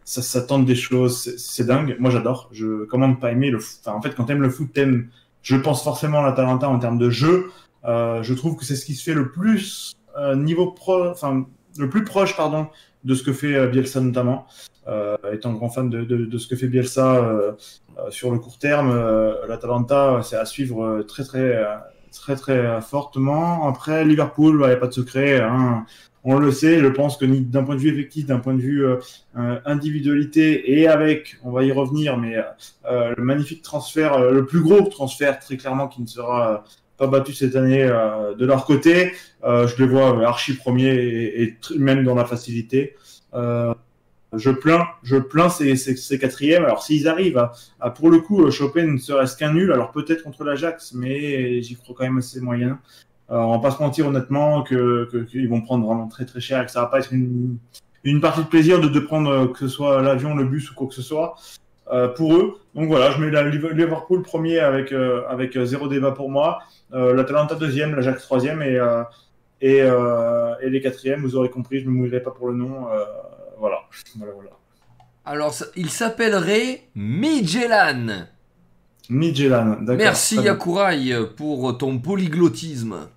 ça, 0.05 0.21
ça 0.21 0.41
tente 0.41 0.65
des 0.65 0.75
choses, 0.75 1.35
c'est- 1.37 1.63
dingue. 1.65 1.97
Moi, 1.99 2.11
j'adore. 2.11 2.47
Je 2.53 2.85
commande 2.85 3.19
pas 3.19 3.31
aimer 3.33 3.49
le. 3.51 3.59
foot. 3.59 3.79
Enfin, 3.85 3.97
en 3.97 4.01
fait, 4.01 4.15
quand 4.15 4.23
t'aimes 4.25 4.41
le 4.41 4.49
foot, 4.49 4.71
t'aimes. 4.73 5.09
Je 5.41 5.55
pense 5.57 5.83
forcément 5.83 6.21
l'Atalanta 6.21 6.69
en 6.69 6.79
termes 6.79 6.97
de 6.97 7.09
jeu. 7.09 7.51
Euh, 7.85 8.23
je 8.23 8.33
trouve 8.33 8.55
que 8.57 8.65
c'est 8.65 8.75
ce 8.75 8.85
qui 8.85 8.95
se 8.95 9.03
fait 9.03 9.13
le 9.13 9.31
plus 9.31 9.93
euh, 10.17 10.35
niveau 10.35 10.71
pro, 10.71 11.07
enfin 11.09 11.45
le 11.77 11.89
plus 11.89 12.03
proche, 12.03 12.35
pardon, 12.35 12.67
de 13.03 13.13
ce 13.15 13.23
que 13.23 13.31
fait 13.33 13.67
Bielsa 13.67 13.99
notamment. 14.01 14.47
Euh, 14.87 15.17
étant 15.33 15.51
grand 15.53 15.67
fan 15.69 15.89
de, 15.89 16.03
de, 16.05 16.25
de 16.25 16.37
ce 16.37 16.47
que 16.47 16.55
fait 16.55 16.67
Bielsa 16.67 17.15
euh, 17.17 17.51
sur 18.09 18.31
le 18.31 18.39
court 18.39 18.59
terme, 18.59 18.91
euh, 18.91 19.33
l'Atalanta, 19.47 20.21
c'est 20.23 20.37
à 20.37 20.45
suivre 20.45 20.83
euh, 20.83 21.03
très 21.03 21.23
très 21.23 21.55
euh, 21.55 21.75
très 22.11 22.35
très 22.35 22.57
euh, 22.57 22.81
fortement. 22.81 23.67
Après 23.67 24.05
Liverpool, 24.05 24.59
il 24.61 24.67
n'y 24.67 24.73
a 24.73 24.77
pas 24.77 24.87
de 24.87 24.93
secret. 24.93 25.41
Hein. 25.41 25.85
On 26.23 26.39
le 26.39 26.51
sait, 26.51 26.79
je 26.79 26.87
pense 26.87 27.15
que 27.15 27.25
d'un 27.25 27.63
point 27.63 27.75
de 27.75 27.79
vue 27.79 27.89
effectif, 27.89 28.25
d'un 28.25 28.39
point 28.39 28.53
de 28.53 28.59
vue 28.59 28.85
euh, 28.85 28.97
euh, 29.37 29.59
individualité 29.65 30.77
et 30.77 30.87
avec, 30.87 31.37
on 31.43 31.51
va 31.51 31.63
y 31.63 31.71
revenir, 31.71 32.17
mais 32.17 32.35
euh, 32.85 33.13
le 33.15 33.23
magnifique 33.23 33.61
transfert, 33.61 34.15
euh, 34.15 34.31
le 34.31 34.45
plus 34.45 34.61
gros 34.61 34.81
transfert 34.81 35.39
très 35.39 35.55
clairement 35.55 35.87
qui 35.87 36.01
ne 36.01 36.07
sera 36.07 36.51
euh, 36.51 36.57
pas 36.97 37.07
battu 37.07 37.33
cette 37.33 37.55
année 37.55 37.83
euh, 37.83 38.35
de 38.35 38.45
leur 38.45 38.65
côté. 38.65 39.13
Euh, 39.45 39.67
je 39.67 39.81
les 39.81 39.87
vois 39.87 40.17
euh, 40.17 40.25
archi 40.25 40.53
premiers 40.55 40.93
et, 40.93 41.57
même 41.77 42.03
dans 42.03 42.15
la 42.15 42.25
facilité. 42.25 42.95
Je 44.33 44.49
plains, 44.51 44.87
je 45.03 45.15
plains 45.15 45.49
ces, 45.49 46.19
quatrièmes. 46.19 46.65
Alors 46.65 46.83
s'ils 46.83 47.07
arrivent 47.07 47.49
pour 47.95 48.09
le 48.09 48.19
coup 48.19 48.43
euh, 48.43 48.51
choper 48.51 48.83
ne 48.83 48.97
serait-ce 48.97 49.37
qu'un 49.37 49.53
nul, 49.53 49.71
alors 49.71 49.91
peut-être 49.91 50.23
contre 50.23 50.43
l'Ajax, 50.43 50.93
mais 50.93 51.61
j'y 51.61 51.75
crois 51.75 51.95
quand 51.97 52.03
même 52.03 52.17
assez 52.17 52.41
moyen. 52.41 52.79
Euh, 53.31 53.37
on 53.37 53.51
va 53.53 53.59
pas 53.59 53.71
se 53.71 53.81
mentir 53.81 54.07
honnêtement 54.07 54.63
qu'ils 54.63 55.47
vont 55.49 55.61
prendre 55.61 55.85
vraiment 55.85 56.07
très 56.07 56.25
très 56.25 56.41
cher 56.41 56.61
et 56.61 56.65
que 56.65 56.71
ça 56.71 56.81
va 56.81 56.87
pas 56.87 56.99
être 56.99 57.13
une, 57.13 57.57
partie 58.21 58.41
de 58.41 58.47
plaisir 58.47 58.81
de, 58.81 58.99
prendre 58.99 59.29
euh, 59.29 59.47
que 59.47 59.59
ce 59.59 59.67
soit 59.69 60.01
l'avion, 60.01 60.35
le 60.35 60.43
bus 60.43 60.71
ou 60.71 60.75
quoi 60.75 60.87
que 60.87 60.93
ce 60.93 61.01
soit 61.01 61.35
pour 62.17 62.35
eux. 62.35 62.59
Donc 62.75 62.89
voilà, 62.89 63.11
je 63.11 63.21
mets 63.21 63.31
la 63.31 63.43
Liverpool 63.43 64.21
premier 64.21 64.59
avec 64.59 64.91
avec 64.91 65.57
zéro 65.63 65.87
débat 65.87 66.11
pour 66.11 66.29
moi. 66.29 66.59
L'Atalanta 66.91 67.55
deuxième, 67.55 67.95
l'Ajax 67.95 68.23
troisième 68.23 68.61
et, 68.61 68.77
et, 69.61 70.69
les 70.69 70.81
quatrièmes, 70.81 71.21
vous 71.21 71.37
aurez 71.37 71.49
compris, 71.49 71.79
je 71.79 71.85
ne 71.85 71.91
me 71.91 71.95
mouillerai 71.95 72.19
pas 72.19 72.31
pour 72.31 72.49
le 72.49 72.55
nom. 72.55 72.87
Voilà. 73.59 73.81
voilà, 74.17 74.33
voilà. 74.33 74.49
Alors, 75.25 75.53
ça- 75.53 75.65
il 75.75 75.89
s'appellerait 75.89 76.87
Midtjylland. 76.95 78.27
Midtjylland, 79.09 79.81
d'accord. 79.81 79.95
Merci. 79.97 80.35
Yakurai 80.37 81.25
pour 81.35 81.77
ton 81.77 81.99
polyglottisme. 81.99 83.09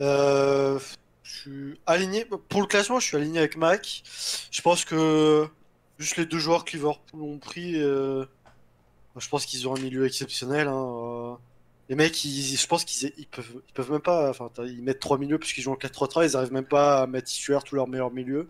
Euh, 0.00 0.78
je 1.22 1.30
suis 1.40 1.80
aligné. 1.86 2.24
Pour 2.48 2.60
le 2.60 2.66
classement, 2.66 3.00
je 3.00 3.06
suis 3.06 3.16
aligné 3.16 3.38
avec 3.38 3.56
Mac. 3.56 4.02
Je 4.50 4.62
pense 4.62 4.84
que 4.84 5.46
juste 5.98 6.16
les 6.16 6.26
deux 6.26 6.38
joueurs 6.38 6.64
que 6.64 6.72
Liverpool 6.72 7.22
ont 7.22 7.38
pris, 7.38 7.80
euh, 7.82 8.24
je 9.16 9.28
pense 9.28 9.46
qu'ils 9.46 9.66
ont 9.68 9.74
un 9.76 9.80
milieu 9.80 10.06
exceptionnel. 10.06 10.68
hein, 10.68 10.86
euh. 10.86 11.34
Les 11.88 11.94
mecs, 11.94 12.24
ils- 12.24 12.56
je 12.56 12.66
pense 12.66 12.84
qu'ils 12.84 13.12
ils 13.16 13.26
peuvent, 13.28 13.62
ils 13.68 13.72
peuvent 13.72 13.92
même 13.92 14.00
pas. 14.00 14.30
Enfin, 14.30 14.50
ils 14.64 14.82
mettent 14.82 14.98
trois 15.00 15.18
milieux 15.18 15.38
puisqu'ils 15.38 15.62
jouent 15.62 15.72
en 15.72 15.76
4-3-3. 15.76 16.24
Ils 16.26 16.36
arrivent 16.36 16.52
même 16.52 16.64
pas 16.66 17.02
à 17.02 17.06
mettre 17.06 17.28
titulaire 17.28 17.62
tous 17.62 17.76
leurs 17.76 17.86
meilleurs 17.88 18.10
milieux. 18.12 18.48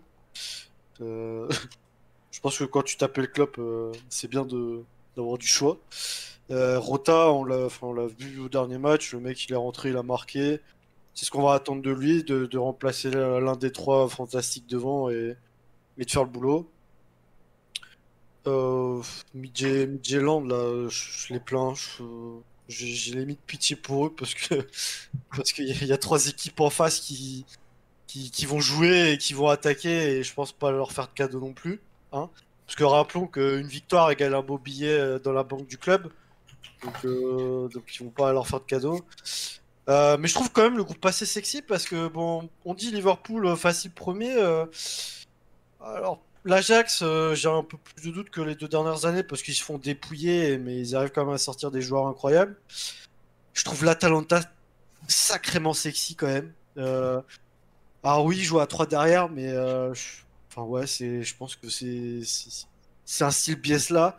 Euh, 1.01 1.49
je 2.31 2.39
pense 2.41 2.57
que 2.59 2.63
quand 2.65 2.83
tu 2.83 2.97
t'appelles 2.97 3.31
club, 3.31 3.51
euh, 3.59 3.91
c'est 4.09 4.29
bien 4.29 4.45
de 4.45 4.83
d'avoir 5.15 5.37
du 5.39 5.47
choix. 5.47 5.79
Euh, 6.51 6.79
Rota, 6.79 7.31
on 7.31 7.43
l'a, 7.45 7.67
vu 8.19 8.39
au 8.39 8.49
dernier 8.49 8.77
match. 8.77 9.13
Le 9.13 9.19
mec, 9.21 9.45
il 9.45 9.53
est 9.53 9.55
rentré, 9.57 9.89
il 9.89 9.97
a 9.97 10.03
marqué. 10.03 10.59
C'est 11.15 11.25
ce 11.25 11.31
qu'on 11.31 11.43
va 11.43 11.53
attendre 11.55 11.81
de 11.83 11.91
lui, 11.91 12.23
de, 12.23 12.45
de 12.47 12.57
remplacer 12.59 13.11
l'un 13.11 13.55
des 13.57 13.71
trois 13.71 14.07
fantastiques 14.09 14.67
devant 14.67 15.09
et, 15.09 15.35
et 15.99 16.05
de 16.05 16.11
faire 16.11 16.23
le 16.25 16.29
boulot. 16.31 16.69
Euh, 18.47 19.01
Midje- 19.35 19.87
Midtjylland, 19.87 20.41
là, 20.47 20.87
je, 20.89 21.27
je 21.27 21.33
les 21.33 21.39
plains. 21.39 21.73
J'ai 22.67 22.87
j'ai 22.87 23.13
limite 23.15 23.39
pitié 23.47 23.75
pour 23.75 24.07
eux 24.07 24.13
parce 24.15 24.33
que 24.33 24.55
parce 25.35 25.53
qu'il 25.53 25.85
y 25.85 25.93
a 25.93 25.97
trois 25.97 26.27
équipes 26.27 26.59
en 26.61 26.69
face 26.69 26.99
qui, 26.99 27.45
qui, 28.07 28.45
vont 28.45 28.59
jouer 28.59 29.11
et 29.11 29.17
qui 29.17 29.33
vont 29.33 29.49
attaquer 29.49 30.17
et 30.17 30.23
je 30.23 30.33
pense 30.33 30.51
pas 30.51 30.71
leur 30.71 30.91
faire 30.91 31.07
de 31.07 31.13
cadeau 31.13 31.39
non 31.39 31.53
plus. 31.53 31.81
Hein. 32.13 32.29
Parce 32.65 32.75
que 32.75 32.83
rappelons 32.83 33.27
qu'une 33.27 33.67
victoire 33.67 34.09
égale 34.11 34.33
un 34.33 34.41
beau 34.41 34.57
billet 34.57 34.97
euh, 34.97 35.19
dans 35.19 35.33
la 35.33 35.43
banque 35.43 35.67
du 35.67 35.77
club. 35.77 36.09
Donc, 36.83 37.05
euh, 37.05 37.67
donc 37.69 37.83
ils 37.95 38.03
vont 38.03 38.09
pas 38.09 38.31
leur 38.33 38.47
faire 38.47 38.59
de 38.59 38.65
cadeau. 38.65 39.05
Euh, 39.89 40.17
mais 40.17 40.27
je 40.27 40.33
trouve 40.33 40.51
quand 40.51 40.63
même 40.63 40.77
le 40.77 40.83
groupe 40.83 41.05
assez 41.05 41.25
sexy 41.25 41.61
parce 41.61 41.85
que 41.85 42.07
bon, 42.07 42.49
on 42.65 42.73
dit 42.73 42.91
Liverpool 42.91 43.45
euh, 43.45 43.55
facile 43.55 43.91
premier. 43.91 44.35
alors 45.81 46.21
l'Ajax, 46.45 47.03
j'ai 47.33 47.49
un 47.49 47.63
peu 47.63 47.77
plus 47.77 48.09
de 48.09 48.11
doutes 48.11 48.29
que 48.29 48.41
les 48.41 48.55
deux 48.55 48.67
dernières 48.67 49.05
années 49.05 49.23
parce 49.23 49.41
qu'ils 49.41 49.53
se 49.53 49.63
font 49.63 49.77
dépouiller, 49.77 50.57
mais 50.57 50.77
ils 50.77 50.95
arrivent 50.95 51.11
quand 51.11 51.25
même 51.25 51.33
à 51.33 51.37
sortir 51.37 51.71
des 51.71 51.81
joueurs 51.81 52.07
incroyables. 52.07 52.55
Je 53.53 53.63
trouve 53.65 53.83
l'Atalanta 53.83 54.41
sacrément 55.07 55.73
sexy 55.73 56.15
quand 56.15 56.27
même. 56.27 56.53
Euh, 58.07 58.11
alors 58.11 58.25
oui, 58.25 58.37
ils 58.37 58.43
jouent 58.43 58.59
à 58.59 58.67
3 58.67 58.85
derrière, 58.87 59.29
mais 59.29 59.49
euh, 59.49 59.93
je- 59.93 60.23
c'est, 60.87 61.23
je 61.23 61.35
pense 61.37 61.55
que 61.55 61.69
c'est, 61.69 62.21
un 63.23 63.31
style 63.31 63.55
Bielsa. 63.57 64.17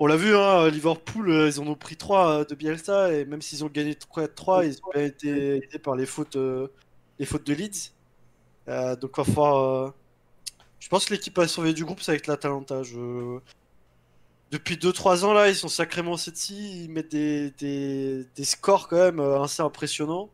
On 0.00 0.06
l'a 0.06 0.16
vu, 0.16 0.34
hein, 0.36 0.68
Liverpool, 0.70 1.30
euh, 1.30 1.48
ils 1.48 1.60
en 1.60 1.66
ont 1.66 1.74
pris 1.74 1.96
3 1.96 2.44
de 2.44 2.54
Bielsa 2.54 3.12
et 3.12 3.24
même 3.24 3.42
s'ils 3.42 3.64
ont 3.64 3.68
gagné 3.68 3.94
3-3, 3.96 4.64
ils 4.64 4.78
ont 4.84 4.92
été 4.98 5.56
aidés 5.56 5.78
par 5.80 5.96
les 5.96 6.06
fautes, 6.06 6.36
euh, 6.36 6.68
les 7.18 7.26
fautes 7.26 7.46
de 7.46 7.54
Leeds. 7.54 7.92
Euh, 8.68 8.96
donc 8.96 9.18
va 9.18 9.24
falloir, 9.24 9.56
euh, 9.88 9.90
Je 10.80 10.88
pense 10.88 11.06
que 11.06 11.14
l'équipe 11.14 11.38
à 11.38 11.48
surveiller 11.48 11.74
du 11.74 11.84
groupe, 11.84 12.02
c'est 12.02 12.12
avec 12.12 12.26
l'Atalanta. 12.26 12.82
Je... 12.84 13.40
Depuis 14.50 14.76
2-3 14.76 15.24
ans, 15.24 15.32
là, 15.32 15.48
ils 15.48 15.56
sont 15.56 15.68
sacrément 15.68 16.16
sexy. 16.16 16.84
Ils 16.84 16.90
mettent 16.90 17.10
des, 17.12 17.50
des, 17.52 18.44
scores 18.44 18.88
quand 18.88 18.96
même 18.96 19.20
euh, 19.20 19.42
assez 19.42 19.62
impressionnants. 19.62 20.30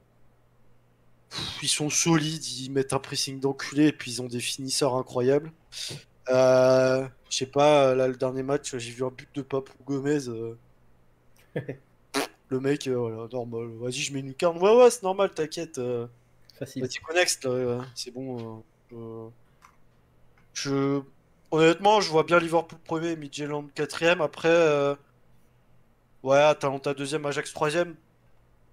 Pff, 1.35 1.63
Ils 1.63 1.69
sont 1.69 1.91
solides, 1.91 2.47
ils 2.47 2.71
mettent 2.71 2.93
un 2.93 2.99
pressing 3.01 3.41
d'enculé 3.41 3.89
et 3.89 3.93
puis 3.93 4.13
ils 4.13 4.23
ont 4.23 4.27
des 4.27 4.41
finisseurs 4.41 4.95
incroyables. 4.95 5.53
Euh, 6.29 7.07
je 7.29 7.37
sais 7.37 7.47
pas, 7.47 7.95
là, 7.95 8.07
le 8.09 8.17
dernier 8.17 8.43
match, 8.43 8.77
j'ai 8.77 8.91
vu 8.93 9.05
un 9.05 9.11
but 9.11 9.29
de 9.35 9.43
Papou 9.43 9.73
Gomez. 9.85 10.29
euh. 10.29 10.57
Le 12.49 12.61
mec, 12.61 12.87
euh, 12.87 12.95
voilà, 12.95 13.27
normal. 13.33 13.69
Vas-y, 13.81 13.95
je 13.95 14.13
mets 14.13 14.21
une 14.21 14.29
lucarne. 14.29 14.59
Ouais, 14.59 14.77
ouais, 14.77 14.91
c'est 14.91 15.03
normal, 15.03 15.31
t'inquiète. 15.35 15.81
Facile. 16.59 16.87
Euh, 17.47 17.81
c'est 17.95 18.11
bon. 18.13 18.63
je... 20.53 21.01
Honnêtement, 21.51 22.01
je 22.01 22.11
vois 22.11 22.23
bien 22.23 22.39
Liverpool 22.39 22.79
premier, 22.85 23.17
Midtjylland 23.17 23.67
quatrième. 23.75 24.21
Après, 24.21 24.97
ouais, 26.23 26.39
Atalanta 26.39 26.95
deuxième, 26.95 27.27
Ajax 27.27 27.53
troisième. 27.53 27.97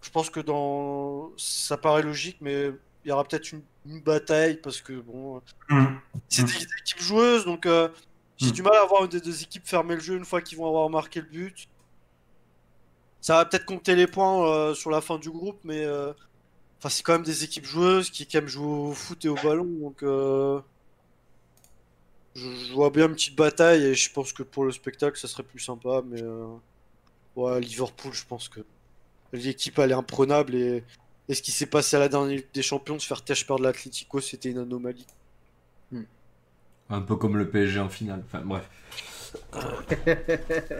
Je 0.02 0.10
pense 0.10 0.30
que 0.30 0.40
dans... 0.40 1.32
ça 1.38 1.78
paraît 1.78 2.02
logique, 2.04 2.38
mais 2.42 2.72
il 3.06 3.10
y 3.10 3.12
aura 3.12 3.24
peut-être 3.24 3.52
une... 3.52 3.64
une 3.86 4.02
bataille 4.02 4.58
parce 4.62 4.82
que 4.82 4.94
bon, 4.94 5.42
Hum. 5.70 6.00
c'est 6.30 6.44
des 6.46 6.64
équipes 6.82 7.02
joueuses, 7.02 7.46
donc 7.46 7.66
euh, 7.66 7.90
j'ai 8.38 8.50
Mm. 8.50 8.54
du 8.54 8.64
mal 8.64 8.76
à 8.76 8.86
voir 8.86 9.04
une 9.04 9.10
des 9.10 9.22
deux 9.22 9.44
équipes 9.44 9.68
fermer 9.68 9.96
le 9.96 10.02
jeu 10.02 10.16
une 10.18 10.26
fois 10.26 10.42
qu'ils 10.42 10.58
vont 10.58 10.68
avoir 10.68 10.90
marqué 10.90 11.22
le 11.22 11.28
but. 11.28 11.68
Ça 13.22 13.36
va 13.38 13.46
peut-être 13.46 13.66
compter 13.66 13.96
les 13.96 14.08
points 14.08 14.48
euh, 14.48 14.74
sur 14.74 14.90
la 14.92 15.02
fin 15.02 15.18
du 15.20 15.30
groupe, 15.30 15.60
mais 15.64 15.84
euh, 15.86 16.14
enfin, 16.80 16.90
c'est 16.90 17.04
quand 17.04 17.14
même 17.14 17.24
des 17.24 17.44
équipes 17.44 17.66
joueuses 17.66 18.10
qui, 18.12 18.26
qui 18.28 18.38
aiment 18.38 18.48
jouer 18.48 18.66
au 18.68 18.94
foot 18.94 19.24
et 19.26 19.30
au 19.30 19.36
ballon, 19.36 19.66
donc 19.66 20.04
euh, 20.04 20.62
je, 22.36 22.50
je 22.50 22.74
vois 22.74 22.90
bien 22.90 23.08
une 23.08 23.14
petite 23.14 23.36
bataille 23.36 23.84
et 23.86 23.94
je 23.96 24.12
pense 24.12 24.34
que 24.34 24.44
pour 24.44 24.66
le 24.66 24.72
spectacle 24.72 25.18
ça 25.20 25.28
serait 25.28 25.44
plus 25.44 25.60
sympa, 25.60 26.02
mais 26.06 26.22
euh, 26.22 26.48
ouais, 27.36 27.62
Liverpool, 27.62 28.14
je 28.14 28.26
pense 28.26 28.50
que 28.50 28.62
l'équipe 29.34 29.78
elle 29.80 29.92
est 29.92 29.96
imprenable 29.96 30.56
et, 30.56 30.84
et 31.30 31.34
ce 31.34 31.42
qui 31.42 31.52
s'est 31.52 31.66
passé 31.66 31.96
à 31.96 32.00
la 32.00 32.10
dernière 32.10 32.38
Ligue 32.38 32.48
des 32.54 32.62
Champions, 32.64 32.98
de 32.98 33.02
faire 33.02 33.24
tâche 33.24 33.46
perdre 33.48 33.64
l'Atlético, 33.64 34.20
c'était 34.22 34.52
une 34.52 34.60
anomalie. 34.60 35.06
Un 36.90 37.02
peu 37.02 37.16
comme 37.16 37.38
le 37.38 37.50
PSG 37.50 37.80
en 37.80 37.90
finale. 37.90 38.24
Enfin 38.26 38.42
bref. 38.46 38.70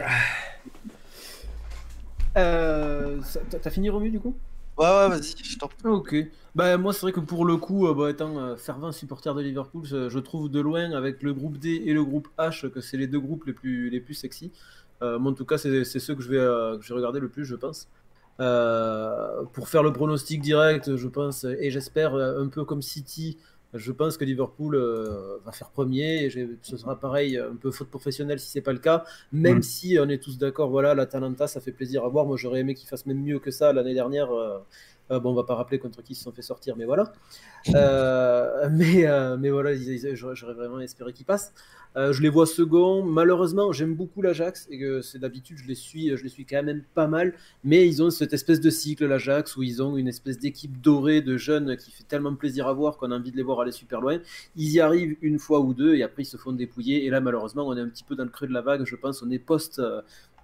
Euh, 2.36 3.20
T'as 3.62 3.70
fini 3.70 3.90
Romu 3.90 4.10
du 4.10 4.18
coup? 4.18 4.34
Ouais, 4.78 4.86
ouais, 4.86 5.08
vas-y, 5.10 5.34
je 5.44 5.58
t'en 5.58 5.68
prie. 5.68 5.86
Ok. 5.88 6.14
Bah 6.54 6.76
moi 6.78 6.92
c'est 6.92 7.02
vrai 7.02 7.12
que 7.12 7.20
pour 7.20 7.44
le 7.44 7.56
coup, 7.58 7.86
euh, 7.86 7.94
bah, 7.94 8.10
étant 8.10 8.38
euh, 8.38 8.56
fervent 8.56 8.90
supporter 8.92 9.34
de 9.34 9.42
Liverpool, 9.42 9.84
je, 9.84 10.08
je 10.08 10.18
trouve 10.18 10.50
de 10.50 10.60
loin 10.60 10.92
avec 10.92 11.22
le 11.22 11.34
groupe 11.34 11.58
D 11.58 11.82
et 11.84 11.92
le 11.92 12.04
groupe 12.04 12.28
H 12.38 12.70
que 12.70 12.80
c'est 12.80 12.96
les 12.96 13.06
deux 13.06 13.20
groupes 13.20 13.44
les 13.44 13.52
plus 13.52 13.90
les 13.90 14.00
plus 14.00 14.14
sexy. 14.14 14.50
Euh, 15.02 15.18
moi 15.18 15.32
en 15.32 15.34
tout 15.34 15.44
cas 15.44 15.58
c'est 15.58 15.84
c'est 15.84 15.98
ceux 16.00 16.14
que 16.14 16.22
je 16.22 16.28
vais 16.30 16.38
euh, 16.38 16.78
que 16.78 16.84
je 16.84 16.88
vais 16.88 16.96
regarder 16.96 17.20
le 17.20 17.28
plus 17.28 17.44
je 17.44 17.54
pense. 17.56 17.88
Euh, 18.40 19.44
pour 19.52 19.68
faire 19.68 19.82
le 19.82 19.92
pronostic 19.92 20.40
direct, 20.40 20.96
je 20.96 21.08
pense 21.08 21.44
et 21.44 21.70
j'espère 21.70 22.14
euh, 22.14 22.42
un 22.42 22.48
peu 22.48 22.64
comme 22.64 22.82
City, 22.82 23.38
je 23.74 23.92
pense 23.92 24.16
que 24.16 24.24
Liverpool 24.24 24.74
euh, 24.74 25.36
va 25.44 25.52
faire 25.52 25.70
premier 25.70 26.24
et 26.24 26.30
ce 26.62 26.76
sera 26.76 26.98
pareil 26.98 27.38
un 27.38 27.54
peu 27.56 27.70
faute 27.70 27.88
professionnelle 27.88 28.40
si 28.40 28.48
c'est 28.50 28.60
pas 28.62 28.72
le 28.72 28.78
cas. 28.78 29.04
Même 29.32 29.58
Mm. 29.58 29.62
si 29.62 29.98
on 30.00 30.08
est 30.08 30.18
tous 30.22 30.38
d'accord, 30.38 30.70
voilà 30.70 30.94
l'Atalanta 30.94 31.46
ça 31.46 31.60
fait 31.60 31.72
plaisir 31.72 32.04
à 32.04 32.08
voir. 32.08 32.26
Moi 32.26 32.36
j'aurais 32.36 32.60
aimé 32.60 32.74
qu'ils 32.74 32.88
fassent 32.88 33.06
même 33.06 33.22
mieux 33.22 33.38
que 33.38 33.50
ça 33.50 33.72
l'année 33.72 33.94
dernière. 33.94 34.32
euh, 34.32 34.58
euh, 35.10 35.20
bon, 35.20 35.30
on 35.30 35.34
va 35.34 35.44
pas 35.44 35.54
rappeler 35.54 35.78
contre 35.78 36.02
qui 36.02 36.12
ils 36.12 36.16
se 36.16 36.24
sont 36.24 36.32
fait 36.32 36.42
sortir, 36.42 36.76
mais 36.76 36.84
voilà. 36.84 37.12
Euh, 37.74 38.68
mais, 38.72 39.06
euh, 39.06 39.36
mais 39.36 39.50
voilà, 39.50 39.72
j'aurais 40.14 40.54
vraiment 40.54 40.80
espéré 40.80 41.12
qu'ils 41.12 41.26
passent. 41.26 41.52
Je 41.94 42.22
les 42.22 42.30
vois 42.30 42.46
second. 42.46 43.04
Malheureusement, 43.04 43.70
j'aime 43.72 43.94
beaucoup 43.94 44.22
l'Ajax 44.22 44.66
et 44.70 44.78
que 44.78 45.02
c'est 45.02 45.18
d'habitude, 45.18 45.58
je 45.58 45.68
les 45.68 45.74
suis, 45.74 46.16
je 46.16 46.22
les 46.22 46.30
suis 46.30 46.46
quand 46.46 46.62
même 46.62 46.82
pas 46.94 47.06
mal. 47.06 47.34
Mais 47.64 47.86
ils 47.86 48.02
ont 48.02 48.08
cette 48.08 48.32
espèce 48.32 48.60
de 48.60 48.70
cycle, 48.70 49.06
l'Ajax, 49.06 49.56
où 49.56 49.62
ils 49.62 49.82
ont 49.82 49.98
une 49.98 50.08
espèce 50.08 50.38
d'équipe 50.38 50.80
dorée 50.80 51.20
de 51.20 51.36
jeunes 51.36 51.76
qui 51.76 51.90
fait 51.90 52.04
tellement 52.04 52.34
plaisir 52.34 52.66
à 52.66 52.72
voir 52.72 52.96
qu'on 52.96 53.10
a 53.10 53.16
envie 53.18 53.30
de 53.30 53.36
les 53.36 53.42
voir 53.42 53.60
aller 53.60 53.72
super 53.72 54.00
loin. 54.00 54.20
Ils 54.56 54.70
y 54.70 54.80
arrivent 54.80 55.16
une 55.20 55.38
fois 55.38 55.60
ou 55.60 55.74
deux 55.74 55.94
et 55.94 56.02
après 56.02 56.22
ils 56.22 56.26
se 56.26 56.38
font 56.38 56.52
dépouiller. 56.52 57.04
Et 57.04 57.10
là, 57.10 57.20
malheureusement, 57.20 57.66
on 57.66 57.76
est 57.76 57.80
un 57.82 57.88
petit 57.88 58.04
peu 58.04 58.14
dans 58.14 58.24
le 58.24 58.30
creux 58.30 58.46
de 58.46 58.54
la 58.54 58.62
vague. 58.62 58.86
Je 58.86 58.96
pense 58.96 59.22
on 59.22 59.30
est 59.30 59.38
post, 59.38 59.82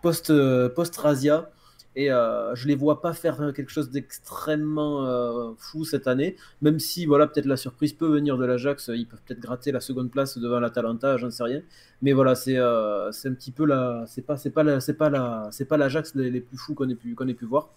post, 0.02 0.30
post 0.74 0.97
Razia. 0.97 1.51
Et 1.97 2.12
euh, 2.12 2.55
je 2.55 2.69
les 2.69 2.77
vois 2.77 3.01
pas 3.01 3.12
faire 3.12 3.52
quelque 3.55 3.70
chose 3.70 3.90
d'extrêmement 3.90 5.06
euh, 5.06 5.51
fou 5.59 5.85
cette 5.85 6.06
année, 6.06 6.36
même 6.62 6.78
si 6.78 7.06
voilà 7.06 7.27
peut-être 7.27 7.47
la 7.47 7.56
surprise 7.56 7.93
peut 7.93 8.06
venir 8.06 8.39
de 8.39 8.44
l'Ajax, 8.44 8.90
ils 8.94 9.06
peuvent 9.06 9.20
peut-être 9.27 9.40
gratter 9.40 9.73
la 9.73 9.81
seconde 9.81 10.10
place 10.10 10.39
devant 10.39 10.60
l'Atalanta, 10.60 11.16
j'en 11.16 11.31
sais 11.31 11.43
rien. 11.43 11.62
Mais 12.02 12.12
voilà, 12.12 12.36
c'est 12.36 12.56
euh, 12.56 13.10
c'est 13.10 13.28
un 13.28 13.35
petit 13.35 13.51
peu 13.51 13.65
la, 13.66 14.05
c'est 14.06 14.23
pas 14.23 14.36
c'est 14.36 14.51
pas 14.51 14.62
la, 14.62 14.81
c'est 14.81 14.94
pas 14.94 15.10
la, 15.10 15.48
c'est 15.51 15.65
pas 15.65 15.77
l'Ajax 15.77 16.15
les, 16.15 16.40
plus 16.40 16.56
fous 16.56 16.74
qu'on 16.74 16.89
ait 16.89 16.94
pu 16.94 17.15
qu'on 17.16 17.27
ait 17.27 17.35
pu 17.35 17.47
voir. 17.47 17.70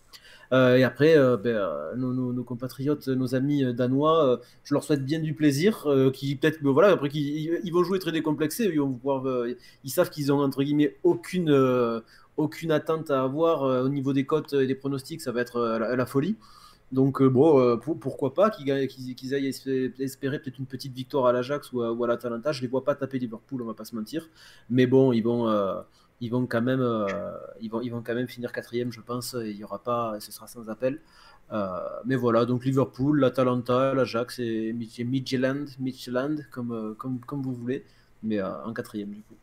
Euh, 0.54 0.76
et 0.76 0.84
après, 0.84 1.16
ben, 1.38 1.96
nos, 1.96 2.44
compatriotes, 2.44 3.08
nos 3.08 3.36
amis 3.36 3.74
danois, 3.74 4.42
je 4.66 4.74
leur 4.74 4.84
souhaite 4.84 5.06
bien 5.06 5.20
du 5.20 5.34
plaisir, 5.34 5.88
qui 6.14 6.36
peut-être, 6.36 6.62
ben, 6.62 6.72
voilà, 6.72 6.90
après 6.90 7.08
qu'ils 7.10 7.60
ils- 7.64 7.72
vont 7.72 7.84
jouer 7.86 8.00
très 8.00 8.12
décomplexés, 8.12 8.66
ils 8.66 9.56
ils 9.86 9.90
savent 9.90 10.10
qu'ils 10.10 10.32
ont 10.34 10.42
entre 10.42 10.62
guillemets 10.62 10.98
aucune 11.04 11.50
aucune 12.38 12.72
attente 12.72 13.12
à 13.12 13.24
avoir 13.24 13.64
euh, 13.64 13.84
au 13.84 13.90
niveau 13.90 14.14
des 14.14 14.26
cotes 14.26 14.54
et 14.54 14.68
des 14.68 14.76
pronostics, 14.76 15.22
ça 15.22 15.32
va 15.32 15.42
être 15.42 15.58
euh, 15.58 15.80
la, 15.80 15.96
la 15.96 16.06
folie. 16.06 16.38
Donc 16.92 17.22
euh, 17.22 17.30
bon, 17.30 17.78
pour- 17.80 18.00
pourquoi 18.00 18.34
pas 18.34 18.50
qu'ils 18.50 18.72
aillent 18.72 19.48
espé- 19.50 19.94
espérer 20.00 20.40
peut-être 20.40 20.60
une 20.60 20.66
petite 20.66 20.94
victoire 20.94 21.26
à 21.26 21.34
l'Ajax 21.34 21.72
ou 21.74 21.82
à, 22.04 22.08
l'Atalanta. 22.08 22.52
Je 22.52 22.62
les 22.62 22.68
vois 22.68 22.84
pas 22.84 22.96
taper 22.96 23.20
Liverpool, 23.20 23.62
on 23.62 23.66
va 23.66 23.74
pas 23.74 23.86
se 23.86 23.96
mentir. 23.96 24.30
Mais 24.70 24.88
bon, 24.88 25.14
ils 25.14 25.22
vont, 25.22 25.50
ils 26.20 26.30
vont 26.30 26.46
quand 26.48 26.62
même, 26.62 26.82
ils 27.62 27.70
vont, 27.72 27.82
ils 27.82 27.90
vont 27.90 28.02
quand 28.02 28.14
même 28.16 28.28
finir 28.28 28.52
quatrième, 28.52 28.92
je 28.92 29.00
pense. 29.02 29.36
Il 29.40 29.56
y 29.56 29.64
aura 29.64 29.80
pas, 29.84 30.20
ce 30.20 30.32
sera 30.34 30.48
sans 30.48 30.70
appel. 30.70 31.00
Mais 32.06 32.16
voilà, 32.18 32.46
donc 32.46 32.66
Liverpool, 32.66 33.20
l'Atalanta, 33.22 33.94
l'Ajax 33.94 34.40
et 34.40 34.74
Mid- 34.74 35.06
Midtjylland, 35.08 36.38
comme, 36.52 36.96
comme, 36.98 37.20
comme 37.22 37.42
vous 37.42 37.54
voulez, 37.54 37.86
mais 38.24 38.42
en 38.42 38.74
quatrième 38.74 39.12
du 39.12 39.22
coup. 39.24 39.36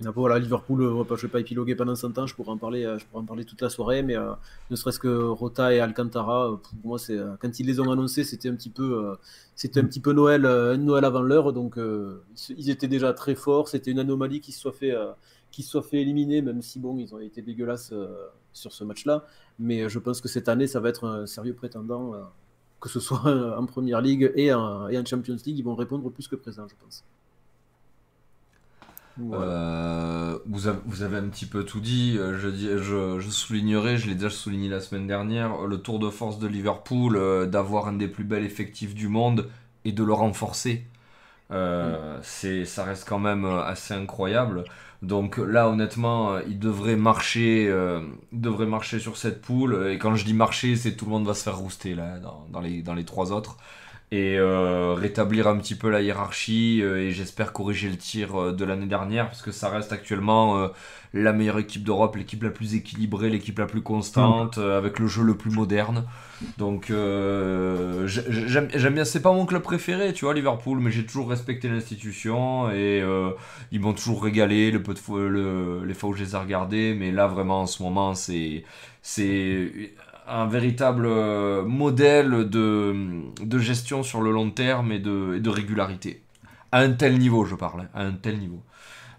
Voilà, 0.00 0.38
Liverpool, 0.38 0.82
euh, 0.82 1.16
je 1.16 1.22
vais 1.22 1.28
pas 1.28 1.40
épiloguer 1.40 1.74
pendant 1.74 1.96
100 1.96 2.18
ans, 2.18 2.26
je 2.26 2.34
pourrais 2.36 2.52
en 2.52 2.56
parler, 2.56 2.84
euh, 2.84 2.98
je 2.98 3.06
pourrais 3.06 3.22
en 3.22 3.26
parler 3.26 3.44
toute 3.44 3.60
la 3.60 3.68
soirée, 3.68 4.04
mais 4.04 4.16
euh, 4.16 4.30
ne 4.70 4.76
serait-ce 4.76 5.00
que 5.00 5.08
Rota 5.08 5.74
et 5.74 5.80
Alcantara, 5.80 6.60
pour 6.62 6.72
moi, 6.84 7.00
c'est 7.00 7.18
quand 7.40 7.58
ils 7.58 7.66
les 7.66 7.80
ont 7.80 7.90
annoncés, 7.90 8.22
c'était 8.22 8.48
un 8.48 8.54
petit 8.54 8.70
peu, 8.70 9.16
c'était 9.56 9.80
un 9.80 9.84
petit 9.84 9.98
peu 9.98 10.12
Noël, 10.12 10.42
Noël 10.76 11.04
avant 11.04 11.22
l'heure, 11.22 11.52
donc 11.52 11.78
ils, 12.48 12.70
étaient 12.70 12.86
déjà 12.86 13.12
très 13.12 13.34
forts. 13.34 13.68
C'était 13.68 13.90
une 13.90 13.98
anomalie 13.98 14.40
qu'ils 14.40 14.54
se 14.54 14.60
soient 14.60 14.72
fait, 14.72 16.00
éliminer, 16.00 16.42
même 16.42 16.62
si 16.62 16.78
bon, 16.78 16.96
ils 16.98 17.12
ont 17.14 17.18
été 17.20 17.42
dégueulasses 17.42 17.92
sur 18.52 18.72
ce 18.72 18.84
match-là. 18.84 19.26
Mais 19.58 19.88
je 19.88 19.98
pense 19.98 20.20
que 20.20 20.28
cette 20.28 20.48
année, 20.48 20.68
ça 20.68 20.78
va 20.80 20.90
être 20.90 21.04
un 21.06 21.26
sérieux 21.26 21.54
prétendant, 21.54 22.12
que 22.80 22.88
ce 22.88 23.00
soit 23.00 23.26
en 23.58 23.66
Première 23.66 24.00
League 24.00 24.32
et 24.36 24.52
en, 24.52 24.88
et 24.88 24.96
en 24.98 25.04
Champions 25.04 25.36
League, 25.44 25.58
ils 25.58 25.64
vont 25.64 25.74
répondre 25.74 26.08
plus 26.10 26.28
que 26.28 26.36
présent, 26.36 26.66
je 26.68 26.74
pense. 26.82 27.04
Euh, 29.20 30.38
vous, 30.46 30.68
avez, 30.68 30.78
vous 30.86 31.02
avez 31.02 31.16
un 31.16 31.28
petit 31.28 31.46
peu 31.46 31.64
tout 31.64 31.80
dit. 31.80 32.16
euh, 32.18 32.38
Je, 32.38 32.78
je, 32.78 33.18
je 33.18 33.30
soulignerai, 33.30 33.98
je 33.98 34.06
l'ai 34.06 34.14
déjà 34.14 34.30
souligné 34.30 34.68
la 34.68 34.80
semaine 34.80 35.06
dernière, 35.06 35.66
le 35.66 35.78
tour 35.78 35.98
de 35.98 36.08
force 36.10 36.38
de 36.38 36.46
Liverpool, 36.46 37.16
euh, 37.16 37.46
d'avoir 37.46 37.88
un 37.88 37.94
des 37.94 38.08
plus 38.08 38.24
bels 38.24 38.44
effectifs 38.44 38.94
du 38.94 39.08
monde 39.08 39.48
et 39.84 39.92
de 39.92 40.04
le 40.04 40.12
renforcer. 40.12 40.86
Euh, 41.50 42.18
c'est, 42.22 42.64
ça 42.64 42.84
reste 42.84 43.08
quand 43.08 43.18
même 43.18 43.44
assez 43.46 43.94
incroyable. 43.94 44.64
Donc 45.02 45.38
là, 45.38 45.68
honnêtement, 45.68 46.38
il 46.40 46.58
devrait 46.58 46.96
marcher, 46.96 47.64
il 48.32 48.40
devrait 48.40 48.66
marcher 48.66 48.98
sur 48.98 49.16
cette 49.16 49.40
poule. 49.42 49.88
Et 49.90 49.98
quand 49.98 50.14
je 50.16 50.24
dis 50.24 50.34
marcher, 50.34 50.76
c'est 50.76 50.96
tout 50.96 51.04
le 51.06 51.12
monde 51.12 51.26
va 51.26 51.34
se 51.34 51.44
faire 51.44 51.56
rouster 51.58 51.94
là, 51.94 52.18
dans, 52.18 52.46
dans 52.52 52.60
les, 52.60 52.82
dans 52.82 52.94
les 52.94 53.04
trois 53.04 53.32
autres 53.32 53.56
et 54.10 54.38
euh, 54.38 54.94
rétablir 54.94 55.48
un 55.48 55.58
petit 55.58 55.74
peu 55.74 55.90
la 55.90 56.00
hiérarchie 56.00 56.80
euh, 56.82 56.98
et 56.98 57.10
j'espère 57.12 57.52
corriger 57.52 57.90
le 57.90 57.96
tir 57.98 58.40
euh, 58.40 58.52
de 58.52 58.64
l'année 58.64 58.86
dernière 58.86 59.26
parce 59.28 59.42
que 59.42 59.52
ça 59.52 59.68
reste 59.68 59.92
actuellement 59.92 60.68
la 61.14 61.32
meilleure 61.32 61.58
équipe 61.58 61.84
d'Europe, 61.84 62.16
l'équipe 62.16 62.42
la 62.42 62.50
plus 62.50 62.74
équilibrée, 62.74 63.30
l'équipe 63.30 63.58
la 63.58 63.66
plus 63.66 63.82
constante, 63.82 64.58
euh, 64.58 64.78
avec 64.78 64.98
le 64.98 65.06
jeu 65.06 65.22
le 65.22 65.36
plus 65.36 65.50
moderne. 65.50 66.04
Donc 66.56 66.90
j'ai- 68.06 68.24
j'aime 68.78 68.94
bien, 68.94 69.04
c'est 69.04 69.22
pas 69.22 69.32
mon 69.32 69.46
club 69.46 69.62
préféré, 69.62 70.12
tu 70.12 70.24
vois, 70.24 70.34
Liverpool, 70.34 70.78
mais 70.80 70.90
j'ai 70.90 71.04
toujours 71.04 71.28
respecté 71.30 71.68
l'institution 71.68 72.70
et 72.70 73.02
ils 73.72 73.80
m'ont 73.80 73.92
toujours 73.92 74.22
régalé 74.24 74.70
le 74.70 74.82
peu 74.82 74.94
de 74.94 74.98
fois, 74.98 75.20
le- 75.28 75.84
les 75.84 75.94
fois 75.94 76.10
où 76.10 76.12
je 76.14 76.22
les 76.24 76.34
ai 76.34 76.38
regardés, 76.38 76.94
mais 76.94 77.10
là 77.12 77.26
vraiment 77.26 77.62
en 77.62 77.66
ce 77.66 77.82
moment 77.82 78.14
c'est 78.14 78.64
c'est 79.02 79.92
un 80.28 80.46
véritable 80.46 81.06
euh, 81.06 81.64
modèle 81.64 82.48
de, 82.48 82.94
de 83.42 83.58
gestion 83.58 84.02
sur 84.02 84.20
le 84.20 84.30
long 84.30 84.50
terme 84.50 84.92
et 84.92 84.98
de, 84.98 85.38
de 85.38 85.50
régularité. 85.50 86.22
À 86.72 86.80
un 86.80 86.92
tel 86.92 87.18
niveau, 87.18 87.44
je 87.44 87.54
parle, 87.54 87.82
hein, 87.82 87.88
à 87.94 88.02
un 88.02 88.12
tel 88.12 88.38
niveau. 88.38 88.62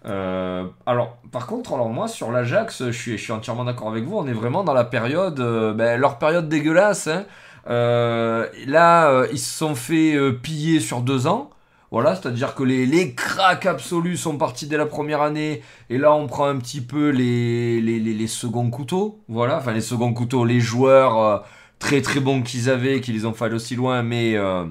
Euh, 0.05 0.65
alors, 0.85 1.17
par 1.31 1.47
contre, 1.47 1.73
alors 1.73 1.89
moi, 1.89 2.07
sur 2.07 2.31
l'Ajax, 2.31 2.85
je 2.85 2.91
suis, 2.91 3.17
je 3.17 3.23
suis 3.23 3.33
entièrement 3.33 3.65
d'accord 3.65 3.89
avec 3.89 4.05
vous, 4.05 4.17
on 4.17 4.27
est 4.27 4.33
vraiment 4.33 4.63
dans 4.63 4.73
la 4.73 4.85
période, 4.85 5.39
euh, 5.39 5.73
ben, 5.73 5.99
leur 5.99 6.19
période 6.19 6.47
dégueulasse. 6.47 7.07
hein. 7.07 7.25
Là, 7.65 9.25
ils 9.31 9.39
se 9.39 9.57
sont 9.57 9.75
fait 9.75 10.17
piller 10.41 10.79
sur 10.79 11.01
deux 11.01 11.27
ans. 11.27 11.49
Voilà, 11.91 12.15
c'est-à-dire 12.15 12.53
que 12.53 12.61
les, 12.63 12.85
les 12.85 13.15
cracks 13.15 13.65
absolus 13.65 14.17
sont 14.17 14.37
partis 14.37 14.67
dès 14.67 14.77
la 14.77 14.85
première 14.85 15.23
année, 15.23 15.63
et 15.89 15.97
là 15.97 16.13
on 16.13 16.27
prend 16.27 16.45
un 16.45 16.57
petit 16.57 16.81
peu 16.81 17.09
les, 17.09 17.81
les, 17.81 17.99
les, 17.99 18.13
les 18.13 18.27
seconds 18.27 18.69
couteaux, 18.69 19.19
voilà, 19.27 19.57
enfin 19.57 19.73
les 19.73 19.81
seconds 19.81 20.13
couteaux, 20.13 20.45
les 20.45 20.59
joueurs 20.59 21.17
euh, 21.17 21.37
très 21.79 22.01
très 22.01 22.19
bons 22.19 22.43
qu'ils 22.43 22.69
avaient, 22.69 23.01
qui 23.01 23.11
les 23.11 23.25
ont 23.25 23.33
fait 23.33 23.51
aussi 23.51 23.75
loin, 23.75 24.03
mais, 24.03 24.35
euh, 24.35 24.65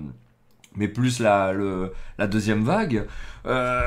mais 0.76 0.86
plus 0.86 1.18
la, 1.18 1.52
le, 1.52 1.92
la 2.18 2.28
deuxième 2.28 2.62
vague. 2.62 3.04
Euh, 3.46 3.80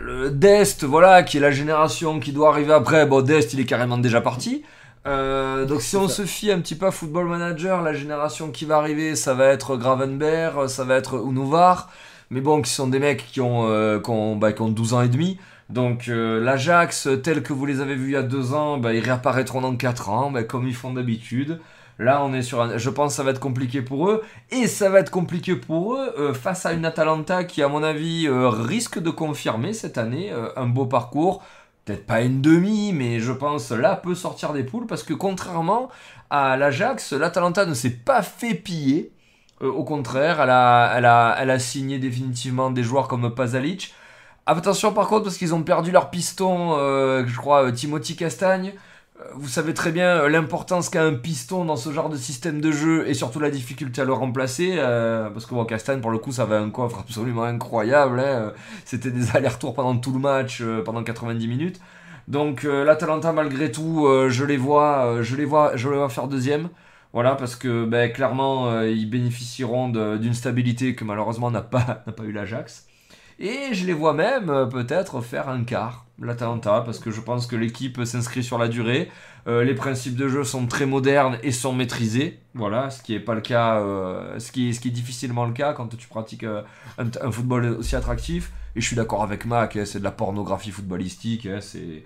le 0.00 0.30
Dest, 0.30 0.84
voilà, 0.84 1.22
qui 1.22 1.36
est 1.36 1.40
la 1.40 1.50
génération 1.50 2.18
qui 2.18 2.32
doit 2.32 2.48
arriver 2.48 2.72
après, 2.72 3.04
bon 3.04 3.22
Dest 3.22 3.52
il 3.52 3.60
est 3.60 3.66
carrément 3.66 3.98
déjà 3.98 4.22
parti. 4.22 4.62
Euh, 5.06 5.64
donc 5.66 5.82
si 5.82 5.96
on 5.96 6.08
se 6.08 6.22
fie 6.26 6.50
un 6.52 6.60
petit 6.60 6.76
peu 6.76 6.86
à 6.86 6.90
Football 6.90 7.26
Manager, 7.26 7.82
la 7.82 7.92
génération 7.92 8.50
qui 8.50 8.64
va 8.64 8.76
arriver, 8.76 9.16
ça 9.16 9.34
va 9.34 9.46
être 9.46 9.76
Gravenberg, 9.76 10.66
ça 10.68 10.84
va 10.84 10.96
être 10.96 11.22
Unuvar, 11.26 11.90
mais 12.30 12.40
bon, 12.40 12.62
qui 12.62 12.70
sont 12.70 12.86
des 12.86 13.00
mecs 13.00 13.26
qui 13.26 13.40
ont, 13.40 13.68
euh, 13.68 13.98
qui 14.00 14.10
bah, 14.38 14.52
qui 14.52 14.62
ont 14.62 14.68
12 14.68 14.94
ans 14.94 15.02
et 15.02 15.08
demi. 15.08 15.38
Donc 15.68 16.08
euh, 16.08 16.40
l'Ajax, 16.40 17.08
tel 17.22 17.42
que 17.42 17.52
vous 17.52 17.66
les 17.66 17.80
avez 17.80 17.94
vus 17.94 18.10
il 18.10 18.12
y 18.12 18.16
a 18.16 18.22
2 18.22 18.54
ans, 18.54 18.78
bah, 18.78 18.94
ils 18.94 19.00
réapparaîtront 19.00 19.60
dans 19.60 19.74
4 19.76 20.08
ans, 20.10 20.30
bah, 20.30 20.44
comme 20.44 20.66
ils 20.68 20.74
font 20.74 20.92
d'habitude. 20.92 21.60
Là, 21.98 22.24
on 22.24 22.32
est 22.32 22.42
sur 22.42 22.62
un... 22.62 22.78
Je 22.78 22.88
pense 22.88 23.12
que 23.12 23.16
ça 23.16 23.22
va 23.24 23.32
être 23.32 23.40
compliqué 23.40 23.82
pour 23.82 24.08
eux. 24.08 24.22
Et 24.50 24.68
ça 24.68 24.88
va 24.88 25.00
être 25.00 25.10
compliqué 25.10 25.54
pour 25.54 25.96
eux 25.96 26.14
euh, 26.18 26.32
face 26.32 26.64
à 26.64 26.72
une 26.72 26.86
Atalanta 26.86 27.44
qui, 27.44 27.62
à 27.62 27.68
mon 27.68 27.82
avis, 27.82 28.26
risque 28.28 28.98
de 29.00 29.10
confirmer 29.10 29.74
cette 29.74 29.98
année 29.98 30.32
un 30.56 30.66
beau 30.66 30.86
parcours. 30.86 31.42
Peut-être 31.84 32.06
pas 32.06 32.22
une 32.22 32.40
demi, 32.40 32.92
mais 32.92 33.20
je 33.20 33.32
pense 33.32 33.70
là 33.70 33.96
peut 33.96 34.14
sortir 34.14 34.52
des 34.52 34.62
poules 34.62 34.86
parce 34.86 35.02
que 35.02 35.14
contrairement 35.14 35.88
à 36.30 36.56
l'Ajax, 36.56 37.12
l'Atalanta 37.12 37.66
ne 37.66 37.74
s'est 37.74 37.90
pas 37.90 38.22
fait 38.22 38.54
piller. 38.54 39.12
Euh, 39.62 39.70
au 39.70 39.84
contraire, 39.84 40.40
elle 40.40 40.50
a, 40.50 41.58
signé 41.58 41.98
définitivement 41.98 42.70
des 42.70 42.82
joueurs 42.82 43.08
comme 43.08 43.34
Pazalic. 43.34 43.94
Attention 44.46 44.92
par 44.92 45.06
contre 45.06 45.24
parce 45.24 45.36
qu'ils 45.36 45.54
ont 45.54 45.62
perdu 45.62 45.92
leur 45.92 46.10
piston, 46.10 46.76
euh, 46.78 47.24
je 47.26 47.36
crois, 47.36 47.64
euh, 47.66 47.72
Timothy 47.72 48.16
Castagne. 48.16 48.72
Vous 49.34 49.48
savez 49.48 49.74
très 49.74 49.92
bien 49.92 50.28
l'importance 50.28 50.88
qu'a 50.88 51.04
un 51.04 51.12
piston 51.12 51.66
dans 51.66 51.76
ce 51.76 51.92
genre 51.92 52.08
de 52.08 52.16
système 52.16 52.62
de 52.62 52.72
jeu 52.72 53.06
et 53.06 53.12
surtout 53.12 53.38
la 53.38 53.50
difficulté 53.50 54.00
à 54.00 54.04
le 54.04 54.14
remplacer. 54.14 54.76
parce 54.78 55.44
que 55.44 55.54
bon, 55.54 55.66
Castagne, 55.66 56.00
pour 56.00 56.10
le 56.10 56.16
coup, 56.18 56.32
ça 56.32 56.44
avait 56.44 56.56
un 56.56 56.70
coffre 56.70 57.00
absolument 57.00 57.44
incroyable. 57.44 58.18
hein, 58.18 58.52
C'était 58.86 59.10
des 59.10 59.30
allers-retours 59.36 59.74
pendant 59.74 59.96
tout 59.98 60.12
le 60.12 60.20
match, 60.20 60.62
pendant 60.86 61.04
90 61.04 61.48
minutes. 61.48 61.80
Donc 62.28 62.62
l'Atalanta, 62.62 63.32
malgré 63.32 63.70
tout, 63.70 64.08
je 64.28 64.44
les 64.44 64.56
vois, 64.56 65.22
je 65.22 65.36
les 65.36 65.44
vois, 65.44 65.76
je 65.76 65.90
les 65.90 65.96
vois 65.96 66.08
faire 66.08 66.26
deuxième. 66.26 66.70
Voilà, 67.12 67.34
parce 67.34 67.56
que 67.56 67.84
ben, 67.84 68.12
clairement, 68.12 68.68
euh, 68.68 68.88
ils 68.88 69.08
bénéficieront 69.08 69.88
d'une 69.88 70.34
stabilité 70.34 70.94
que 70.94 71.04
malheureusement 71.04 71.50
n'a 71.50 71.62
pas, 71.62 71.80
pas 72.16 72.24
eu 72.24 72.32
l'Ajax. 72.32 72.86
Et 73.38 73.72
je 73.72 73.86
les 73.86 73.94
vois 73.94 74.12
même 74.12 74.50
euh, 74.50 74.66
peut-être 74.66 75.20
faire 75.22 75.48
un 75.48 75.64
quart, 75.64 76.06
l'Atalanta, 76.20 76.82
parce 76.82 76.98
que 76.98 77.10
je 77.10 77.20
pense 77.20 77.46
que 77.46 77.56
l'équipe 77.56 78.04
s'inscrit 78.04 78.44
sur 78.44 78.58
la 78.58 78.68
durée. 78.68 79.10
Euh, 79.48 79.64
les 79.64 79.74
principes 79.74 80.14
de 80.14 80.28
jeu 80.28 80.44
sont 80.44 80.66
très 80.66 80.84
modernes 80.84 81.38
et 81.42 81.50
sont 81.50 81.72
maîtrisés. 81.72 82.38
Voilà, 82.54 82.90
ce 82.90 83.02
qui 83.02 83.14
est 83.14 83.20
pas 83.20 83.34
le 83.34 83.40
cas, 83.40 83.80
ce, 84.38 84.52
qui 84.52 84.74
ce 84.74 84.80
qui 84.80 84.88
est 84.88 84.92
difficilement 84.92 85.46
le 85.46 85.52
cas 85.52 85.72
quand 85.72 85.88
tu 85.96 86.06
pratiques 86.08 86.44
un, 86.98 87.30
football 87.30 87.64
aussi 87.78 87.96
attractif. 87.96 88.52
Et 88.76 88.80
je 88.80 88.86
suis 88.86 88.96
d'accord 88.96 89.22
avec 89.22 89.46
Mac, 89.46 89.74
hein, 89.76 89.84
c'est 89.84 89.98
de 89.98 90.04
la 90.04 90.10
pornographie 90.10 90.70
footballistique. 90.70 91.46
hein, 91.46 91.60
c'est 91.60 92.04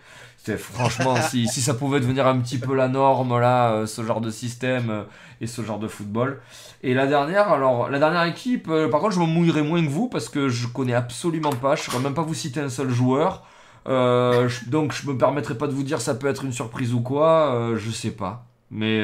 franchement, 0.57 1.17
si, 1.29 1.47
ça 1.49 1.75
pouvait 1.75 2.01
devenir 2.01 2.27
un 2.27 2.39
petit 2.39 2.59
peu 2.59 2.75
la 2.75 2.89
norme 2.89 3.39
là, 3.41 3.73
euh, 3.73 3.87
ce 3.87 4.03
genre 4.05 4.21
de 4.21 4.31
système 4.31 4.91
euh, 4.91 5.03
et 5.41 5.47
ce 5.47 5.63
genre 5.63 5.79
de 5.79 5.89
football. 5.89 6.41
Et 6.83 6.93
la 6.95 7.07
dernière, 7.07 7.51
alors 7.53 7.89
la 7.91 7.99
dernière 7.99 8.25
équipe, 8.25 8.69
euh, 8.69 8.89
par 8.89 9.01
contre, 9.01 9.15
je 9.15 9.21
me 9.21 9.27
mouillerai 9.27 9.63
moins 9.63 9.83
que 9.85 9.89
vous 9.91 10.09
parce 10.09 10.29
que 10.29 10.49
je 10.49 10.67
connais 10.67 10.95
absolument 10.95 11.51
pas. 11.53 11.77
Je 11.77 11.91
ne 11.97 12.03
même 12.03 12.15
pas 12.15 12.23
vous 12.23 12.35
citer 12.35 12.61
un 12.61 12.69
seul 12.69 12.91
joueur. 12.91 13.45
Euh, 13.89 14.49
je- 14.49 14.69
donc 14.71 14.93
je 14.93 15.07
me 15.09 15.17
permettrai 15.17 15.57
pas 15.57 15.67
de 15.67 15.73
vous 15.73 15.83
dire 15.83 16.01
ça 16.01 16.15
peut 16.15 16.27
être 16.29 16.45
une 16.45 16.53
surprise 16.53 16.95
ou 16.95 17.01
quoi. 17.01 17.55
euh, 17.55 17.77
je 17.77 17.91
sais 17.91 18.11
pas. 18.11 18.45
Mais 18.71 19.03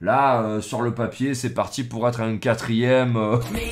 là, 0.00 0.58
sur 0.60 0.82
le 0.82 0.92
papier, 0.92 1.34
c'est 1.34 1.54
parti 1.54 1.84
pour 1.84 2.08
être 2.08 2.20
un 2.20 2.38
quatrième 2.38 3.16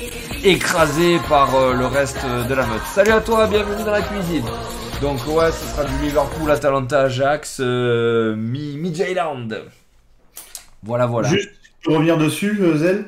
écrasé 0.43 1.19
par 1.27 1.49
le 1.73 1.85
reste 1.85 2.25
de 2.25 2.53
la 2.53 2.65
meute. 2.65 2.83
Salut 2.93 3.11
à 3.11 3.21
toi, 3.21 3.47
bienvenue 3.47 3.83
dans 3.83 3.91
la 3.91 4.01
cuisine. 4.01 4.45
Donc 5.01 5.27
ouais, 5.27 5.51
ce 5.51 5.65
sera 5.65 5.83
du 5.83 6.03
Liverpool, 6.03 6.49
Atalanta, 6.49 7.01
Ajax, 7.01 7.59
euh, 7.59 8.35
mi 8.35 8.77
Midtjylland. 8.77 9.49
Voilà, 10.83 11.05
voilà. 11.05 11.27
Juste 11.27 11.51
pour 11.83 11.95
revenir 11.95 12.17
dessus, 12.17 12.57
euh, 12.61 12.77
Zel, 12.77 13.05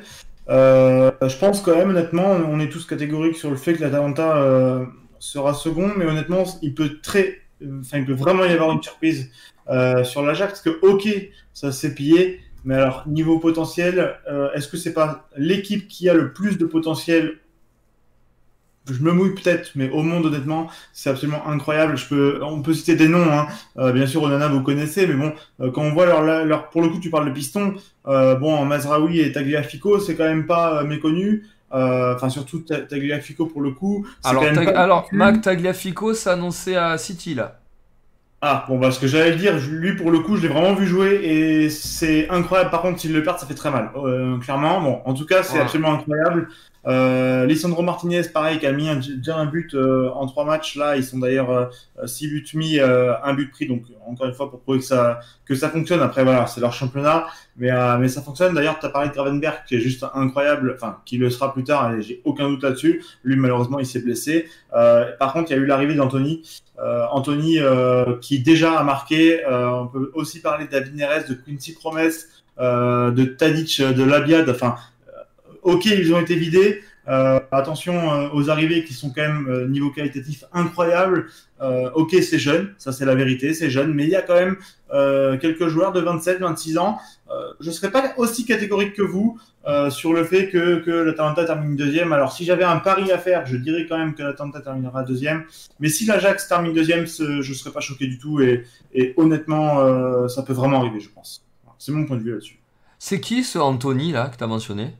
euh, 0.50 1.10
je 1.22 1.36
pense 1.38 1.62
quand 1.62 1.74
même, 1.74 1.90
honnêtement, 1.90 2.30
on 2.30 2.60
est 2.60 2.68
tous 2.68 2.84
catégoriques 2.84 3.36
sur 3.36 3.50
le 3.50 3.56
fait 3.56 3.74
que 3.74 3.80
l'Atalanta 3.80 4.36
euh, 4.36 4.84
sera 5.18 5.54
second, 5.54 5.92
mais 5.96 6.04
honnêtement, 6.04 6.44
il 6.60 6.74
peut 6.74 6.98
très, 7.02 7.38
enfin, 7.80 7.98
il 7.98 8.04
peut 8.04 8.12
vraiment 8.12 8.44
y 8.44 8.52
avoir 8.52 8.72
une 8.72 8.82
surprise 8.82 9.30
sur 10.04 10.22
l'Ajax, 10.22 10.52
parce 10.52 10.62
que 10.62 10.86
ok, 10.86 11.08
ça 11.54 11.72
s'est 11.72 11.94
pillé, 11.94 12.40
mais 12.64 12.74
alors 12.74 13.04
niveau 13.06 13.38
potentiel, 13.38 14.16
est-ce 14.54 14.68
que 14.68 14.76
c'est 14.76 14.94
pas 14.94 15.28
l'équipe 15.36 15.88
qui 15.88 16.08
a 16.08 16.14
le 16.14 16.32
plus 16.32 16.56
de 16.56 16.64
potentiel 16.64 17.38
je 18.92 19.02
me 19.02 19.12
mouille 19.12 19.34
peut-être, 19.34 19.70
mais 19.74 19.90
au 19.90 20.02
monde, 20.02 20.26
honnêtement, 20.26 20.68
c'est 20.92 21.10
absolument 21.10 21.46
incroyable. 21.46 21.96
Je 21.96 22.06
peux, 22.06 22.40
on 22.42 22.62
peut 22.62 22.74
citer 22.74 22.94
des 22.96 23.08
noms, 23.08 23.30
hein. 23.32 23.46
Euh, 23.78 23.92
bien 23.92 24.06
sûr, 24.06 24.22
Onana, 24.22 24.48
vous 24.48 24.62
connaissez, 24.62 25.06
mais 25.06 25.14
bon, 25.14 25.32
euh, 25.60 25.70
quand 25.70 25.82
on 25.82 25.92
voit 25.92 26.06
leur, 26.06 26.22
leur, 26.44 26.68
pour 26.70 26.82
le 26.82 26.88
coup, 26.88 26.98
tu 27.00 27.10
parles 27.10 27.26
de 27.26 27.32
piston, 27.32 27.74
euh, 28.06 28.34
bon, 28.34 28.64
Mazraoui 28.64 29.20
et 29.20 29.32
Tagliafico, 29.32 29.98
c'est 30.00 30.14
quand 30.16 30.24
même 30.24 30.46
pas 30.46 30.82
méconnu. 30.84 31.44
Enfin, 31.70 32.30
surtout 32.30 32.60
Ta- 32.60 32.80
Tagliafico 32.80 33.44
pour 33.46 33.60
le 33.60 33.72
coup. 33.72 34.06
Alors, 34.24 34.42
quand 34.42 34.48
même 34.54 34.64
Tag- 34.64 34.72
pas 34.72 34.80
alors. 34.80 35.06
Mac 35.12 35.42
Tagliafico 35.42 36.14
s'est 36.14 36.30
annoncé 36.30 36.76
à 36.76 36.96
City 36.96 37.34
là. 37.34 37.58
Ah, 38.40 38.64
bon, 38.68 38.78
bah, 38.78 38.92
ce 38.92 39.00
que 39.00 39.08
j'allais 39.08 39.32
le 39.32 39.36
dire, 39.36 39.54
lui, 39.68 39.96
pour 39.96 40.12
le 40.12 40.20
coup, 40.20 40.36
je 40.36 40.42
l'ai 40.42 40.48
vraiment 40.48 40.72
vu 40.72 40.86
jouer 40.86 41.20
et 41.24 41.68
c'est 41.70 42.28
incroyable. 42.30 42.70
Par 42.70 42.82
contre, 42.82 43.00
s'il 43.00 43.12
le 43.12 43.22
perd, 43.24 43.38
ça 43.38 43.46
fait 43.46 43.54
très 43.54 43.70
mal, 43.70 43.90
clairement. 44.40 44.80
Bon, 44.80 45.00
en 45.04 45.12
tout 45.12 45.26
cas, 45.26 45.42
c'est 45.42 45.54
Ouais. 45.56 45.60
absolument 45.60 45.92
incroyable. 45.94 46.48
Euh, 46.88 47.44
Lisandro 47.44 47.82
Martinez, 47.82 48.22
pareil, 48.32 48.58
qui 48.58 48.66
a 48.66 48.72
mis 48.72 48.88
un, 48.88 48.96
déjà 48.96 49.36
un 49.36 49.46
but 49.46 49.74
euh, 49.74 50.08
en 50.10 50.26
trois 50.26 50.44
matchs. 50.44 50.76
Là, 50.76 50.96
ils 50.96 51.04
sont 51.04 51.18
d'ailleurs 51.18 51.50
euh, 51.50 51.66
six 52.06 52.28
buts 52.28 52.46
mis, 52.54 52.78
euh, 52.78 53.12
un 53.22 53.34
but 53.34 53.50
pris. 53.50 53.66
Donc, 53.66 53.82
encore 54.06 54.26
une 54.26 54.32
fois, 54.34 54.50
pour 54.50 54.60
prouver 54.60 54.78
que 54.78 54.84
ça, 55.54 55.68
fonctionne. 55.68 56.00
Après, 56.00 56.24
voilà, 56.24 56.46
c'est 56.46 56.60
leur 56.60 56.72
championnat, 56.72 57.26
mais, 57.56 57.70
euh, 57.70 58.08
ça 58.08 58.22
fonctionne. 58.22 58.54
D'ailleurs, 58.54 58.78
tu 58.78 58.86
as 58.86 58.88
parlé 58.88 59.10
de 59.10 59.14
Gravenberg, 59.14 59.64
qui 59.66 59.76
est 59.76 59.80
juste 59.80 60.04
incroyable, 60.14 60.72
enfin, 60.74 60.98
qui 61.04 61.18
le 61.18 61.28
sera 61.28 61.52
plus 61.52 61.64
tard, 61.64 62.00
j'ai 62.00 62.22
aucun 62.24 62.48
doute 62.48 62.62
là-dessus. 62.62 63.04
Lui, 63.22 63.36
malheureusement, 63.36 63.78
il 63.78 63.86
s'est 63.86 64.00
blessé. 64.00 64.48
Euh, 64.74 65.12
par 65.18 65.32
contre, 65.32 65.50
il 65.50 65.56
y 65.56 65.58
a 65.58 65.62
eu 65.62 65.66
l'arrivée 65.66 65.94
d'Anthony. 65.94 66.42
Euh, 66.80 67.04
Anthony, 67.10 67.58
euh, 67.58 68.16
qui 68.20 68.38
déjà 68.40 68.78
a 68.78 68.84
marqué. 68.84 69.44
Euh, 69.44 69.68
on 69.68 69.88
peut 69.88 70.10
aussi 70.14 70.40
parler 70.40 70.66
de 70.66 70.78
de 70.78 71.34
Quincy 71.34 71.74
Promes, 71.74 71.98
euh, 72.60 73.10
de 73.10 73.24
Tadic, 73.24 73.82
de 73.82 74.04
Labiad. 74.04 74.48
Enfin, 74.48 74.76
euh, 74.76 74.97
ok, 75.68 75.84
ils 75.86 76.12
ont 76.14 76.20
été 76.20 76.34
vidés. 76.34 76.82
Euh, 77.08 77.40
attention 77.52 78.12
euh, 78.12 78.28
aux 78.34 78.50
arrivées 78.50 78.84
qui 78.84 78.92
sont 78.92 79.10
quand 79.10 79.22
même 79.22 79.46
euh, 79.48 79.66
niveau 79.66 79.90
qualitatif 79.90 80.44
incroyable. 80.52 81.28
Ok, 81.94 82.14
c'est 82.22 82.38
jeune, 82.38 82.72
ça 82.78 82.92
c'est 82.92 83.04
la 83.04 83.16
vérité, 83.16 83.52
c'est 83.52 83.68
jeune, 83.68 83.92
mais 83.92 84.04
il 84.04 84.10
y 84.10 84.14
a 84.14 84.22
quand 84.22 84.36
même 84.36 84.58
quelques 85.40 85.66
joueurs 85.66 85.90
de 85.90 86.00
27, 86.00 86.38
26 86.38 86.78
ans. 86.78 86.98
Je 87.58 87.72
serais 87.72 87.90
pas 87.90 88.14
aussi 88.16 88.44
catégorique 88.44 88.94
que 88.94 89.02
vous 89.02 89.40
sur 89.90 90.12
le 90.12 90.22
fait 90.22 90.50
que, 90.50 90.76
que 90.76 90.90
l'Atalanta 90.92 91.44
termine 91.44 91.74
deuxième. 91.74 92.12
Alors 92.12 92.30
si 92.30 92.44
j'avais 92.44 92.62
un 92.62 92.78
pari 92.78 93.10
à 93.10 93.18
faire, 93.18 93.44
je 93.44 93.56
dirais 93.56 93.86
quand 93.88 93.98
même 93.98 94.14
que 94.14 94.22
l'Atalanta 94.22 94.60
terminera 94.60 95.02
deuxième. 95.02 95.46
Mais 95.80 95.88
si 95.88 96.06
l'Ajax 96.06 96.46
termine 96.46 96.74
deuxième, 96.74 97.06
je 97.08 97.52
serais 97.52 97.72
pas 97.72 97.80
choqué 97.80 98.06
du 98.06 98.18
tout 98.18 98.40
et, 98.40 98.64
et 98.94 99.14
honnêtement, 99.16 100.28
ça 100.28 100.44
peut 100.44 100.52
vraiment 100.52 100.78
arriver, 100.78 101.00
je 101.00 101.10
pense. 101.10 101.44
C'est 101.76 101.90
mon 101.90 102.04
point 102.04 102.18
de 102.18 102.22
vue 102.22 102.30
là-dessus. 102.30 102.60
C'est 103.00 103.18
qui 103.18 103.42
ce 103.42 103.58
Anthony 103.58 104.12
là 104.12 104.28
que 104.28 104.36
t'as 104.36 104.46
mentionné? 104.46 104.92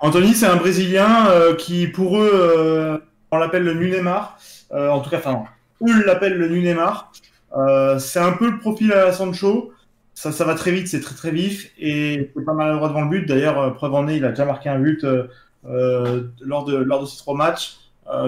Anthony, 0.00 0.34
c'est 0.34 0.46
un 0.46 0.56
Brésilien 0.56 1.26
euh, 1.28 1.54
qui, 1.56 1.88
pour 1.88 2.18
eux, 2.18 2.30
euh, 2.32 2.98
on 3.32 3.38
l'appelle 3.38 3.64
le 3.64 3.74
Nunemar. 3.74 4.38
Euh, 4.72 4.90
en 4.90 5.00
tout 5.00 5.10
cas, 5.10 5.18
enfin, 5.18 5.44
eux 5.82 6.04
l'appellent 6.06 6.38
le 6.38 6.48
Nunemar. 6.48 7.10
Euh, 7.56 7.98
c'est 7.98 8.20
un 8.20 8.32
peu 8.32 8.48
le 8.50 8.58
profil 8.58 8.92
à 8.92 9.12
Sancho. 9.12 9.72
Ça, 10.14 10.30
ça 10.30 10.44
va 10.44 10.54
très 10.54 10.70
vite, 10.70 10.88
c'est 10.88 11.00
très 11.00 11.14
très 11.14 11.30
vif 11.30 11.70
et 11.78 12.30
c'est 12.34 12.44
pas 12.44 12.52
mal 12.52 12.74
devant 12.74 13.02
le 13.02 13.08
but. 13.08 13.26
D'ailleurs, 13.26 13.74
preuve 13.74 13.94
en 13.94 14.08
est, 14.08 14.16
il 14.16 14.24
a 14.24 14.30
déjà 14.30 14.44
marqué 14.44 14.68
un 14.68 14.78
but 14.78 15.04
lors 15.64 16.64
de 16.64 16.76
lors 16.76 17.00
de 17.00 17.06
ces 17.06 17.18
trois 17.18 17.36
matchs. 17.36 17.78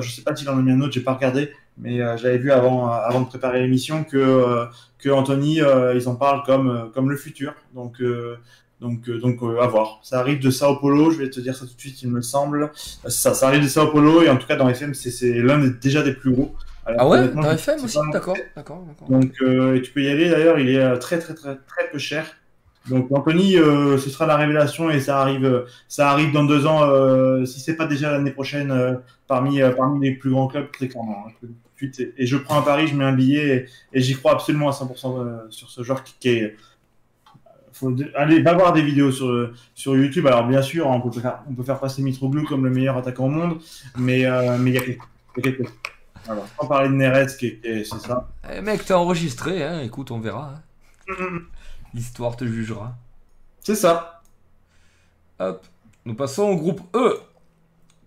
Je 0.01 0.09
sais 0.09 0.23
pas 0.23 0.35
s'il 0.37 0.49
en 0.49 0.59
a 0.59 0.63
mis 0.63 0.71
un 0.71 0.81
autre, 0.83 0.93
j'ai 0.93 1.01
pas 1.01 1.15
regardé, 1.15 1.51
mais 1.79 2.01
euh, 2.01 2.17
j'avais 2.17 2.39
vu 2.39 2.53
avant 2.53 2.87
avant 2.93 3.23
de 3.23 3.27
préparer 3.27 3.63
l'émission 3.63 4.05
que 4.05 4.67
que 4.99 5.11
Anthony, 5.11 5.61
ils 5.97 6.09
en 6.09 6.15
parlent 6.15 6.45
comme 6.45 6.93
comme 6.95 7.11
le 7.11 7.17
futur. 7.17 7.55
Donc 7.75 8.01
donc, 8.81 9.09
euh, 9.09 9.19
donc 9.19 9.43
euh, 9.43 9.61
à 9.61 9.67
voir. 9.67 10.01
Ça 10.03 10.19
arrive 10.21 10.41
de 10.41 10.51
Sao 10.51 10.77
Paulo, 10.77 11.11
je 11.11 11.19
vais 11.19 11.31
te 11.31 11.41
dire 11.41 11.55
ça 11.55 11.67
tout 11.67 11.75
de 11.75 11.81
suite, 11.81 12.03
il 12.03 12.11
me 12.11 12.23
semble. 12.23 12.71
Ça, 13.07 13.35
ça 13.35 13.47
arrive 13.49 13.63
de 13.63 13.69
Sao 13.69 13.89
Paulo 13.89 14.23
et 14.23 14.29
en 14.31 14.37
tout 14.37 14.47
cas 14.47 14.57
dans 14.57 14.69
FM, 14.69 14.95
c'est 14.95 15.33
l'un 15.41 15.59
des, 15.59 15.71
déjà 15.71 16.03
des 16.03 16.13
plus 16.15 16.33
gros. 16.33 16.55
Alors, 16.87 17.01
Ah 17.03 17.09
ouais? 17.09 17.29
Dans 17.29 17.51
FM 17.51 17.85
aussi? 17.85 17.99
D'accord, 18.13 18.37
d'accord. 18.57 18.85
Donc 19.09 19.33
euh, 19.43 19.77
et 19.77 19.83
tu 19.83 19.93
peux 19.93 20.03
y 20.03 20.09
aller 20.09 20.31
d'ailleurs, 20.31 20.59
il 20.59 20.71
est 20.71 20.99
très 20.99 21.19
très 21.19 21.35
très 21.35 21.57
très 21.57 21.91
peu 21.93 21.99
cher. 21.99 22.25
Donc 22.89 23.13
Anthony, 23.13 23.59
euh, 23.59 23.99
ce 23.99 24.09
sera 24.09 24.25
la 24.27 24.37
révélation 24.37 24.91
et 24.91 25.01
ça 25.01 25.21
arrive, 25.21 25.67
ça 25.87 26.11
arrive 26.11 26.33
dans 26.33 26.45
deux 26.45 26.67
ans, 26.67 26.83
euh, 26.85 27.45
si 27.45 27.61
c'est 27.61 27.77
pas 27.77 27.87
déjà 27.87 28.11
l'année 28.11 28.31
prochaine, 28.31 28.71
euh, 28.71 28.95
parmi, 29.29 29.61
parmi 29.77 30.01
les 30.01 30.15
plus 30.15 30.31
grands 30.31 30.47
clubs, 30.49 30.71
très 30.73 30.89
clairement. 30.89 31.27
hein. 31.29 31.47
Et 32.19 32.27
je 32.27 32.37
prends 32.37 32.59
un 32.59 32.63
pari, 32.63 32.87
je 32.89 32.95
mets 32.95 33.05
un 33.05 33.13
billet 33.13 33.69
et, 33.93 33.99
et 33.99 34.01
j'y 34.03 34.15
crois 34.15 34.33
absolument 34.33 34.69
à 34.69 34.73
100% 34.73 35.19
euh, 35.19 35.37
sur 35.51 35.71
ce 35.71 35.83
joueur 35.83 36.03
qui, 36.05 36.15
qui 36.21 36.29
est. 36.31 36.57
Faut 37.81 37.91
de- 37.93 38.13
allez, 38.15 38.43
va 38.43 38.53
voir 38.53 38.73
des 38.75 38.83
vidéos 38.83 39.11
sur, 39.11 39.51
sur 39.75 39.97
YouTube. 39.97 40.27
Alors 40.27 40.47
bien 40.47 40.61
sûr, 40.61 40.87
on 40.87 41.01
peut 41.01 41.19
faire, 41.19 41.41
on 41.49 41.55
peut 41.55 41.63
faire 41.63 41.81
passer 41.81 42.03
Mitroglou 42.03 42.45
comme 42.47 42.65
le 42.65 42.71
meilleur 42.71 42.97
attaquant 42.99 43.25
au 43.25 43.29
monde, 43.31 43.59
mais 43.97 44.27
euh, 44.27 44.59
mais 44.59 44.71
il 44.71 44.75
y 44.75 44.79
a 44.79 44.83
quelque, 44.83 45.03
chose. 45.65 45.73
Voilà. 46.27 46.43
Sans 46.61 46.67
parler 46.67 46.89
de 46.91 46.95
Neres, 46.95 47.37
qui 47.39 47.47
est, 47.47 47.57
qui 47.63 47.67
est- 47.67 47.85
c'est 47.85 47.99
ça. 48.01 48.29
Eh, 48.53 48.61
mec, 48.61 48.85
t'es 48.85 48.93
enregistré, 48.93 49.65
hein. 49.65 49.81
écoute, 49.81 50.11
on 50.11 50.21
verra. 50.21 50.55
hein. 51.09 51.15
L'histoire 51.95 52.37
te 52.37 52.45
jugera. 52.45 52.95
C'est 53.61 53.75
ça. 53.75 54.21
Hop. 55.39 55.65
Nous 56.05 56.15
passons 56.15 56.43
au 56.45 56.57
groupe 56.57 56.83
E, 56.95 57.19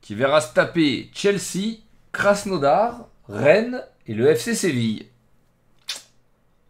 qui 0.01 0.13
verra 0.13 0.39
se 0.41 0.53
taper 0.53 1.09
Chelsea, 1.13 1.79
Krasnodar, 2.11 3.07
Rennes 3.27 3.81
et 4.05 4.13
le 4.13 4.27
FC 4.27 4.53
Séville. 4.53 5.07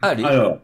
Allez. 0.02 0.24
Alors, 0.24 0.60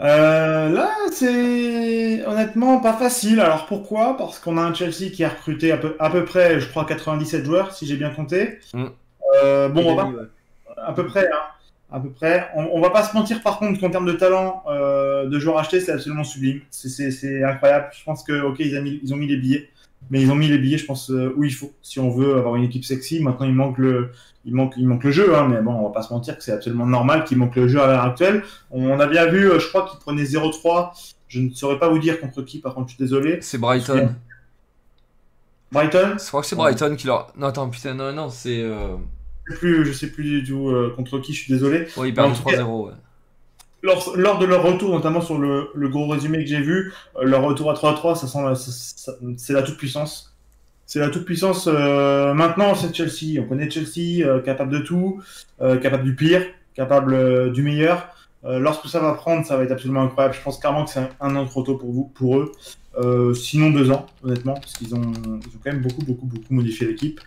euh, 0.00 0.68
là, 0.70 0.90
c'est 1.12 2.26
honnêtement 2.26 2.80
pas 2.80 2.94
facile. 2.94 3.40
Alors 3.40 3.66
pourquoi? 3.66 4.16
Parce 4.16 4.38
qu'on 4.38 4.58
a 4.58 4.62
un 4.62 4.74
Chelsea 4.74 5.10
qui 5.12 5.22
a 5.24 5.28
recruté 5.28 5.70
à 5.72 5.76
peu, 5.76 5.94
à 5.98 6.10
peu 6.10 6.24
près, 6.24 6.58
je 6.60 6.68
crois, 6.68 6.84
97 6.84 7.44
joueurs, 7.44 7.72
si 7.72 7.86
j'ai 7.86 7.96
bien 7.96 8.10
compté. 8.10 8.58
Mm. 8.72 8.84
Euh, 9.44 9.68
bon, 9.68 9.92
on 9.92 9.94
va, 9.94 10.04
Ouais. 10.06 10.24
à 10.76 10.92
peu 10.92 11.06
près, 11.06 11.26
hein, 11.26 11.38
à 11.92 12.00
peu 12.00 12.10
près. 12.10 12.48
On, 12.56 12.64
on 12.72 12.80
va 12.80 12.90
pas 12.90 13.04
se 13.04 13.14
mentir, 13.16 13.40
par 13.42 13.58
contre, 13.58 13.80
qu'en 13.80 13.90
termes 13.90 14.06
de 14.06 14.12
talent 14.12 14.64
euh, 14.68 15.26
de 15.28 15.38
joueurs 15.38 15.58
achetés, 15.58 15.80
c'est 15.80 15.92
absolument 15.92 16.24
sublime. 16.24 16.60
C'est- 16.70 17.44
incroyable. 17.44 17.90
Je 17.96 18.02
pense 18.04 18.22
que, 18.24 18.40
ok, 18.42 18.56
ils, 18.58 18.76
ont 18.78 18.82
mis, 18.82 19.00
ils 19.02 19.14
ont 19.14 19.16
mis 19.16 19.28
les 19.28 19.36
billets, 19.36 19.70
mais 20.10 20.20
ils 20.22 20.30
ont 20.30 20.34
mis 20.34 20.48
les 20.48 20.58
billets, 20.58 20.78
je 20.78 20.86
pense, 20.86 21.10
euh, 21.10 21.32
où 21.36 21.44
il 21.44 21.52
faut. 21.52 21.72
Si 21.82 21.98
on 22.00 22.10
veut 22.10 22.36
avoir 22.36 22.56
une 22.56 22.64
équipe 22.64 22.84
sexy, 22.84 23.20
maintenant 23.20 23.46
il 23.46 23.54
manque 23.54 23.78
le, 23.78 24.10
il 24.44 24.54
manque, 24.54 24.74
il 24.76 24.86
manque 24.86 25.04
le 25.04 25.10
jeu, 25.10 25.34
hein, 25.36 25.48
mais 25.48 25.60
bon, 25.62 25.72
on 25.72 25.84
va 25.84 25.90
pas 25.90 26.02
se 26.02 26.12
mentir 26.12 26.36
que 26.36 26.44
c'est 26.44 26.52
absolument 26.52 26.86
normal 26.86 27.24
qu'il 27.24 27.38
manque 27.38 27.56
le 27.56 27.66
jeu 27.68 27.80
à 27.80 27.86
l'heure 27.86 28.02
actuelle. 28.02 28.42
On 28.70 28.98
a 29.00 29.06
bien 29.06 29.26
vu, 29.26 29.50
euh, 29.50 29.58
je 29.58 29.68
crois 29.68 29.86
qu'il 29.88 29.98
prenait 29.98 30.24
0-3. 30.24 30.90
Je 31.28 31.40
ne 31.40 31.50
saurais 31.50 31.78
pas 31.78 31.88
vous 31.88 31.98
dire 31.98 32.20
contre 32.20 32.42
qui, 32.42 32.60
par 32.60 32.74
contre, 32.74 32.88
je 32.90 32.94
suis 32.94 33.02
désolé. 33.02 33.38
C'est 33.40 33.58
Brighton. 33.58 34.14
Brighton, 35.72 36.16
Je 36.18 36.26
crois 36.28 36.42
que 36.42 36.46
c'est 36.46 36.56
Brighton 36.56 36.94
qui 36.96 37.06
leur. 37.06 37.32
Non, 37.36 37.48
attends, 37.48 37.68
putain, 37.68 37.94
non, 37.94 38.12
non, 38.12 38.28
c'est. 38.28 38.60
Euh... 38.62 38.96
je 39.46 39.52
sais 39.54 39.58
plus, 39.58 39.84
je 39.86 39.92
sais 39.92 40.06
plus 40.08 40.24
du 40.24 40.44
tout 40.44 40.68
euh, 40.68 40.92
contre 40.94 41.18
qui, 41.18 41.32
je 41.32 41.40
suis 41.42 41.52
désolé. 41.52 41.88
Ouais, 41.96 42.10
ils 42.10 42.14
perdent 42.14 42.32
En 42.32 42.34
tout 42.34 42.44
cas- 42.44 42.62
3-0. 42.62 42.86
Ouais. 42.86 42.92
Lors, 43.84 44.38
de 44.38 44.46
leur 44.46 44.62
retour, 44.62 44.94
notamment 44.94 45.20
sur 45.20 45.38
le, 45.38 45.70
gros 45.90 46.08
résumé 46.08 46.38
que 46.38 46.46
j'ai 46.48 46.60
vu, 46.62 46.94
euh, 47.16 47.24
leur 47.24 47.42
retour 47.42 47.70
à 47.70 47.74
3-3, 47.74 48.16
ça 48.16 48.26
c'est 49.36 49.52
la 49.52 49.62
toute 49.62 49.76
puissance. 49.76 50.34
C'est 50.86 51.00
la 51.00 51.10
toute 51.10 51.26
puissance. 51.26 51.68
euh, 51.70 52.32
maintenant, 52.32 52.74
c'est 52.74 52.94
Chelsea. 52.94 53.38
On 53.42 53.44
connaît 53.46 53.68
Chelsea, 53.68 54.26
euh, 54.26 54.40
capable 54.40 54.72
de 54.72 54.78
tout, 54.78 55.22
capable 55.58 56.04
du 56.04 56.14
pire, 56.16 56.46
capable 56.74 57.52
du 57.52 57.62
meilleur. 57.62 58.08
Lorsque 58.42 58.88
ça 58.88 59.00
va 59.00 59.12
prendre, 59.12 59.44
ça 59.46 59.56
va 59.56 59.64
être 59.64 59.72
absolument 59.72 60.02
incroyable. 60.02 60.34
Je 60.34 60.42
pense 60.42 60.58
clairement 60.58 60.84
que 60.84 60.90
c'est 60.90 61.00
un, 61.20 61.36
an 61.36 61.44
trop 61.44 61.62
tôt 61.62 61.76
pour 61.76 61.92
vous, 61.92 62.10
pour 62.14 62.38
eux. 62.38 62.52
Sinon 63.34 63.68
deux 63.70 63.90
ans, 63.90 64.06
honnêtement, 64.22 64.54
parce 64.54 64.72
qu'ils 64.74 64.94
ont, 64.94 65.12
quand 65.62 65.72
même 65.72 65.82
beaucoup, 65.82 66.02
beaucoup, 66.02 66.26
beaucoup 66.26 66.54
modifié 66.54 66.86
l'équipe. 66.86 67.20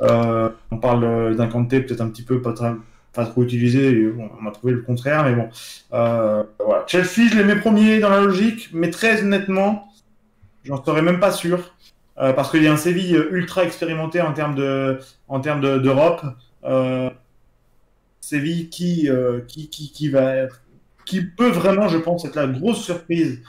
On 0.00 0.78
parle 0.80 1.36
d'un 1.36 1.48
peut-être 1.48 2.00
un 2.00 2.08
petit 2.08 2.22
peu 2.22 2.40
pas, 2.40 2.54
très- 2.54 2.74
pas 3.18 3.26
trop 3.26 3.42
utilisé. 3.42 4.12
on 4.16 4.46
a 4.46 4.52
trouvé 4.52 4.72
le 4.72 4.82
contraire, 4.82 5.24
mais 5.24 5.34
bon. 5.34 5.48
Euh. 5.92 6.44
Chelsea, 6.86 7.28
je 7.28 7.36
les 7.36 7.42
mets 7.42 7.56
premiers 7.56 7.98
dans 7.98 8.10
la 8.10 8.20
logique, 8.20 8.70
mais 8.72 8.90
très 8.90 9.22
honnêtement, 9.22 9.88
j'en 10.62 10.82
serais 10.84 11.02
même 11.02 11.18
pas 11.18 11.32
sûr. 11.32 11.74
Euh, 12.18 12.32
parce 12.32 12.48
qu'il 12.50 12.62
y 12.62 12.68
a 12.68 12.72
un 12.72 12.76
Séville 12.76 13.20
ultra 13.30 13.64
expérimenté 13.64 14.20
en 14.20 14.32
termes 14.32 14.54
de, 14.54 15.00
en 15.26 15.40
termes 15.40 15.60
de- 15.60 15.78
d'Europe. 15.78 16.22
Euh, 16.62 17.10
Séville 18.20 18.68
qui, 18.68 19.08
qui, 19.48 19.68
qui, 19.68 19.90
qui 19.90 20.08
va, 20.10 20.46
qui 21.04 21.22
peut 21.22 21.50
vraiment, 21.50 21.88
je 21.88 21.98
pense, 21.98 22.24
être 22.24 22.36
la 22.36 22.46
grosse 22.46 22.82
surprise 22.84 23.40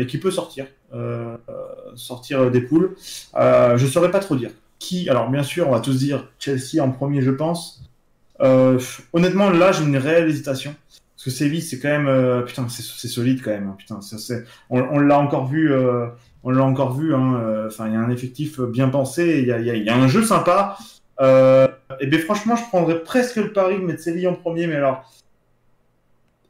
et 0.00 0.06
qui 0.06 0.18
peut 0.18 0.30
sortir, 0.30 0.66
sortir 1.94 2.50
des 2.50 2.62
poules. 2.62 2.96
Je 3.36 3.86
saurais 3.86 4.10
pas 4.10 4.20
trop 4.20 4.36
dire. 4.36 4.50
Qui, 4.78 5.08
alors 5.10 5.28
bien 5.30 5.42
sûr, 5.42 5.68
on 5.68 5.72
va 5.72 5.80
tous 5.80 5.98
dire 5.98 6.28
Chelsea 6.38 6.82
en 6.82 6.90
premier, 6.90 7.20
je 7.20 7.30
pense. 7.30 7.83
Euh, 8.40 8.78
honnêtement, 9.12 9.50
là, 9.50 9.72
j'ai 9.72 9.84
une 9.84 9.96
réelle 9.96 10.28
hésitation. 10.28 10.74
Parce 11.16 11.24
que 11.24 11.30
Séville, 11.30 11.62
c'est 11.62 11.78
quand 11.78 11.88
même, 11.88 12.08
euh, 12.08 12.42
putain, 12.42 12.68
c'est 12.68 13.08
solide 13.08 13.40
quand 13.42 13.50
même. 13.50 13.68
hein, 13.68 13.76
putain, 13.78 14.00
c'est- 14.00 14.44
on, 14.70 14.98
l'a 14.98 15.18
encore 15.18 15.46
vu, 15.46 15.72
euh, 15.72 16.06
on 16.42 16.50
l'a 16.50 16.64
encore 16.64 16.98
vu. 16.98 17.14
hein, 17.14 17.66
Enfin, 17.66 17.86
il 17.88 17.94
y 17.94 17.96
a 17.96 18.00
un 18.00 18.10
effectif 18.10 18.60
bien 18.60 18.88
pensé, 18.88 19.40
il 19.40 19.46
y 19.46 19.88
a, 19.90 19.96
un 19.96 20.08
jeu 20.08 20.22
sympa. 20.22 20.76
Et 21.20 22.06
bien, 22.06 22.18
franchement, 22.18 22.56
je 22.56 22.64
prendrais 22.64 23.02
presque 23.02 23.36
le 23.36 23.52
pari 23.52 23.76
de 23.78 23.84
mettre 23.84 24.02
Séville 24.02 24.28
en 24.28 24.34
premier, 24.34 24.66
mais 24.66 24.76
alors, 24.76 25.10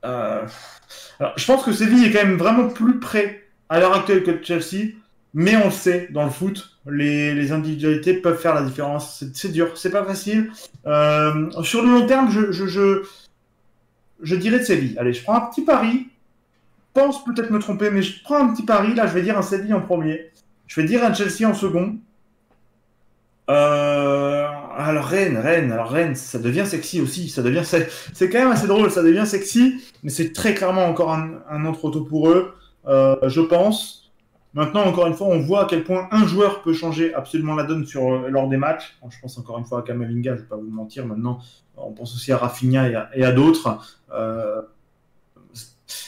je 0.03 1.47
pense 1.47 1.63
que 1.65 1.73
Séville 1.73 2.07
est 2.07 2.13
quand 2.13 2.25
même 2.25 2.37
vraiment 2.39 2.69
plus 2.69 2.99
près 2.99 3.45
à 3.69 3.79
l'heure 3.79 3.95
actuelle 3.95 4.23
que 4.23 4.43
Chelsea. 4.43 4.95
Mais 5.35 5.57
on 5.57 5.67
le 5.67 5.73
sait, 5.73 6.09
dans 6.13 6.25
le 6.25 6.31
foot, 6.31 6.79
les, 6.87 7.51
individualités 7.51 8.15
peuvent 8.15 8.39
faire 8.39 8.55
la 8.55 8.63
différence. 8.63 9.25
C'est- 9.35 9.49
dur, 9.49 9.77
c'est 9.77 9.91
pas 9.91 10.05
facile. 10.05 10.53
Euh, 10.87 11.51
sur 11.63 11.83
le 11.83 11.91
long 11.91 12.07
terme, 12.07 12.31
je, 12.31 14.37
dirais 14.37 14.61
de 14.61 14.65
Séville. 14.65 14.97
Allez, 14.97 15.13
je 15.13 15.25
prends 15.25 15.35
un 15.35 15.41
petit 15.41 15.63
pari. 15.63 16.07
Pense 16.93 17.25
peut-être 17.25 17.51
me 17.51 17.59
tromper, 17.59 17.91
mais 17.91 18.03
je 18.03 18.23
prends 18.23 18.45
un 18.45 18.55
petit 18.55 18.63
pari. 18.63 18.95
Là, 18.95 19.09
je 19.09 19.13
vais 19.13 19.23
dire 19.23 19.37
un 19.37 19.43
Séville 19.43 19.75
en 19.75 19.81
premier. 19.81 20.31
Je 20.69 20.81
vais 20.81 20.87
dire 20.87 21.05
un 21.05 21.13
Chelsea 21.13 21.49
en 21.49 21.55
second. 21.55 21.97
Euh, 23.51 24.47
alors 24.77 25.05
Rennes, 25.05 25.37
Rennes, 25.37 25.71
alors 25.71 25.91
Rennes, 25.91 26.15
ça 26.15 26.39
devient 26.39 26.65
sexy 26.65 27.01
aussi. 27.01 27.29
Ça 27.29 27.43
devient, 27.43 27.61
c'est 27.63 27.91
c'est 28.15 28.31
quand 28.31 28.39
même 28.39 28.53
assez 28.53 28.67
drôle. 28.67 28.91
Ça 28.91 29.03
devient 29.03 29.27
sexy, 29.27 29.85
mais 30.03 30.11
c'est 30.11 30.33
très 30.33 30.55
clairement 30.55 30.87
encore 30.87 31.13
un, 31.13 31.41
un 31.51 31.67
an 31.67 31.73
trop 31.73 31.91
tôt 31.91 32.05
pour 32.05 32.31
eux, 32.31 32.55
euh, 32.87 33.17
je 33.29 33.41
pense. 33.41 34.04
Maintenant, 34.55 34.85
encore 34.85 35.09
une 35.09 35.15
fois, 35.15 35.27
on 35.27 35.41
voit 35.41 35.65
à 35.65 35.67
quel 35.67 35.83
point 35.83 36.09
un 36.13 36.27
joueur 36.27 36.63
peut 36.63 36.73
changer 36.73 37.13
absolument 37.13 37.57
la 37.57 37.65
donne 37.65 37.85
sur, 37.85 38.09
euh, 38.09 38.29
lors 38.29 38.49
des 38.49 38.57
matchs. 38.57 38.97
Je 39.11 39.19
pense 39.21 39.37
encore 39.37 39.59
une 39.59 39.65
fois 39.65 39.81
à 39.81 39.83
Kamavinga, 39.83 40.37
je 40.37 40.43
vais 40.43 40.47
pas 40.47 40.57
vous 40.57 40.71
mentir. 40.71 41.05
Maintenant, 41.07 41.41
on 41.77 41.93
pense 41.93 42.15
aussi 42.15 42.31
à 42.31 42.37
Rafinha 42.37 43.11
et 43.15 43.25
à, 43.25 43.33
d'autres. 43.33 43.99
Euh, 44.13 44.63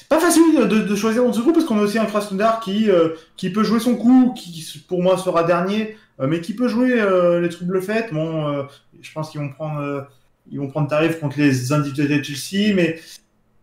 pas 0.08 0.20
facile 0.20 0.68
de, 0.68 0.94
choisir 0.94 1.24
dans 1.24 1.32
ce 1.32 1.40
groupe 1.40 1.54
parce 1.54 1.66
qu'on 1.66 1.78
a 1.78 1.82
aussi 1.82 1.98
un 1.98 2.06
Krasnodar 2.06 2.60
qui, 2.60 2.88
euh, 2.88 3.10
qui 3.36 3.50
peut 3.50 3.64
jouer 3.64 3.80
son 3.80 3.96
coup, 3.96 4.32
qui 4.36 4.84
pour 4.86 5.02
moi 5.02 5.18
sera 5.18 5.42
dernier, 5.42 5.96
mais 6.20 6.40
qui 6.40 6.54
peut 6.54 6.68
jouer 6.68 7.04
les 7.40 7.48
troubles 7.48 7.82
faits. 7.82 8.12
Bon, 8.12 8.64
je 9.00 9.12
pense 9.12 9.30
qu'ils 9.30 9.40
vont 9.40 9.50
prendre, 9.50 10.06
ils 10.48 10.60
vont 10.60 10.68
prendre 10.68 10.88
tarif 10.88 11.18
contre 11.18 11.40
les 11.40 11.72
individualités 11.72 12.18
de 12.18 12.24
Chelsea, 12.24 12.74
mais 12.74 13.00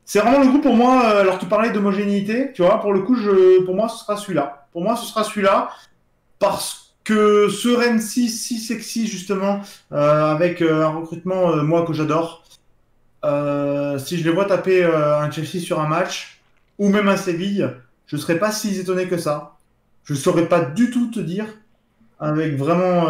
c'est 0.03 0.19
vraiment 0.19 0.41
le 0.41 0.49
groupe 0.49 0.64
pour 0.64 0.76
moi. 0.76 0.99
Alors 1.07 1.39
tu 1.39 1.45
parlais 1.45 1.72
d'homogénéité, 1.72 2.51
tu 2.53 2.61
vois, 2.61 2.81
pour 2.81 2.91
le 2.91 2.99
coup, 2.99 3.15
je, 3.15 3.64
pour 3.64 3.73
moi, 3.73 3.88
ce 3.88 4.03
sera 4.03 4.18
celui-là. 4.18 4.62
Pour 4.74 4.82
moi, 4.82 4.95
ce 4.95 5.06
sera 5.06 5.24
celui-là 5.24 5.70
parce 6.40 6.95
que 7.04 7.50
ce 7.50 7.70
Rennes 7.70 8.02
si, 8.02 8.30
si 8.30 8.60
sexy 8.60 9.08
justement, 9.08 9.62
euh, 9.91 10.32
avec 10.32 10.62
euh, 10.62 10.84
un 10.84 10.90
recrutement 10.90 11.52
euh, 11.52 11.64
moi 11.64 11.86
que 11.86 11.94
j'adore. 11.94 12.44
Si 13.24 14.18
je 14.18 14.24
les 14.24 14.32
vois 14.32 14.45
taper 14.45 14.84
un 14.84 15.32
Chelsea 15.32 15.64
sur 15.64 15.80
un 15.80 15.88
match 15.88 16.41
ou 16.78 16.90
même 16.90 17.08
un 17.08 17.16
Séville, 17.16 17.70
je 18.06 18.18
serais 18.18 18.38
pas 18.38 18.52
si 18.52 18.78
étonné 18.78 19.08
que 19.08 19.18
ça. 19.18 19.56
Je 20.04 20.14
saurais 20.14 20.50
pas 20.50 20.60
du 20.60 20.90
tout 20.90 21.10
te 21.10 21.22
dire 21.22 21.45
avec 22.20 22.58
vraiment 22.58 23.06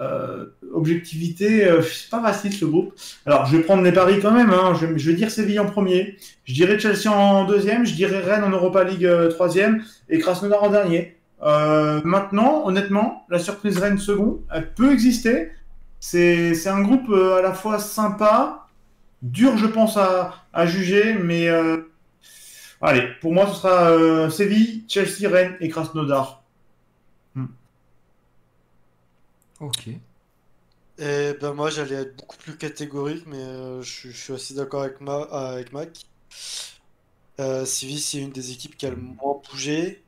euh, 0.00 0.46
euh, 0.62 0.70
objectivité. 0.72 1.64
euh, 1.66 1.82
c'est 1.82 2.10
pas 2.10 2.22
facile 2.22 2.52
ce 2.52 2.64
groupe. 2.64 2.94
Alors 3.26 3.46
je 3.46 3.56
vais 3.56 3.62
prendre 3.62 3.82
les 3.82 3.92
paris 3.92 4.18
quand 4.20 4.32
même. 4.32 4.50
Hein. 4.50 4.74
Je, 4.80 4.86
vais- 4.86 5.14
dire 5.14 5.30
Séville 5.30 5.58
en 5.60 5.66
premier. 5.66 6.16
Je 6.44 6.54
dirais 6.54 6.78
Chelsea 6.78 7.10
en 7.10 7.44
deuxième. 7.44 7.84
Je 7.84 7.94
dirais 7.94 8.20
Rennes 8.20 8.44
en 8.44 8.50
Europa 8.50 8.82
League 8.84 9.04
euh, 9.04 9.28
troisième 9.30 9.82
et 10.08 10.18
Krasnodar 10.18 10.62
en 10.62 10.70
dernier. 10.70 11.16
Euh, 11.42 12.00
maintenant, 12.04 12.66
honnêtement, 12.66 13.24
la 13.30 13.38
surprise 13.38 13.78
Rennes 13.78 13.98
second, 13.98 14.40
elle 14.54 14.72
peut 14.74 14.92
exister. 14.92 15.50
C'est 16.00 16.66
un 16.68 16.80
groupe 16.82 17.08
euh, 17.10 17.38
à 17.38 17.42
la 17.42 17.52
fois 17.52 17.78
sympa, 17.78 18.66
dur, 19.22 19.56
je 19.58 19.66
pense, 19.66 19.96
à, 19.98 20.34
à 20.52 20.66
juger, 20.66 21.14
mais 21.22 21.48
euh, 21.48 21.76
allez, 22.80 23.02
pour 23.20 23.32
moi, 23.34 23.46
ce 23.48 23.54
sera 23.60 23.90
euh, 23.90 24.30
Séville, 24.30 24.84
Chelsea, 24.88 25.28
Rennes 25.28 25.56
et 25.60 25.68
Krasnodar. 25.68 26.39
Ok. 29.60 29.88
Et 30.98 31.34
ben 31.40 31.52
moi 31.54 31.68
j'allais 31.70 31.96
être 31.96 32.16
beaucoup 32.16 32.36
plus 32.36 32.56
catégorique, 32.56 33.26
mais 33.26 33.38
euh, 33.38 33.82
je, 33.82 33.90
suis- 33.92 34.12
je 34.12 34.16
suis 34.18 34.32
assez 34.34 34.54
d'accord 34.54 34.82
avec, 34.82 35.00
Ma, 35.00 35.22
avec 35.22 35.72
Mac. 35.72 36.06
Euh, 37.40 37.64
Séville, 37.64 38.00
c'est 38.00 38.18
une 38.18 38.32
des 38.32 38.52
équipes 38.52 38.76
qui 38.76 38.86
a 38.86 38.90
le 38.90 38.96
moins 38.96 39.40
bougé. 39.50 40.04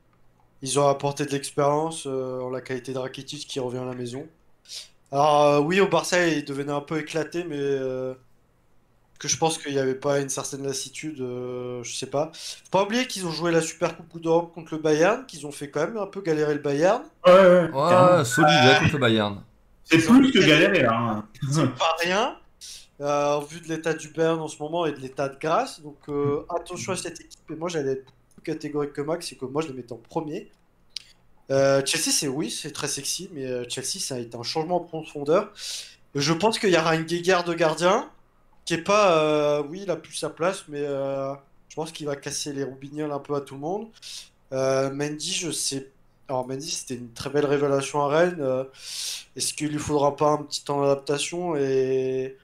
Ils 0.61 0.79
ont 0.79 0.87
apporté 0.87 1.25
de 1.25 1.31
l'expérience 1.31 2.05
euh, 2.07 2.41
en 2.41 2.49
la 2.51 2.61
qualité 2.61 2.93
de 2.93 2.99
Rakitic 2.99 3.47
qui 3.47 3.59
revient 3.61 3.79
à 3.79 3.85
la 3.85 3.95
maison. 3.95 4.31
Alors 5.11 5.43
euh, 5.43 5.61
oui, 5.61 5.81
au 5.81 5.87
Barça, 5.89 6.27
il 6.27 6.45
devenait 6.45 6.71
un 6.73 6.81
peu 6.81 6.99
éclaté, 6.99 7.43
mais 7.45 7.57
euh, 7.59 8.15
que 9.23 9.29
je 9.29 9.37
pense 9.37 9.57
qu'il 9.57 9.71
n'y 9.71 9.79
avait 9.79 9.95
pas 9.95 10.19
une 10.19 10.27
certaine 10.27 10.67
lassitude, 10.67 11.21
euh, 11.21 11.81
je 11.81 11.95
sais 11.95 12.07
pas. 12.07 12.31
Faut 12.33 12.69
pas 12.71 12.83
oublier 12.83 13.07
qu'ils 13.07 13.25
ont 13.25 13.31
joué 13.31 13.53
la 13.53 13.61
Super 13.61 13.95
Coupe 13.95 14.21
d'Europe 14.21 14.53
contre 14.53 14.75
le 14.75 14.81
Bayern, 14.81 15.25
qu'ils 15.25 15.47
ont 15.47 15.51
fait 15.53 15.69
quand 15.69 15.87
même 15.87 15.95
un 15.95 16.07
peu 16.07 16.21
galérer 16.21 16.53
le 16.53 16.59
Bayern. 16.59 17.03
Ouais, 17.25 17.69
ouais, 17.71 18.25
solide 18.25 18.79
contre 18.79 18.93
le 18.93 18.99
Bayern. 18.99 19.41
C'est 19.85 20.05
plus 20.05 20.31
que 20.31 20.39
galérer, 20.39 20.85
hein. 20.85 21.25
Pas 21.79 21.95
rien, 22.01 22.37
euh, 22.99 23.35
en 23.35 23.39
vue 23.39 23.61
de 23.61 23.69
l'état 23.69 23.93
du 23.93 24.09
Bayern 24.09 24.41
en 24.41 24.49
ce 24.49 24.61
moment 24.61 24.85
et 24.85 24.91
de 24.91 24.99
l'état 24.99 25.29
de 25.29 25.39
grâce. 25.39 25.81
Donc 25.81 25.97
euh, 26.09 26.45
attention 26.49 26.91
à 26.91 26.97
cette 26.97 27.21
équipe. 27.21 27.49
Et 27.49 27.55
moi, 27.55 27.69
j'allais 27.69 27.93
être 27.93 28.05
plus 28.35 28.43
catégorique 28.43 28.91
que 28.91 29.01
Max, 29.01 29.27
c'est 29.29 29.35
que 29.35 29.45
moi, 29.45 29.61
je 29.61 29.69
les 29.69 29.73
mettais 29.73 29.93
en 29.93 29.97
premier. 29.97 30.51
Euh, 31.49 31.81
Chelsea, 31.85 32.11
c'est 32.11 32.27
oui, 32.27 32.51
c'est 32.51 32.71
très 32.71 32.89
sexy, 32.89 33.29
mais 33.33 33.45
euh, 33.45 33.63
Chelsea, 33.69 33.99
ça 33.99 34.15
a 34.15 34.19
été 34.19 34.35
un 34.35 34.43
changement 34.43 34.77
en 34.77 34.79
profondeur. 34.81 35.51
Je 36.15 36.33
pense 36.33 36.59
qu'il 36.59 36.71
y 36.71 36.77
aura 36.77 36.95
une 36.95 37.03
guéguerre 37.03 37.43
de 37.43 37.53
gardien 37.53 38.09
qui 38.65 38.75
est 38.75 38.83
pas, 38.83 39.17
euh, 39.17 39.63
oui, 39.69 39.81
il 39.83 39.91
a 39.91 39.95
plus 39.95 40.13
sa 40.13 40.29
place, 40.29 40.65
mais 40.67 40.81
euh, 40.81 41.33
je 41.69 41.75
pense 41.75 41.91
qu'il 41.91 42.05
va 42.05 42.15
casser 42.15 42.53
les 42.53 42.63
roubignoles 42.63 43.11
un 43.11 43.19
peu 43.19 43.35
à 43.35 43.41
tout 43.41 43.55
le 43.55 43.61
monde. 43.61 43.87
Euh, 44.51 44.91
Mendy, 44.91 45.33
je 45.33 45.51
sais. 45.51 45.91
Alors, 46.29 46.47
Mendy, 46.47 46.69
c'était 46.69 46.95
une 46.95 47.11
très 47.11 47.29
belle 47.29 47.45
révélation 47.45 48.01
à 48.01 48.07
Rennes. 48.07 48.65
Est-ce 49.35 49.53
qu'il 49.53 49.69
lui 49.69 49.79
faudra 49.79 50.15
pas 50.15 50.31
un 50.31 50.43
petit 50.43 50.63
temps 50.63 50.81
d'adaptation 50.81 51.55
et, 51.55 52.37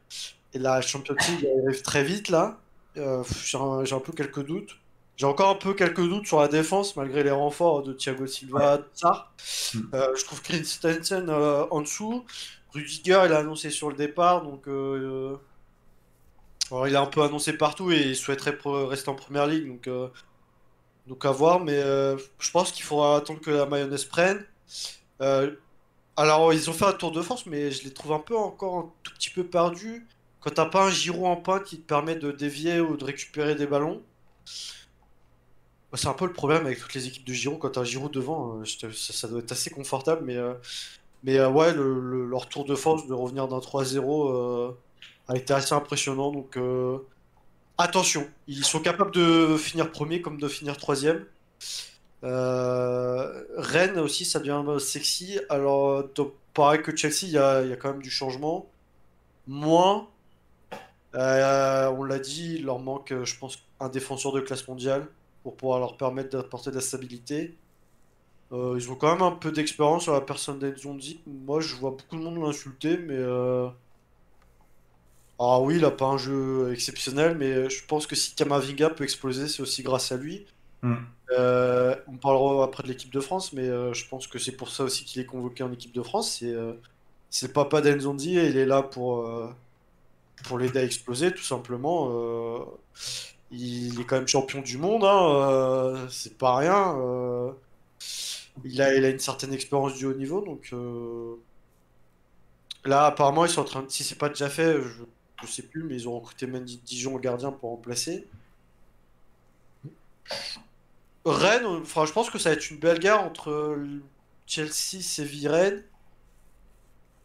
et 0.53 0.59
la 0.59 0.81
Champions 0.81 1.15
League 1.29 1.47
arrive 1.65 1.81
très 1.81 2.03
vite 2.03 2.29
là 2.29 2.59
J'ai 2.95 3.57
un, 3.57 3.99
peu 3.99 4.11
quelques 4.11 4.45
doutes. 4.45 4.77
J'ai 5.15 5.25
encore 5.25 5.49
un 5.49 5.55
peu 5.55 5.73
quelques 5.73 6.01
doutes 6.01 6.27
sur 6.27 6.39
la 6.39 6.47
défense 6.47 6.95
malgré 6.95 7.23
les 7.23 7.31
renforts 7.31 7.83
de 7.83 7.93
Thiago 7.93 8.25
Silva, 8.25 8.77
de 8.77 8.85
Sarr. 8.93 9.31
Mm. 9.73 9.79
Euh, 9.93 10.15
je 10.17 10.25
trouve 10.25 10.41
Christensen 10.41 11.29
en 11.29 11.81
dessous. 11.81 12.25
Rudiger, 12.73 13.21
il 13.25 13.33
a 13.33 13.39
annoncé 13.39 13.69
sur 13.69 13.89
le 13.89 13.95
départ, 13.95 14.43
donc 14.43 14.67
il 16.87 16.95
a 16.95 17.01
un 17.01 17.05
peu 17.07 17.21
annoncé 17.23 17.53
partout 17.57 17.91
et 17.91 18.01
il 18.01 18.15
souhaiterait 18.15 18.57
rester 18.63 19.09
en 19.09 19.15
première 19.15 19.47
ligue, 19.47 19.67
donc, 19.67 19.87
euh, 19.87 20.09
donc 21.07 21.25
à 21.25 21.31
voir. 21.31 21.59
Mais 21.59 21.77
euh, 21.77 22.17
je 22.39 22.51
pense 22.51 22.71
qu'il 22.71 22.83
faudra 22.83 23.17
attendre 23.17 23.41
que 23.41 23.51
la 23.51 23.65
mayonnaise 23.65 24.05
prenne. 24.05 24.45
Euh, 25.21 25.55
alors, 26.17 26.53
ils 26.53 26.69
ont 26.69 26.73
fait 26.73 26.85
un 26.85 26.93
tour 26.93 27.11
de 27.11 27.21
force, 27.23 27.45
mais 27.47 27.71
je 27.71 27.83
les 27.85 27.93
trouve 27.93 28.13
un 28.13 28.19
peu 28.19 28.37
encore 28.37 28.77
un 28.79 28.93
tout 29.03 29.13
petit 29.15 29.31
peu 29.31 29.45
perdus. 29.45 30.07
Quand 30.41 30.51
t'as 30.51 30.67
pas 30.67 30.85
un 30.87 30.91
Giroud 30.91 31.25
en 31.27 31.37
pointe 31.37 31.65
qui 31.65 31.79
te 31.81 31.87
permet 31.87 32.15
de 32.17 32.31
dévier 32.31 32.81
ou 32.81 32.97
de 32.97 33.05
récupérer 33.05 33.55
des 33.55 33.67
ballons. 33.67 34.03
Bah, 35.91 35.97
C'est 35.97 36.07
un 36.07 36.13
peu 36.13 36.25
le 36.25 36.33
problème 36.33 36.65
avec 36.65 36.79
toutes 36.79 36.93
les 36.93 37.07
équipes 37.07 37.25
de 37.25 37.33
Giroud. 37.33 37.59
Quand 37.59 37.71
t'as 37.71 37.83
Giroud 37.83 38.11
devant, 38.13 38.59
euh, 38.61 38.65
ça, 38.93 39.27
doit 39.27 39.39
être 39.39 39.51
assez 39.51 39.69
confortable. 39.71 40.23
Mais, 40.25 40.37
mais 41.23 41.43
ouais, 41.45 41.73
le- 41.73 41.99
le- 41.99 42.25
leur 42.27 42.49
tour 42.49 42.65
de 42.65 42.75
force 42.75 43.07
de 43.07 43.13
revenir 43.13 43.47
d'un 43.47 43.59
3-0 43.59 44.29
euh, 44.31 44.71
a 45.29 45.37
été 45.37 45.53
assez 45.53 45.73
impressionnant. 45.73 46.31
Donc 46.31 46.57
euh, 46.57 46.97
attention, 47.77 48.27
ils 48.47 48.65
sont 48.65 48.81
capables 48.81 49.11
de 49.11 49.55
finir 49.57 49.91
premier 49.91 50.21
comme 50.21 50.39
de 50.39 50.47
finir 50.49 50.75
troisième. 50.75 51.25
Euh, 52.23 53.43
Rennes 53.55 53.99
aussi, 53.99 54.25
ça 54.25 54.39
devient 54.39 54.63
sexy. 54.81 55.39
Alors, 55.49 56.03
pareil 56.53 56.81
que 56.81 56.95
Chelsea, 56.95 57.23
il 57.23 57.29
y 57.29 57.33
y 57.33 57.37
a 57.37 57.75
quand 57.77 57.91
même 57.91 58.01
du 58.01 58.11
changement. 58.11 58.67
Moins, 59.47 60.07
euh, 61.15 61.87
on 61.91 62.03
l'a 62.03 62.19
dit, 62.19 62.55
il 62.55 62.65
leur 62.65 62.79
manque, 62.79 63.13
je 63.23 63.37
pense, 63.37 63.59
un 63.79 63.89
défenseur 63.89 64.33
de 64.33 64.41
classe 64.41 64.67
mondiale 64.67 65.07
pour 65.43 65.55
pouvoir 65.55 65.79
leur 65.79 65.95
permettre 65.95 66.29
d'apporter 66.31 66.71
de 66.71 66.75
la 66.75 66.81
stabilité. 66.81 67.55
Ils 68.51 68.91
ont 68.91 68.95
quand 68.95 69.11
même 69.11 69.21
un 69.21 69.31
peu 69.31 69.51
d'expérience 69.51 70.03
sur 70.03 70.13
la 70.13 70.21
personne 70.21 70.57
d'Enzondi. 70.57 71.21
Moi, 71.27 71.61
je 71.61 71.75
vois 71.75 71.91
beaucoup 71.91 72.17
de 72.17 72.21
monde 72.21 72.41
l'insulter, 72.43 72.97
mais. 72.97 73.17
Ah 75.39 75.59
oui, 75.61 75.77
il 75.77 75.85
a 75.85 75.91
pas 75.91 76.05
un 76.05 76.17
jeu 76.17 76.71
exceptionnel, 76.73 77.37
mais 77.37 77.69
je 77.69 77.85
pense 77.85 78.05
que 78.07 78.15
si 78.15 78.35
Kamavinga 78.35 78.89
peut 78.89 79.05
exploser, 79.05 79.47
c'est 79.47 79.61
aussi 79.61 79.83
grâce 79.83 80.11
à 80.11 80.17
lui. 80.17 80.45
Mm. 80.81 80.95
Euh, 81.31 81.95
on 82.07 82.17
parlera 82.17 82.63
après 82.63 82.83
de 82.83 82.87
l'équipe 82.87 83.11
de 83.11 83.19
France, 83.19 83.53
mais 83.53 83.67
euh, 83.67 83.93
je 83.93 84.07
pense 84.07 84.27
que 84.27 84.39
c'est 84.39 84.51
pour 84.53 84.69
ça 84.69 84.83
aussi 84.83 85.05
qu'il 85.05 85.21
est 85.21 85.25
convoqué 85.25 85.63
en 85.63 85.71
équipe 85.71 85.93
de 85.93 86.01
France. 86.01 86.37
C'est 86.39 86.53
euh, 86.53 86.73
le 87.41 87.47
papa 87.49 87.81
d'Enzondi 87.81 88.37
et 88.37 88.47
il 88.47 88.57
est 88.57 88.65
là 88.65 88.81
pour, 88.81 89.19
euh, 89.27 89.49
pour 90.45 90.57
l'aider 90.59 90.79
à 90.79 90.83
exploser, 90.83 91.31
tout 91.33 91.43
simplement. 91.43 92.11
Il 93.51 93.99
est 93.99 94.03
quand 94.05 94.17
même 94.17 94.27
champion 94.27 94.61
du 94.61 94.77
monde, 94.77 95.03
hein, 95.05 96.07
c'est 96.09 96.37
pas 96.37 96.57
rien. 96.57 96.95
il 98.65 98.81
a, 98.81 98.93
il 98.95 99.05
a 99.05 99.09
une 99.09 99.19
certaine 99.19 99.53
expérience 99.53 99.95
du 99.95 100.05
haut 100.05 100.13
niveau, 100.13 100.41
donc 100.41 100.73
là, 102.85 103.05
apparemment, 103.07 103.45
ils 103.45 103.51
sont 103.51 103.61
en 103.61 103.65
train 103.65 103.83
de, 103.83 103.89
si 103.89 104.03
c'est 104.03 104.17
pas 104.17 104.29
déjà 104.29 104.49
fait, 104.49 104.81
je, 104.81 105.03
je 105.41 105.47
sais 105.47 105.63
plus, 105.63 105.83
mais 105.83 105.95
ils 105.95 106.07
ont 106.09 106.19
recruté 106.19 106.47
Mendy 106.47 106.77
Dijon 106.77 107.17
gardien 107.17 107.51
pour 107.51 107.71
remplacer. 107.71 108.27
Rennes, 111.25 111.65
enfin, 111.65 112.05
je 112.05 112.11
pense 112.13 112.29
que 112.29 112.37
ça 112.39 112.49
va 112.49 112.55
être 112.55 112.69
une 112.71 112.77
belle 112.79 112.99
gare 112.99 113.23
entre 113.23 113.77
Chelsea, 114.47 115.01
Séville, 115.01 115.47
Rennes. 115.47 115.83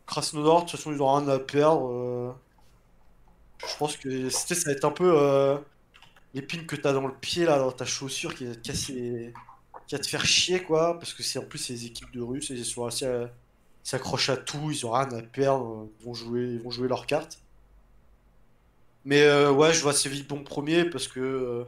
Krasnodar, 0.07 0.57
de 0.57 0.61
toute 0.62 0.73
façon, 0.73 0.93
ils 0.93 0.99
n'ont 0.99 1.15
rien 1.15 1.28
à 1.28 1.39
perdre. 1.39 1.89
euh. 1.91 2.32
Je 3.66 3.77
pense 3.78 3.97
que 3.97 4.28
ça 4.31 4.55
va 4.66 4.73
être 4.73 4.85
un 4.85 4.91
peu 4.91 5.12
euh, 5.16 5.59
l'épine 6.35 6.66
que 6.66 6.77
t'as 6.77 6.93
dans 6.93 7.07
le 7.07 7.15
pied, 7.15 7.45
là, 7.47 7.59
dans 7.59 7.73
ta 7.73 7.86
chaussure, 7.86 8.35
qui 8.35 8.47
va 8.47 8.55
te 8.55 8.61
casser, 8.61 9.32
qui 9.86 9.95
va 9.95 10.01
te 10.01 10.07
faire 10.09 10.27
chier, 10.27 10.62
quoi. 10.62 10.99
Parce 10.99 11.15
que 11.15 11.23
c'est 11.23 11.39
en 11.39 11.47
plus, 11.47 11.69
les 11.70 11.86
équipes 11.86 12.12
de 12.12 12.23
Russes, 12.23 12.51
ils 12.51 12.65
sont 12.65 12.86
assez, 12.86 13.07
euh, 13.07 13.27
s'accrochent 13.82 14.31
à 14.31 14.36
tout, 14.36 14.70
ils 14.70 14.86
ont 14.86 14.93
rien 14.93 15.11
à 15.12 15.23
perdre, 15.23 15.89
vont 16.03 16.15
jouer, 16.15 16.43
ils 16.55 16.61
vont 16.62 16.70
jouer 16.70 16.89
leurs 16.89 17.07
cartes. 17.07 17.44
Mais 19.05 19.23
euh, 19.23 19.53
ouais, 19.53 19.73
je 19.73 19.83
vois 19.83 19.93
Séville 19.93 20.25
bon 20.25 20.43
premier 20.45 20.85
parce 20.85 21.09
que 21.09 21.21
euh, 21.21 21.65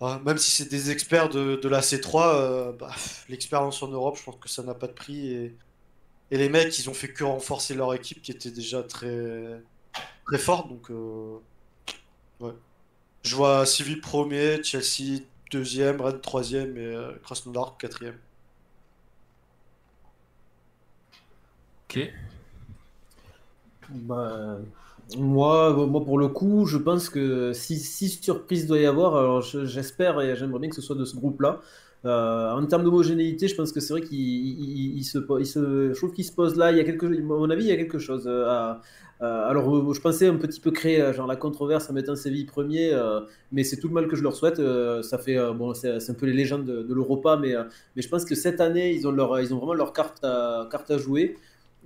ah, 0.00 0.20
même 0.24 0.38
si 0.38 0.50
c'est 0.50 0.70
des 0.70 0.90
experts 0.90 1.28
de, 1.28 1.56
de 1.56 1.68
la 1.68 1.80
C3, 1.80 2.34
euh, 2.34 2.72
bah, 2.72 2.90
l'expérience 3.28 3.82
en 3.82 3.88
Europe, 3.88 4.16
je 4.18 4.24
pense 4.24 4.36
que 4.40 4.48
ça 4.48 4.62
n'a 4.62 4.74
pas 4.74 4.86
de 4.86 4.92
prix. 4.92 5.32
Et, 5.34 5.56
et 6.30 6.38
les 6.38 6.48
mecs, 6.48 6.78
ils 6.78 6.90
ont 6.90 6.94
fait 6.94 7.12
que 7.12 7.24
renforcer 7.24 7.74
leur 7.74 7.94
équipe 7.94 8.22
qui 8.22 8.32
était 8.32 8.50
déjà 8.50 8.82
très, 8.82 9.62
très 10.26 10.38
forte. 10.38 10.68
Donc, 10.68 10.90
euh, 10.90 11.38
ouais. 12.40 12.52
Je 13.24 13.36
vois 13.36 13.66
Séville 13.66 14.00
premier, 14.00 14.62
Chelsea 14.64 15.22
deuxième, 15.50 16.00
Rennes 16.00 16.20
troisième 16.20 16.76
et 16.76 16.86
euh, 16.86 17.12
Krasnodar 17.22 17.76
quatrième. 17.78 18.18
Ok. 21.88 21.98
Bah, 23.88 24.58
moi, 25.18 25.72
moi, 25.86 26.04
pour 26.04 26.18
le 26.18 26.28
coup, 26.28 26.66
je 26.66 26.76
pense 26.78 27.08
que 27.08 27.52
si, 27.52 27.78
surprise 28.08 28.66
doit 28.66 28.78
y 28.78 28.86
avoir, 28.86 29.16
alors 29.16 29.42
je- 29.42 29.64
j'espère 29.64 30.20
et 30.20 30.36
j'aimerais 30.36 30.60
bien 30.60 30.68
que 30.70 30.76
ce 30.76 30.82
soit 30.82 30.96
de 30.96 31.04
ce 31.04 31.16
groupe-là. 31.16 31.60
Euh, 32.06 32.50
en 32.52 32.64
termes 32.66 32.84
d'homogénéité, 32.84 33.46
je 33.48 33.54
pense 33.54 33.72
que 33.72 33.80
c'est 33.80 33.92
vrai 33.92 34.00
qu'il 34.02 34.18
il- 34.18 34.96
il 34.98 35.04
se, 35.04 35.18
il 35.18 35.44
je 35.92 35.96
trouve 35.96 36.12
qu'il 36.12 36.24
se 36.24 36.32
pose 36.32 36.56
là. 36.56 36.70
Il 36.72 36.78
y 36.78 36.80
a 36.80 36.84
quelque, 36.84 37.06
à 37.06 37.08
mon 37.20 37.50
avis, 37.50 37.64
il 37.64 37.68
y 37.68 37.72
a 37.72 37.76
quelque 37.76 37.98
chose. 37.98 38.24
euh, 38.26 38.46
à- 38.48 38.80
à- 39.20 39.42
alors, 39.48 39.74
euh, 39.76 39.92
je 39.92 40.00
pensais 40.00 40.26
un 40.28 40.36
petit 40.36 40.60
peu 40.60 40.70
créer 40.70 41.00
euh, 41.02 41.12
genre 41.12 41.26
la 41.26 41.36
controverse 41.36 41.90
en 41.90 41.92
mettant 41.92 42.16
Séville 42.16 42.46
premier, 42.46 42.90
euh, 42.94 43.20
mais 43.52 43.64
c'est 43.64 43.76
tout 43.78 43.88
le 43.88 43.94
mal 43.94 44.08
que 44.08 44.16
je 44.16 44.22
leur 44.22 44.34
souhaite. 44.34 44.58
euh, 44.60 45.02
ça 45.02 45.18
fait 45.18 45.36
euh, 45.36 45.52
bon, 45.52 45.74
c'est 45.74 46.10
un 46.10 46.14
peu 46.14 46.24
les 46.26 46.32
légendes 46.32 46.64
de, 46.64 46.82
de 46.82 46.94
l'Europa, 46.94 47.36
mais, 47.40 47.54
euh, 47.54 47.64
mais 47.96 48.02
je 48.02 48.08
pense 48.08 48.24
que 48.24 48.34
cette 48.34 48.60
année, 48.62 48.92
ils 48.94 49.06
ont 49.06 49.12
leur, 49.12 49.38
ils 49.40 49.52
ont 49.54 49.58
vraiment 49.58 49.74
leur 49.74 49.92
carte 49.92 50.24
à, 50.24 50.68
carte 50.70 50.90
à 50.90 50.96
jouer. 50.98 51.36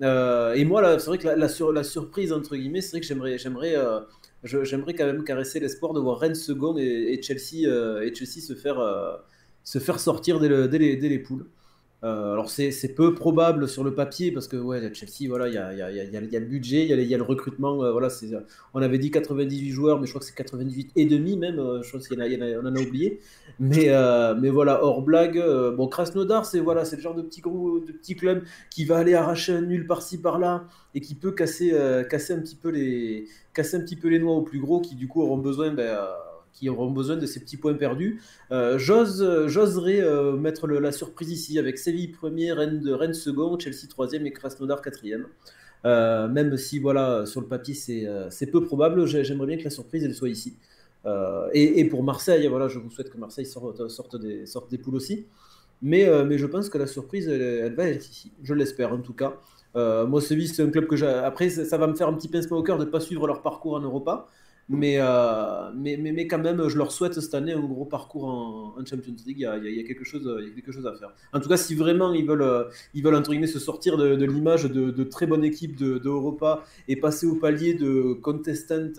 Euh, 0.03 0.55
et 0.55 0.65
moi, 0.65 0.99
c'est 0.99 1.07
vrai 1.07 1.19
que 1.19 1.27
la, 1.27 1.37
la 1.37 1.49
sur- 1.49 1.73
la 1.73 1.85
surprise, 1.85 2.33
entre 2.33 2.57
guillemets, 2.57 2.81
c'est 2.81 2.91
vrai 2.93 3.01
que 3.01 3.07
j'aimerais, 3.07 3.39
j'aimerais, 3.39 3.77
euh, 3.77 4.01
j'aimerais 4.43 4.95
quand 4.95 5.07
même 5.07 5.25
caresser 5.25 5.61
l'espoir 5.61 5.93
de 5.93 6.01
voir 6.01 6.19
Rennes 6.19 6.35
second 6.35 6.77
et, 6.79 6.83
et 6.83 7.23
Chelsea, 7.23 7.67
euh, 7.67 8.03
et 8.03 8.15
Chelsea 8.15 8.41
se 8.41 8.55
faire, 8.55 8.79
se 9.63 9.79
faire 9.79 10.01
sortir 10.01 10.41
dès, 10.41 10.49
le- 10.49 10.69
dès 10.69 10.79
dès 10.97 11.09
les 11.09 11.19
poules. 11.21 11.47
Euh, 12.05 12.33
alors 12.35 12.51
c'est 12.51 12.95
peu 12.95 13.15
probable 13.15 13.67
sur 13.67 13.83
le 13.83 13.95
papier 13.95 14.31
parce 14.31 14.47
que 14.47 14.57
ouais, 14.59 14.93
Chelsea, 14.93 15.27
voilà, 15.29 15.49
il 15.49 15.55
y 15.55 15.59
a, 15.59 15.73
y 15.73 15.81
a- 15.81 15.91
y 15.91 15.97
y 15.97 16.17
a- 16.37 16.41
le 16.41 16.47
budget, 16.47 16.85
il 16.87 17.01
y 17.09 17.15
a, 17.15 17.17
le 17.17 17.23
recrutement. 17.25 17.83
euh, 17.83 17.93
voilà, 17.93 18.09
on 18.75 18.83
avait 18.83 18.99
dit 18.99 19.11
98 19.11 19.71
joueurs, 19.71 20.01
mais 20.01 20.07
je 20.07 20.13
crois 20.13 20.21
que 20.21 20.27
c'est 20.27 20.35
98 20.35 20.91
et 20.97 21.07
demi 21.07 21.37
même. 21.39 21.59
euh, 21.59 21.83
je 21.83 21.91
pense 21.93 22.07
qu'il 22.07 22.21
on 22.21 22.67
en 22.67 22.77
a 22.77 22.81
oublié. 22.81 23.21
Mais, 23.59 23.89
euh, 23.89 24.35
mais 24.35 24.51
voilà, 24.51 24.85
hors 24.85 25.03
blague, 25.03 25.39
bon, 25.77 25.89
Krasnodar, 25.89 26.45
c'est 26.47 26.61
voilà, 26.61 26.85
c'est 26.85 26.97
le 26.97 27.03
genre 27.03 27.15
de 27.15 27.23
petit, 27.23 27.41
gros, 27.41 27.81
de 27.81 27.93
petit 27.93 28.17
club 28.17 28.45
qui 28.71 28.85
va 28.85 28.99
aller 28.99 29.15
arracher 29.15 29.53
un 29.53 29.63
nul 29.63 29.87
par-ci 29.87 30.19
par-là 30.21 30.65
et 30.95 31.01
qui 31.01 31.15
peut 31.15 31.33
casser, 31.33 31.73
casser, 32.11 32.35
un 32.35 32.41
petit 32.41 32.57
peu 32.57 32.69
les, 32.71 33.27
casser 33.55 33.77
un 33.77 33.81
petit 33.81 33.97
peu 33.97 34.09
les 34.09 34.19
noix 34.19 34.35
aux 34.35 34.43
plus 34.43 34.61
gros 34.61 34.81
qui 34.81 34.95
du 34.95 35.09
coup 35.09 35.23
auront 35.23 35.39
besoin, 35.39 35.73
ben, 35.73 35.97
qui 36.55 36.69
auront 36.69 36.91
besoin 36.91 37.17
de 37.17 37.27
ces 37.27 37.41
petits 37.41 37.57
points 37.57 37.75
perdus. 37.75 38.23
Euh, 38.53 38.79
j'ose, 38.79 39.47
j'oserais 39.47 40.01
euh, 40.01 40.33
mettre 40.33 40.67
la 40.69 40.93
surprise 40.93 41.31
ici 41.31 41.59
avec 41.59 41.79
Séville 41.79 42.09
premier, 42.09 42.53
Rennes, 42.53 42.89
Rennes 42.89 43.13
second, 43.13 43.59
Chelsea 43.59 43.89
troisième 43.91 44.25
et 44.27 44.33
Krasnodar 44.33 44.81
quatrième. 44.81 45.27
Euh, 45.85 46.29
même 46.29 46.57
si 46.57 46.79
voilà, 46.79 47.27
sur 47.27 47.41
le 47.43 47.47
papier 47.47 47.75
c'est, 47.75 48.07
euh, 48.07 48.31
peu 48.51 48.65
probable, 48.65 49.05
j'ai- 49.07 49.23
j'aimerais 49.25 49.49
bien 49.49 49.59
que 49.59 49.65
la 49.65 49.71
surprise 49.71 50.03
elle 50.05 50.15
soit 50.15 50.31
ici. 50.31 50.57
Euh, 51.05 51.49
et, 51.53 51.85
pour 51.87 52.03
Marseille, 52.03 52.47
voilà, 52.47 52.69
je 52.69 52.79
vous 52.79 52.91
souhaite 52.91 53.11
que 53.11 53.19
Marseille 53.19 53.45
sorte, 53.45 53.89
sorte 53.89 54.17
des, 54.19 54.47
sorte 54.47 54.71
des 54.71 54.79
poules 54.79 54.95
aussi. 54.95 55.27
Mais, 55.83 56.09
mais 56.25 56.39
je 56.39 56.47
pense 56.47 56.71
que 56.71 56.79
la 56.79 56.87
surprise, 56.87 57.29
elle, 57.29 57.75
va 57.75 57.85
être 57.89 58.09
ici. 58.09 58.33
Je 58.43 58.55
l'espère 58.55 58.93
en 58.93 59.01
tout 59.03 59.13
cas. 59.13 59.39
Moi, 59.75 60.21
Séville, 60.23 60.49
c'est 60.49 60.63
un 60.63 60.71
club 60.71 60.87
que 60.87 60.97
j'ai. 60.97 61.07
Après, 61.07 61.51
ça 61.51 61.77
va 61.77 61.87
me 61.87 61.95
faire 61.95 62.09
un 62.09 62.15
petit 62.15 62.29
pincement 62.29 62.57
au 62.57 62.63
cœur 62.63 62.79
de 62.79 62.87
ne 62.87 62.91
pas 62.91 63.01
suivre 63.01 63.27
leur 63.27 63.43
parcours 63.43 63.75
en 63.75 63.81
Europa. 63.81 64.29
Mais, 64.69 64.97
euh, 64.99 65.71
mais, 65.75 65.99
mais, 65.99 66.13
mais, 66.13 66.27
quand 66.27 66.39
même, 66.39 66.69
je 66.69 66.79
leur 66.79 66.91
souhaite 66.91 67.21
cette 67.21 67.35
année 67.35 67.53
un 67.53 67.61
gros 67.61 67.85
parcours 67.85 68.25
en, 68.25 68.85
Champions 68.87 69.15
League. 69.27 69.39
Il 69.39 69.75
y, 69.75 69.81
a, 69.81 69.85
quelque 69.85 70.05
chose, 70.05 70.23
il 70.41 70.49
y 70.49 70.53
a 70.53 70.55
quelque 70.55 70.73
chose 70.73 70.87
à 70.87 70.95
faire. 70.95 71.13
En 71.33 71.41
tout 71.41 71.49
cas, 71.49 71.59
si 71.59 71.75
vraiment 71.75 72.13
ils 72.15 72.27
veulent, 72.27 72.69
ils 72.95 73.03
veulent 73.03 73.15
entre 73.15 73.31
guillemets, 73.31 73.47
se 73.47 73.59
sortir 73.59 73.99
de, 73.99 74.25
l'image 74.25 74.65
de, 74.65 75.05
très 75.05 75.27
bonne 75.27 75.45
équipe 75.45 75.77
de, 75.77 76.01
et 76.89 76.97
passer 76.97 77.27
au 77.27 77.37
palier 77.37 77.75
de 77.75 78.15
contestant 78.15 78.91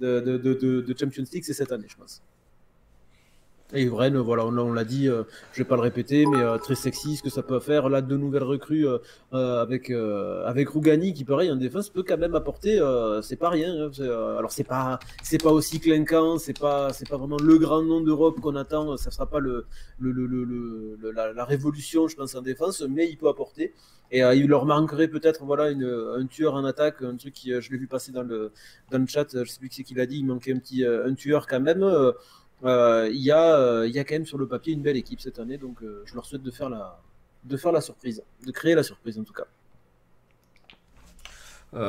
de, 0.00 0.36
de 0.38 0.94
Champions 0.98 1.24
League, 1.32 1.44
c'est 1.44 1.52
cette 1.52 1.72
année, 1.72 1.86
je 1.88 1.96
pense. 1.96 2.22
Et 3.74 3.88
Rennes, 3.88 4.18
voilà, 4.18 4.44
on, 4.44 4.72
l'a 4.72 4.84
dit, 4.84 5.08
euh, 5.08 5.22
je 5.52 5.62
vais 5.62 5.64
pas 5.64 5.76
le 5.76 5.80
répéter, 5.80 6.26
mais 6.26 6.40
euh, 6.42 6.58
très 6.58 6.74
sexy 6.74 7.16
ce 7.16 7.22
que 7.22 7.30
ça 7.30 7.42
peut 7.42 7.58
faire. 7.58 7.88
Là, 7.88 8.02
deux 8.02 8.18
nouvelles 8.18 8.42
recrues 8.42 8.86
euh, 8.86 8.98
avec 9.62 9.90
avec 9.90 10.68
Rougani 10.68 11.14
qui 11.14 11.24
pareil 11.24 11.50
en 11.50 11.56
défense 11.56 11.88
peut 11.88 12.02
quand 12.06 12.18
même 12.18 12.34
apporter, 12.34 12.78
c'est 13.22 13.36
pas 13.36 13.48
rien. 13.48 13.86
Hein, 13.86 13.90
alors 14.38 14.52
c'est 14.52 14.64
pas 14.64 14.98
c'est 15.22 15.42
pas 15.42 15.50
aussi 15.50 15.80
clinquant, 15.80 16.38
c'est 16.38 16.58
pas 16.58 16.92
c'est 16.92 17.08
pas 17.08 17.16
vraiment 17.16 17.38
le 17.38 17.58
grand 17.58 17.82
nom 17.82 18.00
d'Europe 18.02 18.40
qu'on 18.40 18.56
attend. 18.56 18.96
Ça 18.98 19.10
sera 19.10 19.26
pas 19.26 19.38
le, 19.38 19.64
le, 19.98 20.12
le, 20.12 20.26
le 20.26 21.10
la, 21.12 21.44
révolution, 21.44 22.08
je 22.08 22.16
pense 22.16 22.34
en 22.34 22.42
défense, 22.42 22.82
mais 22.82 23.08
il 23.08 23.16
peut 23.16 23.28
apporter. 23.28 23.72
Et 24.10 24.20
il 24.20 24.46
leur 24.48 24.66
manquerait 24.66 25.08
peut-être 25.08 25.44
voilà 25.44 25.70
une, 25.70 25.84
un 25.84 26.26
tueur 26.26 26.54
en 26.54 26.64
attaque, 26.66 27.00
un 27.00 27.16
truc 27.16 27.32
qui 27.32 27.58
je 27.58 27.70
l'ai 27.70 27.78
vu 27.78 27.86
passer 27.86 28.12
dans 28.12 28.22
le 28.22 28.52
dans 28.90 28.98
le 28.98 29.06
chat, 29.06 29.26
je 29.32 29.50
sais 29.50 29.58
plus 29.58 29.70
qui 29.70 29.84
c'est 29.86 29.94
l'a 29.94 30.04
dit, 30.04 30.18
il 30.18 30.26
manquait 30.26 30.52
un 30.52 30.58
petit 30.58 30.84
un 30.84 31.14
tueur 31.14 31.46
quand 31.46 31.60
même. 31.60 31.82
Euh, 32.64 33.10
il 33.12 33.20
y, 33.20 33.30
a, 33.30 33.56
euh, 33.56 33.88
y 33.88 33.98
a 33.98 34.04
quand 34.04 34.14
même 34.14 34.26
sur 34.26 34.38
le 34.38 34.46
papier 34.46 34.72
une 34.72 34.82
belle 34.82 34.96
équipe 34.96 35.20
cette 35.20 35.38
année, 35.38 35.58
donc 35.58 35.82
euh, 35.82 36.02
je 36.06 36.14
leur 36.14 36.24
souhaite 36.24 36.42
de 36.42 36.50
faire, 36.50 36.68
la, 36.68 37.00
de 37.44 37.56
faire 37.56 37.72
la 37.72 37.80
surprise, 37.80 38.22
de 38.46 38.52
créer 38.52 38.74
la 38.74 38.84
surprise 38.84 39.18
en 39.18 39.24
tout 39.24 39.32
cas. 39.32 39.46
non, 41.74 41.80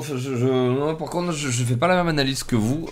je, 0.00 0.94
par 0.94 1.10
contre, 1.10 1.32
je, 1.32 1.48
je, 1.48 1.64
fais 1.64 1.76
pas 1.76 1.88
la 1.88 1.96
même 1.96 2.08
analyse 2.08 2.44
que 2.44 2.54
vous. 2.54 2.88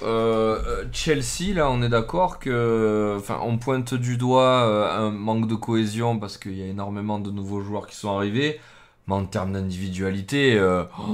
Chelsea, 0.91 1.55
là, 1.55 1.71
on 1.71 1.83
est 1.83 1.89
d'accord 1.89 2.41
que, 2.41 3.15
enfin, 3.19 3.39
on 3.43 3.59
pointe 3.59 3.95
du 3.95 4.17
doigt 4.17 4.97
un 4.97 5.13
manque 5.13 5.47
de 5.47 5.55
cohésion 5.55 6.19
parce 6.19 6.37
qu'il 6.37 6.57
y 6.57 6.63
a 6.63 6.67
énormément 6.67 7.21
de 7.21 7.31
nouveaux 7.31 7.61
joueurs 7.61 7.87
qui 7.87 7.95
sont 7.95 8.17
arrivés, 8.17 8.59
mais 9.07 9.15
en 9.15 9.27
termes 9.27 9.53
d'individualité, 9.53 10.61
oh, 10.99 11.13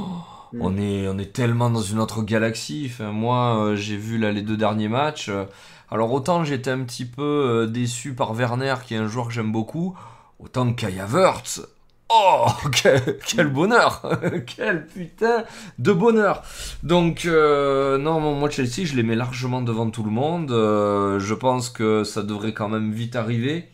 Mm. 0.53 0.61
On, 0.61 0.77
est, 0.79 1.09
on 1.09 1.19
est 1.19 1.33
tellement 1.33 1.71
dans 1.71 1.83
une 1.83 1.99
autre 1.99 2.23
galaxie. 2.23 2.91
Enfin, 2.91 3.13
moi, 3.13 3.57
euh, 3.59 3.77
j'ai 3.77 3.97
vu 3.97 4.19
là, 4.19 4.33
les 4.33 4.43
deux 4.43 4.57
derniers 4.57 4.89
matchs. 4.89 5.31
alors, 5.91 6.13
autant 6.13 6.45
j'étais 6.45 6.71
un 6.71 6.83
petit 6.83 7.05
peu 7.05 7.23
euh, 7.23 7.67
déçu 7.67 8.15
par 8.15 8.33
Werner, 8.33 8.77
qui 8.87 8.95
est 8.95 8.99
un 8.99 9.09
joueur 9.09 9.29
que 9.29 9.33
j'aime 9.33 9.53
beaucoup, 9.53 9.97
autant 10.39 10.73
que 10.73 10.81
Kai 10.81 11.01
Havertz. 11.01 11.63
Oh, 12.15 12.47
quel, 13.27 13.49
bonheur 13.49 14.03
Quel 14.47 14.87
putain 14.87 15.45
de 15.79 15.93
bonheur 15.93 16.43
Donc, 16.83 17.25
euh, 17.25 17.97
non, 17.97 18.21
moi, 18.21 18.51
Chelsea, 18.51 18.85
je 18.85 18.95
les 18.95 19.03
mets 19.03 19.17
largement 19.17 19.63
devant 19.63 19.89
tout 19.89 20.03
le 20.03 20.11
monde. 20.11 20.51
je 20.51 21.35
pense 21.35 21.71
que 21.71 22.05
ça 22.05 22.23
devrait 22.23 22.53
quand 22.53 22.69
même 22.69 22.93
vite 22.93 23.17
arriver. 23.17 23.71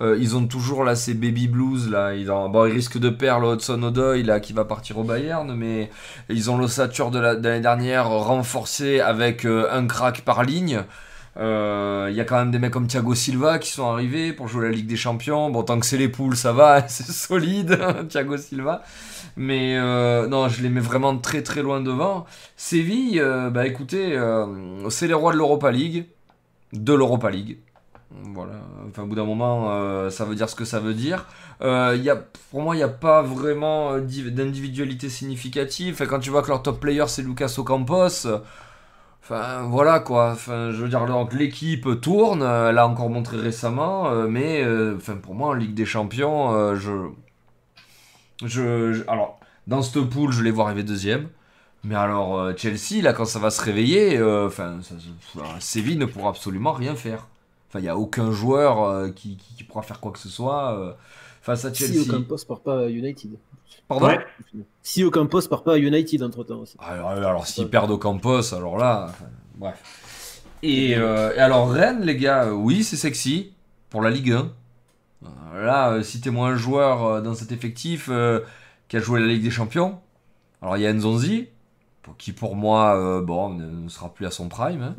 Euh, 0.00 0.16
ils 0.20 0.36
ont 0.36 0.46
toujours 0.46 0.84
là 0.84 0.94
ces 0.94 1.14
baby 1.14 1.48
blues 1.48 1.90
là. 1.90 2.14
Ils, 2.14 2.26
bon, 2.26 2.66
ils 2.66 2.72
risquent 2.72 2.98
de 2.98 3.10
perdre 3.10 3.48
le 3.48 3.54
Hudson 3.54 3.82
Odoi 3.82 4.18
là 4.18 4.40
qui 4.40 4.52
va 4.52 4.64
partir 4.64 4.98
au 4.98 5.04
Bayern, 5.04 5.52
mais 5.54 5.90
ils 6.28 6.50
ont 6.50 6.58
l'ossature 6.58 7.10
de 7.10 7.18
l'année 7.18 7.60
dernière 7.60 8.08
renforcé 8.08 9.00
avec 9.00 9.44
euh, 9.44 9.68
un 9.72 9.86
crack 9.86 10.22
par 10.22 10.44
ligne. 10.44 10.82
Il 11.36 11.42
euh, 11.44 12.10
y 12.10 12.20
a 12.20 12.24
quand 12.24 12.36
même 12.36 12.50
des 12.50 12.58
mecs 12.58 12.72
comme 12.72 12.88
Thiago 12.88 13.14
Silva 13.14 13.60
qui 13.60 13.70
sont 13.70 13.88
arrivés 13.88 14.32
pour 14.32 14.48
jouer 14.48 14.66
la 14.66 14.72
Ligue 14.72 14.88
des 14.88 14.96
Champions. 14.96 15.50
Bon, 15.50 15.62
tant 15.62 15.78
que 15.78 15.86
c'est 15.86 15.96
les 15.96 16.08
poules, 16.08 16.36
ça 16.36 16.52
va, 16.52 16.86
c'est 16.88 17.06
solide, 17.06 17.78
Thiago 18.08 18.36
Silva. 18.36 18.82
Mais 19.36 19.78
non, 20.28 20.48
je 20.48 20.62
les 20.62 20.68
mets 20.68 20.80
vraiment 20.80 21.16
très 21.16 21.42
très 21.42 21.62
loin 21.62 21.80
devant. 21.80 22.26
Séville, 22.56 23.22
bah 23.52 23.68
écoutez, 23.68 24.20
c'est 24.90 25.06
les 25.06 25.14
rois 25.14 25.32
de 25.32 25.38
l'Europa 25.38 25.70
League. 25.70 26.06
De 26.72 26.92
l'Europa 26.92 27.30
League. 27.30 27.58
Voilà, 28.10 28.54
enfin, 28.88 29.02
au 29.02 29.06
bout 29.06 29.14
d'un 29.16 29.24
moment, 29.24 29.70
euh, 29.70 30.08
ça 30.08 30.24
veut 30.24 30.34
dire 30.34 30.48
ce 30.48 30.54
que 30.54 30.64
ça 30.64 30.80
veut 30.80 30.94
dire. 30.94 31.26
Euh, 31.60 31.94
y 32.00 32.08
a, 32.08 32.16
pour 32.50 32.62
moi, 32.62 32.74
il 32.74 32.78
n'y 32.78 32.84
a 32.84 32.88
pas 32.88 33.20
vraiment 33.22 33.92
euh, 33.92 34.00
d'individualité 34.00 35.10
significative. 35.10 36.06
Quand 36.08 36.18
tu 36.18 36.30
vois 36.30 36.42
que 36.42 36.48
leur 36.48 36.62
top 36.62 36.80
player 36.80 37.04
c'est 37.06 37.22
Lucas 37.22 37.54
Ocampos, 37.58 38.26
enfin 39.22 39.62
voilà 39.68 40.00
quoi. 40.00 40.30
Enfin, 40.32 40.70
je 40.70 40.76
veux 40.82 40.88
dire, 40.88 41.04
donc 41.04 41.34
l'équipe 41.34 42.00
tourne, 42.00 42.42
elle 42.42 42.78
a 42.78 42.88
encore 42.88 43.10
montré 43.10 43.36
récemment, 43.36 44.10
mais 44.26 44.64
enfin, 44.96 45.16
pour 45.16 45.34
moi, 45.34 45.48
en 45.50 45.52
Ligue 45.52 45.74
des 45.74 45.86
Champions, 45.86 46.74
je, 46.76 47.10
je, 48.44 49.02
Alors, 49.08 49.38
dans 49.66 49.82
cette 49.82 50.00
poule, 50.08 50.32
je 50.32 50.42
les 50.42 50.50
vois 50.50 50.66
arriver 50.66 50.82
deuxième. 50.82 51.28
Mais 51.84 51.94
alors, 51.94 52.56
Chelsea, 52.56 53.02
là, 53.02 53.12
quand 53.12 53.26
ça 53.26 53.38
va 53.38 53.50
se 53.50 53.62
réveiller, 53.62 54.20
enfin, 54.22 54.78
Séville 55.60 55.98
ne 55.98 56.06
pourra 56.06 56.30
absolument 56.30 56.72
rien 56.72 56.94
faire. 56.94 57.26
Enfin, 57.68 57.80
il 57.80 57.82
n'y 57.82 57.88
a 57.88 57.98
aucun 57.98 58.32
joueur 58.32 58.82
euh, 58.82 59.10
qui, 59.10 59.36
qui, 59.36 59.62
pourra 59.62 59.82
faire 59.82 60.00
quoi 60.00 60.10
que 60.10 60.18
ce 60.18 60.30
soit 60.30 60.72
euh, 60.78 60.92
face 61.42 61.66
à 61.66 61.72
Chelsea. 61.72 62.02
Si 62.02 62.10
aucun 62.10 62.22
poste 62.22 62.48
part 62.48 62.60
pas 62.60 62.84
à 62.84 62.88
United. 62.88 63.32
Pardon? 63.86 64.08
Si 64.82 65.04
aucun 65.04 65.26
poste 65.26 65.50
part 65.50 65.62
pas 65.62 65.74
à 65.74 65.76
United 65.76 66.22
entre 66.22 66.44
temps 66.44 66.60
aussi. 66.60 66.76
Alors, 66.78 67.10
alors 67.10 67.46
s'ils 67.46 67.68
perdent 67.68 67.90
au 67.90 67.98
campus, 67.98 68.54
alors 68.54 68.78
là, 68.78 69.12
bref. 69.56 70.42
Et, 70.62 70.96
euh, 70.96 71.34
et, 71.34 71.38
alors 71.38 71.70
Rennes, 71.70 72.02
les 72.04 72.16
gars, 72.16 72.52
oui, 72.52 72.82
c'est 72.82 72.96
sexy 72.96 73.52
pour 73.90 74.00
la 74.00 74.10
Ligue 74.10 74.32
1. 74.32 74.50
Là, 75.54 76.02
si 76.02 76.20
t'es 76.20 76.30
moins 76.30 76.50
un 76.50 76.56
joueur 76.56 77.22
dans 77.22 77.34
cet 77.34 77.52
effectif 77.52 78.10
qui 78.88 78.96
a 78.96 79.00
joué 79.00 79.20
la 79.20 79.26
Ligue 79.26 79.42
des 79.42 79.50
Champions, 79.50 79.98
alors 80.62 80.76
il 80.76 80.82
y 80.82 80.86
a 80.86 80.92
Nzonzi, 80.92 81.48
qui 82.16 82.32
pour 82.32 82.56
moi, 82.56 83.20
bon, 83.22 83.50
ne 83.50 83.88
sera 83.88 84.12
plus 84.12 84.26
à 84.26 84.30
son 84.30 84.48
prime. 84.48 84.82
Hein. 84.82 84.96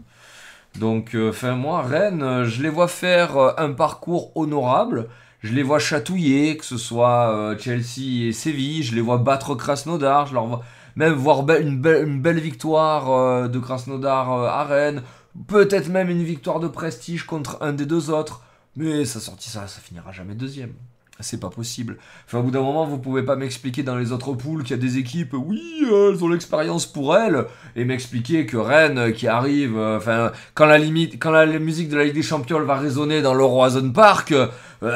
Donc, 0.78 1.16
euh, 1.16 1.30
enfin, 1.30 1.56
moi, 1.56 1.82
Rennes, 1.82 2.22
euh, 2.22 2.46
je 2.46 2.62
les 2.62 2.70
vois 2.70 2.88
faire 2.88 3.38
euh, 3.38 3.52
un 3.58 3.72
parcours 3.72 4.36
honorable. 4.36 5.08
Je 5.42 5.54
les 5.54 5.64
vois 5.64 5.80
chatouiller, 5.80 6.58
que 6.58 6.66
ce 6.66 6.78
soit 6.78 7.56
Chelsea 7.60 8.28
et 8.28 8.34
Séville. 8.34 8.84
Je 8.84 8.94
les 8.94 9.00
vois 9.00 9.18
battre 9.18 9.56
Krasnodar. 9.56 10.28
Je 10.28 10.34
leur 10.34 10.48
vois 10.48 10.62
même 10.98 11.14
voir 11.14 11.50
une, 11.50 11.80
belle 11.80 12.40
victoire 12.42 13.48
de 13.48 13.60
Krasnodar 13.60 14.30
à 14.30 14.66
Rennes. 14.66 15.02
Peut-être 15.48 15.88
même 15.88 16.10
une 16.10 16.24
victoire 16.24 16.60
de 16.60 16.68
prestige 16.68 17.26
contre 17.26 17.58
un 17.62 17.72
des 17.72 17.86
deux 17.86 18.10
autres. 18.10 18.42
Mais 18.76 19.06
ça 19.06 19.22
sortit 19.22 19.50
ça, 19.50 19.66
ça 19.68 19.80
finira 19.80 20.12
jamais 20.12 20.36
deuxième. 20.36 20.74
C'est 21.22 21.42
pas 21.42 21.50
possible. 21.50 21.98
Enfin, 22.26 22.40
au 22.40 22.44
bout 22.44 22.52
d'un 22.52 22.62
moment, 22.62 22.86
vous 22.86 22.98
pouvez 22.98 23.24
pas 23.24 23.36
m'expliquer 23.36 23.84
dans 23.84 23.98
les 23.98 24.14
autres 24.14 24.32
poules 24.34 24.64
qu'il 24.64 24.72
y 24.72 24.80
a 24.80 24.82
des 24.82 24.98
équipes, 24.98 25.34
oui, 25.34 25.62
elles 25.82 26.24
ont 26.24 26.30
l'expérience 26.30 26.86
pour 26.86 27.14
elles, 27.14 27.46
et 27.76 27.84
m'expliquer 27.84 28.46
que 28.46 28.56
Rennes, 28.56 29.12
qui 29.12 29.28
arrive, 29.28 29.78
euh, 29.78 29.98
enfin, 29.98 30.32
quand 30.54 30.66
la 30.66 30.78
limite, 30.78 31.22
quand 31.22 31.32
la, 31.32 31.46
musique 31.60 31.90
de 31.90 31.98
la 31.98 32.06
Ligue 32.06 32.14
des 32.14 32.22
Champions 32.22 32.62
va 32.62 32.78
résonner 32.78 33.22
dans 33.22 33.34
le 33.34 33.44
Roison 33.44 33.92
Park, 33.92 34.32
euh, 34.32 34.48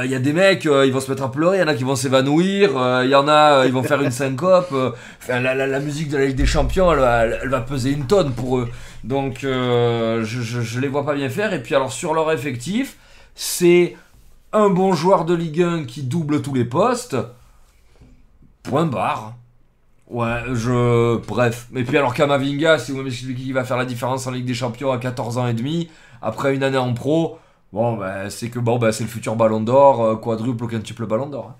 il 0.05 0.11
y 0.11 0.15
a 0.15 0.19
des 0.19 0.31
mecs, 0.31 0.65
euh, 0.65 0.85
ils 0.85 0.93
vont 0.93 1.01
se 1.01 1.11
mettre 1.11 1.23
à 1.23 1.29
pleurer, 1.29 1.57
il 1.57 1.59
y 1.59 1.63
en 1.63 1.67
a 1.67 1.73
qui 1.73 1.83
vont 1.83 1.97
s'évanouir, 1.97 2.69
il 3.03 3.09
y 3.09 3.15
en 3.15 3.27
a, 3.27 3.65
ils 3.65 3.73
vont 3.73 3.83
faire 3.83 4.01
une 4.01 4.11
syncope. 4.11 4.73
Enfin, 5.21 5.41
la, 5.41 5.79
musique 5.81 6.07
de 6.07 6.17
la 6.17 6.27
Ligue 6.27 6.37
des 6.37 6.45
Champions, 6.45 6.89
elle, 6.93 7.49
va 7.49 7.59
peser 7.59 7.91
une 7.91 8.07
tonne 8.07 8.31
pour 8.31 8.59
eux. 8.59 8.69
Donc, 9.03 9.39
je, 9.41 10.21
je, 10.23 10.61
je 10.61 10.79
les 10.79 10.87
vois 10.87 11.05
pas 11.05 11.15
bien 11.15 11.27
faire. 11.27 11.53
Et 11.53 11.61
puis, 11.61 11.75
alors, 11.75 11.91
sur 11.91 12.13
leur 12.13 12.31
effectif, 12.31 12.95
c'est 13.35 13.97
un 14.53 14.69
bon 14.69 14.93
joueur 14.93 15.25
de 15.25 15.33
Ligue 15.33 15.61
1 15.61 15.85
qui 15.85 16.03
double 16.03 16.41
tous 16.41 16.53
les 16.53 16.65
postes. 16.65 17.17
Point 18.61 18.85
barre. 18.85 19.33
Ouais, 20.07 20.41
je. 20.53 21.17
Bref. 21.27 21.67
Et 21.75 21.83
puis 21.83 21.97
alors 21.97 22.13
Kamavinga, 22.13 22.77
si 22.77 22.91
vous 22.91 23.01
m'expliquez 23.01 23.41
qui 23.41 23.51
va 23.51 23.63
faire 23.63 23.77
la 23.77 23.85
différence 23.85 24.27
en 24.27 24.31
Ligue 24.31 24.45
des 24.45 24.53
Champions 24.53 24.91
à 24.91 24.99
14 24.99 25.39
ans 25.39 25.47
et 25.47 25.53
demi, 25.53 25.89
après 26.21 26.55
une 26.55 26.63
année 26.63 26.77
en 26.77 26.93
pro, 26.93 27.39
bon, 27.73 27.97
bah, 27.97 28.29
c'est 28.29 28.49
que 28.49 28.59
bon, 28.59 28.77
bah, 28.77 28.91
c'est 28.91 29.03
le 29.03 29.09
futur 29.09 29.35
ballon 29.35 29.59
d'or, 29.59 30.03
euh, 30.03 30.15
quadruple 30.15 30.63
ou 30.63 30.67
quintuple 30.67 31.07
ballon 31.07 31.27
d'or. 31.27 31.55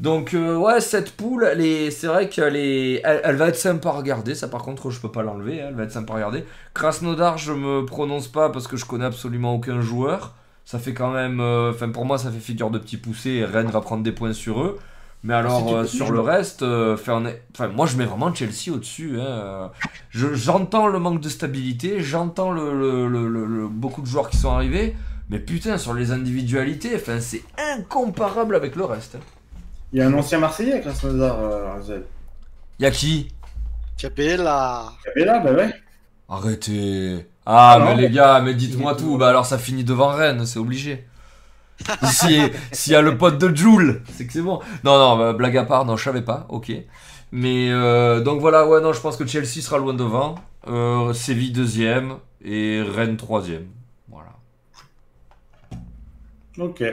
Donc, 0.00 0.34
euh, 0.34 0.56
ouais, 0.56 0.80
cette 0.80 1.12
poule, 1.12 1.48
c'est 1.92 2.08
vrai 2.08 2.28
qu'elle 2.28 2.56
elle, 2.56 3.36
va 3.36 3.48
être 3.48 3.56
sympa 3.56 3.90
à 3.90 3.92
regarder. 3.92 4.34
Ça, 4.34 4.48
par 4.48 4.62
contre, 4.62 4.90
je 4.90 5.00
peux 5.00 5.12
pas 5.12 5.22
l'enlever. 5.22 5.62
Hein, 5.62 5.66
elle 5.68 5.74
va 5.74 5.84
être 5.84 5.92
sympa 5.92 6.14
à 6.14 6.16
regarder. 6.16 6.44
Krasnodar, 6.74 7.38
je 7.38 7.52
me 7.52 7.86
prononce 7.86 8.26
pas 8.26 8.50
parce 8.50 8.66
que 8.66 8.76
je 8.76 8.84
connais 8.84 9.04
absolument 9.04 9.54
aucun 9.54 9.80
joueur 9.80 10.34
ça 10.64 10.78
fait 10.78 10.94
quand 10.94 11.10
même. 11.10 11.40
Euh, 11.40 11.70
enfin, 11.70 11.88
pour 11.90 12.04
moi, 12.04 12.18
ça 12.18 12.30
fait 12.30 12.40
figure 12.40 12.70
de 12.70 12.78
petit 12.78 12.96
poussé 12.96 13.30
et 13.30 13.44
Rennes 13.44 13.70
va 13.70 13.80
prendre 13.80 14.02
des 14.02 14.12
points 14.12 14.32
sur 14.32 14.62
eux. 14.62 14.78
Mais 15.24 15.34
alors, 15.34 15.72
euh, 15.72 15.84
sur 15.84 16.10
le 16.10 16.18
reste, 16.18 16.62
euh, 16.62 16.94
enfin, 16.94 17.22
moi 17.68 17.86
je 17.86 17.96
mets 17.96 18.04
vraiment 18.04 18.34
Chelsea 18.34 18.72
au-dessus. 18.72 19.20
Hein. 19.20 19.70
J'entends 20.10 20.88
le 20.88 20.98
manque 20.98 21.20
de 21.20 21.28
stabilité, 21.28 22.00
j'entends 22.02 22.50
le, 22.50 23.68
beaucoup 23.68 24.00
de 24.00 24.06
joueurs 24.06 24.28
qui 24.28 24.36
sont 24.36 24.50
arrivés, 24.50 24.96
mais 25.30 25.38
putain, 25.38 25.78
sur 25.78 25.94
les 25.94 26.10
individualités, 26.10 26.96
enfin, 26.96 27.20
c'est 27.20 27.42
incomparable 27.56 28.56
avec 28.56 28.74
le 28.74 28.84
reste. 28.84 29.14
Hein. 29.14 29.20
Il 29.92 30.00
y 30.00 30.02
a 30.02 30.08
un 30.08 30.14
ancien 30.14 30.38
Marseillais 30.38 30.72
avec 30.72 30.84
Krasnodar, 30.84 31.38
euh, 31.38 32.00
Il 32.80 32.82
y 32.82 32.86
a 32.86 32.90
qui? 32.90 33.28
Capella. 33.98 34.92
Capella, 35.04 35.38
bah 35.38 35.52
ouais. 35.52 35.72
Arrêtez. 36.28 37.26
Ah, 37.46 37.80
mais 37.84 37.96
les 37.96 38.10
gars, 38.10 38.40
mais 38.40 38.54
dites-moi 38.54 38.94
tout. 38.94 39.16
Bah 39.18 39.28
alors 39.28 39.46
ça 39.46 39.58
finit 39.58 39.84
devant 39.84 40.08
Rennes, 40.08 40.46
c'est 40.46 40.58
obligé. 40.58 41.06
S'il 42.02 42.92
y 42.92 42.94
a 42.94 43.02
le 43.02 43.18
pote 43.18 43.38
de 43.38 43.54
Joule, 43.54 44.02
c'est 44.12 44.26
que 44.26 44.32
c'est 44.32 44.42
bon. 44.42 44.60
Non, 44.84 44.98
non, 44.98 45.16
bah, 45.18 45.32
blague 45.32 45.56
à 45.56 45.64
part, 45.64 45.84
non, 45.84 45.96
je 45.96 46.04
savais 46.04 46.22
pas, 46.22 46.46
ok. 46.48 46.72
Mais 47.32 47.70
euh, 47.70 48.20
donc 48.20 48.40
voilà, 48.40 48.66
ouais, 48.68 48.80
non, 48.80 48.92
je 48.92 49.00
pense 49.00 49.16
que 49.16 49.26
Chelsea 49.26 49.62
sera 49.62 49.78
loin 49.78 49.94
devant. 49.94 50.36
Euh, 50.68 51.12
Séville 51.12 51.50
deuxième 51.50 52.18
et 52.44 52.82
Rennes 52.82 53.16
troisième. 53.16 53.66
Voilà. 54.08 54.30
Ok. 56.58 56.84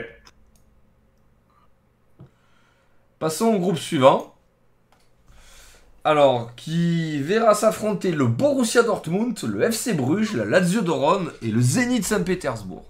Passons 3.18 3.46
au 3.46 3.58
groupe 3.58 3.76
suivant. 3.76 4.29
Alors, 6.02 6.54
qui 6.56 7.20
verra 7.20 7.54
s'affronter 7.54 8.12
le 8.12 8.26
Borussia 8.26 8.82
Dortmund, 8.82 9.38
le 9.42 9.62
FC 9.62 9.92
Bruges, 9.92 10.32
la 10.34 10.44
Lazio 10.46 10.80
de 10.80 10.90
Rome 10.90 11.30
et 11.42 11.48
le 11.50 11.60
Zénith 11.60 12.04
Saint-Pétersbourg. 12.04 12.84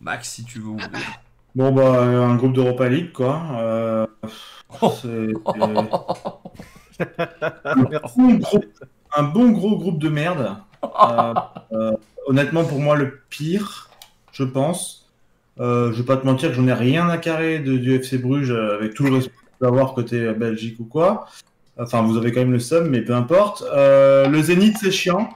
Max, 0.00 0.30
si 0.30 0.44
tu 0.44 0.58
veux 0.60 0.68
ouvrir. 0.68 0.90
Bon, 1.54 1.70
bah, 1.70 2.00
un 2.02 2.34
groupe 2.36 2.54
d'Europa 2.54 2.88
League, 2.88 3.12
quoi. 3.12 3.42
Euh, 3.58 4.06
c'est- 5.02 5.34
un, 6.98 7.76
bon 8.16 8.34
gros, 8.36 8.64
un 9.16 9.22
bon 9.22 9.50
gros 9.50 9.76
groupe 9.76 9.98
de 9.98 10.08
merde. 10.08 10.56
Euh, 10.82 11.34
euh, 11.72 11.92
honnêtement, 12.26 12.64
pour 12.64 12.80
moi, 12.80 12.96
le 12.96 13.20
pire, 13.28 13.90
je 14.32 14.44
pense. 14.44 15.10
Euh, 15.60 15.92
je 15.92 15.98
vais 15.98 16.06
pas 16.06 16.16
te 16.16 16.26
mentir 16.26 16.48
que 16.48 16.54
j'en 16.56 16.66
ai 16.66 16.72
rien 16.72 17.08
à 17.08 17.18
carrer 17.18 17.58
de, 17.60 17.76
du 17.76 17.94
FC 17.94 18.18
Bruges 18.18 18.50
euh, 18.50 18.74
avec 18.74 18.94
tout 18.94 19.04
le 19.04 19.12
respect 19.14 19.32
vous 19.60 19.66
avoir 19.66 19.94
côté 19.94 20.32
Belgique 20.32 20.78
ou 20.80 20.84
quoi. 20.84 21.26
Enfin, 21.78 22.02
vous 22.02 22.16
avez 22.16 22.30
quand 22.32 22.40
même 22.40 22.52
le 22.52 22.60
seum, 22.60 22.88
mais 22.88 23.00
peu 23.00 23.14
importe. 23.14 23.64
Euh, 23.72 24.28
le 24.28 24.40
Zénith, 24.42 24.76
c'est 24.80 24.92
chiant. 24.92 25.28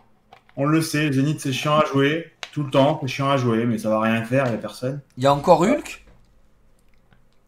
On 0.56 0.64
le 0.66 0.80
sait, 0.82 1.06
le 1.06 1.12
Zénith, 1.12 1.40
c'est 1.40 1.52
chiant 1.52 1.78
à 1.78 1.84
jouer. 1.86 2.32
Tout 2.52 2.62
le 2.62 2.70
temps, 2.70 2.98
c'est 3.02 3.08
chiant 3.08 3.30
à 3.30 3.36
jouer, 3.36 3.64
mais 3.66 3.78
ça 3.78 3.90
va 3.90 4.00
rien 4.00 4.22
faire, 4.24 4.44
il 4.46 4.50
n'y 4.50 4.54
a 4.56 4.60
personne. 4.60 5.00
Il 5.16 5.24
y 5.24 5.26
a 5.26 5.34
encore 5.34 5.62
Hulk? 5.62 6.04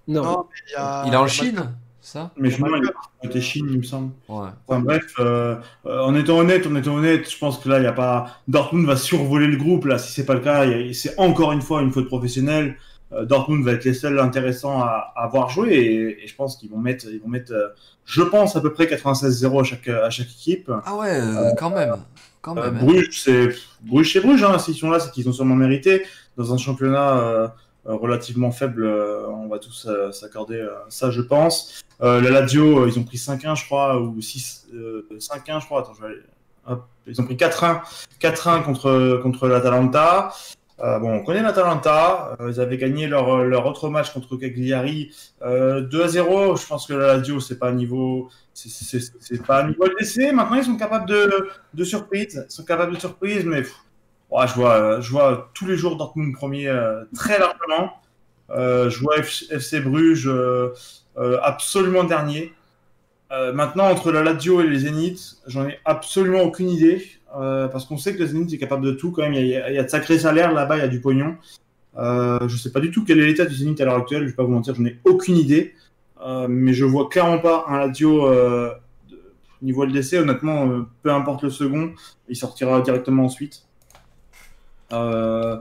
Non. 0.09 0.23
Non, 0.23 0.47
mais 0.51 0.57
il 0.69 0.73
y 0.73 0.77
a. 0.77 1.05
Il 1.07 1.13
est 1.13 1.17
en 1.17 1.27
Chine 1.27 1.73
Ça? 2.01 2.31
Mais 2.37 2.51
sinon, 2.51 2.69
il 2.77 2.85
est 2.85 2.93
côté 3.23 3.41
Chine, 3.41 3.67
il 3.71 3.79
me 3.79 3.83
semble. 3.83 4.13
Ouais. 4.29 4.49
Enfin 4.67 4.81
bref, 4.81 5.05
euh, 5.21 5.57
en 5.85 6.15
étant 6.15 6.39
honnête, 6.39 6.67
en 6.67 6.75
étant 6.75 6.95
honnête, 6.95 7.31
je 7.31 7.39
pense 7.39 7.59
que 7.59 7.69
là, 7.69 7.79
il 7.79 7.85
y 7.85 7.87
a 7.87 7.93
pas. 7.93 8.39
Dortmund 8.49 8.87
va 8.87 8.97
survoler 8.97 9.47
le 9.47 9.57
groupe. 9.57 9.85
Là, 9.85 9.99
si 9.99 10.11
c'est 10.13 10.27
pas 10.27 10.35
le 10.35 10.41
cas, 10.41 10.65
a- 10.67 10.93
c'est 10.93 11.19
encore 11.19 11.53
une 11.53 11.63
fois 11.63 11.83
une 11.83 11.93
faute 11.93 12.07
professionnelle. 12.09 12.77
Euh, 13.13 13.25
Dortmund 13.25 13.65
va 13.65 13.73
être 13.73 13.85
les 13.85 13.95
seuls 13.95 14.19
intéressants 14.21 14.81
à, 14.83 15.13
à 15.17 15.25
avoir 15.25 15.49
joué 15.51 15.75
et, 15.75 16.25
et 16.25 16.27
je 16.29 16.35
pense 16.37 16.57
qu'ils 16.57 16.71
vont 16.71 16.79
mettre, 16.79 17.07
ils 17.11 17.21
vont 17.21 17.29
mettre, 17.29 17.53
euh, 17.53 17.69
je 18.05 18.23
pense 18.23 18.55
à 18.57 18.61
peu 18.61 18.73
près 18.73 18.87
96-0 18.87 19.61
à 19.61 19.65
chaque 19.65 19.89
à 19.89 20.11
chaque 20.11 20.29
équipe. 20.29 20.71
Ah 20.85 20.95
ouais, 20.97 21.11
euh, 21.21 21.51
quand 21.59 21.71
même. 21.71 21.97
Quand 22.43 22.57
Euh, 22.57 22.71
même. 22.71 22.85
Bruges, 22.85 23.21
c'est 23.23 23.49
Bruges, 23.83 24.13
c'est 24.13 24.21
Bruges. 24.21 24.45
Hein. 24.45 24.59
S'ils 24.59 24.75
sont 24.77 24.91
là, 24.91 25.01
c'est 25.01 25.11
qu'ils 25.11 25.29
ont 25.29 25.33
sûrement 25.33 25.57
mérité. 25.57 26.03
Dans 26.37 26.55
un 26.55 26.57
championnat 26.57 27.19
euh, 27.19 27.49
relativement 27.85 28.51
faible, 28.51 28.87
on 28.87 29.49
va 29.49 29.59
tous 29.59 29.89
s'accorder 30.13 30.65
ça, 30.89 31.11
je 31.11 31.21
pense. 31.21 31.83
La 32.01 32.21
Lazio, 32.21 32.87
ils 32.87 32.99
ont 32.99 33.03
pris 33.05 33.17
5-1, 33.19 33.57
je 33.57 33.65
crois, 33.67 34.01
ou 34.01 34.21
6, 34.23 34.69
euh, 34.75 35.07
5-1, 35.19 35.61
je 35.61 35.67
crois. 35.67 35.81
Attends, 35.81 35.93
je 35.95 36.01
vais 36.01 36.07
aller. 36.09 36.23
Hop. 36.67 36.85
Ils 37.07 37.21
ont 37.21 37.25
pris 37.25 37.37
4-1, 37.37 37.81
4-1 38.21 38.63
contre 38.63 39.21
contre 39.23 39.49
l'Atalanta. 39.49 40.33
Euh, 40.83 40.99
bon, 40.99 41.13
on 41.13 41.23
connaît 41.25 41.43
l'Atalanta. 41.43 42.37
Euh, 42.41 42.51
ils 42.51 42.61
avaient 42.61 42.79
gagné 42.79 43.07
leur, 43.07 43.45
leur 43.45 43.67
autre 43.67 43.91
match 43.91 44.13
contre 44.13 44.37
Cagliari 44.37 45.15
euh, 45.43 45.83
2-0. 45.83 46.57
Je 46.61 46.67
pense 46.67 46.87
que 46.87 46.95
la 46.95 47.17
Lazio, 47.19 47.39
c'est 47.41 47.59
pas 47.59 47.69
un 47.69 47.75
niveau, 47.75 48.31
c'est- 48.55 49.45
pas 49.47 49.63
un 49.65 49.69
niveau 49.69 49.85
LDC. 49.87 50.33
Maintenant, 50.33 50.57
ils 50.57 50.65
sont 50.65 50.77
capables 50.77 51.07
de 51.09 51.49
de 51.75 51.85
surprise. 51.85 52.47
Ils 52.49 52.53
sont 52.53 52.65
capables 52.65 52.95
de 52.95 52.99
surprise, 53.01 53.45
mais 53.45 53.63
ouais, 54.31 54.47
je, 54.49 54.55
vois, 54.55 55.01
je 55.01 55.11
vois 55.11 55.51
tous 55.55 55.67
les 55.67 55.77
jours 55.77 55.97
Dortmund 55.97 56.35
premier 56.35 56.73
très 57.15 57.39
largement. 57.39 57.93
Je 58.49 58.99
vois 59.01 59.19
FC 59.19 59.81
Bruges 59.81 60.31
absolument 61.43 62.05
dernier. 62.05 62.55
Maintenant, 63.31 63.91
entre 63.91 64.11
la 64.13 64.23
Lazio 64.25 64.61
et 64.61 64.67
les 64.67 64.81
Zénith, 64.81 65.37
j'en 65.47 65.69
ai 65.69 65.79
absolument 65.85 66.41
aucune 66.43 66.69
idée. 66.71 67.07
Euh, 67.37 67.69
parce 67.69 67.85
qu'on 67.85 67.97
sait 67.97 68.15
que 68.15 68.19
le 68.19 68.27
Zénith 68.27 68.53
est 68.53 68.59
capable 68.59 68.85
de 68.85 68.93
tout 68.93 69.13
quand 69.13 69.23
même. 69.23 69.35
Il 69.35 69.47
y 69.47 69.57
a, 69.57 69.83
de 69.83 69.89
sacrés 69.89 70.19
salaires 70.19 70.53
là-bas, 70.53 70.77
il 70.79 70.81
y 70.81 70.85
a 70.85 70.89
du 70.89 71.01
pognon. 71.01 71.37
Euh, 71.97 72.49
je 72.49 72.57
sais 72.57 72.71
pas 72.71 72.81
du 72.81 72.91
tout 72.91 73.05
quel 73.05 73.19
est 73.21 73.27
l'état 73.27 73.45
du 73.45 73.55
Zénith 73.55 73.81
à 73.81 73.85
l'heure 73.85 73.97
actuelle. 73.97 74.23
Je 74.25 74.29
vais 74.29 74.35
pas 74.35 74.45
vous 74.45 74.53
mentir, 74.53 74.75
j'en 74.75 74.85
ai 74.85 74.99
aucune 75.05 75.37
idée. 75.37 75.75
Euh, 76.23 76.47
mais 76.49 76.73
je 76.73 76.85
vois 76.85 77.09
clairement 77.09 77.39
pas 77.39 77.65
un 77.69 77.79
Lazio 77.79 78.29
niveau 79.63 79.85
LDC. 79.85 80.15
Honnêtement, 80.15 80.87
peu 81.03 81.13
importe 81.13 81.43
le 81.43 81.51
second, 81.51 81.93
il 82.29 82.37
sortira 82.37 82.81
directement 82.81 83.25
ensuite. 83.25 83.65
Voilà, 84.91 85.61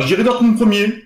je 0.00 0.06
dirais 0.06 0.24
Dortmund 0.24 0.56
premier. 0.56 1.04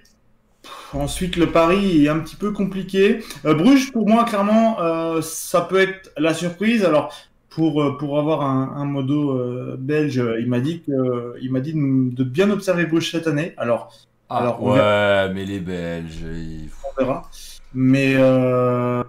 Ensuite, 0.93 1.37
le 1.37 1.51
pari 1.51 2.05
est 2.05 2.09
un 2.09 2.21
petit 2.21 2.37
peu 2.37 2.53
compliqué. 2.53 3.21
Bruges, 3.45 3.93
pour 3.93 4.09
moi, 4.09 4.25
clairement, 4.25 5.21
ça 5.23 5.61
peut 5.61 5.81
être 5.81 6.11
la 6.17 6.35
surprise. 6.35 6.85
Alors, 6.85 7.13
pour, 7.55 7.83
euh, 7.83 7.97
pour 7.99 8.19
avoir 8.19 8.43
un, 8.43 8.75
un 8.77 8.85
modo 8.85 9.39
euh, 9.39 9.77
belge, 9.79 10.23
il 10.41 10.49
m'a 10.49 10.61
dit, 10.61 10.83
que, 10.83 11.37
il 11.41 11.53
m'a 11.53 11.61
dit 11.61 11.73
de, 11.73 12.15
de 12.15 12.25
bien 12.25 12.51
observer 12.51 12.87
Bruges 12.87 13.11
cette 13.13 13.27
année. 13.27 13.55
Alors, 13.57 13.93
Ah, 14.29 14.39
alors, 14.39 14.63
on 14.63 14.73
ouais, 14.73 15.33
mais 15.33 15.45
les 15.45 15.61
Belges. 15.61 16.21
ils- 16.23 16.71
on 16.91 17.01
verra. 17.03 17.31
Mais, 17.75 18.15
euh, 18.17 19.03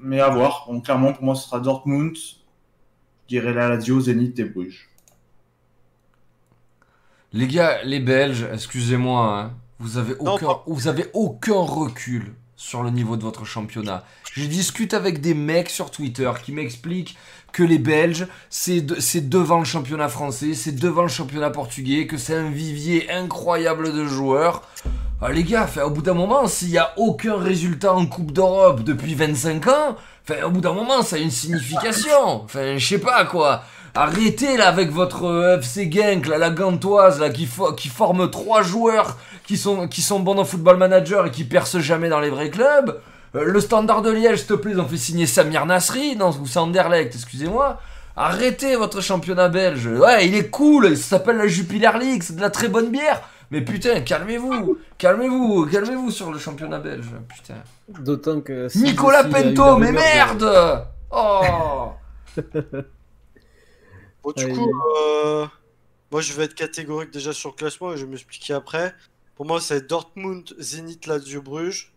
mais 0.00 0.20
à 0.20 0.28
voir. 0.30 0.66
Donc, 0.68 0.84
clairement, 0.84 1.12
pour 1.12 1.24
moi, 1.24 1.34
ce 1.34 1.46
sera 1.48 1.60
Dortmund. 1.60 2.16
Je 2.16 3.28
dirais 3.28 3.52
la 3.52 3.68
Lazio, 3.68 4.00
Zénith 4.00 4.38
et 4.38 4.44
Bruges. 4.44 4.88
Les 7.32 7.46
gars, 7.48 7.82
les 7.84 8.00
Belges, 8.00 8.46
excusez-moi, 8.52 9.38
hein, 9.40 9.50
vous 9.78 9.98
avez 9.98 10.14
Non, 10.22 10.34
aucun, 10.34 10.48
vous 10.66 10.88
avez 10.88 11.06
aucun 11.12 11.58
recul 11.60 12.34
sur 12.56 12.82
le 12.82 12.90
niveau 12.90 13.16
de 13.16 13.22
votre 13.22 13.44
championnat. 13.44 14.04
Je 14.32 14.44
discute 14.46 14.94
avec 14.94 15.20
des 15.20 15.34
mecs 15.34 15.70
sur 15.70 15.90
Twitter 15.90 16.30
qui 16.44 16.52
m'expliquent 16.52 17.16
que 17.52 17.62
les 17.62 17.78
Belges, 17.78 18.26
c'est 18.50 18.80
de- 18.80 19.00
c'est 19.00 19.28
devant 19.28 19.58
le 19.58 19.64
championnat 19.64 20.08
français, 20.08 20.54
c'est 20.54 20.72
devant 20.72 21.02
le 21.02 21.08
championnat 21.08 21.50
portugais, 21.50 22.06
que 22.06 22.16
c'est 22.18 22.34
un 22.34 22.50
vivier 22.50 23.10
incroyable 23.10 23.92
de 23.94 24.04
joueurs. 24.06 24.62
Ah, 25.22 25.32
les 25.32 25.44
gars, 25.44 25.66
au 25.84 25.90
bout 25.90 26.02
d'un 26.02 26.12
moment, 26.14 26.46
s'il 26.46 26.68
n'y 26.68 26.78
a 26.78 26.92
aucun 26.98 27.36
résultat 27.36 27.94
en 27.94 28.04
Coupe 28.06 28.32
d'Europe 28.32 28.82
depuis 28.84 29.14
25 29.14 29.66
ans, 29.68 29.96
au 30.44 30.50
bout 30.50 30.60
d'un 30.60 30.74
moment, 30.74 31.02
ça 31.02 31.16
a 31.16 31.18
une 31.18 31.30
signification. 31.30 32.42
Enfin, 32.44 32.76
je 32.76 32.86
sais 32.86 32.98
pas 32.98 33.24
quoi. 33.24 33.62
Arrêtez 33.94 34.58
là 34.58 34.68
avec 34.68 34.90
votre 34.90 35.24
euh, 35.24 35.58
FC 35.58 35.90
Genk, 35.90 36.26
là, 36.26 36.36
la 36.36 36.50
gantoise, 36.50 37.22
qui, 37.32 37.48
qui 37.78 37.88
forme 37.88 38.30
trois 38.30 38.60
joueurs 38.60 39.16
qui 39.46 39.56
sont, 39.56 39.88
qui 39.88 40.02
sont 40.02 40.20
bons 40.20 40.34
dans 40.34 40.44
Football 40.44 40.76
Manager 40.76 41.26
et 41.26 41.30
qui 41.30 41.44
percent 41.44 41.78
jamais 41.80 42.08
dans 42.08 42.20
les 42.20 42.30
vrais 42.30 42.50
clubs. 42.50 43.00
Euh, 43.34 43.44
le 43.44 43.60
Standard 43.60 44.02
de 44.02 44.10
Liège, 44.10 44.38
s'il 44.38 44.46
te 44.48 44.54
plaît, 44.54 44.72
ils 44.72 44.80
ont 44.80 44.88
fait 44.88 44.96
signer 44.96 45.26
Samir 45.26 45.66
Nasri, 45.66 46.16
non, 46.16 46.30
ou 46.30 46.46
Sanderlecht, 46.46 47.14
excusez-moi. 47.14 47.80
Arrêtez 48.16 48.76
votre 48.76 49.00
championnat 49.02 49.48
belge. 49.48 49.86
Ouais, 49.86 50.26
il 50.26 50.34
est 50.34 50.48
cool, 50.50 50.96
ça 50.96 51.18
s'appelle 51.18 51.36
la 51.36 51.46
Jupiler 51.46 51.90
League, 52.00 52.22
c'est 52.22 52.34
de 52.36 52.40
la 52.40 52.50
très 52.50 52.68
bonne 52.68 52.90
bière. 52.90 53.20
Mais 53.50 53.60
putain, 53.60 54.00
calmez-vous, 54.00 54.76
calmez-vous, 54.98 55.66
calmez-vous 55.70 56.10
sur 56.10 56.32
le 56.32 56.38
championnat 56.38 56.78
belge, 56.80 57.06
putain. 57.28 57.54
D'autant 58.00 58.40
que. 58.40 58.68
si- 58.68 58.82
Nicolas 58.82 59.22
Pento, 59.24 59.76
mais 59.76 59.88
de- 59.88 59.92
merde 59.92 60.84
Oh 61.12 61.90
Bon, 64.22 64.32
du 64.36 64.48
coup, 64.52 64.72
euh, 65.14 65.46
moi 66.10 66.20
je 66.20 66.32
vais 66.32 66.44
être 66.44 66.54
catégorique 66.54 67.12
déjà 67.12 67.32
sur 67.32 67.50
le 67.50 67.54
classement 67.54 67.92
et 67.92 67.96
je 67.96 68.04
vais 68.04 68.10
m'expliquer 68.10 68.54
après. 68.54 68.94
Pour 69.36 69.46
moi, 69.46 69.60
c'est 69.60 69.86
Dortmund, 69.86 70.54
Zenit, 70.58 70.98
Lazio, 71.06 71.42
Bruges. 71.42 71.92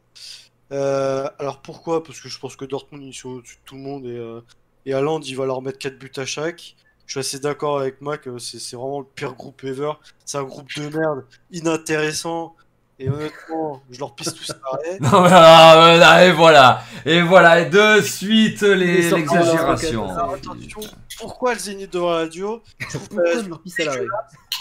Euh, 0.71 1.27
alors 1.39 1.61
pourquoi? 1.61 2.03
Parce 2.03 2.19
que 2.19 2.29
je 2.29 2.37
pense 2.37 2.55
que 2.55 2.65
Dortmund 2.65 3.03
ils 3.03 3.13
sont 3.13 3.29
au-dessus 3.29 3.55
de 3.55 3.61
tout 3.65 3.75
le 3.75 3.81
monde 3.81 4.05
et, 4.05 4.15
euh, 4.15 4.41
et 4.85 4.93
Haaland 4.93 5.19
il 5.21 5.35
va 5.35 5.45
leur 5.47 5.61
mettre 5.63 5.79
4 5.79 5.97
buts 5.97 6.11
à 6.17 6.25
chaque. 6.25 6.75
Je 7.07 7.13
suis 7.13 7.19
assez 7.21 7.39
d'accord 7.39 7.79
avec 7.79 8.01
Mac, 8.01 8.27
euh, 8.27 8.37
c'est 8.37 8.59
c'est 8.59 8.75
vraiment 8.75 8.99
le 8.99 9.05
pire 9.15 9.33
groupe 9.33 9.63
ever. 9.63 9.93
C'est 10.25 10.37
un 10.37 10.43
groupe 10.43 10.67
de 10.77 10.95
merde, 10.95 11.25
inintéressant. 11.51 12.55
Et 13.01 13.09
honnêtement, 13.09 13.81
je 13.89 13.97
leur 13.97 14.13
pisse 14.13 14.33
tous 14.33 14.49
l'arrêt. 14.49 14.97
Non, 15.01 15.21
mais 15.21 15.29
ouais, 15.29 16.03
ah, 16.03 16.25
et 16.25 16.33
voilà, 16.33 16.83
et 17.05 17.21
voilà, 17.21 17.61
et 17.61 17.69
de 17.69 18.01
suite 18.01 18.61
les- 18.61 19.09
l'exagération. 19.09 20.09
Alors, 20.11 20.33
attention, 20.33 20.81
pourquoi 21.17 21.53
le 21.53 21.59
Zénith 21.59 21.93
devant 21.93 22.11
la 22.11 22.29
Je 22.29 22.41
trouve 22.89 23.07
que 23.07 23.57
pisse 23.63 23.79
à 23.79 23.85
la 23.85 23.91
règle 23.93 24.11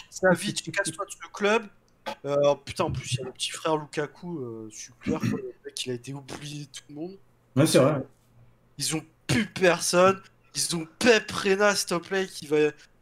Savic, 0.08 0.70
casse-toi 0.72 1.04
de 1.04 1.10
ce 1.10 1.32
club. 1.32 1.64
Euh, 2.24 2.54
putain, 2.64 2.84
en 2.84 2.92
plus, 2.92 3.12
il 3.12 3.18
y 3.18 3.22
a 3.22 3.26
le 3.26 3.32
petit 3.32 3.50
frère 3.50 3.76
Lukaku, 3.76 4.38
euh, 4.38 4.68
super. 4.70 5.20
quoi. 5.20 5.38
Le 5.38 5.54
mec, 5.64 5.86
il 5.86 5.92
a 5.92 5.94
été 5.94 6.12
oublié 6.12 6.64
de 6.64 6.70
tout 6.70 6.82
le 6.88 6.94
monde. 6.94 7.16
Ouais, 7.56 7.66
c'est 7.66 7.78
vrai. 7.78 8.02
Ils 8.78 8.96
ont 8.96 9.02
plus 9.26 9.46
personne. 9.46 10.20
Ils 10.54 10.76
ont 10.76 10.86
Pep 10.98 11.30
Rena, 11.30 11.74
s'il 11.74 11.88
te 11.88 11.94
plaît, 11.94 12.26
qui, 12.26 12.46
va, 12.46 12.56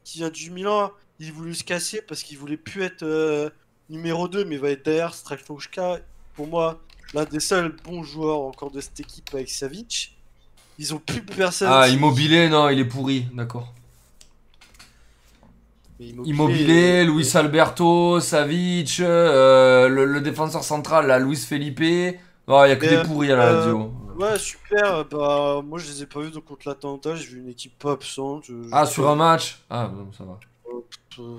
qui 0.04 0.18
vient 0.18 0.30
du 0.30 0.50
Milan. 0.50 0.92
Il 1.18 1.32
voulait 1.32 1.54
se 1.54 1.64
casser 1.64 2.02
parce 2.02 2.22
qu'il 2.22 2.38
voulait 2.38 2.56
plus 2.56 2.82
être 2.82 3.02
euh, 3.02 3.50
numéro 3.88 4.28
2, 4.28 4.44
mais 4.44 4.56
il 4.56 4.60
va 4.60 4.70
être 4.70 4.84
derrière 4.84 5.14
Strajfouchka. 5.14 6.00
Pour 6.34 6.46
moi, 6.46 6.80
l'un 7.14 7.24
des 7.24 7.40
seuls 7.40 7.74
bons 7.84 8.02
joueurs 8.02 8.40
encore 8.40 8.70
de 8.70 8.80
cette 8.80 9.00
équipe 9.00 9.30
avec 9.32 9.48
Savic. 9.48 10.16
Ils 10.78 10.94
ont 10.94 10.98
plus 10.98 11.22
personne. 11.22 11.68
Ah, 11.70 11.88
Immobilier, 11.88 12.48
non, 12.48 12.68
il 12.68 12.78
est 12.78 12.84
pourri, 12.84 13.26
d'accord. 13.32 13.72
Immobilier, 15.98 17.04
Luis 17.04 17.30
Alberto, 17.36 18.20
Savic, 18.20 19.00
euh, 19.00 19.88
le, 19.88 20.04
le 20.04 20.20
défenseur 20.20 20.62
central, 20.64 21.06
là, 21.06 21.18
Luis 21.18 21.36
Felipe. 21.36 21.80
Il 21.80 22.14
y 22.48 22.52
a 22.54 22.76
que 22.76 22.86
des 22.86 23.02
pourris 23.02 23.32
à 23.32 23.36
la 23.36 23.46
euh, 23.48 23.58
radio. 23.60 23.92
Ouais, 24.18 24.38
super. 24.38 25.04
Bah, 25.06 25.62
moi, 25.64 25.78
je 25.78 25.88
les 25.90 26.02
ai 26.02 26.06
pas 26.06 26.20
vus 26.20 26.30
donc, 26.30 26.44
contre 26.44 26.68
l'Atalanta. 26.68 27.16
J'ai 27.16 27.26
vu 27.26 27.38
une 27.40 27.48
équipe 27.48 27.78
pas 27.78 27.92
absente. 27.92 28.44
je- 28.48 28.68
Ah, 28.72 28.86
sur 28.86 29.08
un 29.08 29.16
match? 29.16 29.58
Ah, 29.68 29.88
bon, 29.88 30.08
ça 30.16 30.24
va. 30.24 30.38
Euh, 31.18 31.38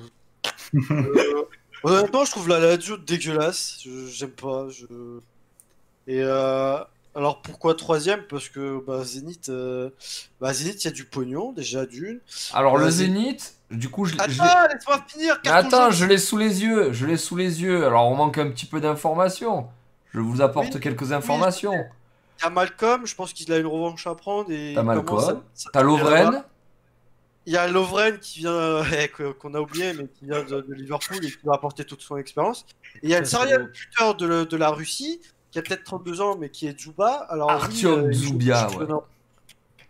euh, 0.92 1.44
Honnêtement, 1.84 2.26
je 2.26 2.32
trouve 2.32 2.50
la 2.50 2.60
Lazio 2.60 2.98
dégueulasse. 2.98 3.80
J'aime 4.11 4.32
pas. 4.32 4.68
Je... 4.69 4.86
Et 6.08 6.22
euh, 6.22 6.77
alors 7.16 7.42
pourquoi 7.42 7.76
troisième? 7.76 8.22
Parce 8.30 8.50
que 8.50 8.84
bah, 8.86 9.03
Zénith, 9.03 9.50
euh, 9.50 9.90
bah, 10.42 10.53
Zénith, 10.53 10.84
il 10.84 10.86
y 10.86 10.90
a 10.90 10.94
du 10.94 11.06
pognon 11.06 11.52
déjà 11.53 11.86
d'une. 11.86 12.19
Alors, 12.53 12.77
le. 12.77 12.90
Zénith, 12.90 13.56
du 13.70 13.90
coup, 13.90 14.06
je, 14.06 14.16
Attends, 14.16 14.68
laisse-moi 14.72 15.06
finir. 15.08 15.40
Attends, 15.48 15.92
je 15.92 16.06
l'ai 16.06 16.18
sous 16.18 16.38
les 16.38 16.64
yeux, 16.64 16.94
je 16.94 17.06
l'ai 17.06 17.18
sous 17.18 17.36
les 17.36 17.62
yeux. 17.62 17.86
Alors, 17.86 18.10
on 18.10 18.16
manque 18.16 18.38
un 18.38 18.50
petit 18.50 18.66
peu 18.66 18.80
d'informations. 18.80 19.68
Je 20.14 20.20
vous 20.20 20.42
apporte 20.42 20.74
Oui, 20.74 20.80
quelques 20.80 21.12
informations. 21.12 21.74
Il 21.74 22.44
y 22.44 22.48
a 22.48 22.50
Malcolm, 22.50 23.06
je 23.06 23.16
pense 23.16 23.34
qu'il 23.34 23.52
a 23.52 23.58
une 23.58 23.68
revanche 23.68 24.08
à 24.08 24.16
prendre. 24.16 24.50
T'as 24.50 24.84
Malcolm, 24.84 25.42
T'as 25.74 25.82
Lovren 25.82 26.44
Il 27.46 27.54
y 27.54 27.58
a 27.58 27.68
Lovren 27.68 28.18
qui 28.20 28.40
vient, 28.40 28.84
eh, 28.94 29.10
qu'on 29.10 29.54
a 29.54 29.60
oublié, 29.60 29.94
mais 29.94 30.08
qui 30.08 30.26
vient 30.26 30.44
de, 30.44 30.62
de 30.62 30.74
Liverpool 30.74 31.18
et 31.18 31.30
qui 31.30 31.38
va 31.44 31.56
apporter 31.56 31.84
toute 31.84 32.02
son 32.02 32.16
expérience. 32.16 32.66
Et 32.96 33.00
il 33.04 33.10
y 33.10 33.16
a 33.16 33.20
le 33.20 33.26
serial 33.26 33.72
buteur 33.72 34.16
de, 34.16 34.56
la 34.58 34.70
Russie, 34.70 35.20
qui 35.52 35.60
a 35.60 35.62
peut-être 35.62 35.84
32 35.84 36.22
ans, 36.22 36.38
mais 36.40 36.50
qui 36.50 36.68
est. 36.68 36.78
Alors, 37.30 37.50
oui, 37.50 37.54
Artyom 37.54 38.06
euh, 38.06 38.12
Dzoubia, 38.14 38.70
ouais. 38.78 38.86
dans- 38.86 39.04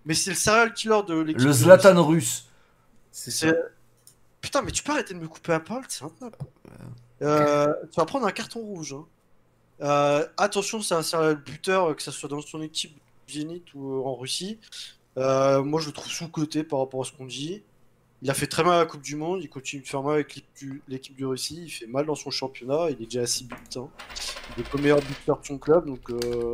Mais 0.06 0.16
c'est 0.16 0.32
le 0.32 0.36
serial 0.36 0.74
killer 0.74 1.04
de 1.08 1.20
l'équipe. 1.20 1.46
Le 1.46 1.52
Zlatan 1.52 2.04
russe. 2.04 2.47
C'est 3.32 3.54
Putain, 4.42 4.62
mais 4.62 4.72
tu 4.72 4.84
peux 4.84 4.92
arrêter 4.92 5.14
de 5.14 5.20
me 5.20 5.28
couper 5.28 5.52
la 5.52 5.60
parole, 5.60 5.84
c'est 5.90 6.06
intenable. 6.06 6.38
Euh, 7.24 7.74
tu 7.92 7.96
vas 8.00 8.06
prendre 8.06 8.28
un 8.28 8.32
carton 8.32 8.60
rouge. 8.60 8.94
hein. 8.94 9.06
Euh, 9.82 10.28
attention, 10.38 10.82
c'est 10.82 10.94
un 10.96 11.02
serial 11.02 11.36
buteur, 11.38 11.86
euh, 11.90 11.94
que 11.96 12.02
ce 12.04 12.12
soit 12.12 12.30
dans 12.30 12.42
son 12.42 12.62
équipe 12.62 12.96
Zénith 13.28 13.74
ou 13.74 13.94
euh, 14.00 14.04
en 14.06 14.16
Russie. 14.16 14.60
Euh, 15.18 15.64
moi, 15.64 15.82
je 15.82 15.88
le 15.88 15.92
trouve 15.94 16.12
sous-côté 16.12 16.64
par 16.64 16.80
rapport 16.80 17.02
à 17.02 17.04
ce 17.06 17.12
qu'on 17.12 17.26
dit. 17.26 17.64
Il 18.22 18.30
a 18.30 18.34
fait 18.36 18.48
très 18.48 18.64
mal 18.64 18.76
à 18.76 18.80
la 18.80 18.86
Coupe 18.86 19.02
du 19.02 19.16
Monde, 19.16 19.42
il 19.44 19.50
continue 19.50 19.82
de 19.82 19.88
faire 19.88 20.02
mal 20.04 20.16
avec 20.16 20.36
l'équipe 20.36 21.16
du- 21.16 21.22
de 21.22 21.26
Russie, 21.26 21.64
il 21.66 21.70
fait 21.70 21.86
mal 21.88 22.06
dans 22.06 22.16
son 22.16 22.32
championnat, 22.32 22.88
il 22.90 23.02
est 23.02 23.06
déjà 23.06 23.22
à 23.22 23.28
6 23.28 23.46
buts. 23.46 23.56
hein. 23.76 23.90
Il 24.58 24.64
est 24.64 24.74
le 24.74 24.82
meilleur 24.82 25.00
buteur 25.02 25.40
de 25.40 25.46
son 25.46 25.58
club, 25.58 25.86
donc 25.88 26.10
euh, 26.12 26.52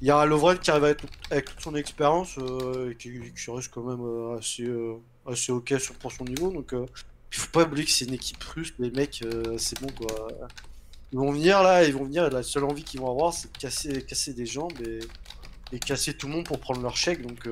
il 0.00 0.06
y 0.06 0.10
a 0.10 0.24
Lovren 0.24 0.58
qui 0.58 0.70
arrive 0.70 0.84
avec, 0.84 1.02
avec 1.30 1.44
toute 1.44 1.60
son 1.60 1.74
expérience 1.74 2.38
euh, 2.38 2.90
et 2.90 2.96
qui, 2.96 3.10
reste 3.48 3.70
quand 3.70 3.82
même 3.82 4.00
euh, 4.00 4.38
assez, 4.38 4.64
euh, 4.64 4.94
assez 5.26 5.52
ok 5.52 5.74
sur, 5.78 5.94
pour 5.96 6.10
son 6.10 6.24
niveau. 6.24 6.50
Donc 6.50 6.72
il 6.72 7.36
faut 7.36 7.50
pas 7.50 7.64
oublier 7.64 7.84
que 7.84 7.92
c'est 7.92 8.06
une 8.06 8.14
équipe 8.14 8.42
russe, 8.42 8.72
les 8.78 8.90
mecs, 8.90 9.22
c'est 9.58 9.80
bon 9.80 9.88
quoi. 9.92 10.28
Ils 11.12 11.18
vont 11.18 11.32
venir 11.32 11.62
là, 11.62 11.84
ils 11.84 11.92
vont 11.92 12.04
venir, 12.04 12.26
et 12.26 12.30
la 12.30 12.42
seule 12.42 12.64
envie 12.64 12.84
qu'ils 12.84 13.00
vont 13.00 13.10
avoir 13.10 13.34
c'est 13.34 13.52
de 13.52 13.58
casser, 13.58 14.04
casser 14.04 14.32
des 14.32 14.46
jambes 14.46 14.72
et, 14.80 15.78
casser 15.80 16.14
tout 16.14 16.26
le 16.26 16.34
monde 16.34 16.46
pour 16.46 16.58
prendre 16.58 16.80
leur 16.82 16.96
chèque. 16.96 17.22
Donc 17.22 17.48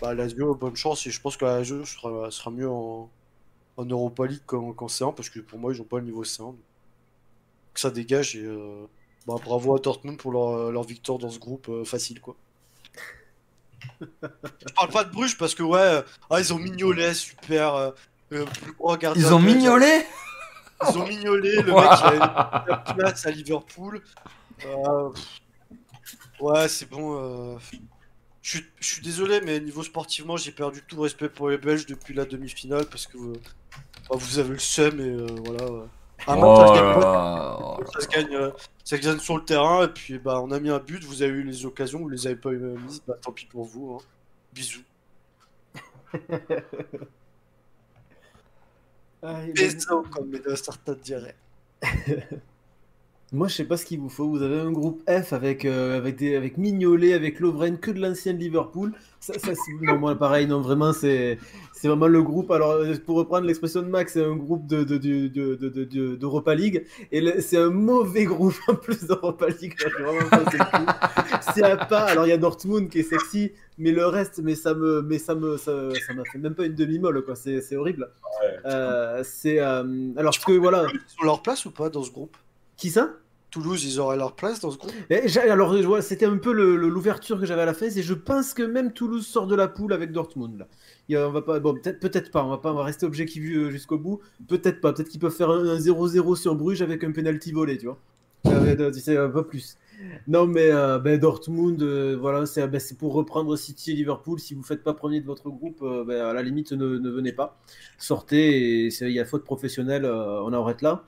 bah, 0.00 0.14
Lazio, 0.14 0.54
bonne 0.54 0.76
chance 0.76 1.06
et 1.06 1.10
je 1.10 1.20
pense 1.20 1.36
que 1.36 1.44
la 1.44 1.58
Lazio 1.58 1.84
sera, 1.84 2.30
sera 2.30 2.50
mieux 2.50 2.68
en, 2.68 3.08
en 3.76 3.84
Europa 3.84 4.26
League 4.26 4.42
qu'en 4.46 4.72
qu'en 4.72 4.86
C1 4.86 5.14
parce 5.14 5.30
que 5.30 5.40
pour 5.40 5.58
moi 5.58 5.72
ils 5.72 5.80
ont 5.80 5.84
pas 5.84 5.98
le 6.00 6.06
niveau 6.06 6.24
C1. 6.24 6.38
Donc 6.38 6.56
ça 7.76 7.90
dégage 7.90 8.36
et 8.36 8.46
bah, 9.26 9.36
bravo 9.44 9.76
à 9.76 9.78
Dortmund 9.78 10.18
pour 10.18 10.32
leur, 10.32 10.70
leur 10.72 10.82
victoire 10.84 11.18
dans 11.18 11.30
ce 11.30 11.38
groupe 11.38 11.68
euh, 11.68 11.84
facile 11.84 12.20
quoi. 12.20 12.36
Je 14.00 14.72
parle 14.74 14.90
pas 14.90 15.04
de 15.04 15.10
Bruges 15.10 15.36
parce 15.38 15.54
que 15.54 15.62
ouais, 15.62 15.78
euh, 15.78 16.02
ah, 16.30 16.40
ils 16.40 16.52
ont 16.52 16.58
mignolé, 16.58 17.14
super. 17.14 17.74
euh, 17.74 17.90
euh, 18.32 18.46
gardien 18.96 19.22
Ils 19.22 19.32
ont 19.34 19.40
de 19.40 19.46
but, 19.46 19.54
mignolé? 19.54 20.04
Ils 20.90 20.98
ont 20.98 21.06
mignolé, 21.06 21.62
le 21.62 21.72
mec 21.74 21.90
il 22.00 22.06
a 22.06 22.14
une 22.14 22.96
place 22.96 23.26
à 23.26 23.30
Liverpool. 23.30 24.02
Euh, 24.64 25.10
pff, 25.10 25.40
ouais, 26.40 26.68
c'est 26.68 26.88
bon. 26.88 27.54
euh, 27.54 27.58
Je 28.42 28.58
suis- 28.58 28.66
je 28.80 28.86
suis 28.86 29.02
désolé, 29.02 29.40
mais 29.40 29.58
niveau 29.60 29.82
sportivement, 29.82 30.36
j'ai 30.36 30.52
perdu 30.52 30.82
tout 30.86 31.00
respect 31.00 31.28
pour 31.30 31.48
les 31.48 31.58
Belges 31.58 31.86
depuis 31.86 32.12
la 32.14 32.26
demi-finale 32.26 32.86
parce 32.86 33.06
que 33.06 33.16
euh, 33.18 33.32
bah, 34.10 34.16
vous 34.18 34.38
avez 34.38 34.50
le 34.50 34.58
seum 34.58 35.00
et 35.00 35.04
euh, 35.04 35.26
voilà. 35.44 35.70
ouais. 35.70 35.86
Un 36.26 36.36
match, 36.36 36.56
ça 36.56 36.66
se 36.66 36.72
Oh 36.72 36.74
gagne 36.74 36.86
là 36.86 36.94
pas, 36.94 37.00
là, 37.00 37.76
là 37.80 37.86
ça 37.92 38.00
se 38.00 38.08
gagne, 38.08 38.34
euh, 38.34 38.50
ça 38.84 38.96
se 38.96 39.02
gagne 39.02 39.18
sur 39.18 39.36
le 39.36 39.44
terrain 39.44 39.84
et 39.84 39.88
puis 39.88 40.18
bah 40.18 40.40
on 40.42 40.50
a 40.52 40.60
mis 40.60 40.70
un 40.70 40.78
but, 40.78 41.04
vous 41.04 41.22
avez 41.22 41.32
eu 41.32 41.42
les 41.42 41.66
occasions, 41.66 41.98
vous 42.00 42.08
les 42.08 42.26
avez 42.26 42.36
pas 42.36 42.50
eu 42.50 42.58
mises, 42.58 43.02
bah 43.06 43.16
tant 43.20 43.32
pis 43.32 43.46
pour 43.46 43.64
vous. 43.64 43.98
hein. 44.00 44.04
Bisous. 44.52 44.82
Ah, 49.26 49.40
Bisous 49.54 50.02
comme 50.10 50.38
certains 50.54 50.92
diraient. 50.94 51.36
Moi, 53.34 53.48
je 53.48 53.54
sais 53.56 53.64
pas 53.64 53.76
ce 53.76 53.84
qu'il 53.84 53.98
vous 53.98 54.08
faut. 54.08 54.28
Vous 54.28 54.42
avez 54.42 54.60
un 54.60 54.70
groupe 54.70 55.02
F 55.10 55.32
avec, 55.32 55.64
euh, 55.64 55.96
avec, 55.98 56.14
des, 56.16 56.36
avec 56.36 56.56
Mignolet, 56.56 57.14
avec 57.14 57.40
Lovren, 57.40 57.78
que 57.78 57.90
de 57.90 58.00
l'ancien 58.00 58.32
Liverpool. 58.32 58.92
Ça, 59.18 59.32
ça, 59.34 59.54
c'est- 59.54 59.72
non, 59.82 59.98
moi, 59.98 60.14
pareil, 60.14 60.46
non, 60.46 60.60
vraiment, 60.60 60.92
c'est 60.92 61.38
c'est 61.72 61.88
vraiment 61.88 62.06
le 62.06 62.22
groupe. 62.22 62.50
Alors, 62.52 62.70
euh, 62.72 62.94
pour 63.04 63.16
reprendre 63.16 63.46
l'expression 63.46 63.82
de 63.82 63.88
Max, 63.88 64.12
c'est 64.12 64.24
un 64.24 64.36
groupe 64.36 64.66
de, 64.68 64.84
de, 64.84 64.98
de, 64.98 65.26
de, 65.26 65.54
de- 65.56 65.68
de- 65.68 65.84
de- 65.84 66.14
d'Europa 66.14 66.54
League. 66.54 66.84
Et 67.10 67.40
c'est 67.40 67.56
un 67.58 67.70
mauvais 67.70 68.24
groupe 68.24 68.54
en 68.68 68.76
plus 68.76 69.04
d'Europa 69.04 69.46
League. 69.48 69.74
S'il 71.52 71.62
y 71.62 71.66
a 71.66 71.76
pas, 71.76 72.04
alors 72.04 72.26
il 72.26 72.30
y 72.30 72.32
a 72.32 72.38
Dortmund 72.38 72.88
qui 72.88 73.00
est 73.00 73.02
sexy, 73.02 73.50
mais 73.78 73.90
le 73.90 74.06
reste, 74.06 74.40
mais 74.44 74.54
ça 74.54 74.74
me, 74.74 75.02
mais 75.02 75.18
ça 75.18 75.34
me, 75.34 75.56
ça, 75.56 75.72
ça 76.06 76.14
m'a 76.14 76.22
fait 76.30 76.38
même 76.38 76.54
pas 76.54 76.66
une 76.66 76.74
demi-molle, 76.76 77.24
quoi. 77.24 77.34
C'est 77.34 77.60
c'est 77.62 77.74
horrible. 77.76 78.10
Euh, 78.66 79.22
c'est, 79.24 79.58
euh, 79.58 79.82
alors, 80.16 80.32
parce 80.32 80.44
que 80.44 80.52
voilà. 80.52 80.86
Ils 80.92 81.22
ont 81.22 81.26
leur 81.26 81.42
place 81.42 81.64
ou 81.66 81.72
pas 81.72 81.90
dans 81.90 82.02
ce 82.04 82.12
groupe? 82.12 82.36
Qui 82.76 82.90
ça? 82.90 83.10
Toulouse, 83.54 83.84
ils 83.84 84.00
auraient 84.00 84.16
leur 84.16 84.34
place 84.34 84.58
dans 84.58 84.72
ce 84.72 84.78
groupe 84.78 84.90
alors, 85.48 86.02
c'était 86.02 86.26
un 86.26 86.38
peu 86.38 86.52
l'ouverture 86.52 87.38
que 87.38 87.46
j'avais 87.46 87.62
à 87.62 87.66
la 87.66 87.72
fin, 87.74 87.86
et 87.86 88.02
je 88.02 88.14
pense 88.14 88.52
que 88.52 88.64
même 88.64 88.92
Toulouse 88.92 89.24
sort 89.24 89.46
de 89.46 89.54
la 89.54 89.68
poule 89.68 89.92
avec 89.92 90.10
Dortmund. 90.10 90.66
On 91.08 91.30
va 91.30 91.40
pas, 91.40 91.60
bon, 91.60 91.74
peut-être, 91.74 92.32
pas, 92.32 92.42
on 92.44 92.48
va 92.48 92.58
pas, 92.58 92.72
on 92.72 92.74
va 92.76 92.82
rester 92.82 93.06
objectif 93.06 93.44
euh, 93.44 93.70
jusqu'au 93.70 93.96
bout. 93.96 94.18
Peut-être 94.48 94.80
pas, 94.80 94.92
peut-être 94.92 95.08
qu'ils 95.08 95.20
peuvent 95.20 95.34
faire 95.34 95.50
un 95.50 95.64
un 95.68 95.78
0-0 95.78 96.34
sur 96.34 96.56
Bruges 96.56 96.82
avec 96.82 97.04
un 97.04 97.12
penalty 97.12 97.52
volé, 97.52 97.78
tu 97.78 97.86
vois. 97.86 97.98
Sais, 98.92 99.16
un 99.16 99.28
peu 99.28 99.44
plus. 99.46 99.76
Non, 100.26 100.46
mais 100.46 100.70
euh, 100.72 100.98
ben, 100.98 101.16
Dortmund, 101.20 101.80
euh, 101.80 102.16
voilà, 102.20 102.46
c'est 102.46 102.66
ben, 102.66 102.80
c'est 102.80 102.98
pour 102.98 103.12
reprendre 103.14 103.56
City 103.56 103.92
et 103.92 103.94
Liverpool. 103.94 104.40
Si 104.40 104.54
vous 104.54 104.64
faites 104.64 104.82
pas 104.82 104.94
premier 104.94 105.20
de 105.20 105.26
votre 105.26 105.48
groupe, 105.48 105.78
ben, 105.80 106.20
à 106.26 106.32
la 106.32 106.42
limite, 106.42 106.72
ne, 106.72 106.98
ne 106.98 107.10
venez 107.10 107.32
pas. 107.32 107.56
Sortez, 107.98 108.90
c'est- 108.90 109.08
il 109.08 109.14
y 109.14 109.20
a 109.20 109.24
faute 109.24 109.44
professionnelle, 109.44 110.04
on 110.06 110.52
arrête 110.52 110.82
là. 110.82 111.04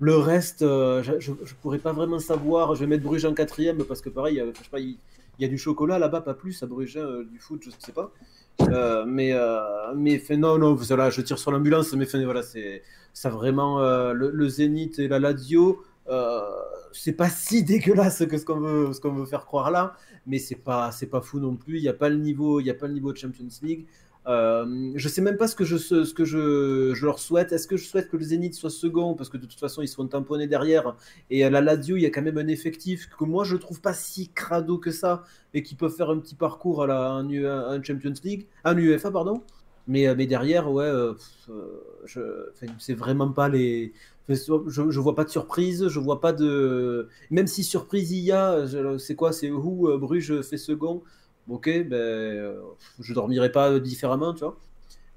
Le 0.00 0.16
reste, 0.16 0.62
euh, 0.62 1.02
je, 1.02 1.12
je 1.20 1.54
pourrais 1.62 1.78
pas 1.78 1.92
vraiment 1.92 2.18
savoir. 2.18 2.74
Je 2.74 2.80
vais 2.80 2.86
mettre 2.86 3.04
Bruges 3.04 3.24
en 3.24 3.34
quatrième 3.34 3.84
parce 3.84 4.00
que 4.00 4.08
pareil, 4.08 4.40
euh, 4.40 4.52
il, 4.78 4.98
y 5.38 5.44
a 5.44 5.48
du 5.48 5.58
chocolat 5.58 5.98
là-bas, 5.98 6.20
pas 6.20 6.34
plus 6.34 6.62
à 6.62 6.66
Bruges, 6.66 6.96
hein, 6.96 7.22
du 7.30 7.38
foot, 7.38 7.62
je 7.64 7.70
sais 7.78 7.92
pas. 7.92 8.12
Euh, 8.62 9.04
mais 9.06 9.32
euh, 9.32 9.94
mais 9.96 10.20
non, 10.30 10.58
non, 10.58 10.74
voilà, 10.74 11.10
je 11.10 11.20
tire 11.20 11.38
sur 11.38 11.50
l'ambulance, 11.50 11.92
mais 11.94 12.06
voilà, 12.24 12.42
c'est 12.42 12.82
ça 13.12 13.30
vraiment 13.30 13.80
euh, 13.80 14.12
le, 14.12 14.48
Zénith 14.48 14.98
et 14.98 15.08
la 15.08 15.18
Lazio. 15.18 15.82
Euh, 16.08 16.40
c'est 16.92 17.14
pas 17.14 17.28
si 17.28 17.62
dégueulasse 17.64 18.24
que 18.26 18.38
ce 18.38 18.44
qu'on 18.44 18.60
veut, 18.60 18.92
ce 18.92 19.00
qu'on 19.00 19.12
veut 19.12 19.26
faire 19.26 19.46
croire 19.46 19.70
là, 19.70 19.94
mais 20.26 20.38
c'est 20.38 20.56
pas, 20.56 20.92
c'est 20.92 21.06
pas 21.06 21.20
fou 21.20 21.40
non 21.40 21.56
plus. 21.56 21.78
Il 21.78 21.82
y 21.82 21.88
a 21.88 21.94
pas 21.94 22.08
le 22.08 22.16
niveau, 22.16 22.60
il 22.60 22.66
y 22.66 22.70
a 22.70 22.74
pas 22.74 22.86
le 22.86 22.94
niveau 22.94 23.12
de 23.12 23.18
Champions 23.18 23.48
League. 23.62 23.86
Euh, 24.26 24.92
je 24.94 25.08
sais 25.08 25.20
même 25.20 25.36
pas 25.36 25.48
ce 25.48 25.54
que 25.54 25.64
je, 25.64 27.04
leur 27.04 27.18
souhaite. 27.18 27.52
Est-ce 27.52 27.68
que 27.68 27.76
je 27.76 27.84
souhaite 27.84 28.08
que 28.08 28.16
le 28.16 28.24
Zénith 28.24 28.54
soit 28.54 28.70
second? 28.70 29.14
Parce 29.14 29.28
que 29.28 29.36
de 29.36 29.46
toute 29.46 29.60
façon 29.60 29.82
ils 29.82 29.88
seront 29.88 30.06
tamponnés 30.06 30.46
derrière 30.46 30.96
et 31.30 31.44
à 31.44 31.50
la 31.50 31.60
Lazio 31.60 31.96
il 31.96 32.02
y 32.02 32.06
a 32.06 32.10
quand 32.10 32.22
même 32.22 32.38
un 32.38 32.48
effectif 32.48 33.08
que 33.08 33.24
moi 33.24 33.44
je 33.44 33.56
trouve 33.56 33.80
pas 33.80 33.92
si 33.92 34.30
crado 34.30 34.78
que 34.78 34.90
ça 34.90 35.24
et 35.52 35.62
qui 35.62 35.74
peut 35.74 35.90
faire 35.90 36.10
un 36.10 36.18
petit 36.18 36.34
parcours 36.34 36.82
à 36.82 36.86
la 36.86 37.10
un, 37.12 37.82
Champions 37.82 38.14
League, 38.24 38.46
un 38.64 38.76
UEFA 38.76 39.10
pardon. 39.10 39.42
Mais, 39.86 40.08
euh, 40.08 40.14
mais 40.16 40.26
derrière 40.26 40.70
ouais, 40.72 40.84
euh, 40.84 41.12
euh, 41.50 42.52
c'est 42.78 42.94
vraiment 42.94 43.30
pas 43.30 43.48
les. 43.48 43.92
Je, 44.28 44.34
je 44.66 45.00
vois 45.00 45.14
pas 45.14 45.24
de 45.24 45.28
surprise, 45.28 45.88
je 45.88 46.00
vois 46.00 46.20
pas 46.20 46.32
de. 46.32 47.08
Même 47.30 47.46
si 47.46 47.62
surprise 47.62 48.10
il 48.10 48.20
y 48.20 48.32
a, 48.32 48.64
c'est 48.98 49.14
quoi? 49.14 49.32
C'est 49.32 49.50
où 49.50 49.88
euh, 49.88 49.98
Bruges 49.98 50.40
fait 50.40 50.56
second 50.56 51.02
Ok, 51.48 51.66
ben, 51.66 51.94
euh, 51.94 52.60
je 53.00 53.12
dormirai 53.12 53.52
pas 53.52 53.78
différemment, 53.78 54.32
tu 54.32 54.40
vois. 54.44 54.56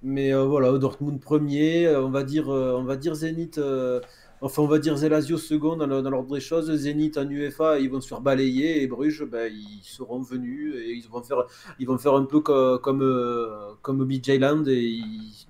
Mais 0.04 0.34
euh, 0.34 0.46
voilà, 0.46 0.78
Dortmund 0.78 1.20
premier, 1.22 1.88
euh, 1.88 2.04
on 2.06 2.12
va 2.12 2.24
dire, 2.24 2.50
on 2.50 2.84
va 2.84 2.98
dire 2.98 3.14
euh, 3.58 4.02
enfin 4.42 4.62
on 4.64 4.68
va 4.68 4.80
dire 4.80 4.98
Zelazio 4.98 5.38
second 5.38 5.78
dans, 5.78 5.88
l'ordre 5.88 6.36
des 6.36 6.42
choses. 6.42 6.72
Zénith 6.76 7.18
en 7.18 7.30
UEFA, 7.30 7.80
ils 7.80 7.90
vont 7.90 8.02
se 8.02 8.08
faire 8.10 8.22
balayer 8.22 8.84
et 8.84 8.88
Bruges, 8.88 9.26
ben, 9.26 9.52
ils 9.54 9.84
seront 9.84 10.22
venus 10.22 10.76
et 10.78 10.94
ils 10.94 11.08
vont 11.10 11.24
faire, 11.24 11.46
ils 11.80 11.88
vont 11.88 11.98
faire 11.98 12.14
un 12.16 12.26
peu 12.26 12.42
co- 12.42 12.80
comme 12.80 13.02
euh, 13.04 13.74
comme 13.82 14.06
Midtjylland 14.06 14.66
et 14.68 15.02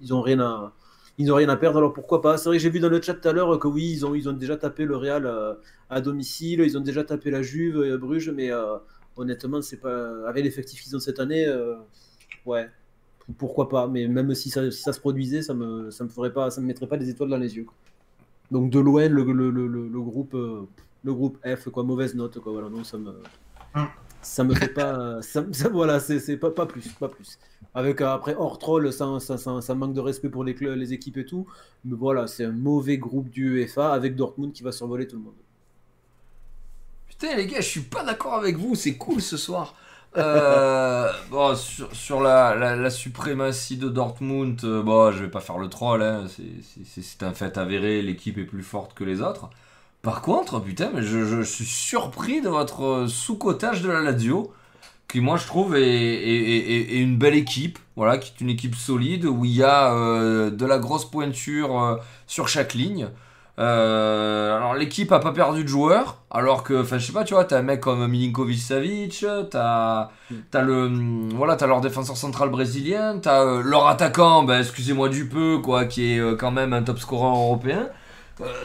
ils, 0.01 0.13
ont 0.13 0.21
rien 0.21 0.39
à 0.39 0.73
ils 1.17 1.27
n'ont 1.27 1.35
rien 1.35 1.49
à 1.49 1.57
perdre, 1.57 1.79
alors 1.79 1.93
pourquoi 1.93 2.21
pas? 2.21 2.37
C'est 2.37 2.49
vrai 2.49 2.57
que 2.57 2.63
j'ai 2.63 2.69
vu 2.69 2.79
dans 2.79 2.89
le 2.89 3.01
chat 3.01 3.15
tout 3.15 3.27
à 3.27 3.33
l'heure 3.33 3.57
que 3.59 3.67
oui, 3.67 3.89
ils 3.91 4.05
ont, 4.05 4.15
ils 4.15 4.29
ont 4.29 4.33
déjà 4.33 4.57
tapé 4.57 4.85
le 4.85 4.95
Real 4.97 5.57
à 5.89 6.01
domicile, 6.01 6.61
ils 6.61 6.77
ont 6.77 6.81
déjà 6.81 7.03
tapé 7.03 7.31
la 7.31 7.41
Juve 7.41 7.97
Bruges, 7.97 8.29
mais 8.29 8.51
honnêtement, 9.17 9.61
c'est 9.61 9.77
pas 9.77 10.27
avec 10.27 10.43
l'effectif 10.43 10.81
qu'ils 10.83 10.95
cette 10.99 11.19
année, 11.19 11.45
euh, 11.47 11.75
ouais, 12.45 12.69
pourquoi 13.37 13.69
pas. 13.69 13.87
Mais 13.87 14.07
même 14.07 14.33
si 14.35 14.49
ça, 14.49 14.71
se 14.93 14.99
produisait, 14.99 15.41
ça 15.41 15.53
me, 15.53 15.91
ça 15.91 16.03
me 16.03 16.09
ferait 16.09 16.33
pas, 16.33 16.49
ça 16.51 16.61
me 16.61 16.67
mettrait 16.67 16.87
pas 16.87 16.97
des 16.97 17.09
étoiles 17.09 17.29
dans 17.29 17.37
les 17.37 17.55
yeux. 17.57 17.67
Donc 18.51 18.69
de 18.71 18.79
loin, 18.79 19.07
le, 19.09 19.23
le, 19.23 19.51
le, 19.51 19.67
le- 19.67 20.01
groupe, 20.01 20.33
euh, 20.35 20.61
le 21.03 21.13
groupe 21.13 21.37
F, 21.45 21.69
quoi, 21.69 21.83
mauvaise 21.83 22.15
note, 22.15 22.39
quoi. 22.39 22.53
Donc 22.69 22.85
ça 22.85 22.97
me. 22.97 23.13
Ça 24.21 24.43
me 24.43 24.53
fait 24.55 24.69
pas. 24.73 25.21
ça, 25.21 25.45
ça- 25.51 25.69
voilà, 25.69 25.99
c'est 26.19 26.37
pas, 26.37 26.51
pas 26.51 26.65
plus. 26.65 26.87
Pas 26.93 27.07
plus. 27.09 27.37
Avec 27.73 28.01
euh, 28.01 28.07
après 28.09 28.35
hors 28.35 28.57
troll, 28.59 28.91
ça, 28.91 29.19
ça, 29.19 29.37
manque 29.75 29.93
de 29.93 29.99
respect 30.01 30.29
pour 30.29 30.43
les, 30.43 30.53
cl- 30.53 30.73
les 30.73 30.93
équipes 30.93 31.17
et 31.17 31.25
tout. 31.25 31.45
Mais 31.85 31.95
voilà, 31.95 32.27
c'est 32.27 32.45
un 32.45 32.51
mauvais 32.51 32.97
groupe 32.97 33.29
du 33.29 33.49
UEFA 33.59 33.93
avec 33.93 34.15
Dortmund 34.15 34.51
qui 34.53 34.63
va 34.63 34.71
survoler 34.71 35.07
tout 35.07 35.17
le 35.17 35.23
monde. 35.23 35.35
Putain, 37.19 37.35
les 37.35 37.47
gars, 37.47 37.61
je 37.61 37.67
suis 37.67 37.81
pas 37.81 38.03
d'accord 38.03 38.35
avec 38.35 38.57
vous, 38.57 38.75
c'est 38.75 38.95
cool 38.95 39.21
ce 39.21 39.37
soir. 39.37 39.73
Euh, 40.17 41.11
bon, 41.31 41.55
sur, 41.55 41.93
sur 41.95 42.21
la, 42.21 42.55
la, 42.55 42.75
la 42.75 42.89
suprématie 42.89 43.77
de 43.77 43.89
Dortmund, 43.89 44.59
euh, 44.63 44.83
bon, 44.83 45.11
je 45.11 45.23
vais 45.23 45.29
pas 45.29 45.41
faire 45.41 45.57
le 45.57 45.67
troll, 45.69 46.03
hein, 46.03 46.25
c'est- 46.27 47.23
un 47.23 47.33
fait 47.33 47.57
avéré, 47.57 48.01
l'équipe 48.01 48.37
est 48.37 48.45
plus 48.45 48.63
forte 48.63 48.93
que 48.93 49.03
les 49.03 49.21
autres. 49.21 49.49
Par 50.03 50.21
contre, 50.21 50.59
putain, 50.59 50.91
mais 50.93 51.01
je, 51.03 51.25
je 51.25 51.41
suis 51.41 51.65
surpris 51.65 52.41
de 52.41 52.49
votre 52.49 53.07
sous-cotage 53.07 53.81
de 53.81 53.89
la 53.89 54.01
Lazio, 54.01 54.53
qui 55.07 55.21
moi 55.21 55.37
je 55.37 55.47
trouve 55.47 55.75
est, 55.75 55.81
est- 55.83 56.71
est- 56.71 56.95
est 56.97 56.99
une 57.01 57.17
belle 57.17 57.35
équipe, 57.35 57.79
voilà, 57.95 58.17
qui 58.17 58.33
est 58.33 58.41
une 58.41 58.49
équipe 58.49 58.75
solide, 58.75 59.25
où 59.25 59.45
il 59.45 59.51
y 59.55 59.63
a 59.63 59.93
euh, 59.93 60.49
de 60.51 60.65
la 60.65 60.79
grosse 60.79 61.05
pointure 61.09 61.81
euh, 61.81 61.95
sur 62.27 62.47
chaque 62.49 62.73
ligne. 62.73 63.09
Euh, 63.59 64.55
alors 64.55 64.75
l'équipe 64.75 65.11
a 65.11 65.19
pas 65.19 65.31
perdu 65.31 65.63
de 65.63 65.67
joueurs, 65.67 66.21
alors 66.29 66.61
que, 66.61 66.79
enfin 66.83 66.99
je 66.99 67.07
sais 67.07 67.11
pas, 67.11 67.23
tu 67.23 67.33
vois, 67.33 67.43
t'as 67.43 67.57
un 67.57 67.63
mec 67.63 67.79
comme 67.79 68.05
Milinkovic 68.05 68.59
Savic, 68.59 69.25
t'as 69.49 70.09
t'as 70.51 70.61
le, 70.61 70.91
voilà, 71.35 71.55
t'as 71.55 71.65
leur 71.65 71.81
défenseur 71.81 72.17
central 72.17 72.49
brésilien, 72.49 73.17
t'as 73.19 73.43
euh, 73.43 73.63
leur 73.63 73.87
attaquant, 73.87 74.43
ben 74.43 74.59
excusez-moi 74.59 75.09
du 75.09 75.27
peu, 75.27 75.57
quoi, 75.57 75.85
qui 75.85 76.13
est 76.13 76.19
euh, 76.19 76.35
quand 76.35 76.51
même 76.51 76.71
un 76.71 76.83
top 76.83 76.99
scorer 76.99 77.25
européen. 77.25 77.89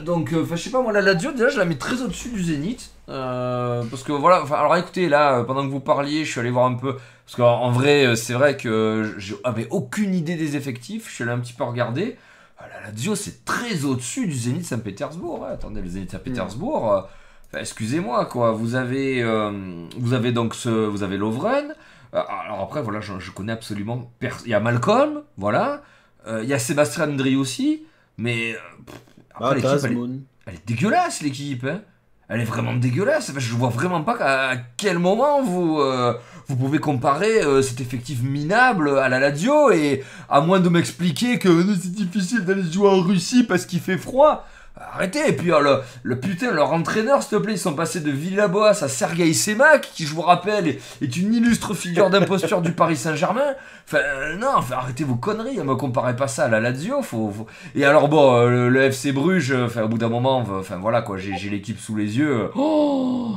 Donc, 0.03 0.35
enfin 0.37 0.57
je 0.57 0.63
sais 0.65 0.71
pas, 0.71 0.83
moi 0.83 0.93
la 0.93 1.01
Lazio 1.01 1.33
déjà 1.33 1.49
je 1.49 1.57
la 1.57 1.65
mets 1.65 1.79
très 1.79 2.03
au-dessus 2.03 2.29
du 2.29 2.43
Zénith, 2.43 2.91
parce 3.07 4.03
que 4.03 4.13
voilà, 4.13 4.45
alors 4.53 4.77
écoutez 4.77 5.09
là, 5.09 5.43
pendant 5.45 5.63
que 5.63 5.71
vous 5.71 5.81
parliez, 5.81 6.27
je 6.27 6.31
suis 6.31 6.41
allé 6.41 6.51
voir 6.51 6.67
un 6.67 6.75
peu, 6.75 6.97
parce 7.25 7.37
qu'en 7.37 7.63
en 7.63 7.71
vrai 7.71 8.15
c'est 8.15 8.35
vrai 8.35 8.59
que 8.59 9.15
j'avais 9.17 9.69
aucune 9.71 10.13
idée 10.15 10.37
des 10.37 10.57
effectifs, 10.57 11.09
je 11.09 11.15
suis 11.15 11.25
allé 11.25 11.33
un 11.33 11.39
petit 11.39 11.55
peu 11.55 11.65
regarder. 11.65 12.19
Ah, 12.63 12.69
La 12.83 12.89
Lazio, 12.91 13.15
c'est 13.15 13.45
très 13.45 13.85
au-dessus 13.85 14.27
du 14.27 14.35
Zénith 14.35 14.65
Saint-Pétersbourg. 14.67 15.41
Ouais, 15.41 15.49
attendez, 15.49 15.81
le 15.81 15.89
Zénith 15.89 16.11
Saint-Pétersbourg, 16.13 16.93
euh, 16.93 17.01
enfin, 17.49 17.59
excusez-moi, 17.61 18.27
quoi. 18.27 18.53
Vous 18.53 18.75
avez, 18.77 19.23
euh, 19.23 19.87
vous 19.99 20.13
avez 20.13 20.33
donc 20.33 20.55
ce, 20.55 20.69
vous 20.69 21.03
avez 21.03 21.17
Lovren. 21.17 21.75
Euh, 22.15 22.21
alors 22.45 22.61
après, 22.61 22.83
voilà, 22.83 23.01
je, 23.01 23.19
je 23.19 23.31
connais 23.33 23.53
absolument 23.53 24.11
personne. 24.21 24.43
Il 24.47 24.51
y 24.51 24.55
a 24.55 24.61
Malcolm, 24.61 25.23
voilà. 25.39 25.83
Euh, 26.27 26.41
il 26.43 26.49
y 26.49 26.55
a 26.55 26.59
Sébastien 26.59 27.09
Andri 27.09 27.35
aussi. 27.37 27.83
Mais 28.19 28.53
euh, 28.53 28.59
pff, 28.87 29.01
après, 29.35 29.49
Ah, 29.51 29.55
l'équipe, 29.55 29.65
elle, 29.71 29.77
est- 29.77 29.81
Tazmoun. 29.83 30.23
elle 30.47 30.55
est 30.55 30.67
dégueulasse, 30.69 31.23
l'équipe. 31.23 31.65
Hein. 31.65 31.81
Elle 32.29 32.41
est 32.43 32.45
vraiment 32.45 32.75
dégueulasse. 32.75 33.31
Enfin, 33.31 33.41
je 33.41 33.55
vois 33.55 33.71
vraiment 33.71 34.03
pas 34.03 34.17
à, 34.21 34.57
quel 34.77 34.99
moment 34.99 35.43
vous, 35.43 35.81
euh, 35.81 36.15
vous 36.49 36.57
pouvez 36.57 36.79
comparer 36.79 37.43
euh, 37.43 37.63
cet 37.63 37.81
effectif 37.81 38.23
minable 38.23 38.99
à 38.99 39.09
la 39.09 39.21
Lazio 39.21 39.71
et 39.71 40.05
à 40.29 40.41
moins 40.41 40.61
de 40.61 40.69
m'expliquer 40.69 41.39
que 41.39 41.49
euh, 41.49 41.75
c'est 41.81 41.93
difficile 41.93 42.45
d'aller 42.45 42.65
jouer 42.71 42.89
en 42.89 43.01
Russie 43.01 43.45
parce 43.45 43.67
qu'il 43.67 43.81
fait 43.81 43.99
froid. 43.99 44.47
Arrêtez, 44.75 45.29
et 45.29 45.33
puis 45.33 45.53
euh, 45.53 45.79
le, 46.03 46.19
putain, 46.19 46.51
leur 46.51 46.73
entraîneur, 46.73 47.23
s'il 47.23 47.39
te 47.39 47.43
plaît, 47.43 47.53
ils 47.53 47.59
sont 47.59 47.75
passés 47.75 48.01
de 48.01 48.11
Villaboas 48.11 48.83
à 48.83 48.89
Sergei 48.89 49.33
Semak, 49.35 49.91
qui, 49.95 50.07
je 50.07 50.15
vous 50.15 50.23
rappelle, 50.23 50.67
est, 50.67 51.17
une 51.17 51.35
illustre 51.35 51.75
figure 51.75 52.09
d'imposture 52.09 52.63
du 52.63 52.73
Paris 52.73 52.97
Saint-Germain. 52.97 53.55
Enfin, 53.87 53.99
euh, 53.99 54.37
non, 54.37 54.49
arrêtez 54.71 55.05
vos 55.05 55.17
conneries, 55.17 55.59
ne 55.59 55.63
me 55.63 55.75
comparez 55.75 56.17
pas 56.17 56.27
ça 56.27 56.45
à 56.45 56.49
la 56.49 56.61
Lazio. 56.61 57.03
Faut, 57.03 57.33
Et 57.75 57.85
alors, 57.85 58.09
bon, 58.09 58.47
le, 58.47 58.83
FC 58.83 59.13
Bruges, 59.13 59.53
au 59.53 59.89
bout 59.89 59.99
d'un 59.99 60.09
moment, 60.09 60.39
enfin, 60.39 60.79
voilà, 60.81 61.03
quoi, 61.03 61.19
j'ai 61.19 61.37
j'ai 61.37 61.51
l'équipe 61.51 61.79
sous 61.79 61.95
les 61.95 62.17
yeux. 62.19 62.51
Oh 62.55 63.37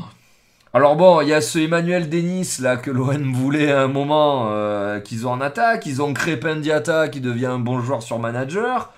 alors 0.76 0.98
bon, 0.98 1.22
il 1.22 1.30
y 1.30 1.34
a 1.34 1.40
ce 1.40 1.58
Emmanuel 1.58 2.10
Denis 2.10 2.58
là 2.60 2.76
que 2.76 2.92
l'OM 2.92 3.32
voulait 3.32 3.72
à 3.72 3.84
un 3.84 3.88
moment 3.88 4.50
euh, 4.52 5.00
qu'ils 5.00 5.26
ont 5.26 5.32
en 5.32 5.40
attaque, 5.40 5.86
ils 5.86 6.02
ont 6.02 6.14
Crépin 6.14 6.58
Diata 6.58 7.08
qui 7.08 7.22
devient 7.22 7.46
un 7.46 7.60
bon 7.60 7.80
joueur 7.80 8.04
sur 8.04 8.20
manager. 8.20 8.92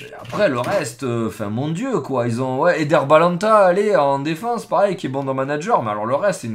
Et 0.00 0.04
après 0.16 0.48
le 0.48 0.60
reste, 0.60 1.02
euh, 1.02 1.26
enfin 1.26 1.48
mon 1.48 1.70
dieu 1.70 1.98
quoi, 1.98 2.28
ils 2.28 2.40
ont 2.40 2.60
ouais 2.60 2.80
Eder 2.82 3.00
Balanta 3.08 3.64
allez 3.66 3.96
en 3.96 4.20
défense 4.20 4.64
pareil 4.66 4.94
qui 4.94 5.06
est 5.06 5.10
bon 5.10 5.24
dans 5.24 5.34
manager, 5.34 5.82
mais 5.82 5.90
alors 5.90 6.06
le 6.06 6.14
reste 6.14 6.46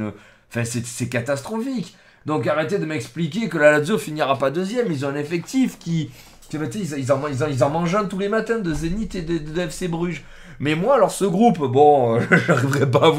c'est 0.50 0.86
c'est 0.86 1.08
catastrophique. 1.10 1.94
Donc 2.24 2.46
arrêtez 2.46 2.78
de 2.78 2.86
m'expliquer 2.86 3.50
que 3.50 3.58
la 3.58 3.72
Lazio 3.72 3.98
finira 3.98 4.38
pas 4.38 4.50
deuxième, 4.50 4.90
ils 4.90 5.04
ont 5.04 5.10
un 5.10 5.14
effectif 5.14 5.78
qui, 5.78 6.10
ils, 6.54 6.58
en, 7.12 7.28
ils, 7.28 7.44
en, 7.44 7.48
ils 7.48 7.64
en 7.64 7.68
mangent 7.68 7.96
un 7.96 8.04
tous 8.06 8.18
les 8.18 8.30
matins 8.30 8.60
de 8.60 8.72
Zénith 8.72 9.14
et 9.14 9.20
de 9.20 9.60
FC 9.60 9.88
Bruges. 9.88 10.24
Mais 10.60 10.74
moi, 10.74 10.96
alors 10.96 11.10
ce 11.10 11.24
groupe, 11.24 11.58
bon, 11.58 12.16
euh, 12.16 12.20
j'arriverai 12.46 12.90
pas 12.90 13.10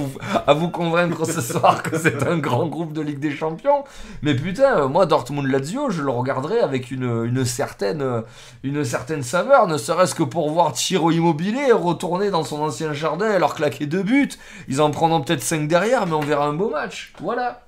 à 0.46 0.54
vous, 0.54 0.70
convaincre 0.70 1.26
ce 1.26 1.42
soir 1.54 1.82
que 1.82 1.98
c'est 1.98 2.22
un 2.22 2.38
grand 2.38 2.68
groupe 2.68 2.94
de 2.94 3.02
Ligue 3.02 3.18
des 3.18 3.36
Champions. 3.36 3.84
Mais 4.22 4.36
putain, 4.36 4.82
euh, 4.82 4.88
moi, 4.88 5.08
Dortmund-Lazio, 5.08 5.90
je 5.90 6.04
le 6.04 6.12
regarderai 6.12 6.60
avec 6.60 6.92
une, 6.92 7.44
certaine, 7.44 8.04
euh, 8.04 8.22
une 8.62 8.86
certaine 8.86 9.24
saveur, 9.24 9.66
ne 9.66 9.80
serait-ce 9.80 10.14
que 10.14 10.22
pour 10.22 10.52
voir 10.52 10.74
Thiro 10.74 11.10
Immobilier 11.10 11.72
retourner 11.72 12.30
dans 12.30 12.44
son 12.44 12.62
ancien 12.62 12.94
jardin 12.94 13.34
et 13.34 13.40
leur 13.40 13.56
claquer 13.56 13.88
deux 13.88 14.04
buts. 14.04 14.30
Ils 14.68 14.80
en 14.80 14.92
prendront 14.92 15.22
peut-être 15.22 15.42
cinq 15.42 15.68
derrière, 15.68 16.06
mais 16.06 16.14
on 16.14 16.22
verra 16.22 16.46
un 16.46 16.54
beau 16.54 16.70
match. 16.70 17.12
Voilà. 17.20 17.66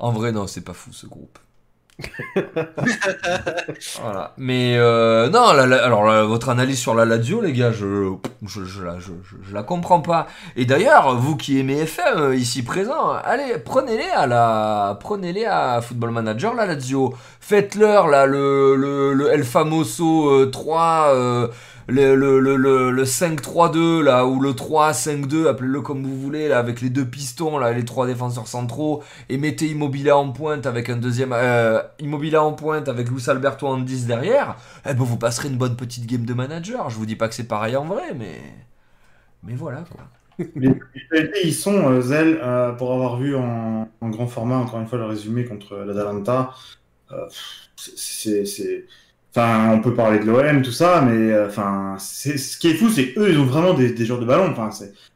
En 0.00 0.10
vrai, 0.10 0.32
non, 0.32 0.48
c'est 0.48 0.62
pas 0.64 0.74
fou 0.74 0.92
ce 0.92 1.06
groupe. 1.06 1.38
voilà. 4.02 4.32
Mais 4.36 4.76
euh, 4.76 5.28
non, 5.30 5.42
alors 5.48 6.26
votre 6.26 6.48
analyse 6.48 6.78
sur 6.78 6.94
la 6.94 7.04
Lazio, 7.04 7.40
les 7.40 7.52
gars, 7.52 7.72
je, 7.72 8.12
je, 8.46 8.64
je, 8.64 8.82
la, 8.82 8.98
je, 8.98 9.12
je- 9.48 9.54
la 9.54 9.62
comprends 9.62 10.00
pas. 10.00 10.26
Et 10.56 10.64
d'ailleurs, 10.64 11.16
vous 11.16 11.36
qui 11.36 11.58
aimez 11.58 11.80
FM 11.80 12.18
euh, 12.18 12.34
ici 12.36 12.62
présent, 12.62 13.10
allez, 13.24 13.58
prenez-les 13.64 14.08
à 14.14 14.26
la, 14.26 14.96
prenez-les 15.00 15.44
à 15.46 15.80
Football 15.80 16.10
Manager, 16.10 16.54
la 16.54 16.66
Lazio. 16.66 17.14
Faites-leur 17.40 18.08
là 18.08 18.26
le, 18.26 18.76
le, 18.76 19.12
le 19.14 19.32
El 19.32 19.44
Famoso 19.44 20.30
euh, 20.30 20.46
3. 20.50 21.12
euh, 21.14 21.48
le, 21.88 22.14
le, 22.14 22.38
le, 22.40 22.56
le, 22.56 22.90
le 22.90 23.04
5-3-2 23.04 24.02
là 24.02 24.26
ou 24.26 24.40
le 24.40 24.54
3-5-2 24.54 25.46
appelez-le 25.48 25.80
comme 25.80 26.02
vous 26.04 26.18
voulez 26.20 26.48
là 26.48 26.58
avec 26.58 26.80
les 26.80 26.90
deux 26.90 27.04
pistons 27.04 27.58
là 27.58 27.72
les 27.72 27.84
trois 27.84 28.06
défenseurs 28.06 28.48
centraux 28.48 29.02
et 29.28 29.36
mettez 29.38 29.66
Immobile 29.68 30.12
en 30.12 30.30
pointe 30.32 30.66
avec 30.66 30.88
un 30.90 30.96
deuxième 30.96 31.32
euh, 31.32 31.82
Immobile 31.98 32.36
en 32.36 32.52
pointe 32.52 32.88
avec 32.88 33.08
Luis 33.10 33.24
Alberto 33.28 33.66
en 33.66 33.78
10 33.78 34.06
derrière 34.06 34.56
eh 34.86 34.94
ben 34.94 35.04
vous 35.04 35.16
passerez 35.18 35.48
une 35.48 35.58
bonne 35.58 35.76
petite 35.76 36.06
game 36.06 36.24
de 36.24 36.34
manager 36.34 36.90
je 36.90 36.96
vous 36.96 37.06
dis 37.06 37.16
pas 37.16 37.28
que 37.28 37.34
c'est 37.34 37.48
pareil 37.48 37.76
en 37.76 37.84
vrai 37.84 38.14
mais 38.16 38.40
mais 39.42 39.54
voilà 39.54 39.82
quoi 39.82 40.08
Les 40.56 40.74
ils 41.44 41.54
sont, 41.54 41.90
euh, 41.90 42.02
euh, 42.12 42.72
pour 42.72 42.92
avoir 42.92 43.18
vu 43.18 43.36
en, 43.36 43.88
grand 44.02 44.26
format, 44.26 44.56
encore 44.56 44.80
une 44.80 44.86
fois, 44.86 44.98
le 44.98 45.04
résumé 45.06 45.44
contre 45.44 45.76
l'Atalanta. 45.76 46.50
euh, 47.12 47.26
c'est- 47.76 48.86
Enfin, 49.34 49.72
on 49.72 49.80
peut 49.80 49.94
parler 49.94 50.18
de 50.18 50.24
l'OM, 50.26 50.60
tout 50.62 50.72
ça, 50.72 51.00
mais 51.00 51.32
euh, 51.32 51.46
enfin, 51.48 51.96
ce 51.98 52.58
qui 52.58 52.68
est 52.68 52.74
fou, 52.74 52.90
c'est 52.90 53.12
qu'eux, 53.14 53.30
ils 53.30 53.38
ont 53.38 53.46
vraiment 53.46 53.72
des, 53.72 53.90
des 53.92 54.04
joueurs 54.04 54.20
de 54.20 54.26
ballon. 54.26 54.50
Enfin, 54.50 54.70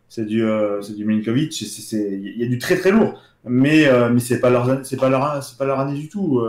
c'est 0.08 0.24
du, 0.24 0.42
euh, 0.42 0.80
c'est 0.80 0.96
du 0.96 1.04
Milinkovic, 1.04 1.60
il 1.60 2.34
y 2.38 2.42
a 2.44 2.46
du 2.48 2.58
très 2.58 2.78
très 2.78 2.90
lourd, 2.92 3.20
mais 3.44 3.86
euh, 3.86 4.08
mais 4.08 4.20
c'est 4.20 4.40
pas 4.40 4.48
leur, 4.48 4.84
c'est 4.86 4.96
pas 4.96 5.10
leur, 5.10 5.42
c'est 5.44 5.58
pas 5.58 5.66
leur 5.66 5.80
année 5.80 5.98
du 5.98 6.08
tout. 6.08 6.40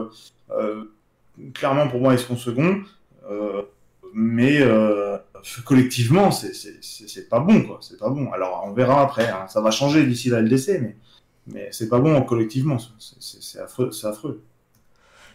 clairement, 1.54 1.88
pour 1.90 2.00
moi, 2.00 2.14
ils 2.14 2.20
seront 2.20 2.38
seconds, 2.38 2.78
mais 4.14 4.62
collectivement, 5.66 6.32
c'est- 6.32 7.30
pas 7.30 7.40
bon, 7.42 7.64
quoi. 7.64 7.80
C'est 7.82 7.98
pas 8.00 8.10
bon. 8.10 8.32
Alors, 8.32 8.64
on 8.68 8.72
verra 8.74 9.02
après. 9.02 9.28
hein. 9.30 9.46
Ça 9.50 9.60
va 9.62 9.72
changer 9.72 10.06
d'ici 10.06 10.30
la 10.30 10.40
LDC, 10.42 10.80
mais, 10.82 10.96
mais 11.48 11.68
c'est 11.72 11.90
pas 11.90 12.00
bon 12.00 12.22
collectivement. 12.22 12.78
C'est 13.20 13.60
affreux. 13.60 13.92
C'est 13.92 14.08
affreux. 14.08 14.42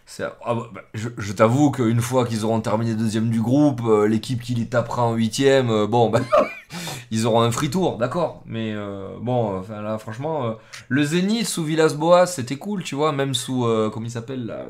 C'est- 0.05 0.25
ah 0.45 0.53
bah, 0.53 0.69
bah, 0.73 0.81
je 0.93 1.09
je 1.17 1.31
t'avoue 1.33 1.71
qu'une 1.71 2.01
fois 2.01 2.25
qu'ils 2.25 2.43
auront 2.45 2.59
terminé 2.61 2.93
deuxième 2.93 3.29
du 3.29 3.41
groupe, 3.41 3.81
euh, 3.85 4.05
l'équipe 4.07 4.41
qui 4.41 4.53
les 4.53 4.67
tapera 4.67 5.03
en 5.05 5.13
huitième, 5.15 5.69
euh, 5.69 5.87
bon, 5.87 6.09
bah, 6.09 6.19
ils 7.11 7.25
auront 7.25 7.41
un 7.41 7.51
free 7.51 7.69
tour, 7.69 7.97
d'accord. 7.97 8.41
Mais 8.45 8.73
euh, 8.75 9.17
bon, 9.21 9.57
enfin 9.59 9.81
là, 9.81 9.97
franchement, 9.97 10.55
le 10.89 11.03
Zénith 11.03 11.47
sous 11.47 11.63
Villas-Boas, 11.63 12.25
c'était 12.27 12.57
cool, 12.57 12.83
tu 12.83 12.95
vois, 12.95 13.11
même 13.13 13.33
sous, 13.33 13.65
comment 13.93 14.05
il 14.05 14.11
s'appelle 14.11 14.45
là, 14.45 14.65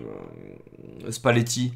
Spalletti. 1.10 1.74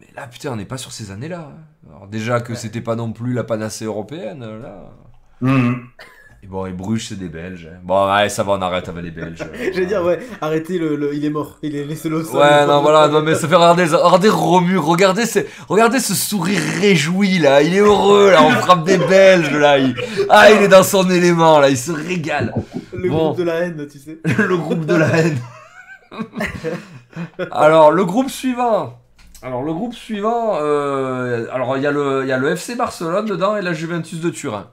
Mais 0.00 0.06
là, 0.14 0.26
putain, 0.26 0.52
on 0.52 0.56
n'est 0.56 0.64
pas 0.64 0.78
sur 0.78 0.92
ces 0.92 1.10
années-là. 1.10 1.50
hein. 1.52 1.88
Alors 1.90 2.06
déjà 2.06 2.40
que 2.40 2.54
c'était 2.54 2.80
pas 2.82 2.96
non 2.96 3.12
plus 3.12 3.32
la 3.32 3.44
panacée 3.44 3.84
européenne, 3.86 4.44
là. 4.60 4.90
Mhm. 5.40 5.86
Et 6.42 6.46
bon, 6.46 6.66
et 6.66 6.72
Bruges, 6.72 7.06
c'est 7.08 7.18
des 7.18 7.28
Belges. 7.28 7.68
hein. 7.72 7.78
Bon, 7.82 8.08
ouais, 8.14 8.28
ça 8.28 8.44
va, 8.44 8.52
on 8.52 8.62
arrête 8.62 8.88
avec 8.88 9.02
les 9.04 9.10
Belges. 9.10 9.38
J'allais 9.74 9.86
dire, 9.86 10.04
ouais, 10.04 10.20
arrêtez, 10.40 10.78
le, 10.78 10.94
le- 10.94 11.12
il 11.14 11.24
est 11.24 11.30
mort. 11.30 11.58
Il 11.62 11.74
est 11.74 11.84
laissé 11.84 12.08
le 12.08 12.22
sol. 12.22 12.36
Ouais, 12.40 12.64
non, 12.64 12.80
voilà, 12.80 13.08
non, 13.08 13.22
mais 13.22 13.34
ça 13.34 13.48
fait 13.48 13.56
regarder, 13.56 13.84
regardez 13.84 14.28
Romu, 14.28 14.78
regardez, 14.78 15.26
ce- 15.26 15.40
regardez 15.68 15.98
ce 15.98 16.14
sourire 16.14 16.60
réjoui 16.80 17.40
là, 17.40 17.60
il 17.60 17.74
est 17.74 17.80
heureux 17.80 18.30
là, 18.30 18.42
on 18.44 18.50
frappe 18.50 18.84
des 18.84 18.98
Belges 18.98 19.52
là, 19.52 19.78
il- 19.78 19.96
ah, 20.30 20.50
il 20.52 20.62
est 20.62 20.68
dans 20.68 20.84
son 20.84 21.10
élément 21.10 21.58
là, 21.58 21.70
il 21.70 21.76
se 21.76 21.90
régale. 21.90 22.54
Le 22.92 23.10
Bon. 23.10 23.16
groupe 23.26 23.38
de 23.38 23.42
la 23.42 23.54
haine, 23.56 23.86
tu 23.90 23.98
sais. 23.98 24.18
le 24.38 24.56
groupe 24.56 24.86
de 24.86 24.94
la 24.94 25.08
haine. 25.18 25.38
alors, 27.50 27.90
le 27.90 28.04
groupe 28.04 28.30
suivant. 28.30 28.98
Alors, 29.42 29.62
le 29.62 29.72
groupe 29.72 29.94
suivant, 29.94 30.56
euh, 30.60 31.46
alors 31.52 31.76
il 31.76 31.80
y, 31.80 31.84
y 31.84 31.86
a 32.32 32.38
le 32.38 32.50
FC 32.52 32.74
Barcelone 32.76 33.26
dedans 33.26 33.56
et 33.56 33.62
la 33.62 33.72
Juventus 33.72 34.20
de 34.20 34.30
Turin. 34.30 34.66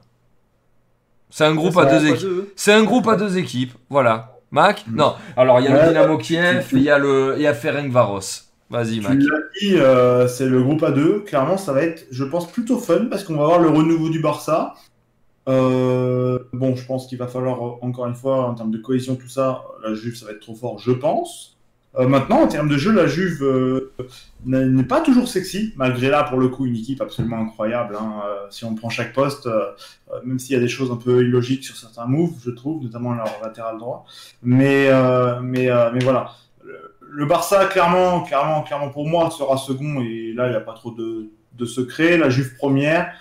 C'est 1.29 1.45
un 1.45 1.55
groupe 1.55 1.77
à 1.77 1.85
deux 1.85 2.07
équipes. 2.07 2.21
deux. 2.21 2.53
C'est 2.55 2.73
un 2.73 2.83
groupe 2.83 3.07
à 3.07 3.15
deux 3.15 3.37
équipes, 3.37 3.73
voilà. 3.89 4.31
Mac 4.51 4.85
Mm. 4.87 4.95
Non. 4.95 5.13
Alors, 5.35 5.59
il 5.59 5.65
y 5.65 5.67
a 5.67 5.73
Ouais, 5.73 5.81
le 5.81 5.87
Dynamo 5.89 6.17
Kiev, 6.17 6.67
il 6.71 6.81
y 6.81 6.89
a 6.89 6.97
le, 6.97 7.33
il 7.37 7.41
y 7.41 7.47
a 7.47 7.53
Ferencvaros. 7.53 8.43
Vas-y, 8.69 8.99
Mac. 8.99 9.11
Tu 9.11 9.27
l'as 9.29 9.37
dit, 9.61 9.75
euh, 9.77 10.27
c'est 10.27 10.47
le 10.47 10.61
groupe 10.63 10.81
A2. 10.81 11.23
Clairement, 11.23 11.57
ça 11.57 11.73
va 11.73 11.81
être, 11.83 12.05
je 12.11 12.23
pense, 12.23 12.51
plutôt 12.51 12.79
fun 12.79 13.05
parce 13.09 13.23
qu'on 13.23 13.35
va 13.35 13.45
voir 13.45 13.59
le 13.59 13.69
renouveau 13.69 14.09
du 14.09 14.19
Barça. 14.19 14.73
Euh, 15.47 16.39
bon, 16.53 16.75
je 16.75 16.85
pense 16.85 17.07
qu'il 17.07 17.17
va 17.17 17.27
falloir, 17.27 17.61
encore 17.83 18.07
une 18.07 18.15
fois, 18.15 18.45
en 18.47 18.55
termes 18.55 18.71
de 18.71 18.77
cohésion, 18.79 19.15
tout 19.15 19.27
ça, 19.27 19.63
la 19.83 19.93
Juve, 19.93 20.15
ça 20.15 20.25
va 20.25 20.31
être 20.31 20.39
trop 20.39 20.55
fort, 20.55 20.79
je 20.79 20.91
pense. 20.91 21.54
Euh, 21.97 22.07
maintenant, 22.07 22.41
en 22.41 22.47
termes 22.47 22.67
de 22.67 22.77
jeu, 22.77 22.91
la 22.91 23.07
Juve 23.07 23.41
euh, 23.43 23.93
n'est 24.45 24.83
pas 24.83 25.01
toujours 25.01 25.27
sexy, 25.27 25.73
malgré 25.77 26.09
là, 26.09 26.23
pour 26.23 26.39
le 26.39 26.49
coup, 26.49 26.65
une 26.65 26.75
équipe 26.75 27.01
absolument 27.01 27.39
incroyable. 27.39 27.95
hein. 27.99 28.21
Euh, 28.25 28.47
si 28.49 28.65
on 28.65 28.75
prend 28.75 28.89
chaque 28.89 29.13
poste, 29.13 29.47
même 30.25 30.39
s'il 30.39 30.53
y 30.53 30.57
a 30.57 30.61
des 30.61 30.67
choses 30.67 30.91
un 30.91 30.97
peu 30.97 31.23
illogiques 31.23 31.63
sur 31.63 31.75
certains 31.75 32.05
moves, 32.05 32.33
je 32.43 32.51
trouve, 32.51 32.83
notamment 32.83 33.13
leur 33.13 33.29
latéral 33.41 33.77
droit. 33.77 34.05
Mais, 34.43 34.89
mais, 35.41 35.69
mais 35.93 35.99
voilà. 36.03 36.31
Le, 36.99 37.25
Barça, 37.25 37.65
clairement, 37.65 38.21
clairement, 38.23 38.61
clairement, 38.63 38.89
pour 38.89 39.07
moi, 39.07 39.31
sera 39.31 39.57
second, 39.57 40.01
et 40.01 40.33
là, 40.33 40.47
il 40.47 40.49
n'y 40.49 40.55
a 40.55 40.61
pas 40.61 40.73
trop 40.73 40.91
de, 40.91 41.29
de 41.57 41.65
secret. 41.65 42.17
La 42.17 42.29
Juve 42.29 42.55
première. 42.57 43.13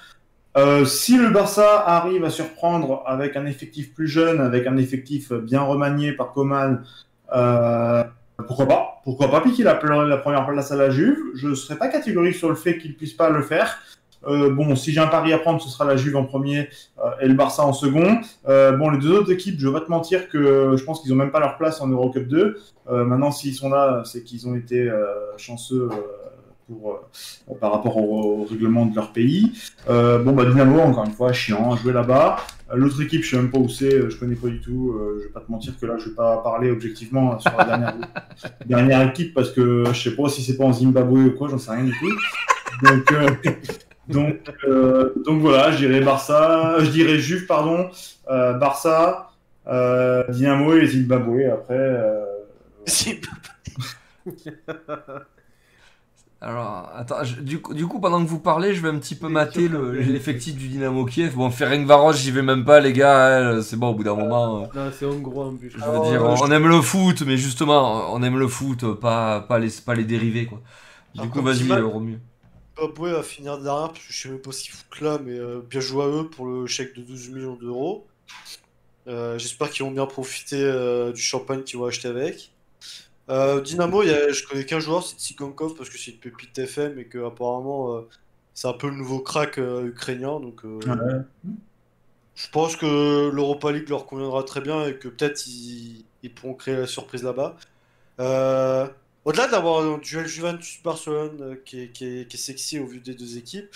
Si 0.85 1.17
le 1.17 1.31
Barça 1.31 1.85
arrive 1.87 2.25
à 2.25 2.31
surprendre 2.31 3.03
avec 3.07 3.37
un 3.37 3.47
effectif 3.47 3.95
plus 3.95 4.09
jeune, 4.09 4.41
avec 4.41 4.67
un 4.67 4.77
effectif 4.77 5.33
bien 5.33 5.63
remanié 5.63 6.13
par 6.13 6.33
Coman, 6.33 6.83
pourquoi 8.47 8.67
pas? 8.67 9.01
Pourquoi 9.05 9.31
pas? 9.31 9.41
Piquer 9.41 9.63
la, 9.63 9.81
la 10.05 10.17
première 10.17 10.47
place 10.47 10.73
à 10.73 10.77
la 10.77 10.91
Juve 10.91 11.19
Je 11.35 11.49
ne 11.49 11.55
serais 11.55 11.77
pas 11.77 11.89
catégorique 11.89 12.35
sur 12.35 12.49
le 12.49 12.55
fait 12.55 12.79
qu'il 12.79 12.97
puisse 12.97 13.13
pas 13.13 13.31
le 13.31 13.43
faire. 13.43 13.79
Euh, 14.27 14.51
bon, 14.51 14.75
si 14.77 14.93
j'ai 14.93 15.01
un 15.01 15.07
pari 15.07 15.33
à 15.33 15.39
prendre, 15.39 15.61
ce 15.61 15.69
sera 15.69 15.85
la 15.85 15.97
Juve 15.97 16.17
en 16.17 16.25
premier 16.25 16.69
euh, 16.99 17.11
et 17.21 17.29
le 17.29 17.35
Barça 17.35 17.65
en 17.65 17.73
second. 17.73 18.19
Euh, 18.49 18.73
bon, 18.73 18.91
les 18.91 18.99
deux 18.99 19.13
autres 19.13 19.31
équipes, 19.33 19.57
je 19.59 19.69
vais 19.69 19.75
pas 19.75 19.85
te 19.85 19.91
mentir 19.91 20.29
que 20.29 20.75
je 20.77 20.85
pense 20.85 21.03
qu'ils 21.03 21.13
ont 21.13 21.17
même 21.17 21.31
pas 21.31 21.41
leur 21.41 21.57
place 21.59 21.81
en 21.81 21.89
Eurocup 21.89 22.27
2. 22.27 22.59
Euh, 22.91 23.05
maintenant, 23.05 23.31
s'ils 23.31 23.55
sont 23.55 23.69
là, 23.69 24.03
c'est 24.05 24.23
qu'ils 24.23 24.49
ont 24.49 24.55
été 24.55 24.91
chanceux 25.37 25.89
pour, 26.67 26.93
euh, 26.93 27.55
par 27.61 27.73
rapport 27.73 27.97
au, 27.97 28.41
au 28.43 28.45
règlement 28.45 28.87
de 28.87 28.95
leur 28.95 29.13
pays. 29.13 29.53
Euh, 29.89 30.19
bon, 30.23 30.33
bah 30.33 30.45
Dynamo, 30.45 30.81
encore 30.81 31.05
une 31.05 31.13
fois, 31.13 31.33
chiant, 31.33 31.73
à 31.73 31.77
jouer 31.77 31.93
là-bas. 31.93 32.37
Euh, 32.71 32.77
L'autre 32.77 33.01
équipe, 33.03 33.23
je 33.23 33.31
sais 33.31 33.37
même 33.37 33.51
pas 33.51 33.59
où 33.59 33.69
c'est, 33.69 34.11
je 34.11 34.17
connais 34.17 34.35
pas 34.37 34.49
du 34.49 34.61
tout. 34.61 34.93
Euh, 34.99 35.19
je 35.21 35.27
vais 35.27 35.33
pas 35.33 35.41
te 35.41 35.51
mentir 35.51 35.79
que 35.79 35.87
là, 35.87 35.97
je 35.99 36.09
vais 36.09 36.15
pas 36.15 36.39
parler 36.39 36.71
objectivement 36.71 37.39
sur 37.39 37.53
la 37.57 37.65
dernière, 37.65 37.95
dernière 38.67 39.09
équipe 39.09 39.35
parce 39.35 39.51
que 39.51 39.85
je 39.93 40.01
sais 40.11 40.17
pas 40.17 40.29
si 40.29 40.43
c'est 40.43 40.57
pas 40.57 40.65
en 40.65 40.73
Zimbabwe 40.73 41.27
ou 41.27 41.31
quoi, 41.33 41.49
j'en 41.49 41.59
sais 41.59 41.71
rien 41.73 41.85
du 41.85 41.93
tout. 41.99 42.87
Donc, 42.87 43.13
euh, 43.13 43.31
donc, 44.09 44.37
euh, 44.67 45.13
donc 45.25 45.41
voilà, 45.41 45.71
je 45.73 45.79
dirais 45.87 46.01
Barça, 46.01 46.77
je 46.81 46.91
dirais 46.91 47.19
Juve, 47.19 47.47
pardon, 47.47 47.89
euh, 48.31 48.55
Barça, 48.55 49.31
euh, 49.67 50.25
Dynamo 50.31 50.75
et 50.75 50.87
Zimbabwe. 50.87 51.51
Après, 51.53 51.77
euh, 51.79 52.25
C'est- 52.87 53.21
Alors, 56.41 56.91
attends, 56.95 57.25
je- 57.25 57.41
du, 57.41 57.61
coup, 57.63 57.73
du 57.73 57.87
coup, 57.87 58.01
pendant 58.01 58.23
que 58.23 58.29
vous 58.29 58.39
parlez, 58.39 58.75
je 58.75 58.83
vais 58.83 58.91
un 58.91 58.99
petit 58.99 59.15
peu 59.15 59.29
mater 59.29 59.67
le- 59.69 59.93
l'effectif 59.93 60.55
du 60.57 60.69
Dynamo 60.69 61.07
Kiev. 61.07 61.35
Bon, 61.35 61.51
Ferencvaros, 61.51 62.13
j'y 62.13 62.31
vais 62.33 62.43
même 62.43 62.65
pas, 62.65 62.81
les 62.81 62.93
gars. 62.93 63.39
hein, 63.57 63.63
C'est 63.63 63.77
bon, 63.79 63.89
au 63.91 63.95
bout 63.95 64.05
d'un 64.05 64.15
moment. 64.15 64.65
euh, 64.65 64.67
Non, 64.75 64.91
c'est 64.93 65.07
hongrois 65.07 65.47
en 65.47 65.57
plus. 65.57 65.71
Je 65.71 65.91
veux 65.91 66.01
Ah, 66.01 66.01
dire, 66.01 66.23
on, 66.23 66.37
je- 66.37 66.45
on 66.45 66.51
aime 66.51 66.69
le 66.69 66.81
foot, 66.83 67.23
mais 67.23 67.37
justement, 67.39 68.13
on 68.15 68.23
aime 68.23 68.39
le 68.39 68.49
foot, 68.49 68.95
pas, 68.95 69.41
pas, 69.43 69.59
les, 69.59 69.71
pas 69.85 69.95
les 69.95 70.05
dérivés, 70.05 70.47
quoi. 70.47 70.61
Du 71.15 71.21
Alors, 71.21 71.31
coup, 71.31 71.43
vas-y, 71.43 71.81
Romu. 71.81 72.21
Zimbabwe 72.79 73.11
va 73.13 73.23
finir 73.25 73.59
derrière, 73.59 73.89
parce 73.93 74.07
que 74.07 74.13
je 74.13 74.23
sais 74.23 74.29
même 74.29 74.41
pas 74.43 74.53
ce 74.53 74.63
qu'ils 74.63 74.73
foutent 74.75 75.01
là, 75.01 75.19
mais 75.25 75.33
euh, 75.39 75.61
bien 75.63 75.81
joué 75.81 76.05
à 76.05 76.09
eux 76.09 76.31
pour 76.31 76.47
le 76.47 76.67
chèque 76.67 76.95
de 76.97 77.03
12 77.03 77.29
millions 77.31 77.57
d'euros. 77.57 78.07
Euh, 79.09 79.39
J'espère 79.39 79.71
qu'ils 79.71 79.85
vont 79.85 79.91
bien 79.93 80.07
profiter 80.07 80.63
euh, 80.63 81.13
du 81.13 81.21
champagne 81.21 81.63
qu'ils 81.63 81.79
vont 81.79 81.87
acheter 81.87 82.09
avec. 82.09 82.54
Euh, 83.31 83.61
Dynamo, 83.61 84.03
il 84.03 84.09
y 84.11 84.13
a- 84.15 84.33
je 84.33 84.45
connais 84.47 84.67
qu'un 84.67 84.81
joueur, 84.81 85.03
c'est 85.05 85.17
Tsigankov, 85.19 85.75
parce 85.77 85.89
que 85.89 85.99
c'est 85.99 86.11
une 86.13 86.19
pépite 86.19 86.59
FM 86.59 86.99
et 86.99 87.07
que 87.07 87.25
apparemment 87.27 87.97
euh, 87.97 88.09
c'est 88.55 88.69
un 88.69 88.75
peu 88.75 88.89
le 88.89 88.97
nouveau 88.97 89.21
crack 89.21 89.59
euh, 89.59 89.87
ukrainien. 89.87 90.41
Donc 90.41 90.65
euh, 90.65 90.79
ouais. 90.87 91.23
je 92.35 92.49
pense 92.51 92.77
que 92.77 93.31
l'Europa 93.31 93.73
League 93.73 93.89
leur 93.89 94.07
conviendra 94.07 94.43
très 94.43 94.61
bien 94.61 94.87
et 94.87 94.99
que 94.99 95.09
peut-être 95.09 95.47
ils, 95.47 96.05
ils 96.23 96.35
pourront 96.35 96.55
créer 96.55 96.77
la 96.77 96.87
surprise 96.87 97.23
là-bas. 97.23 97.57
Au-delà 99.25 99.49
d'avoir 99.49 99.81
un 99.83 99.99
duel 99.99 100.27
Juventus-Barcelone 100.27 101.59
qui 101.65 101.81
est, 101.83 101.89
qui, 101.93 102.05
est, 102.21 102.29
qui 102.29 102.37
est 102.37 102.41
sexy 102.41 102.79
au 102.79 102.87
vu 102.87 103.01
des 103.01 103.15
deux 103.15 103.39
équipes, 103.39 103.75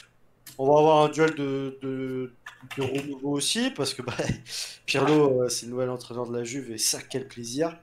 on 0.59 0.67
va 0.73 0.79
avoir 0.81 1.05
un 1.05 1.09
duel 1.09 1.35
de, 1.37 1.79
de, 1.83 2.33
de 2.77 2.83
renouveau 2.83 3.31
aussi 3.33 3.71
parce 3.71 3.95
que 3.95 4.03
bah, 4.03 4.15
Pirlo, 4.87 5.49
c'est 5.49 5.67
le 5.67 5.73
nouvel 5.73 5.91
entraîneur 5.91 6.27
de 6.29 6.37
la 6.37 6.45
Juve 6.45 6.71
et 6.71 6.79
ça, 6.79 6.99
quel 7.03 7.29
plaisir. 7.29 7.79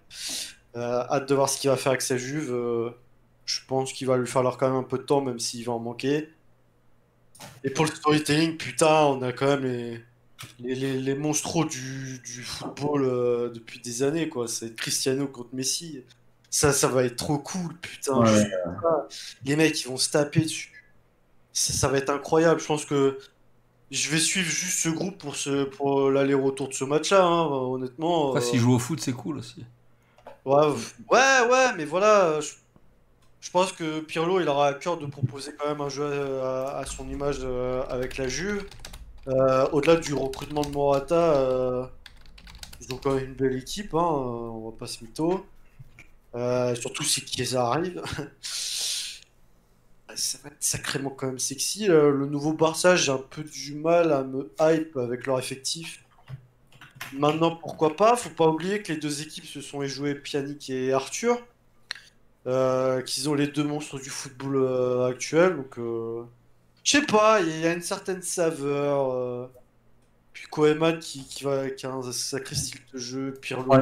Euh, 0.76 1.04
hâte 1.10 1.30
de 1.30 1.36
voir 1.36 1.48
ce 1.50 1.60
qu'il 1.60 1.70
va 1.70 1.78
faire 1.78 1.92
avec 1.92 2.02
sa 2.02 2.18
Juve. 2.18 2.52
euh, 2.54 2.90
je 3.46 3.60
pense 3.68 3.94
qu'il 3.94 4.08
va 4.08 4.18
lui 4.18 4.28
falloir 4.28 4.58
quand 4.58 4.68
même 4.68 4.80
un 4.80 4.84
peu 4.84 4.98
de 4.98 5.04
temps, 5.04 5.22
même 5.22 5.40
s'il 5.40 5.66
va 5.66 5.74
en 5.74 5.80
manquer. 5.80 6.30
Et 7.64 7.70
pour 7.70 7.86
le 7.86 7.92
storytelling, 7.92 8.58
putain, 8.58 9.06
on 9.06 9.22
a 9.22 9.32
quand 9.32 9.46
même 9.48 9.64
les, 9.64 10.04
les, 10.60 10.76
les, 10.76 11.02
les 11.02 11.16
monstros 11.16 11.66
du, 11.66 12.20
du 12.24 12.44
football 12.44 13.04
euh, 13.04 13.50
depuis 13.50 13.80
des 13.80 14.04
années, 14.04 14.30
quoi. 14.30 14.48
C'est 14.48 14.76
Cristiano 14.76 15.28
contre 15.28 15.54
Messi. 15.54 16.04
Ça, 16.50 16.72
ça 16.74 16.88
va 16.88 17.04
être 17.04 17.18
trop 17.18 17.38
cool, 17.38 17.76
putain. 17.78 18.20
Ouais. 18.20 18.28
Je 18.28 18.36
sais 18.40 18.50
pas. 18.82 19.08
Les 19.44 19.56
mecs, 19.56 19.80
ils 19.82 19.88
vont 19.88 19.98
se 19.98 20.10
taper 20.10 20.42
dessus. 20.42 20.86
Ça, 21.54 21.74
ça 21.74 21.88
va 21.88 21.98
être 21.98 22.10
incroyable. 22.10 22.60
Je 22.60 22.66
pense 22.66 22.86
que 22.86 23.20
je 23.92 24.10
vais 24.10 24.20
suivre 24.20 24.50
juste 24.50 24.80
ce 24.80 24.90
groupe 24.90 25.18
pour, 25.18 25.36
ce, 25.36 25.66
pour 25.66 26.10
l'aller-retour 26.10 26.70
de 26.70 26.74
ce 26.74 26.84
match-là, 26.86 27.24
hein, 27.24 27.48
honnêtement. 27.48 28.30
Après, 28.30 28.42
euh, 28.42 28.50
s'ils 28.50 28.60
jouent 28.60 28.76
au 28.76 28.80
foot, 28.80 29.00
c'est 29.00 29.14
cool 29.14 29.38
aussi. 29.38 29.66
Ouais, 30.46 30.68
ouais, 31.10 31.42
ouais, 31.50 31.74
mais 31.76 31.86
voilà, 31.86 32.40
je, 32.40 33.52
pense 33.52 33.72
que 33.72 34.02
Pirlo, 34.02 34.40
il 34.40 34.48
aura 34.48 34.68
à 34.68 34.74
cœur 34.76 34.98
de 34.98 35.08
proposer 35.08 35.54
quand 35.58 35.68
même 35.68 35.82
un 35.82 35.90
jeu 35.90 36.06
à, 36.44 36.84
son 36.86 37.10
image 37.10 37.40
euh, 37.42 37.84
avec 37.90 38.18
la 38.18 38.28
Juve. 38.28 38.64
Euh, 39.28 39.68
Au-delà 39.72 39.96
du 39.96 40.14
recrutement 40.14 40.62
de 40.62 40.70
Morata, 40.70 41.16
euh, 41.16 41.88
ils 42.80 42.94
ont 42.94 42.98
quand 42.98 43.16
même 43.16 43.26
une 43.26 43.34
belle 43.34 43.56
équipe, 43.58 43.96
hein, 43.96 43.98
on 44.00 44.70
va 44.70 44.78
pas 44.78 44.86
se 44.86 45.04
mytho. 45.04 45.46
Surtout 46.76 47.04
si 47.04 47.22
Chiesa 47.26 47.66
arrive. 47.66 48.04
Ça 50.16 50.38
va 50.44 50.50
être 50.50 50.64
sacrément 50.64 51.10
quand 51.10 51.28
même 51.28 51.40
sexy. 51.40 51.88
Le 51.88 52.26
nouveau 52.28 52.54
Barça, 52.54 52.96
j'ai 52.96 53.12
un 53.12 53.18
peu 53.18 53.44
du 53.44 53.74
mal 53.74 54.14
à 54.14 54.24
me 54.24 54.54
hype 54.62 54.96
avec 54.96 55.26
leur 55.26 55.40
effectif. 55.40 56.05
Maintenant, 57.14 57.56
pourquoi 57.56 57.96
pas? 57.96 58.16
Faut 58.16 58.30
pas 58.30 58.48
oublier 58.48 58.82
que 58.82 58.92
les 58.94 59.00
deux 59.00 59.22
équipes 59.22 59.46
se 59.46 59.62
sont 59.62 59.86
jouées 59.86 60.16
Pjanic 60.16 60.70
et 60.70 60.94
Arthur. 60.94 61.38
Euh, 62.48 63.02
qu'ils 63.02 63.28
ont 63.30 63.34
les 63.34 63.48
deux 63.48 63.64
monstres 63.64 63.98
du 64.00 64.10
football 64.10 64.56
euh, 64.58 65.08
actuel. 65.08 65.56
Donc, 65.58 65.80
euh, 65.80 66.24
je 66.84 66.92
sais 66.92 67.06
pas, 67.06 67.42
il 67.42 67.60
y 67.60 67.66
a 67.66 67.74
une 67.74 67.82
certaine 67.82 68.22
saveur. 68.22 69.12
euh, 69.14 69.48
Puis 70.34 70.46
Koeman 70.52 71.00
qui, 71.00 71.26
qui, 71.28 71.44
va, 71.44 71.70
qui 71.72 71.86
a 71.88 71.92
un 71.92 72.12
sacré 72.12 72.56
style 72.56 72.82
de 72.94 73.00
jeu. 73.00 73.34
Pirlo 73.42 73.66
Ouais. 73.66 73.80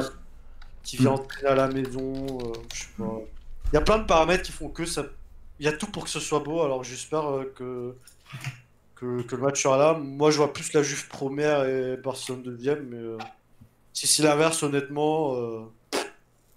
qui, 0.82 0.96
qui 0.96 1.02
vient 1.02 1.10
Mm. 1.12 1.14
entraîner 1.14 1.48
à 1.48 1.54
la 1.56 1.68
maison. 1.68 2.26
je 2.72 2.78
sais 2.80 2.86
pas. 2.98 3.20
Il 3.72 3.74
y 3.74 3.78
a 3.78 3.80
plein 3.82 3.98
de 3.98 4.04
paramètres 4.06 4.44
qui 4.44 4.52
font 4.52 4.68
que 4.68 4.86
ça. 4.86 5.04
Il 5.60 5.66
y 5.66 5.68
a 5.68 5.72
tout 5.72 5.86
pour 5.90 6.04
que 6.04 6.10
ce 6.10 6.20
soit 6.20 6.40
beau. 6.40 6.62
Alors, 6.62 6.84
j'espère 6.84 7.24
que 7.54 7.94
que, 9.22 9.36
le 9.36 9.42
match 9.42 9.62
sera 9.62 9.76
là. 9.76 9.94
Moi, 9.94 10.30
je 10.30 10.38
vois 10.38 10.52
plus 10.52 10.72
la 10.72 10.82
Juve 10.82 11.08
première 11.08 11.64
et 11.64 11.96
Barcelone 11.96 12.42
deuxième, 12.42 12.86
mais 12.88 12.98
euh, 12.98 13.18
si 13.92 14.06
c'est 14.06 14.22
l'inverse, 14.22 14.62
honnêtement, 14.62 15.36
euh, 15.36 15.60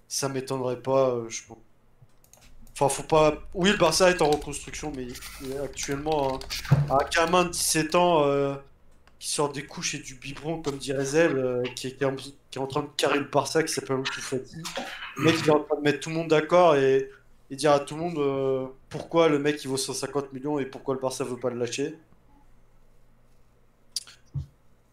ça 0.08 0.30
m'étonnerait 0.30 0.82
pas, 0.82 1.10
euh. 1.10 1.30
Enfin, 2.74 2.90
faut 2.90 3.04
pas. 3.04 3.34
Oui, 3.54 3.72
le 3.72 3.78
Barça 3.78 4.10
est 4.10 4.22
en 4.22 4.30
reconstruction, 4.30 4.92
mais, 4.96 5.08
mais 5.42 5.58
actuellement, 5.58 6.40
un, 6.90 6.98
gamin 7.14 7.46
de 7.46 7.50
17 7.50 7.96
ans 7.96 8.58
qui 9.20 9.30
sort 9.30 9.52
des 9.52 9.66
couches 9.66 9.96
et 9.96 10.00
du 10.00 10.14
biberon, 10.14 10.62
comme 10.62 10.78
dirait 10.78 11.16
euh, 11.16 11.64
qui, 11.76 11.88
est, 11.88 11.98
qui 11.98 12.04
est 12.04 12.06
en, 12.06 12.16
qui 12.16 12.36
est 12.54 12.60
en 12.60 12.68
train 12.68 12.84
de 12.84 12.90
carrer 12.98 13.18
le 13.18 13.26
Barça, 13.26 13.64
qui 13.64 13.74
s'appelle 13.74 14.04
Fati. 14.06 14.62
Le 15.18 15.24
mec, 15.24 15.36
il 15.42 15.48
est 15.48 15.52
en 15.52 15.60
train 15.62 15.78
de 15.78 15.82
mettre 15.82 16.02
tout 16.02 16.10
le 16.10 16.16
monde 16.16 16.28
d'accord 16.28 16.76
et, 16.76 17.10
dire 17.50 17.72
à 17.72 17.80
tout 17.80 17.96
le 17.96 18.02
monde 18.02 18.70
pourquoi 18.90 19.30
le 19.30 19.40
mec 19.40 19.64
il 19.64 19.70
vaut 19.70 19.78
150 19.78 20.34
millions 20.34 20.60
et 20.60 20.66
pourquoi 20.66 20.94
le 20.94 21.00
Barça 21.00 21.24
veut 21.24 21.38
pas 21.38 21.50
le 21.50 21.58
lâcher. 21.58 21.96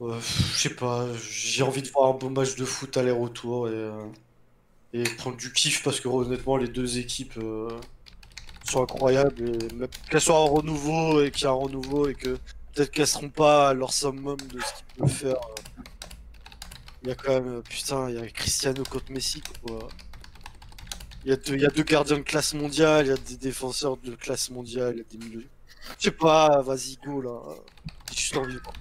Euh, 0.01 0.21
je 0.21 0.59
sais 0.61 0.75
pas, 0.75 1.07
j'ai 1.31 1.63
envie 1.63 1.83
de 1.83 1.89
voir 1.89 2.11
un 2.11 2.19
beau 2.19 2.29
match 2.29 2.57
de 2.57 2.65
foot 2.65 2.97
aller-retour 2.97 3.69
et, 3.69 3.73
euh, 3.73 4.07
et 4.95 5.05
prendre 5.05 5.37
du 5.37 5.53
kiff 5.53 5.83
parce 5.85 6.01
que 6.01 6.09
honnêtement 6.09 6.57
les 6.59 6.69
deux 6.69 6.99
équipes 6.99 7.37
euh, 7.39 7.69
sont 8.65 8.83
incroyables 8.83 9.51
et 9.51 9.59
qu'elles 10.11 10.21
soient 10.21 10.41
en 10.41 10.47
renouveau 10.49 11.23
et 11.23 11.31
qu'il 11.33 11.45
y 11.45 11.47
a 11.47 11.51
un 11.51 11.55
renouveau 11.55 12.09
et 12.09 12.15
que 12.15 12.31
peut-être 12.75 12.91
qu'elles 12.93 13.07
seront 13.09 13.31
pas 13.31 13.71
à 13.71 13.75
leur 13.75 13.93
summum 13.93 14.37
de 14.39 14.61
ce 14.61 14.75
qu'ils 14.75 14.87
peuvent 14.99 15.09
faire. 15.11 15.37
euh. 15.37 15.63
Il 17.03 17.09
y 17.09 17.13
a 17.13 17.15
quand 17.15 17.41
même, 17.41 17.63
putain, 17.63 18.09
il 18.11 18.17
y 18.17 18.19
a 18.19 18.27
Cristiano 18.31 18.83
contre 18.85 19.13
Messi 19.13 19.41
quoi. 19.63 19.89
Il 21.25 21.31
y, 21.31 21.33
a 21.33 21.37
deux, 21.37 21.57
y 21.57 21.65
a 21.67 21.71
deux 21.71 21.83
gardiens 21.83 22.19
de 22.19 22.23
classe 22.23 22.55
mondiale, 22.55 23.07
il 23.07 23.09
y 23.09 23.13
a 23.13 23.17
des 23.17 23.37
défenseurs 23.37 23.97
de 23.97 24.15
classe 24.15 24.51
mondiale, 24.51 24.95
il 24.97 24.99
y 24.99 25.01
a 25.01 25.05
des 25.05 25.19
milieux. 25.19 25.49
Je 25.99 26.05
sais 26.05 26.11
pas, 26.13 26.61
vas-y 26.63 26.97
go 27.05 27.21
là. 27.23 27.41
Juste 28.15 28.37
envie. 28.37 28.59
quoi. 28.61 28.73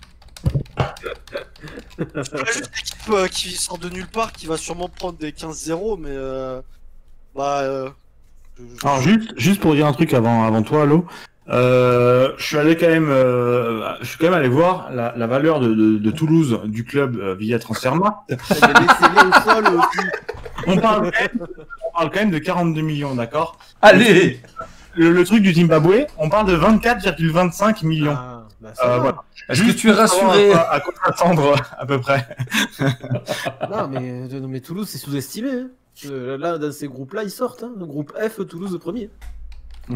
C'est 1.98 2.32
pas 2.32 2.46
juste 2.46 2.72
l'équipe 2.76 3.10
euh, 3.12 3.28
qui 3.28 3.52
sort 3.52 3.78
de 3.78 3.90
nulle 3.90 4.08
part 4.08 4.32
qui 4.34 4.46
va 4.48 4.58
sûrement 4.58 4.90
prendre 4.90 5.18
des 5.18 5.32
15-0, 5.32 6.00
mais 6.00 6.10
euh, 6.12 6.62
bah. 7.36 7.60
euh, 7.62 7.90
je- 8.58 8.64
je- 8.82 8.88
Alors 8.88 9.02
juste, 9.02 9.34
juste 9.38 9.62
pour 9.62 9.74
dire 9.76 9.86
un 9.88 9.94
truc 9.94 10.14
avant, 10.14 10.44
avant 10.44 10.62
toi, 10.64 10.84
Allo. 10.84 11.06
Euh, 11.50 12.32
je 12.38 12.46
suis 12.46 12.58
allé 12.58 12.78
quand 12.78 12.88
même, 12.88 13.10
euh, 13.10 13.98
je 14.00 14.06
suis 14.06 14.18
quand 14.18 14.26
même 14.28 14.34
allé 14.34 14.48
voir 14.48 14.90
la, 14.94 15.14
la 15.18 15.28
valeur 15.28 15.60
de, 15.60 15.74
de, 15.74 15.98
de 15.98 16.12
Toulouse 16.12 16.62
du 16.66 16.86
club 16.86 17.18
euh, 17.18 17.36
via 17.36 17.60
Transfermarkt. 17.60 18.32
On 20.66 20.78
parle, 20.78 21.12
quand 21.12 21.20
même, 21.20 21.48
on 21.86 21.92
parle 21.98 22.12
quand 22.12 22.20
même 22.22 22.32
de 22.32 22.40
42 22.40 22.80
millions, 22.82 23.16
d'accord? 23.16 23.58
Allez 23.82 24.40
le, 24.96 25.12
le 25.12 25.26
truc 25.26 25.42
du 25.42 25.54
Zimbabwe, 25.54 26.06
on 26.18 26.30
parle 26.30 26.48
de 26.48 26.56
24,25 26.56 27.86
millions. 27.86 28.16
Ah, 28.18 28.33
bah, 28.64 28.74
Euh, 28.84 28.98
voilà. 29.00 29.24
Est-ce 29.50 29.62
que 29.64 29.72
tu 29.72 29.90
es 29.90 29.92
rassuré 29.92 30.52
à, 30.54 30.56
quoi- 30.56 30.72
à 30.72 30.80
quoi 30.80 30.94
s'attendre 31.06 31.56
à 31.78 31.86
peu 31.86 32.00
près 32.00 32.26
Non, 33.70 33.88
mais, 33.90 34.28
non, 34.40 34.48
mais 34.48 34.62
Toulouse, 34.62 34.88
c'est 34.90 34.98
sous-estimé. 34.98 35.50
hein. 35.52 35.70
Euh, 36.06 36.38
Là, 36.38 36.58
dans 36.58 36.72
ces 36.72 36.88
groupes-là, 36.88 37.24
ils 37.24 37.30
sortent. 37.32 37.64
Hein. 37.64 37.74
Le 37.78 37.86
groupe 37.86 38.14
F, 38.18 38.46
Toulouse, 38.48 38.72
le 38.74 38.80
premier. 38.80 39.10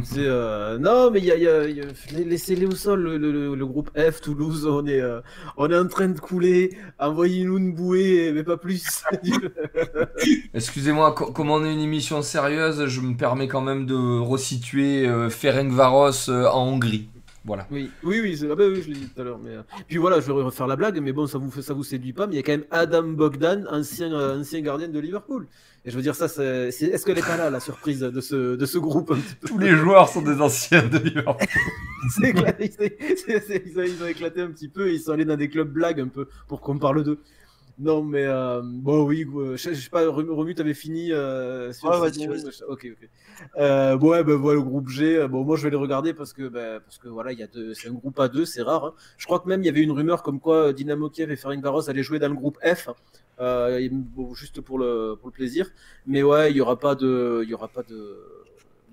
C'est 0.04 0.18
euh, 0.20 0.78
non 0.80 1.10
mais 1.12 1.20
il 1.20 1.26
y 1.26 1.32
a, 1.32 1.38
il 1.38 1.44
y 1.44 1.48
a- 1.48 1.66
il 1.66 1.78
y 1.78 1.82
a- 1.82 1.86
laissez-les 2.26 2.66
au 2.66 2.76
sol 2.76 3.00
le, 3.04 3.18
le- 3.18 3.32
le- 3.32 3.56
le 3.56 3.66
groupe 3.66 3.90
F 3.98 4.20
Toulouse 4.20 4.68
on 4.68 4.86
est 4.86 5.00
euh, 5.00 5.22
on 5.56 5.72
est 5.72 5.78
en 5.80 5.88
train 5.88 6.10
de 6.10 6.20
couler 6.20 6.78
envoyez-nous 7.00 7.58
une 7.58 7.74
bouée 7.74 8.34
mais 8.34 8.44
pas 8.44 8.58
plus 8.58 8.84
Excusez-moi, 10.54 11.14
co- 11.14 11.32
comme 11.32 11.52
on 11.52 11.64
est 11.64 11.72
une 11.74 11.80
émission 11.80 12.22
sérieuse, 12.22 12.86
je 12.88 13.00
me 13.00 13.16
permets 13.16 13.48
quand 13.48 13.62
même 13.62 13.86
de 13.86 14.20
resituer 14.20 15.08
euh, 15.08 15.30
Ferencvaros 15.30 16.30
euh, 16.30 16.48
en 16.50 16.68
Hongrie. 16.68 17.08
Voilà. 17.48 17.66
oui 17.72 17.90
oui 18.04 18.20
oui, 18.22 18.40
ah 18.52 18.56
bah 18.56 18.66
oui 18.68 18.82
je 18.84 18.90
l'ai 18.90 18.94
dit 19.00 19.08
tout 19.10 19.22
à 19.22 19.24
l'heure 19.24 19.40
mais 19.44 19.52
euh, 19.52 19.62
puis 19.88 19.98
voilà 19.98 20.20
je 20.20 20.28
vais 20.28 20.34
refaire 20.34 20.68
la 20.68 20.76
blague 20.76 21.00
mais 21.02 21.14
bon 21.14 21.26
ça 21.28 21.38
vous 21.38 21.50
ça 21.62 21.74
vous 21.74 21.84
séduit 21.84 22.12
pas 22.14 22.28
mais 22.28 22.34
il 22.34 22.36
y 22.36 22.40
a 22.40 22.44
quand 22.44 22.52
même 22.52 22.66
Adam 22.72 23.04
Bogdan 23.04 23.66
ancien 23.72 24.12
euh, 24.14 24.40
ancien 24.40 24.60
gardien 24.62 24.90
de 24.90 25.00
Liverpool 25.00 25.48
et 25.86 25.90
je 25.90 25.96
veux 25.96 26.02
dire 26.02 26.14
ça 26.16 26.28
c'est 26.28 26.68
est-ce 26.68 27.06
qu'elle 27.06 27.18
est 27.18 27.26
pas 27.26 27.38
là 27.38 27.50
la 27.50 27.62
surprise 27.62 28.02
de 28.02 28.20
ce 28.22 28.56
de 28.58 28.66
ce 28.66 28.78
groupe 28.78 29.12
un 29.12 29.16
petit 29.16 29.36
peu? 29.36 29.48
Tous 29.48 29.58
les 29.60 29.72
joueurs 29.72 30.10
sont 30.10 30.22
des 30.22 30.42
anciens 30.42 30.86
de 30.86 30.98
Liverpool. 30.98 31.48
C'est 32.16 32.30
éclaté, 32.30 32.72
c'est- 32.78 32.98
c'est- 33.18 33.40
c'est- 33.48 33.64
ils, 33.66 33.78
ont, 33.80 33.84
ils 33.84 34.04
ont 34.04 34.08
éclaté 34.08 34.40
un 34.42 34.48
petit 34.52 34.70
peu, 34.70 34.94
ils 34.94 35.00
sont 35.00 35.12
allés 35.12 35.26
dans 35.26 35.36
des 35.36 35.50
clubs 35.50 35.68
blagues 35.70 36.00
un 36.00 36.08
peu 36.08 36.28
pour 36.48 36.62
qu'on 36.62 36.78
parle 36.78 37.04
d'eux. 37.04 37.20
Non, 37.80 38.02
mais 38.02 38.26
euh, 38.26 38.62
bon, 38.64 39.06
oui, 39.06 39.24
euh, 39.36 39.56
je, 39.56 39.74
sais 39.74 39.90
pas, 39.92 40.08
Romu, 40.10 40.56
t'avais 40.56 40.74
fini 40.74 41.12
euh, 41.12 41.72
sur 41.74 41.90
Ouais. 41.90 42.10
Ok, 42.68 42.88
ok. 42.92 43.10
Euh, 43.58 43.98
bon, 43.98 44.10
ouais, 44.10 44.24
ben 44.24 44.34
voilà, 44.34 44.58
le 44.60 44.64
groupe 44.66 44.90
G. 44.90 45.28
Bon, 45.28 45.44
moi, 45.44 45.58
je 45.58 45.64
vais 45.64 45.70
les 45.70 45.76
regarder 45.78 46.14
parce 46.16 46.34
que, 46.34 46.48
ben, 46.48 46.80
parce 46.80 46.98
que 46.98 47.08
voilà, 47.08 47.34
il 47.34 47.40
y 47.40 47.44
a 47.44 47.48
deux, 47.48 47.76
c'est 47.76 47.90
un 47.90 47.94
groupe 47.94 48.20
à 48.20 48.30
deux, 48.30 48.46
c'est 48.46 48.64
rare. 48.64 48.86
hein. 48.86 48.94
Je 49.18 49.26
crois 49.28 49.40
que 49.40 49.48
même 49.48 49.62
il 49.62 49.68
y 49.68 49.70
avait 49.70 49.82
une 49.82 49.92
rumeur 49.92 50.24
comme 50.24 50.40
quoi 50.40 50.74
Dynamo 50.74 51.10
Kiev 51.10 51.30
et 51.32 51.36
Ferencvaros 51.36 51.88
allaient 51.88 52.02
jouer 52.02 52.18
dans 52.18 52.30
le 52.30 52.34
groupe 52.36 52.58
F. 52.66 52.90
euh, 53.40 53.88
bon, 53.92 54.34
juste 54.34 54.62
pour 54.62 54.80
le, 54.80 55.16
pour 55.20 55.28
le 55.28 55.34
plaisir. 55.34 55.70
Mais 56.08 56.24
ouais, 56.24 56.50
il 56.52 56.58
y 56.58 56.62
aura 56.62 56.80
pas 56.80 56.96
de, 56.96 57.42
il 57.44 57.50
y 57.50 57.54
aura 57.54 57.68
pas 57.68 57.84
de, 57.84 58.18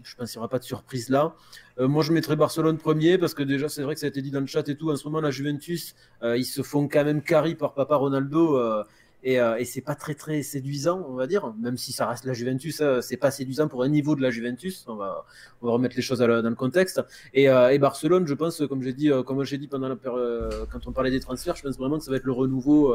je 0.04 0.14
pense 0.16 0.30
qu'il 0.30 0.38
n'y 0.38 0.40
aura 0.40 0.48
pas 0.48 0.58
de 0.58 0.64
surprise 0.64 1.08
là. 1.08 1.34
Euh, 1.78 1.88
moi, 1.88 2.02
je 2.02 2.12
mettrais 2.12 2.36
Barcelone 2.36 2.78
premier 2.78 3.18
parce 3.18 3.34
que 3.34 3.42
déjà, 3.42 3.68
c'est 3.68 3.82
vrai 3.82 3.94
que 3.94 4.00
ça 4.00 4.06
a 4.06 4.08
été 4.08 4.22
dit 4.22 4.30
dans 4.30 4.40
le 4.40 4.46
chat 4.46 4.68
et 4.68 4.76
tout. 4.76 4.90
En 4.90 4.96
ce 4.96 5.04
moment, 5.04 5.20
la 5.20 5.30
Juventus, 5.30 5.94
euh, 6.22 6.36
ils 6.36 6.44
se 6.44 6.62
font 6.62 6.86
quand 6.88 7.04
même 7.04 7.22
carry 7.22 7.54
par 7.54 7.74
Papa 7.74 7.96
Ronaldo. 7.96 8.56
euh, 8.56 8.84
et, 9.24 9.40
euh, 9.40 9.56
et 9.56 9.64
c'est 9.64 9.80
pas 9.80 9.94
très 9.94 10.14
très 10.14 10.42
séduisant, 10.42 11.02
on 11.08 11.14
va 11.14 11.26
dire, 11.26 11.54
même 11.58 11.78
si 11.78 11.92
ça 11.92 12.06
reste 12.06 12.26
la 12.26 12.34
Juventus, 12.34 12.82
euh, 12.82 13.00
c'est 13.00 13.16
pas 13.16 13.30
séduisant 13.30 13.68
pour 13.68 13.82
un 13.82 13.88
niveau 13.88 14.14
de 14.14 14.20
la 14.20 14.30
Juventus. 14.30 14.84
On 14.86 14.96
va, 14.96 15.24
on 15.62 15.66
va 15.66 15.72
remettre 15.72 15.96
les 15.96 16.02
choses 16.02 16.18
dans 16.18 16.26
le 16.26 16.54
contexte. 16.54 17.00
Et, 17.32 17.48
euh, 17.48 17.70
et 17.70 17.78
Barcelone, 17.78 18.26
je 18.26 18.34
pense, 18.34 18.62
comme 18.68 18.82
j'ai 18.82 18.92
dit, 18.92 19.10
euh, 19.10 19.22
comme 19.22 19.42
j'ai 19.44 19.56
dit 19.56 19.66
pendant 19.66 19.88
la 19.88 19.96
euh, 20.06 20.66
quand 20.70 20.86
on 20.86 20.92
parlait 20.92 21.10
des 21.10 21.20
transferts, 21.20 21.56
je 21.56 21.62
pense 21.62 21.78
vraiment 21.78 21.96
que 21.98 22.04
ça 22.04 22.10
va 22.10 22.18
être 22.18 22.24
le 22.24 22.32
renouveau 22.32 22.94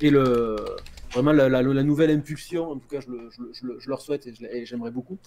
et 0.00 0.10
le 0.10 0.54
vraiment 1.12 1.32
la, 1.32 1.62
nouvelle 1.82 2.10
impulsion. 2.12 2.70
En 2.70 2.78
tout 2.78 2.88
cas, 2.88 3.00
je, 3.00 3.10
le- 3.10 3.30
je 3.30 3.42
je 3.52 3.66
je 3.80 3.88
leur 3.88 4.00
souhaite 4.00 4.28
et 4.28 4.64
j'aimerais 4.66 4.92
beaucoup. 4.92 5.18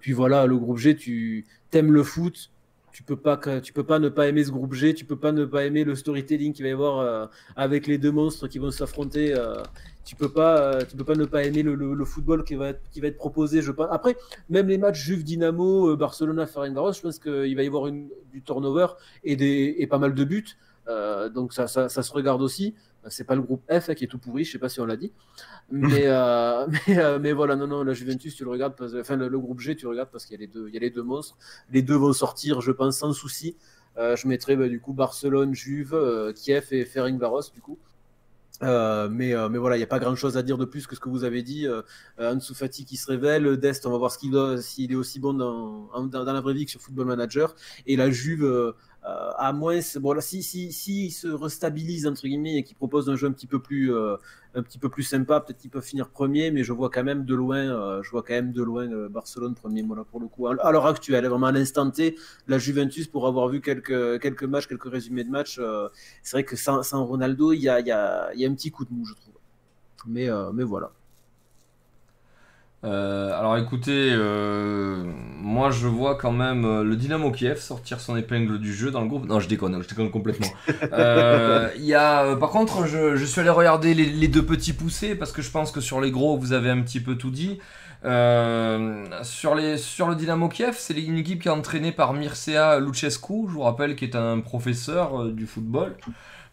Puis 0.00 0.12
voilà, 0.12 0.46
le 0.46 0.56
groupe 0.56 0.78
G, 0.78 0.96
tu 0.96 1.44
t'aimes 1.70 1.92
le 1.92 2.02
foot, 2.02 2.50
tu 3.00 3.04
peux 3.04 3.16
pas 3.16 3.38
tu 3.62 3.72
peux 3.72 3.82
pas 3.82 3.98
ne 3.98 4.10
pas 4.10 4.28
aimer 4.28 4.44
ce 4.44 4.50
groupe 4.50 4.74
G, 4.74 4.92
tu 4.92 5.06
peux 5.06 5.16
pas 5.16 5.32
ne 5.32 5.46
pas 5.46 5.64
aimer 5.64 5.84
le 5.84 5.94
storytelling 5.94 6.52
qu'il 6.52 6.64
va 6.64 6.68
y 6.68 6.72
avoir 6.72 6.98
euh, 6.98 7.26
avec 7.56 7.86
les 7.86 7.96
deux 7.96 8.12
monstres 8.12 8.46
qui 8.46 8.58
vont 8.58 8.70
s'affronter. 8.70 9.32
euh, 9.34 9.62
tu 10.04 10.16
peux 10.16 10.28
pas 10.28 10.60
euh, 10.60 10.84
tu 10.84 10.98
peux 10.98 11.04
pas 11.04 11.14
ne 11.14 11.24
pas 11.24 11.44
aimer 11.44 11.62
le, 11.62 12.04
football 12.04 12.44
qui 12.44 12.56
va 12.56 12.68
être 12.68 12.82
qui 12.92 13.00
va 13.00 13.08
être 13.08 13.16
proposé. 13.16 13.62
Je. 13.62 13.72
Après, 13.90 14.16
même 14.50 14.68
les 14.68 14.76
matchs 14.76 15.00
Juve 15.00 15.24
Dynamo, 15.24 15.96
Barcelona, 15.96 16.46
Ferencvaros, 16.46 16.92
je 16.92 17.00
pense 17.00 17.18
qu'il 17.18 17.56
va 17.56 17.62
y 17.62 17.66
avoir 17.66 17.90
du 17.90 18.42
turnover 18.44 18.88
et 19.24 19.86
pas 19.86 19.98
mal 19.98 20.14
de 20.14 20.24
buts. 20.24 20.58
Donc 21.34 21.54
ça 21.54 21.66
se 21.68 22.12
regarde 22.12 22.42
aussi. 22.42 22.74
C'est 23.08 23.24
pas 23.24 23.34
le 23.34 23.42
groupe 23.42 23.62
F 23.70 23.88
hein, 23.88 23.94
qui 23.94 24.04
est 24.04 24.08
tout 24.08 24.18
pourri, 24.18 24.44
je 24.44 24.52
sais 24.52 24.58
pas 24.58 24.68
si 24.68 24.80
on 24.80 24.86
l'a 24.86 24.96
dit. 24.96 25.12
Mais, 25.70 26.02
euh, 26.06 26.66
mais, 26.88 26.98
euh, 26.98 27.18
mais 27.18 27.32
voilà, 27.32 27.56
non, 27.56 27.66
non, 27.66 27.82
la 27.84 27.92
Juventus, 27.94 28.34
tu 28.34 28.44
le 28.44 28.50
regardes, 28.50 28.76
parce, 28.76 28.94
enfin 28.94 29.16
le, 29.16 29.28
le 29.28 29.38
groupe 29.38 29.60
G, 29.60 29.76
tu 29.76 29.84
le 29.84 29.90
regardes 29.90 30.10
parce 30.10 30.26
qu'il 30.26 30.34
y, 30.34 30.38
a 30.38 30.40
les 30.40 30.46
deux- 30.48 30.68
il 30.68 30.74
y 30.74 30.76
a 30.76 30.80
les 30.80 30.90
deux 30.90 31.02
monstres. 31.02 31.36
Les 31.70 31.82
deux 31.82 31.94
vont 31.96 32.12
sortir, 32.12 32.60
je 32.60 32.72
pense, 32.72 32.98
sans 32.98 33.12
souci. 33.12 33.56
Euh, 33.98 34.16
je 34.16 34.28
mettrai 34.28 34.56
bah, 34.56 34.68
du 34.68 34.80
coup 34.80 34.92
Barcelone, 34.92 35.54
Juve, 35.54 35.96
Kiev 36.34 36.66
et 36.72 36.84
Ferencvaros, 36.84 37.50
du 37.54 37.60
coup. 37.60 37.78
Euh, 38.62 39.08
mais, 39.10 39.34
euh, 39.34 39.48
mais 39.48 39.56
voilà, 39.56 39.76
il 39.76 39.78
n'y 39.78 39.84
a 39.84 39.86
pas 39.86 39.98
grand 39.98 40.14
chose 40.14 40.36
à 40.36 40.42
dire 40.42 40.58
de 40.58 40.66
plus 40.66 40.86
que 40.86 40.94
ce 40.94 41.00
que 41.00 41.08
vous 41.08 41.24
avez 41.24 41.42
dit. 41.42 41.66
Euh, 41.66 41.82
Ansu 42.18 42.54
Fati 42.54 42.84
qui 42.84 42.96
se 42.96 43.06
révèle, 43.06 43.56
Dest, 43.56 43.86
on 43.86 43.90
va 43.90 43.96
voir 43.98 44.10
s'il 44.12 44.92
est 44.92 44.94
aussi 44.94 45.18
bon 45.18 45.32
dans, 45.32 45.88
dans, 46.06 46.24
dans 46.24 46.32
la 46.32 46.40
vraie 46.42 46.52
vie 46.54 46.66
que 46.66 46.70
sur 46.70 46.80
Football 46.80 47.06
Manager. 47.06 47.54
Et 47.86 47.96
la 47.96 48.10
Juve, 48.10 48.74
euh, 49.06 49.30
à 49.36 49.52
moins, 49.52 49.78
bon 49.98 50.12
là, 50.12 50.20
si, 50.20 50.42
si, 50.42 50.72
si 50.72 51.06
il 51.06 51.10
se 51.10 51.28
restabilise 51.28 52.06
entre 52.06 52.22
guillemets 52.26 52.56
et 52.56 52.62
qu'il 52.62 52.76
propose 52.76 53.08
un 53.08 53.16
jeu 53.16 53.26
un 53.28 53.32
petit 53.32 53.46
peu 53.46 53.58
plus, 53.58 53.94
euh, 53.94 54.16
un 54.54 54.62
petit 54.62 54.78
peu 54.78 54.88
plus 54.88 55.04
sympa, 55.04 55.40
peut-être 55.40 55.58
qu'il 55.58 55.70
peut 55.70 55.80
finir 55.80 56.10
premier, 56.10 56.50
mais 56.50 56.64
je 56.64 56.72
vois 56.72 56.90
quand 56.90 57.04
même 57.04 57.24
de 57.24 57.34
loin, 57.34 57.58
euh, 57.58 58.02
je 58.02 58.10
vois 58.10 58.22
quand 58.22 58.34
même 58.34 58.52
de 58.52 58.62
loin 58.62 58.90
euh, 58.90 59.08
Barcelone 59.08 59.54
premier, 59.54 59.82
moi 59.82 59.96
là 59.96 60.04
pour 60.04 60.20
le 60.20 60.28
coup. 60.28 60.46
À 60.48 60.72
l'heure 60.72 60.86
actuelle, 60.86 61.26
vraiment 61.26 61.46
à 61.46 61.52
l'instant 61.52 61.90
T, 61.90 62.16
la 62.46 62.58
Juventus 62.58 63.06
pour 63.06 63.26
avoir 63.26 63.48
vu 63.48 63.60
quelques, 63.60 64.20
quelques 64.20 64.44
matchs, 64.44 64.66
quelques 64.66 64.90
résumés 64.90 65.24
de 65.24 65.30
matchs, 65.30 65.58
euh, 65.58 65.88
c'est 66.22 66.36
vrai 66.36 66.44
que 66.44 66.56
sans, 66.56 66.82
sans 66.82 67.04
Ronaldo, 67.04 67.52
il 67.52 67.60
y 67.60 67.68
a, 67.68 67.80
y, 67.80 67.90
a, 67.90 68.34
y 68.34 68.44
a 68.44 68.48
un 68.48 68.54
petit 68.54 68.70
coup 68.70 68.84
de 68.84 68.92
mou, 68.92 69.04
je 69.06 69.14
trouve. 69.14 69.34
Mais, 70.06 70.28
euh, 70.28 70.52
mais 70.52 70.64
voilà. 70.64 70.92
Euh, 72.82 73.38
alors 73.38 73.58
écoutez, 73.58 74.10
euh, 74.10 75.04
moi 75.36 75.70
je 75.70 75.86
vois 75.86 76.14
quand 76.14 76.32
même 76.32 76.64
euh, 76.64 76.82
le 76.82 76.96
Dynamo 76.96 77.30
Kiev 77.30 77.58
sortir 77.58 78.00
son 78.00 78.16
épingle 78.16 78.58
du 78.58 78.72
jeu 78.72 78.90
dans 78.90 79.02
le 79.02 79.08
groupe. 79.08 79.26
Non, 79.26 79.38
je 79.38 79.48
déconne, 79.48 79.82
je 79.82 79.88
déconne 79.88 80.10
complètement. 80.10 80.48
Euh, 80.92 81.70
y 81.78 81.94
a, 81.94 82.36
par 82.36 82.50
contre, 82.50 82.86
je, 82.86 83.16
je 83.16 83.24
suis 83.24 83.40
allé 83.40 83.50
regarder 83.50 83.94
les, 83.94 84.06
les 84.06 84.28
deux 84.28 84.44
petits 84.44 84.72
poussés 84.72 85.14
parce 85.14 85.30
que 85.30 85.42
je 85.42 85.50
pense 85.50 85.70
que 85.72 85.80
sur 85.80 86.00
les 86.00 86.10
gros 86.10 86.36
vous 86.36 86.52
avez 86.52 86.70
un 86.70 86.80
petit 86.80 87.00
peu 87.00 87.16
tout 87.16 87.30
dit. 87.30 87.58
Sur, 88.02 89.54
les, 89.54 89.76
sur 89.76 90.08
le 90.08 90.14
Dynamo 90.14 90.48
Kiev, 90.48 90.74
c'est 90.78 90.94
une 91.00 91.18
équipe 91.18 91.42
qui 91.42 91.48
est 91.48 91.50
entraînée 91.50 91.92
par 91.92 92.14
Mircea 92.14 92.80
Lucescu, 92.80 93.46
je 93.46 93.52
vous 93.52 93.60
rappelle, 93.60 93.94
qui 93.94 94.04
est 94.04 94.16
un 94.16 94.40
professeur 94.40 95.26
du 95.26 95.46
football. 95.46 95.94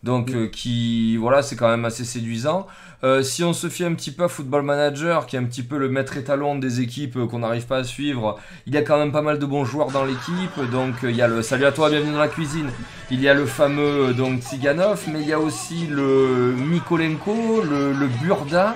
Donc, 0.03 0.31
euh, 0.31 0.47
qui, 0.47 1.17
voilà, 1.17 1.41
c'est 1.41 1.55
quand 1.55 1.69
même 1.69 1.85
assez 1.85 2.05
séduisant. 2.05 2.67
Euh, 3.03 3.21
si 3.21 3.43
on 3.43 3.53
se 3.53 3.67
fie 3.67 3.83
un 3.83 3.93
petit 3.93 4.11
peu 4.11 4.23
à 4.23 4.27
Football 4.27 4.63
Manager, 4.63 5.25
qui 5.25 5.35
est 5.35 5.39
un 5.39 5.43
petit 5.43 5.63
peu 5.63 5.77
le 5.77 5.89
maître 5.89 6.17
étalon 6.17 6.57
des 6.57 6.81
équipes 6.81 7.17
euh, 7.17 7.27
qu'on 7.27 7.39
n'arrive 7.39 7.65
pas 7.65 7.77
à 7.77 7.83
suivre, 7.83 8.39
il 8.65 8.73
y 8.73 8.77
a 8.77 8.81
quand 8.81 8.97
même 8.97 9.11
pas 9.11 9.21
mal 9.21 9.39
de 9.39 9.45
bons 9.45 9.65
joueurs 9.65 9.91
dans 9.91 10.05
l'équipe. 10.05 10.59
Donc, 10.71 10.95
il 11.03 11.15
y 11.15 11.21
a 11.21 11.27
le 11.27 11.41
salut 11.41 11.65
à 11.65 11.71
toi, 11.71 11.89
bienvenue 11.89 12.13
dans 12.13 12.19
la 12.19 12.27
cuisine. 12.27 12.69
Il 13.11 13.21
y 13.21 13.27
a 13.27 13.33
le 13.33 13.45
fameux 13.45 14.13
donc 14.13 14.41
Tsiganov, 14.41 15.03
mais 15.11 15.21
il 15.21 15.27
y 15.27 15.33
a 15.33 15.39
aussi 15.39 15.87
le 15.87 16.53
Mikolenko, 16.57 17.63
le, 17.63 17.93
le 17.93 18.07
Burda, 18.21 18.75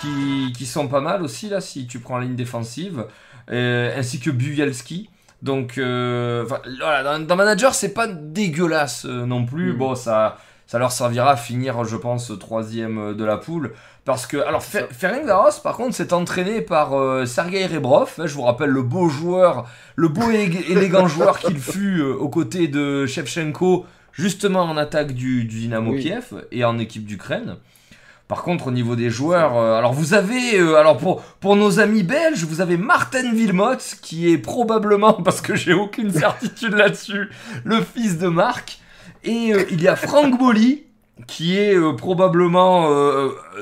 qui, 0.00 0.52
qui 0.56 0.66
sont 0.66 0.88
pas 0.88 1.00
mal 1.00 1.22
aussi 1.22 1.48
là 1.48 1.60
si 1.60 1.86
tu 1.86 1.98
prends 2.00 2.18
la 2.18 2.24
ligne 2.24 2.36
défensive, 2.36 3.04
euh, 3.50 3.98
ainsi 3.98 4.20
que 4.20 4.30
Bujelski. 4.30 5.10
Donc, 5.42 5.78
euh, 5.78 6.44
voilà, 6.46 7.02
dans, 7.02 7.24
dans 7.24 7.36
Manager, 7.36 7.74
c'est 7.74 7.94
pas 7.94 8.06
dégueulasse 8.06 9.06
euh, 9.06 9.24
non 9.26 9.44
plus. 9.46 9.72
Mm. 9.72 9.76
Bon, 9.78 9.94
ça, 9.94 10.36
ça 10.66 10.78
leur 10.78 10.92
servira 10.92 11.32
à 11.32 11.36
finir, 11.36 11.82
je 11.84 11.96
pense, 11.96 12.30
troisième 12.38 13.14
de 13.14 13.24
la 13.24 13.36
poule. 13.38 13.72
Parce 14.04 14.26
que, 14.26 14.36
alors, 14.38 14.62
Fer- 14.62 14.88
Ferencvaros, 14.90 15.60
par 15.62 15.76
contre, 15.76 15.94
s'est 15.94 16.12
entraîné 16.12 16.60
par 16.62 16.94
euh, 16.98 17.26
Sergei 17.26 17.66
Rebrov. 17.66 18.12
hein, 18.18 18.26
je 18.26 18.34
vous 18.34 18.42
rappelle 18.42 18.70
le 18.70 18.82
beau 18.82 19.08
joueur, 19.08 19.66
le 19.96 20.08
beau 20.08 20.30
et 20.30 20.44
élégant 20.70 21.06
joueur 21.06 21.38
qu'il 21.38 21.58
fut 21.58 22.00
euh, 22.00 22.14
aux 22.14 22.28
côtés 22.28 22.68
de 22.68 23.06
Shevchenko, 23.06 23.86
justement 24.12 24.62
en 24.62 24.76
attaque 24.76 25.12
du, 25.12 25.44
du 25.44 25.60
Dynamo 25.60 25.92
Oui. 25.92 26.02
Kiev 26.02 26.44
et 26.50 26.64
en 26.64 26.78
équipe 26.78 27.04
d'Ukraine. 27.06 27.56
Par 28.30 28.44
contre, 28.44 28.68
au 28.68 28.70
niveau 28.70 28.94
des 28.94 29.10
joueurs, 29.10 29.56
euh, 29.56 29.76
alors 29.76 29.92
vous 29.92 30.14
avez, 30.14 30.56
euh, 30.56 30.76
alors 30.76 30.98
pour, 30.98 31.56
nos 31.56 31.80
amis 31.80 32.04
belges, 32.04 32.44
vous 32.44 32.60
avez 32.60 32.76
Martin 32.76 33.28
Wilmot, 33.32 33.78
qui 34.02 34.30
est 34.30 34.38
probablement, 34.38 35.14
parce 35.24 35.40
que 35.40 35.56
j'ai 35.56 35.72
aucune 35.72 36.12
certitude 36.12 36.74
là-dessus, 36.74 37.28
le 37.64 37.80
fils 37.80 38.18
de 38.18 38.28
Marc. 38.28 38.78
Et 39.24 39.52
euh, 39.52 39.64
il 39.72 39.82
y 39.82 39.88
a 39.88 39.96
Franck 39.96 40.38
Boli, 40.38 40.84
qui 41.26 41.58
est 41.58 41.76
probablement 41.96 42.88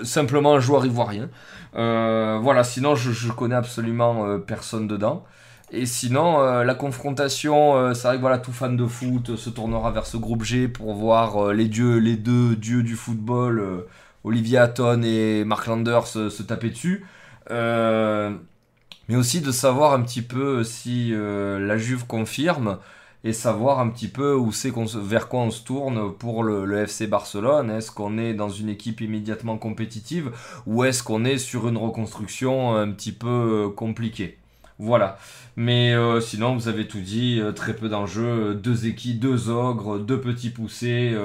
simplement 0.04 0.56
un 0.56 0.60
joueur 0.60 0.84
ivoirien. 0.84 1.30
Voilà, 1.72 2.62
sinon 2.62 2.94
je, 2.94 3.10
je 3.10 3.32
connais 3.32 3.54
absolument 3.54 4.38
personne 4.40 4.86
dedans. 4.86 5.24
Et 5.70 5.86
sinon, 5.86 6.40
la 6.62 6.74
confrontation, 6.74 7.76
euh, 7.76 7.94
c'est 7.94 8.08
vrai 8.08 8.18
voilà, 8.18 8.38
tout 8.38 8.52
fan 8.52 8.76
de 8.76 8.86
foot 8.86 9.36
se 9.36 9.50
tournera 9.50 9.90
vers 9.90 10.06
ce 10.06 10.16
groupe 10.16 10.42
G 10.42 10.68
pour 10.68 10.94
voir 10.94 11.52
les 11.52 11.68
deux 11.68 12.54
dieux 12.56 12.82
du 12.82 12.96
football, 12.96 13.86
Olivier 14.24 14.58
Hatton 14.58 15.02
et 15.02 15.44
Mark 15.44 15.66
Landers 15.66 16.06
se, 16.06 16.30
se 16.30 16.42
taper 16.42 16.70
dessus. 16.70 17.04
mais 17.50 19.16
aussi 19.16 19.40
de 19.40 19.52
savoir 19.52 19.92
un 19.94 20.02
petit 20.02 20.22
peu 20.22 20.64
si 20.64 21.12
la 21.12 21.78
Juve 21.78 22.06
confirme 22.06 22.78
et 23.24 23.32
savoir 23.32 23.80
un 23.80 23.88
petit 23.88 24.08
peu 24.08 24.34
où 24.34 24.52
c'est 24.52 24.72
vers 24.96 25.28
quoi 25.28 25.40
on 25.40 25.50
se 25.50 25.64
tourne 25.64 26.12
pour 26.14 26.44
le, 26.44 26.78
FC 26.78 27.06
Barcelone. 27.06 27.70
Est-ce 27.70 27.90
qu'on 27.90 28.18
est 28.18 28.34
dans 28.34 28.48
une 28.48 28.68
équipe 28.68 29.00
immédiatement 29.00 29.58
compétitive 29.58 30.30
ou 30.66 30.84
est-ce 30.84 31.02
qu'on 31.02 31.24
est 31.24 31.38
sur 31.38 31.68
une 31.68 31.76
reconstruction 31.76 32.76
un 32.76 32.90
petit 32.92 33.12
peu 33.12 33.66
euh, 33.66 33.68
compliquée? 33.70 34.38
Voilà. 34.78 35.18
Mais 35.56 35.92
euh, 35.92 36.20
sinon, 36.20 36.54
vous 36.54 36.68
avez 36.68 36.86
tout 36.86 37.00
dit, 37.00 37.40
euh, 37.40 37.50
très 37.50 37.74
peu 37.74 37.88
d'enjeux, 37.88 38.54
deux 38.54 38.86
équipes, 38.86 39.18
deux 39.18 39.48
ogres, 39.48 39.98
deux 39.98 40.20
petits 40.20 40.50
poussés, 40.50 41.16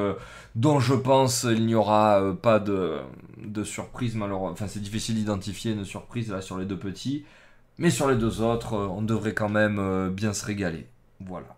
dont 0.56 0.80
je 0.80 0.94
pense 0.94 1.44
il 1.44 1.66
n'y 1.66 1.76
aura 1.76 2.36
pas 2.42 2.60
de, 2.60 3.02
surprise, 3.64 4.16
malheureusement. 4.16 4.52
Enfin, 4.52 4.68
c'est 4.68 4.82
difficile 4.82 5.16
d'identifier 5.16 5.74
une 5.74 5.86
surprise 5.86 6.32
là 6.32 6.42
sur 6.42 6.58
les 6.58 6.66
deux 6.66 6.80
petits. 6.80 7.26
Mais 7.80 7.90
sur 7.90 8.08
les 8.10 8.16
deux 8.16 8.42
autres, 8.42 8.74
on 8.76 9.02
devrait 9.02 9.34
quand 9.34 9.50
même 9.50 10.10
bien 10.10 10.34
se 10.34 10.46
régaler. 10.46 10.88
Voilà. 11.20 11.58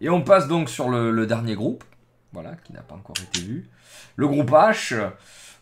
Et 0.00 0.08
on 0.08 0.22
passe 0.22 0.48
donc 0.48 0.70
sur 0.70 0.88
le, 0.88 1.26
dernier 1.26 1.54
groupe, 1.54 1.84
voilà, 2.32 2.54
qui 2.64 2.72
n'a 2.72 2.80
pas 2.80 2.94
encore 2.94 3.16
été 3.22 3.40
vu. 3.40 3.68
Le 4.16 4.26
groupe 4.26 4.50
H, 4.50 5.10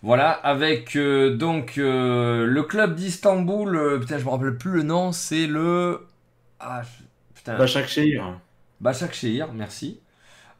voilà, 0.02 0.30
avec 0.30 0.96
euh, 0.96 1.36
donc 1.36 1.76
euh, 1.76 2.46
le 2.46 2.62
club 2.62 2.94
d'Istanbul, 2.94 3.74
euh, 3.74 3.98
putain, 3.98 4.18
je 4.18 4.24
me 4.24 4.30
rappelle 4.30 4.56
plus 4.56 4.70
le 4.70 4.82
nom, 4.84 5.10
c'est 5.10 5.46
le. 5.46 6.06
Ah, 6.60 6.82
putain. 7.34 7.56
Bachak 8.80 9.14
Shehir, 9.14 9.52
merci. 9.52 10.00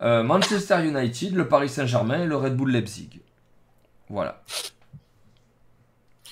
Manchester 0.01 0.87
United, 0.87 1.35
le 1.35 1.49
Paris 1.49 1.69
Saint-Germain 1.69 2.23
et 2.23 2.27
le 2.27 2.37
Red 2.37 2.57
Bull 2.57 2.71
Leipzig. 2.71 3.21
Voilà. 4.09 4.43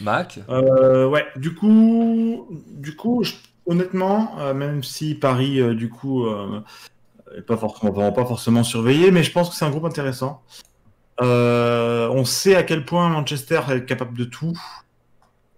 Mac 0.00 0.38
Ouais, 0.48 1.26
du 1.34 1.52
coup, 1.52 2.46
du 2.70 2.94
coup 2.94 3.24
honnêtement, 3.66 4.54
même 4.54 4.84
si 4.84 5.16
Paris, 5.16 5.60
du 5.74 5.88
coup 5.88 6.24
pas 7.46 7.56
forcément, 7.56 8.12
pas 8.12 8.24
forcément 8.24 8.64
surveillé, 8.64 9.10
mais 9.10 9.22
je 9.22 9.32
pense 9.32 9.50
que 9.50 9.56
c'est 9.56 9.64
un 9.64 9.70
groupe 9.70 9.84
intéressant. 9.84 10.42
Euh, 11.20 12.08
on 12.10 12.24
sait 12.24 12.54
à 12.54 12.62
quel 12.62 12.84
point 12.84 13.08
Manchester 13.08 13.60
est 13.70 13.84
capable 13.84 14.16
de 14.16 14.24
tout. 14.24 14.58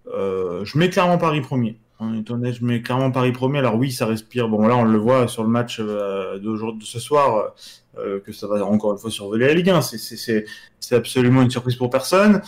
Euh, 0.07 0.63
je 0.65 0.77
mets 0.77 0.89
clairement 0.89 1.17
Paris 1.17 1.41
premier. 1.41 1.77
On 1.99 2.13
est 2.13 2.31
honnête, 2.31 2.55
je 2.55 2.65
mets 2.65 2.81
clairement 2.81 3.11
Paris 3.11 3.31
premier. 3.31 3.59
Alors 3.59 3.75
oui, 3.75 3.91
ça 3.91 4.05
respire. 4.05 4.47
Bon, 4.47 4.67
là, 4.67 4.75
on 4.77 4.85
le 4.85 4.97
voit 4.97 5.27
sur 5.27 5.43
le 5.43 5.49
match 5.49 5.79
euh, 5.79 6.39
de, 6.39 6.83
ce 6.83 6.99
soir, 6.99 7.53
que 7.95 8.31
ça 8.31 8.47
va 8.47 8.63
encore 8.63 8.93
une 8.93 8.97
fois 8.97 9.11
survoler 9.11 9.47
la 9.47 9.53
Ligue 9.53 9.69
1. 9.69 9.81
C'est 9.81 10.45
absolument 10.91 11.41
une 11.41 11.51
surprise 11.51 11.75
pour 11.75 11.89
personne. 11.89 12.41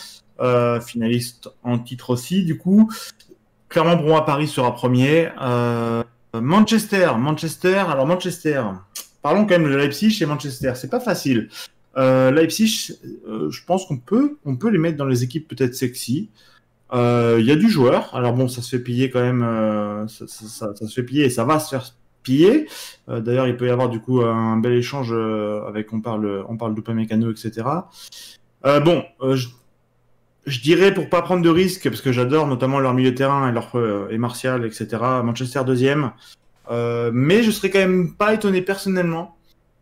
finaliste 0.86 1.50
en 1.64 1.80
titre 1.80 2.12
aussi, 2.12 2.46
du 2.46 2.58
coup. 2.58 2.90
Clairement, 3.68 3.98
pour 3.98 4.08
moi, 4.08 4.26
Paris 4.26 4.48
sera 4.48 4.74
premier. 4.74 5.30
Manchester, 6.34 7.12
Manchester. 7.18 7.84
Alors 7.90 8.08
Manchester, 8.08 8.64
Parlons 9.22 9.46
quand 9.46 9.60
même 9.60 9.70
de 9.70 9.76
Leipzig 9.76 10.18
et 10.22 10.26
Manchester. 10.26 10.74
C'est 10.76 10.90
pas 10.90 11.00
facile. 11.00 11.50
Euh, 11.98 12.32
Leipzig, 12.32 12.94
euh, 13.28 13.50
je 13.50 13.64
pense 13.66 13.86
qu'on 13.86 13.98
peut, 13.98 14.38
on 14.46 14.56
peut 14.56 14.70
les 14.70 14.78
mettre 14.78 14.98
dans 14.98 15.06
les 15.06 15.24
équipes 15.24 15.48
peut-être 15.48 15.76
sexy. 15.76 16.30
Euh, 16.94 17.38
il 17.40 17.46
y 17.46 17.52
a 17.52 17.56
du 17.56 17.70
joueur. 17.70 18.14
Alors 18.16 18.34
bon, 18.34 18.48
ça 18.48 18.62
se 18.62 18.70
fait 18.70 18.84
piller 18.84 19.10
quand 19.10 19.22
même. 19.22 20.08
Ça, 20.08 20.26
ça, 20.28 20.74
ça, 20.76 20.88
se 20.88 20.94
fait 20.94 21.04
piller 21.04 21.26
et 21.26 21.30
ça 21.30 21.46
va 21.46 21.60
se 21.60 21.70
faire 21.70 21.86
piller. 22.24 22.68
D'ailleurs, 23.08 23.48
il 23.48 23.58
peut 23.58 23.68
y 23.68 23.70
avoir 23.70 23.90
du 23.90 24.00
coup 24.00 24.22
un 24.22 24.58
bel 24.58 24.74
échange 24.74 25.14
avec. 25.14 25.94
On 25.94 26.02
parle, 26.02 26.44
on 26.48 26.58
parle 26.58 26.76
d'Upamecano, 26.76 27.32
etc. 27.32 27.68
bon, 28.64 29.04
je, 29.22 29.48
je, 30.46 30.62
dirais 30.62 30.94
pour 30.94 31.10
pas 31.10 31.22
prendre 31.22 31.42
de 31.42 31.50
risques 31.50 31.90
parce 31.90 32.02
que 32.02 32.12
j'adore 32.12 32.48
notamment 32.48 32.80
leur 32.80 32.94
milieu 32.94 33.12
de 33.12 33.18
terrain 33.18 33.50
et 33.50 33.54
leur 33.54 33.72
et 34.12 34.18
Martial, 34.18 34.66
etc. 34.66 34.88
Manchester 35.24 35.64
deuxième. 35.66 36.12
Euh, 36.70 37.12
mais 37.14 37.44
je 37.44 37.52
serais 37.52 37.70
quand 37.70 37.80
même 37.80 38.14
pas 38.14 38.34
étonné 38.34 38.62
personnellement 38.62 39.38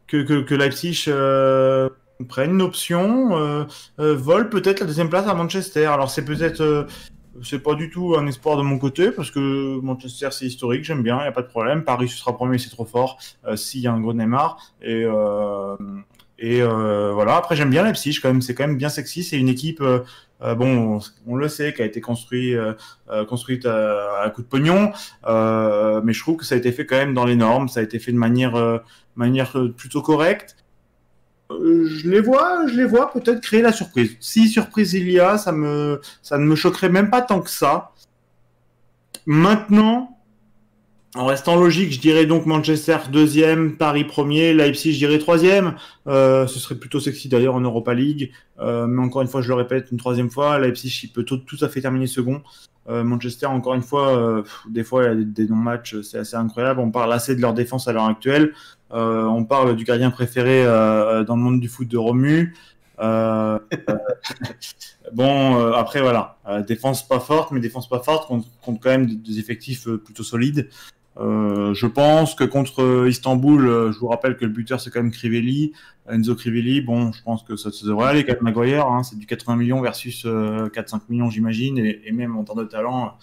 que, 0.08 0.18
que, 0.42 0.56
Leipzig 0.56 1.06
euh, 2.22 2.26
prenne 2.26 2.52
une 2.52 2.62
option, 2.62 3.38
euh, 3.38 3.66
vole 3.98 4.50
peut-être 4.50 4.80
la 4.82 4.86
deuxième 4.86 5.10
place 5.10 5.28
à 5.28 5.34
Manchester. 5.34 5.86
Alors 5.86 6.10
c'est 6.10 6.26
peut-être 6.26 6.88
c'est 7.42 7.60
pas 7.60 7.76
du 7.76 7.90
tout 7.90 8.16
un 8.18 8.28
espoir 8.28 8.58
de 8.58 8.64
mon 8.64 8.78
côté 8.78 9.12
parce 9.12 9.32
que 9.32 9.80
Manchester 9.80 10.30
c'est 10.32 10.46
historique, 10.46 10.84
j'aime 10.84 11.04
bien, 11.04 11.20
il 11.22 11.26
y 11.26 11.28
a 11.28 11.32
pas 11.32 11.42
de 11.42 11.48
problème. 11.48 11.84
Paris 11.84 12.10
ce 12.10 12.18
sera 12.18 12.36
premier, 12.36 12.58
c'est 12.58 12.70
trop 12.70 12.86
fort 12.86 13.20
s'il 13.56 13.82
y 13.82 13.88
a 13.88 13.94
un 13.94 14.00
gros 14.00 14.14
Neymar 14.14 14.58
et 14.82 15.06
et 16.40 16.62
voilà. 16.62 17.38
Après 17.38 17.56
j'aime 17.56 17.70
bien 17.70 17.84
Leipzig 17.84 18.20
quand 18.22 18.30
même, 18.30 18.42
c'est 18.42 18.56
quand 18.56 18.68
même 18.68 18.78
bien 18.78 18.90
sexy. 18.90 19.24
C'est 19.24 19.38
une 19.38 19.50
équipe 19.50 19.82
euh, 20.42 20.56
bon, 20.56 21.00
on 21.28 21.36
le 21.36 21.50
sait, 21.50 21.74
qui 21.74 21.82
a 21.82 21.86
été 21.86 22.00
construit, 22.02 22.56
euh, 22.56 22.74
euh, 23.10 23.26
construite 23.26 23.66
à, 23.66 24.22
à, 24.22 24.30
coup 24.30 24.42
de 24.42 24.48
pognon, 24.48 24.92
mais 25.26 26.14
je 26.14 26.20
trouve 26.20 26.38
que 26.38 26.46
ça 26.46 26.56
a 26.56 26.58
été 26.58 26.72
fait 26.72 26.86
quand 26.86 26.98
même 26.98 27.14
dans 27.14 27.26
les 27.26 27.36
normes, 27.36 27.68
ça 27.68 27.82
a 27.82 27.84
été 27.84 28.00
fait 28.00 28.12
de 28.12 28.18
manière, 28.18 28.82
manière 29.16 29.56
plutôt 29.76 30.02
correcte. 30.02 30.56
Je 31.50 32.10
les 32.10 32.22
vois, 32.22 32.68
je 32.68 32.76
les 32.76 32.86
vois 32.86 33.12
peut-être 33.12 33.42
créer 33.42 33.62
la 33.62 33.72
surprise. 33.72 34.16
Si 34.20 34.48
surprise 34.48 34.94
il 34.94 35.10
y 35.10 35.20
a, 35.20 35.38
ça 35.38 35.52
me, 35.52 36.00
ça 36.22 36.38
ne 36.38 36.46
me 36.46 36.56
choquerait 36.56 36.90
même 36.90 37.10
pas 37.10 37.22
tant 37.22 37.42
que 37.42 37.50
ça. 37.50 37.92
Maintenant, 39.26 40.20
en 41.16 41.26
restant 41.26 41.56
logique, 41.56 41.92
je 41.92 42.00
dirais 42.00 42.28
donc 42.28 42.46
Manchester 42.46 42.98
deuxième, 43.12 43.78
Paris 43.78 44.04
premier, 44.04 44.54
Leipzig 44.54 44.94
je 44.94 45.00
dirais 45.00 45.18
troisième. 45.18 45.76
Euh, 46.08 46.46
ce 46.46 46.60
serait 46.60 46.76
plutôt 46.76 47.00
sexy 47.00 47.30
d'ailleurs 47.30 47.56
en 47.56 47.62
Europa 47.62 47.96
League. 47.96 48.32
Euh, 48.60 48.86
mais 48.86 49.02
encore 49.02 49.24
une 49.24 49.28
fois, 49.28 49.42
je 49.42 49.48
le 49.48 49.56
répète 49.56 49.90
une 49.92 49.98
troisième 49.98 50.30
fois, 50.30 50.60
Leipzig 50.60 51.12
peut 51.14 51.24
tout, 51.24 51.42
à 51.62 51.68
fait 51.68 51.82
terminer 51.82 52.06
second. 52.06 52.44
Euh, 52.90 53.04
Manchester, 53.04 53.48
encore 53.48 53.74
une 53.74 53.82
fois, 53.82 54.44
des 54.70 54.84
fois 54.84 55.04
il 55.06 55.08
y 55.08 55.22
a 55.22 55.26
des, 55.26 55.48
non-matchs, 55.48 56.00
c'est 56.02 56.20
assez 56.20 56.36
incroyable. 56.36 56.80
On 56.80 56.92
parle 56.92 57.12
assez 57.12 57.36
de 57.36 57.42
leur 57.42 57.56
défense 57.56 57.88
à 57.88 57.94
l'heure 57.94 58.06
actuelle. 58.06 58.54
On 58.92 59.46
parle 59.46 59.76
du 59.76 59.84
gardien 59.84 60.12
préféré 60.12 60.64
dans 60.66 61.36
le 61.36 61.42
monde 61.42 61.60
du 61.60 61.68
foot 61.68 61.88
de 61.88 61.98
Romu. 61.98 62.56
bon, 65.14 65.74
après 65.74 66.02
voilà, 66.02 66.38
défense 66.68 67.08
pas 67.08 67.20
forte, 67.20 67.52
mais 67.52 67.60
défense 67.60 67.88
pas 67.88 68.00
forte 68.00 68.28
contre, 68.28 68.48
contre 68.62 68.80
quand 68.82 68.90
même 68.90 69.06
des 69.06 69.40
effectifs 69.40 69.88
plutôt 69.88 70.24
solides. 70.24 70.70
Euh, 71.20 71.74
je 71.74 71.86
pense 71.86 72.34
que 72.34 72.46
contre 72.46 73.08
Istanbul, 73.10 73.68
euh, 73.68 73.92
je 73.92 74.00
vous 74.00 74.08
rappelle 74.08 74.38
que 74.38 74.46
le 74.46 74.52
buteur 74.52 74.80
c'est 74.80 74.90
quand 74.90 75.02
même 75.02 75.12
Crivelli, 75.12 75.74
Enzo 76.10 76.36
Crivelli. 76.36 76.82
Bon, 76.82 77.12
je 77.12 77.22
pense 77.24 77.44
que 77.44 77.56
ça, 77.58 77.70
devrait 77.84 78.10
aller 78.10 78.26
Maguire. 78.42 78.88
Hein, 78.88 79.04
c'est 79.04 79.18
du 79.18 79.26
80 79.26 79.58
millions 79.58 79.82
versus 79.82 80.26
4-5 80.26 80.28
euh, 80.28 80.70
millions, 81.10 81.30
j'imagine, 81.30 81.78
et, 81.78 82.12
même 82.14 82.38
en 82.38 82.44
termes 82.44 82.60
de 82.60 82.70
talent. 82.70 83.18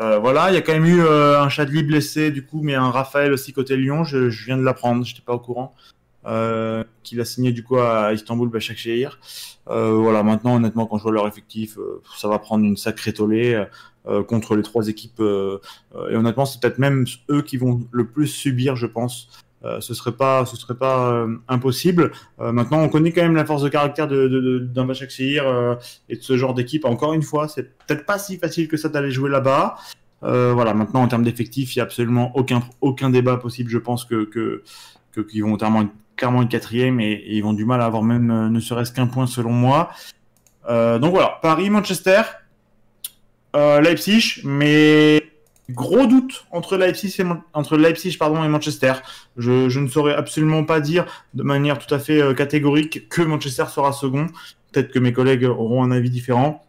Voilà, 0.00 0.50
il 0.50 0.54
y 0.54 0.56
a 0.56 0.60
quand 0.60 0.72
même 0.72 0.86
eu 0.86 1.00
un 1.02 1.48
Chadli 1.48 1.82
blessé 1.82 2.30
du 2.30 2.44
coup, 2.44 2.60
mais 2.62 2.74
un 2.74 2.90
Raphaël 2.90 3.32
aussi 3.32 3.52
côté 3.52 3.76
Lyon. 3.76 4.04
Je, 4.04 4.30
je 4.30 4.44
viens 4.44 4.56
de 4.56 4.62
l'apprendre, 4.62 5.04
j'étais 5.04 5.22
pas 5.22 5.34
au 5.34 5.38
courant. 5.38 5.74
qu'il 7.02 7.20
a 7.20 7.24
signé 7.24 7.52
du 7.52 7.62
coup 7.62 7.78
à 7.78 8.12
Istanbul 8.12 8.48
Başakşehir. 8.48 9.18
Euh, 9.68 9.92
voilà, 9.92 10.22
maintenant 10.22 10.56
honnêtement 10.56 10.86
quand 10.86 10.98
je 10.98 11.04
vois 11.04 11.12
leur 11.12 11.28
effectif, 11.28 11.78
ça 12.16 12.28
va 12.28 12.38
prendre 12.38 12.64
une 12.64 12.76
sacrée 12.76 13.12
tollée. 13.12 13.64
Euh, 14.06 14.22
contre 14.22 14.54
les 14.54 14.62
trois 14.62 14.88
équipes. 14.88 15.20
Euh, 15.20 15.60
euh, 15.94 16.10
et 16.10 16.16
honnêtement, 16.16 16.44
c'est 16.44 16.60
peut-être 16.60 16.78
même 16.78 17.06
eux 17.30 17.40
qui 17.40 17.56
vont 17.56 17.80
le 17.90 18.06
plus 18.06 18.26
subir, 18.26 18.76
je 18.76 18.86
pense. 18.86 19.30
Ce 19.80 19.94
serait 19.94 20.12
pas, 20.12 20.44
ce 20.46 20.56
serait 20.56 20.74
pas 20.74 21.26
impossible. 21.48 22.12
maintenant, 22.38 22.80
on 22.80 22.88
connaît 22.88 23.12
quand 23.12 23.22
même 23.22 23.36
la 23.36 23.44
force 23.44 23.62
de 23.62 23.68
caractère 23.68 24.06
d'un 24.08 24.14
de, 24.14 25.78
et 26.08 26.16
de 26.16 26.22
ce 26.22 26.36
genre 26.36 26.54
d'équipe. 26.54 26.84
Encore 26.84 27.14
une 27.14 27.22
fois, 27.22 27.48
c'est 27.48 27.76
peut-être 27.78 28.06
pas 28.06 28.18
si 28.18 28.38
facile 28.38 28.68
que 28.68 28.76
ça 28.76 28.88
d'aller 28.88 29.10
jouer 29.10 29.30
là-bas. 29.30 29.76
voilà, 30.22 30.74
maintenant 30.74 31.02
en 31.02 31.08
termes 31.08 31.24
d'effectifs, 31.24 31.74
il 31.74 31.78
n'y 31.78 31.80
a 31.80 31.84
absolument 31.84 32.32
aucun, 32.36 32.62
aucun 32.80 33.10
débat 33.10 33.36
possible. 33.36 33.70
Je 33.70 33.78
pense 33.78 34.04
que 34.04 34.62
qu'ils 35.14 35.44
vont 35.44 35.56
clairement, 35.56 35.88
clairement 36.16 36.42
être 36.42 36.48
quatrième 36.48 37.00
et, 37.00 37.24
ils 37.26 37.42
vont 37.42 37.52
du 37.52 37.64
mal 37.64 37.80
à 37.80 37.86
avoir 37.86 38.02
même 38.02 38.48
ne 38.48 38.60
serait-ce 38.60 38.92
qu'un 38.92 39.06
point 39.06 39.26
selon 39.26 39.52
moi. 39.52 39.90
donc 40.68 41.10
voilà, 41.10 41.38
Paris, 41.42 41.70
Manchester, 41.70 42.22
euh, 43.54 43.80
Leipzig, 43.80 44.40
mais 44.42 45.23
gros 45.70 46.06
doute 46.06 46.44
entre 46.50 46.76
Leipzig 46.76 47.14
et, 47.18 47.24
entre 47.52 47.76
Leipzig 47.76 48.16
pardon, 48.18 48.44
et 48.44 48.48
Manchester. 48.48 48.94
Je, 49.36 49.78
ne 49.78 49.88
saurais 49.88 50.14
absolument 50.14 50.64
pas 50.64 50.80
dire 50.80 51.06
de 51.34 51.42
manière 51.42 51.78
tout 51.78 51.92
à 51.94 51.98
fait 51.98 52.20
euh, 52.20 52.34
catégorique 52.34 53.08
que 53.08 53.22
Manchester 53.22 53.64
sera 53.72 53.92
second. 53.92 54.26
Peut-être 54.72 54.92
que 54.92 54.98
mes 54.98 55.12
collègues 55.12 55.44
auront 55.44 55.82
un 55.82 55.90
avis 55.90 56.10
différent. 56.10 56.64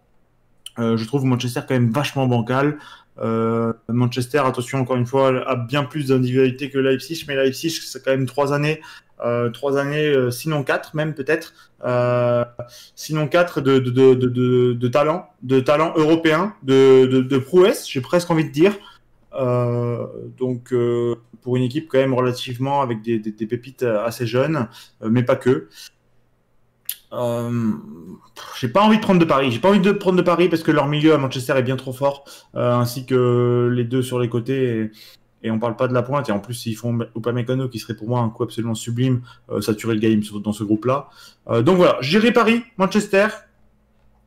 Euh, 0.77 0.97
je 0.97 1.05
trouve 1.05 1.25
Manchester 1.25 1.61
quand 1.67 1.73
même 1.75 1.91
vachement 1.91 2.27
bancal. 2.27 2.77
Euh, 3.19 3.71
Manchester, 3.87 4.39
attention 4.39 4.79
encore 4.79 4.97
une 4.97 5.05
fois, 5.05 5.49
a 5.49 5.55
bien 5.55 5.83
plus 5.83 6.07
d'individualité 6.07 6.69
que 6.69 6.77
Leipzig, 6.77 7.25
mais 7.27 7.35
Leipzig, 7.35 7.69
c'est 7.69 8.03
quand 8.03 8.11
même 8.11 8.25
trois 8.25 8.53
années 8.53 8.81
trois 9.53 9.77
années, 9.77 10.07
euh, 10.07 10.31
sinon 10.31 10.63
quatre 10.63 10.95
même 10.95 11.13
peut-être, 11.13 11.53
euh, 11.85 12.43
sinon 12.95 13.27
quatre 13.27 13.61
de, 13.61 14.87
talent, 14.87 15.29
de 15.41 15.59
talent 15.59 15.93
européen, 15.95 16.53
de, 16.63 17.05
de, 17.05 17.37
prouesse, 17.37 17.89
j'ai 17.89 18.01
presque 18.01 18.29
envie 18.31 18.45
de 18.45 18.51
dire. 18.51 18.73
Euh, 19.33 20.07
donc 20.37 20.71
euh, 20.71 21.15
pour 21.41 21.57
une 21.57 21.63
équipe 21.63 21.89
quand 21.89 21.97
même 21.97 22.13
relativement 22.13 22.81
avec 22.81 23.01
des, 23.01 23.19
pépites 23.19 23.83
assez 23.83 24.25
jeunes, 24.25 24.67
euh, 25.03 25.09
mais 25.09 25.23
pas 25.23 25.35
que. 25.35 25.69
Euh, 27.13 27.71
j'ai 28.59 28.67
pas 28.67 28.81
envie 28.81 28.97
de 28.97 29.01
prendre 29.01 29.19
de 29.19 29.25
paris. 29.25 29.51
J'ai 29.51 29.59
pas 29.59 29.69
envie 29.69 29.79
de 29.79 29.91
prendre 29.91 30.17
de 30.17 30.21
paris 30.21 30.49
parce 30.49 30.63
que 30.63 30.71
leur 30.71 30.87
milieu 30.87 31.13
à 31.13 31.17
Manchester 31.17 31.53
est 31.57 31.63
bien 31.63 31.75
trop 31.75 31.93
fort, 31.93 32.25
euh, 32.55 32.73
ainsi 32.73 33.05
que 33.05 33.69
les 33.71 33.83
deux 33.83 34.01
sur 34.01 34.19
les 34.19 34.29
côtés. 34.29 34.91
Et 35.45 35.51
on 35.51 35.59
parle 35.59 35.75
pas 35.75 35.87
de 35.87 35.93
la 35.93 36.01
pointe. 36.01 36.27
Et 36.27 36.31
en 36.31 36.39
plus, 36.39 36.65
ils 36.65 36.73
font 36.75 36.97
Upamecano 37.15 37.69
qui 37.69 37.77
serait 37.79 37.93
pour 37.95 38.07
moi 38.09 38.19
un 38.19 38.29
coup 38.29 38.41
absolument 38.43 38.73
sublime, 38.73 39.21
euh, 39.51 39.61
saturer 39.61 39.93
le 39.93 39.99
game 39.99 40.23
sur- 40.23 40.39
dans 40.41 40.53
ce 40.53 40.63
groupe-là. 40.63 41.07
Euh, 41.49 41.61
donc 41.61 41.77
voilà, 41.77 41.97
j'irai 42.01 42.31
Paris, 42.31 42.63
Manchester. 42.77 43.27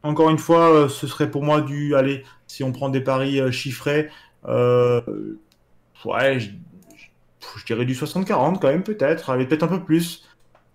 Encore 0.04 0.30
une 0.30 0.38
fois, 0.38 0.70
euh, 0.72 0.88
ce 0.88 1.08
serait 1.08 1.28
pour 1.30 1.42
moi 1.42 1.60
du. 1.60 1.96
Allez, 1.96 2.22
si 2.46 2.62
on 2.62 2.70
prend 2.70 2.88
des 2.88 3.00
paris 3.00 3.40
euh, 3.40 3.50
chiffrés, 3.50 4.10
ouais, 4.46 6.38
je, 6.40 6.50
dirais 7.66 7.84
du 7.84 7.94
60-40 7.94 8.58
quand 8.60 8.68
même, 8.68 8.84
peut-être. 8.84 9.30
Allez, 9.30 9.44
peut-être 9.46 9.64
un 9.64 9.68
peu 9.68 9.82
plus. 9.82 10.24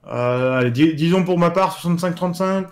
Allez, 0.06 0.72
dis- 0.72 0.94
disons 0.96 1.24
pour 1.24 1.40
ma 1.40 1.52
part 1.52 1.78
65-35, 1.80 2.68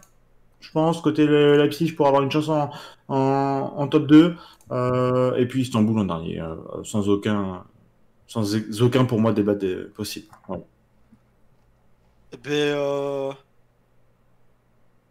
je 0.59 0.72
pense, 0.72 1.00
côté 1.01 1.25
le- 1.25 1.56
Leipzig 1.58 1.93
pour 1.95 2.08
avoir 2.08 2.22
une 2.22 2.32
chance 2.32 2.50
en, 2.50 2.69
en, 3.08 3.74
en 3.77 3.88
top 3.88 4.08
2. 4.08 4.35
Euh, 4.72 5.35
et 5.35 5.45
puis 5.48 5.61
Istanbul 5.64 6.00
en 6.00 6.06
dernier, 6.06 6.40
euh, 6.40 6.56
sans 6.83 7.09
aucun 7.09 7.66
sans 8.27 8.82
aucun 8.82 9.03
pour 9.03 9.19
moi 9.19 9.33
débat 9.33 9.56
possible. 9.93 10.27
Eh 12.32 12.38
ben, 12.38 12.50
euh... 12.50 13.33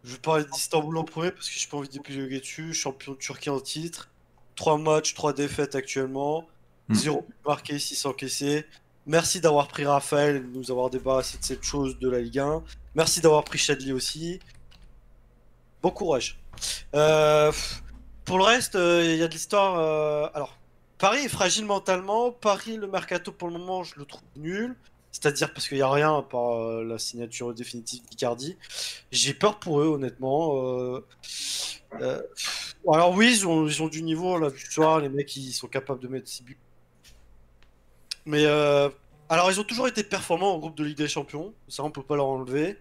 je 0.05 0.13
vais 0.13 0.19
parler 0.21 0.45
d'Istanbul 0.51 0.97
en 0.97 1.05
premier 1.05 1.31
parce 1.31 1.51
que 1.51 1.59
j'ai 1.59 1.69
pas 1.69 1.77
envie 1.77 1.89
d'épiloguer 1.91 2.41
dessus. 2.41 2.73
Champion 2.73 3.13
de 3.13 3.19
Turquie 3.19 3.51
en 3.51 3.61
titre. 3.61 4.09
3 4.57 4.79
matchs, 4.79 5.13
3 5.13 5.35
défaites 5.35 5.75
actuellement. 5.75 6.47
Hmm. 6.89 6.95
0 6.95 7.27
marqué, 7.47 7.79
6 7.79 8.07
encaissés. 8.07 8.65
Merci 9.05 9.43
d'avoir 9.43 9.69
pris 9.69 9.85
Raphaël 9.85 10.37
et 10.37 10.41
de 10.41 10.57
nous 10.57 10.71
avoir 10.71 10.89
débarrassé 10.89 11.37
de 11.37 11.45
cette 11.45 11.63
chose 11.63 11.99
de 11.99 12.09
la 12.09 12.21
Ligue 12.21 12.39
1. 12.39 12.63
Merci 12.95 13.21
d'avoir 13.21 13.45
pris 13.45 13.59
Chadli 13.59 13.93
aussi. 13.93 14.41
Bon 15.83 15.91
courage. 15.91 16.39
Euh, 16.95 17.53
pour 18.25 18.39
le 18.39 18.45
reste, 18.45 18.77
euh, 18.77 19.03
il 19.05 19.19
y 19.19 19.23
a 19.23 19.29
de 19.29 19.33
l'histoire. 19.33 19.79
euh, 19.79 20.29
Alors, 20.35 20.57
Paris 20.99 21.25
est 21.25 21.29
fragile 21.29 21.65
mentalement. 21.65 22.31
Paris, 22.31 22.77
le 22.77 22.87
mercato 22.87 23.33
pour 23.33 23.49
le 23.49 23.55
moment, 23.59 23.83
je 23.83 23.99
le 23.99 24.05
trouve 24.05 24.23
nul. 24.37 24.77
C'est-à-dire 25.13 25.53
parce 25.53 25.69
qu'il 25.69 25.79
n'y 25.79 25.83
a 25.83 25.91
rien 25.91 26.17
à 26.17 26.23
part 26.23 26.53
euh, 26.55 26.85
la 26.85 26.99
signature 26.99 27.53
définitive 27.53 28.03
d'Icardi. 28.09 28.57
J'ai 29.11 29.35
peur 29.35 29.59
pour 29.59 29.81
eux, 29.81 29.87
honnêtement. 29.87 31.01
Alors 32.89 33.15
oui, 33.15 33.33
ils 33.33 33.47
ont, 33.47 33.89
du 33.89 34.03
niveau, 34.03 34.39
vu 34.49 34.61
ce 34.61 34.73
soir, 34.73 35.01
les 35.01 35.09
mecs 35.09 35.35
ils 35.37 35.53
sont 35.53 35.67
capables 35.67 36.01
de 36.01 36.09
mettre 36.09 36.29
6 36.29 36.45
buts. 36.45 36.59
Mais 38.27 38.47
alors 39.31 39.51
ils 39.51 39.61
ont 39.61 39.65
toujours 39.65 39.89
été 39.89 40.03
performants 40.03 40.55
en 40.55 40.59
groupe 40.59 40.77
de 40.77 40.85
Ligue 40.85 40.97
des 40.97 41.09
Champions, 41.09 41.55
ça 41.69 41.85
on 41.85 41.91
peut 41.91 42.03
pas 42.03 42.17
leur 42.17 42.27
enlever. 42.27 42.79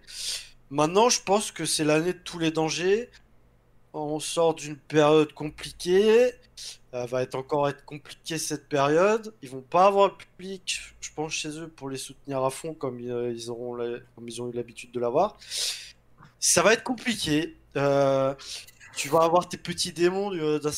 Maintenant 0.70 1.08
je 1.08 1.20
pense 1.22 1.52
que 1.52 1.64
c'est 1.64 1.84
l'année 1.84 2.12
de 2.12 2.18
tous 2.18 2.38
les 2.38 2.50
dangers. 2.50 3.08
On 3.92 4.20
sort 4.20 4.54
d'une 4.54 4.76
période 4.76 5.32
compliquée. 5.32 6.32
Ça 6.92 7.06
va 7.06 7.22
être 7.22 7.34
encore 7.34 7.68
être 7.68 7.84
compliqué 7.84 8.38
cette 8.38 8.68
période. 8.68 9.34
Ils 9.42 9.50
vont 9.50 9.62
pas 9.62 9.86
avoir 9.86 10.08
le 10.08 10.16
public, 10.16 10.80
je 11.00 11.10
pense, 11.14 11.32
chez 11.32 11.58
eux 11.58 11.68
pour 11.68 11.88
les 11.88 11.98
soutenir 11.98 12.44
à 12.44 12.50
fond 12.50 12.74
comme 12.74 13.00
euh, 13.00 13.32
ils, 13.32 13.50
auront 13.50 13.78
ont 13.78 14.48
eu 14.50 14.52
l'habitude 14.52 14.92
de 14.92 15.00
l'avoir. 15.00 15.36
Ça 16.38 16.62
va 16.62 16.72
être 16.72 16.82
compliqué. 16.82 17.56
Euh, 17.76 18.34
tu 18.96 19.08
vas 19.08 19.20
avoir 19.22 19.48
tes 19.48 19.56
petits 19.56 19.92
démons 19.92 20.30
du- 20.30 20.60
d'un 20.60 20.70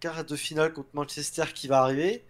quart 0.00 0.24
de 0.24 0.36
finale 0.36 0.72
contre 0.72 0.90
Manchester 0.94 1.44
qui 1.54 1.68
va 1.68 1.80
arriver. 1.82 2.24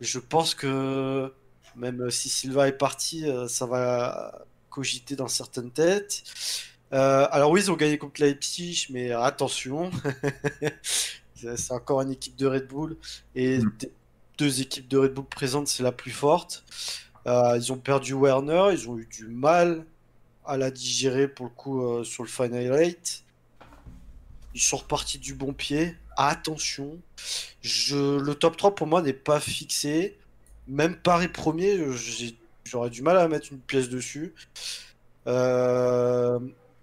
Je 0.00 0.18
pense 0.18 0.54
que 0.54 1.32
même 1.76 2.10
si 2.10 2.28
Silva 2.28 2.68
est 2.68 2.72
parti, 2.78 3.28
euh, 3.28 3.48
ça 3.48 3.66
va 3.66 4.46
cogiter 4.70 5.16
dans 5.16 5.28
certaines 5.28 5.70
têtes. 5.70 6.22
Euh, 6.92 7.26
alors 7.30 7.50
oui, 7.50 7.60
ils 7.60 7.70
ont 7.70 7.76
gagné 7.76 7.98
contre 7.98 8.20
Leipzig, 8.22 8.86
mais 8.90 9.12
attention, 9.12 9.90
c'est 11.34 11.72
encore 11.72 12.00
une 12.02 12.12
équipe 12.12 12.36
de 12.36 12.46
Red 12.46 12.66
Bull 12.66 12.96
et 13.34 13.58
Mm. 13.58 13.72
deux 14.38 14.60
équipes 14.60 14.88
de 14.88 14.98
Red 14.98 15.14
Bull 15.14 15.24
présentes, 15.26 15.68
c'est 15.68 15.82
la 15.82 15.92
plus 15.92 16.12
forte. 16.12 16.64
Euh, 17.26 17.56
ils 17.56 17.72
ont 17.72 17.78
perdu 17.78 18.14
Werner, 18.14 18.68
ils 18.72 18.88
ont 18.88 18.98
eu 18.98 19.06
du 19.06 19.26
mal 19.26 19.84
à 20.46 20.56
la 20.56 20.70
digérer 20.70 21.28
pour 21.28 21.46
le 21.46 21.50
coup 21.50 21.82
euh, 21.82 22.04
sur 22.04 22.22
le 22.22 22.28
final 22.28 22.72
rate. 22.72 23.24
Ils 24.54 24.62
sont 24.62 24.78
repartis 24.78 25.18
du 25.18 25.34
bon 25.34 25.52
pied. 25.52 25.94
Attention, 26.16 26.98
je, 27.60 28.18
le 28.18 28.34
top 28.34 28.56
3 28.56 28.74
pour 28.74 28.86
moi 28.86 29.02
n'est 29.02 29.12
pas 29.12 29.40
fixé. 29.40 30.16
Même 30.66 30.96
Paris 30.96 31.28
premier, 31.28 31.78
j'aurais 32.64 32.90
du 32.90 33.02
mal 33.02 33.18
à 33.18 33.28
mettre 33.28 33.52
une 33.52 33.60
pièce 33.60 33.88
dessus. 33.88 34.34
Euh, 35.26 36.38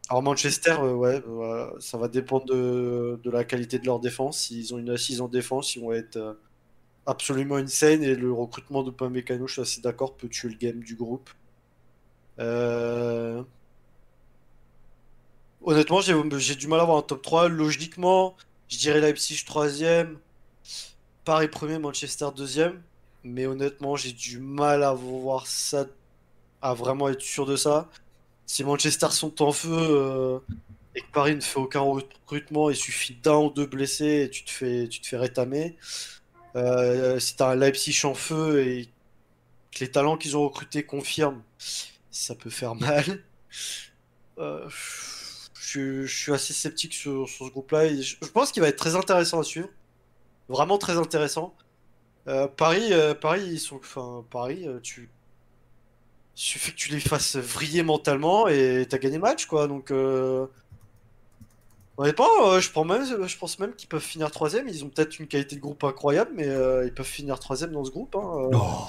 alors 0.09 0.21
Manchester, 0.21 0.75
euh, 0.79 0.93
ouais, 0.93 1.19
voilà, 1.25 1.73
ça 1.79 1.97
va 1.97 2.07
dépendre 2.07 2.45
de, 2.45 3.19
la 3.25 3.43
qualité 3.43 3.79
de 3.79 3.85
leur 3.85 3.99
défense. 3.99 4.39
S'ils 4.39 4.73
ont 4.73 4.77
une 4.77 4.91
assise 4.91 5.19
en 5.21 5.27
défense, 5.27 5.75
ils 5.75 5.81
vont 5.81 5.93
être 5.93 6.17
euh, 6.17 6.33
absolument 7.07 7.55
insane. 7.55 8.03
Et 8.03 8.15
le 8.15 8.31
recrutement 8.31 8.83
de 8.83 8.91
Pamecano, 8.91 9.47
je 9.47 9.53
suis 9.53 9.61
assez 9.61 9.81
d'accord, 9.81 10.15
peut 10.15 10.29
tuer 10.29 10.49
le 10.49 10.55
game 10.55 10.79
du 10.81 10.95
groupe. 10.95 11.29
Euh, 12.39 13.43
Honnêtement, 15.63 15.99
j'ai 16.01 16.55
du 16.55 16.67
mal 16.67 16.79
à 16.79 16.83
avoir 16.83 16.99
un 16.99 17.01
top 17.01 17.23
3. 17.23 17.49
Logiquement, 17.49 18.35
je 18.69 18.77
dirais 18.77 19.01
Leipzig 19.01 19.43
3ème, 19.47 20.17
Paris 21.23 21.47
1er, 21.47 21.79
Manchester 21.79 22.27
2ème. 22.35 22.75
Mais 23.23 23.47
honnêtement, 23.47 23.95
j'ai 23.95 24.11
du 24.11 24.39
mal 24.39 24.83
à 24.83 24.93
voir 24.93 25.47
ça, 25.47 25.87
à 26.61 26.75
vraiment 26.75 27.09
être 27.09 27.21
sûr 27.21 27.47
de 27.47 27.55
ça. 27.55 27.89
Si 28.45 28.63
Manchester 28.63 29.09
sont 29.11 29.41
en 29.41 29.51
feu 29.51 29.71
euh, 29.71 30.39
et 30.93 31.01
que 31.01 31.11
Paris 31.11 31.35
ne 31.35 31.41
fait 31.41 31.59
aucun 31.59 31.79
recrutement, 31.79 32.69
il 32.69 32.75
suffit 32.75 33.15
d'un 33.15 33.37
ou 33.37 33.49
deux 33.49 33.65
blessés 33.65 34.23
et 34.23 34.29
tu 34.29 34.43
te 34.43 34.51
fais, 34.51 34.87
tu 34.87 35.01
te 35.01 35.07
fais 35.07 35.17
rétamer. 35.17 35.77
Euh, 36.55 37.19
si 37.19 37.35
t'as 37.35 37.51
un 37.51 37.55
Leipzig 37.55 38.05
en 38.05 38.13
feu 38.13 38.65
et 38.65 38.89
que 39.71 39.79
les 39.79 39.91
talents 39.91 40.15
qu'ils 40.15 40.37
ont 40.37 40.43
recrutés 40.43 40.85
confirment, 40.85 41.41
ça 42.11 42.35
peut 42.35 42.49
faire 42.49 42.75
mal. 42.75 43.23
Euh, 44.37 44.69
je, 45.53 46.05
suis 46.05 46.31
assez 46.31 46.53
sceptique 46.53 46.93
sur, 46.93 47.27
ce 47.27 47.43
groupe-là. 47.45 47.89
Je, 47.89 48.15
je 48.21 48.27
pense 48.27 48.51
qu'il 48.51 48.61
va 48.61 48.69
être 48.69 48.77
très 48.77 48.95
intéressant 48.95 49.39
à 49.39 49.43
suivre. 49.43 49.69
Vraiment 50.47 50.77
très 50.77 50.97
intéressant. 50.97 51.55
Paris, 52.57 52.91
Paris, 53.21 53.43
ils 53.45 53.59
sont. 53.59 53.79
Paris, 54.29 54.67
tu. 54.81 55.09
Il 56.37 56.41
suffit 56.41 56.71
que 56.71 56.77
tu 56.77 56.91
les 56.91 56.99
fasses 56.99 57.37
vriller 57.37 57.83
mentalement 57.83 58.47
et 58.47 58.85
t'as 58.89 58.97
gagné 58.97 59.15
le 59.15 59.21
match, 59.21 59.45
quoi. 59.45 59.67
Donc. 59.67 59.91
Euh... 59.91 60.47
Honnêtement, 61.97 62.27
euh, 62.41 62.59
je, 62.59 62.69
prends 62.71 62.83
même, 62.83 63.05
je 63.05 63.37
pense 63.37 63.57
même 63.57 63.73
qu'ils 63.73 63.87
peuvent 63.87 64.01
finir 64.03 64.29
troisième. 64.29 64.67
Ils 64.67 64.83
ont 64.83 64.89
peut-être 64.89 65.17
une 65.17 65.27
qualité 65.27 65.55
de 65.55 65.61
groupe 65.61 65.81
incroyable, 65.83 66.31
mais 66.35 66.47
euh, 66.47 66.85
ils 66.85 66.93
peuvent 66.93 67.05
finir 67.05 67.39
troisième 67.39 67.71
dans 67.71 67.85
ce 67.85 67.91
groupe. 67.91 68.15
hein, 68.15 68.19
euh. 68.19 68.49
Oh. 68.53 68.87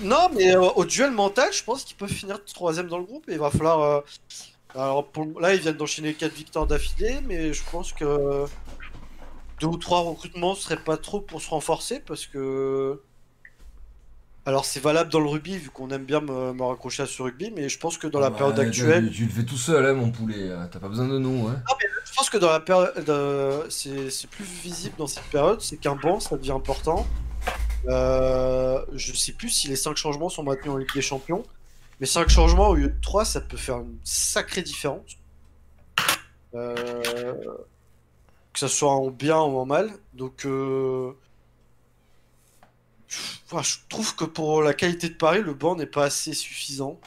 Non, 0.00 0.28
mais 0.34 0.54
au 0.56 0.84
duel 0.84 1.12
mental, 1.12 1.52
je 1.52 1.62
pense 1.62 1.84
qu'ils 1.84 1.96
peuvent 1.96 2.12
finir 2.12 2.44
troisième 2.44 2.88
dans 2.88 2.98
le 2.98 3.04
groupe 3.04 3.28
et 3.28 3.32
il 3.32 3.38
va 3.38 3.50
falloir. 3.50 4.02
Alors 4.74 5.06
pour... 5.06 5.40
là, 5.40 5.54
ils 5.54 5.60
viennent 5.60 5.76
d'enchaîner 5.76 6.14
4 6.14 6.32
victoires 6.32 6.66
d'affilée, 6.66 7.20
mais 7.26 7.52
je 7.52 7.62
pense 7.70 7.92
que 7.92 8.44
deux 9.60 9.66
ou 9.66 9.76
trois 9.76 10.00
recrutements 10.00 10.54
serait 10.54 10.82
pas 10.82 10.96
trop 10.96 11.20
pour 11.20 11.40
se 11.40 11.48
renforcer 11.50 12.00
parce 12.00 12.26
que. 12.26 13.00
Alors 14.44 14.64
c'est 14.64 14.80
valable 14.80 15.10
dans 15.10 15.20
le 15.20 15.28
rugby 15.28 15.56
vu 15.56 15.70
qu'on 15.70 15.90
aime 15.90 16.04
bien 16.04 16.20
me, 16.20 16.52
me 16.52 16.62
raccrocher 16.64 17.04
à 17.04 17.06
ce 17.06 17.22
rugby, 17.22 17.52
mais 17.54 17.68
je 17.68 17.78
pense 17.78 17.96
que 17.96 18.08
dans 18.08 18.18
la 18.18 18.30
période 18.32 18.58
actuelle, 18.58 19.08
Tu, 19.10 19.16
tu 19.18 19.24
le 19.26 19.30
fais 19.30 19.44
tout 19.44 19.56
seul, 19.56 19.86
hein, 19.86 19.94
mon 19.94 20.10
poulet. 20.10 20.50
euh, 20.50 20.66
T'as 20.70 20.80
pas 20.80 20.88
besoin 20.88 21.06
de 21.06 21.18
nous. 21.18 21.46
Hein. 21.46 21.62
je 22.04 22.12
pense 22.14 22.28
que 22.28 22.38
dans 22.38 22.50
la 22.50 22.58
période, 22.60 23.08
euh, 23.08 23.64
c'est 23.70 24.28
plus 24.28 24.44
visible 24.44 24.96
dans 24.98 25.06
cette 25.06 25.24
période, 25.24 25.60
c'est 25.60 25.76
qu'un 25.76 25.94
banc 25.94 26.18
ça 26.18 26.36
devient 26.36 26.50
important. 26.52 27.06
Euh, 27.88 28.84
je 28.94 29.12
sais 29.12 29.32
plus 29.32 29.48
si 29.50 29.68
les 29.68 29.76
5 29.76 29.96
changements 29.96 30.28
sont 30.28 30.42
maintenus 30.42 30.72
en 30.74 30.76
Ligue 30.76 30.92
des 30.94 31.02
Champions, 31.02 31.44
mais 32.00 32.06
5 32.06 32.28
changements 32.28 32.68
au 32.68 32.74
lieu 32.74 32.88
de 32.88 33.00
3, 33.00 33.24
ça 33.24 33.40
peut 33.40 33.56
faire 33.56 33.78
une 33.78 33.96
sacrée 34.02 34.62
différence. 34.62 35.18
Euh, 36.54 37.32
que 38.52 38.58
ça 38.58 38.68
soit 38.68 38.90
en 38.92 39.10
bien 39.10 39.38
ou 39.40 39.56
en 39.58 39.66
mal. 39.66 39.90
Donc, 40.14 40.44
euh, 40.44 41.12
je- 43.62 43.76
trouve 43.88 44.14
que 44.16 44.24
pour 44.24 44.62
la 44.62 44.74
qualité 44.74 45.08
de 45.08 45.14
Paris, 45.14 45.42
le 45.42 45.54
banc 45.54 45.76
n'est 45.76 45.86
pas 45.86 46.04
assez 46.04 46.32
suffisant. 46.34 46.98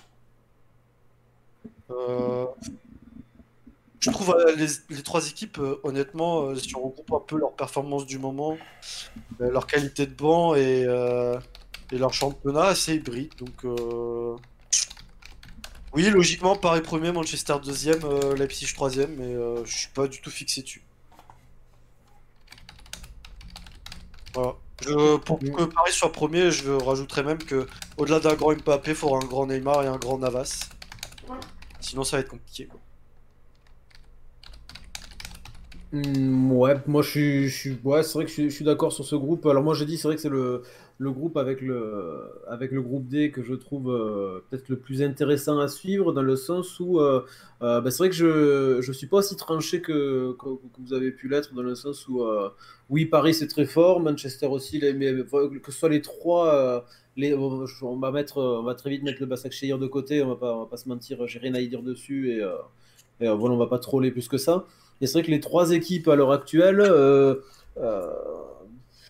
Euh, 1.91 2.45
je 3.99 4.11
trouve 4.11 4.35
euh, 4.37 4.55
les, 4.55 5.01
trois 5.03 5.27
équipes, 5.27 5.57
euh, 5.59 5.79
honnêtement, 5.83 6.55
si 6.55 6.75
on 6.75 6.83
regroupe 6.89 7.11
un 7.13 7.19
peu 7.25 7.37
leur 7.39 7.53
performance 7.53 8.05
du 8.05 8.19
moment, 8.19 8.57
leur 9.39 9.67
qualité 9.67 10.05
de 10.05 10.13
banc 10.13 10.55
et, 10.55 10.85
leur 11.91 12.13
championnat, 12.13 12.65
assez 12.65 12.95
hybride. 12.95 13.33
Donc, 13.37 13.65
Oui, 15.93 16.03
logiquement, 16.09 16.55
Paris 16.55 16.81
premier, 16.81 17.11
Manchester 17.11 17.55
deuxième, 17.63 18.01
Leipzig 18.35 18.73
troisième, 18.73 19.15
mais 19.15 19.33
je 19.65 19.77
suis 19.77 19.89
pas 19.89 20.07
du 20.07 20.21
tout 20.21 20.29
fixé 20.29 20.61
dessus. 20.61 20.83
Voilà. 24.33 24.55
Je, 24.85 25.17
pour 25.17 25.39
que 25.39 25.63
Paris 25.65 25.91
soit 25.91 26.11
premier, 26.11 26.51
je 26.51 26.69
rajouterais 26.71 27.23
même 27.23 27.39
que 27.39 27.67
au-delà 27.97 28.19
d'un 28.19 28.35
grand 28.35 28.53
Mbappé, 28.55 28.91
il 28.91 28.95
faudra 28.95 29.17
un 29.17 29.25
grand 29.25 29.47
Neymar 29.47 29.83
et 29.83 29.87
un 29.87 29.97
grand 29.97 30.17
Navas. 30.19 30.69
Sinon, 31.79 32.03
ça 32.03 32.17
va 32.17 32.21
être 32.21 32.29
compliqué. 32.29 32.67
quoi. 32.67 32.79
Hmm, 35.91 36.51
ouais, 36.51 36.75
moi 36.87 37.01
je 37.01 37.09
suis, 37.09 37.47
je 37.49 37.55
suis- 37.55 37.79
ouais, 37.83 38.03
c'est 38.03 38.13
vrai 38.13 38.23
que 38.25 38.29
je 38.29 38.33
suis, 38.33 38.49
je 38.49 38.55
suis 38.55 38.65
d'accord 38.65 38.91
sur 38.91 39.05
ce 39.05 39.15
groupe. 39.15 39.45
Alors 39.45 39.63
moi 39.63 39.73
j'ai 39.75 39.85
dit, 39.85 39.97
c'est 39.97 40.07
vrai 40.07 40.15
que 40.15 40.21
c'est 40.21 40.29
le, 40.29 40.63
le 40.97 41.11
groupe 41.11 41.35
avec 41.35 41.61
le, 41.61 42.41
avec 42.47 42.71
le 42.71 42.81
groupe 42.81 43.07
D 43.07 43.29
que 43.29 43.43
je 43.43 43.53
trouve 43.53 43.91
euh, 43.91 44.43
peut-être 44.49 44.69
le 44.69 44.77
plus 44.77 45.01
intéressant 45.01 45.59
à 45.59 45.67
suivre 45.67 46.13
dans 46.13 46.21
le 46.21 46.37
sens 46.37 46.79
où 46.79 46.99
euh, 46.99 47.25
euh, 47.61 47.81
bah, 47.81 47.91
c'est 47.91 47.97
vrai 47.97 48.09
que 48.09 48.15
je, 48.15 48.81
je 48.81 48.91
suis 48.93 49.07
pas 49.07 49.17
aussi 49.17 49.35
tranché 49.35 49.81
que, 49.81 50.33
que, 50.39 50.47
vous 50.79 50.93
avez 50.93 51.11
pu 51.11 51.27
l'être 51.27 51.53
dans 51.53 51.63
le 51.63 51.75
sens 51.75 52.07
où 52.07 52.23
oui 52.89 53.05
Paris 53.05 53.33
c'est 53.33 53.47
très 53.47 53.65
fort, 53.65 53.99
Manchester 53.99 54.47
aussi, 54.47 54.81
mais 54.95 55.13
que 55.13 55.71
ce 55.71 55.77
soit 55.77 55.89
les 55.89 56.01
trois, 56.01 56.85
les, 57.17 57.33
on 57.33 57.97
va 57.97 58.11
mettre, 58.11 58.37
on 58.37 58.63
va 58.63 58.75
très 58.75 58.89
vite 58.89 59.03
mettre 59.03 59.19
le 59.19 59.25
Basak 59.25 59.51
de 59.51 59.87
côté, 59.87 60.21
on 60.21 60.29
va 60.29 60.35
pas, 60.35 60.57
va 60.59 60.65
pas 60.65 60.77
se 60.77 60.87
mentir, 60.87 61.27
j'ai 61.27 61.39
rien 61.39 61.55
à 61.55 61.59
y 61.59 61.67
dire 61.67 61.81
dessus 61.81 62.31
et, 62.31 62.39
et, 63.19 63.27
voilà 63.29 63.53
on 63.55 63.57
va 63.57 63.67
pas 63.67 63.79
troller 63.79 64.11
plus 64.11 64.27
que 64.27 64.37
ça. 64.37 64.65
Et 65.01 65.07
c'est 65.07 65.13
vrai 65.13 65.23
que 65.23 65.31
les 65.31 65.41
trois 65.41 65.71
équipes 65.71 66.07
à 66.07 66.15
l'heure 66.15 66.31
actuelle, 66.31 66.81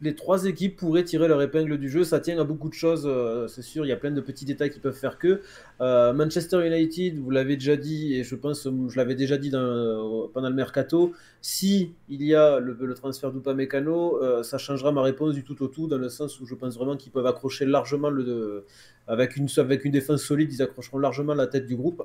les 0.02 0.16
trois 0.16 0.46
équipes 0.46 0.76
pourraient 0.78 1.04
tirer 1.04 1.28
leur 1.28 1.42
épingle 1.42 1.78
du 1.78 1.90
jeu. 1.90 2.04
Ça 2.04 2.20
tient 2.20 2.40
à 2.40 2.44
beaucoup 2.44 2.70
de 2.70 2.74
choses, 2.74 3.04
euh, 3.06 3.48
c'est 3.48 3.62
sûr. 3.62 3.86
Il 3.86 3.90
y 3.90 3.92
a 3.92 3.96
plein 3.98 4.12
de 4.12 4.22
petits 4.22 4.46
détails 4.46 4.70
qui 4.70 4.80
peuvent 4.80 4.96
faire 4.96 5.18
que. 5.18 5.42
Euh, 5.82 6.14
Manchester 6.14 6.66
United, 6.66 7.18
vous 7.20 7.30
l'avez 7.32 7.56
déjà 7.56 7.76
dit, 7.76 8.16
et 8.16 8.24
je 8.24 8.36
pense, 8.36 8.68
je 8.90 8.98
l'avais 8.98 9.16
déjà 9.16 9.38
dit 9.38 9.50
dans- 9.50 10.30
pendant 10.34 10.50
le 10.50 10.56
mercato, 10.56 11.14
si 11.42 11.94
il 12.10 12.24
y 12.24 12.36
a 12.36 12.60
le, 12.60 12.94
transfert 12.94 13.32
d'Upamecano, 13.32 14.22
euh, 14.22 14.44
ça 14.44 14.58
changera 14.58 14.92
ma 14.92 15.02
réponse 15.02 15.34
du 15.34 15.44
tout 15.44 15.62
au 15.64 15.68
tout, 15.68 15.88
dans 15.88 15.98
le 15.98 16.10
sens 16.10 16.40
où 16.40 16.46
je 16.46 16.56
pense 16.56 16.76
vraiment 16.78 16.98
qu'ils 16.98 17.12
peuvent 17.12 17.28
accrocher 17.28 17.66
largement 17.66 18.10
le, 18.10 18.66
avec 19.08 19.36
une 19.38 19.48
avec 19.58 19.86
une 19.86 19.92
défense 19.92 20.24
solide, 20.24 20.52
ils 20.54 20.62
accrocheront 20.62 20.98
largement 21.00 21.34
la 21.34 21.48
tête 21.48 21.66
du 21.66 21.76
groupe. 21.76 22.04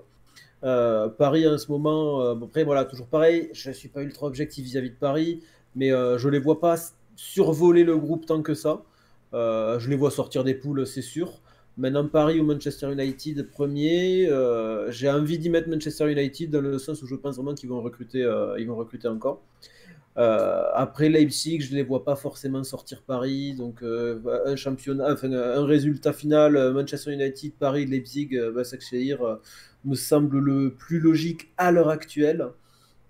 Euh, 0.62 1.09
Paris 1.09 1.49
en 1.49 1.57
ce 1.57 1.70
moment, 1.70 2.23
euh, 2.23 2.35
après 2.35 2.65
voilà, 2.65 2.85
toujours 2.85 3.07
pareil, 3.07 3.49
je 3.55 3.70
ne 3.70 3.75
suis 3.75 3.89
pas 3.89 4.02
ultra 4.02 4.27
objectif 4.27 4.65
vis-à-vis 4.65 4.91
de 4.91 4.97
Paris, 4.97 5.41
mais 5.75 5.91
euh, 5.93 6.19
je 6.19 6.28
les 6.28 6.39
vois 6.39 6.60
pas 6.60 6.77
survoler 7.21 7.85
le 7.85 7.97
groupe 7.99 8.25
tant 8.25 8.41
que 8.41 8.55
ça. 8.55 8.83
Euh, 9.35 9.79
je 9.79 9.91
les 9.91 9.97
vois 9.97 10.11
sortir 10.11 10.43
des 10.43 10.55
poules, 10.55 10.87
c'est 10.87 11.03
sûr. 11.03 11.43
Maintenant, 11.77 12.07
Paris 12.09 12.41
ou 12.41 12.45
Manchester 12.45 12.91
United 12.91 13.49
premier, 13.51 14.27
euh, 14.29 14.91
j'ai 14.91 15.11
envie 15.11 15.39
d'y 15.39 15.51
mettre 15.51 15.69
Manchester 15.69 16.11
United 16.11 16.51
dans 16.51 16.63
le 16.63 16.79
sens 16.79 17.03
où 17.03 17.07
je 17.07 17.15
pense 17.15 17.37
vraiment 17.37 17.55
qu'ils 17.55 17.69
vont 17.69 17.83
recruter, 17.83 18.25
euh, 18.25 18.57
vont 18.67 18.77
recruter 18.77 19.09
encore. 19.09 19.43
Après 20.17 21.09
Leipzig, 21.09 21.61
je 21.61 21.71
ne 21.71 21.77
les 21.77 21.83
vois 21.83 22.05
pas 22.05 22.15
forcément 22.15 22.63
sortir 22.63 23.03
Paris, 23.07 23.55
donc 23.55 23.83
un 23.83 24.55
championnat, 24.55 25.15
enfin, 25.15 25.33
un 25.33 25.65
résultat 25.65 26.13
final 26.13 26.73
Manchester 26.75 27.13
United, 27.13 27.53
Paris, 27.59 27.87
Leipzig, 27.87 28.29
Başakşehir, 28.55 29.23
euh, 29.23 29.37
me 29.85 29.95
semble 29.95 30.39
le 30.39 30.75
plus 30.75 31.01
logique 31.01 31.51
à 31.57 31.73
l'heure 31.73 31.89
actuelle. 31.89 32.49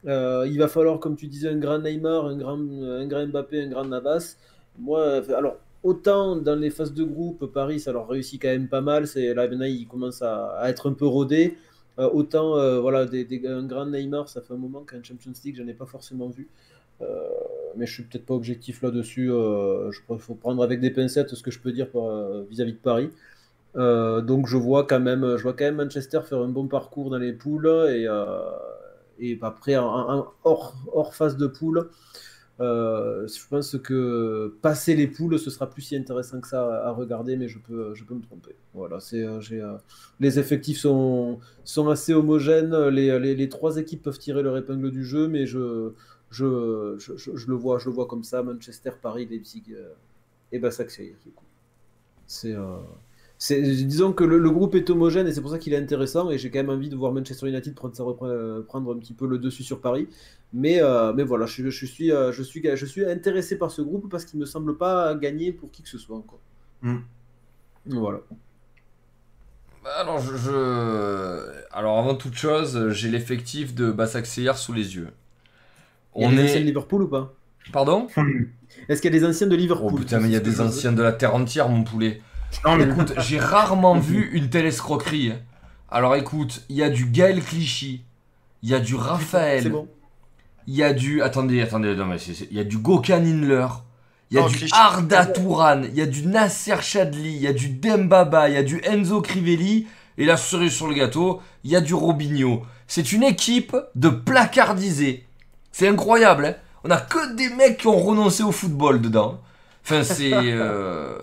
Euh, 0.07 0.47
il 0.51 0.59
va 0.59 0.69
falloir, 0.69 0.99
comme 0.99 1.17
tu 1.17 1.27
disais, 1.27 1.49
un 1.49 1.59
grand 1.59 1.79
Neymar, 1.79 2.27
un 2.27 2.37
grand, 2.37 2.59
un 2.59 3.07
grand 3.07 3.27
Mbappé, 3.27 3.63
un 3.65 3.69
grand 3.69 3.85
Navas. 3.85 4.37
Moi, 4.79 5.01
euh, 5.01 5.37
alors, 5.37 5.59
autant 5.83 6.37
dans 6.37 6.57
les 6.57 6.71
phases 6.71 6.95
de 6.95 7.05
groupe, 7.05 7.47
Paris, 7.47 7.81
ça 7.81 7.93
leur 7.93 8.09
réussit 8.09 8.41
quand 8.41 8.49
même 8.49 8.69
pas 8.69 8.81
mal. 8.81 9.07
C'est, 9.07 9.35
là, 9.35 9.49
maintenant, 9.49 9.67
ils 9.67 9.87
commencent 9.87 10.23
à, 10.23 10.63
être 10.69 10.89
un 10.89 10.95
peu 10.95 11.07
rodés. 11.07 11.57
Euh, 11.99 12.09
autant, 12.13 12.57
euh, 12.57 12.81
voilà, 12.81 13.05
des, 13.07 13.27
un 13.47 13.65
grand 13.65 13.87
Neymar, 13.87 14.29
ça 14.29 14.41
fait 14.41 14.55
un 14.55 14.59
moment 14.59 14.83
qu'un 14.83 15.03
Champions 15.03 15.33
League, 15.45 15.57
j'en 15.57 15.67
ai 15.67 15.75
pas 15.75 15.87
forcément 15.87 16.29
vu. 16.29 16.49
Mais 17.77 17.87
je 17.87 17.95
suis 17.95 18.03
peut-être 18.03 18.27
pas 18.27 18.35
objectif 18.35 18.83
là-dessus. 18.83 19.31
Qu'il 20.07 20.19
faut 20.19 20.35
prendre 20.35 20.63
avec 20.63 20.81
des 20.81 20.91
pincettes 20.91 21.35
ce 21.35 21.43
que 21.43 21.51
je 21.51 21.59
peux 21.59 21.73
dire 21.73 21.87
vis-à-vis 22.51 22.75
de 22.75 22.79
Paris. 22.79 23.11
Donc 23.75 24.47
je 24.47 24.57
vois 24.59 24.87
quand 24.87 25.01
même, 25.01 25.37
je 25.39 25.43
vois 25.43 25.55
quand 25.55 25.65
même 25.65 25.77
Manchester 25.77 26.21
faire 26.29 26.41
un 26.41 26.49
bon 26.49 26.67
parcours 26.67 27.09
dans 27.09 27.17
les 27.17 27.33
poules 27.33 27.69
et, 27.89 28.07
et 29.21 29.39
après 29.43 29.77
hors, 29.77 31.15
phase 31.15 31.37
de 31.37 31.47
poule, 31.47 31.91
euh, 32.61 33.27
je 33.27 33.49
pense 33.49 33.79
que 33.79 34.55
passer 34.61 34.95
les 34.95 35.07
poules, 35.07 35.39
ce 35.39 35.51
sera 35.51 35.71
plus 35.71 35.83
si 35.83 35.97
intéressant 35.97 36.41
que 36.41 36.49
ça 36.49 36.85
à, 36.85 36.91
regarder, 36.91 37.37
mais 37.37 37.49
je 37.49 37.59
peux, 37.59 37.95
je 37.95 38.05
peux 38.05 38.15
me 38.15 38.23
tromper. 38.23 38.55
Voilà, 38.75 39.01
c'est, 39.01 39.23
euh, 39.23 39.41
euh, 39.53 39.77
les 40.21 40.39
effectifs 40.39 40.79
sont, 40.79 41.39
sont 41.65 41.89
assez 41.89 42.13
homogènes, 42.13 42.77
les, 42.89 43.19
les, 43.35 43.49
trois 43.49 43.77
équipes 43.79 44.03
peuvent 44.03 44.19
tirer 44.19 44.43
leur 44.43 44.57
épingle 44.59 44.91
du 44.91 45.05
jeu, 45.05 45.29
mais 45.29 45.47
je, 45.47 45.93
je, 46.31 46.97
je, 46.99 47.47
le 47.47 47.55
vois, 47.55 47.79
je 47.79 47.87
le 47.87 47.95
vois 47.95 48.07
comme 48.07 48.25
ça, 48.25 48.43
Manchester, 48.43 48.93
Paris, 49.01 49.27
Leipzig 49.27 49.65
et 50.53 50.59
coup. 51.31 51.45
C'est, 52.27 52.55
euh, 52.55 52.77
disons 53.49 54.13
que 54.13 54.23
le, 54.25 54.39
le 54.39 54.51
groupe 54.51 54.75
est 54.75 54.91
homogène 54.91 55.27
et 55.27 55.33
c'est 55.33 55.41
pour 55.41 55.51
ça 55.51 55.59
qu'il 55.59 55.73
est 55.73 55.79
intéressant 55.79 56.31
et 56.31 56.39
j'ai 56.39 56.51
quand 56.51 56.59
même 56.59 56.71
envie 56.71 56.91
de 56.91 56.97
voir 56.97 57.13
Manchester 57.13 57.49
United 57.49 57.75
prendre, 57.75 58.27
euh, 58.27 58.63
prendre 58.63 58.95
un 58.95 58.99
petit 58.99 59.15
peu 59.15 59.27
le 59.27 59.39
dessus 59.39 59.63
sur 59.63 59.81
Paris. 59.81 60.09
Mais, 60.53 60.83
euh, 60.83 61.13
mais 61.15 61.23
voilà, 61.25 61.47
je, 61.47 61.71
je 61.71 61.87
suis, 61.87 62.13
euh, 62.13 62.33
je, 62.33 62.43
suis, 62.43 62.63
je 62.75 62.87
suis 62.87 63.05
intéressé 63.05 63.57
par 63.59 63.71
ce 63.71 63.83
groupe 63.83 64.11
parce 64.11 64.25
qu'il 64.27 64.39
me 64.39 64.47
semble 64.47 64.77
pas 64.77 65.15
gagner 65.15 65.53
pour 65.53 65.71
qui 65.71 65.83
que 65.83 65.89
ce 65.89 65.99
soit 65.99 66.17
encore. 66.17 66.41
Mm. 66.83 67.05
Voilà. 67.87 68.21
Bah, 69.83 69.91
Alors, 69.99 70.21
je, 70.21 70.37
je- 70.37 71.65
Alors, 71.73 71.99
avant 71.99 72.15
toute 72.15 72.35
chose, 72.35 72.91
j'ai 72.91 73.09
l'effectif 73.11 73.75
de 73.75 73.91
Basaksehir 73.91 74.59
sous 74.59 74.73
les 74.73 74.95
yeux. 74.97 75.09
Il 76.17 76.23
y 76.23 76.25
a 76.25 76.29
On 76.29 76.31
des 76.31 76.39
anciens 76.41 76.61
de 76.61 76.65
est. 76.65 76.67
Liverpool 76.67 77.03
ou 77.03 77.09
pas? 77.09 77.35
Pardon? 77.73 78.09
Est-ce 78.89 79.01
qu'il 79.03 79.13
y 79.13 79.17
a 79.17 79.21
des 79.21 79.27
anciens 79.27 79.47
de 79.47 79.57
Liverpool? 79.57 79.93
Oh 79.93 79.93
putain, 79.93 80.21
mais 80.21 80.29
il 80.29 80.33
y 80.33 80.37
a 80.37 80.41
des 80.41 80.61
anciens 80.61 80.93
de 80.93 81.03
la 81.03 81.13
terre 81.13 81.35
entière, 81.35 81.69
mon 81.69 81.83
poulet. 81.85 82.21
Non, 82.65 82.77
mais 82.77 82.85
Écoute, 82.85 83.15
j'ai 83.19 83.39
rarement 83.39 83.99
vu 83.99 84.31
une 84.33 84.51
telle 84.51 84.67
escroquerie. 84.67 85.33
hein. 85.33 85.39
Alors 85.91 86.15
écoute, 86.17 86.63
il 86.69 86.77
y 86.77 86.83
a 86.83 86.91
du 86.91 87.07
Gaël 87.07 87.43
Clichy, 87.43 88.05
il 88.63 88.69
y 88.69 88.75
a 88.75 88.81
du 88.81 88.95
Raphaël, 88.95 89.71
bon. 89.71 89.89
il 90.67 90.75
y 90.77 90.83
a 90.85 90.93
du. 90.93 91.21
Attendez, 91.23 91.63
attendez, 91.63 91.95
non 91.97 92.05
mais 92.07 92.17
il 92.19 92.57
y 92.57 92.61
a 92.61 92.65
du 92.65 92.79
Gökhan 92.79 93.25
Inler, 93.25 93.67
il 94.31 94.37
y 94.37 94.39
a 94.39 94.43
Non, 94.43 94.49
du 94.49 94.57
Clichy. 94.57 94.73
Arda 94.75 95.27
Touran, 95.27 95.83
il 95.83 95.95
y 95.95 96.01
a 96.03 96.07
du 96.07 96.27
Nasser 96.27 96.77
Chadli, 96.81 97.35
il 97.35 97.41
y 97.43 97.47
a 97.49 97.53
du 97.53 97.71
Dembaba, 97.71 98.49
il 98.49 98.55
y 98.55 98.59
a 98.59 98.63
du 98.63 98.81
Enzo 98.85 99.21
Crivelli, 99.21 99.89
et 100.19 100.25
la 100.27 100.37
cerise 100.37 100.73
sur 100.73 100.87
le 100.87 100.95
gâteau, 100.95 101.41
il 101.65 101.71
y 101.73 101.77
a 101.77 101.81
du 101.81 101.95
Robinho. 101.95 102.63
C'est 102.87 103.13
une 103.13 103.23
équipe 103.25 103.77
de 103.95 104.11
placardisés. 104.11 105.25
C'est 105.73 105.89
incroyable, 105.89 106.47
hein 106.47 106.55
On 106.85 106.91
a 106.91 106.99
que 107.01 107.35
des 107.35 107.49
mecs 107.51 107.79
qui 107.79 107.87
ont 107.89 107.99
renoncé 107.99 108.43
au 108.43 108.53
football 108.53 109.01
dedans. 109.01 109.41
Enfin, 109.85 110.03
c'est. 110.05 110.31
euh, 110.35 111.19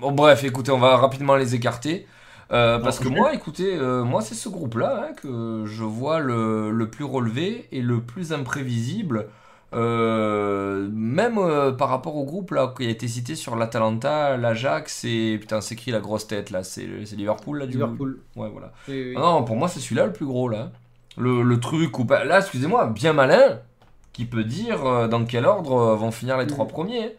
Bon, 0.00 0.12
bref, 0.12 0.44
écoutez, 0.44 0.70
on 0.72 0.78
va 0.78 0.96
rapidement 0.96 1.36
les 1.36 1.54
écarter. 1.54 2.06
Euh, 2.52 2.78
parce 2.78 2.98
que 3.00 3.08
moi, 3.08 3.34
écoutez, 3.34 3.74
euh, 3.76 4.04
moi, 4.04 4.20
c'est 4.22 4.34
ce 4.36 4.48
groupe-là 4.48 5.08
hein, 5.10 5.14
que 5.20 5.64
je 5.66 5.82
vois 5.84 6.20
le, 6.20 6.70
le 6.70 6.88
plus 6.90 7.04
relevé 7.04 7.66
et 7.72 7.80
le 7.82 8.00
plus 8.02 8.32
imprévisible. 8.32 9.26
Même 9.72 11.38
par 11.76 11.88
rapport 11.88 12.16
au 12.16 12.24
groupe 12.24 12.52
là 12.52 12.72
qui 12.76 12.86
a 12.86 12.90
été 12.90 13.08
cité 13.08 13.34
sur 13.34 13.56
l'Atalanta, 13.56 14.36
l'Ajax 14.36 15.04
et 15.04 15.38
putain 15.40 15.60
c'est 15.60 15.76
qui 15.76 15.90
la 15.90 16.00
grosse 16.00 16.26
tête 16.26 16.50
là? 16.50 16.62
C'est 16.62 16.86
Liverpool 17.16 17.58
là 17.58 17.66
du 17.66 17.72
Liverpool. 17.72 18.18
ouais 18.36 18.48
voilà 18.50 18.72
Oui, 18.88 19.02
oui. 19.08 19.14
ah 19.16 19.20
non, 19.20 19.44
pour 19.44 19.56
moi, 19.56 19.68
c'est 19.68 19.80
celui-là 19.80 20.06
le 20.06 20.12
plus 20.12 20.26
gros, 20.26 20.48
là. 20.48 20.70
Le, 21.18 21.42
le 21.42 21.60
truc 21.60 21.98
où. 21.98 22.04
bah, 22.04 22.24
Là, 22.24 22.38
excusez-moi, 22.38 22.86
bien 22.86 23.12
malin, 23.12 23.58
qui 24.12 24.24
peut 24.26 24.44
dire 24.44 25.08
dans 25.08 25.24
quel 25.24 25.46
ordre 25.46 25.94
vont 25.96 26.10
finir 26.10 26.38
les 26.38 26.46
trois 26.46 26.66
Mm. 26.66 26.68
premiers. 26.68 27.16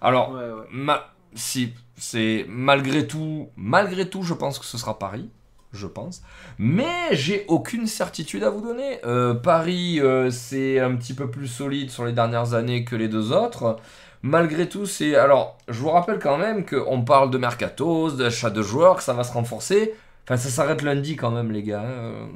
Alors, 0.00 0.32
Ouais, 0.32 0.38
ouais. 0.40 0.66
ma- 0.70 1.04
si, 1.34 1.74
c'est 1.96 2.46
malgré 2.48 3.06
tout, 3.06 3.48
malgré 3.56 4.08
tout, 4.08 4.22
je 4.22 4.34
pense 4.34 4.58
que 4.58 4.64
ce 4.64 4.78
sera 4.78 4.98
Paris. 4.98 5.30
Je 5.72 5.86
pense. 5.86 6.22
Mais 6.58 7.08
j'ai 7.12 7.44
aucune 7.48 7.86
certitude 7.86 8.42
à 8.42 8.48
vous 8.48 8.62
donner. 8.62 9.00
Euh, 9.04 9.34
Paris, 9.34 10.00
euh, 10.00 10.30
c'est 10.30 10.80
un 10.80 10.96
petit 10.96 11.12
peu 11.12 11.30
plus 11.30 11.46
solide 11.46 11.90
sur 11.90 12.06
les 12.06 12.12
dernières 12.12 12.54
années 12.54 12.84
que 12.86 12.96
les 12.96 13.06
deux 13.08 13.32
autres. 13.32 13.76
Malgré 14.22 14.66
tout, 14.68 14.86
c'est. 14.86 15.14
Alors, 15.14 15.58
je 15.68 15.78
vous 15.78 15.90
rappelle 15.90 16.18
quand 16.20 16.38
même 16.38 16.64
qu'on 16.64 17.02
parle 17.02 17.30
de 17.30 17.36
mercatos, 17.36 18.16
d'achat 18.16 18.48
de 18.48 18.62
joueurs, 18.62 18.96
que 18.96 19.02
ça 19.02 19.12
va 19.12 19.24
se 19.24 19.32
renforcer. 19.34 19.92
Enfin, 20.24 20.38
ça 20.38 20.48
s'arrête 20.48 20.80
lundi 20.80 21.16
quand 21.16 21.30
même, 21.30 21.52
les 21.52 21.62
gars. 21.62 21.82
hein. 21.86 22.28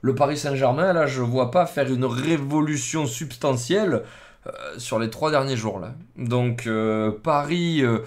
Le 0.00 0.14
Paris 0.14 0.36
Saint-Germain, 0.36 0.92
là, 0.92 1.06
je 1.06 1.22
vois 1.22 1.50
pas 1.52 1.66
faire 1.66 1.90
une 1.90 2.04
révolution 2.04 3.06
substantielle 3.06 4.02
sur 4.78 4.98
les 4.98 5.10
trois 5.10 5.30
derniers 5.30 5.56
jours, 5.56 5.78
là. 5.78 5.94
Donc, 6.16 6.66
euh, 6.66 7.10
Paris, 7.22 7.82
euh, 7.82 8.00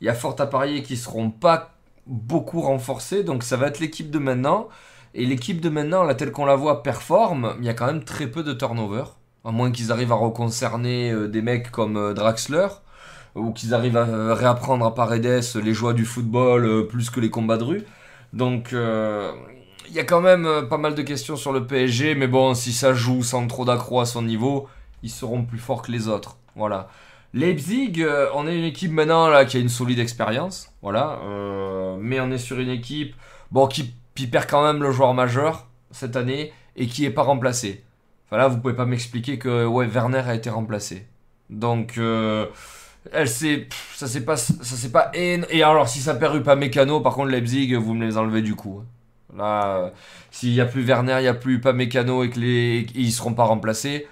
il 0.00 0.06
y 0.06 0.10
a 0.10 0.14
fort 0.14 0.36
à 0.38 0.46
parier 0.46 0.82
qu'ils 0.82 0.98
seront 0.98 1.30
pas 1.30 1.74
beaucoup 2.06 2.60
renforcés. 2.60 3.24
Donc, 3.24 3.42
ça 3.42 3.56
va 3.56 3.68
être 3.68 3.80
l'équipe 3.80 4.10
de 4.10 4.18
maintenant. 4.18 4.68
Et 5.14 5.26
l'équipe 5.26 5.60
de 5.60 5.68
maintenant, 5.68 6.02
là, 6.02 6.14
telle 6.14 6.32
qu'on 6.32 6.44
la 6.44 6.56
voit, 6.56 6.82
performe. 6.82 7.54
Il 7.60 7.64
y 7.64 7.68
a 7.68 7.74
quand 7.74 7.86
même 7.86 8.04
très 8.04 8.26
peu 8.26 8.42
de 8.42 8.52
turnover. 8.52 9.04
À 9.44 9.52
moins 9.52 9.70
qu'ils 9.70 9.92
arrivent 9.92 10.12
à 10.12 10.16
reconcerner 10.16 11.10
euh, 11.12 11.28
des 11.28 11.42
mecs 11.42 11.70
comme 11.70 11.96
euh, 11.96 12.14
Draxler. 12.14 12.68
Ou 13.34 13.52
qu'ils 13.52 13.74
arrivent 13.74 13.96
à 13.96 14.06
euh, 14.06 14.34
réapprendre 14.34 14.84
à 14.86 14.94
Paredes 14.94 15.42
les 15.62 15.74
joies 15.74 15.92
du 15.92 16.04
football 16.04 16.64
euh, 16.64 16.82
plus 16.84 17.10
que 17.10 17.20
les 17.20 17.30
combats 17.30 17.56
de 17.56 17.64
rue. 17.64 17.84
Donc, 18.32 18.72
euh, 18.72 19.32
il 19.88 19.94
y 19.94 19.98
a 20.00 20.04
quand 20.04 20.20
même 20.20 20.46
euh, 20.46 20.62
pas 20.62 20.78
mal 20.78 20.94
de 20.94 21.02
questions 21.02 21.36
sur 21.36 21.52
le 21.52 21.66
PSG, 21.66 22.14
mais 22.14 22.26
bon, 22.26 22.54
si 22.54 22.72
ça 22.72 22.94
joue 22.94 23.22
sans 23.22 23.46
trop 23.46 23.64
d'accro 23.64 24.00
à 24.00 24.06
son 24.06 24.22
niveau, 24.22 24.68
ils 25.04 25.10
seront 25.10 25.44
plus 25.44 25.58
forts 25.58 25.82
que 25.82 25.92
les 25.92 26.08
autres. 26.08 26.38
Voilà. 26.56 26.88
Leipzig, 27.34 27.94
euh, 27.98 28.28
on 28.34 28.48
est 28.48 28.58
une 28.58 28.64
équipe 28.64 28.90
maintenant 28.90 29.28
là 29.28 29.44
qui 29.44 29.56
a 29.56 29.60
une 29.60 29.68
solide 29.68 29.98
expérience, 29.98 30.72
voilà. 30.82 31.20
euh, 31.24 31.96
mais 32.00 32.20
on 32.20 32.30
est 32.30 32.38
sur 32.38 32.58
une 32.58 32.70
équipe, 32.70 33.14
bon, 33.50 33.68
qui, 33.68 33.94
perd 34.26 34.48
quand 34.48 34.64
même 34.64 34.82
le 34.82 34.90
joueur 34.92 35.14
majeur 35.14 35.68
cette 35.90 36.16
année 36.16 36.52
et 36.76 36.86
qui 36.86 37.04
est 37.04 37.10
pas 37.10 37.22
remplacé. 37.22 37.84
Enfin 38.26 38.38
là, 38.38 38.48
vous 38.48 38.58
pouvez 38.58 38.74
pas 38.74 38.86
m'expliquer 38.86 39.38
que 39.38 39.66
ouais, 39.66 39.86
Werner 39.86 40.22
a 40.26 40.34
été 40.34 40.48
remplacé. 40.48 41.06
Donc, 41.50 41.98
euh, 41.98 42.46
elle 43.12 43.28
s'est, 43.28 43.68
ça 43.94 44.06
c'est 44.06 44.24
pas, 44.24 44.36
ça 44.36 44.54
c'est 44.62 44.92
pas 44.92 45.10
Et 45.14 45.62
alors, 45.62 45.88
si 45.88 45.98
ça 45.98 46.14
perd 46.14 46.42
pas 46.42 46.56
Mécano, 46.56 47.00
par 47.00 47.14
contre 47.14 47.30
Leipzig, 47.30 47.74
vous 47.74 47.94
me 47.94 48.06
les 48.06 48.16
enlevez 48.16 48.42
du 48.42 48.54
coup. 48.54 48.82
Là, 49.36 49.76
euh, 49.76 49.90
s'il 50.30 50.54
y 50.54 50.60
a 50.60 50.64
plus 50.66 50.84
Werner, 50.84 51.16
il 51.20 51.24
y 51.24 51.28
a 51.28 51.34
plus 51.34 51.60
pas 51.60 51.72
Mécano 51.72 52.22
et 52.24 52.30
que 52.30 52.38
les, 52.38 52.80
et 52.80 52.86
ils 52.94 53.12
seront 53.12 53.34
pas 53.34 53.44
remplacés, 53.44 54.06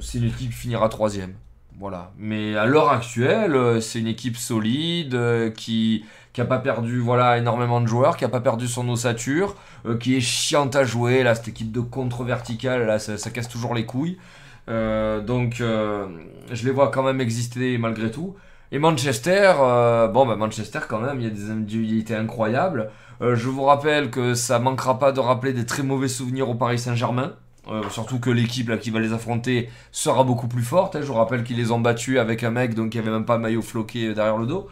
c'est 0.00 0.18
une 0.18 0.24
équipe 0.24 0.50
qui 0.50 0.56
finira 0.56 0.88
troisième. 0.88 1.34
Voilà. 1.78 2.12
Mais 2.18 2.56
à 2.56 2.64
l'heure 2.64 2.90
actuelle, 2.90 3.54
euh, 3.54 3.80
c'est 3.80 3.98
une 3.98 4.06
équipe 4.06 4.36
solide 4.36 5.14
euh, 5.14 5.50
qui 5.50 6.04
qui 6.32 6.40
a 6.42 6.44
pas 6.44 6.58
perdu 6.58 6.98
voilà 6.98 7.38
énormément 7.38 7.80
de 7.80 7.86
joueurs, 7.86 8.16
qui 8.18 8.24
a 8.24 8.28
pas 8.28 8.40
perdu 8.40 8.68
son 8.68 8.88
ossature, 8.90 9.56
euh, 9.86 9.96
qui 9.96 10.16
est 10.16 10.20
chiante 10.20 10.76
à 10.76 10.84
jouer. 10.84 11.22
Là, 11.22 11.34
cette 11.34 11.48
équipe 11.48 11.72
de 11.72 11.80
contre 11.80 12.24
verticale, 12.24 13.00
ça, 13.00 13.30
casse 13.30 13.48
toujours 13.48 13.74
les 13.74 13.86
couilles. 13.86 14.18
Donc, 14.68 15.56
je 15.58 16.64
les 16.64 16.70
vois 16.72 16.90
quand 16.90 17.02
même 17.02 17.20
exister 17.20 17.78
malgré 17.78 18.10
tout. 18.10 18.34
Et 18.72 18.78
Manchester, 18.78 19.54
bon, 20.12 20.26
bah 20.26 20.36
Manchester 20.36 20.80
quand 20.88 21.00
même, 21.00 21.20
il 21.20 21.24
y 21.24 21.26
a 21.26 21.30
des 21.30 21.50
individualités 21.50 22.14
incroyables. 22.14 22.90
Je 23.20 23.48
vous 23.48 23.64
rappelle 23.64 24.10
que 24.10 24.34
ça 24.34 24.58
manquera 24.58 24.98
pas 24.98 25.12
de 25.12 25.20
rappeler 25.20 25.54
des 25.54 25.64
très 25.64 25.82
mauvais 25.82 26.08
souvenirs 26.08 26.50
au 26.50 26.54
Paris 26.54 26.78
Saint-Germain. 26.78 27.34
Euh, 27.68 27.88
surtout 27.90 28.20
que 28.20 28.30
l'équipe 28.30 28.78
qui 28.78 28.90
va 28.90 29.00
les 29.00 29.12
affronter 29.12 29.70
sera 29.92 30.22
beaucoup 30.24 30.48
plus 30.48 30.62
forte. 30.62 30.96
hein. 30.96 31.00
Je 31.02 31.06
vous 31.06 31.14
rappelle 31.14 31.42
qu'ils 31.44 31.56
les 31.56 31.72
ont 31.72 31.80
battus 31.80 32.18
avec 32.18 32.44
un 32.44 32.50
mec 32.50 32.74
donc 32.74 32.90
qui 32.90 32.98
avait 32.98 33.10
même 33.10 33.24
pas 33.26 33.38
maillot 33.38 33.62
floqué 33.62 34.14
derrière 34.14 34.36
le 34.38 34.46
dos. 34.46 34.68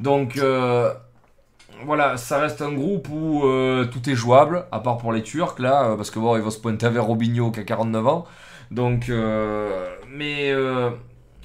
Donc 0.00 0.38
euh, 0.38 0.92
voilà, 1.84 2.16
ça 2.16 2.38
reste 2.40 2.62
un 2.62 2.72
groupe 2.72 3.08
où 3.10 3.44
euh, 3.44 3.84
tout 3.86 4.08
est 4.10 4.14
jouable, 4.14 4.66
à 4.72 4.80
part 4.80 4.98
pour 4.98 5.12
les 5.12 5.22
Turcs 5.22 5.58
là, 5.60 5.90
euh, 5.90 5.96
parce 5.96 6.10
que 6.10 6.18
bon, 6.18 6.36
ils 6.36 6.42
vont 6.42 6.50
se 6.50 6.58
pointer 6.60 6.88
vers 6.90 7.04
Robinho 7.04 7.50
qui 7.52 7.60
a 7.60 7.64
49 7.64 8.06
ans. 8.06 8.24
Donc, 8.70 9.08
euh, 9.08 9.88
mais 10.08 10.50
euh, 10.52 10.90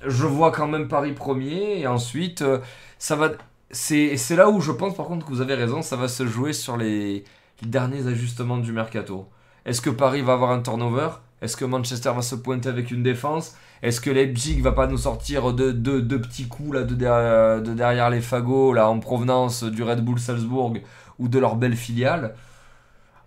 je 0.05 0.25
vois 0.25 0.51
quand 0.51 0.67
même 0.67 0.87
Paris 0.87 1.13
premier 1.13 1.79
et 1.79 1.87
ensuite 1.87 2.41
euh, 2.41 2.59
ça 2.99 3.15
va. 3.15 3.31
C'est 3.71 4.17
c'est 4.17 4.35
là 4.35 4.49
où 4.49 4.61
je 4.61 4.71
pense 4.71 4.95
par 4.95 5.07
contre 5.07 5.25
que 5.25 5.31
vous 5.31 5.41
avez 5.41 5.55
raison, 5.55 5.81
ça 5.81 5.95
va 5.95 6.07
se 6.07 6.25
jouer 6.27 6.53
sur 6.53 6.77
les 6.77 7.23
derniers 7.63 8.07
ajustements 8.07 8.57
du 8.57 8.71
mercato. 8.71 9.29
Est-ce 9.65 9.81
que 9.81 9.89
Paris 9.89 10.21
va 10.21 10.33
avoir 10.33 10.51
un 10.51 10.61
turnover? 10.61 11.09
Est-ce 11.41 11.57
que 11.57 11.65
Manchester 11.65 12.11
va 12.15 12.21
se 12.21 12.35
pointer 12.35 12.69
avec 12.69 12.91
une 12.91 13.03
défense? 13.03 13.55
Est-ce 13.81 13.99
que 13.99 14.09
Leipzig 14.09 14.61
va 14.61 14.71
pas 14.71 14.87
nous 14.87 14.97
sortir 14.97 15.53
de, 15.53 15.71
petits 16.17 16.47
coups 16.47 16.73
là 16.73 16.83
de, 16.83 16.95
derrière, 16.95 17.61
de 17.61 17.73
derrière 17.73 18.09
les 18.09 18.21
fagots 18.21 18.73
là 18.73 18.89
en 18.89 18.99
provenance 18.99 19.63
du 19.63 19.83
Red 19.83 20.03
Bull 20.05 20.19
Salzbourg 20.19 20.73
ou 21.19 21.27
de 21.27 21.39
leur 21.39 21.57
belle 21.57 21.75
filiale? 21.75 22.33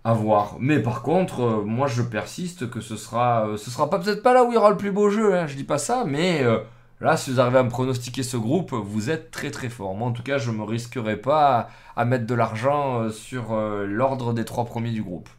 À 0.03 0.13
voir. 0.13 0.55
Mais 0.59 0.79
par 0.79 1.01
contre, 1.01 1.41
euh, 1.41 1.63
moi 1.63 1.87
je 1.87 2.01
persiste 2.01 2.69
que 2.69 2.81
ce 2.81 2.95
sera, 2.95 3.47
euh, 3.47 3.57
ce 3.57 3.69
sera 3.69 3.89
peut-être 3.89 4.23
pas 4.23 4.33
là 4.33 4.45
où 4.45 4.51
il 4.51 4.55
y 4.55 4.57
aura 4.57 4.69
le 4.69 4.77
plus 4.77 4.91
beau 4.91 5.09
jeu. 5.09 5.35
Hein, 5.35 5.47
je 5.47 5.55
dis 5.55 5.63
pas 5.63 5.77
ça, 5.77 6.05
mais 6.07 6.43
euh, 6.43 6.59
là, 7.01 7.17
si 7.17 7.29
vous 7.29 7.39
arrivez 7.39 7.59
à 7.59 7.63
me 7.63 7.69
pronostiquer 7.69 8.23
ce 8.23 8.37
groupe, 8.37 8.73
vous 8.73 9.09
êtes 9.09 9.31
très 9.31 9.51
très 9.51 9.69
fort. 9.69 9.95
Moi, 9.95 10.07
en 10.07 10.11
tout 10.11 10.23
cas, 10.23 10.37
je 10.37 10.49
me 10.49 10.63
risquerai 10.63 11.17
pas 11.17 11.69
à, 11.95 12.05
mettre 12.05 12.25
de 12.25 12.33
l'argent 12.35 13.09
sur 13.11 13.53
l'ordre 13.85 14.33
des 14.33 14.45
trois 14.45 14.65
premiers 14.65 14.91
du 14.91 15.03
groupe. 15.03 15.29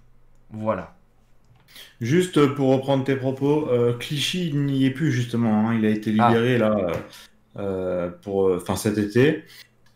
Voilà. 0.51 0.95
Juste 2.01 2.47
pour 2.55 2.73
reprendre 2.73 3.05
tes 3.05 3.17
propos, 3.17 3.69
euh, 3.71 3.93
Clichy 3.95 4.53
n'y 4.55 4.85
est 4.87 4.91
plus 4.91 5.13
justement. 5.13 5.69
hein. 5.69 5.75
Il 5.75 5.85
a 5.85 5.91
été 5.91 6.11
libéré 6.11 6.59
là 6.59 6.77
euh, 6.77 6.93
euh, 7.59 8.11
pour, 8.23 8.53
enfin 8.55 8.77
cet 8.77 8.99
été. 8.99 9.45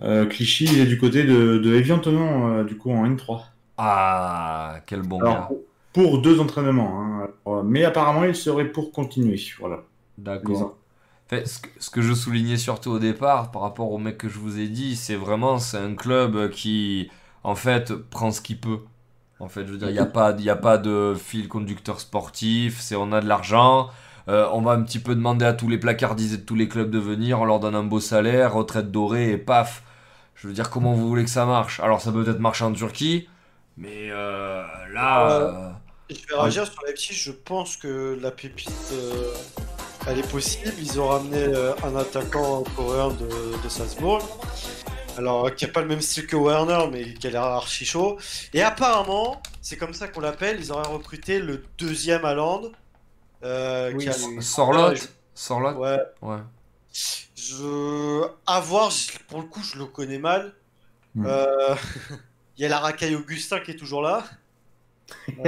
Euh, 0.02 0.26
Clichy, 0.26 0.64
il 0.64 0.80
est 0.80 0.86
du 0.86 0.98
côté 0.98 1.24
de, 1.24 1.58
de 1.58 1.74
Evian-Tonon, 1.74 2.58
euh, 2.58 2.64
du 2.64 2.76
coup 2.76 2.90
en 2.90 3.06
N3. 3.08 3.40
Ah, 3.78 4.80
quel 4.86 5.02
bon 5.02 5.20
Alors, 5.20 5.34
gars. 5.34 5.48
pour- 5.92 6.20
deux 6.20 6.40
entraînements. 6.40 7.00
hein. 7.46 7.62
Mais 7.64 7.84
apparemment, 7.84 8.24
il 8.24 8.34
serait 8.34 8.66
pour 8.66 8.92
continuer. 8.92 9.40
Voilà. 9.60 9.82
D'accord. 10.18 10.76
Fait, 11.28 11.46
ce, 11.48 11.60
que, 11.60 11.68
ce 11.78 11.88
que 11.88 12.02
je 12.02 12.12
soulignais 12.12 12.56
surtout 12.58 12.90
au 12.90 12.98
départ, 12.98 13.50
par 13.52 13.62
rapport 13.62 13.90
au 13.92 13.98
mec 13.98 14.18
que 14.18 14.28
je 14.28 14.38
vous 14.38 14.58
ai 14.58 14.68
dit, 14.68 14.96
c'est 14.96 15.14
vraiment, 15.16 15.58
c'est 15.58 15.78
un 15.78 15.94
club 15.94 16.50
qui, 16.50 17.10
en 17.44 17.54
fait, 17.54 17.94
prend 17.94 18.30
ce 18.32 18.40
qu'il 18.40 18.58
peut. 18.60 18.80
En 19.40 19.48
fait, 19.48 19.66
je 19.66 19.72
veux 19.72 19.78
dire, 19.78 19.88
il 19.90 19.94
n'y 19.94 19.98
a, 19.98 20.06
pas- 20.06 20.34
il 20.38 20.44
y 20.44 20.50
a 20.50 20.56
pas 20.56 20.78
de 20.78 21.14
fil 21.18 21.48
conducteur 21.48 22.00
sportif, 22.00 22.80
c'est 22.80 22.94
on 22.96 23.12
a 23.12 23.20
de 23.20 23.26
l'argent, 23.28 23.90
euh, 24.28 24.48
on 24.52 24.60
va 24.62 24.72
un 24.72 24.82
petit 24.82 25.00
peu 25.00 25.14
demander 25.16 25.44
à 25.44 25.52
tous 25.52 25.68
les 25.68 25.78
placardisés 25.78 26.36
de 26.38 26.42
tous 26.44 26.54
les 26.54 26.68
clubs 26.68 26.90
de 26.90 26.98
venir, 26.98 27.40
on 27.40 27.44
leur 27.44 27.58
donne 27.60 27.74
un 27.74 27.82
beau 27.84 27.98
salaire, 28.00 28.54
retraite 28.54 28.90
dorée, 28.92 29.32
et 29.32 29.38
paf. 29.38 29.82
Je 30.36 30.46
veux 30.48 30.54
dire, 30.54 30.70
comment 30.70 30.92
vous 30.94 31.08
voulez 31.08 31.24
que 31.24 31.30
ça 31.30 31.44
marche? 31.46 31.80
Alors, 31.80 32.00
ça 32.00 32.12
peut 32.12 32.24
peut-être 32.24 32.40
marcher 32.40 32.64
en 32.64 32.72
Turquie, 32.72 33.28
mais 33.76 34.10
euh, 34.10 34.62
là... 34.92 35.30
Euh, 35.30 35.70
Et 36.10 36.14
je 36.14 36.26
vais 36.28 36.40
réagir 36.40 36.66
sur 36.66 36.82
Leipzig, 36.86 37.14
je 37.14 37.32
pense 37.32 37.76
que 37.76 38.18
la 38.20 38.30
pépite, 38.30 38.70
euh, 38.92 39.32
elle 40.06 40.18
est 40.18 40.30
possible. 40.30 40.74
Ils 40.78 41.00
ont 41.00 41.08
ramené 41.08 41.38
euh, 41.42 41.72
un 41.82 41.96
attaquant 41.96 42.64
coréen 42.76 43.08
de, 43.10 43.62
de 43.62 43.68
Salzbourg. 43.68 44.20
Alors, 45.18 45.54
qui 45.54 45.66
n'a 45.66 45.72
pas 45.72 45.80
le 45.82 45.88
même 45.88 46.00
style 46.00 46.26
que 46.26 46.36
Werner, 46.36 46.88
mais 46.90 47.14
qui 47.14 47.26
a 47.26 47.30
l'air 47.30 47.42
archi 47.44 47.84
chaud. 47.84 48.18
Et 48.54 48.62
apparemment, 48.62 49.42
c'est 49.60 49.76
comme 49.76 49.92
ça 49.94 50.08
qu'on 50.08 50.20
l'appelle, 50.20 50.58
ils 50.60 50.72
auraient 50.72 50.88
recruté 50.88 51.38
le 51.38 51.62
deuxième 51.78 52.24
Haaland. 52.24 52.62
Euh, 53.44 53.92
Oui, 53.94 54.08
a 54.08 54.12
Sorloth 54.40 55.12
Sorloth 55.34 55.76
Ouais, 55.76 55.98
Ouais. 56.22 56.38
je. 57.34 58.22
À 58.46 58.60
voir, 58.60 58.90
je- 58.90 59.18
pour 59.28 59.40
le 59.40 59.46
coup, 59.46 59.60
je 59.62 59.78
le 59.78 59.86
connais 59.86 60.18
mal. 60.18 60.52
Hmm. 61.14 61.26
Euh, 61.26 61.74
Il 62.58 62.62
y 62.62 62.66
a 62.66 62.68
la 62.68 62.78
racaille 62.78 63.14
Augustin 63.16 63.60
qui 63.60 63.72
est 63.72 63.76
toujours 63.76 64.02
là. 64.02 64.24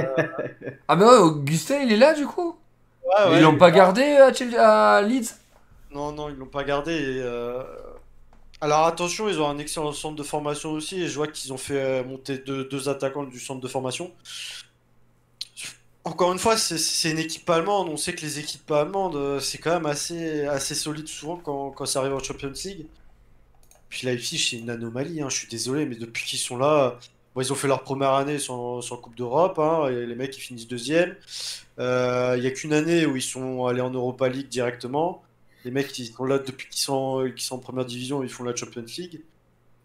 Ah 0.87 0.95
bah 0.95 1.05
ouais, 1.07 1.17
Augustin, 1.17 1.79
il 1.79 1.91
est 1.91 1.97
là 1.97 2.13
du 2.13 2.27
coup? 2.27 2.57
Ouais, 3.03 3.29
ouais, 3.31 3.37
Ils 3.37 3.41
l'ont 3.43 3.53
il- 3.53 3.57
pas 3.57 3.71
gardé 3.71 4.03
à, 4.17 4.31
Chelsea- 4.33 4.59
à 4.59 5.01
Leeds? 5.01 5.35
Non, 5.91 6.11
non, 6.11 6.29
ils 6.29 6.35
l'ont 6.35 6.45
pas 6.47 6.63
gardé. 6.63 6.91
et, 6.93 7.21
euh, 7.21 7.63
Alors 8.61 8.85
attention, 8.85 9.29
ils 9.29 9.39
ont 9.39 9.47
un 9.49 9.57
excellent 9.59 9.93
centre 9.93 10.15
de 10.17 10.23
formation 10.23 10.71
aussi. 10.71 11.01
Et 11.01 11.07
je 11.07 11.15
vois 11.15 11.27
qu'ils 11.27 11.53
ont 11.53 11.57
fait 11.57 11.79
euh, 11.81 12.03
monter 12.03 12.37
deux, 12.39 12.65
deux 12.65 12.89
attaquants 12.89 13.23
du 13.23 13.39
centre 13.39 13.61
de 13.61 13.67
formation. 13.67 14.13
Encore 16.03 16.31
une 16.33 16.39
fois, 16.39 16.55
c'est- 16.57 17.11
une 17.11 17.17
équipe 17.19 17.49
allemande. 17.49 17.89
On 17.89 17.97
sait 17.97 18.13
que 18.15 18.21
les 18.21 18.39
équipes 18.39 18.69
allemandes, 18.71 19.15
euh, 19.15 19.39
c'est 19.39 19.57
quand 19.57 19.71
même 19.73 19.85
assez, 19.87 20.45
assez 20.45 20.75
solide 20.75 21.07
souvent 21.07 21.37
quand, 21.37 21.71
quand 21.71 21.85
ça 21.85 21.99
arrive 21.99 22.13
en 22.13 22.19
Champions 22.19 22.51
League. 22.63 22.87
Puis 23.89 24.07
Leipzig, 24.07 24.39
c'est 24.39 24.57
une 24.57 24.69
anomalie. 24.69 25.21
hein, 25.21 25.29
Je 25.29 25.37
suis 25.37 25.47
désolé, 25.49 25.85
mais 25.85 25.95
depuis 25.95 26.25
qu'ils 26.25 26.39
sont 26.39 26.57
là, 26.57 26.99
ils 27.39 27.51
ont 27.53 27.55
fait 27.55 27.67
leur 27.67 27.83
première 27.83 28.13
année 28.13 28.39
sans, 28.39 28.81
sans 28.81 28.97
Coupe 28.97 29.15
d'Europe. 29.17 29.59
hein, 29.59 29.89
les 29.89 30.15
mecs, 30.15 30.37
ils 30.37 30.41
finissent 30.41 30.67
deuxième. 30.67 31.15
Euh, 31.79 32.35
Il 32.37 32.43
y 32.43 32.47
a 32.47 32.51
qu'une 32.51 32.73
année 32.73 33.05
où 33.07 33.17
ils 33.17 33.23
sont 33.23 33.65
allés 33.67 33.81
en 33.81 33.91
Europa 33.91 34.29
League 34.29 34.49
directement. 34.49 35.24
Les 35.65 35.71
mecs, 35.71 35.97
ils 35.99 36.07
sont 36.13 36.23
là 36.25 36.39
depuis 36.39 36.69
qu'ils 36.69 36.81
sont, 36.81 37.23
qu'ils 37.35 37.43
sont 37.45 37.55
en 37.57 37.59
première 37.59 37.85
division, 37.85 38.23
ils 38.23 38.29
font 38.29 38.43
la 38.45 38.55
Champions 38.55 38.85
League. 38.97 39.25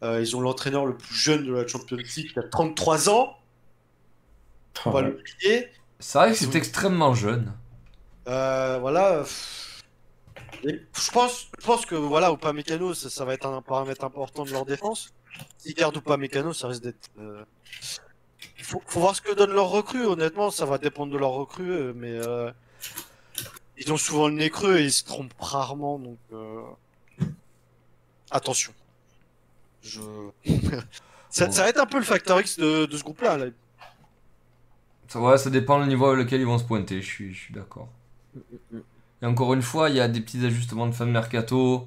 Euh, 0.03 0.21
ils 0.21 0.37
ont 0.37 0.41
l'entraîneur 0.41 0.87
le 0.87 0.97
plus 0.97 1.15
jeune 1.15 1.47
de 1.47 1.53
la 1.53 1.67
Champions 1.67 1.97
League 1.97 2.33
qui 2.33 2.39
a 2.39 2.43
33 2.45 3.11
ans. 3.11 3.37
On 4.87 4.91
va 4.91 5.03
l'oublier. 5.03 5.69
C'est 5.99 6.19
vrai 6.19 6.33
que 6.33 6.39
c'est 6.39 6.55
extrêmement 6.55 7.15
jeune. 7.15 7.59
Euh, 8.29 8.79
voilà. 8.81 9.25
Et 10.65 10.81
je 10.95 11.11
pense, 11.11 11.49
je 11.59 11.65
pense 11.67 11.87
que 11.87 11.95
voilà, 11.95 12.31
Upamecano, 12.33 12.95
ça, 12.95 13.09
ça 13.11 13.25
va 13.25 13.35
être 13.35 13.47
un 13.47 13.63
paramètre 13.63 14.05
important 14.05 14.45
de 14.45 14.51
leur 14.53 14.65
défense. 14.67 15.11
S'ils 15.59 15.75
gardent 15.75 15.97
Upamecano, 15.97 16.53
ça 16.53 16.69
risque 16.69 16.83
d'être. 16.83 17.11
euh, 17.19 17.45
Faut, 18.63 18.83
faut 18.87 19.01
voir 19.01 19.17
ce 19.17 19.21
que 19.23 19.35
donne 19.35 19.53
leur 19.53 19.69
recrue. 19.71 20.05
Honnêtement, 20.07 20.51
ça 20.51 20.67
va 20.67 20.79
dépendre 20.79 21.13
de 21.13 21.19
leur 21.19 21.31
recrue, 21.33 21.71
euh, 21.73 21.93
mais 21.95 22.13
euh, 22.13 22.51
ils 23.81 23.93
ont 23.93 23.97
souvent 23.97 24.29
le 24.29 24.35
nez 24.35 24.51
creux 24.51 24.79
et 24.79 24.85
ils 24.85 24.93
se 24.93 25.05
trompent 25.05 25.33
rarement, 25.41 25.99
donc 25.99 26.19
euh, 26.33 26.61
attention. 28.31 28.73
Ça, 31.31 31.69
être 31.69 31.81
un 31.81 31.87
peu 31.87 31.99
le 31.99 32.05
facteur 32.05 32.41
X 32.41 32.59
de, 32.59 32.89
ce 32.91 33.03
groupe-là. 33.03 33.39
ouais, 35.15 35.39
ça 35.39 35.49
dépend 35.49 35.81
du 35.81 35.89
niveau 35.89 36.13
lequel 36.15 36.41
ils 36.41 36.47
vont 36.47 36.59
se 36.59 36.65
pointer, 36.65 37.01
je 37.01 37.07
suis, 37.07 37.37
d'accord. 37.51 37.89
Et 39.23 39.27
encore 39.27 39.55
une 39.55 39.63
fois, 39.63 39.91
il 39.91 39.97
y 39.97 40.01
a 40.01 40.09
des 40.09 40.21
petits 40.21 40.45
ajustements 40.45 40.89
de 40.89 40.93
fin 40.93 41.07
de 41.07 41.13
mercato 41.13 41.87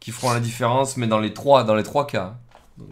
qui 0.00 0.10
feront 0.10 0.32
la 0.32 0.40
différence, 0.40 0.98
mais 0.98 1.06
dans 1.06 1.18
les 1.18 1.32
trois, 1.32 1.64
dans 1.64 1.74
les 1.74 1.82
trois 1.82 2.06
cas. 2.06 2.36
Euh, 2.78 2.84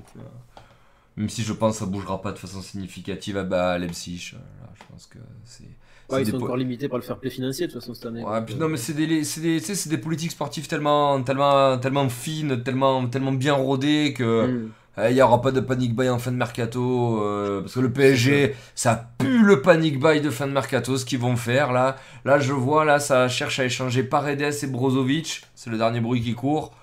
même 1.17 1.29
si 1.29 1.43
je 1.43 1.53
pense 1.53 1.75
que 1.75 1.81
ça 1.81 1.87
bougera 1.87 2.23
pas 2.23 2.33
de 2.33 2.39
façon 2.39 2.63
significative 2.63 3.37
à, 3.37 3.45
bah, 3.45 3.77
Leipzig, 3.77 4.31
euh, 4.33 4.39
là, 4.39 4.73
je 4.75 4.85
pense 4.91 5.07
que 5.07 5.19
c'est. 5.45 5.69
C'est 6.13 6.17
Ouais, 6.17 6.23
ils 6.23 6.31
sont 6.31 6.39
po- 6.39 6.45
encore 6.45 6.57
limités 6.57 6.89
par 6.89 6.99
le 6.99 7.03
fair 7.05 7.19
play 7.19 7.31
financier 7.31 7.67
de 7.67 7.73
toute 7.73 7.81
façon 7.81 7.95
cette 7.95 8.07
année. 8.07 8.23
Ouais, 8.23 8.39
donc, 8.39 8.47
puis 8.47 8.55
non, 8.57 8.69
mais 8.69 8.77
c'est 8.77 8.95
des, 8.95 9.25
c'est 9.25 9.41
des, 9.41 9.59
tu 9.61 9.67
sais, 9.67 9.75
c'est 9.75 9.89
des 9.91 9.99
politiques 9.99 10.33
sportives 10.33 10.67
tellement, 10.69 11.23
tellement, 11.23 11.79
tellement 11.79 12.09
fines, 12.09 12.63
tellement, 12.63 13.07
tellement 13.09 13.33
bien 13.33 13.55
rodées 13.55 14.13
que 14.17 14.47
hmm. 14.47 14.71
Eh, 14.99 15.09
Il 15.09 15.15
n'y 15.15 15.23
aura 15.23 15.41
pas 15.41 15.53
de 15.53 15.61
panic 15.61 15.97
buy 15.97 16.11
en 16.11 16.19
fin 16.19 16.31
de 16.33 16.37
mercato. 16.37 17.23
euh, 17.23 17.63
parce 17.63 17.73
que 17.75 17.81
le 17.81 17.91
PSG, 17.91 18.55
ça 18.75 19.09
pue 19.17 19.43
le 19.43 19.63
panic 19.63 19.99
buy 19.99 20.21
de 20.21 20.29
fin 20.29 20.47
de 20.47 20.53
mercato, 20.53 20.99
ce 20.99 21.07
qu'ils 21.07 21.19
vont 21.19 21.35
faire 21.37 21.73
là. 21.73 21.97
Là, 22.27 22.39
je 22.39 22.53
vois, 22.53 22.85
là, 22.85 22.99
ça 23.01 23.27
cherche 23.27 23.59
à 23.59 23.65
échanger 23.65 24.03
Paredes 24.03 24.43
et 24.63 24.67
Brozovic. 24.67 25.45
C'est 25.55 25.71
le 25.71 25.79
dernier 25.79 26.01
bruit 26.01 26.21
qui 26.21 26.35
court. 26.35 26.75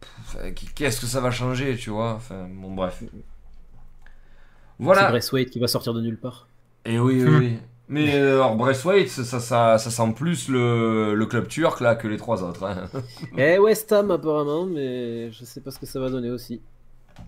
Pff, 0.00 0.52
Qu'est-ce 0.74 1.00
que 1.00 1.06
ça 1.06 1.20
va 1.22 1.30
changer, 1.30 1.76
tu 1.78 1.88
vois? 1.88 2.12
Enfin, 2.12 2.46
bon, 2.52 2.74
bref. 2.74 2.98
C'est 3.00 3.08
Voilà. 4.78 5.08
Braithwaite 5.08 5.48
qui 5.50 5.58
va 5.60 5.66
sortir 5.66 5.94
de 5.94 6.02
nulle 6.02 6.18
part. 6.18 6.46
Et 6.84 6.98
oui, 6.98 7.22
oui, 7.22 7.30
Hmm. 7.30 7.38
oui. 7.38 7.58
Mais 7.90 8.14
euh, 8.14 8.36
alors, 8.36 8.54
Braithwaite, 8.56 9.08
ça, 9.08 9.24
ça, 9.24 9.40
ça, 9.40 9.78
ça 9.78 9.90
sent 9.90 10.12
plus 10.14 10.48
le, 10.48 11.14
le 11.14 11.26
club 11.26 11.48
turc 11.48 11.80
là 11.80 11.96
que 11.96 12.06
les 12.08 12.16
trois 12.16 12.42
autres. 12.44 12.64
hein. 12.64 12.88
Et 13.36 13.58
West 13.58 13.90
Ham 13.92 14.10
apparemment, 14.12 14.64
mais 14.64 15.32
je 15.32 15.44
sais 15.44 15.60
pas 15.60 15.72
ce 15.72 15.78
que 15.80 15.86
ça 15.86 15.98
va 15.98 16.08
donner 16.08 16.30
aussi. 16.30 16.60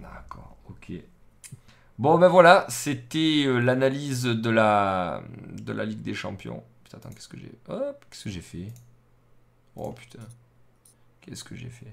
D'accord, 0.00 0.56
ok. 0.70 0.92
Bon, 1.98 2.16
ben 2.18 2.28
voilà, 2.28 2.64
c'était 2.68 3.44
euh, 3.46 3.58
l'analyse 3.58 4.22
de 4.24 4.50
la, 4.50 5.22
de 5.60 5.72
la 5.72 5.84
Ligue 5.84 6.02
des 6.02 6.14
Champions. 6.14 6.62
Putain, 6.84 6.98
attends, 6.98 7.10
qu'est-ce 7.10 7.28
que 7.28 7.38
j'ai. 7.38 7.52
Hop, 7.68 8.04
qu'est-ce 8.08 8.24
que 8.24 8.30
j'ai 8.30 8.40
fait? 8.40 8.68
Oh 9.76 9.92
putain. 9.92 10.22
Qu'est-ce 11.20 11.44
que 11.44 11.54
j'ai 11.56 11.70
fait? 11.70 11.92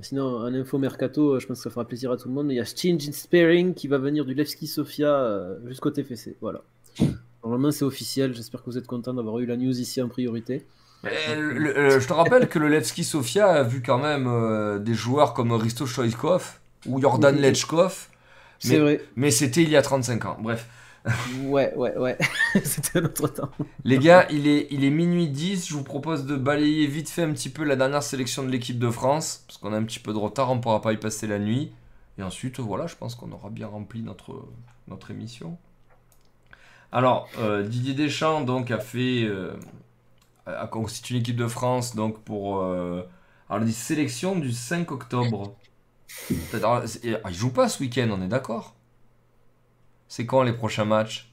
Sinon, 0.00 0.40
un 0.40 0.54
info 0.54 0.78
mercato, 0.78 1.34
euh, 1.34 1.40
je 1.40 1.46
pense 1.46 1.58
que 1.58 1.64
ça 1.64 1.70
fera 1.70 1.84
plaisir 1.86 2.10
à 2.10 2.16
tout 2.16 2.28
le 2.28 2.34
monde. 2.34 2.50
Il 2.50 2.54
y 2.56 2.60
a 2.60 2.64
Stingy 2.64 3.12
Sparing 3.12 3.74
qui 3.74 3.86
va 3.86 3.98
venir 3.98 4.24
du 4.24 4.32
Levski 4.34 4.66
Sofia 4.66 5.40
jusqu'au 5.66 5.90
TFC. 5.90 6.36
Voilà. 6.40 6.62
Normalement, 7.44 7.70
c'est 7.72 7.84
officiel. 7.84 8.34
J'espère 8.34 8.60
que 8.62 8.66
vous 8.70 8.78
êtes 8.78 8.86
content 8.86 9.14
d'avoir 9.14 9.38
eu 9.40 9.46
la 9.46 9.56
news 9.56 9.78
ici 9.80 10.00
en 10.02 10.08
priorité. 10.08 10.66
Mais, 11.02 11.34
le- 11.36 11.72
le- 11.72 11.98
Je 12.00 12.06
te 12.06 12.12
rappelle 12.12 12.48
que 12.48 12.58
le 12.60 12.68
Levski 12.68 13.02
Sofia 13.02 13.48
a 13.48 13.62
vu 13.64 13.82
quand 13.82 13.98
même 13.98 14.26
euh, 14.28 14.78
des 14.78 14.94
joueurs 14.94 15.34
comme 15.34 15.50
Risto 15.52 15.86
Stoichkov 15.86 16.60
ou 16.86 17.00
Jordan 17.00 17.34
Oui. 17.34 17.40
Lechkov, 17.42 18.06
C'est 18.60 18.78
vrai. 18.78 19.04
mais 19.16 19.30
c'était 19.32 19.62
il 19.64 19.68
y 19.70 19.76
a 19.76 19.82
35 19.82 20.24
ans. 20.26 20.36
Bref. 20.40 20.68
Ouais, 21.46 21.74
ouais, 21.74 21.96
ouais. 21.98 22.16
C'était 22.62 23.00
un 23.00 23.04
autre 23.06 23.26
temps. 23.26 23.50
Les 23.84 23.98
gars, 23.98 24.28
il 24.30 24.46
est, 24.46 24.68
il 24.70 24.84
est 24.84 24.90
minuit 24.90 25.26
10. 25.28 25.66
Je 25.68 25.74
vous 25.74 25.82
propose 25.82 26.26
de 26.26 26.36
balayer 26.36 26.86
vite 26.86 27.08
fait 27.08 27.22
un 27.24 27.32
petit 27.32 27.48
peu 27.48 27.64
la 27.64 27.74
dernière 27.74 28.04
sélection 28.04 28.44
de 28.44 28.50
l'équipe 28.50 28.78
de 28.78 28.88
France. 28.88 29.42
Parce 29.48 29.58
qu'on 29.58 29.72
a 29.72 29.76
un 29.76 29.82
petit 29.82 29.98
peu 29.98 30.12
de 30.12 30.18
retard, 30.18 30.52
on 30.52 30.54
ne 30.56 30.60
pourra 30.60 30.80
pas 30.80 30.92
y 30.92 30.96
passer 30.98 31.26
la 31.26 31.40
nuit. 31.40 31.72
Et 32.18 32.22
ensuite, 32.22 32.60
voilà, 32.60 32.86
je 32.86 32.94
pense 32.94 33.16
qu'on 33.16 33.32
aura 33.32 33.50
bien 33.50 33.66
rempli 33.66 34.02
notre, 34.02 34.44
notre 34.86 35.10
émission. 35.10 35.58
Alors, 36.92 37.28
euh, 37.38 37.62
Didier 37.62 37.94
Deschamps 37.94 38.42
donc, 38.42 38.70
a 38.70 38.78
fait. 38.78 39.24
euh, 39.24 39.54
a 40.46 40.66
constitué 40.66 41.16
l'équipe 41.16 41.36
de 41.36 41.46
France 41.46 41.94
donc, 41.94 42.22
pour. 42.24 42.60
Euh, 42.62 43.02
alors, 43.48 43.64
des 43.64 43.72
sélections 43.72 44.36
du 44.36 44.52
5 44.52 44.90
octobre. 44.92 45.54
Alors, 46.52 46.82
ah, 46.84 47.28
il 47.30 47.34
joue 47.34 47.52
pas 47.52 47.68
ce 47.68 47.80
week-end, 47.82 48.08
on 48.12 48.22
est 48.22 48.28
d'accord? 48.28 48.76
C'est 50.08 50.26
quand 50.26 50.42
les 50.42 50.52
prochains 50.52 50.84
matchs? 50.84 51.32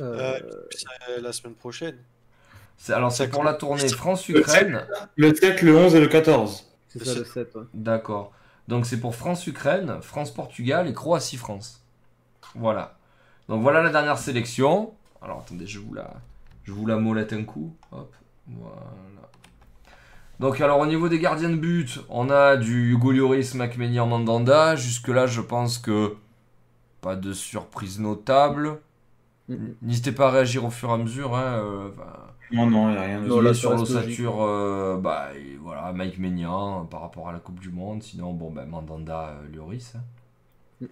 Euh, 0.00 0.38
C'est 0.70 1.20
la 1.20 1.32
semaine 1.32 1.54
prochaine. 1.54 1.98
C'est- 2.76 2.92
Alors, 2.92 3.12
c'est 3.12 3.28
pour 3.28 3.44
la 3.44 3.54
tournée 3.54 3.88
France-Ukraine. 3.88 4.86
Le 5.16 5.34
7, 5.34 5.62
le 5.62 5.76
11 5.76 5.94
et 5.94 6.00
le 6.00 6.08
14. 6.08 6.66
c'est 6.88 7.04
ça 7.04 7.14
le 7.14 7.24
7. 7.24 7.54
Ouais. 7.54 7.64
D'accord. 7.74 8.32
Donc, 8.66 8.86
c'est 8.86 9.00
pour 9.00 9.14
France-Ukraine, 9.14 10.00
France-Portugal 10.02 10.88
et 10.88 10.92
Croatie-France. 10.94 11.84
Voilà. 12.54 12.97
Donc, 13.48 13.62
voilà 13.62 13.82
la 13.82 13.90
dernière 13.90 14.18
sélection. 14.18 14.92
Alors, 15.22 15.40
attendez, 15.40 15.66
je 15.66 15.78
vous 15.78 15.94
la, 15.94 16.14
je 16.64 16.72
vous 16.72 16.86
la 16.86 16.96
molette 16.96 17.32
un 17.32 17.44
coup. 17.44 17.74
Hop. 17.92 18.14
Voilà. 18.46 18.76
Donc, 20.40 20.60
alors, 20.60 20.78
au 20.78 20.86
niveau 20.86 21.08
des 21.08 21.18
gardiens 21.18 21.50
de 21.50 21.56
but, 21.56 22.00
on 22.08 22.30
a 22.30 22.56
du 22.56 22.92
Hugo 22.92 23.10
Lloris, 23.12 23.54
Macmenier, 23.54 24.04
Mandanda. 24.06 24.76
Jusque-là, 24.76 25.26
je 25.26 25.40
pense 25.40 25.78
que 25.78 26.14
pas 27.00 27.16
de 27.16 27.32
surprise 27.32 27.98
notable. 28.00 28.80
N'hésitez 29.82 30.12
pas 30.12 30.28
à 30.28 30.30
réagir 30.30 30.64
au 30.64 30.70
fur 30.70 30.90
et 30.90 30.92
à 30.92 30.96
mesure. 30.98 31.34
Hein, 31.34 31.54
euh, 31.58 31.88
enfin, 31.90 32.12
Non, 32.52 32.66
non, 32.68 32.88
il 32.90 32.92
n'y 32.92 32.98
a 32.98 33.02
rien 33.02 33.22
de 33.22 33.26
Non, 33.26 33.40
là, 33.40 33.54
sur 33.54 33.74
l'ossature, 33.74 34.42
euh, 34.42 34.98
bah, 34.98 35.28
et 35.34 35.56
voilà, 35.56 35.90
Mike 35.92 36.18
Maignan 36.18 36.82
euh, 36.82 36.84
par 36.84 37.00
rapport 37.00 37.28
à 37.30 37.32
la 37.32 37.38
Coupe 37.38 37.58
du 37.58 37.70
Monde. 37.70 38.02
Sinon, 38.02 38.34
bon, 38.34 38.50
ben 38.50 38.66
Mandanda, 38.66 39.28
euh, 39.30 39.48
Lloris. 39.56 39.94
hein. 39.96 40.88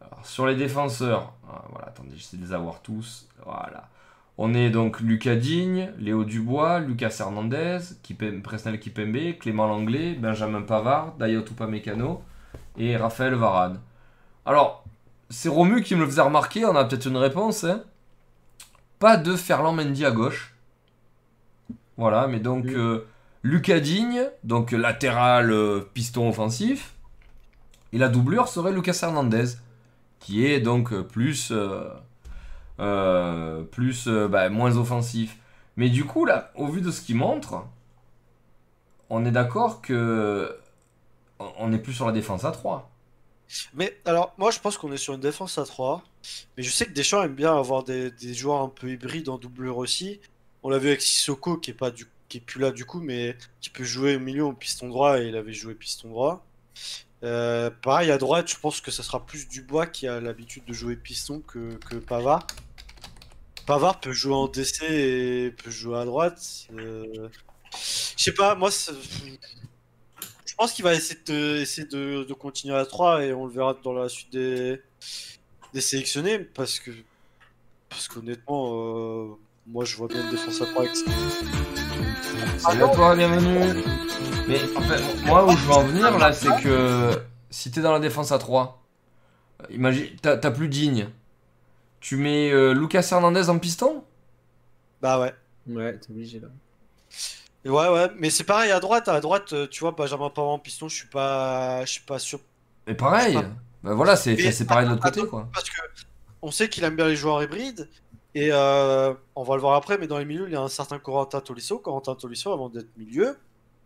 Alors, 0.00 0.26
sur 0.26 0.46
les 0.46 0.54
défenseurs, 0.56 1.32
voilà, 1.70 1.86
attendez, 1.88 2.10
j'essaie 2.16 2.36
de 2.36 2.42
les 2.42 2.52
avoir 2.52 2.80
tous. 2.80 3.26
Voilà. 3.44 3.88
On 4.36 4.52
est 4.52 4.70
donc 4.70 5.00
Lucas 5.00 5.36
Digne, 5.36 5.92
Léo 5.98 6.24
Dubois, 6.24 6.80
Lucas 6.80 7.16
Hernandez, 7.20 7.78
Kipem- 8.02 8.42
Presnel 8.42 8.80
Kipembe, 8.80 9.38
Clément 9.38 9.66
Langlais, 9.68 10.14
Benjamin 10.14 10.62
Pavard, 10.62 11.14
Dayot 11.18 11.44
Upamecano 11.44 12.22
et 12.76 12.96
Raphaël 12.96 13.34
Varane. 13.34 13.80
Alors, 14.44 14.84
c'est 15.30 15.48
Romu 15.48 15.82
qui 15.82 15.94
me 15.94 16.00
le 16.00 16.06
faisait 16.06 16.20
remarquer, 16.22 16.64
on 16.64 16.74
a 16.74 16.84
peut-être 16.84 17.06
une 17.06 17.16
réponse. 17.16 17.64
hein. 17.64 17.82
Pas 18.98 19.16
de 19.16 19.36
Ferland 19.36 19.72
Mendy 19.76 20.04
à 20.04 20.10
gauche. 20.10 20.54
Voilà, 21.96 22.26
mais 22.26 22.40
donc 22.40 22.66
euh, 22.66 23.06
Lucas 23.44 23.78
Digne, 23.80 24.24
donc 24.42 24.72
latéral 24.72 25.52
euh, 25.52 25.88
piston 25.94 26.28
offensif. 26.28 26.94
Et 27.92 27.98
la 27.98 28.08
doublure 28.08 28.48
serait 28.48 28.72
Lucas 28.72 28.98
Hernandez, 29.02 29.44
qui 30.24 30.46
est 30.46 30.60
donc 30.60 30.92
euh, 30.92 31.04
plus, 31.04 31.50
euh, 31.52 31.88
euh, 32.80 33.62
plus 33.64 34.08
bah, 34.08 34.48
moins 34.50 34.76
offensif. 34.76 35.38
Mais 35.76 35.90
du 35.90 36.04
coup, 36.04 36.24
là, 36.24 36.52
au 36.56 36.68
vu 36.68 36.80
de 36.80 36.90
ce 36.90 37.00
qu'il 37.02 37.16
montre, 37.16 37.64
on 39.10 39.24
est 39.24 39.30
d'accord 39.30 39.80
que 39.80 40.58
on- 41.40 41.52
on 41.58 41.72
est 41.72 41.78
plus 41.78 41.94
sur 41.94 42.06
la 42.06 42.12
défense 42.12 42.44
à 42.44 42.52
3. 42.52 42.90
Mais 43.74 43.96
alors, 44.04 44.34
moi 44.38 44.50
je 44.50 44.58
pense 44.60 44.78
qu'on 44.78 44.92
est 44.92 44.96
sur 44.96 45.14
une 45.14 45.20
défense 45.20 45.58
à 45.58 45.64
3. 45.64 46.02
Mais 46.56 46.62
je 46.62 46.70
sais 46.70 46.86
que 46.86 46.92
Deschamps 46.92 47.22
aime 47.22 47.34
bien 47.34 47.56
avoir 47.56 47.84
des, 47.84 48.10
des 48.10 48.34
joueurs 48.34 48.60
un 48.62 48.68
peu 48.68 48.90
hybrides 48.90 49.28
en 49.28 49.38
doublure 49.38 49.76
aussi. 49.78 50.20
On 50.62 50.70
l'a 50.70 50.78
vu 50.78 50.88
avec 50.88 51.02
Sissoko 51.02 51.56
qui 51.58 51.70
est 51.70 51.74
pas 51.74 51.90
du 51.90 52.06
qui 52.28 52.38
est 52.38 52.40
plus 52.40 52.60
là 52.60 52.70
du 52.72 52.84
coup, 52.86 53.00
mais 53.00 53.36
qui 53.60 53.70
peut 53.70 53.84
jouer 53.84 54.16
au 54.16 54.20
milieu 54.20 54.46
en 54.46 54.54
piston 54.54 54.88
droit 54.88 55.20
et 55.20 55.28
il 55.28 55.36
avait 55.36 55.52
joué 55.52 55.74
piston 55.74 56.08
droit. 56.08 56.44
Euh, 57.24 57.70
pareil 57.82 58.10
à 58.10 58.18
droite, 58.18 58.50
je 58.50 58.58
pense 58.58 58.80
que 58.80 58.90
ça 58.90 59.02
sera 59.02 59.24
plus 59.24 59.48
Dubois 59.48 59.86
qui 59.86 60.06
a 60.06 60.20
l'habitude 60.20 60.64
de 60.66 60.74
jouer 60.74 60.94
piston 60.94 61.40
que, 61.40 61.74
que 61.88 61.96
Pavard. 61.96 62.46
Pavard 63.66 64.00
peut 64.00 64.12
jouer 64.12 64.34
en 64.34 64.46
DC 64.46 64.82
et 64.82 65.50
peut 65.62 65.70
jouer 65.70 65.98
à 65.98 66.04
droite. 66.04 66.66
Euh, 66.78 67.28
Je 68.16 68.22
sais 68.22 68.34
pas, 68.34 68.54
moi 68.54 68.68
je 68.70 70.54
pense 70.56 70.72
qu'il 70.72 70.84
va 70.84 70.94
essayer 70.94 71.18
de, 71.26 71.60
essayer 71.62 71.86
de, 71.88 72.32
continuer 72.34 72.76
à 72.76 72.84
3 72.84 73.24
et 73.24 73.32
on 73.32 73.46
le 73.46 73.52
verra 73.52 73.74
dans 73.82 73.94
la 73.94 74.08
suite 74.08 74.30
des, 74.30 74.80
sélectionnés 75.80 76.38
parce 76.38 76.78
que 76.78 76.92
parce 77.88 78.06
qu'honnêtement 78.06 78.74
euh, 78.76 79.36
moi 79.66 79.84
je 79.84 79.96
vois 79.96 80.08
bien 80.08 80.22
une 80.22 80.30
défense 80.30 80.60
à 80.60 80.66
3 80.66 80.82
avec. 80.84 81.83
Salut 82.58 82.82
à 82.82 82.88
toi, 82.88 83.16
bienvenue. 83.16 83.82
Mais 84.48 84.60
en 84.76 84.80
fait, 84.82 85.26
moi 85.26 85.46
où 85.46 85.50
je 85.56 85.66
veux 85.66 85.72
en 85.72 85.84
venir 85.84 86.18
là, 86.18 86.32
c'est 86.32 86.62
que 86.62 87.22
si 87.50 87.70
t'es 87.70 87.80
dans 87.80 87.92
la 87.92 88.00
défense 88.00 88.32
à 88.32 88.38
3, 88.38 88.82
euh, 89.62 89.66
imagine, 89.70 90.08
t'as 90.20 90.50
plus 90.50 90.68
digne. 90.68 91.08
Tu 92.00 92.16
mets 92.16 92.50
euh, 92.50 92.74
Lucas 92.74 93.08
Hernandez 93.10 93.48
en 93.48 93.58
piston? 93.58 94.04
Bah 95.00 95.18
ouais. 95.20 95.34
Ouais, 95.66 95.96
t'es 95.98 96.10
obligé 96.10 96.40
là. 96.40 96.48
Et 97.64 97.70
ouais 97.70 97.88
ouais, 97.88 98.10
mais 98.18 98.28
c'est 98.28 98.44
pareil 98.44 98.70
à 98.70 98.80
droite, 98.80 99.08
à 99.08 99.20
droite 99.20 99.54
euh, 99.54 99.66
tu 99.66 99.80
vois 99.80 99.92
Benjamin 99.92 100.28
Pavard 100.28 100.50
en 100.50 100.58
piston, 100.58 100.88
je 100.88 100.96
suis 100.96 101.08
pas 101.08 101.82
je 101.86 101.92
suis 101.92 102.02
pas 102.02 102.18
sûr 102.18 102.38
Mais 102.86 102.94
pareil. 102.94 103.38
Bah 103.82 103.94
voilà, 103.94 104.16
c'est 104.16 104.66
pareil 104.66 104.86
de 104.86 104.90
l'autre 104.90 105.02
côté 105.02 105.26
quoi. 105.26 105.48
parce 105.52 105.70
que 105.70 105.76
on 106.42 106.50
sait 106.50 106.68
qu'il 106.68 106.84
aime 106.84 106.96
bien 106.96 107.08
les 107.08 107.16
joueurs 107.16 107.42
hybrides 107.42 107.88
et 108.34 108.48
euh, 108.52 109.14
on 109.36 109.42
va 109.44 109.54
le 109.54 109.60
voir 109.60 109.74
après 109.74 109.98
mais 109.98 110.06
dans 110.06 110.18
les 110.18 110.24
milieux, 110.24 110.46
il 110.48 110.52
y 110.52 110.56
a 110.56 110.60
un 110.60 110.68
certain 110.68 110.98
Corentin 110.98 111.40
Tolisso, 111.40 111.78
Corentin 111.78 112.14
Tolisso 112.14 112.52
avant 112.52 112.68
d'être 112.68 112.88
milieu, 112.96 113.38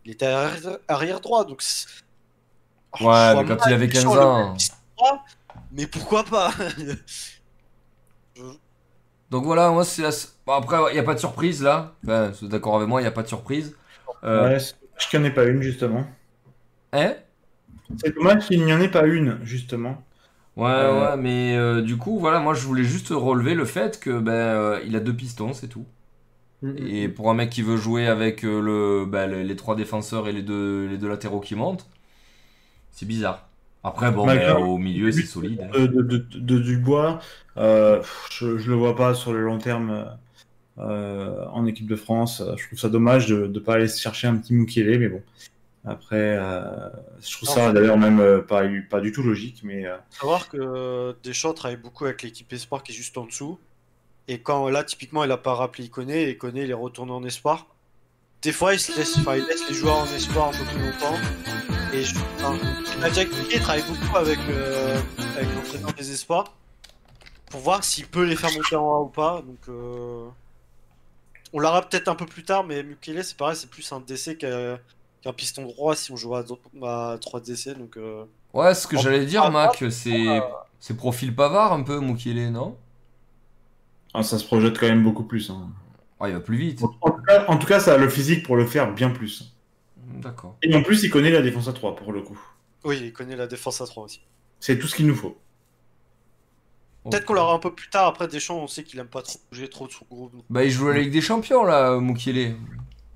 il 0.05 0.11
était 0.11 0.25
arrière, 0.25 0.77
arrière 0.87 1.19
droit 1.21 1.45
donc 1.45 1.61
Oh, 2.99 3.05
Ouais, 3.05 3.33
je 3.35 3.41
mais 3.41 3.45
quand 3.45 3.67
il 3.67 3.73
avait 3.73 3.87
15 3.87 4.03
Deschamps 4.03 4.15
le 4.15 4.21
ans. 4.21 4.57
mais 5.71 5.85
pourquoi 5.85 6.23
pas 6.23 6.51
Donc 9.29 9.43
voilà, 9.45 9.69
moi 9.69 9.83
c'est 9.85 10.01
la... 10.01 10.09
bon, 10.45 10.53
après, 10.53 10.77
il 10.89 10.93
n'y 10.93 10.99
a 10.99 11.03
pas 11.03 11.13
de 11.13 11.19
surprise 11.19 11.61
là. 11.61 11.93
Enfin, 12.03 12.29
vous 12.29 12.45
êtes 12.45 12.51
d'accord 12.51 12.77
avec 12.77 12.87
moi, 12.87 12.99
il 12.99 13.03
n'y 13.03 13.07
a 13.07 13.11
pas 13.11 13.21
de 13.21 13.27
surprise. 13.27 13.75
Euh, 14.23 14.49
Ouais, 14.49 14.59
c'est 14.59 14.75
dommage 14.81 15.09
qu'il 15.09 15.19
n'y 15.19 15.25
en 15.25 15.29
ait 15.29 15.33
pas 15.33 15.43
une, 15.45 15.61
justement. 15.61 16.05
Hein 16.93 17.13
C'est 18.03 18.15
dommage 18.15 18.47
qu'il 18.47 18.65
n'y 18.65 18.73
en 18.73 18.81
ait 18.81 18.89
pas 18.89 19.05
une, 19.05 19.39
justement. 19.43 20.01
Ouais, 20.55 20.65
Euh, 20.77 20.91
ouais, 20.91 21.17
mais 21.17 21.55
euh, 21.55 21.81
du 21.81 21.97
coup, 21.97 22.19
voilà, 22.19 22.39
moi 22.39 22.53
je 22.53 22.65
voulais 22.67 22.83
juste 22.83 23.09
relever 23.11 23.53
le 23.55 23.65
fait 23.65 23.99
que 23.99 24.19
ben 24.19 24.31
euh, 24.33 24.81
il 24.85 24.95
a 24.95 24.99
deux 24.99 25.15
pistons, 25.15 25.53
c'est 25.53 25.67
tout. 25.69 25.85
Mm, 26.61 26.79
Et 26.87 27.09
pour 27.09 27.29
un 27.31 27.35
mec 27.35 27.49
qui 27.51 27.61
veut 27.63 27.77
jouer 27.77 28.07
avec 28.07 28.45
euh, 28.45 28.61
le, 28.61 29.05
bah, 29.05 29.27
le- 29.27 29.43
les 29.43 29.55
trois 29.55 29.75
défenseurs 29.75 30.27
et 30.27 30.33
les 30.33 30.43
deux, 30.43 30.87
les 30.87 30.97
deux 30.97 31.09
latéraux 31.09 31.41
qui 31.41 31.55
montent, 31.55 31.87
c'est 32.91 33.05
bizarre. 33.07 33.49
Après, 33.83 34.11
bon, 34.11 34.27
Malgré- 34.27 34.53
ben, 34.53 34.55
au 34.55 34.77
milieu, 34.77 35.11
c'est 35.11 35.25
solide. 35.25 35.61
hein. 35.61 35.73
De, 35.73 35.87
de, 35.87 36.01
de, 36.01 36.17
de 36.39 36.59
Dubois, 36.59 37.19
euh, 37.57 38.01
je, 38.31 38.57
je 38.57 38.69
le 38.69 38.75
vois 38.75 38.95
pas 38.95 39.13
sur 39.13 39.33
le 39.33 39.41
long 39.43 39.57
terme 39.59 40.17
euh, 40.79 41.45
en 41.47 41.65
équipe 41.67 41.87
de 41.87 41.95
France. 41.97 42.43
Je 42.57 42.67
trouve 42.67 42.79
ça 42.79 42.89
dommage 42.89 43.27
de 43.27 43.47
ne 43.47 43.59
pas 43.59 43.75
aller 43.75 43.87
chercher 43.89 44.27
un 44.27 44.37
petit 44.37 44.53
Mukele, 44.53 44.99
mais 44.99 45.09
bon. 45.09 45.23
Après, 45.85 46.37
euh, 46.37 46.89
je 47.21 47.37
trouve 47.37 47.49
ça 47.49 47.71
d'ailleurs 47.71 47.97
même 47.97 48.19
euh, 48.19 48.41
pas, 48.41 48.63
pas 48.89 48.99
du 48.99 49.11
tout 49.11 49.23
logique, 49.23 49.61
mais. 49.63 49.85
euh, 49.85 49.97
savoir 50.09 50.49
que 50.49 51.15
Deschamps 51.23 51.53
travaille 51.53 51.77
beaucoup 51.77 52.05
avec 52.05 52.21
l'équipe 52.21 52.51
Espoir 52.51 52.83
qui 52.83 52.91
est 52.91 52.95
juste 52.95 53.17
en 53.17 53.25
dessous. 53.25 53.59
Et 54.27 54.39
quand 54.39 54.69
là, 54.69 54.83
typiquement, 54.83 55.23
il 55.23 55.31
a 55.31 55.37
pas 55.37 55.55
rappelé 55.55 55.85
Iconé, 55.85 56.23
et 56.23 56.31
Iconé, 56.31 56.63
il 56.63 56.69
est 56.69 56.73
retourné 56.73 57.11
en 57.11 57.23
Espoir. 57.23 57.67
Des 58.41 58.51
fois, 58.51 58.73
il, 58.73 58.79
se 58.79 58.95
laisse, 58.97 59.17
enfin, 59.17 59.35
il 59.37 59.45
laisse 59.45 59.67
les 59.67 59.73
joueurs 59.73 59.97
en 59.97 60.05
Espoir 60.05 60.49
un 60.49 60.51
peu 60.51 60.63
plus 60.65 60.79
longtemps. 60.79 61.15
Et 61.93 62.03
je, 62.03 62.15
enfin, 62.37 62.57
Kike 63.09 63.61
travaille 63.61 63.83
beaucoup 63.83 64.17
avec, 64.17 64.39
avec 65.35 65.55
l'entraîneur 65.55 65.93
des 65.93 66.11
Espoirs 66.11 66.53
pour 67.49 67.59
voir 67.61 67.83
s'il 67.83 68.07
peut 68.07 68.23
les 68.23 68.35
faire 68.35 68.51
monter 68.53 68.75
en 68.75 68.95
A 68.95 68.99
ou 69.01 69.07
pas. 69.07 69.41
Donc, 69.41 69.59
euh, 69.67 70.27
on 71.51 71.59
l'aura 71.59 71.81
peut-être 71.81 72.07
un 72.07 72.15
peu 72.15 72.25
plus 72.25 72.43
tard, 72.43 72.63
mais 72.63 72.83
Mukele, 72.83 73.23
c'est 73.23 73.35
pareil, 73.37 73.55
c'est 73.55 73.69
plus 73.69 73.91
un 73.91 73.99
DC 73.99 74.37
qu'un 74.37 74.79
qu'un 75.21 75.33
piston 75.33 75.63
droit 75.65 75.95
si 75.95 76.11
on 76.11 76.15
joue 76.15 76.35
à, 76.35 76.43
à 76.83 77.17
3 77.19 77.41
DC. 77.41 77.77
Donc, 77.77 77.97
euh, 77.97 78.23
Ouais, 78.53 78.73
ce 78.73 78.87
que 78.87 78.97
j'allais 78.97 79.25
dire, 79.25 79.49
Mac, 79.51 79.83
c'est 79.91 80.41
c'est 80.79 80.95
profil 80.95 81.35
Pavard 81.35 81.73
un 81.73 81.83
peu, 81.83 81.99
Mukele, 81.99 82.51
non? 82.51 82.77
Ah, 84.13 84.23
ça 84.23 84.39
se 84.39 84.45
projette 84.45 84.79
quand 84.79 84.87
même 84.87 85.03
beaucoup 85.03 85.23
plus. 85.23 85.49
hein. 85.49 85.69
Ouais, 86.19 86.29
il 86.29 86.33
va 86.33 86.39
plus 86.39 86.57
vite. 86.57 86.81
En, 87.01 87.11
tout 87.11 87.21
cas, 87.27 87.45
en 87.47 87.57
tout 87.57 87.67
cas, 87.67 87.79
ça 87.79 87.93
a 87.93 87.97
le 87.97 88.09
physique 88.09 88.45
pour 88.45 88.55
le 88.55 88.65
faire 88.65 88.93
bien 88.93 89.09
plus. 89.09 89.53
D'accord. 90.15 90.55
Et 90.63 90.73
en 90.75 90.81
plus, 90.83 91.03
il 91.03 91.09
connaît 91.09 91.29
la 91.31 91.41
défense 91.41 91.67
à 91.67 91.73
3 91.73 91.95
pour 91.95 92.11
le 92.11 92.21
coup. 92.21 92.39
oui, 92.83 92.99
il 93.03 93.13
connaît 93.13 93.35
la 93.35 93.45
défense 93.47 93.81
à 93.81 93.85
3 93.85 94.05
aussi. 94.05 94.21
C'est 94.59 94.79
tout 94.79 94.87
ce 94.87 94.95
qu'il 94.95 95.05
nous 95.07 95.15
faut. 95.15 95.37
Peut-être 97.09 97.25
qu'on 97.25 97.33
l'aura 97.33 97.53
un 97.53 97.59
peu 97.59 97.73
plus 97.73 97.89
tard. 97.89 98.07
Après, 98.07 98.27
Deschamps, 98.27 98.57
on 98.57 98.67
sait 98.67 98.83
qu'il 98.83 98.99
aime 98.99 99.07
pas 99.07 99.21
trop 99.21 99.39
bouger 99.51 99.69
trop 99.69 99.87
de 99.87 99.91
son 99.91 100.05
groupe. 100.09 100.33
Bah, 100.49 100.63
il 100.63 100.71
joue 100.71 100.87
la 100.89 100.99
Ligue 100.99 101.11
des 101.11 101.21
Champions, 101.21 101.63
là, 101.63 101.99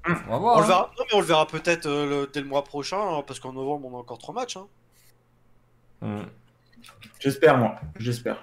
Mukele. 0.07 0.23
On 0.27 0.31
va 0.31 0.37
voir. 0.37 0.55
On 0.55 0.59
le 0.59 0.63
hein. 0.63 0.67
verra, 0.67 0.91
non, 0.97 1.05
mais 1.09 1.15
on 1.17 1.19
le 1.21 1.25
verra 1.25 1.47
peut-être 1.47 1.85
euh, 1.85 2.07
le- 2.23 2.29
dès 2.31 2.41
le 2.41 2.47
mois 2.47 2.63
prochain, 2.63 2.99
hein, 2.99 3.23
parce 3.25 3.39
qu'en 3.39 3.53
novembre, 3.53 3.87
on 3.91 3.95
a 3.97 3.99
encore 3.99 4.17
trois 4.17 4.33
matchs. 4.33 4.57
hein. 4.57 4.67
Hum. 6.01 6.25
J'espère, 7.19 7.57
moi. 7.57 7.75
J'espère. 7.97 8.37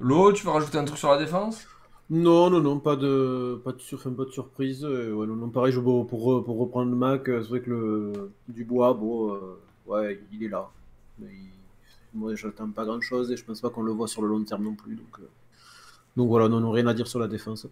Lo, 0.00 0.32
tu 0.32 0.44
veux 0.44 0.50
rajouter 0.52 0.76
un 0.78 0.84
truc 0.84 0.98
sur 0.98 1.10
la 1.10 1.18
défense? 1.18 1.66
Non, 2.10 2.50
non, 2.50 2.60
non, 2.60 2.78
pas 2.80 2.96
de, 2.96 3.60
pas 3.64 3.72
de, 3.72 3.78
sur... 3.80 3.98
enfin, 3.98 4.10
pas 4.12 4.24
de 4.24 4.30
surprise. 4.30 4.84
euh, 4.84 5.12
ouais, 5.14 5.26
non, 5.26 5.36
non, 5.36 5.48
pareil, 5.48 5.72
je, 5.72 5.80
bon, 5.80 6.04
pour, 6.04 6.20
re- 6.26 6.44
pour 6.44 6.58
reprendre 6.58 6.90
le 6.90 6.96
Mac, 6.96 7.28
euh, 7.30 7.42
c'est 7.42 7.48
vrai 7.48 7.60
que 7.60 7.70
le 7.70 8.30
Dubois, 8.48 8.92
bon, 8.92 9.32
euh, 9.34 9.58
ouais, 9.86 10.20
il 10.32 10.42
est 10.44 10.48
là. 10.48 10.68
Mais 11.18 11.28
il- 11.32 11.50
Moi, 12.12 12.34
j'attends 12.34 12.68
pas 12.70 12.84
grand 12.84 13.00
chose 13.00 13.30
et 13.32 13.36
je 13.36 13.44
pense 13.44 13.60
pas 13.60 13.70
qu'on 13.70 13.82
le 13.82 13.92
voit 13.92 14.06
sur 14.08 14.20
le 14.22 14.28
long 14.28 14.44
terme 14.44 14.64
non 14.64 14.74
plus. 14.74 14.94
Donc, 14.96 15.18
euh, 15.20 15.28
donc 16.16 16.28
voilà, 16.28 16.48
non, 16.48 16.60
non, 16.60 16.70
rien 16.70 16.86
à 16.86 16.94
dire 16.94 17.06
sur 17.06 17.18
la 17.20 17.26
défense. 17.28 17.66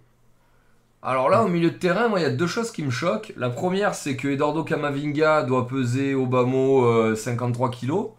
Alors 1.02 1.28
là, 1.28 1.42
au 1.42 1.48
milieu 1.48 1.70
de 1.70 1.76
terrain, 1.76 2.08
moi, 2.08 2.20
il 2.20 2.22
y 2.22 2.26
a 2.26 2.30
deux 2.30 2.46
choses 2.46 2.70
qui 2.70 2.82
me 2.82 2.90
choquent. 2.90 3.32
La 3.36 3.50
première, 3.50 3.94
c'est 3.94 4.16
que 4.16 4.28
Eduardo 4.28 4.62
Camavinga 4.62 5.42
doit 5.42 5.66
peser 5.66 6.14
au 6.14 6.26
bas 6.26 6.44
mot 6.44 6.84
euh, 6.84 7.16
53 7.16 7.70
kilos. 7.70 8.10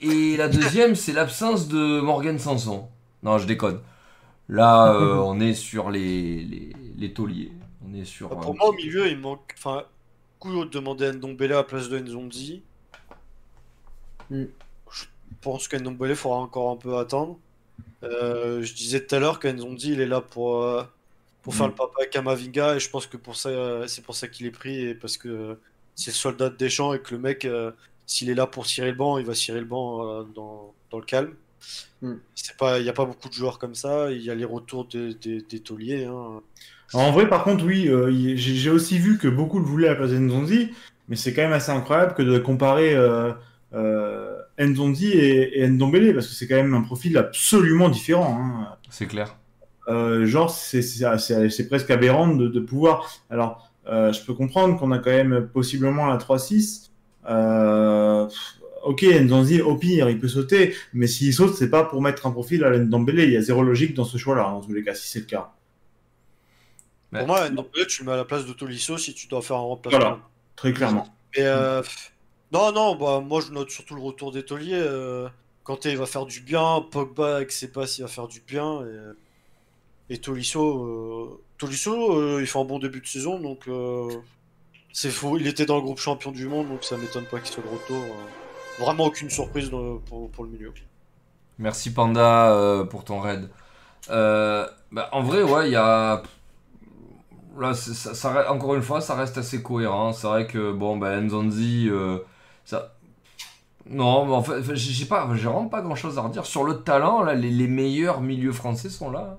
Et 0.00 0.36
la 0.36 0.48
deuxième, 0.48 0.94
c'est 0.94 1.12
l'absence 1.12 1.66
de 1.66 2.00
Morgan 2.00 2.38
Sanson. 2.38 2.86
Non, 3.24 3.38
je 3.38 3.46
déconne. 3.46 3.80
Là, 4.48 4.94
euh, 4.94 5.16
on 5.24 5.40
est 5.40 5.54
sur 5.54 5.90
les, 5.90 6.42
les, 6.42 6.72
les 6.96 7.12
tauliers. 7.12 7.50
On 7.84 7.92
est 7.92 8.04
sur. 8.04 8.28
Bah, 8.28 8.36
pour 8.40 8.54
moi, 8.54 8.68
au 8.68 8.72
milieu, 8.74 9.08
il 9.08 9.18
manque. 9.18 9.54
Enfin, 9.58 9.84
coup 10.38 10.64
demander 10.64 11.06
à 11.06 11.12
Ndombele 11.12 11.52
à 11.52 11.56
la 11.56 11.64
place 11.64 11.88
de 11.88 11.98
Nzondi. 11.98 12.62
Mm. 14.30 14.44
Je 14.90 15.04
pense 15.40 15.66
qu'Ndombele 15.68 16.14
faudra 16.14 16.38
encore 16.38 16.70
un 16.70 16.76
peu 16.76 16.96
attendre. 16.98 17.38
Euh, 18.02 18.62
je 18.62 18.74
disais 18.74 19.04
tout 19.04 19.14
à 19.14 19.18
l'heure 19.18 19.40
qu'Nzondi, 19.40 19.92
il 19.92 20.00
est 20.00 20.06
là 20.06 20.20
pour, 20.20 20.62
euh, 20.62 20.84
pour 21.46 21.54
faire 21.54 21.66
Mm. 21.66 21.70
le 21.70 21.74
papa 21.76 22.06
Kamavinga, 22.10 22.74
et 22.76 22.80
je 22.80 22.90
pense 22.90 23.06
que 23.06 23.16
pour 23.16 23.36
ça, 23.36 23.50
euh, 23.50 23.86
c'est 23.86 24.02
pour 24.04 24.16
ça 24.16 24.26
qu'il 24.26 24.46
est 24.46 24.50
pris, 24.50 24.80
et 24.80 24.94
parce 24.96 25.16
que 25.16 25.56
c'est 25.94 26.10
le 26.10 26.16
soldat 26.16 26.50
de 26.50 26.56
Deschamps, 26.56 26.92
et 26.94 26.98
que 27.00 27.14
le 27.14 27.20
mec, 27.20 27.44
euh, 27.44 27.70
s'il 28.04 28.28
est 28.30 28.34
là 28.34 28.46
pour 28.48 28.66
cirer 28.66 28.90
le 28.90 28.96
banc, 28.96 29.18
il 29.18 29.24
va 29.26 29.34
cirer 29.34 29.60
le 29.60 29.66
banc 29.66 30.04
euh, 30.04 30.24
dans, 30.34 30.74
dans 30.90 30.98
le 30.98 31.04
calme. 31.04 31.34
Mm. 32.02 32.14
C'est 32.34 32.56
pas, 32.56 32.78
il 32.80 32.82
n'y 32.82 32.88
a 32.88 32.92
pas 32.92 33.04
beaucoup 33.06 33.28
de 33.28 33.34
joueurs 33.34 33.58
comme 33.60 33.74
ça, 33.76 34.10
il 34.10 34.22
y 34.22 34.30
a 34.30 34.34
les 34.34 34.44
retours 34.44 34.86
des, 34.86 35.14
des, 35.14 35.40
des 35.42 35.60
tauliers. 35.60 36.04
hein. 36.06 36.40
En 36.94 37.10
vrai, 37.12 37.28
par 37.28 37.44
contre, 37.44 37.64
oui, 37.64 37.88
euh, 37.88 38.10
j'ai 38.36 38.70
aussi 38.70 38.98
vu 38.98 39.18
que 39.18 39.28
beaucoup 39.28 39.58
le 39.60 39.64
voulaient 39.64 39.88
à 39.88 39.92
la 39.92 39.96
place 39.96 40.10
d'Enzondi, 40.12 40.70
mais 41.08 41.16
c'est 41.16 41.32
quand 41.34 41.42
même 41.42 41.52
assez 41.52 41.70
incroyable 41.72 42.14
que 42.14 42.22
de 42.22 42.38
comparer 42.38 42.94
euh, 42.94 43.32
euh, 43.74 44.36
Nzondi 44.58 45.08
et, 45.12 45.60
et 45.60 45.68
Ndombele, 45.68 46.14
parce 46.14 46.26
que 46.28 46.34
c'est 46.34 46.46
quand 46.48 46.56
même 46.56 46.74
un 46.74 46.82
profil 46.82 47.16
absolument 47.18 47.88
différent. 47.88 48.36
hein. 48.40 48.76
C'est 48.90 49.06
clair. 49.06 49.36
Euh, 49.88 50.26
genre, 50.26 50.50
c'est- 50.50 50.82
c'est 50.82 51.18
c'est- 51.18 51.50
c'est 51.50 51.68
presque 51.68 51.90
aberrant 51.90 52.28
de, 52.28 52.48
de 52.48 52.60
pouvoir. 52.60 53.08
Alors, 53.30 53.70
euh, 53.86 54.12
je 54.12 54.20
peux 54.24 54.34
comprendre 54.34 54.78
qu'on 54.78 54.90
a 54.92 54.98
quand 54.98 55.10
même 55.10 55.48
possiblement 55.52 56.06
la 56.06 56.16
3-6. 56.16 56.92
Euh, 57.28 58.28
ok, 58.84 59.02
Nzonzi, 59.02 59.60
au 59.60 59.76
pire, 59.76 60.10
il 60.10 60.18
peut 60.18 60.28
sauter, 60.28 60.74
mais 60.92 61.06
s'il 61.06 61.32
saute, 61.32 61.54
c'est 61.54 61.70
pas 61.70 61.84
pour 61.84 62.02
mettre 62.02 62.26
un 62.26 62.30
profil 62.32 62.64
à 62.64 62.76
Ndombele. 62.76 63.20
Il 63.20 63.30
y 63.32 63.36
a 63.36 63.42
zéro 63.42 63.62
logique 63.62 63.94
dans 63.94 64.04
ce 64.04 64.16
choix-là, 64.18 64.48
en 64.48 64.60
tous 64.60 64.72
les 64.72 64.82
cas, 64.82 64.94
si 64.94 65.08
c'est 65.08 65.20
le 65.20 65.26
cas. 65.26 65.52
Ouais. 67.12 67.20
Pour 67.20 67.28
moi, 67.28 67.48
Ndombele, 67.48 67.86
tu 67.86 68.02
le 68.02 68.06
mets 68.06 68.12
à 68.14 68.16
la 68.16 68.24
place 68.24 68.44
de 68.46 68.52
Tolisso 68.52 68.98
si 68.98 69.14
tu 69.14 69.28
dois 69.28 69.42
faire 69.42 69.56
un 69.56 69.60
remplacement. 69.60 69.98
Voilà. 70.00 70.18
Très 70.56 70.72
clairement. 70.72 71.06
Mais 71.36 71.44
euh, 71.44 71.82
non, 72.52 72.72
non, 72.72 72.96
bah, 72.96 73.20
moi 73.20 73.40
je 73.46 73.52
note 73.52 73.70
surtout 73.70 73.94
le 73.94 74.00
retour 74.02 74.32
des 74.32 74.42
tauliers. 74.44 74.72
Euh, 74.74 75.28
Kanté 75.64 75.90
il 75.90 75.98
va 75.98 76.06
faire 76.06 76.26
du 76.26 76.40
bien, 76.40 76.84
Pogba 76.90 77.36
avec 77.36 77.52
ses 77.52 77.68
passes 77.70 77.98
il 77.98 78.02
va 78.02 78.08
faire 78.08 78.26
du 78.28 78.40
bien. 78.40 78.82
Et, 78.82 78.94
et 80.08 80.18
Tolisso, 80.18 80.84
euh, 80.84 81.42
euh, 81.62 82.40
il 82.40 82.46
fait 82.46 82.58
un 82.58 82.64
bon 82.64 82.78
début 82.78 83.00
de 83.00 83.06
saison 83.06 83.40
donc 83.40 83.66
euh, 83.68 84.08
c'est 84.92 85.10
faux. 85.10 85.36
Il 85.38 85.46
était 85.46 85.66
dans 85.66 85.76
le 85.76 85.82
groupe 85.82 85.98
champion 85.98 86.30
du 86.30 86.46
monde 86.46 86.68
donc 86.68 86.84
ça 86.84 86.96
m'étonne 86.96 87.24
pas 87.24 87.40
qu'il 87.40 87.52
soit 87.52 87.62
de 87.62 87.68
retour. 87.68 88.02
Vraiment 88.78 89.06
aucune 89.06 89.30
surprise 89.30 89.70
pour, 89.70 90.44
le 90.44 90.50
milieu. 90.50 90.72
Merci 91.58 91.92
Panda 91.92 92.84
pour 92.90 93.04
ton 93.04 93.20
raid. 93.20 93.48
Bah, 94.08 95.08
en 95.12 95.22
vrai, 95.22 95.42
ouais, 95.42 95.68
il 95.68 95.72
y 95.72 95.76
a. 95.76 96.22
Là, 97.58 97.72
encore 98.50 98.74
une 98.74 98.82
fois, 98.82 99.00
ça 99.00 99.14
reste 99.14 99.38
assez 99.38 99.62
cohérent. 99.62 100.12
C'est 100.12 100.26
vrai 100.26 100.46
que, 100.46 100.72
bon, 100.72 100.98
ben, 100.98 101.28
ça. 102.64 102.94
Non, 103.88 104.26
mais 104.26 104.34
en 104.34 104.42
fait, 104.42 104.74
j'ai 104.74 105.06
pas, 105.06 105.24
vraiment 105.24 105.68
pas 105.68 105.80
grand 105.80 105.94
chose 105.94 106.18
à 106.18 106.22
redire. 106.22 106.44
Sur 106.44 106.64
le 106.64 106.82
talent, 106.82 107.22
là, 107.22 107.34
les, 107.34 107.50
les 107.50 107.66
meilleurs 107.66 108.20
milieux 108.20 108.52
français 108.52 108.90
sont 108.90 109.10
là. 109.10 109.38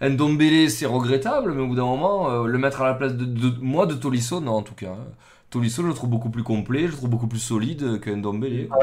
Ndombele, 0.00 0.70
c'est 0.70 0.86
regrettable, 0.86 1.52
mais 1.52 1.62
au 1.62 1.66
bout 1.68 1.74
d'un 1.74 1.84
moment, 1.84 2.30
euh, 2.30 2.46
le 2.46 2.58
mettre 2.58 2.82
à 2.82 2.86
la 2.86 2.94
place 2.94 3.14
de, 3.14 3.24
de- 3.24 3.58
moi, 3.60 3.86
de 3.86 3.94
Tolisso, 3.94 4.40
non, 4.40 4.52
en 4.56 4.62
tout 4.62 4.74
cas. 4.74 4.94
Tolisso, 5.50 5.82
je 5.82 5.88
le 5.88 5.94
trouve 5.94 6.10
beaucoup 6.10 6.30
plus 6.30 6.42
complet, 6.44 6.82
je 6.82 6.86
le 6.92 6.96
trouve 6.96 7.10
beaucoup 7.10 7.26
plus 7.26 7.38
solide 7.40 7.98
que 8.00 8.10
Ndombele. 8.10 8.68
quoi. 8.68 8.78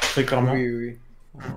Très 0.00 0.24
clairement. 0.24 0.52
Oui. 0.52 0.96
Voilà, 1.34 1.54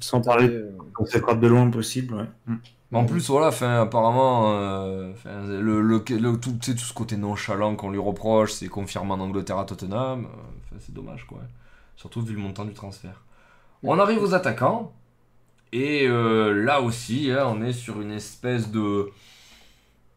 Sans 0.00 0.20
parler 0.20 0.48
Euh, 0.48 0.70
de 1.00 1.06
cette 1.06 1.22
frappe 1.22 1.40
de 1.40 1.46
loin 1.46 1.68
possible. 1.70 2.14
Ouais. 2.14 2.24
Mm. 2.46 2.54
Mais 2.90 2.98
en 2.98 3.04
plus, 3.04 3.28
voilà, 3.28 3.50
fin, 3.50 3.82
apparemment, 3.82 4.52
euh, 4.54 5.12
fin, 5.14 5.42
le, 5.46 5.82
le, 5.82 6.02
le- 6.08 6.40
tout, 6.40 6.52
tout 6.52 6.76
ce 6.78 6.94
côté 6.94 7.16
nonchalant 7.18 7.76
qu'on 7.76 7.90
lui 7.90 7.98
reproche, 7.98 8.52
c'est 8.52 8.68
confirmé 8.68 9.12
en 9.12 9.20
Angleterre 9.20 9.58
à 9.58 9.64
Tottenham. 9.66 10.24
euh, 10.24 10.76
c'est 10.80 10.94
dommage, 10.94 11.26
quoi. 11.26 11.38
Surtout 11.96 12.22
vu 12.22 12.34
le 12.34 12.40
montant 12.40 12.64
du 12.64 12.72
transfert. 12.72 13.20
On 13.82 13.98
arrive 13.98 14.22
aux 14.22 14.32
attaquants. 14.34 14.92
Et 15.72 16.06
euh, 16.06 16.52
là 16.52 16.80
aussi, 16.82 17.30
hein, 17.30 17.46
on 17.46 17.62
est 17.62 17.72
sur 17.72 18.00
une 18.00 18.12
espèce 18.12 18.70
de. 18.70 19.10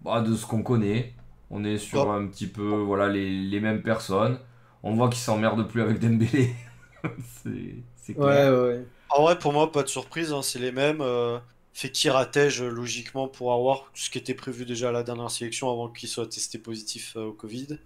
bah, 0.01 0.21
de 0.21 0.35
ce 0.35 0.45
qu'on 0.45 0.63
connaît. 0.63 1.13
On 1.49 1.63
est 1.63 1.77
sur 1.77 2.07
Oh. 2.07 2.09
un 2.09 2.27
petit 2.27 2.47
peu 2.47 2.63
voilà, 2.81 3.09
les, 3.09 3.29
les 3.29 3.59
mêmes 3.59 3.83
personnes. 3.83 4.39
On 4.83 4.95
voit 4.95 5.09
qu'ils 5.09 5.19
s'emmerdent 5.21 5.67
plus 5.67 5.81
avec 5.81 5.99
Dembélé. 5.99 6.55
c'est 7.43 7.83
c'est 7.95 8.15
clair. 8.15 8.45
Ouais, 8.45 8.49
ouais, 8.49 8.59
ouais. 8.67 8.87
En 9.09 9.23
vrai, 9.23 9.37
pour 9.39 9.53
moi, 9.53 9.71
pas 9.71 9.83
de 9.83 9.87
surprise, 9.89 10.31
hein, 10.33 10.41
c'est 10.41 10.59
les 10.59 10.71
mêmes. 10.71 11.01
Euh, 11.01 11.39
Fekir 11.73 12.15
attège 12.17 12.61
euh, 12.61 12.69
logiquement 12.69 13.27
pour 13.27 13.53
avoir 13.53 13.89
ce 13.93 14.09
qui 14.09 14.17
était 14.17 14.33
prévu 14.35 14.65
déjà 14.65 14.89
à 14.89 14.91
la 14.91 15.03
dernière 15.03 15.31
sélection 15.31 15.71
avant 15.71 15.89
qu'il 15.89 16.09
soit 16.09 16.27
testé 16.27 16.59
positif 16.59 17.15
euh, 17.15 17.25
au 17.27 17.33
Covid. 17.33 17.79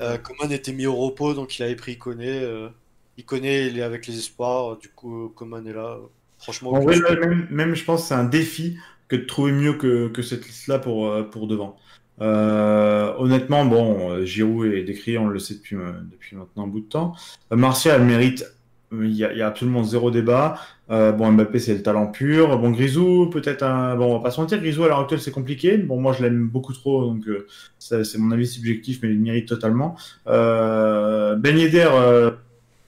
Euh, 0.00 0.18
Coman 0.18 0.52
était 0.52 0.72
mis 0.72 0.86
au 0.86 0.96
repos, 0.96 1.34
donc 1.34 1.58
il 1.58 1.62
avait 1.64 1.76
pris 1.76 1.92
Iconé. 1.94 2.28
Euh, 2.42 2.70
Iconé, 3.18 3.66
il 3.68 3.78
est 3.78 3.82
avec 3.82 4.06
les 4.06 4.18
espoirs, 4.18 4.78
du 4.78 4.90
coup, 4.90 5.30
Coman 5.30 5.66
est 5.66 5.72
là. 5.72 5.98
Franchement, 6.38 6.72
En 6.72 6.80
vrai, 6.80 6.98
même, 7.20 7.46
même, 7.50 7.74
je 7.74 7.84
pense 7.84 8.02
que 8.02 8.08
c'est 8.08 8.14
un 8.14 8.24
défi 8.24 8.78
que 9.08 9.16
de 9.16 9.24
trouver 9.24 9.52
mieux 9.52 9.74
que, 9.74 10.08
que 10.08 10.22
cette 10.22 10.46
liste-là 10.46 10.78
pour, 10.78 11.08
euh, 11.08 11.22
pour 11.22 11.46
devant. 11.46 11.76
Euh, 12.20 13.12
honnêtement, 13.18 13.64
bon, 13.64 14.10
euh, 14.10 14.24
Giroud 14.24 14.72
est 14.72 14.82
décrié, 14.82 15.18
on 15.18 15.28
le 15.28 15.38
sait 15.38 15.54
depuis, 15.54 15.76
euh, 15.76 15.92
depuis 16.10 16.36
maintenant 16.36 16.64
un 16.64 16.68
bout 16.68 16.80
de 16.80 16.88
temps. 16.88 17.14
Martial 17.50 18.02
mérite, 18.02 18.44
il 18.92 19.12
y, 19.12 19.24
a, 19.24 19.32
il 19.32 19.38
y 19.38 19.42
a 19.42 19.46
absolument 19.46 19.84
zéro 19.84 20.10
débat. 20.10 20.58
Euh, 20.90 21.12
bon, 21.12 21.30
Mbappé, 21.32 21.58
c'est 21.58 21.74
le 21.74 21.82
talent 21.82 22.06
pur. 22.06 22.58
Bon, 22.58 22.70
Grisou, 22.70 23.28
peut-être 23.30 23.62
un. 23.62 23.94
Bon, 23.96 24.14
on 24.14 24.16
va 24.18 24.22
pas 24.22 24.30
se 24.30 24.40
mentir, 24.40 24.58
Grisou 24.58 24.84
à 24.84 24.88
l'heure 24.88 25.00
actuelle, 25.00 25.20
c'est 25.20 25.30
compliqué. 25.30 25.76
Bon, 25.76 26.00
moi, 26.00 26.14
je 26.14 26.22
l'aime 26.22 26.48
beaucoup 26.48 26.72
trop, 26.72 27.04
donc 27.04 27.28
euh, 27.28 27.46
c'est 27.78 28.16
mon 28.16 28.30
avis 28.30 28.46
subjectif, 28.46 29.00
mais 29.02 29.10
il 29.10 29.20
mérite 29.20 29.46
totalement. 29.46 29.96
Euh, 30.26 31.36
ben 31.36 31.56
Yedder, 31.56 31.88
euh, 31.92 32.30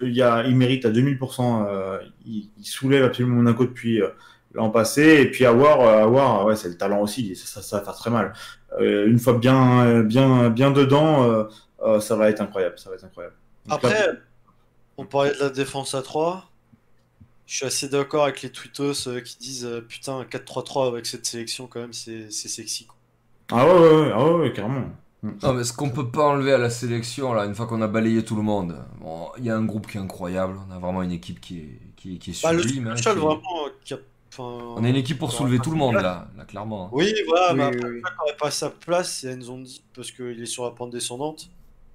il, 0.02 0.14
y 0.14 0.22
a, 0.22 0.44
il 0.46 0.56
mérite 0.56 0.84
à 0.84 0.90
2000%. 0.90 1.66
euh, 1.68 1.98
il, 2.26 2.48
il 2.58 2.64
soulève 2.64 3.04
absolument 3.04 3.36
Monaco 3.36 3.64
depuis 3.66 4.00
euh, 4.02 4.08
l'an 4.52 4.70
passé. 4.70 5.02
Et 5.22 5.30
puis 5.30 5.44
avoir, 5.46 5.80
euh, 5.80 6.04
avoir 6.04 6.44
ouais, 6.46 6.56
c'est 6.56 6.68
le 6.68 6.76
talent 6.76 7.00
aussi. 7.00 7.36
Ça, 7.36 7.62
ça, 7.62 7.78
va 7.78 7.84
faire 7.84 7.94
très 7.94 8.10
mal. 8.10 8.32
Euh, 8.80 9.06
une 9.06 9.18
fois 9.18 9.34
bien, 9.38 10.02
bien, 10.02 10.50
bien 10.50 10.70
dedans, 10.70 11.24
euh, 11.24 11.44
euh, 11.82 12.00
ça 12.00 12.16
va 12.16 12.30
être 12.30 12.40
incroyable. 12.40 12.78
Ça 12.78 12.90
va 12.90 12.96
être 12.96 13.04
incroyable. 13.04 13.34
Après, 13.68 14.10
on 14.96 15.06
parlait 15.06 15.32
de 15.34 15.38
la 15.40 15.50
défense 15.50 15.94
à 15.94 16.02
3. 16.02 16.50
Je 17.46 17.56
suis 17.56 17.66
assez 17.66 17.88
d'accord 17.88 18.24
avec 18.24 18.42
les 18.42 18.50
tweetos 18.50 19.08
euh, 19.08 19.20
qui 19.20 19.36
disent 19.38 19.66
euh, 19.66 19.80
putain 19.80 20.22
4-3-3 20.22 20.86
avec 20.88 21.06
cette 21.06 21.26
sélection 21.26 21.66
quand 21.66 21.80
même 21.80 21.92
c'est 21.92 22.30
c'est 22.30 22.46
sexy. 22.48 22.86
quoi. 22.86 22.96
Ah 23.50 23.66
ouais, 23.66 23.72
ouais, 23.80 24.00
ouais, 24.02 24.10
ah 24.14 24.24
ouais, 24.24 24.40
ouais, 24.42 24.52
carrément. 24.52 24.84
Non, 25.22 25.52
mais 25.52 25.64
ce 25.64 25.72
qu'on 25.74 25.90
peut 25.90 26.10
pas 26.10 26.28
enlever 26.28 26.52
à 26.54 26.58
la 26.58 26.70
sélection, 26.70 27.34
là, 27.34 27.44
une 27.44 27.54
fois 27.54 27.66
qu'on 27.66 27.82
a 27.82 27.86
balayé 27.88 28.24
tout 28.24 28.36
le 28.36 28.42
monde, 28.42 28.76
bon, 29.00 29.28
il 29.36 29.44
y 29.44 29.50
a 29.50 29.56
un 29.56 29.64
groupe 29.64 29.86
qui 29.86 29.98
est 29.98 30.00
incroyable. 30.00 30.58
On 30.68 30.74
a 30.74 30.78
vraiment 30.78 31.02
une 31.02 31.12
équipe 31.12 31.40
qui 31.40 31.58
est, 31.58 31.78
qui 31.96 32.14
est, 32.14 32.18
qui 32.18 32.30
est 32.30 32.42
Bah, 32.42 32.52
le 32.54 32.62
sublime. 32.62 32.86
hein, 32.88 32.96
seul 32.96 33.12
qui 33.14 33.18
est- 33.18 33.22
vraiment 33.22 33.42
qui 33.84 33.94
a. 33.94 33.98
enfin, 34.32 34.42
On 34.76 34.82
a 34.84 34.88
une 34.88 34.96
équipe 34.96 35.18
pour 35.18 35.32
soulever 35.32 35.58
tout 35.58 35.70
le 35.70 35.76
monde, 35.76 35.94
là, 35.96 36.28
là 36.38 36.44
clairement. 36.44 36.88
Oui, 36.92 37.12
voilà, 37.28 37.52
Oui, 37.52 37.58
mais 37.58 37.64
oui, 37.64 37.68
après, 37.76 37.88
oui. 37.88 37.94
le 37.96 38.00
mec 38.02 38.12
n'aurait 38.18 38.36
pas 38.40 38.50
sa 38.50 38.70
place, 38.70 39.12
c'est 39.18 39.36
Nzondi, 39.36 39.82
parce 39.94 40.10
qu'il 40.10 40.40
est 40.42 40.46
sur 40.46 40.64
la 40.64 40.70
pente 40.70 40.90
descendante. 40.90 41.50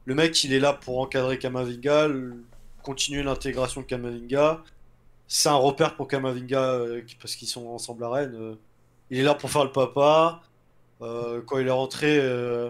Le 0.06 0.14
mec, 0.14 0.44
il 0.44 0.54
est 0.54 0.60
là 0.60 0.74
pour 0.74 1.00
encadrer 1.00 1.40
Kamavinga, 1.40 2.08
le- 2.08 2.36
continuer 2.84 3.24
l'intégration 3.24 3.82
de 3.82 3.88
Kamavinga. 3.88 4.62
C'est 5.28 5.50
un 5.50 5.56
repère 5.56 5.96
pour 5.96 6.08
Kamavinga, 6.08 6.62
euh, 6.62 7.02
parce 7.20 7.36
qu'ils 7.36 7.48
sont 7.48 7.66
ensemble 7.70 8.04
à 8.04 8.10
Rennes. 8.10 8.36
euh. 8.40 8.54
Il 9.10 9.18
est 9.18 9.24
là 9.24 9.34
pour 9.34 9.50
faire 9.50 9.64
le 9.64 9.72
papa. 9.72 10.42
Euh, 11.02 11.42
quand 11.48 11.58
il 11.58 11.66
est 11.68 11.72
rentré, 11.72 12.20
euh, 12.20 12.70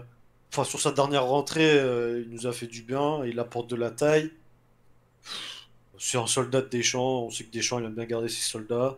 sur 0.63 0.79
sa 0.79 0.91
dernière 0.91 1.25
rentrée, 1.25 1.77
euh, 1.77 2.23
il 2.25 2.31
nous 2.33 2.47
a 2.47 2.51
fait 2.53 2.67
du 2.67 2.81
bien, 2.83 3.25
il 3.25 3.39
apporte 3.39 3.69
de 3.69 3.75
la 3.75 3.91
taille. 3.91 4.31
C'est 5.97 6.17
un 6.17 6.27
soldat 6.27 6.61
de 6.61 6.69
Deschamps, 6.69 7.23
on 7.25 7.29
sait 7.29 7.43
que 7.43 7.51
Deschamps 7.51 7.79
il 7.79 7.85
aime 7.85 7.95
bien 7.95 8.05
garder 8.05 8.27
ses 8.27 8.41
soldats, 8.43 8.97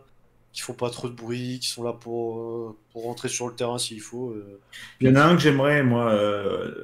qui 0.52 0.62
font 0.62 0.72
pas 0.72 0.90
trop 0.90 1.08
de 1.08 1.14
bruit, 1.14 1.58
qui 1.60 1.68
sont 1.68 1.82
là 1.82 1.92
pour, 1.92 2.40
euh, 2.40 2.76
pour 2.92 3.04
rentrer 3.04 3.28
sur 3.28 3.48
le 3.48 3.54
terrain 3.54 3.78
s'il 3.78 4.00
faut. 4.00 4.30
euh. 4.30 4.60
Il 5.00 5.08
y 5.08 5.10
en 5.10 5.16
a 5.16 5.22
un 5.22 5.34
que 5.34 5.40
j'aimerais, 5.42 5.82
moi, 5.82 6.12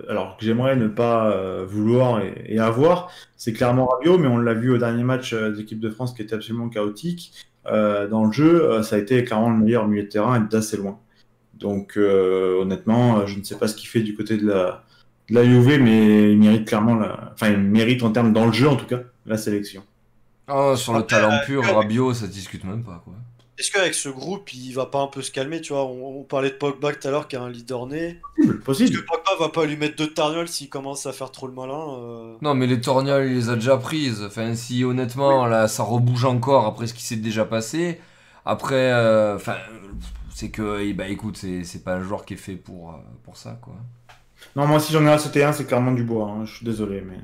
alors 0.09 0.37
que 0.37 0.45
j'aimerais 0.45 0.77
ne 0.77 0.89
pas 0.89 1.65
vouloir 1.65 2.21
et, 2.21 2.45
et 2.47 2.59
avoir, 2.59 3.11
c'est 3.37 3.53
clairement 3.53 3.87
Rabiot, 3.87 4.19
mais 4.19 4.29
on 4.29 4.39
l'a 4.39 4.55
vu 4.55 4.71
au 4.71 4.79
dernier 4.79 5.03
match 5.03 5.35
d'équipe 5.35 5.81
de 5.81 5.91
France 5.91 6.15
qui 6.15 6.23
était 6.23 6.35
absolument 6.35 6.69
chaotique. 6.69 7.33
Dans 7.67 8.25
le 8.25 8.33
jeu, 8.33 8.83
ça 8.83 8.97
a 8.97 8.99
été 8.99 9.25
clairement 9.25 9.51
le 9.51 9.57
meilleur 9.65 9.89
milieu 9.89 10.03
de 10.05 10.09
terrain 10.09 10.43
et 10.43 10.49
d'assez 10.49 10.77
loin. 10.77 10.99
Donc, 11.59 11.97
euh, 11.97 12.61
honnêtement, 12.61 13.19
euh, 13.19 13.27
je 13.27 13.39
ne 13.39 13.45
sais 13.45 13.57
pas 13.57 13.69
ce 13.69 13.75
qu'il 13.75 13.89
fait 13.89 14.01
du 14.01 14.15
côté 14.15 14.37
de 14.37 14.47
la, 14.47 14.85
de 15.31 15.35
la 15.35 15.45
Juve, 15.45 15.81
mais 15.81 16.33
il 16.33 16.39
mérite 16.39 16.67
clairement, 16.67 16.95
la... 16.95 17.33
enfin, 17.35 17.51
il 17.51 17.59
mérite 17.59 18.03
en 18.03 18.11
termes 18.11 18.33
dans 18.33 18.47
le 18.47 18.53
jeu, 18.53 18.69
en 18.69 18.77
tout 18.77 18.87
cas, 18.87 19.01
la 19.27 19.37
sélection. 19.37 19.83
Ah, 20.47 20.75
sur 20.77 20.93
le 20.93 21.01
Après, 21.01 21.17
talent 21.17 21.39
pur, 21.47 21.65
Rabiot, 21.65 22.13
ça 22.15 22.27
discute 22.27 22.65
même 22.65 22.85
pas, 22.85 23.01
quoi. 23.05 23.15
Est-ce 23.57 23.71
qu'avec 23.71 23.95
ce 23.95 24.09
groupe, 24.09 24.53
il 24.53 24.73
va 24.73 24.87
pas 24.87 24.99
un 24.99 25.07
peu 25.07 25.23
se 25.23 25.31
calmer, 25.31 25.61
tu 25.61 25.73
vois? 25.73 25.85
On, 25.85 26.19
on 26.19 26.23
parlait 26.25 26.51
de 26.51 26.57
Pogba 26.57 26.93
tout 26.93 27.07
à 27.07 27.13
l'heure 27.13 27.29
qui 27.29 27.37
a 27.37 27.41
un 27.43 27.49
leader 27.49 27.87
né. 27.87 28.21
Est-ce 28.43 28.53
Possible. 28.65 28.99
que 28.99 29.07
Pogba 29.07 29.31
va 29.39 29.49
pas 29.49 29.65
lui 29.65 29.77
mettre 29.77 29.95
deux 29.95 30.13
tarnioles 30.13 30.49
s'il 30.49 30.69
commence 30.69 31.07
à 31.07 31.13
faire 31.13 31.31
trop 31.31 31.47
le 31.47 31.53
malin 31.53 31.87
euh? 31.99 32.35
Non, 32.43 32.55
mais 32.55 32.67
les 32.67 32.81
torgnoles, 32.81 33.29
il 33.29 33.35
les 33.37 33.49
a 33.51 33.55
déjà 33.55 33.77
prises. 33.77 34.25
Enfin, 34.27 34.57
si 34.57 34.83
honnêtement, 34.83 35.47
là, 35.47 35.69
ça 35.69 35.85
rebouge 35.85 36.25
encore 36.25 36.67
après 36.67 36.89
ce 36.89 36.95
qui 36.95 37.05
s'est 37.05 37.15
déjà 37.15 37.45
passé. 37.45 38.01
Après, 38.45 38.91
euh, 38.93 39.37
enfin, 39.37 39.55
c'est 40.35 40.51
que, 40.51 40.93
ben, 40.93 41.11
écoute, 41.11 41.37
c'est 41.39 41.65
c'est 41.65 41.83
pas 41.85 41.95
un 41.95 42.03
joueur 42.03 42.25
qui 42.27 42.35
est 42.35 42.37
fait 42.37 42.57
pour, 42.57 42.91
euh, 42.91 42.95
pour 43.23 43.37
ça, 43.39 43.59
quoi. 43.63 43.75
Non, 44.57 44.67
moi, 44.67 44.79
si 44.81 44.93
j'en 44.93 45.07
ai 45.07 45.11
un 45.11 45.17
sauté 45.17 45.43
un, 45.45 45.53
c'est 45.53 45.65
clairement 45.65 45.93
du 45.93 46.03
bois. 46.05 46.29
hein, 46.29 46.45
Je 46.45 46.57
suis 46.57 46.67
désolé, 46.67 47.01
mais. 47.01 47.17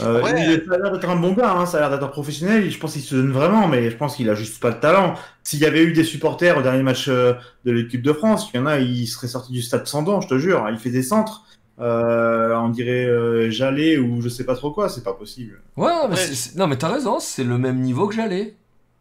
Euh, 0.00 0.22
Ouais. 0.22 0.30
il 0.64 0.72
a 0.72 0.78
l'air 0.78 0.92
d'être 0.92 1.08
un 1.10 1.16
bon 1.16 1.32
gars, 1.32 1.52
hein, 1.52 1.66
ça 1.66 1.76
a 1.78 1.80
l'air 1.80 1.90
d'être 1.90 2.04
un 2.04 2.08
professionnel. 2.08 2.70
Je 2.70 2.78
pense 2.78 2.92
qu'il 2.94 3.02
se 3.02 3.14
donne 3.16 3.32
vraiment, 3.32 3.66
mais 3.68 3.90
je 3.90 3.96
pense 3.96 4.16
qu'il 4.16 4.28
a 4.30 4.34
juste 4.34 4.60
pas 4.60 4.70
le 4.70 4.78
talent. 4.80 5.14
S'il 5.42 5.58
y 5.60 5.66
avait 5.66 5.82
eu 5.82 5.92
des 5.92 6.04
supporters 6.04 6.56
au 6.56 6.62
dernier 6.62 6.82
match 6.84 7.06
euh, 7.08 7.34
de 7.64 7.72
l'équipe 7.72 8.02
de 8.02 8.12
France, 8.12 8.48
il 8.54 8.58
y 8.58 8.60
en 8.60 8.66
a, 8.66 8.78
il 8.78 9.06
serait 9.08 9.26
sorti 9.28 9.52
du 9.52 9.60
stade 9.62 9.86
sans 9.86 10.02
dents, 10.02 10.20
je 10.20 10.28
te 10.28 10.38
jure. 10.38 10.66
Il 10.70 10.78
fait 10.78 10.90
des 10.90 11.02
centres, 11.02 11.44
euh, 11.80 12.54
on 12.56 12.68
dirait 12.68 13.06
euh, 13.06 13.50
Jallet 13.50 13.98
ou 13.98 14.20
je 14.22 14.28
sais 14.28 14.44
pas 14.44 14.54
trop 14.54 14.70
quoi, 14.70 14.88
c'est 14.88 15.02
pas 15.04 15.14
possible. 15.14 15.60
Ouais, 15.76 15.88
non, 15.92 16.08
mais, 16.08 16.14
Ouais. 16.14 16.20
c'est- 16.20 16.34
c'est- 16.34 16.56
non, 16.58 16.66
mais 16.68 16.76
t'as 16.76 16.92
raison, 16.92 17.18
c'est 17.18 17.44
le 17.44 17.58
même 17.58 17.80
niveau 17.80 18.06
que 18.08 18.14
j'allais. 18.14 18.54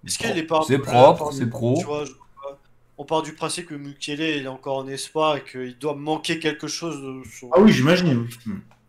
Est-ce 0.06 0.18
qu'il 0.18 0.36
est 0.38 0.44
pas 0.44 0.62
C'est 0.68 0.80
propre, 0.80 1.32
c'est 1.32 1.48
pro. 1.50 1.76
tu 1.80 1.86
vois, 1.86 2.06
je- 2.06 2.12
On 2.98 3.06
part 3.06 3.22
du 3.22 3.34
principe 3.34 3.68
que 3.68 3.76
Mukele 3.76 4.22
il 4.22 4.44
est 4.46 4.48
encore 4.48 4.78
en 4.78 4.88
espoir 4.88 5.38
et 5.38 5.44
qu'il 5.44 5.78
doit 5.78 5.96
manquer 5.96 6.40
quelque 6.40 6.68
chose. 6.68 6.96
de 7.02 7.22
son- 7.30 7.50
Ah 7.54 7.60
oui, 7.62 7.72
j'imagine. 7.72 8.26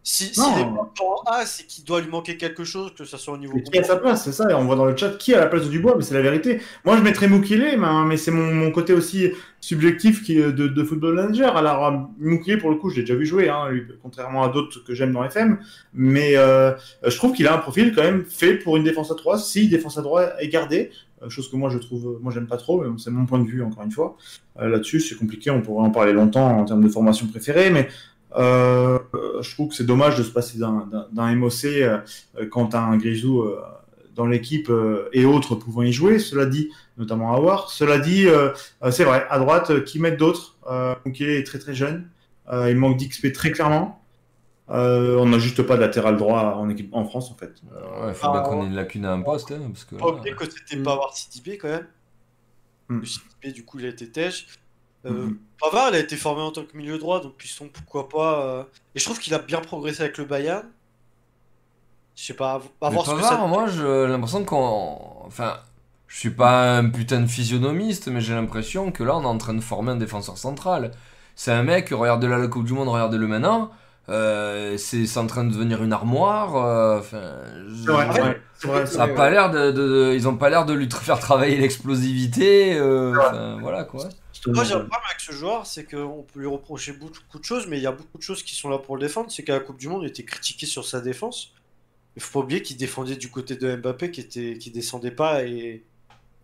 Si, 0.03 0.33
Non. 0.39 0.45
s'il 0.45 0.63
est 0.63 0.65
en 0.65 1.23
A, 1.27 1.45
c'est 1.45 1.67
qu'il 1.67 1.85
doit 1.85 2.01
lui 2.01 2.09
manquer 2.09 2.39
quelque 2.39 2.65
chose, 2.65 2.95
que 2.97 3.05
ça 3.05 3.19
soit 3.19 3.35
au 3.35 3.37
niveau. 3.37 3.53
Mais 3.55 3.63
qui 3.63 3.79
a 3.79 3.83
sa 3.83 3.97
place, 3.97 4.25
c'est 4.25 4.33
ça. 4.33 4.47
On 4.59 4.65
voit 4.65 4.77
dans 4.77 4.87
le 4.87 4.97
chat 4.97 5.11
qui 5.19 5.35
a 5.35 5.41
la 5.41 5.47
place 5.47 5.65
de 5.65 5.69
Dubois, 5.69 5.97
mais 5.99 6.03
c'est 6.03 6.15
la 6.15 6.23
vérité. 6.23 6.63
Moi, 6.87 6.97
je 6.97 7.03
mettrais 7.03 7.29
Moukile, 7.29 7.77
mais, 7.79 8.05
mais 8.07 8.17
c'est 8.17 8.31
mon, 8.31 8.55
mon 8.55 8.71
côté 8.71 8.95
aussi 8.95 9.31
subjectif 9.61 10.23
qui, 10.25 10.39
est 10.39 10.51
de, 10.53 10.67
de 10.69 10.85
football 10.85 11.15
manager. 11.17 11.55
Alors, 11.59 11.85
euh, 11.87 11.99
Moukile, 12.21 12.57
pour 12.57 12.71
le 12.71 12.77
coup, 12.77 12.89
je 12.89 12.97
l'ai 12.97 13.03
déjà 13.03 13.17
vu 13.17 13.27
jouer, 13.27 13.51
hein, 13.51 13.69
lui, 13.69 13.83
contrairement 14.03 14.43
à 14.45 14.49
d'autres 14.49 14.83
que 14.83 14.95
j'aime 14.95 15.13
dans 15.13 15.23
FM. 15.25 15.59
Mais 15.93 16.39
euh, 16.39 16.73
je 17.05 17.15
trouve 17.15 17.35
qu'il 17.35 17.47
a 17.47 17.55
un 17.55 17.59
profil 17.59 17.93
quand 17.95 18.03
même 18.05 18.25
fait 18.25 18.55
pour 18.55 18.79
une 18.79 18.85
défense 18.85 19.11
à 19.11 19.15
3, 19.15 19.39
si 19.39 19.69
défense 19.69 19.99
à 19.99 20.03
3 20.03 20.41
est 20.41 20.49
gardée. 20.49 20.91
Euh, 21.23 21.29
Chose 21.31 21.51
que 21.51 21.57
moi, 21.57 21.71
je 21.71 21.79
trouve, 21.79 22.19
moi, 22.23 22.33
j'aime 22.33 22.47
pas 22.47 22.57
trop, 22.57 22.83
mais 22.83 22.89
c'est 22.99 23.11
mon 23.11 23.27
point 23.27 23.39
de 23.39 23.47
vue, 23.49 23.63
encore 23.63 23.83
une 23.85 23.91
fois. 23.93 24.17
Euh, 24.61 24.69
Là-dessus, 24.69 25.01
c'est 25.01 25.15
compliqué, 25.17 25.51
on 25.51 25.61
pourrait 25.63 25.85
en 25.85 25.91
parler 25.91 26.13
longtemps 26.13 26.59
en 26.59 26.65
termes 26.65 26.83
de 26.83 26.89
formation 26.89 27.27
préférée, 27.27 27.71
mais 27.71 27.89
euh, 28.37 28.99
je 29.41 29.51
trouve 29.55 29.69
que 29.69 29.75
c'est 29.75 29.87
dommage 29.87 30.17
de 30.19 30.23
se 30.23 30.31
passer 30.31 30.59
d'un- 30.59 31.35
MOC 31.35 31.67
quand 32.51 32.75
un 32.75 32.97
Grisou 32.97 33.45
dans 34.15 34.27
l'équipe 34.27 34.71
et 35.13 35.25
autres 35.25 35.55
pouvant 35.55 35.83
y 35.83 35.93
jouer. 35.93 36.19
Cela 36.19 36.45
dit, 36.47 36.71
notamment 36.99 37.35
Awar. 37.35 37.71
Cela 37.71 37.99
dit, 37.99 38.27
c'est 38.91 39.05
vrai, 39.05 39.27
à 39.31 39.39
droite, 39.39 39.85
qui 39.85 39.99
mettent 40.01 40.19
d'autres? 40.19 40.57
Euh, 40.71 40.95
est 41.07 41.47
très 41.47 41.59
très 41.59 41.75
jeune. 41.75 42.09
Il 42.53 42.77
manque 42.77 42.99
d'XP 42.99 43.33
très 43.33 43.51
clairement. 43.51 44.03
Euh, 44.71 45.17
on 45.19 45.27
n'a 45.27 45.39
juste 45.39 45.63
pas 45.63 45.77
de 45.77 45.81
latéral 45.81 46.17
droit 46.19 46.41
en 46.57 46.69
équipe 46.69 46.95
en 46.95 47.05
France 47.07 47.31
en 47.31 47.35
fait. 47.35 47.55
Ouais, 48.03 48.13
faut 48.13 48.31
bien 48.31 48.43
Ah, 48.45 48.49
qu'on 48.49 48.63
ait 48.65 48.67
une 48.67 48.75
lacune 48.75 49.07
à 49.07 49.13
un 49.13 49.23
poste, 49.23 49.51
hein, 49.51 49.61
parce 49.73 49.85
que. 49.85 49.95
Pas 49.97 50.07
là, 50.07 50.13
oublier 50.13 50.35
que 50.37 50.45
c'était. 50.45 50.83
Pavard 50.83 51.17
Sidibé 51.17 51.57
quand 51.57 51.69
même. 51.69 51.87
Mm. 52.89 52.99
Le 53.01 53.07
Sidibé, 53.07 53.53
du 53.53 53.65
coup, 53.65 53.79
il 53.79 53.87
a 53.87 53.89
été 53.89 54.11
têche. 54.11 54.47
Euh, 55.07 55.11
Mhm. 55.27 55.39
Pavard, 55.61 55.89
il 55.91 55.95
a 55.95 55.99
été 56.01 56.17
formé 56.17 56.43
en 56.43 56.51
tant 56.51 56.65
que 56.65 56.77
milieu 56.77 56.99
droit, 56.99 57.21
donc 57.23 57.37
piston, 57.37 57.71
pourquoi 57.73 58.09
pas. 58.09 58.43
euh. 58.45 58.63
Et 58.95 58.99
je 58.99 59.05
trouve 59.05 59.19
qu'il 59.19 59.33
a 59.33 59.39
bien 59.39 59.61
progressé 59.61 60.03
avec 60.03 60.19
le 60.19 60.25
Bayern. 60.25 60.67
Je 62.17 62.25
sais 62.25 62.35
pas, 62.35 62.61
à 62.81 62.91
voir 62.91 63.07
ce 63.07 63.11
que 63.13 63.17
Pavard, 63.21 63.31
ça. 63.41 63.47
moi, 63.47 63.67
j'ai 63.69 64.07
l'impression 64.09 64.45
qu'on. 64.45 64.99
Enfin, 65.25 65.59
je 66.09 66.17
suis 66.19 66.31
pas 66.31 66.79
un 66.79 66.91
putain 66.91 67.21
de 67.21 67.27
physionomiste, 67.27 68.09
mais 68.09 68.21
j'ai 68.21 68.35
l'impression 68.35 68.91
que 68.93 69.05
là, 69.05 69.17
on 69.17 69.23
est 69.23 69.27
en 69.27 69.39
train 69.39 69.55
de 69.55 69.61
former 69.61 69.93
un 69.93 69.97
défenseur 69.97 70.37
central. 70.37 70.91
C'est 71.37 71.53
un 71.53 71.63
mec, 71.63 71.91
regardez-la 71.91 72.39
la 72.39 72.49
Coupe 72.49 72.65
du 72.65 72.73
Monde, 72.73 72.89
regardez-le 72.89 73.27
maintenant. 73.29 73.71
Euh, 74.09 74.77
c'est 74.79 75.19
en 75.19 75.27
train 75.27 75.45
de 75.45 75.53
devenir 75.53 75.83
une 75.83 75.93
armoire. 75.93 77.03
je- 77.03 77.91
ouais. 77.91 78.41
vrai, 78.65 78.87
ça 78.87 79.03
a 79.05 79.09
pas 79.09 79.31
l'air 79.31 79.51
de, 79.51 79.71
de- 79.71 79.89
de- 79.89 80.15
Ils 80.15 80.27
ont 80.27 80.37
pas 80.37 80.49
l'air 80.51 80.65
de 80.67 80.73
lui 80.73 80.89
faire 80.91 81.19
travailler 81.19 81.57
l'explosivité. 81.59 82.75
euh, 82.75 83.57
voilà 83.61 83.85
quoi. 83.85 84.09
Moi, 84.47 84.63
j'ai 84.65 84.75
un 84.75 84.79
problème 84.79 85.01
avec 85.11 85.21
ce 85.21 85.33
joueur, 85.33 85.67
c'est 85.67 85.85
qu'on 85.85 86.25
peut 86.33 86.41
lui 86.41 86.47
reprocher 86.47 86.93
beaucoup 86.93 87.39
de 87.39 87.45
choses, 87.45 87.67
mais 87.67 87.77
il 87.77 87.83
y 87.83 87.87
a 87.89 87.93
beaucoup 87.93 88.19
de 88.19 88.23
choses 88.23 88.43
qui 88.45 88.55
sont 88.55 88.69
là 88.69 88.79
pour 88.79 88.97
le 88.97 89.03
défendre. 89.03 89.31
C'est 89.31 89.43
qu'à 89.43 89.55
la 89.55 89.61
Coupe 89.61 89.79
du 89.79 89.89
Monde, 89.89 90.03
il 90.05 90.09
était 90.09 90.23
critiqué 90.23 90.65
sur 90.65 90.85
sa 90.87 91.01
défense. 91.01 91.53
Il 92.17 92.23
faut 92.23 92.39
pas 92.41 92.45
oublier 92.45 92.63
qu'il 92.63 92.77
défendait 92.77 93.17
du 93.17 93.31
côté 93.31 93.57
de 93.57 93.77
Mbappé, 93.77 94.11
qui 94.11 94.21
était, 94.21 94.57
qui 94.59 94.71
descendait 94.71 95.11
pas, 95.11 95.43
et 95.45 95.83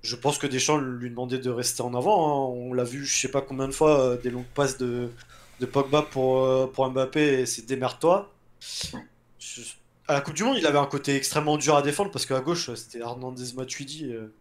je 0.03 0.17
pense 0.17 0.39
que 0.39 0.47
Deschamps 0.49 0.79
lui 0.79 1.09
demandait 1.09 1.39
de 1.39 1.51
rester 1.51 1.83
en 1.83 1.95
avant. 1.95 2.29
hein. 2.29 2.55
On 2.57 2.75
l'a 2.75 2.85
vu, 2.85 3.05
je 3.05 3.17
sais 3.17 3.31
pas 3.31 3.41
combien 3.41 3.67
de 3.69 3.73
fois, 3.73 4.01
euh, 4.01 4.17
des 4.21 4.31
longues 4.31 4.45
passes 4.55 4.77
de, 4.77 5.09
de 5.61 5.67
Pogba 5.67 6.03
pour, 6.03 6.45
euh, 6.45 6.67
pour 6.67 6.89
Mbappé, 6.91 7.47
c'est 7.47 7.67
démerde-toi. 7.67 8.31
À 10.07 10.15
la 10.15 10.21
Coupe 10.21 10.35
du 10.35 10.45
Monde, 10.45 10.57
il 10.59 10.67
avait 10.67 10.79
un 10.79 10.87
côté 10.87 11.17
extrêmement 11.17 11.57
dur 11.57 11.77
à 11.77 11.83
défendre 11.83 12.11
parce 12.11 12.27
qu'à 12.27 12.41
gauche, 12.41 12.71
c'était 12.75 12.99
Hernandez 12.99 13.53
Matuidi. 13.57 14.11
euh. 14.13 14.33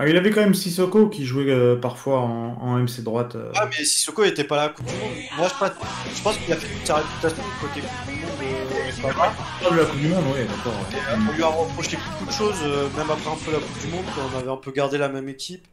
Ah, 0.00 0.06
il 0.08 0.16
avait 0.16 0.30
quand 0.30 0.42
même 0.42 0.54
Sissoko 0.54 1.08
qui 1.08 1.26
jouait 1.26 1.50
euh, 1.50 1.74
parfois 1.74 2.20
en, 2.20 2.54
en 2.60 2.78
MC 2.78 3.00
droite. 3.02 3.34
euh. 3.34 3.50
Ah, 3.56 3.66
mais 3.66 3.84
Sissoko 3.84 4.22
était 4.22 4.44
pas 4.44 4.54
là 4.54 4.62
à 4.62 4.66
la 4.68 4.72
Coupe 4.72 4.86
du 4.86 4.92
Monde. 4.94 5.10
Moi, 5.36 5.48
je 5.48 5.54
pense, 5.58 5.70
je 6.16 6.22
pense 6.22 6.36
qu'il 6.38 6.52
a 6.52 6.56
fait 6.56 6.86
sa 6.86 6.96
réputation 6.96 7.42
côté 7.60 7.80
Coupe 7.80 8.14
du 8.14 8.20
Monde. 8.20 9.16
mal. 9.16 9.30
Ah, 9.66 9.70
de 9.72 9.76
la 9.76 9.84
Coupe 9.86 9.98
du 9.98 10.06
Monde, 10.08 10.24
oui, 10.34 10.40
d'accord. 10.46 11.26
On 11.28 11.32
lui 11.36 11.42
a 11.42 11.46
reproché 11.48 11.96
beaucoup 11.96 12.26
de 12.26 12.32
choses, 12.32 12.58
euh, 12.62 12.88
même 12.96 13.10
après 13.10 13.30
un 13.30 13.36
peu 13.44 13.50
la 13.50 13.58
Coupe 13.58 13.78
du 13.80 13.88
Monde, 13.88 14.04
quand 14.14 14.22
on 14.32 14.38
avait 14.38 14.50
un 14.50 14.56
peu 14.56 14.70
gardé 14.70 14.98
la 14.98 15.08
même 15.08 15.28
équipe, 15.28 15.66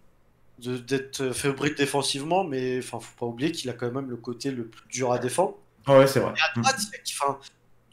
d'être 0.59 1.21
euh, 1.21 1.33
fébrile 1.33 1.75
défensivement, 1.75 2.43
mais 2.43 2.79
enfin, 2.79 2.99
faut 2.99 3.15
pas 3.19 3.25
oublier 3.25 3.51
qu'il 3.51 3.69
a 3.69 3.73
quand 3.73 3.91
même 3.91 4.09
le 4.09 4.15
côté 4.17 4.51
le 4.51 4.65
plus 4.65 4.87
dur 4.89 5.11
à 5.11 5.19
défendre. 5.19 5.55
Ah 5.85 5.97
ouais, 5.99 6.07
c'est 6.07 6.19
vrai. 6.19 6.33
Et 6.35 6.41
à 6.41 6.59
droite, 6.61 6.77
il 6.79 6.95
a- 6.95 6.99
enfin, 7.27 7.37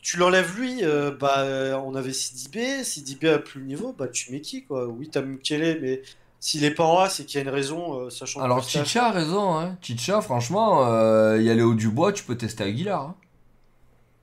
tu 0.00 0.16
l'enlèves 0.16 0.56
lui, 0.58 0.84
euh, 0.84 1.10
bah, 1.12 1.40
euh, 1.40 1.74
on 1.76 1.94
avait 1.94 2.12
Sidibé, 2.12 2.82
Sidibé 2.84 3.28
a 3.30 3.38
plus 3.38 3.60
le 3.60 3.66
niveau, 3.66 3.92
bah 3.96 4.08
tu 4.08 4.32
mets 4.32 4.40
qui 4.40 4.64
quoi? 4.64 4.86
Oui, 4.88 5.08
t'as 5.10 5.22
Mukele, 5.22 5.78
mais 5.80 6.02
s'il 6.40 6.64
est 6.64 6.72
pas 6.72 6.84
en 6.84 6.98
A, 6.98 7.08
c'est 7.08 7.24
qu'il 7.24 7.36
y 7.36 7.38
a 7.38 7.42
une 7.42 7.54
raison, 7.54 8.00
euh, 8.00 8.10
sachant 8.10 8.40
que 8.40 8.44
Alors 8.44 8.62
Chicha 8.68 9.06
a 9.06 9.10
raison, 9.12 9.56
hein. 9.58 9.76
Chicha, 9.80 10.20
franchement, 10.20 10.86
euh, 10.88 11.40
y 11.40 11.50
aller 11.50 11.62
au 11.62 11.74
Dubois, 11.74 12.12
tu 12.12 12.24
peux 12.24 12.36
tester 12.36 12.64
Aguilar. 12.64 13.00
hein. 13.02 13.14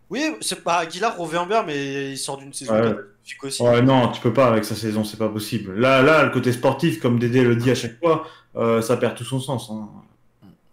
Oui, 0.10 0.24
c'est 0.42 0.64
pas 0.64 0.78
Aguilar 0.78 1.16
revient 1.18 1.46
bien, 1.48 1.64
mais 1.64 2.12
il 2.12 2.18
sort 2.18 2.38
d'une 2.38 2.52
saison 2.54 2.74
Ouais. 2.74 2.82
catastrophique 2.82 3.44
aussi. 3.44 3.62
Ouais, 3.64 3.82
non, 3.82 4.08
tu 4.10 4.22
peux 4.22 4.34
pas 4.34 4.48
avec 4.48 4.66
sa 4.66 4.76
saison, 4.76 5.04
c'est 5.04 5.18
pas 5.18 5.30
possible. 5.30 5.80
Là, 5.80 6.02
là, 6.02 6.24
le 6.24 6.32
côté 6.32 6.52
sportif, 6.52 7.00
comme 7.00 7.20
Dédé 7.20 7.44
le 7.44 7.56
dit 7.56 7.70
à 7.72 7.76
chaque 7.76 8.00
fois, 8.00 8.26
euh, 8.56 8.82
ça 8.82 8.98
perd 8.98 9.16
tout 9.16 9.24
son 9.24 9.40
sens. 9.40 9.70
hein. 9.72 9.88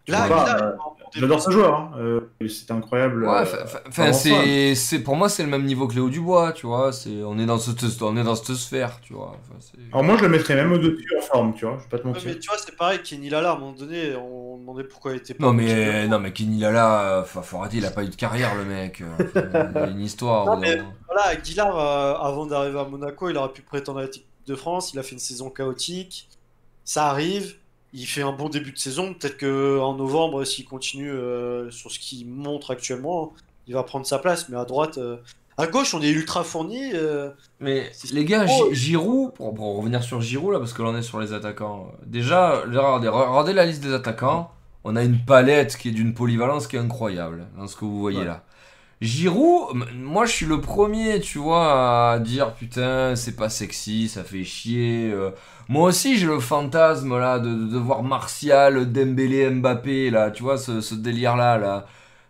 Là, 0.09 0.23
Aguilar, 0.23 0.63
euh, 0.63 0.71
J'adore 1.15 1.41
ce 1.41 1.51
joueur. 1.51 1.75
Hein. 1.75 1.91
Euh, 1.99 2.21
c'est 2.49 2.71
incroyable. 2.71 3.25
Ouais, 3.25 3.31
euh, 3.41 3.65
enfin, 3.89 4.13
c'est, 4.13 4.75
c'est, 4.75 4.99
pour 5.01 5.17
moi, 5.17 5.29
c'est 5.29 5.43
le 5.43 5.49
même 5.49 5.65
niveau 5.65 5.89
que 5.89 5.95
Léo 5.95 6.09
Dubois, 6.11 6.53
tu 6.53 6.67
vois. 6.67 6.93
C'est, 6.93 7.23
on 7.25 7.39
est 7.39 7.47
dans 7.47 7.59
cette, 7.59 8.03
on 8.03 8.17
est 8.17 8.23
dans 8.23 8.35
cette 8.37 8.55
sphère, 8.57 9.01
tu 9.03 9.15
vois. 9.15 9.35
Enfin, 9.41 9.59
c'est- 9.61 9.79
Alors 9.93 10.05
moi, 10.05 10.17
je 10.19 10.23
le 10.23 10.29
mettrais 10.29 10.55
même 10.57 10.73
au-dessus 10.73 11.09
en 11.19 11.23
forme, 11.23 11.55
tu 11.55 11.65
vois. 11.65 11.79
Je 11.79 11.85
vais 11.85 11.89
pas 11.89 11.99
te 11.99 12.03
Ouais, 12.07 12.13
mentir. 12.13 12.29
mais 12.29 12.39
tu 12.39 12.49
vois, 12.49 12.59
c'est 12.59 12.77
pareil, 12.77 13.01
Kenny 13.03 13.31
Lala, 13.31 13.51
à 13.51 13.55
un 13.55 13.59
moment 13.59 13.73
donné, 13.73 14.15
on 14.17 14.46
pourquoi 14.91 15.13
il 15.13 15.19
était 15.19 15.35
pas. 15.35 15.45
Non 15.47 15.53
mais, 15.53 15.97
France. 15.99 16.11
non 16.11 16.19
mais 16.19 16.33
Kenny 16.33 16.59
Lala, 16.61 17.21
enfin, 17.23 17.43
faut 17.43 17.59
arrêter, 17.59 17.79
il 17.79 17.87
a 17.87 17.91
pas 17.91 18.05
eu 18.05 18.09
de 18.09 18.15
carrière, 18.17 18.55
le 18.55 18.65
mec. 18.65 19.03
Enfin, 19.03 19.71
il 19.75 19.79
a 19.79 19.87
une 19.89 20.01
histoire. 20.01 20.47
Non, 20.47 20.57
mais-. 20.57 20.81
Voilà, 21.07 21.29
Aguilar, 21.29 21.77
euh, 21.79 22.15
avant 22.27 22.47
d'arriver 22.47 22.79
à 22.79 22.85
Monaco, 22.85 23.29
il 23.31 23.37
aurait 23.37 23.53
pu 23.53 23.63
prétendre 23.63 24.01
à 24.01 24.03
l'équipe 24.03 24.25
de 24.47 24.55
France. 24.55 24.93
Il 24.93 24.99
a 24.99 25.03
fait 25.03 25.13
une 25.13 25.19
saison 25.19 25.51
chaotique. 25.51 26.29
Ça 26.85 27.09
arrive. 27.09 27.57
Il 27.93 28.07
fait 28.07 28.23
un 28.23 28.33
bon 28.33 28.49
début 28.49 28.73
de 28.73 28.79
saison. 28.79 29.15
Peut-être 29.15 29.39
que 29.39 29.79
en 29.79 29.95
novembre, 29.95 30.45
s'il 30.45 30.65
continue 30.67 31.11
euh, 31.11 31.71
sur 31.71 31.91
ce 31.91 31.99
qu'il 31.99 32.29
montre 32.29 32.71
actuellement, 32.73 33.33
il 33.67 33.75
va 33.75 33.83
prendre 33.85 34.05
sa 34.07 34.19
place. 34.19 34.49
Mais 34.49 34.57
à 34.57 34.65
droite, 34.65 34.99
euh, 34.99 35.17
à 35.57 35.67
gauche, 35.67 35.95
on 35.95 36.03
est 36.03 36.11
ultra 36.11 36.45
fourni. 36.45 36.91
euh, 36.93 37.31
Mais 37.61 37.91
les 38.13 38.25
gars, 38.27 38.45
Oh. 38.49 38.69
Gi- 38.71 38.75
Giroud, 38.75 39.33
pour, 39.33 39.55
pour 39.55 39.79
revenir 39.79 40.03
sur 40.03 40.21
Giroud 40.21 40.53
là, 40.53 40.59
parce 40.59 40.75
que 40.75 40.83
là 40.83 40.91
on 40.91 40.97
est 40.97 41.03
sur 41.03 41.19
les 41.21 41.33
attaquants. 41.33 41.91
Déjà, 42.05 42.61
regardez, 42.67 43.09
regardez 43.09 43.53
la 43.55 43.65
liste 43.65 43.83
des 43.83 43.95
attaquants. 43.95 44.51
On 44.89 44.97
a 44.97 45.03
une 45.03 45.19
palette 45.19 45.77
qui 45.77 45.89
est 45.89 45.93
d'une 45.93 46.15
polyvalence 46.15 46.67
qui 46.69 46.77
est 46.77 46.79
incroyable 46.79 47.47
dans 47.57 47.67
ce 47.67 47.75
que 47.77 47.85
vous 47.85 47.99
voyez 47.99 48.21
Ouais. 48.21 48.25
là. 48.25 48.45
Giroud, 49.03 49.77
moi 49.95 50.25
je 50.27 50.33
suis 50.33 50.47
le 50.47 50.61
premier, 50.61 51.21
tu 51.21 51.39
vois, 51.39 52.13
à 52.13 52.19
dire 52.19 52.55
putain, 52.55 53.15
c'est 53.15 53.37
pas 53.37 53.51
sexy, 53.51 54.09
ça 54.09 54.25
fait 54.25 54.43
chier. 54.45 55.11
euh. 55.13 55.33
Moi 55.69 55.89
aussi 55.89 56.17
j'ai 56.17 56.27
le 56.27 56.41
fantasme 56.41 57.19
là 57.19 57.39
de, 57.39 57.53
de 57.67 57.77
voir 57.79 58.03
Martial, 58.03 58.91
Dembélé, 58.91 59.51
Mbappé 59.51 60.11
là, 60.11 60.31
tu 60.31 60.43
vois, 60.45 60.57
ce, 60.57 60.81
ce 60.81 60.95
délire 60.95 61.37
là 61.37 61.59
là. 61.59 61.87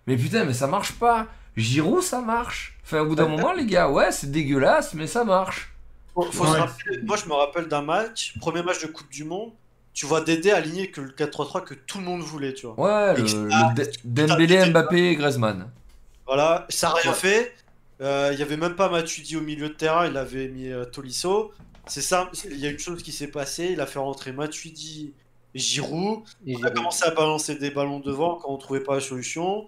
Mais 0.08 0.16
putain, 0.16 0.44
mais 0.44 0.54
ça 0.54 0.66
marche 0.66 0.92
pas. 0.92 1.26
Giroud, 1.56 2.02
ça 2.02 2.20
marche. 2.20 2.76
Enfin, 2.84 3.00
au 3.00 3.06
bout 3.06 3.14
d'un 3.14 3.28
moment, 3.28 3.52
les 3.52 3.66
gars, 3.66 3.88
ouais, 3.90 4.10
c'est 4.12 4.30
dégueulasse, 4.30 4.94
mais 4.94 5.06
ça 5.06 5.24
marche. 5.24 5.72
faut- 6.14 6.22
faut 6.32 6.46
se 6.46 6.56
rappeler- 6.56 7.02
moi, 7.04 7.16
je 7.16 7.26
me 7.28 7.34
rappelle 7.34 7.68
d'un 7.68 7.82
match, 7.82 8.34
premier 8.40 8.62
match 8.62 8.80
de 8.82 8.88
Coupe 8.88 9.10
du 9.10 9.24
Monde. 9.24 9.52
Tu 9.96 10.04
vois 10.04 10.20
Dédé 10.20 10.50
aligné 10.50 10.90
que 10.90 11.00
le 11.00 11.08
4-3-3 11.08 11.64
que 11.64 11.72
tout 11.72 11.98
le 11.98 12.04
monde 12.04 12.20
voulait, 12.20 12.52
tu 12.52 12.66
vois. 12.66 12.78
Ouais, 12.78 13.16
le, 13.16 13.22
le 13.22 13.74
Dé- 13.74 13.90
Dembélé, 14.04 14.66
Mbappé 14.70 15.08
et 15.12 15.16
Griezmann. 15.16 15.70
Voilà, 16.26 16.66
ça 16.68 16.88
n'a 16.88 16.94
rien 16.96 17.10
Ouais. 17.12 17.16
fait. 17.16 17.54
Euh, 18.02 18.28
Il 18.34 18.38
y 18.38 18.42
avait 18.42 18.58
même 18.58 18.76
pas 18.76 18.90
Matuidi 18.90 19.36
au 19.36 19.40
milieu 19.40 19.70
de 19.70 19.74
terrain, 19.74 20.06
il 20.06 20.16
avait 20.18 20.48
mis 20.48 20.68
euh, 20.70 20.84
Tolisso. 20.84 21.50
C'est 21.86 22.02
ça, 22.02 22.30
il 22.50 22.58
y 22.58 22.66
a 22.66 22.70
une 22.70 22.78
chose 22.78 23.02
qui 23.02 23.10
s'est 23.10 23.28
passée, 23.28 23.70
il 23.72 23.80
a 23.80 23.86
fait 23.86 23.98
rentrer 23.98 24.32
Matuidi 24.32 25.14
et 25.54 25.58
Giroud. 25.58 26.24
Et 26.46 26.56
On 26.58 26.62
a 26.64 26.70
commencé 26.70 27.04
à 27.06 27.10
balancer 27.12 27.54
des 27.54 27.70
ballons 27.70 28.00
devant 28.00 28.34
quand 28.36 28.50
on 28.50 28.58
trouvait 28.58 28.80
pas 28.80 28.96
la 28.96 29.00
solution. 29.00 29.66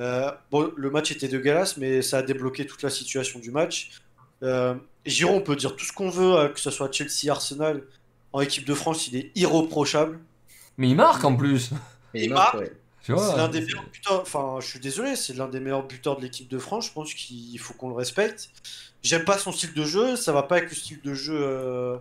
Euh, 0.00 0.32
bon, 0.50 0.72
le 0.76 0.90
match 0.90 1.12
était 1.12 1.28
dégueulasse, 1.28 1.76
mais 1.76 2.02
ça 2.02 2.18
a 2.18 2.22
débloqué 2.22 2.66
toute 2.66 2.82
la 2.82 2.90
situation 2.90 3.38
du 3.38 3.52
match. 3.52 3.90
Euh, 4.42 4.74
Giroud, 5.06 5.36
on 5.36 5.40
peut 5.42 5.54
dire 5.54 5.76
tout 5.76 5.84
ce 5.84 5.92
qu'on 5.92 6.10
veut, 6.10 6.48
que 6.48 6.58
ce 6.58 6.70
soit 6.72 6.90
Chelsea, 6.90 7.30
Arsenal. 7.30 7.82
En 8.32 8.40
équipe 8.40 8.64
de 8.66 8.74
France, 8.74 9.08
il 9.08 9.16
est 9.16 9.30
irréprochable. 9.34 10.18
Mais 10.78 10.88
il 10.88 10.94
marque 10.96 11.24
en 11.24 11.36
plus. 11.36 11.70
Il 12.14 12.30
marque, 12.30 12.54
ouais. 12.60 12.72
C'est 13.02 13.36
l'un 13.36 13.48
des 13.48 13.60
meilleurs 13.62 13.88
buteurs. 13.90 14.20
Enfin, 14.20 14.58
je 14.60 14.66
suis 14.66 14.78
désolé, 14.80 15.16
c'est 15.16 15.32
l'un 15.34 15.48
des 15.48 15.58
meilleurs 15.60 15.86
buteurs 15.86 16.16
de 16.16 16.22
l'équipe 16.22 16.48
de 16.48 16.58
France. 16.58 16.86
Je 16.86 16.92
pense 16.92 17.12
qu'il 17.14 17.58
faut 17.58 17.74
qu'on 17.74 17.88
le 17.88 17.94
respecte. 17.94 18.50
J'aime 19.02 19.24
pas 19.24 19.38
son 19.38 19.52
style 19.52 19.72
de 19.74 19.84
jeu. 19.84 20.16
Ça 20.16 20.32
va 20.32 20.42
pas 20.42 20.56
avec 20.56 20.70
le 20.70 20.76
style 20.76 21.00
de 21.02 21.14
jeu 21.14 21.36
euh, 21.40 21.96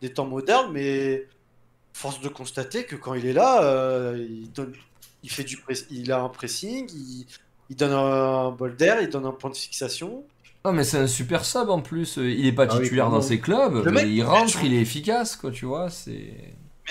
des 0.00 0.12
temps 0.12 0.26
modernes, 0.26 0.70
mais 0.72 1.26
force 1.92 2.20
de 2.20 2.28
constater 2.28 2.84
que 2.84 2.96
quand 2.96 3.14
il 3.14 3.26
est 3.26 3.32
là, 3.32 3.62
euh, 3.64 4.26
il 4.28 4.50
donne, 4.52 4.72
il 5.22 5.30
fait 5.30 5.44
du, 5.44 5.56
press- 5.58 5.86
il 5.90 6.10
a 6.12 6.20
un 6.20 6.28
pressing, 6.28 6.88
il, 6.94 7.26
il 7.70 7.76
donne 7.76 7.92
un 7.92 8.50
bol 8.50 8.74
d'air, 8.76 9.00
il 9.02 9.08
donne 9.10 9.26
un 9.26 9.32
point 9.32 9.50
de 9.50 9.56
fixation. 9.56 10.24
Non, 10.68 10.74
mais 10.74 10.84
c'est 10.84 10.98
un 10.98 11.06
super 11.06 11.44
sub 11.46 11.70
en 11.70 11.80
plus. 11.80 12.18
Il 12.18 12.44
est 12.46 12.52
pas 12.52 12.66
Ah 12.68 12.76
oui, 12.76 12.82
titulaire 12.82 13.08
dans 13.10 13.22
ses 13.22 13.40
clubs, 13.40 13.82
mais 13.86 13.90
mec, 13.92 14.06
il 14.06 14.22
rentre, 14.22 14.62
il 14.64 14.74
est 14.74 14.80
efficace, 14.82 15.34
quoi, 15.34 15.50
tu 15.50 15.64
vois. 15.64 15.88
C'est. 15.88 16.34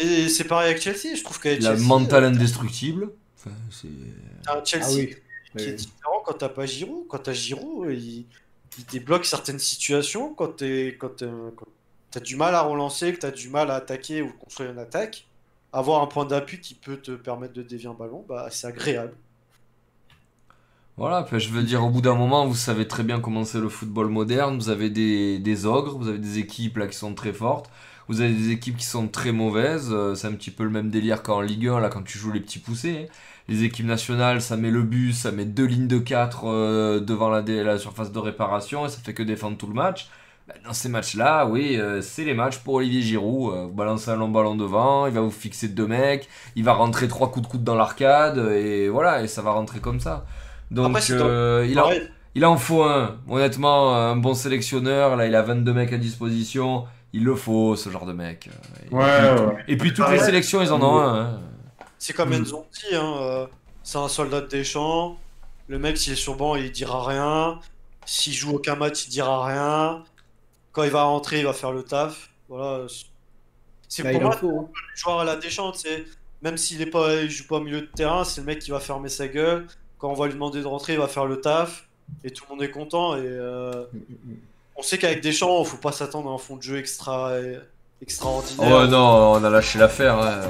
Mais 0.01 0.27
c'est 0.29 0.45
pareil 0.45 0.71
avec 0.71 0.81
Chelsea. 0.81 1.15
Je 1.15 1.23
trouve 1.23 1.39
qu'avec 1.39 1.59
Il 1.59 1.67
a 1.67 1.71
le 1.71 1.77
Chelsea, 1.77 1.87
mental 1.87 2.23
euh, 2.23 2.27
indestructible. 2.29 3.11
Enfin, 3.37 3.55
c'est. 3.69 3.87
t'as 4.43 4.59
un 4.59 4.65
Chelsea 4.65 4.85
Ah 4.87 4.93
oui. 4.95 5.15
qui 5.57 5.63
est 5.69 5.73
différent 5.73 6.23
quand 6.25 6.33
t'as 6.33 6.49
pas 6.49 6.65
Giroud. 6.65 7.05
Quand 7.07 7.19
t'as 7.19 7.33
Giroud, 7.33 7.89
il, 7.91 8.25
il 8.79 8.85
débloque 8.91 9.25
certaines 9.25 9.59
situations. 9.59 10.33
Quand 10.33 10.55
t'es- 10.57 10.97
quand 10.99 11.23
t'as 12.11 12.19
du 12.19 12.35
mal 12.35 12.55
à 12.55 12.61
relancer, 12.61 13.13
que 13.13 13.19
t'as 13.19 13.31
du 13.31 13.49
mal 13.49 13.69
à 13.69 13.75
attaquer 13.75 14.23
ou 14.23 14.31
construire 14.33 14.71
une 14.71 14.79
attaque, 14.79 15.27
avoir 15.71 16.01
un 16.01 16.07
point 16.07 16.25
d'appui 16.25 16.59
qui 16.59 16.73
peut 16.73 16.97
te 16.97 17.11
permettre 17.11 17.53
de 17.53 17.61
dévier 17.61 17.89
un 17.89 17.93
ballon, 17.93 18.25
bah, 18.27 18.47
c'est 18.49 18.65
agréable. 18.67 19.13
Voilà, 20.97 21.25
je 21.31 21.49
veux 21.49 21.61
dire, 21.61 21.83
au 21.85 21.89
bout 21.91 22.01
d'un 22.01 22.15
moment, 22.15 22.47
vous 22.47 22.55
savez 22.55 22.87
très 22.87 23.03
bien 23.03 23.19
comment 23.19 23.45
c'est 23.45 23.59
le 23.59 23.69
football 23.69 24.07
moderne. 24.07 24.57
Vous 24.57 24.69
avez 24.69 24.89
des, 24.89 25.65
ogres, 25.67 25.95
vous 25.97 26.07
avez 26.07 26.17
des 26.17 26.39
équipes 26.39 26.77
là 26.77 26.87
qui 26.87 26.97
sont 26.97 27.13
très 27.13 27.33
fortes, 27.33 27.69
vous 28.07 28.21
avez 28.21 28.33
des 28.33 28.49
équipes 28.51 28.77
qui 28.77 28.85
sont 28.85 29.07
très 29.07 29.31
mauvaises. 29.31 29.89
Euh, 29.91 30.15
C'est 30.15 30.27
un 30.27 30.33
petit 30.33 30.49
peu 30.49 30.63
le 30.63 30.71
même 30.71 30.89
délire 30.89 31.21
qu'en 31.21 31.41
Ligue 31.41 31.67
1, 31.67 31.79
là, 31.79 31.89
quand 31.89 32.01
tu 32.03 32.17
joues 32.17 32.31
les 32.31 32.39
petits 32.39 32.57
poussés. 32.59 33.05
hein. 33.09 33.13
Les 33.47 33.63
équipes 33.63 33.85
nationales, 33.85 34.41
ça 34.41 34.57
met 34.57 34.71
le 34.71 34.81
bus, 34.81 35.17
ça 35.19 35.31
met 35.31 35.45
deux 35.45 35.65
lignes 35.65 35.87
de 35.87 35.99
4 35.99 36.99
devant 36.99 37.29
la, 37.29 37.77
surface 37.77 38.11
de 38.11 38.19
réparation 38.19 38.85
et 38.85 38.89
ça 38.89 38.97
fait 38.99 39.13
que 39.13 39.23
défendre 39.23 39.55
tout 39.57 39.67
le 39.67 39.73
match. 39.73 40.09
Bah, 40.47 40.55
Dans 40.65 40.73
ces 40.73 40.89
matchs-là, 40.89 41.45
oui, 41.45 41.77
euh, 41.77 42.01
c'est 42.01 42.23
les 42.25 42.33
matchs 42.33 42.57
pour 42.59 42.75
Olivier 42.75 43.01
Giroud. 43.01 43.53
Euh, 43.53 43.63
vous 43.67 43.73
balancez 43.73 44.09
un 44.11 44.15
long 44.15 44.29
ballon 44.29 44.55
devant, 44.55 45.05
il 45.07 45.13
va 45.13 45.21
vous 45.21 45.31
fixer 45.31 45.67
deux 45.69 45.87
mecs, 45.87 46.27
il 46.55 46.63
va 46.63 46.73
rentrer 46.73 47.07
trois 47.07 47.29
coups 47.31 47.45
de 47.45 47.51
coude 47.51 47.63
dans 47.63 47.75
l'arcade, 47.75 48.37
et 48.39 48.89
voilà, 48.89 49.21
et 49.23 49.27
ça 49.27 49.41
va 49.41 49.51
rentrer 49.51 49.79
comme 49.79 49.99
ça. 49.99 50.25
Donc, 50.71 50.95
Après, 50.97 51.11
euh, 51.11 51.65
il, 51.69 51.79
en, 51.79 51.89
il 52.35 52.45
en 52.45 52.57
faut 52.57 52.83
un. 52.83 53.17
Honnêtement, 53.29 53.95
un 53.95 54.15
bon 54.15 54.33
sélectionneur, 54.33 55.15
là, 55.15 55.25
il 55.27 55.35
a 55.35 55.41
22 55.41 55.73
mecs 55.73 55.93
à 55.93 55.97
disposition. 55.97 56.85
Il 57.13 57.23
le 57.23 57.35
faut, 57.35 57.75
ce 57.75 57.89
genre 57.89 58.05
de 58.05 58.13
mec. 58.13 58.49
Et, 58.91 58.93
Ouais, 58.93 59.03
ouais. 59.03 59.63
et 59.67 59.77
puis, 59.77 59.93
toutes 59.93 60.09
les 60.09 60.19
sélections, 60.19 60.61
ils 60.61 60.71
en 60.71 60.81
ont 60.81 60.99
un. 60.99 61.21
hein. 61.21 61.39
c'est 61.97 62.13
comme 62.13 62.29
Mm. 62.29 62.33
Enzo 62.33 62.65
dit, 62.73 62.95
hein, 62.95 63.13
euh, 63.21 63.47
c'est 63.83 63.97
un 63.97 64.07
soldat 64.09 64.41
de 64.41 64.47
Deschamps. 64.47 65.17
Le 65.69 65.79
mec, 65.79 65.97
s'il 65.97 66.13
est 66.13 66.17
sur 66.17 66.35
banc, 66.35 66.55
il 66.55 66.71
dira 66.71 67.05
rien. 67.05 67.59
S'il 68.05 68.33
joue 68.33 68.55
aucun 68.55 68.75
match, 68.75 69.05
il 69.07 69.09
dira 69.09 69.45
rien. 69.45 70.03
Quand 70.73 70.83
il 70.83 70.91
va 70.91 71.03
rentrer, 71.03 71.39
il 71.39 71.45
va 71.45 71.53
faire 71.53 71.71
le 71.71 71.83
taf. 71.83 72.29
Voilà. 72.49 72.85
C'est 73.89 74.03
Bah, 74.03 74.11
pour 74.11 74.21
moi, 74.21 74.31
faut. 74.33 74.59
hein. 74.59 74.69
joueur 74.95 75.19
à 75.21 75.23
la 75.25 75.37
Deschamps, 75.37 75.73
c'est 75.73 76.05
même 76.41 76.57
s'il 76.57 76.81
est 76.81 76.85
pas, 76.87 77.15
il 77.21 77.29
joue 77.31 77.47
pas 77.47 77.55
au 77.55 77.61
milieu 77.61 77.81
de 77.81 77.85
terrain, 77.87 78.23
c'est 78.23 78.41
le 78.41 78.47
mec 78.47 78.59
qui 78.59 78.69
va 78.71 78.79
fermer 78.79 79.09
sa 79.09 79.27
gueule. 79.27 79.65
Quand 79.99 80.09
on 80.09 80.13
va 80.13 80.27
lui 80.27 80.33
demander 80.33 80.61
de 80.61 80.67
rentrer, 80.67 80.93
il 80.93 80.99
va 80.99 81.07
faire 81.07 81.25
le 81.25 81.41
taf 81.41 81.87
et 82.23 82.29
tout 82.31 82.43
le 82.49 82.55
monde 82.55 82.63
est 82.63 82.71
content. 82.71 83.15
Et 83.15 83.21
euh, 83.23 83.85
on 84.75 84.81
sait 84.81 84.97
qu'avec 84.97 85.21
Deschamps, 85.21 85.63
faut 85.63 85.77
pas 85.77 85.91
s'attendre 85.91 86.29
à 86.29 86.33
un 86.33 86.37
fond 86.37 86.55
de 86.55 86.61
jeu 86.61 86.77
extra 86.77 87.31
extraordinaire. 88.01 88.81
Oh 88.83 88.87
non, 88.87 89.31
on 89.33 89.43
a 89.43 89.49
lâché 89.49 89.79
l'affaire. 89.79 90.17
hein. 90.19 90.41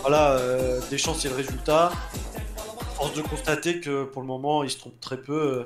Voilà, 0.00 0.32
euh, 0.32 0.80
Deschamps 0.90 1.14
c'est 1.14 1.28
le 1.28 1.34
résultat. 1.34 1.92
Force 2.94 3.14
de 3.14 3.22
constater 3.22 3.80
que 3.80 4.04
pour 4.04 4.22
le 4.22 4.28
moment, 4.28 4.62
il 4.64 4.70
se 4.70 4.78
trompe 4.78 4.98
très 5.00 5.18
peu. 5.18 5.40
Euh, 5.60 5.64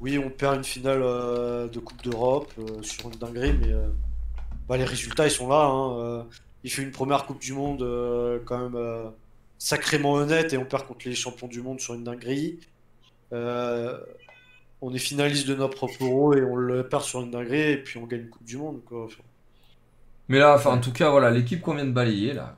Oui, 0.00 0.18
on 0.18 0.30
perd 0.30 0.56
une 0.56 0.64
finale 0.64 1.02
euh, 1.02 1.68
de 1.68 1.78
Coupe 1.78 2.02
d'Europe 2.02 2.52
sur 2.82 3.04
une 3.06 3.16
dinguerie, 3.18 3.52
mais 3.60 3.72
bah, 4.68 4.76
les 4.76 4.84
résultats 4.84 5.26
ils 5.26 5.30
sont 5.30 5.48
là. 5.48 5.64
hein. 5.66 6.26
Il 6.64 6.70
fait 6.70 6.82
une 6.82 6.90
première 6.90 7.26
Coupe 7.26 7.40
du 7.40 7.52
Monde 7.52 7.84
quand 8.44 8.58
même 8.58 8.78
sacrément 9.60 10.14
honnête 10.14 10.54
et 10.54 10.58
on 10.58 10.66
perd 10.66 10.86
contre 10.88 11.08
les 11.08 11.16
champions 11.16 11.48
du 11.48 11.62
monde 11.62 11.80
sur 11.80 11.94
une 11.94 12.04
dinguerie. 12.04 12.60
Euh, 13.32 13.98
on 14.82 14.94
est 14.94 14.98
finaliste 14.98 15.48
de 15.48 15.54
notre 15.56 15.76
propre 15.76 16.04
euro 16.04 16.34
et 16.34 16.42
on 16.44 16.56
le 16.56 16.88
perd 16.88 17.04
sur 17.04 17.22
une 17.22 17.32
dinguerie 17.32 17.72
et 17.72 17.78
puis 17.82 17.98
on 18.00 18.06
gagne 18.06 18.22
une 18.22 18.30
Coupe 18.30 18.44
du 18.44 18.58
Monde. 18.58 18.84
Quoi. 18.84 19.06
Enfin, 19.06 19.22
Mais 20.28 20.38
là, 20.38 20.54
enfin, 20.54 20.70
en 20.72 20.80
tout 20.80 20.92
cas, 20.94 21.10
voilà, 21.10 21.30
l'équipe 21.30 21.60
qu'on 21.60 21.74
vient 21.74 21.84
de 21.84 21.90
balayer, 21.92 22.32
là, 22.32 22.54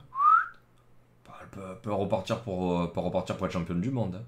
elle 1.41 1.47
peut, 1.49 1.75
peut 1.81 1.93
repartir 1.93 2.41
pour, 2.41 2.79
euh, 2.81 2.87
peut 2.87 2.99
repartir 2.99 3.37
pour 3.37 3.45
être 3.47 3.53
championne 3.53 3.81
du 3.81 3.91
monde. 3.91 4.15
hein. 4.15 4.25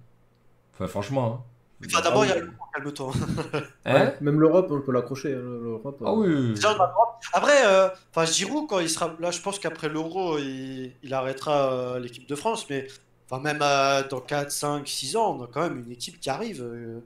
Enfin, 0.74 0.88
franchement. 0.88 1.45
Enfin, 1.88 2.02
d'abord, 2.02 2.26
il 2.26 2.30
y 2.30 2.32
a 2.32 2.40
le 2.40 2.52
calme-toi. 2.74 3.12
Hein, 3.54 3.62
Hein 3.86 3.94
Ouais, 3.94 4.18
Même 4.22 4.40
l'Europe, 4.40 4.68
on 4.72 4.82
peut 4.82 4.92
l'accrocher. 4.92 5.34
hein, 5.34 5.40
l'Europe, 5.40 6.02
Ah 6.06 6.14
oui. 6.14 6.54
Déjà, 6.54 6.70
on 6.70 6.80
a 6.82 6.86
le 6.88 6.92
droit. 6.92 7.20
Après, 7.34 7.66
euh, 7.66 7.90
enfin, 8.12 8.26
Giroud, 8.26 8.68
quand 8.70 8.80
il 8.80 8.90
sera 8.90 9.16
là, 9.20 9.32
je 9.32 9.42
pense 9.42 9.60
qu'après 9.60 9.90
l'Euro, 9.90 10.38
il, 10.38 10.94
il 11.04 11.14
arrêtera 11.14 11.72
euh, 11.74 12.00
l'équipe 12.00 12.28
de 12.28 12.36
France. 12.36 12.66
Mais 12.70 12.88
enfin, 13.30 13.42
même 13.42 13.60
euh, 13.62 14.08
dans 14.08 14.22
4, 14.22 14.52
5, 14.52 14.88
6 14.88 15.16
ans, 15.18 15.38
on 15.38 15.44
a 15.44 15.48
quand 15.48 15.62
même 15.62 15.80
une 15.86 15.92
équipe 15.92 16.20
qui 16.20 16.30
arrive. 16.30 16.62
euh. 16.64 17.00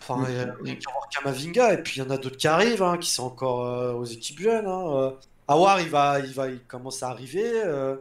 Enfin, 0.00 0.24
il 0.28 0.34
y 0.34 0.38
a- 0.38 0.54
il 0.64 0.68
y 0.68 0.72
a 0.72 0.74
qu'à 0.76 0.90
voir 0.92 1.08
Kamavinga, 1.08 1.74
et 1.74 1.82
puis 1.82 2.00
il 2.00 2.04
y 2.04 2.06
en 2.06 2.10
a 2.10 2.18
d'autres 2.18 2.36
qui 2.36 2.48
arrivent, 2.48 2.82
hein, 2.82 2.98
qui 2.98 3.10
sont 3.10 3.24
encore 3.24 3.66
euh, 3.66 3.92
aux 3.94 4.04
équipes 4.04 4.40
jeunes. 4.40 4.66
Hein. 4.66 5.14
Awar, 5.48 5.80
il 5.80 5.88
va, 5.88 6.18
il 6.20 6.32
va, 6.32 6.48
il 6.48 6.60
commence 6.64 7.02
à 7.02 7.08
arriver. 7.10 7.62
euh. 7.64 7.96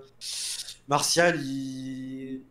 Martial, 0.88 1.40
il... 1.42 2.42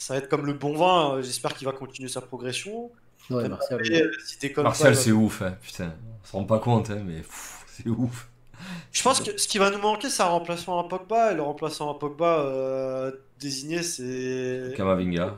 ça 0.00 0.14
va 0.14 0.18
être 0.20 0.28
comme 0.28 0.46
le 0.46 0.54
bon 0.54 0.74
vin. 0.76 1.16
euh, 1.16 1.22
J'espère 1.22 1.54
qu'il 1.54 1.66
va 1.66 1.72
continuer 1.72 2.08
sa 2.08 2.20
progression. 2.20 2.90
Ouais, 3.30 3.48
Martial. 3.48 3.80
Euh, 3.92 4.10
si 4.26 4.38
t'es 4.38 4.52
comme 4.52 4.64
Martial, 4.64 4.96
ça, 4.96 5.02
c'est 5.02 5.12
ouf, 5.12 5.42
hein, 5.42 5.54
putain. 5.62 5.94
On 6.22 6.26
se 6.26 6.32
rend 6.32 6.44
pas 6.44 6.58
compte, 6.58 6.90
hein, 6.90 7.02
mais 7.06 7.22
c'est 7.68 7.88
ouf. 7.88 8.28
Je 8.92 9.02
pense 9.02 9.20
que 9.20 9.36
ce 9.38 9.48
qui 9.48 9.58
va 9.58 9.70
nous 9.70 9.78
manquer, 9.78 10.10
c'est 10.10 10.22
un 10.22 10.26
remplacement 10.28 10.80
à 10.80 10.88
Pogba. 10.88 11.32
Et 11.32 11.34
le 11.34 11.42
remplaçant 11.42 11.90
à 11.90 11.98
Pogba 11.98 12.40
euh, 12.40 13.12
désigné, 13.38 13.82
c'est. 13.82 14.74
Kamavinga. 14.76 15.36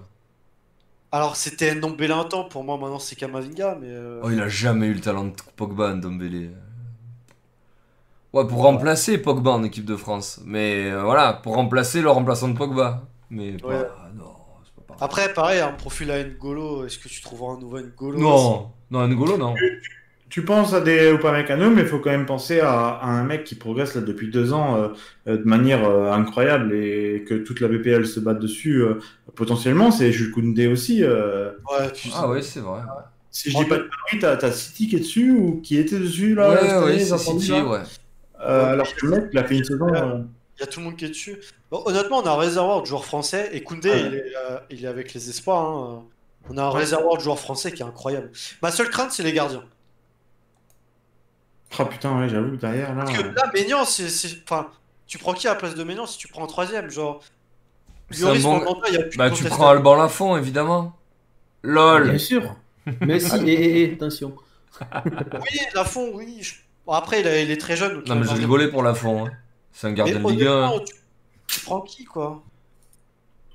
Alors, 1.13 1.37
c'était 1.37 1.75
Ndombele 1.75 2.13
un 2.13 2.25
temps. 2.25 2.45
Pour 2.45 2.65
moi, 2.65 2.79
maintenant, 2.79 2.99
c'est 2.99 3.17
Kamavinga. 3.17 3.77
Mais. 3.81 3.89
euh, 3.91 4.21
Oh, 4.25 4.31
il 4.31 4.41
a 4.41 4.49
jamais 4.49 4.87
eu 4.87 4.95
le 4.95 5.01
talent 5.01 5.25
de 5.27 5.33
Pogba, 5.57 5.93
Ndombele. 5.95 6.53
Ouais, 8.33 8.47
pour 8.47 8.63
remplacer 8.63 9.19
Pogba 9.19 9.51
en 9.51 9.63
équipe 9.63 9.85
de 9.85 9.97
France. 9.97 10.41
Mais 10.45 10.91
euh, 10.91 11.03
voilà, 11.03 11.35
pour 11.35 11.55
remplacer 11.55 12.01
le 12.01 12.11
remplaçant 12.11 12.49
de 12.49 12.57
Pogba. 12.57 13.03
Mais. 13.31 13.53
Non, 13.53 13.59
pareil. 13.59 13.87
Après, 15.01 15.33
pareil, 15.33 15.61
un 15.61 15.73
profil 15.73 16.11
à 16.11 16.23
N'Golo. 16.23 16.87
Est-ce 16.87 16.99
que 16.99 17.09
tu 17.09 17.21
trouveras 17.21 17.55
un 17.55 17.59
nouveau 17.59 17.81
N'Golo 17.81 18.19
Non, 18.19 18.71
non, 18.91 19.09
N'Golo, 19.09 19.37
non. 19.37 19.55
Tu 20.29 20.43
penses 20.45 20.73
à 20.73 20.81
des 20.81 21.11
Upamecano, 21.13 21.69
mais 21.71 21.83
il 21.83 21.87
faut 21.89 21.99
quand 21.99 22.11
même 22.11 22.25
penser 22.25 22.61
à, 22.61 22.89
à 22.89 23.07
un 23.07 23.23
mec 23.23 23.45
qui 23.45 23.55
progresse 23.55 23.95
là 23.95 24.01
depuis 24.01 24.31
deux 24.31 24.55
ans 24.55 24.77
euh, 24.77 24.89
euh, 25.29 25.37
de 25.37 25.45
manière 25.45 25.85
euh, 25.87 26.11
incroyable 26.11 26.75
et 26.75 27.23
que 27.29 27.35
toute 27.35 27.61
la 27.61 27.69
BPL 27.69 28.07
se 28.07 28.19
bat 28.19 28.33
dessus 28.33 28.81
euh, 28.83 28.95
potentiellement. 29.35 29.91
C'est 29.91 30.11
Jules 30.11 30.31
Koundé 30.31 30.69
aussi. 30.69 31.05
euh. 31.05 31.51
Ah 32.15 32.29
ouais, 32.31 32.41
c'est 32.41 32.61
vrai. 32.61 32.81
si 33.31 33.51
je 33.51 33.59
dis 33.59 33.65
pas 33.67 33.77
de 33.77 33.83
conneries, 33.83 34.21
t'as 34.23 34.37
t'as 34.39 34.53
City 34.53 34.89
qui 34.89 34.97
est 34.97 35.01
dessus 35.01 35.33
ou 35.33 35.61
qui 35.63 35.77
était 35.77 35.99
dessus 35.99 36.35
là 36.35 36.49
Ouais, 36.51 36.85
ouais, 36.85 36.99
c'est 37.01 37.19
City, 37.19 37.51
là 37.51 37.67
ouais. 37.67 37.79
Euh, 38.41 38.73
alors 38.73 38.93
que 38.95 39.05
le 39.07 39.13
mec, 39.13 39.25
il 39.35 39.39
a 39.39 39.45
fait 39.45 39.59
une 39.59 39.65
saison. 39.65 39.87
Il 40.57 40.61
y 40.61 40.63
a 40.65 40.67
tout 40.67 40.81
le 40.81 40.87
monde 40.87 40.97
qui 40.97 41.05
est 41.07 41.09
dessus. 41.09 41.39
Bon, 41.71 41.83
honnêtement, 41.87 42.19
on 42.19 42.27
a 42.27 42.31
un 42.31 42.37
réservoir 42.37 42.83
de 42.83 42.87
joueurs 42.87 43.05
français. 43.05 43.51
Et 43.53 43.63
Koundé, 43.63 43.91
Ouais. 43.91 44.01
il, 44.01 44.15
est, 44.15 44.33
euh, 44.37 44.59
il 44.71 44.85
est 44.85 44.89
avec 44.89 45.15
les 45.15 45.31
espoirs. 45.31 45.65
hein. 45.65 46.05
On 46.51 46.59
a 46.59 46.63
un 46.65 46.71
réservoir 46.71 47.17
de 47.17 47.23
joueurs 47.23 47.39
français 47.39 47.73
qui 47.73 47.83
est 47.83 47.87
incroyable. 47.87 48.31
Ma 48.63 48.71
seule 48.71 48.91
crainte, 48.91 49.13
c'est 49.13 49.23
les 49.23 49.33
gardiens. 49.33 49.65
Ah 51.79 51.85
putain, 51.87 52.19
ouais, 52.21 52.29
j'avoue 52.29 52.57
derrière 52.57 52.95
là. 52.95 53.05
Parce 53.05 53.17
que 53.19 53.23
euh, 53.27 53.33
là, 53.33 53.51
Ménian, 53.55 53.85
c'est. 53.85 54.07
Enfin, 54.45 54.69
tu 55.07 55.19
prends 55.19 55.33
qui 55.33 55.47
à 55.49 55.51
la 55.53 55.57
place 55.57 55.75
de 55.75 55.85
Ménian 55.85 56.05
si 56.07 56.19
tu 56.19 56.29
prends 56.29 56.45
un 56.45 56.49
troisième 56.49 56.91
Genre? 56.91 57.23
C'est 58.11 58.25
un 58.25 58.27
Lloris, 58.29 58.43
bon- 58.43 58.59
Mandanda, 58.59 58.89
il 58.89 58.95
y 58.95 58.97
a 58.99 59.03
plus 59.05 59.11
de 59.13 59.17
Bah, 59.17 59.31
tu 59.31 59.45
prends 59.45 59.69
Alban 59.69 59.95
Lafont, 59.97 60.37
évidemment. 60.37 60.95
LOL. 61.63 62.11
Bien 62.11 62.19
sûr. 62.19 62.57
Messi, 63.01 63.37
et, 63.49 63.53
et, 63.53 63.83
et, 63.91 63.93
attention. 63.95 64.35
Oui, 65.07 65.59
Lafont, 65.75 66.11
oui. 66.15 66.43
Bon, 66.85 66.93
après, 66.93 67.21
il, 67.21 67.51
est 67.51 67.57
très 67.61 67.77
jeune. 67.77 67.95
donc 67.99 68.07
Non, 68.07 68.17
mais 68.17 68.27
je 68.27 68.33
rigolais 68.35 68.69
pour 68.69 68.83
Lafont. 68.83 69.27
Hein. 69.27 69.31
C'est 69.73 69.87
un 69.89 69.93
gardien 69.93 70.21
de 70.21 70.29
Ligue 70.29 70.45
1. 70.45 70.51
honnêtement, 70.69 70.85
tu, 70.85 70.95
tu 71.49 71.61
prends 71.65 71.81
qui, 71.81 72.05
quoi? 72.05 72.43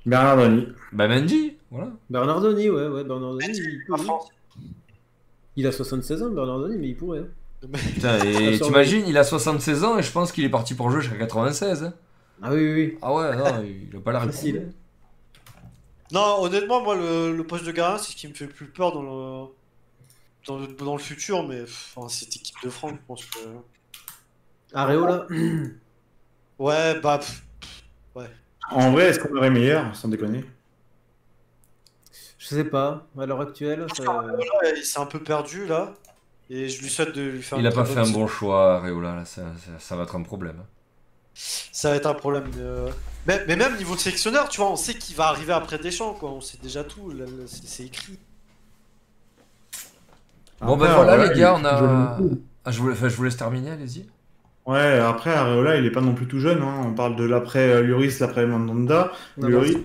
Bernardoni. 0.06 0.68
Bah, 0.92 1.08
Mendy, 1.08 1.56
voilà. 1.70 1.90
Bernardoni, 2.10 2.70
ouais, 2.70 2.88
ouais, 2.88 3.04
Bernardoni. 3.04 3.46
Mendy, 3.46 3.60
il, 3.60 4.02
France. 4.04 4.28
il 5.56 5.66
a 5.66 5.72
76 5.72 6.22
ans, 6.22 6.30
Bernardoni, 6.30 6.76
mais 6.78 6.88
il 6.88 6.96
pourrait. 6.96 7.20
hein. 7.20 7.68
Putain, 7.94 8.24
et 8.24 8.58
t'imagines, 8.62 9.04
il 9.06 9.18
a 9.18 9.24
76 9.24 9.84
ans 9.84 9.98
et 9.98 10.02
je 10.02 10.12
pense 10.12 10.30
qu'il 10.32 10.44
est 10.44 10.48
parti 10.50 10.74
pour 10.74 10.90
jouer 10.90 11.00
jusqu'à 11.02 11.18
96. 11.18 11.82
hein. 11.84 11.94
Ah 12.40 12.52
oui, 12.52 12.60
oui, 12.60 12.72
oui. 12.72 12.98
Ah 13.02 13.12
ouais, 13.14 13.36
non, 13.36 13.64
il 13.64 13.96
a 13.96 14.00
pas 14.00 14.12
l'air 14.12 14.24
Facile. 14.24 14.72
Non, 16.12 16.40
honnêtement, 16.42 16.80
moi, 16.82 16.94
le, 16.96 17.36
le 17.36 17.44
poste 17.44 17.64
de 17.64 17.72
gardien, 17.72 17.98
c'est 17.98 18.12
ce 18.12 18.16
qui 18.16 18.28
me 18.28 18.32
fait 18.34 18.46
le 18.46 18.52
plus 18.52 18.66
peur 18.68 18.92
dans 18.92 19.02
le, 19.02 19.48
dans 20.46 20.58
le, 20.58 20.66
dans 20.68 20.94
le 20.94 21.00
futur. 21.02 21.46
Mais 21.46 21.62
enfin, 21.62 22.08
cette 22.08 22.34
équipe 22.36 22.56
de 22.62 22.70
France, 22.70 22.92
je 22.92 23.06
pense 23.06 23.24
que. 23.26 23.38
Areola. 24.72 25.26
Ouais, 26.58 26.98
bah. 27.00 27.18
pff, 27.18 27.42
En 28.70 28.90
vrai, 28.90 29.04
est-ce 29.08 29.18
qu'on 29.20 29.34
aurait 29.36 29.50
meilleur, 29.50 29.94
sans 29.96 30.08
déconner? 30.08 30.44
Je 32.38 32.46
sais 32.46 32.64
pas, 32.64 33.06
à 33.18 33.26
l'heure 33.26 33.40
actuelle. 33.40 33.86
ça- 33.96 34.02
Ouais, 34.22 34.74
il 34.76 34.84
s'est 34.84 34.98
un 35.00 35.06
peu 35.06 35.22
perdu 35.22 35.66
là. 35.66 35.94
Et 36.50 36.68
je 36.68 36.80
lui 36.82 36.88
souhaite 36.88 37.14
de 37.14 37.22
lui 37.22 37.42
faire 37.42 37.58
Il 37.58 37.62
une 37.62 37.66
a 37.66 37.70
très 37.70 37.82
pas 37.82 37.86
fait 37.86 37.98
un 38.00 38.10
bon 38.10 38.26
choix, 38.26 38.76
Areola, 38.76 39.14
là, 39.16 39.24
ça, 39.26 39.42
ça- 39.64 39.78
ça 39.78 39.96
va 39.96 40.04
être 40.04 40.16
un 40.16 40.22
problème. 40.22 40.56
hein. 40.60 40.66
Ça 41.34 41.90
va 41.90 41.96
être 41.96 42.06
un 42.06 42.14
problème. 42.14 42.50
de- 42.50 42.86
Mais, 43.26 43.44
mais 43.46 43.54
même 43.56 43.76
niveau 43.76 43.96
sélectionneur, 43.96 44.48
tu 44.48 44.60
vois, 44.60 44.70
on 44.70 44.76
sait 44.76 44.94
qu'il 44.94 45.14
va 45.14 45.26
arriver 45.28 45.52
après 45.52 45.78
Deschamps, 45.78 46.14
quoi. 46.14 46.30
On 46.30 46.40
sait 46.40 46.58
déjà 46.62 46.84
tout. 46.84 47.12
C'est 47.46 47.84
écrit. 47.84 48.18
Bon, 50.60 50.76
ben 50.76 50.92
voilà, 50.94 51.12
Areola, 51.12 51.32
les 51.32 51.38
gars, 51.38 51.54
on 51.54 51.64
a. 51.64 52.18
Ah, 52.64 52.70
je, 52.70 52.80
vous, 52.80 52.90
enfin, 52.90 53.08
je 53.08 53.16
vous 53.16 53.24
laisse 53.24 53.36
terminer, 53.36 53.70
allez-y. 53.72 54.08
Ouais, 54.68 54.98
après, 54.98 55.30
Areola, 55.32 55.76
il 55.76 55.86
est 55.86 55.90
pas 55.90 56.02
non 56.02 56.12
plus 56.14 56.26
tout 56.26 56.38
jeune. 56.40 56.60
Hein. 56.62 56.82
On 56.86 56.92
parle 56.92 57.16
de 57.16 57.24
l'après 57.24 57.70
euh, 57.70 57.82
Lloris, 57.82 58.20
l'après 58.20 58.46
Mandanda. 58.46 59.12
Lloris, 59.38 59.76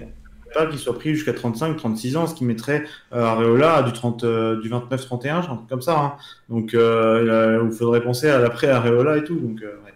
pas 0.54 0.66
qu'il 0.68 0.78
soit 0.78 0.94
pris 0.94 1.16
jusqu'à 1.16 1.34
35, 1.34 1.78
36 1.78 2.18
ans, 2.18 2.28
ce 2.28 2.36
qui 2.36 2.44
mettrait 2.46 2.84
euh, 3.14 3.24
Areola 3.24 3.76
à 3.76 3.82
du, 3.84 3.92
30, 3.94 4.24
euh, 4.24 4.62
du 4.62 4.70
29, 4.70 5.06
31, 5.06 5.38
un 5.38 5.42
truc 5.42 5.60
comme 5.70 5.82
ça. 5.82 5.98
hein. 6.00 6.14
Donc, 6.50 6.74
euh, 6.74 7.66
il 7.66 7.72
faudrait 7.76 8.02
penser 8.02 8.30
à 8.30 8.38
l'après 8.40 8.68
Areola 8.70 9.18
et 9.18 9.24
tout. 9.24 9.40
Donc, 9.40 9.62
euh, 9.64 9.68
ouais. 9.86 9.94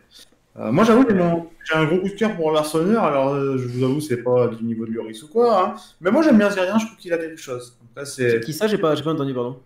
Euh, 0.60 0.72
moi, 0.72 0.84
j'avoue, 0.86 1.06
j'ai 1.10 1.76
un 1.78 1.84
gros 1.86 1.98
coup 2.00 2.08
de 2.08 2.14
cœur 2.14 2.36
pour 2.36 2.52
Larsonneur. 2.52 3.04
Alors, 3.04 3.36
je 3.58 3.68
vous 3.68 3.84
avoue, 3.84 4.00
c'est 4.00 4.24
pas 4.24 4.48
du 4.48 4.64
niveau 4.64 4.86
de 4.86 4.92
Lloris 4.92 5.22
ou 5.22 5.28
quoi. 5.28 5.64
hein. 5.68 5.76
Mais 6.02 6.10
moi, 6.12 6.24
j'aime 6.24 6.38
bien 6.38 6.50
ce 6.50 6.56
gardien. 6.56 6.80
Je 6.80 6.86
trouve 6.86 6.98
qu'il 6.98 7.12
a 7.14 7.18
quelque 7.18 7.40
chose. 7.40 7.78
C'est 8.06 8.40
qui 8.40 8.54
ça 8.54 8.68
J'ai 8.68 8.78
pas, 8.78 8.96
pas 8.96 9.12
entendu, 9.12 9.34
pardon. 9.34 9.58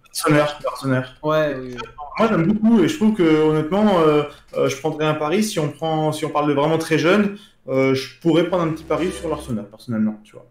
Larsonneur. 0.64 1.14
Ouais, 1.24 1.56
oui. 1.62 1.76
Moi, 2.20 2.28
j'aime 2.30 2.46
beaucoup 2.46 2.82
et 2.84 2.88
je 2.88 2.96
trouve 2.98 3.14
que 3.14 3.24
honnêtement, 3.24 4.00
euh, 4.00 4.24
euh, 4.58 4.68
je 4.70 4.78
prendrais 4.78 5.06
un 5.06 5.14
pari 5.14 5.44
si 5.44 5.60
on 5.60 5.70
prend, 5.70 6.12
si 6.12 6.26
on 6.26 6.30
parle 6.30 6.48
de 6.50 6.54
vraiment 6.54 6.78
très 6.78 6.98
jeune. 7.00 7.38
euh, 7.70 7.94
je 7.96 8.20
pourrais 8.20 8.48
prendre 8.48 8.64
un 8.64 8.70
petit 8.72 8.84
pari 8.84 9.12
sur 9.12 9.30
l'Arsenal 9.30 9.66
personnellement, 9.70 10.20
tu 10.24 10.34
vois. 10.34 10.46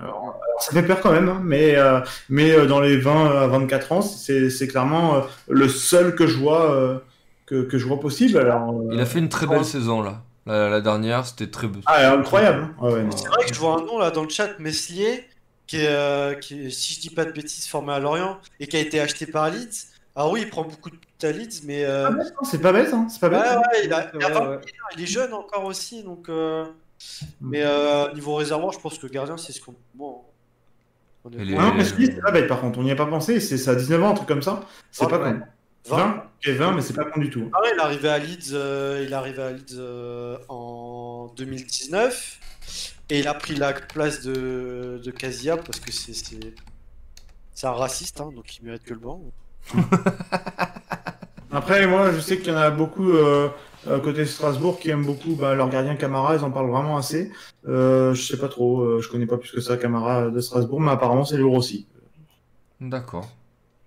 Alors, 0.00 0.40
ça 0.58 0.72
fait 0.72 0.82
peur 0.82 1.00
quand 1.00 1.12
même, 1.12 1.28
hein, 1.28 1.40
mais 1.44 1.76
euh, 1.76 2.00
mais 2.28 2.50
euh, 2.50 2.66
dans 2.66 2.80
les 2.80 2.96
20 2.96 3.26
à 3.42 3.46
24 3.46 3.92
ans, 3.92 4.02
c'est 4.02 4.50
c'est 4.50 4.66
clairement 4.66 5.14
euh, 5.16 5.20
le 5.48 5.68
seul 5.68 6.16
que 6.16 6.26
je 6.26 6.36
vois 6.38 6.72
euh, 6.72 6.98
que, 7.46 7.62
que 7.62 7.78
je 7.78 7.86
vois 7.86 8.00
possible. 8.00 8.36
Alors, 8.38 8.70
euh, 8.72 8.88
Il 8.90 8.98
a 9.00 9.06
fait 9.06 9.20
une 9.20 9.28
très 9.28 9.46
belle 9.46 9.64
saison, 9.64 10.02
là. 10.02 10.22
La, 10.44 10.68
la 10.70 10.80
dernière, 10.80 11.24
c'était 11.24 11.48
très. 11.50 11.68
ah, 11.86 12.12
incroyable. 12.14 12.62
hein. 12.62 12.74
Ah 12.80 12.86
ouais. 12.86 13.06
C'est 13.14 13.28
vrai 13.28 13.44
que 13.46 13.54
je 13.54 13.60
vois 13.60 13.80
un 13.80 13.84
nom 13.84 13.98
là 13.98 14.10
dans 14.10 14.24
le 14.24 14.28
chat, 14.28 14.58
Meslier, 14.58 15.24
qui 15.68 15.76
est, 15.78 15.86
euh, 15.88 16.34
qui 16.34 16.66
est, 16.66 16.70
si 16.70 16.94
je 16.94 17.00
dis 17.00 17.10
pas 17.10 17.24
de 17.24 17.32
bêtises, 17.32 17.68
formé 17.68 17.92
à 17.92 18.00
Lorient 18.00 18.38
et 18.58 18.66
qui 18.66 18.76
a 18.76 18.80
été 18.80 18.98
acheté 19.00 19.26
par 19.26 19.50
Leeds. 19.50 19.86
Alors 20.16 20.32
oui, 20.32 20.40
il 20.42 20.48
prend 20.50 20.64
beaucoup 20.64 20.90
de 20.90 21.28
Leeds, 21.28 21.60
mais 21.64 21.84
euh, 21.84 22.08
Ah, 22.10 22.14
hein, 22.18 22.44
C'est 22.50 22.60
pas 22.60 22.72
bête, 22.72 22.92
hein, 22.92 23.06
c'est 23.10 23.20
pas 23.20 23.28
ouais, 23.28 23.36
bête. 23.38 23.46
hein. 23.48 23.58
ouais, 23.58 23.84
il, 23.84 23.92
a, 23.92 24.10
il 24.14 24.24
a 24.24 24.28
Ouais, 24.28 24.32
20 24.34 24.48
ouais. 24.50 24.60
il 24.96 25.02
est 25.02 25.06
jeune 25.06 25.32
encore 25.34 25.64
aussi, 25.64 26.02
donc. 26.02 26.28
euh, 26.28 26.64
Mais 27.40 27.62
euh, 27.62 28.10
niveau 28.14 28.34
réservoir, 28.34 28.72
je 28.72 28.78
pense 28.80 28.98
que 28.98 29.06
le 29.06 29.12
gardien, 29.12 29.36
c'est 29.36 29.52
ce 29.52 29.60
qu'on. 29.60 29.74
Bon, 29.94 30.22
on 31.24 31.30
est- 31.32 31.54
Ah 31.58 31.68
non, 31.68 31.74
mais 31.74 31.84
c'est 31.84 32.20
pas 32.22 32.30
bête 32.30 32.48
par 32.48 32.60
contre, 32.62 32.78
on 32.78 32.82
n'y 32.82 32.90
a 32.92 32.96
pas 32.96 33.06
pensé, 33.06 33.40
c'est 33.40 33.58
ça 33.58 33.72
à 33.72 33.74
19 33.74 34.02
ans, 34.02 34.10
un 34.10 34.14
truc 34.14 34.28
comme 34.28 34.42
ça. 34.42 34.60
C'est 34.90 35.04
Ah, 35.04 35.08
pas 35.08 35.18
ouais. 35.18 35.32
con. 35.32 35.40
20. 35.88 35.96
20, 35.96 36.16
ok, 36.16 36.48
20, 36.56 36.72
mais 36.72 36.82
c'est 36.82 36.94
pas 36.94 37.04
con 37.04 37.20
du 37.20 37.28
tout. 37.30 37.50
Ah 37.52 37.60
ouais, 37.62 37.68
il 37.74 37.78
est 37.78 37.82
arrivé 37.82 38.08
à 38.08 38.18
Leeds, 38.18 38.52
euh, 38.54 39.02
il 39.06 39.12
est 39.12 39.14
arrivé 39.14 39.42
à 39.42 39.52
Leeds 39.52 39.74
euh, 39.78 40.36
en 40.48 41.32
2019 41.36 42.40
et 43.10 43.20
il 43.20 43.28
a 43.28 43.34
pris 43.34 43.54
la 43.54 43.72
place 43.74 44.22
de, 44.22 45.00
de 45.04 45.10
Casia 45.12 45.56
parce 45.58 45.78
que 45.78 45.92
c'est 45.92 46.12
c'est 46.14 46.54
c'est 47.54 47.66
un 47.68 47.72
raciste, 47.72 48.20
hein, 48.20 48.30
donc 48.34 48.56
il 48.58 48.64
mérite 48.64 48.82
que 48.82 48.94
le 48.94 49.00
banc. 49.00 49.20
Après, 51.52 51.86
moi, 51.86 52.12
je 52.12 52.20
sais 52.20 52.38
qu'il 52.38 52.48
y 52.48 52.54
en 52.54 52.58
a 52.58 52.70
beaucoup 52.70 53.10
euh, 53.10 53.48
euh, 53.88 54.00
côté 54.00 54.24
Strasbourg 54.26 54.80
qui 54.80 54.90
aiment 54.90 55.04
beaucoup 55.04 55.36
bah, 55.36 55.54
leur 55.54 55.68
gardien 55.68 55.94
Camara, 55.94 56.34
ils 56.34 56.42
en 56.42 56.50
parlent 56.50 56.70
vraiment 56.70 56.96
assez. 56.96 57.30
Euh, 57.68 58.14
je 58.14 58.22
sais 58.22 58.38
pas 58.38 58.48
trop, 58.48 58.80
euh, 58.80 59.00
je 59.00 59.08
connais 59.08 59.26
pas 59.26 59.38
plus 59.38 59.52
que 59.52 59.60
ça 59.60 59.76
Camara 59.76 60.28
de 60.28 60.40
Strasbourg, 60.40 60.80
mais 60.80 60.90
apparemment 60.90 61.24
c'est 61.24 61.36
lourd 61.36 61.54
aussi. 61.54 61.86
D'accord. 62.80 63.28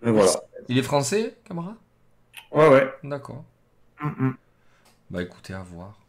Et 0.05 0.09
voilà. 0.09 0.31
Il 0.69 0.77
est 0.77 0.83
français, 0.83 1.37
camarade 1.45 1.75
Ouais, 2.51 2.69
ouais. 2.69 2.89
D'accord. 3.03 3.43
Mm, 4.01 4.27
mm. 4.27 4.35
Bah 5.11 5.21
écoutez, 5.21 5.53
à 5.53 5.63
voir. 5.63 5.99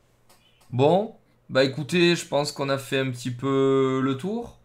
Bon, 0.71 1.17
bah 1.49 1.65
écoutez, 1.65 2.15
je 2.15 2.27
pense 2.27 2.53
qu'on 2.53 2.69
a 2.69 2.79
fait 2.79 2.99
un 2.99 3.11
petit 3.11 3.33
peu 3.33 4.01
le 4.03 4.17
tour. 4.17 4.60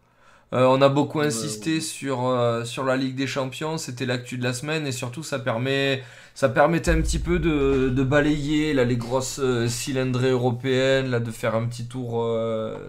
Euh, 0.53 0.65
on 0.67 0.81
a 0.81 0.89
beaucoup 0.89 1.19
Ouais, 1.19 1.27
insisté 1.27 1.81
sur, 1.81 2.25
euh, 2.27 2.63
sur 2.65 2.83
la 2.85 2.97
Ligue 2.97 3.15
des 3.15 3.27
Champions, 3.27 3.77
c'était 3.77 4.05
l'actu 4.05 4.37
de 4.37 4.43
la 4.43 4.53
semaine 4.53 4.85
et 4.87 4.91
surtout 4.91 5.23
ça, 5.23 5.39
permet, 5.39 6.03
ça 6.35 6.49
permettait 6.49 6.91
un 6.91 7.01
petit 7.01 7.19
peu 7.19 7.39
de, 7.39 7.89
de 7.89 8.03
balayer 8.03 8.73
là, 8.73 8.85
les 8.85 8.95
grosses 8.97 9.39
euh, 9.39 9.67
cylindrées 9.67 10.29
européennes, 10.29 11.07
là, 11.09 11.19
de 11.19 11.31
faire 11.31 11.55
un 11.55 11.65
petit 11.67 11.87
tour 11.87 12.23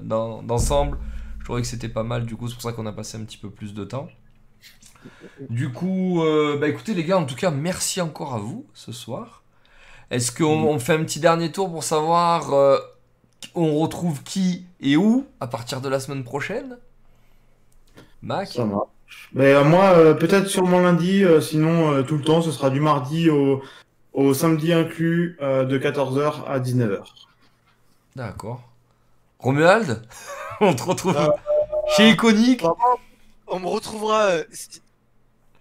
d'en- 0.03 0.43
d'ensemble. 0.43 0.99
Je 1.39 1.45
trouvais 1.45 1.63
que 1.63 1.69
c'était 1.69 1.89
pas 1.89 2.03
mal, 2.03 2.27
du 2.27 2.37
coup 2.37 2.49
c'est 2.49 2.55
pour 2.55 2.63
ça 2.63 2.73
qu'on 2.73 2.87
a 2.87 2.93
passé 2.93 3.17
un 3.19 3.25
petit 3.25 3.39
peu 3.39 3.51
plus 3.51 3.73
de 3.75 3.85
temps. 3.85 4.09
Du 5.49 5.73
coup, 5.73 6.21
bah 6.61 6.69
écoutez 6.69 6.95
les 6.95 7.05
gars, 7.05 7.19
en 7.19 7.25
tout 7.25 7.37
cas 7.37 7.51
merci 7.51 8.01
encore 8.01 8.35
à 8.35 8.39
vous 8.39 8.67
ce 8.75 8.93
soir. 8.93 9.45
Est-ce 10.11 10.33
qu'on 10.33 10.45
on 10.65 10.79
fait 10.81 10.95
un 10.95 11.05
petit 11.05 11.21
dernier 11.21 11.53
tour 11.53 11.71
pour 11.71 11.85
savoir 11.85 12.53
on 13.57 13.79
retrouve 13.81 14.23
qui 14.23 14.67
et 14.81 14.97
où 14.97 15.27
à 15.41 15.49
partir 15.49 15.81
de 15.81 15.89
la 15.89 16.01
semaine 16.01 16.25
prochaine? 16.25 16.79
Mac 18.27 18.49
Ça 18.49 18.65
va. 18.65 18.87
Mais 19.33 19.53
euh, 19.55 19.65
moi, 19.65 19.91
euh, 19.97 20.15
peut-être 20.15 20.47
sûrement 20.49 20.81
lundi, 20.81 21.25
euh, 21.25 21.41
sinon 21.41 21.93
euh, 21.93 22.03
tout 22.03 22.17
le 22.17 22.25
temps, 22.25 22.43
ce 22.43 22.51
sera 22.51 22.71
du 22.71 22.81
mardi 22.81 23.31
au, 23.31 23.63
au 24.13 24.35
samedi 24.35 24.73
inclus 24.73 25.37
euh, 25.41 25.65
de 25.65 25.79
14h 25.79 26.45
à 26.47 26.59
19h. 26.59 27.03
D'accord. 28.17 28.63
Romuald 29.39 30.03
On 30.61 30.75
te 30.75 30.83
retrouve 30.83 31.17
Euh, 31.17 31.29
chez 31.97 32.11
Iconic 32.11 32.63
On 33.47 33.61
me 33.61 33.67
retrouvera. 33.69 34.23
euh, 34.25 34.45
c'est- 34.51 34.83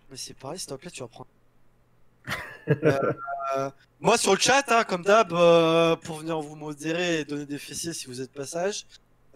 Mais 0.09 0.17
c'est 0.17 0.33
pareil, 0.37 0.57
s'il 0.57 0.69
te 0.69 0.73
plaît, 0.75 0.89
tu 0.91 1.01
vas 1.03 1.07
prendre. 1.07 1.27
Euh, 2.69 3.13
Euh, 3.57 3.69
moi 4.01 4.17
sur 4.17 4.33
le 4.33 4.39
chat, 4.39 4.63
hein, 4.69 4.83
comme 4.85 5.03
d'hab, 5.03 5.31
euh, 5.31 5.95
pour 5.97 6.17
venir 6.17 6.39
vous 6.41 6.55
modérer 6.55 7.19
et 7.19 7.25
donner 7.25 7.45
des 7.45 7.59
fessiers 7.59 7.93
si 7.93 8.07
vous 8.07 8.19
êtes 8.19 8.31
passage. 8.33 8.87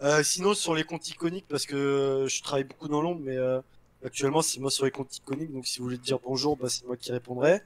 Euh, 0.02 0.22
sinon 0.22 0.54
sur 0.54 0.74
les 0.74 0.84
comptes 0.84 1.08
iconiques, 1.08 1.46
parce 1.48 1.66
que 1.66 2.26
je 2.28 2.42
travaille 2.42 2.64
beaucoup 2.64 2.88
dans 2.88 3.02
l'ombre, 3.02 3.20
mais 3.22 3.36
euh, 3.36 3.60
actuellement 4.04 4.40
c'est 4.42 4.58
moi 4.60 4.70
sur 4.70 4.84
les 4.86 4.90
comptes 4.90 5.14
iconiques, 5.16 5.52
donc 5.52 5.66
si 5.66 5.78
vous 5.78 5.84
voulez 5.84 5.98
dire 5.98 6.18
bonjour, 6.24 6.56
bah, 6.56 6.68
c'est 6.70 6.86
moi 6.86 6.96
qui 6.96 7.12
répondrai. 7.12 7.60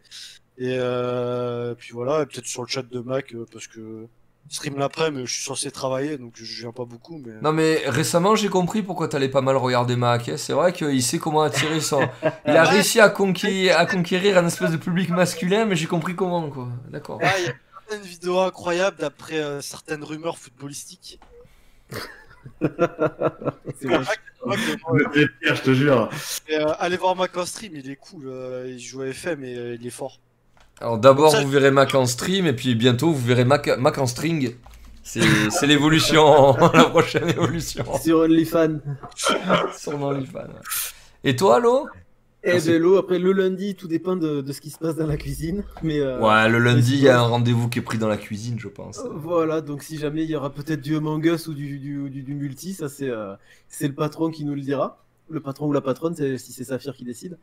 Et 0.59 0.77
euh, 0.79 1.75
puis 1.75 1.93
voilà, 1.93 2.23
et 2.23 2.27
peut-être 2.27 2.47
sur 2.47 2.63
le 2.63 2.69
chat 2.69 2.83
de 2.83 3.01
Mac, 3.01 3.35
parce 3.53 3.67
que 3.69 4.07
stream 4.51 4.77
l'après, 4.79 5.11
mais 5.13 5.25
je 5.27 5.33
suis 5.33 5.43
censé 5.45 5.71
travailler, 5.71 6.19
donc 6.19 6.33
je 6.35 6.61
viens 6.61 6.73
pas 6.73 6.85
beaucoup. 6.85 7.19
Mais... 7.25 7.33
Non 7.41 7.53
mais 7.53 7.83
récemment 7.87 8.35
j'ai 8.37 8.49
compris 8.49 8.83
pourquoi 8.83 9.07
t'allais 9.09 9.29
pas 9.29 9.41
mal 9.41 9.57
regarder 9.57 9.95
Mac. 9.97 10.29
hein. 10.29 10.37
C'est 10.37 10.53
vrai 10.53 10.73
qu'il 10.73 11.03
sait 11.05 11.19
comment 11.19 11.43
attirer 11.43 11.81
son. 11.81 12.01
Il 12.47 12.51
a 12.57 12.65
Ouais. 12.65 12.69
réussi 12.71 12.99
à 13.01 13.09
conquérir, 13.11 13.79
à 13.79 13.87
conquérir 13.87 14.39
un 14.39 14.47
espèce 14.47 14.71
de 14.73 14.77
public 14.77 15.09
masculin, 15.11 15.65
mais 15.67 15.77
j'ai 15.77 15.87
compris 15.87 16.15
comment 16.17 16.51
quoi. 16.51 16.69
D'accord. 16.91 17.21
Ah, 17.23 17.33
il 17.39 17.45
y 17.47 17.49
a 17.49 17.55
certaines 17.89 18.07
vidéos 18.09 18.41
incroyables 18.41 18.97
d'après 18.99 19.39
euh, 19.39 19.61
certaines 19.61 20.03
rumeurs 20.05 20.37
footballistiques. 20.39 21.21
C'est 23.81 23.89
vrai. 23.89 24.15
Pire, 25.43 25.55
je 25.57 25.63
te 25.63 25.73
jure. 25.73 26.11
Et, 26.49 26.57
euh, 26.57 26.67
allez 26.79 26.97
voir 26.97 27.17
Mac 27.17 27.37
en 27.37 27.47
stream, 27.47 27.73
il 27.77 27.91
est 27.91 27.97
cool. 27.97 28.25
euh, 28.27 28.67
il 28.69 28.79
joue 28.79 29.03
à 29.03 29.07
FM 29.07 29.45
et 29.45 29.57
euh, 29.57 29.77
il 29.81 29.87
est 29.87 29.91
fort. 29.91 30.21
Alors 30.81 30.99
d'abord 30.99 31.33
Ça, 31.33 31.41
vous 31.41 31.49
verrez 31.49 31.71
Mac 31.71 31.95
en 31.95 32.07
stream 32.07 32.47
et 32.47 32.53
puis 32.53 32.75
bientôt 32.75 33.13
vous 33.13 33.25
verrez 33.25 33.45
Mac, 33.45 33.69
Mac 33.79 33.99
en 33.99 34.07
string. 34.07 34.57
C'est 35.03 35.21
c'est 35.51 35.67
l'évolution, 35.67 36.57
la 36.75 36.85
prochaine 36.85 37.29
évolution. 37.29 37.85
Sur 37.99 38.21
OnlyFans. 38.21 38.81
Sur 39.77 39.99
mon 39.99 40.09
OnlyFans, 40.09 40.39
ouais. 40.39 41.25
Et 41.25 41.37
toi, 41.37 41.59
Lo? 41.61 41.87
Et 42.47 42.53
Merci. 42.53 42.69
vélo, 42.69 42.97
après 42.99 43.19
le 43.19 43.33
lundi, 43.33 43.75
tout 43.75 43.89
dépend 43.89 44.17
de, 44.17 44.43
de 44.43 44.53
ce 44.53 44.61
qui 44.61 44.69
se 44.69 44.79
passe 44.79 44.97
dans 44.97 45.07
la 45.07 45.17
cuisine. 45.17 45.65
Mais 45.83 45.99
euh, 46.01 46.21
Ouais, 46.21 46.47
le 46.51 46.59
lundi, 46.59 46.93
il 46.95 47.01
y 47.01 47.09
a 47.09 47.19
un 47.19 47.23
rendez-vous 47.23 47.71
qui 47.71 47.79
est 47.79 47.83
pris 47.83 47.97
dans 47.97 48.07
la 48.09 48.19
cuisine, 48.19 48.59
je 48.61 48.69
pense. 48.69 48.99
euh, 48.99 49.09
Voilà, 49.15 49.63
donc 49.63 49.83
si 49.83 49.97
jamais 49.97 50.25
il 50.25 50.31
y 50.31 50.37
aura 50.37 50.53
peut-être 50.53 50.83
du 50.83 50.95
Among 50.97 51.25
Us 51.25 51.47
ou 51.47 51.55
du, 51.55 51.79
du, 51.79 52.11
du, 52.11 52.23
du 52.23 52.35
multi, 52.35 52.75
ça 52.75 52.91
c'est 52.91 53.09
euh, 53.09 53.35
c'est 53.69 53.89
le 53.89 53.95
patron 53.95 54.31
qui 54.31 54.45
nous 54.45 54.55
le 54.55 54.61
dira. 54.61 55.03
Le 55.31 55.41
patron 55.41 55.69
ou 55.69 55.73
la 55.73 55.81
patronne, 55.81 56.15
c'est- 56.15 56.37
si 56.37 56.53
c'est 56.53 56.65
Saphir 56.65 56.95
qui 56.95 57.05
décide. 57.05 57.39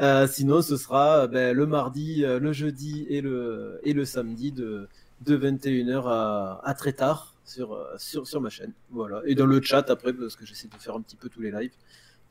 Euh, 0.00 0.26
sinon, 0.26 0.62
ce 0.62 0.76
sera 0.78 1.26
ben, 1.26 1.54
le 1.54 1.66
mardi, 1.66 2.22
le 2.24 2.52
jeudi 2.52 3.04
et 3.10 3.20
le, 3.20 3.80
et 3.82 3.92
le 3.92 4.04
samedi 4.06 4.50
de, 4.52 4.88
de 5.26 5.36
21h 5.36 6.04
à, 6.06 6.60
à 6.64 6.72
très 6.74 6.94
tard 6.94 7.34
sur, 7.44 7.76
sur, 7.98 8.26
sur 8.26 8.40
ma 8.40 8.48
chaîne. 8.48 8.72
Voilà. 8.92 9.20
Et 9.26 9.34
dans 9.34 9.44
le 9.46 9.60
chat 9.60 9.90
après, 9.90 10.14
parce 10.14 10.36
que 10.36 10.46
j'essaie 10.46 10.68
de 10.68 10.74
faire 10.80 10.94
un 10.94 11.02
petit 11.02 11.16
peu 11.16 11.28
tous 11.28 11.40
les 11.42 11.50
lives. 11.50 11.72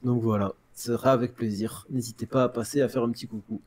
Donc 0.03 0.21
voilà, 0.23 0.53
sera 0.79 1.11
avec 1.11 1.35
plaisir. 1.35 1.85
N'hésitez 1.89 2.25
pas 2.25 2.43
à 2.43 2.49
passer 2.49 2.81
à 2.81 2.89
faire 2.89 3.03
un 3.03 3.11
petit 3.11 3.27
coucou. 3.27 3.61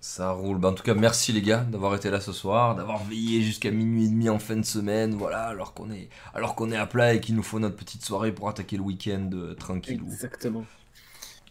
Ça 0.00 0.32
roule. 0.32 0.58
Bah, 0.58 0.68
en 0.68 0.74
tout 0.74 0.82
cas, 0.82 0.94
merci 0.94 1.32
les 1.32 1.40
gars 1.40 1.64
d'avoir 1.64 1.94
été 1.94 2.10
là 2.10 2.20
ce 2.20 2.32
soir, 2.32 2.74
d'avoir 2.74 3.02
veillé 3.04 3.40
jusqu'à 3.40 3.70
minuit 3.70 4.04
et 4.04 4.08
demi 4.08 4.28
en 4.28 4.38
fin 4.38 4.56
de 4.56 4.64
semaine, 4.64 5.14
voilà, 5.14 5.44
alors 5.44 5.72
qu'on 5.72 5.90
est, 5.90 6.10
alors 6.34 6.54
qu'on 6.54 6.70
est 6.70 6.76
à 6.76 6.86
plat 6.86 7.14
et 7.14 7.20
qu'il 7.20 7.34
nous 7.34 7.42
faut 7.42 7.58
notre 7.58 7.76
petite 7.76 8.04
soirée 8.04 8.30
pour 8.30 8.48
attaquer 8.50 8.76
le 8.76 8.82
week-end 8.82 9.30
euh, 9.32 9.54
tranquille. 9.54 10.02
Exactement. 10.04 10.66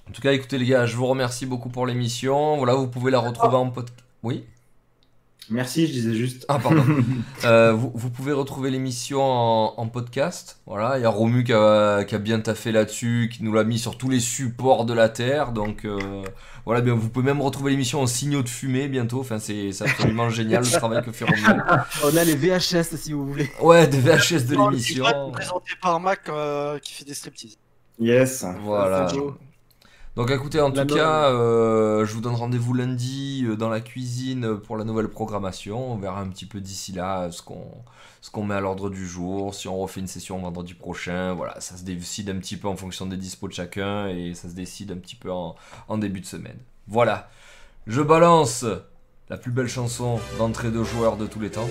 En 0.07 0.11
tout 0.11 0.21
cas, 0.21 0.33
écoutez 0.33 0.59
les 0.59 0.65
gars, 0.65 0.85
je 0.85 0.95
vous 0.95 1.07
remercie 1.07 1.47
beaucoup 1.47 1.69
pour 1.69 1.87
l'émission. 1.87 2.57
Voilà, 2.57 2.75
vous 2.75 2.87
pouvez 2.87 3.09
la 3.09 3.19
retrouver 3.19 3.55
en 3.55 3.71
podcast. 3.71 3.97
Oui? 4.21 4.45
Merci, 5.49 5.87
je 5.87 5.91
disais 5.91 6.13
juste. 6.13 6.45
Ah 6.47 6.59
pardon. 6.59 6.83
Euh, 7.45 7.73
vous, 7.73 7.91
vous 7.93 8.09
pouvez 8.09 8.31
retrouver 8.31 8.71
l'émission 8.71 9.21
en, 9.21 9.73
en 9.75 9.87
podcast. 9.87 10.61
Voilà, 10.65 10.97
il 10.97 11.01
y 11.01 11.05
a 11.05 11.09
Romu 11.09 11.43
qui 11.43 11.51
a, 11.51 12.05
qui 12.05 12.15
a 12.15 12.17
bien 12.17 12.39
taffé 12.39 12.71
là-dessus, 12.71 13.29
qui 13.31 13.43
nous 13.43 13.51
l'a 13.51 13.65
mis 13.65 13.77
sur 13.77 13.97
tous 13.97 14.09
les 14.09 14.21
supports 14.21 14.85
de 14.85 14.93
la 14.93 15.09
terre. 15.09 15.51
Donc 15.51 15.83
euh, 15.83 16.23
voilà, 16.65 16.79
bien 16.79 16.93
vous 16.93 17.09
pouvez 17.09 17.25
même 17.25 17.41
retrouver 17.41 17.71
l'émission 17.71 18.01
en 18.01 18.07
signaux 18.07 18.43
de 18.43 18.47
fumée 18.49 18.87
bientôt. 18.87 19.19
Enfin, 19.19 19.39
c'est 19.39 19.69
absolument 19.81 20.29
génial 20.29 20.63
le 20.63 20.69
travail 20.69 21.03
que 21.03 21.11
fait 21.11 21.25
Romu. 21.25 21.61
On 22.05 22.15
a 22.15 22.23
les 22.23 22.35
VHS 22.35 22.95
si 22.95 23.11
vous 23.11 23.27
voulez. 23.27 23.49
Ouais, 23.61 23.87
des 23.87 23.99
VHS 23.99 24.45
de 24.47 24.55
l'émission. 24.55 25.31
présenté 25.31 25.71
par 25.81 25.99
Mac 25.99 26.21
euh, 26.29 26.79
qui 26.79 26.93
fait 26.93 27.05
des 27.05 27.13
striptease. 27.13 27.57
Yes. 27.99 28.45
Voilà. 28.63 29.11
Donc 30.15 30.29
écoutez, 30.29 30.61
en 30.61 30.69
La 30.69 30.85
tout 30.85 30.93
cas, 30.93 31.31
euh, 31.31 32.05
je 32.05 32.13
vous 32.13 32.21
donne 32.21 32.35
rendez-vous 32.35 32.75
lundi 32.75 33.45
euh, 33.47 33.55
dans 33.55 33.69
la 33.69 33.81
cuisine 33.81 34.59
pour 34.59 34.77
la 34.77 34.83
nouvelle 34.83 35.07
programmation. 35.07 35.93
On 35.93 35.97
verra 35.97 36.21
un 36.21 36.27
petit 36.27 36.45
peu 36.45 36.61
d'ici 36.61 36.91
là 36.91 37.31
ce 37.31 37.41
qu'on 37.41 37.65
ce 38.21 38.29
qu'on 38.29 38.43
met 38.43 38.53
à 38.53 38.61
l'ordre 38.61 38.91
du 38.91 39.07
jour, 39.07 39.55
si 39.55 39.67
on 39.67 39.75
refait 39.77 40.01
une 40.01 40.07
session 40.07 40.37
vendredi 40.37 40.75
prochain. 40.75 41.33
Voilà, 41.33 41.59
ça 41.59 41.75
se 41.75 41.83
décide 41.83 42.29
un 42.29 42.35
petit 42.35 42.57
peu 42.57 42.67
en 42.67 42.75
fonction 42.75 43.07
des 43.07 43.17
dispos 43.17 43.47
de 43.47 43.53
chacun 43.53 44.07
et 44.07 44.35
ça 44.35 44.49
se 44.49 44.53
décide 44.53 44.91
un 44.91 44.97
petit 44.97 45.15
peu 45.15 45.31
en, 45.31 45.55
en 45.87 45.97
début 45.97 46.21
de 46.21 46.27
semaine. 46.27 46.59
Voilà, 46.87 47.29
je 47.87 48.01
balance 48.01 48.65
la 49.29 49.37
plus 49.37 49.51
belle 49.51 49.67
chanson 49.67 50.19
d'entrée 50.37 50.69
de 50.69 50.83
joueur 50.83 51.17
de 51.17 51.25
tous 51.25 51.39
les 51.39 51.49
temps. 51.49 51.69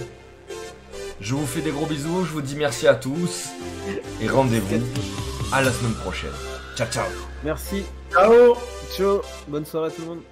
Je 1.21 1.35
vous 1.37 1.47
fais 1.47 1.61
des 1.61 1.71
gros 1.71 1.87
bisous, 1.87 2.25
je 2.25 2.33
vous 2.33 2.43
dis 2.43 2.57
merci 2.57 2.89
à 2.89 2.97
tous 2.97 3.51
et 4.21 4.29
rendez-vous 4.29 4.83
à 5.53 5.63
la 5.63 5.71
semaine 5.71 5.95
prochaine. 5.95 6.31
Ciao 6.75 6.89
ciao 6.89 7.07
Merci. 7.45 7.85
Ciao 8.11 8.57
Ciao. 8.97 9.23
Bonne 9.47 9.65
soirée 9.67 9.89
à 9.89 9.91
tout 9.91 10.03
le 10.03 10.09
monde. 10.09 10.23